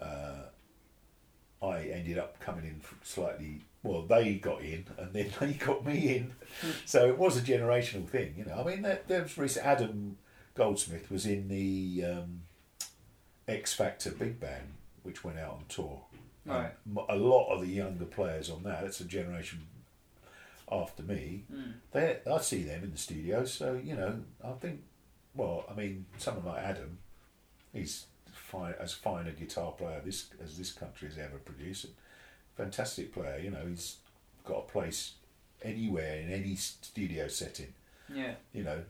uh, 0.00 1.66
I 1.66 1.82
ended 1.84 2.18
up 2.18 2.40
coming 2.40 2.64
in 2.64 2.80
slightly. 3.02 3.62
Well, 3.82 4.02
they 4.02 4.34
got 4.34 4.62
in, 4.62 4.84
and 4.98 5.12
then 5.12 5.30
they 5.40 5.52
got 5.52 5.84
me 5.84 6.16
in. 6.16 6.32
so 6.84 7.08
it 7.08 7.18
was 7.18 7.36
a 7.36 7.40
generational 7.40 8.08
thing, 8.08 8.34
you 8.36 8.44
know. 8.44 8.60
I 8.60 8.64
mean, 8.64 8.82
there, 8.82 9.00
there 9.06 9.22
was 9.22 9.36
recent 9.38 9.66
Adam 9.66 10.16
Goldsmith 10.54 11.10
was 11.10 11.26
in 11.26 11.48
the 11.48 12.04
um, 12.04 12.42
X 13.48 13.72
Factor 13.72 14.10
Big 14.10 14.38
Band, 14.40 14.74
which 15.02 15.24
went 15.24 15.38
out 15.38 15.52
on 15.52 15.64
tour. 15.68 16.02
Right. 16.50 16.72
a 17.08 17.16
lot 17.16 17.52
of 17.52 17.60
the 17.60 17.68
younger 17.68 18.04
players 18.04 18.50
on 18.50 18.62
that. 18.64 18.84
It's 18.84 19.00
a 19.00 19.04
generation 19.04 19.60
after 20.70 21.02
me. 21.02 21.44
Hmm. 21.52 21.70
They, 21.92 22.18
I 22.30 22.38
see 22.40 22.62
them 22.62 22.84
in 22.84 22.92
the 22.92 22.98
studio. 22.98 23.44
So 23.44 23.80
you 23.82 23.96
know, 23.96 24.20
I 24.44 24.52
think. 24.52 24.82
Well, 25.34 25.64
I 25.70 25.74
mean, 25.74 26.06
someone 26.18 26.44
like 26.44 26.62
Adam, 26.62 26.98
he's 27.72 28.06
fine 28.32 28.74
as 28.80 28.92
fine 28.92 29.28
a 29.28 29.32
guitar 29.32 29.72
player 29.72 30.00
this 30.04 30.26
as 30.42 30.58
this 30.58 30.72
country 30.72 31.08
has 31.08 31.18
ever 31.18 31.38
produced. 31.38 31.86
Fantastic 32.56 33.12
player. 33.14 33.38
You 33.38 33.50
know, 33.50 33.64
he's 33.68 33.96
got 34.44 34.58
a 34.58 34.72
place 34.72 35.12
anywhere 35.62 36.16
in 36.16 36.32
any 36.32 36.56
studio 36.56 37.28
setting. 37.28 37.72
Yeah. 38.12 38.34
You 38.52 38.64
know, 38.64 38.82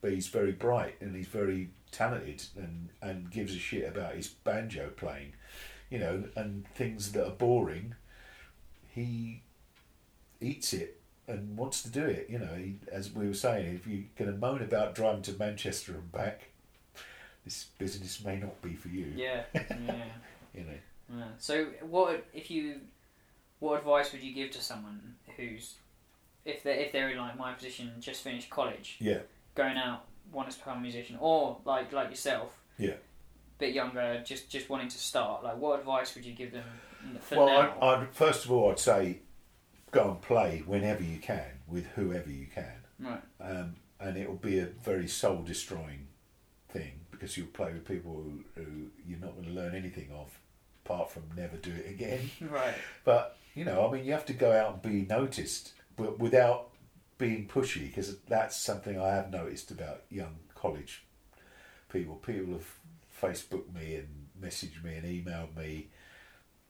but 0.00 0.12
he's 0.12 0.28
very 0.28 0.52
bright 0.52 0.96
and 1.00 1.14
he's 1.14 1.28
very 1.28 1.70
talented 1.92 2.42
and 2.56 2.88
and 3.02 3.30
gives 3.30 3.54
a 3.54 3.58
shit 3.58 3.88
about 3.88 4.14
his 4.14 4.28
banjo 4.28 4.90
playing. 4.96 5.32
You 5.90 5.98
know, 5.98 6.24
and 6.34 6.66
things 6.74 7.12
that 7.12 7.24
are 7.26 7.30
boring, 7.30 7.94
he 8.94 9.42
eats 10.40 10.72
it 10.72 11.00
and 11.28 11.56
wants 11.56 11.82
to 11.82 11.88
do 11.90 12.04
it. 12.04 12.28
You 12.28 12.38
know, 12.40 12.54
he, 12.56 12.76
as 12.90 13.12
we 13.12 13.26
were 13.28 13.34
saying, 13.34 13.74
if 13.76 13.86
you're 13.86 14.04
going 14.18 14.32
to 14.32 14.36
moan 14.36 14.62
about 14.62 14.94
driving 14.94 15.22
to 15.22 15.32
Manchester 15.34 15.92
and 15.92 16.10
back, 16.12 16.48
this 17.44 17.66
business 17.78 18.24
may 18.24 18.36
not 18.36 18.60
be 18.62 18.74
for 18.74 18.88
you. 18.88 19.12
Yeah. 19.16 19.42
Yeah. 19.54 20.04
You 20.54 20.64
know. 20.64 21.16
Yeah. 21.18 21.24
So, 21.38 21.66
what 21.82 22.24
if 22.34 22.50
you? 22.50 22.80
What 23.60 23.78
advice 23.78 24.12
would 24.12 24.22
you 24.22 24.34
give 24.34 24.50
to 24.52 24.60
someone 24.60 25.14
who's, 25.36 25.74
if 26.44 26.62
they 26.62 26.78
if 26.84 26.92
they're 26.92 27.10
in 27.10 27.18
like 27.18 27.38
my 27.38 27.52
position, 27.52 27.92
just 28.00 28.22
finished 28.22 28.50
college, 28.50 28.96
Yeah. 29.00 29.20
going 29.54 29.76
out, 29.76 30.04
wanting 30.32 30.52
to 30.52 30.58
become 30.58 30.78
a 30.78 30.80
musician, 30.80 31.16
or 31.20 31.58
like 31.64 31.92
like 31.92 32.10
yourself, 32.10 32.58
Yeah. 32.78 32.94
Bit 33.58 33.74
younger, 33.74 34.22
just 34.24 34.50
just 34.50 34.68
wanting 34.68 34.88
to 34.88 34.98
start? 34.98 35.42
Like, 35.44 35.58
what 35.58 35.78
advice 35.80 36.14
would 36.14 36.24
you 36.24 36.32
give 36.34 36.52
them 36.52 36.64
for 37.20 37.36
Well, 37.38 37.46
now? 37.46 37.78
I, 37.80 37.94
I'd, 38.02 38.08
first 38.14 38.44
of 38.44 38.52
all, 38.52 38.70
I'd 38.70 38.78
say 38.78 39.20
go 39.90 40.10
and 40.10 40.20
play 40.20 40.62
whenever 40.66 41.02
you 41.02 41.18
can 41.18 41.60
with 41.68 41.86
whoever 41.94 42.30
you 42.30 42.46
can. 42.52 42.84
right. 43.00 43.22
um, 43.40 43.76
and 44.00 44.16
it 44.16 44.28
will 44.28 44.36
be 44.36 44.58
a 44.58 44.66
very 44.66 45.08
soul 45.08 45.42
destroying 45.42 46.06
thing 46.68 46.92
because 47.10 47.36
you'll 47.36 47.46
play 47.46 47.72
with 47.72 47.86
people 47.86 48.12
who, 48.22 48.44
who 48.62 48.88
you're 49.06 49.18
not 49.18 49.32
going 49.34 49.46
to 49.46 49.52
learn 49.52 49.74
anything 49.74 50.10
of 50.12 50.38
apart 50.84 51.10
from 51.10 51.22
never 51.36 51.56
do 51.56 51.72
it 51.72 51.88
again. 51.90 52.30
Right. 52.50 52.74
But 53.04 53.36
you 53.54 53.64
know, 53.64 53.88
I 53.88 53.92
mean, 53.92 54.04
you 54.04 54.12
have 54.12 54.26
to 54.26 54.34
go 54.34 54.52
out 54.52 54.72
and 54.74 54.82
be 54.82 55.06
noticed, 55.08 55.72
but 55.96 56.18
without 56.18 56.68
being 57.18 57.48
pushy 57.48 57.86
because 57.88 58.18
that's 58.28 58.56
something 58.56 59.00
I 59.00 59.08
have 59.08 59.30
noticed 59.30 59.70
about 59.70 60.02
young 60.10 60.36
college 60.54 61.04
people. 61.90 62.16
People 62.16 62.52
have 62.54 62.68
Facebooked 63.30 63.72
me 63.74 63.96
and 63.96 64.08
messaged 64.40 64.82
me 64.84 64.94
and 64.96 65.04
emailed 65.04 65.56
me. 65.56 65.88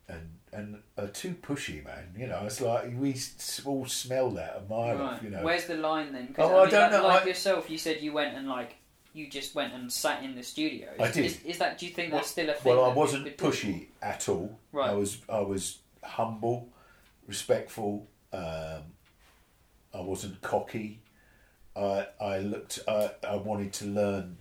And 0.09 0.39
and 0.52 0.83
are 0.97 1.09
too 1.09 1.35
pushy, 1.43 1.85
man. 1.85 2.15
You 2.17 2.28
know, 2.28 2.43
it's 2.47 2.60
like 2.60 2.93
we 2.97 3.17
all 3.65 3.86
smell 3.86 4.31
that 4.33 4.57
a 4.65 4.68
mile 4.73 4.97
Right. 4.97 5.01
off. 5.15 5.23
You 5.23 5.31
know, 5.31 5.43
Where's 5.43 5.67
the 5.67 5.76
line 5.76 6.12
then? 6.12 6.28
'Cause, 6.33 6.49
Oh, 6.51 6.59
I 6.60 6.62
mean, 6.62 6.70
don't 6.70 6.83
like, 6.83 6.93
know, 6.93 7.09
Like 7.09 7.23
I- 7.25 7.26
yourself, 7.26 7.68
you 7.68 7.76
said 7.78 8.01
you 8.01 8.12
went 8.12 8.36
and 8.36 8.49
like 8.49 8.76
you 9.12 9.28
just 9.28 9.55
went 9.55 9.73
and 9.73 9.93
sat 9.93 10.23
in 10.23 10.35
the 10.36 10.43
studio. 10.43 10.93
I 11.01 11.10
did. 11.10 11.25
Is, 11.25 11.43
is 11.44 11.59
that? 11.59 11.78
Do 11.78 11.86
you 11.86 11.93
think 11.93 12.12
that's 12.12 12.28
still 12.31 12.49
a 12.51 12.55
thing? 12.55 12.76
Well, 12.76 12.85
I 12.85 12.94
wasn't 12.94 13.36
pushy 13.36 13.89
at 14.01 14.28
all. 14.28 14.60
Right. 14.73 14.91
I 14.91 14.94
was 14.94 15.18
I 15.28 15.41
was 15.41 15.78
humble, 16.05 16.68
respectful. 17.26 18.07
Um, 18.33 18.83
I 19.93 20.01
wasn't 20.01 20.41
cocky. 20.43 21.01
I 21.75 22.07
I 22.20 22.39
looked. 22.39 22.78
I 22.86 23.10
I 23.26 23.36
wanted 23.36 23.73
to 23.75 23.86
learn, 23.86 24.36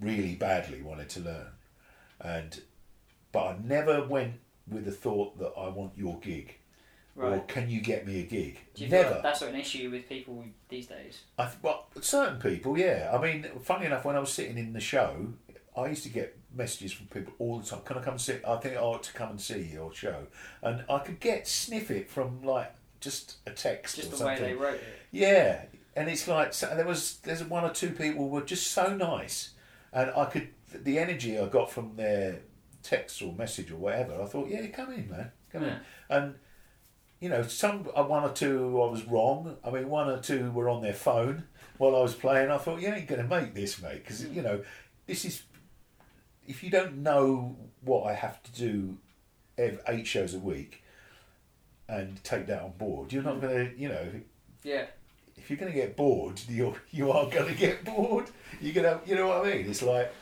really 0.00 0.34
badly 0.34 0.82
wanted 0.82 1.08
to 1.10 1.20
learn, 1.20 1.46
and 2.20 2.60
but 3.32 3.44
I 3.44 3.56
never 3.62 4.04
went 4.04 4.34
with 4.70 4.84
the 4.84 4.92
thought 4.92 5.38
that 5.38 5.52
I 5.56 5.68
want 5.68 5.92
your 5.96 6.18
gig, 6.20 6.56
or 7.16 7.40
can 7.48 7.68
you 7.70 7.80
get 7.80 8.06
me 8.06 8.20
a 8.20 8.22
gig? 8.24 8.58
Do 8.74 8.84
you 8.84 8.90
feel 8.90 9.02
never. 9.02 9.14
like 9.14 9.22
that's 9.22 9.42
an 9.42 9.54
issue 9.54 9.90
with 9.90 10.08
people 10.08 10.44
these 10.68 10.86
days? 10.86 11.22
I 11.38 11.46
th- 11.46 11.58
well, 11.62 11.86
certain 12.00 12.38
people, 12.40 12.78
yeah. 12.78 13.10
I 13.12 13.20
mean, 13.20 13.46
funny 13.62 13.86
enough, 13.86 14.04
when 14.04 14.16
I 14.16 14.20
was 14.20 14.32
sitting 14.32 14.58
in 14.58 14.72
the 14.72 14.80
show, 14.80 15.34
I 15.76 15.86
used 15.88 16.02
to 16.04 16.08
get 16.08 16.36
messages 16.54 16.92
from 16.92 17.06
people 17.06 17.32
all 17.38 17.58
the 17.60 17.66
time. 17.66 17.80
Can 17.84 17.98
I 17.98 18.02
come 18.02 18.14
and 18.14 18.20
sit? 18.20 18.42
I 18.46 18.56
think 18.56 18.76
I 18.76 18.80
ought 18.80 19.02
to 19.04 19.12
come 19.12 19.30
and 19.30 19.40
see 19.40 19.62
your 19.72 19.92
show, 19.94 20.26
and 20.62 20.84
I 20.88 20.98
could 20.98 21.20
get 21.20 21.46
sniff 21.46 21.90
it 21.90 22.10
from 22.10 22.42
like 22.42 22.72
just 23.00 23.36
a 23.46 23.50
text 23.50 23.96
Just 23.96 24.12
or 24.12 24.16
the 24.16 24.24
way 24.26 24.36
something. 24.36 24.56
they 24.56 24.60
wrote 24.62 24.74
it. 24.74 24.82
Yeah, 25.10 25.62
and 25.96 26.08
it's 26.08 26.28
like 26.28 26.52
so 26.54 26.72
there 26.74 26.86
was 26.86 27.18
there's 27.18 27.42
one 27.44 27.64
or 27.64 27.70
two 27.70 27.90
people 27.90 28.28
were 28.28 28.42
just 28.42 28.68
so 28.72 28.94
nice, 28.94 29.50
and 29.92 30.10
I 30.16 30.24
could 30.26 30.48
the 30.72 30.98
energy 30.98 31.38
I 31.38 31.46
got 31.46 31.70
from 31.70 31.96
their 31.96 32.40
text 32.82 33.20
or 33.22 33.32
message 33.32 33.70
or 33.70 33.76
whatever. 33.76 34.20
I 34.20 34.26
thought, 34.26 34.48
yeah, 34.48 34.66
come 34.68 34.92
in, 34.92 35.10
man, 35.10 35.30
come 35.52 35.64
in, 35.64 35.76
and 36.08 36.34
you 37.20 37.28
know, 37.28 37.42
some 37.42 37.88
uh, 37.94 38.02
one 38.02 38.24
or 38.24 38.32
two 38.32 38.80
I 38.82 38.90
was 38.90 39.04
wrong. 39.04 39.56
I 39.64 39.70
mean, 39.70 39.88
one 39.88 40.08
or 40.08 40.18
two 40.18 40.50
were 40.52 40.68
on 40.68 40.82
their 40.82 40.94
phone 40.94 41.44
while 41.78 41.94
I 41.94 42.00
was 42.00 42.14
playing. 42.14 42.50
I 42.50 42.58
thought, 42.58 42.80
you 42.80 42.88
ain't 42.88 43.06
going 43.06 43.22
to 43.22 43.28
make 43.28 43.54
this, 43.54 43.80
mate, 43.82 44.02
because 44.02 44.24
you 44.24 44.42
know, 44.42 44.62
this 45.06 45.24
is 45.24 45.42
if 46.46 46.62
you 46.64 46.70
don't 46.70 46.98
know 46.98 47.56
what 47.82 48.10
I 48.10 48.14
have 48.14 48.42
to 48.42 48.52
do, 48.52 48.98
eight 49.58 50.06
shows 50.06 50.34
a 50.34 50.38
week, 50.38 50.82
and 51.88 52.22
take 52.24 52.46
that 52.46 52.62
on 52.62 52.72
board, 52.72 53.12
you're 53.12 53.22
not 53.22 53.40
going 53.40 53.54
to, 53.54 53.78
you 53.78 53.88
know, 53.88 54.08
Yeah. 54.62 54.86
You're 55.50 55.58
going 55.58 55.72
to 55.72 55.78
get 55.78 55.96
bored, 55.96 56.40
you're 56.48 56.76
you 56.90 57.10
are 57.10 57.28
going 57.28 57.52
to 57.52 57.58
get 57.58 57.84
bored. 57.84 58.26
You're 58.60 58.74
going 58.74 58.98
to, 58.98 59.08
you 59.08 59.16
know 59.16 59.28
what 59.28 59.46
I 59.46 59.54
mean? 59.54 59.66
It's 59.68 59.82
like, 59.82 60.12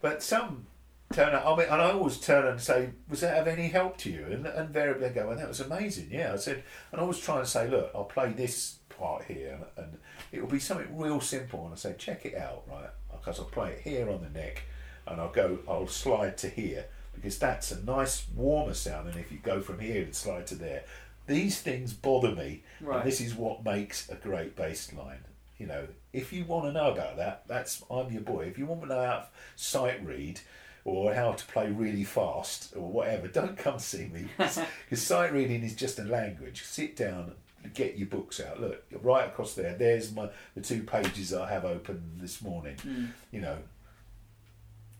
but 0.00 0.22
some 0.22 0.66
turn 1.12 1.34
up. 1.34 1.46
I 1.46 1.56
mean, 1.56 1.68
and 1.68 1.82
I 1.82 1.90
always 1.90 2.18
turn 2.18 2.46
and 2.46 2.60
say, 2.60 2.90
"Was 3.08 3.20
that 3.20 3.38
of 3.38 3.48
any 3.48 3.68
help 3.68 3.96
to 3.98 4.10
you?" 4.10 4.24
And 4.24 4.46
invariably 4.46 5.06
I 5.06 5.10
go, 5.10 5.28
"Well, 5.28 5.36
that 5.36 5.48
was 5.48 5.60
amazing." 5.60 6.08
Yeah, 6.10 6.32
I 6.32 6.36
said, 6.36 6.62
and 6.92 7.00
I 7.00 7.02
always 7.02 7.18
try 7.18 7.38
and 7.38 7.48
say, 7.48 7.68
"Look, 7.68 7.90
I'll 7.94 8.04
play 8.04 8.32
this 8.32 8.76
part 8.88 9.24
here, 9.24 9.58
and 9.76 9.98
it 10.32 10.40
will 10.40 10.48
be 10.48 10.58
something 10.58 10.96
real 10.98 11.20
simple." 11.20 11.64
And 11.64 11.74
I 11.74 11.76
say, 11.76 11.94
"Check 11.98 12.26
it 12.26 12.34
out, 12.34 12.64
right?" 12.68 12.90
Because 13.10 13.38
I'll 13.38 13.46
play 13.46 13.72
it 13.72 13.80
here 13.80 14.08
on 14.10 14.22
the 14.22 14.38
neck, 14.38 14.62
and 15.06 15.20
I'll 15.20 15.32
go, 15.32 15.58
I'll 15.68 15.88
slide 15.88 16.38
to 16.38 16.48
here 16.48 16.86
because 17.14 17.38
that's 17.38 17.72
a 17.72 17.84
nice 17.84 18.26
warmer 18.34 18.74
sound. 18.74 19.08
And 19.08 19.18
if 19.18 19.32
you 19.32 19.38
go 19.38 19.60
from 19.60 19.80
here 19.80 20.02
and 20.02 20.14
slide 20.14 20.46
to 20.48 20.54
there, 20.54 20.84
these 21.28 21.60
things 21.60 21.92
bother 21.92 22.32
me. 22.32 22.64
Right. 22.80 23.00
And 23.00 23.06
this 23.06 23.20
is 23.20 23.34
what 23.34 23.64
makes 23.64 24.08
a 24.08 24.16
great 24.16 24.56
bass 24.56 24.92
line. 24.92 25.24
You 25.58 25.66
know, 25.66 25.86
if 26.12 26.32
you 26.32 26.44
want 26.44 26.64
to 26.66 26.72
know 26.72 26.90
about 26.92 27.16
that, 27.16 27.44
that's 27.46 27.84
I'm 27.90 28.12
your 28.12 28.22
boy. 28.22 28.46
If 28.46 28.58
you 28.58 28.66
want 28.66 28.82
to 28.82 28.88
know 28.88 29.04
how 29.04 29.18
to 29.18 29.26
sight 29.56 30.04
read 30.04 30.40
or 30.84 31.12
how 31.14 31.32
to 31.32 31.46
play 31.46 31.70
really 31.70 32.04
fast 32.04 32.74
or 32.76 32.90
whatever, 32.90 33.28
don't 33.28 33.56
come 33.56 33.78
see 33.78 34.06
me 34.06 34.26
because 34.36 34.60
sight 35.02 35.32
reading 35.32 35.62
is 35.62 35.74
just 35.74 35.98
a 35.98 36.04
language. 36.04 36.62
Sit 36.64 36.96
down, 36.96 37.32
get 37.74 37.96
your 37.96 38.06
books 38.06 38.40
out. 38.40 38.60
Look, 38.60 38.84
right 39.02 39.26
across 39.26 39.54
there. 39.54 39.74
There's 39.74 40.12
my 40.12 40.30
the 40.54 40.60
two 40.60 40.82
pages 40.82 41.34
I 41.34 41.48
have 41.50 41.64
open 41.64 42.02
this 42.20 42.40
morning. 42.40 42.76
Hmm. 42.82 43.06
You 43.32 43.40
know, 43.40 43.58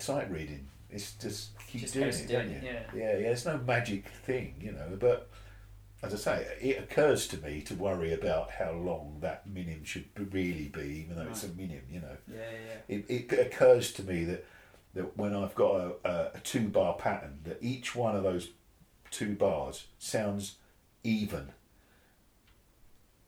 sight 0.01 0.31
reading. 0.31 0.67
It's 0.91 1.13
just 1.15 1.51
keep 1.67 1.83
Just 1.83 1.95
doing 1.95 2.09
it, 2.09 2.31
you? 2.31 2.39
it, 2.39 2.63
yeah. 2.65 2.81
yeah, 2.95 3.19
yeah. 3.19 3.29
It's 3.29 3.45
no 3.45 3.59
magic 3.59 4.09
thing, 4.25 4.55
you 4.61 4.73
know. 4.73 4.97
But 4.99 5.29
as 6.03 6.15
I 6.15 6.17
say, 6.17 6.47
it 6.61 6.79
occurs 6.79 7.27
to 7.29 7.39
me 7.39 7.61
to 7.63 7.75
worry 7.75 8.13
about 8.13 8.53
how 8.53 8.73
long 8.73 9.19
that 9.21 9.49
minim 9.49 9.85
should 9.85 10.15
be- 10.15 10.25
really 10.25 10.69
be, 10.69 11.05
even 11.05 11.17
though 11.17 11.29
it's 11.29 11.43
a 11.43 11.49
minim, 11.49 11.83
you 11.91 12.01
know. 12.01 12.17
Yeah, 12.33 12.37
yeah. 12.89 12.97
It, 12.97 13.31
it 13.33 13.47
occurs 13.47 13.93
to 13.95 14.05
me 14.05 14.25
that, 14.25 14.47
that 14.95 15.17
when 15.17 15.35
I've 15.35 15.57
got 15.57 15.75
a, 15.75 15.95
a, 16.05 16.31
a 16.35 16.41
two 16.45 16.69
bar 16.69 16.95
pattern, 16.95 17.41
that 17.45 17.59
each 17.61 17.97
one 17.97 18.15
of 18.15 18.23
those 18.23 18.51
two 19.11 19.35
bars 19.35 19.87
sounds 19.99 20.57
even. 21.03 21.49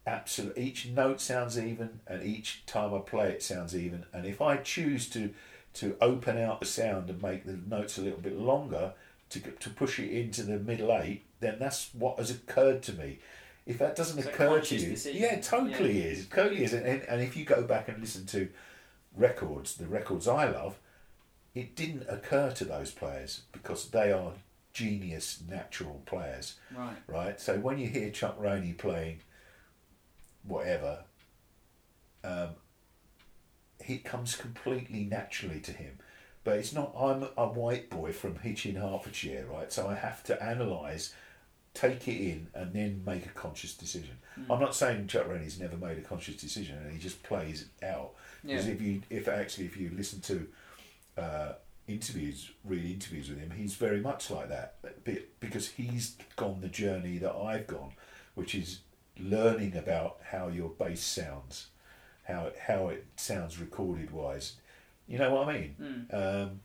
Absolutely, 0.07 0.62
each 0.62 0.86
note 0.86 1.20
sounds 1.20 1.58
even, 1.58 2.00
and 2.07 2.23
each 2.23 2.65
time 2.66 2.94
I 2.94 2.99
play 3.00 3.31
it 3.31 3.42
sounds 3.42 3.76
even. 3.76 4.07
And 4.12 4.26
if 4.26 4.40
I 4.40 4.57
choose 4.57 5.08
to 5.10 5.31
to 5.73 5.97
open 6.00 6.36
out 6.36 6.58
the 6.58 6.66
sound 6.66 7.08
and 7.10 7.23
make 7.23 7.44
the 7.44 7.57
notes 7.68 7.97
a 7.97 8.02
little 8.02 8.20
bit 8.20 8.36
longer 8.36 8.92
to 9.31 9.40
to 9.40 9.70
push 9.70 9.99
it 9.99 10.10
into 10.10 10.42
the 10.42 10.58
middle 10.58 10.92
eight, 10.97 11.24
then 11.41 11.59
that's 11.59 11.91
what 11.94 12.19
has 12.19 12.31
occurred 12.31 12.83
to 12.85 12.93
me. 12.93 13.19
if 13.67 13.78
that 13.78 13.94
doesn't 13.94 14.19
It's 14.19 14.27
occur 14.27 14.60
to 14.60 14.75
you, 14.75 14.89
decision. 14.91 15.20
yeah, 15.23 15.35
it 15.35 15.43
totally 15.44 16.01
Yeah. 16.01 16.07
is. 16.10 16.27
Totally 16.28 16.65
is. 16.65 16.73
And, 16.73 16.86
and 16.86 17.20
if 17.20 17.36
you 17.36 17.44
go 17.44 17.62
back 17.62 17.89
and 17.89 18.01
listen 18.01 18.27
to 18.27 18.49
records, 19.15 19.77
the 19.77 19.86
records 19.86 20.27
I 20.27 20.49
love, 20.51 20.78
it 21.55 21.77
didn't 21.77 22.07
occur 22.09 22.51
to 22.52 22.65
those 22.65 22.91
players 22.91 23.43
because 23.52 23.91
they 23.91 24.10
are 24.12 24.33
genius, 24.73 25.43
natural 25.49 26.02
players, 26.07 26.57
Right. 26.75 26.97
right? 27.07 27.41
So 27.41 27.59
when 27.59 27.78
you 27.78 27.89
hear 27.89 28.10
Chuck 28.10 28.36
Rainey 28.41 28.73
playing 28.73 29.20
whatever, 30.43 31.05
um, 32.25 32.51
it 33.86 34.05
comes 34.05 34.36
completely 34.36 35.05
naturally 35.05 35.60
to 35.60 35.73
him. 35.73 35.99
But 36.44 36.57
it's 36.59 36.73
not. 36.73 36.94
I'm 36.99 37.28
a 37.36 37.47
white 37.47 37.91
boy 37.91 38.12
from 38.12 38.39
Hitchin, 38.39 38.77
Hertfordshire, 38.77 39.47
right? 39.47 39.70
So 39.70 39.86
I 39.89 39.94
have 39.94 40.25
to 40.25 40.43
analyse, 40.43 41.12
take 41.74 42.08
it 42.08 42.20
in, 42.20 42.49
and 42.55 42.73
then 42.73 43.02
make 43.07 43.26
a 43.26 43.31
conscious 43.31 43.74
decision. 43.74 44.16
Hmm. 44.34 44.50
I'm 44.52 44.60
not 44.60 44.74
saying 44.74 45.07
Chuck 45.07 45.28
Rainey's 45.28 45.58
never 45.60 45.76
made 45.76 45.99
a 45.99 46.02
conscious 46.02 46.36
decision, 46.36 46.78
and 46.78 46.92
he 46.92 46.99
just 46.99 47.23
plays 47.23 47.62
it 47.81 47.84
out. 47.86 48.12
Because 48.42 48.66
Yeah. 48.66 48.73
if 48.73 48.81
you, 48.81 49.02
if 49.10 49.28
actually, 49.28 49.66
if 49.66 49.76
you 49.76 49.90
listen 49.97 50.20
to 50.23 50.49
uh, 51.16 51.52
interviews, 51.86 52.50
real 52.65 52.84
interviews 52.84 53.28
with 53.28 53.39
him, 53.39 53.50
he's 53.50 53.74
very 53.74 54.00
much 54.00 54.31
like 54.31 54.49
that. 54.49 54.76
Because 55.40 55.68
he's 55.68 56.16
gone 56.36 56.60
the 56.60 56.68
journey 56.68 57.18
that 57.18 57.34
I've 57.34 57.66
gone, 57.66 57.92
which 58.34 58.55
is 58.55 58.81
learning 59.18 59.76
about 59.76 60.18
how 60.31 60.49
your 60.49 60.70
bass 60.70 61.02
sounds, 61.02 61.66
how 62.24 62.50
how 62.66 62.89
it 62.89 63.07
sounds 63.16 63.58
recorded 63.58 64.10
wise. 64.12 64.57
You 65.07 65.18
know 65.18 65.34
what 65.34 65.49
I 65.49 65.52
mean? 65.52 65.76
Mm. 66.12 66.15
Um, 66.44 66.60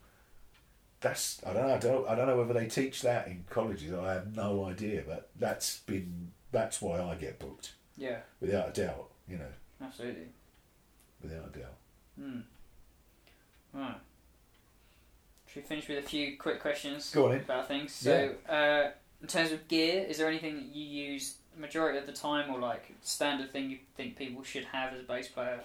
that's 1.02 1.42
I 1.46 1.54
don't 1.54 1.68
know. 1.68 1.74
I 1.76 1.78
don't, 1.80 2.10
I 2.10 2.16
don't 2.16 2.28
know 2.28 2.38
whether 2.38 2.54
they 2.54 2.68
teach 2.68 3.02
that 3.04 3.28
in 3.28 3.44
colleges. 3.50 3.94
I 3.94 4.14
have 4.14 4.36
no 4.36 4.66
idea, 4.66 5.04
but 5.08 5.30
that's 5.38 5.80
been 5.80 6.32
that's 6.52 6.82
why 6.82 7.02
I 7.02 7.16
get 7.16 7.38
booked 7.40 7.74
Yeah. 7.98 8.20
without 8.40 8.70
a 8.70 8.82
doubt. 8.82 9.10
You 9.28 9.38
know, 9.38 9.52
Absolutely. 9.82 10.28
without 11.22 11.52
a 11.54 11.60
doubt. 11.60 11.74
Hmm. 12.20 12.40
Right. 13.74 13.96
Should 15.48 15.64
we 15.64 15.68
finish 15.68 15.88
with 15.90 15.98
a 16.00 16.08
few 16.08 16.38
quick 16.38 16.60
questions 16.62 17.12
Go 17.12 17.26
on 17.28 17.34
in. 17.34 17.40
about 17.42 17.68
things? 17.68 17.92
So, 17.94 18.36
uh, 18.48 18.92
in 19.22 19.28
terms 19.28 19.52
of 19.52 19.68
gear, 19.68 20.06
is 20.08 20.18
there 20.18 20.28
anything 20.28 20.56
that 20.58 20.66
you 20.76 20.86
use 20.86 21.36
majority 21.58 21.98
of 21.98 22.06
the 22.06 22.12
time, 22.14 22.50
or 22.54 22.60
like 22.60 22.92
standard 23.02 23.52
thing 23.52 23.70
you 23.70 23.78
think 23.98 24.18
people 24.18 24.44
should 24.44 24.66
have 24.66 24.94
as 24.94 25.00
a 25.02 25.04
bass 25.04 25.28
player? 25.28 25.60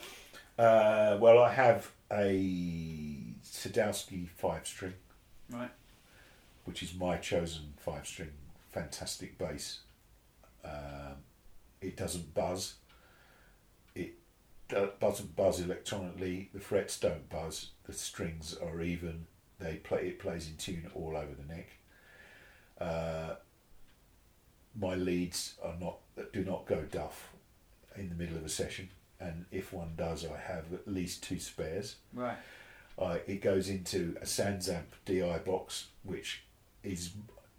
Uh, 0.59 1.17
well, 1.20 1.39
I 1.39 1.52
have 1.52 1.91
a 2.12 3.17
Sadowski 3.44 4.28
five 4.36 4.67
string, 4.67 4.94
Right. 5.51 5.70
which 6.65 6.83
is 6.83 6.95
my 6.95 7.17
chosen 7.17 7.75
five 7.79 8.07
string. 8.07 8.31
Fantastic 8.70 9.37
bass. 9.39 9.81
Um, 10.65 11.17
it 11.81 11.97
doesn't 11.97 12.35
buzz. 12.35 12.75
It 13.95 14.15
doesn't 14.69 15.35
buzz 15.35 15.61
electronically. 15.61 16.51
The 16.55 16.61
frets 16.61 16.99
don't 17.01 17.29
buzz. 17.29 17.70
The 17.85 17.93
strings 17.93 18.55
are 18.55 18.81
even. 18.81 19.27
They 19.59 19.77
play. 19.77 20.07
It 20.09 20.19
plays 20.20 20.47
in 20.49 20.57
tune 20.57 20.91
all 20.95 21.17
over 21.17 21.33
the 21.35 21.53
neck. 21.53 21.69
Uh, 22.81 23.35
my 24.79 24.95
leads 24.95 25.55
are 25.62 25.75
not 25.81 25.99
do 26.33 26.45
not 26.45 26.67
go 26.67 26.83
duff 26.83 27.33
in 27.97 28.09
the 28.09 28.15
middle 28.15 28.37
of 28.37 28.45
a 28.45 28.49
session, 28.49 28.89
and 29.19 29.47
if 29.51 29.73
one 29.73 29.95
does, 29.97 30.25
I 30.25 30.39
have 30.39 30.73
at 30.73 30.87
least 30.87 31.23
two 31.25 31.41
spares. 31.41 31.97
Right. 32.15 32.37
Uh, 33.01 33.17
it 33.27 33.41
goes 33.41 33.69
into 33.70 34.15
a 34.20 34.27
Sansamp 34.27 34.85
DI 35.07 35.39
box, 35.39 35.87
which 36.05 36.43
is 36.85 37.12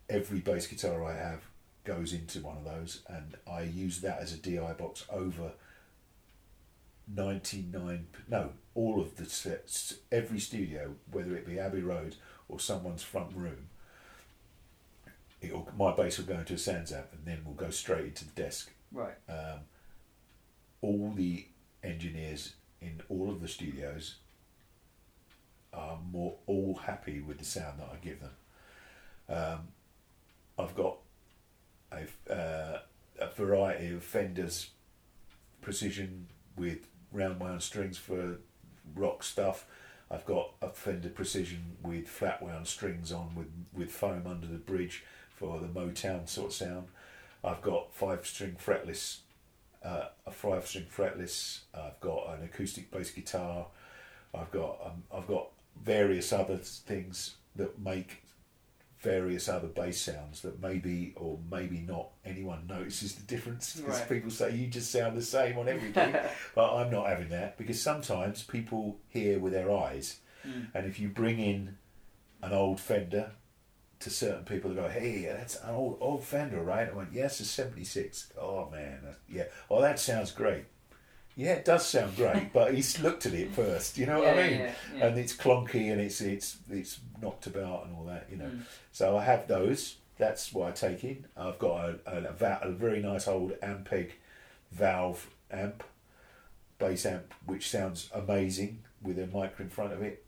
every 0.09 0.39
bass 0.39 0.67
guitar 0.67 1.03
I 1.03 1.15
have 1.17 1.41
goes 1.83 2.13
into 2.13 2.39
one 2.41 2.57
of 2.57 2.63
those, 2.63 3.01
and 3.07 3.35
I 3.51 3.63
use 3.63 4.01
that 4.01 4.19
as 4.19 4.33
a 4.33 4.37
DI 4.37 4.73
box 4.73 5.03
over 5.11 5.53
99 7.13 8.07
no 8.29 8.51
all 8.75 9.01
of 9.01 9.17
the 9.17 9.25
sets 9.25 9.95
every 10.11 10.39
studio 10.39 10.95
whether 11.11 11.35
it 11.35 11.45
be 11.45 11.59
Abbey 11.59 11.81
Road 11.81 12.15
or 12.47 12.59
someone's 12.59 13.03
front 13.03 13.35
room 13.35 13.67
it'll, 15.41 15.67
my 15.77 15.93
bass 15.93 16.17
will 16.19 16.25
go 16.25 16.39
into 16.39 16.53
a 16.53 16.57
Sansamp 16.57 17.11
and 17.11 17.25
then 17.25 17.39
we'll 17.43 17.55
go 17.55 17.69
straight 17.69 18.05
into 18.05 18.25
the 18.25 18.31
desk 18.41 18.71
Right. 18.93 19.15
um, 19.27 19.59
all 20.81 21.11
the 21.15 21.47
engineers 21.83 22.53
in 22.81 23.01
all 23.09 23.29
of 23.29 23.41
the 23.41 23.47
studios 23.47 24.15
are 25.73 25.97
more 26.11 26.35
all 26.47 26.75
happy 26.75 27.21
with 27.21 27.39
the 27.39 27.45
sound 27.45 27.79
that 27.79 27.89
I 27.91 27.97
give 28.03 28.19
them. 28.19 28.31
Um, 29.29 29.67
I've 30.59 30.75
got 30.75 30.97
a, 31.91 32.33
uh, 32.33 32.79
a 33.19 33.27
variety 33.35 33.93
of 33.93 34.03
Fenders 34.03 34.71
precision 35.61 36.27
with 36.57 36.87
round 37.11 37.39
wound 37.39 37.61
strings 37.61 37.97
for 37.97 38.39
rock 38.95 39.23
stuff. 39.23 39.65
I've 40.09 40.25
got 40.25 40.51
a 40.61 40.69
Fender 40.69 41.09
precision 41.09 41.77
with 41.81 42.07
flat 42.07 42.41
wound 42.43 42.67
strings 42.67 43.11
on 43.11 43.33
with, 43.33 43.47
with 43.73 43.91
foam 43.91 44.23
under 44.27 44.47
the 44.47 44.57
bridge 44.57 45.05
for 45.33 45.59
the 45.59 45.67
Motown 45.67 46.27
sort 46.27 46.47
of 46.47 46.53
sound. 46.53 46.87
I've 47.43 47.61
got 47.61 47.93
five 47.93 48.25
string 48.27 48.57
fretless 48.63 49.19
uh, 49.83 50.05
a 50.25 50.31
five 50.31 50.67
string 50.67 50.85
fretless. 50.85 51.61
I've 51.73 51.99
got 51.99 52.37
an 52.37 52.43
acoustic 52.43 52.91
bass 52.91 53.11
guitar. 53.11 53.67
I've 54.33 54.51
got 54.51 54.79
um, 54.85 55.03
I've 55.13 55.27
got 55.27 55.49
various 55.83 56.31
other 56.33 56.57
things 56.57 57.35
that 57.55 57.79
make 57.79 58.23
various 58.99 59.49
other 59.49 59.67
bass 59.67 59.99
sounds 59.99 60.41
that 60.41 60.61
maybe 60.61 61.11
or 61.15 61.39
maybe 61.49 61.79
not 61.79 62.09
anyone 62.23 62.67
notices 62.67 63.15
the 63.15 63.23
difference 63.23 63.75
because 63.75 63.99
Right. 63.99 64.09
people 64.09 64.29
say 64.29 64.55
you 64.55 64.67
just 64.67 64.91
sound 64.91 65.17
the 65.17 65.23
same 65.23 65.57
on 65.57 65.67
everything 65.67 66.13
but 66.55 66.75
I'm 66.75 66.91
not 66.91 67.07
having 67.09 67.29
that 67.29 67.57
because 67.57 67.81
sometimes 67.81 68.43
people 68.43 68.99
hear 69.09 69.39
with 69.39 69.53
their 69.53 69.71
eyes 69.71 70.19
Mm. 70.47 70.67
and 70.73 70.85
if 70.87 70.99
you 70.99 71.07
bring 71.07 71.37
in 71.39 71.77
an 72.41 72.51
old 72.51 72.79
Fender 72.79 73.31
to 73.99 74.09
certain 74.09 74.43
people, 74.43 74.71
they 74.71 74.75
go, 74.81 74.89
"Hey, 74.89 75.25
that's 75.25 75.55
an 75.57 75.69
old 75.75 75.99
old 76.01 76.23
Fender, 76.23 76.59
right?" 76.63 76.89
I 76.89 76.93
went, 76.93 77.13
"Yes, 77.13 77.39
it's 77.39 77.51
'76." 77.51 78.33
Oh 78.35 78.67
man, 78.71 79.01
yeah. 79.29 79.43
Oh, 79.69 79.79
that 79.81 79.99
sounds 79.99 80.31
great. 80.31 80.65
Yeah, 81.41 81.53
it 81.53 81.65
does 81.65 81.85
sound 81.87 82.15
great, 82.15 82.53
but 82.53 82.73
he's 82.73 82.99
looked 82.99 83.25
at 83.25 83.33
it 83.33 83.51
first. 83.53 83.97
You 83.97 84.05
know 84.05 84.19
what 84.19 84.35
Yeah, 84.35 84.41
I 84.43 84.47
mean? 84.49 84.59
yeah, 84.59 84.73
yeah. 84.95 85.05
And 85.07 85.17
it's 85.17 85.35
clunky 85.35 85.91
and 85.91 85.99
it's 85.99 86.21
it's 86.21 86.57
it's 86.69 86.99
knocked 87.21 87.47
about 87.47 87.85
and 87.87 87.95
all 87.95 88.05
that. 88.05 88.27
You 88.29 88.37
know. 88.37 88.45
Mm. 88.45 88.61
So 88.91 89.17
I 89.17 89.23
have 89.23 89.47
those. 89.47 89.95
That's 90.17 90.53
what 90.53 90.67
I 90.69 90.71
take 90.71 91.03
in. 91.03 91.25
I've 91.35 91.57
got 91.57 91.77
a, 91.89 91.99
a, 92.05 92.17
a, 92.29 92.31
va- 92.33 92.59
a 92.61 92.69
very 92.71 93.01
nice 93.01 93.27
old 93.27 93.53
Ampeg 93.63 94.11
valve 94.71 95.27
amp, 95.49 95.83
bass 96.77 97.05
amp, 97.07 97.33
which 97.47 97.69
sounds 97.69 98.09
amazing 98.13 98.83
with 99.01 99.17
a 99.17 99.25
mic 99.25 99.53
in 99.59 99.69
front 99.69 99.93
of 99.93 100.01
it. 100.03 100.23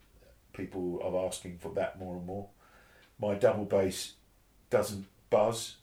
People 0.54 1.00
are 1.04 1.28
asking 1.28 1.60
for 1.60 1.72
that 1.76 2.00
more 2.00 2.16
and 2.16 2.26
more. 2.26 2.48
My 3.20 3.36
double 3.36 3.66
bass 3.66 4.14
doesn't 4.72 5.06
buzz. 5.30 5.76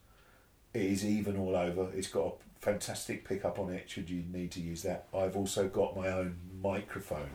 It 0.75 0.83
is 0.83 1.05
even 1.05 1.37
all 1.37 1.55
over. 1.55 1.89
It's 1.95 2.09
got 2.09 2.27
a 2.27 2.33
fantastic 2.61 3.27
pickup 3.27 3.59
on 3.59 3.73
it 3.73 3.89
should 3.89 4.11
you 4.11 4.23
need 4.33 4.51
to 4.53 4.61
use 4.61 4.83
that. 4.83 5.07
I've 5.15 5.37
also 5.37 5.69
got 5.69 5.97
my 5.97 6.09
own 6.09 6.37
microphone 6.63 7.31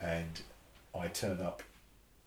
and 0.00 0.40
I 0.98 1.08
turn 1.08 1.40
up 1.40 1.62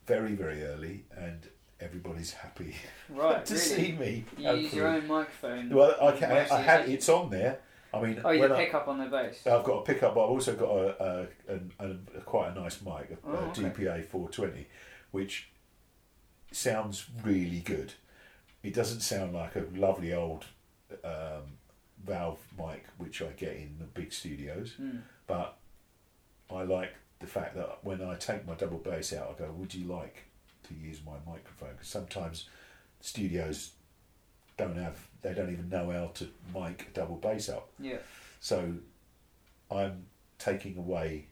very, 0.05 0.33
very 0.33 0.63
early 0.63 1.05
and 1.17 1.47
everybody's 1.79 2.33
happy 2.33 2.75
Right. 3.09 3.45
to 3.45 3.53
really? 3.53 3.65
see 3.65 3.91
me. 3.93 4.25
You 4.37 4.51
use 4.53 4.73
your 4.73 4.87
own 4.87 5.07
microphone. 5.07 5.69
Well, 5.69 5.95
I, 6.01 6.11
can, 6.11 6.31
I, 6.31 6.47
I 6.55 6.61
had 6.61 6.89
it's 6.89 7.09
on 7.09 7.29
there. 7.31 7.59
I 7.91 8.01
mean, 8.01 8.21
Oh, 8.23 8.29
you 8.29 8.45
I- 8.53 8.65
pick 8.65 8.73
up 8.75 8.87
on 8.87 8.99
the 8.99 9.05
bass. 9.05 9.47
I've 9.47 9.63
got 9.63 9.79
a 9.79 9.81
pickup, 9.81 10.13
but 10.13 10.23
I've 10.25 10.29
also 10.29 10.53
got 10.55 10.69
a, 10.69 11.27
a, 11.49 11.85
a, 11.85 11.89
a, 12.17 12.21
quite 12.21 12.51
a 12.55 12.59
nice 12.59 12.81
mic, 12.83 13.09
a, 13.11 13.17
Oh, 13.27 13.31
a 13.33 13.35
okay. 13.49 13.61
DPA 13.63 14.05
420, 14.05 14.67
which 15.09 15.49
sounds 16.51 17.07
really 17.23 17.61
good. 17.61 17.93
It 18.61 18.75
doesn't 18.75 18.99
sound 18.99 19.33
like 19.33 19.55
a 19.55 19.65
lovely 19.73 20.13
old 20.13 20.45
um, 21.03 21.57
valve 22.05 22.39
mic, 22.57 22.85
which 22.97 23.21
I 23.21 23.27
get 23.31 23.55
in 23.57 23.75
the 23.79 23.85
big 23.85 24.11
studios, 24.13 24.75
Mm. 24.79 25.01
but 25.27 25.57
I 26.49 26.63
like 26.63 26.93
the 27.19 27.27
fact 27.27 27.55
that 27.55 27.83
when 27.83 28.01
I 28.01 28.15
take 28.15 28.45
my 28.47 28.55
double 28.55 28.77
bass 28.79 29.13
out, 29.13 29.35
I 29.35 29.39
go, 29.39 29.51
"Would 29.51 29.73
you 29.73 29.85
like 29.87 30.23
to 30.63 30.73
use 30.73 31.01
my 31.05 31.17
microphone?" 31.27 31.73
Because 31.73 31.87
sometimes 31.89 32.49
studios 33.01 33.73
don't 34.57 34.75
have, 34.77 35.07
they 35.21 35.33
don't 35.33 35.51
even 35.51 35.69
know 35.69 35.89
how 35.91 36.07
to 36.07 36.29
mic 36.53 36.87
a 36.87 36.91
double 36.91 37.15
bass 37.17 37.49
up. 37.49 37.69
Yeah. 37.79 37.99
So 38.39 38.75
I'm 39.71 40.07
taking 40.37 40.77
away 40.77 41.27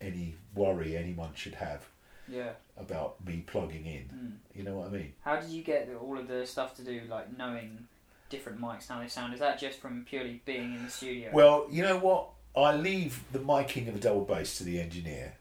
any 0.00 0.34
worry 0.54 0.96
anyone 0.96 1.34
should 1.34 1.54
have 1.54 1.88
Yeah. 2.28 2.52
about 2.76 3.24
me 3.24 3.42
plugging 3.42 3.86
in. 3.86 4.08
Mm. 4.52 4.56
You 4.56 4.62
know 4.64 4.78
what 4.78 4.88
I 4.88 4.90
mean? 4.90 5.14
How 5.22 5.40
did 5.40 5.50
you 5.50 5.62
get 5.62 5.88
all 5.94 6.18
of 6.18 6.26
the 6.28 6.46
stuff 6.46 6.74
to 6.76 6.82
do, 6.82 7.02
like 7.08 7.36
knowing 7.36 7.86
different 8.30 8.60
mics 8.60 8.88
how 8.88 9.00
they 9.00 9.08
sound? 9.08 9.34
Is 9.34 9.40
that 9.40 9.58
just 9.58 9.78
from 9.80 10.04
purely 10.08 10.40
being 10.46 10.74
in 10.74 10.84
the 10.84 10.90
studio? 10.90 11.30
Well, 11.32 11.66
you 11.70 11.82
know 11.82 11.98
what? 11.98 12.30
I 12.56 12.74
leave 12.74 13.22
the 13.32 13.38
miking 13.38 13.88
of 13.88 13.96
a 13.96 13.98
double 13.98 14.24
bass 14.24 14.56
to 14.58 14.64
the 14.64 14.80
engineer. 14.80 15.34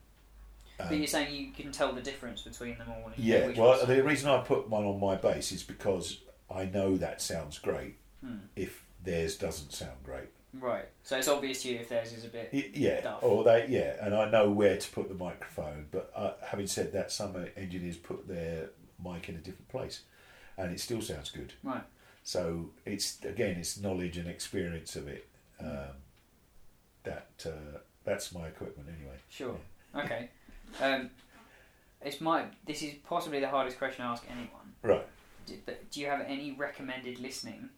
but 0.77 0.92
you're 0.92 1.08
saying 1.08 1.34
you 1.34 1.51
can 1.51 1.72
tell 1.72 1.93
the 1.93 2.01
difference 2.01 2.42
between 2.42 2.77
them 2.77 2.90
all. 2.90 3.06
and 3.08 3.18
Yeah, 3.18 3.51
well, 3.56 3.85
the 3.85 4.03
reason 4.03 4.30
I 4.30 4.40
put 4.40 4.69
one 4.69 4.85
on 4.85 5.00
my 5.00 5.16
bass 5.16 5.51
is 5.51 5.64
because 5.64 6.19
I 6.53 6.66
know 6.66 6.98
that 6.98 7.22
sounds 7.22 7.58
great. 7.59 7.95
Hmm. 8.24 8.38
If 8.56 8.84
theirs 9.03 9.38
doesn't 9.38 9.72
sound 9.72 10.03
great. 10.03 10.30
Right. 10.53 10.85
So 11.03 11.18
it's 11.18 11.27
obvious 11.27 11.61
to 11.64 11.69
you 11.69 11.76
if 11.80 11.90
theirs 11.90 12.11
is 12.11 12.26
a 12.26 12.27
bit. 12.27 12.50
Yeah, 12.74 13.01
Duff. 13.01 13.24
or 13.24 13.43
they 13.43 13.68
yeah, 13.69 14.03
and 14.03 14.16
I 14.16 14.30
know 14.30 14.50
where 14.50 14.77
to 14.77 14.92
put 14.92 15.08
the 15.08 15.16
microphone. 15.16 15.85
But 15.92 16.11
uh, 16.16 16.32
having 16.43 16.68
said 16.68 16.92
that, 16.93 17.11
some 17.11 17.35
engineers 17.56 17.98
put 17.98 18.27
their 18.27 18.72
mic 19.03 19.30
in 19.30 19.35
a 19.35 19.40
different 19.40 19.69
place, 19.69 20.01
and 20.58 20.72
it 20.72 20.80
still 20.80 21.01
sounds 21.01 21.30
good. 21.30 21.53
Right. 21.64 21.84
So 22.23 22.69
it's 22.85 23.23
again, 23.23 23.57
it's 23.57 23.80
knowledge 23.80 24.17
and 24.17 24.27
experience 24.27 24.95
of 24.95 25.07
it. 25.07 25.27
Um, 25.59 25.95
that 27.03 27.30
uh, 27.45 27.80
that's 28.03 28.33
my 28.33 28.48
equipment 28.48 28.89
anyway. 28.98 29.15
Sure. 29.30 29.56
Okay. 29.95 30.30
Um, 30.81 31.09
it's 32.01 32.22
my. 32.22 32.45
This 32.65 32.81
is 32.83 32.93
possibly 33.07 33.39
the 33.39 33.49
hardest 33.49 33.77
question 33.77 34.06
I 34.06 34.11
ask 34.11 34.23
anyone. 34.30 34.73
Right. 34.83 35.06
Do, 35.45 35.56
do 35.91 35.99
you 35.99 36.06
have 36.07 36.22
any 36.27 36.51
recommended 36.51 37.19
listening 37.19 37.69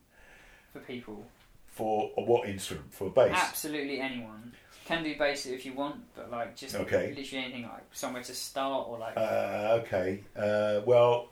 for 0.73 0.79
people? 0.79 1.25
For 1.67 2.11
what 2.15 2.49
instrument? 2.49 2.93
For 2.93 3.09
bass. 3.09 3.31
Absolutely 3.33 4.01
anyone. 4.01 4.51
Can 4.85 5.03
do 5.03 5.17
bass 5.17 5.45
if 5.45 5.65
you 5.65 5.73
want, 5.73 6.01
but 6.15 6.29
like 6.29 6.55
just 6.55 6.75
Okay. 6.75 7.13
literally 7.15 7.45
anything 7.45 7.63
like 7.63 7.83
somewhere 7.93 8.23
to 8.23 8.33
start 8.35 8.89
or 8.89 8.97
like. 8.97 9.15
Uh, 9.15 9.79
okay. 9.81 10.21
Uh, 10.35 10.81
well, 10.85 11.29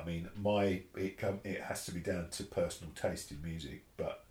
I 0.00 0.04
mean, 0.06 0.28
my 0.36 0.82
it 0.96 1.18
com- 1.18 1.40
it 1.44 1.60
has 1.62 1.84
to 1.86 1.92
be 1.92 2.00
down 2.00 2.28
to 2.30 2.44
personal 2.44 2.92
taste 2.94 3.30
in 3.30 3.42
music, 3.42 3.84
but 3.96 4.24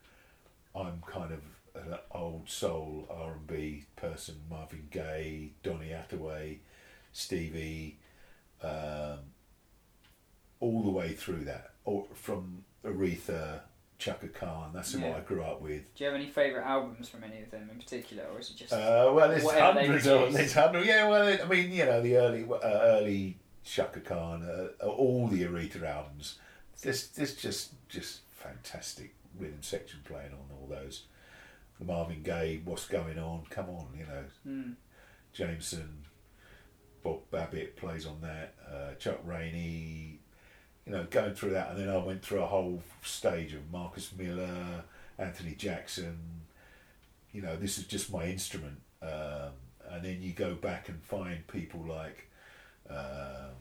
I'm 0.76 1.02
kind 1.08 1.32
of 1.34 1.42
an 1.76 1.98
old 2.11 2.50
soul 2.50 3.08
R 3.10 3.34
and 3.34 3.48
B 3.48 3.85
person. 3.95 4.35
Marvin 4.50 4.88
Gaye, 4.92 5.52
Donny 5.64 5.90
Hathaway, 5.90 6.60
Stevie, 7.11 7.98
um, 8.61 9.19
all 10.60 10.82
the 10.84 10.92
way 10.92 11.14
through 11.14 11.45
that, 11.45 11.72
or 11.84 12.06
from 12.14 12.64
Aretha, 12.85 13.61
Chaka 13.98 14.27
Khan. 14.30 14.72
That's 14.74 14.94
Yeah. 14.94 15.10
what 15.10 15.18
I 15.18 15.22
grew 15.22 15.44
up 15.44 15.61
with. 15.61 15.94
do 15.95 16.03
you 16.03 16.10
have 16.11 16.19
any 16.19 16.30
favourite 16.30 16.66
albums 16.66 17.10
from 17.10 17.24
any 17.24 17.42
of 17.42 17.52
them 17.52 17.69
in 17.72 17.77
particular, 17.80 18.24
or 18.26 18.40
is 18.40 18.50
it 18.50 18.58
just? 18.58 18.74
Uh, 18.74 19.11
well, 19.14 19.30
there's 19.30 19.50
hundreds 19.50 20.08
of 20.08 20.34
there's 20.34 20.53
hundreds. 20.53 20.88
Yeah, 20.88 21.08
well, 21.10 21.38
I 21.42 21.45
mean, 21.48 21.72
you 21.72 21.85
know, 21.85 22.02
the 22.02 22.18
early 22.18 22.44
uh, 22.44 22.58
early 22.64 23.38
Chaka 23.66 24.00
Khan, 24.00 24.44
uh, 24.44 24.85
all 24.88 25.27
the 25.27 25.42
Aretha 25.44 25.84
albums. 25.84 26.38
There's 26.82 27.08
there's 27.10 27.35
just 27.35 27.72
just 27.90 28.22
fantastic 28.32 29.16
rhythm 29.38 29.61
section 29.61 30.00
playing 30.06 30.32
on 30.32 30.56
all 30.56 30.68
those. 30.69 31.03
The 31.80 31.85
Marvin 31.85 32.22
Gaye, 32.24 32.61
what's 32.64 32.88
going 32.88 33.19
on? 33.19 33.44
Come 33.50 33.69
on, 33.69 33.88
you 33.98 34.06
know, 34.06 34.24
Hmm. 34.44 34.72
Jamerson, 35.35 35.88
Bob 37.03 37.19
Babbitt 37.32 37.76
plays 37.76 38.06
on 38.06 38.22
that. 38.22 38.53
Uh, 38.72 38.94
Chuck 38.95 39.19
Rainey, 39.26 40.19
you 40.85 40.92
know, 40.94 41.06
going 41.10 41.34
through 41.34 41.52
that, 41.52 41.72
and 41.72 41.80
then 41.80 41.90
I 41.90 41.98
went 41.98 42.24
through 42.24 42.42
a 42.44 42.48
whole 42.48 42.82
stage 43.03 43.53
of 43.53 43.69
Marcus 43.72 44.11
Miller, 44.18 44.84
Anthony 45.18 45.56
Jackson. 45.56 46.18
You 47.34 47.42
know, 47.42 47.58
this 47.58 47.77
is 47.77 47.85
just 47.85 48.14
my 48.14 48.26
instrument, 48.27 48.80
um, 49.02 49.52
and 49.90 50.06
then 50.06 50.22
you 50.22 50.32
go 50.32 50.53
back 50.56 50.88
and 50.88 51.03
find 51.03 51.45
people 51.48 51.82
like 51.85 52.30
um, 52.89 53.55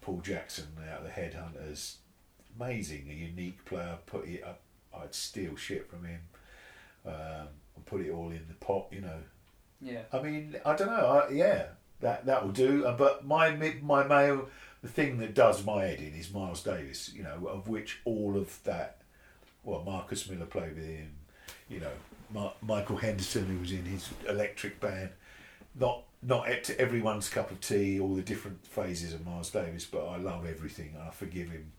Paul 0.00 0.20
Jackson 0.22 0.66
out 0.90 1.00
of 1.00 1.04
the 1.04 1.10
Headhunters. 1.10 1.96
Amazing, 2.58 3.08
a 3.10 3.14
unique 3.14 3.64
player. 3.64 3.98
Put 4.06 4.26
it 4.26 4.42
up, 4.44 4.60
I'd 4.96 5.14
steal 5.14 5.56
shit 5.56 5.88
from 5.88 6.04
him. 6.04 6.20
Um, 7.06 7.48
and 7.76 7.86
put 7.86 8.00
it 8.00 8.10
all 8.10 8.30
in 8.30 8.44
the 8.48 8.54
pot, 8.54 8.86
you 8.90 9.00
know. 9.00 9.20
Yeah. 9.80 10.02
I 10.12 10.20
mean, 10.20 10.56
I 10.66 10.74
don't 10.74 10.88
know. 10.88 11.22
I, 11.28 11.30
yeah, 11.30 11.66
that 12.00 12.26
that 12.26 12.44
will 12.44 12.52
do. 12.52 12.82
But 12.98 13.24
my 13.24 13.50
my 13.82 14.04
male, 14.04 14.48
the 14.82 14.88
thing 14.88 15.18
that 15.18 15.34
does 15.34 15.64
my 15.64 15.84
head 15.84 16.00
in 16.00 16.14
is 16.14 16.32
Miles 16.32 16.62
Davis. 16.62 17.12
You 17.14 17.22
know, 17.22 17.46
of 17.46 17.68
which 17.68 18.00
all 18.04 18.36
of 18.36 18.62
that. 18.64 19.02
Well, 19.64 19.82
Marcus 19.84 20.28
Miller 20.28 20.46
played 20.46 20.74
with 20.74 20.86
him. 20.86 21.10
You 21.68 21.80
know, 21.80 21.92
Ma- 22.32 22.52
Michael 22.62 22.96
Henderson, 22.96 23.46
who 23.46 23.60
was 23.60 23.72
in 23.72 23.84
his 23.84 24.08
electric 24.28 24.80
band. 24.80 25.10
Not 25.78 26.02
not 26.22 26.46
to 26.64 26.80
everyone's 26.80 27.28
cup 27.28 27.50
of 27.50 27.60
tea. 27.60 28.00
All 28.00 28.14
the 28.14 28.22
different 28.22 28.66
phases 28.66 29.12
of 29.14 29.24
Miles 29.26 29.50
Davis, 29.50 29.84
but 29.84 30.06
I 30.06 30.16
love 30.16 30.46
everything. 30.46 30.90
and 30.94 31.02
I 31.02 31.10
forgive 31.10 31.50
him 31.50 31.72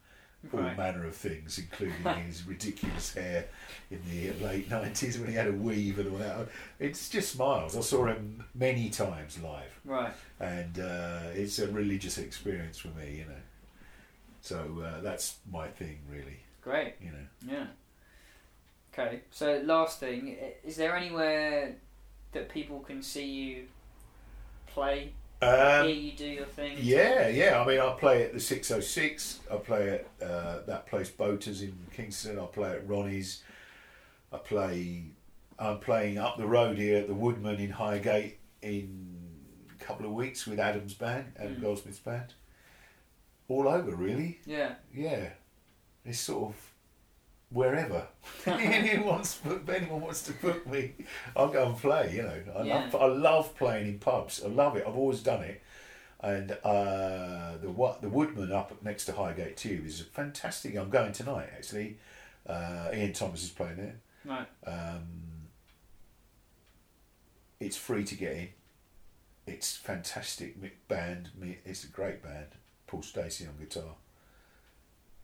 all 0.53 0.61
Right. 0.61 0.77
manner 0.77 1.05
of 1.05 1.15
things, 1.17 1.57
including 1.57 2.01
his 2.25 2.47
ridiculous 2.47 3.13
hair 3.13 3.45
in 3.91 3.99
the 4.09 4.31
late 4.45 4.69
nineties 4.69 5.19
when 5.19 5.27
he 5.29 5.35
had 5.35 5.47
a 5.47 5.51
weave 5.51 5.99
and 5.99 6.11
all 6.13 6.17
that. 6.19 6.47
It's 6.79 7.09
just 7.09 7.37
Miles. 7.37 7.75
I 7.75 7.81
saw 7.81 8.05
him 8.05 8.45
many 8.55 8.89
times 8.89 9.37
live, 9.43 9.77
Right. 9.83 10.13
and 10.39 10.79
uh, 10.79 11.19
it's 11.33 11.59
a 11.59 11.67
religious 11.67 12.17
experience 12.17 12.77
for 12.77 12.87
me, 12.89 13.17
you 13.17 13.25
know. 13.25 13.41
So 14.41 14.81
uh, 14.81 15.01
that's 15.01 15.39
my 15.51 15.67
thing, 15.67 15.99
really. 16.09 16.39
Great. 16.61 16.93
You 17.01 17.11
know. 17.11 17.53
Yeah. 17.57 17.67
Okay. 18.93 19.19
So 19.31 19.61
last 19.65 19.99
thing, 19.99 20.37
is 20.63 20.77
there 20.77 20.95
anywhere 20.95 21.75
that 22.31 22.47
people 22.47 22.79
can 22.79 23.03
see 23.03 23.25
you 23.25 23.67
play, 24.73 25.11
Um, 25.41 25.87
you 25.89 26.11
do 26.13 26.25
your 26.25 26.45
thing? 26.45 26.77
yeah, 26.81 27.27
yeah. 27.27 27.61
I 27.61 27.65
mean, 27.67 27.79
I 27.79 27.93
play 27.93 28.23
at 28.23 28.33
the 28.33 28.39
six 28.39 28.69
oh 28.71 28.79
six. 28.79 29.39
I 29.51 29.55
play 29.57 29.89
at 29.89 30.27
uh, 30.27 30.59
that 30.67 30.85
place 30.87 31.09
Boaters 31.09 31.61
in 31.61 31.73
Kingston. 31.93 32.37
I 32.39 32.45
play 32.45 32.71
at 32.71 32.87
Ronnie's. 32.87 33.43
I 34.31 34.37
play. 34.37 35.03
I'm 35.57 35.79
playing 35.79 36.17
up 36.17 36.37
the 36.37 36.45
road 36.47 36.77
here 36.77 36.97
at 36.99 37.07
the 37.07 37.13
Woodman 37.13 37.59
in 37.59 37.69
Highgate 37.71 38.37
in 38.61 39.17
a 39.79 39.83
couple 39.83 40.05
of 40.05 40.13
weeks 40.13 40.45
with 40.45 40.59
Adam's 40.59 40.93
band, 40.93 41.33
Adam 41.37 41.55
Mm. 41.55 41.61
Goldsmith's 41.61 41.99
band. 41.99 42.33
All 43.49 43.67
over, 43.67 43.91
really. 43.95 44.39
Yeah. 44.45 44.75
Yeah, 44.93 45.29
it's 46.05 46.19
sort 46.19 46.49
of 46.53 46.68
wherever 47.51 48.07
anyone 48.45 49.05
wants. 49.05 49.39
If 49.45 49.67
anyone 49.69 50.01
wants 50.01 50.23
to 50.23 50.33
book 50.33 50.67
me, 50.67 50.93
I'll 51.35 51.49
go 51.49 51.67
and 51.67 51.77
play. 51.77 52.13
You 52.15 52.23
know, 52.23 52.41
I 52.57 52.63
love. 52.63 52.95
I 52.95 53.05
love 53.05 53.55
playing 53.55 53.87
in 53.87 53.99
pubs. 53.99 54.41
I 54.43 54.47
love 54.47 54.75
it. 54.75 54.85
I've 54.87 54.95
always 54.97 55.21
done 55.21 55.43
it. 55.43 55.61
And 56.21 56.51
uh, 56.63 57.57
the 57.61 57.69
what 57.69 58.01
the 58.01 58.09
Woodman 58.09 58.51
up 58.51 58.73
next 58.83 59.05
to 59.05 59.13
Highgate 59.13 59.55
Tube 59.57 59.85
is 59.85 60.01
fantastic. 60.01 60.75
I'm 60.75 60.89
going 60.89 61.13
tonight 61.13 61.49
actually. 61.55 61.97
Uh, 62.45 62.89
Ian 62.93 63.13
Thomas 63.13 63.43
is 63.43 63.49
playing 63.49 63.77
there. 63.77 63.95
Right. 64.25 64.47
Um, 64.65 65.01
it's 67.59 67.77
free 67.77 68.03
to 68.03 68.15
get 68.15 68.31
in. 68.35 68.49
It's 69.47 69.75
fantastic 69.75 70.55
band. 70.87 71.29
It's 71.65 71.83
a 71.83 71.87
great 71.87 72.21
band. 72.21 72.47
Paul 72.87 73.01
Stacey 73.01 73.45
on 73.45 73.53
guitar. 73.59 73.95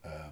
Um, 0.05 0.31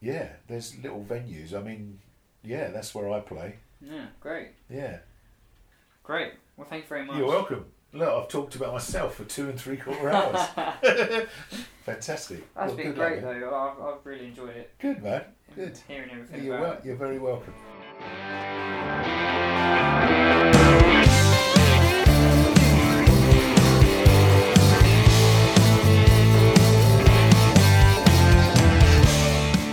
yeah, 0.00 0.28
there's 0.46 0.76
little 0.82 1.04
venues. 1.08 1.54
I 1.54 1.60
mean, 1.62 1.98
yeah, 2.42 2.68
that's 2.70 2.94
where 2.94 3.10
I 3.10 3.20
play. 3.20 3.56
Yeah. 3.80 4.06
Great. 4.20 4.48
Yeah, 4.70 4.98
Great. 6.02 6.32
Well, 6.56 6.66
thank 6.68 6.84
you 6.84 6.88
very 6.88 7.04
much. 7.04 7.16
you're 7.18 7.28
welcome. 7.28 7.66
Look, 7.92 8.08
I've 8.08 8.28
talked 8.28 8.54
about 8.56 8.72
myself 8.72 9.14
for 9.14 9.24
two 9.24 9.48
and 9.48 9.58
three 9.60 9.76
quarter 9.76 10.08
hours. 10.10 10.40
Fantastic. 11.84 12.46
That's 12.54 12.68
Well, 12.68 12.76
been 12.76 12.94
great 12.94 13.22
though. 13.22 13.54
I've, 13.54 13.82
I've 13.82 14.04
really 14.06 14.26
enjoyed 14.26 14.56
it. 14.56 14.70
Good 14.78 15.02
man. 15.02 15.24
Good. 15.54 15.78
Hearing 15.88 16.10
everything 16.10 16.44
You're, 16.44 16.56
about 16.56 16.68
wel- 16.68 16.78
it. 16.78 16.84
you're 16.84 16.96
very 16.96 17.18
welcome. 17.18 17.54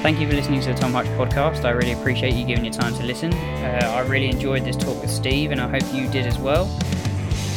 Thank 0.06 0.20
you 0.20 0.30
for 0.30 0.36
listening 0.36 0.62
to 0.62 0.68
the 0.68 0.76
Tom 0.76 0.94
Hutch 0.94 1.08
podcast. 1.18 1.66
I 1.66 1.72
really 1.72 1.94
appreciate 1.94 2.36
you 2.36 2.46
giving 2.46 2.64
your 2.64 2.72
time 2.76 2.94
to 2.94 3.02
listen. 3.02 3.34
Uh, 3.34 3.92
I 3.92 4.02
really 4.02 4.30
enjoyed 4.30 4.64
this 4.64 4.78
talk 4.78 5.02
with 5.02 5.10
Steve, 5.10 5.50
and 5.50 5.60
I 5.60 5.68
hope 5.68 5.82
you 5.96 6.08
did 6.08 6.28
as 6.28 6.38
well. 6.38 6.68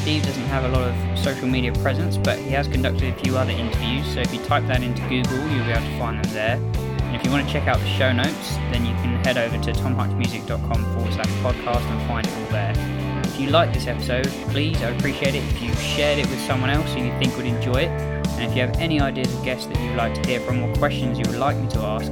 Steve 0.00 0.22
doesn't 0.22 0.44
have 0.44 0.64
a 0.64 0.68
lot 0.68 0.88
of 0.88 1.18
social 1.18 1.46
media 1.46 1.74
presence, 1.74 2.16
but 2.16 2.38
he 2.38 2.48
has 2.52 2.66
conducted 2.66 3.12
a 3.12 3.18
few 3.18 3.36
other 3.36 3.50
interviews. 3.50 4.14
So 4.14 4.20
if 4.20 4.32
you 4.32 4.42
type 4.44 4.66
that 4.66 4.82
into 4.82 5.02
Google, 5.10 5.36
you'll 5.50 5.66
be 5.66 5.72
able 5.72 5.82
to 5.82 5.98
find 5.98 6.24
them 6.24 6.32
there. 6.32 6.56
And 7.02 7.14
if 7.14 7.22
you 7.22 7.30
want 7.30 7.46
to 7.46 7.52
check 7.52 7.68
out 7.68 7.80
the 7.80 7.86
show 7.98 8.12
notes, 8.12 8.56
then 8.72 8.86
you 8.86 8.94
can 8.94 9.22
head 9.26 9.36
over 9.36 9.62
to 9.64 9.72
tomhutchmusic.com 9.72 10.94
forward 10.94 11.12
slash 11.12 11.26
podcast 11.44 11.82
and 11.82 12.08
find 12.08 12.26
it 12.26 12.32
all 12.32 12.46
there. 12.50 13.07
If 13.38 13.44
you 13.44 13.50
like 13.50 13.72
this 13.72 13.86
episode, 13.86 14.26
please, 14.50 14.82
I'd 14.82 14.98
appreciate 14.98 15.36
it 15.36 15.44
if 15.44 15.62
you 15.62 15.72
shared 15.74 16.18
it 16.18 16.28
with 16.28 16.40
someone 16.40 16.70
else 16.70 16.92
who 16.92 17.04
you 17.04 17.16
think 17.20 17.36
would 17.36 17.46
enjoy 17.46 17.82
it. 17.82 17.88
And 18.34 18.42
if 18.42 18.56
you 18.56 18.62
have 18.62 18.76
any 18.78 19.00
ideas 19.00 19.32
of 19.32 19.44
guests 19.44 19.66
that 19.66 19.78
you 19.78 19.90
would 19.90 19.96
like 19.96 20.12
to 20.14 20.28
hear 20.28 20.40
from 20.40 20.60
or 20.60 20.74
questions 20.74 21.20
you 21.20 21.24
would 21.28 21.38
like 21.38 21.56
me 21.56 21.68
to 21.68 21.78
ask, 21.78 22.06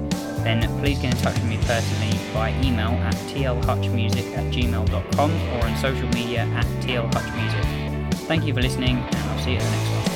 then 0.44 0.62
please 0.78 1.00
get 1.00 1.16
in 1.16 1.20
touch 1.20 1.34
with 1.34 1.48
me 1.48 1.58
personally 1.62 2.16
by 2.32 2.50
email 2.62 2.90
at 2.90 3.16
tlhutchmusic 3.34 4.36
at 4.36 4.54
gmail.com 4.54 5.32
or 5.50 5.64
on 5.66 5.76
social 5.78 6.08
media 6.10 6.42
at 6.42 6.64
tlhutchmusic. 6.84 8.14
Thank 8.28 8.44
you 8.44 8.54
for 8.54 8.62
listening, 8.62 8.96
and 8.96 9.16
I'll 9.16 9.38
see 9.40 9.54
you 9.54 9.58
in 9.58 9.64
the 9.64 9.70
next 9.70 10.10
one. 10.10 10.15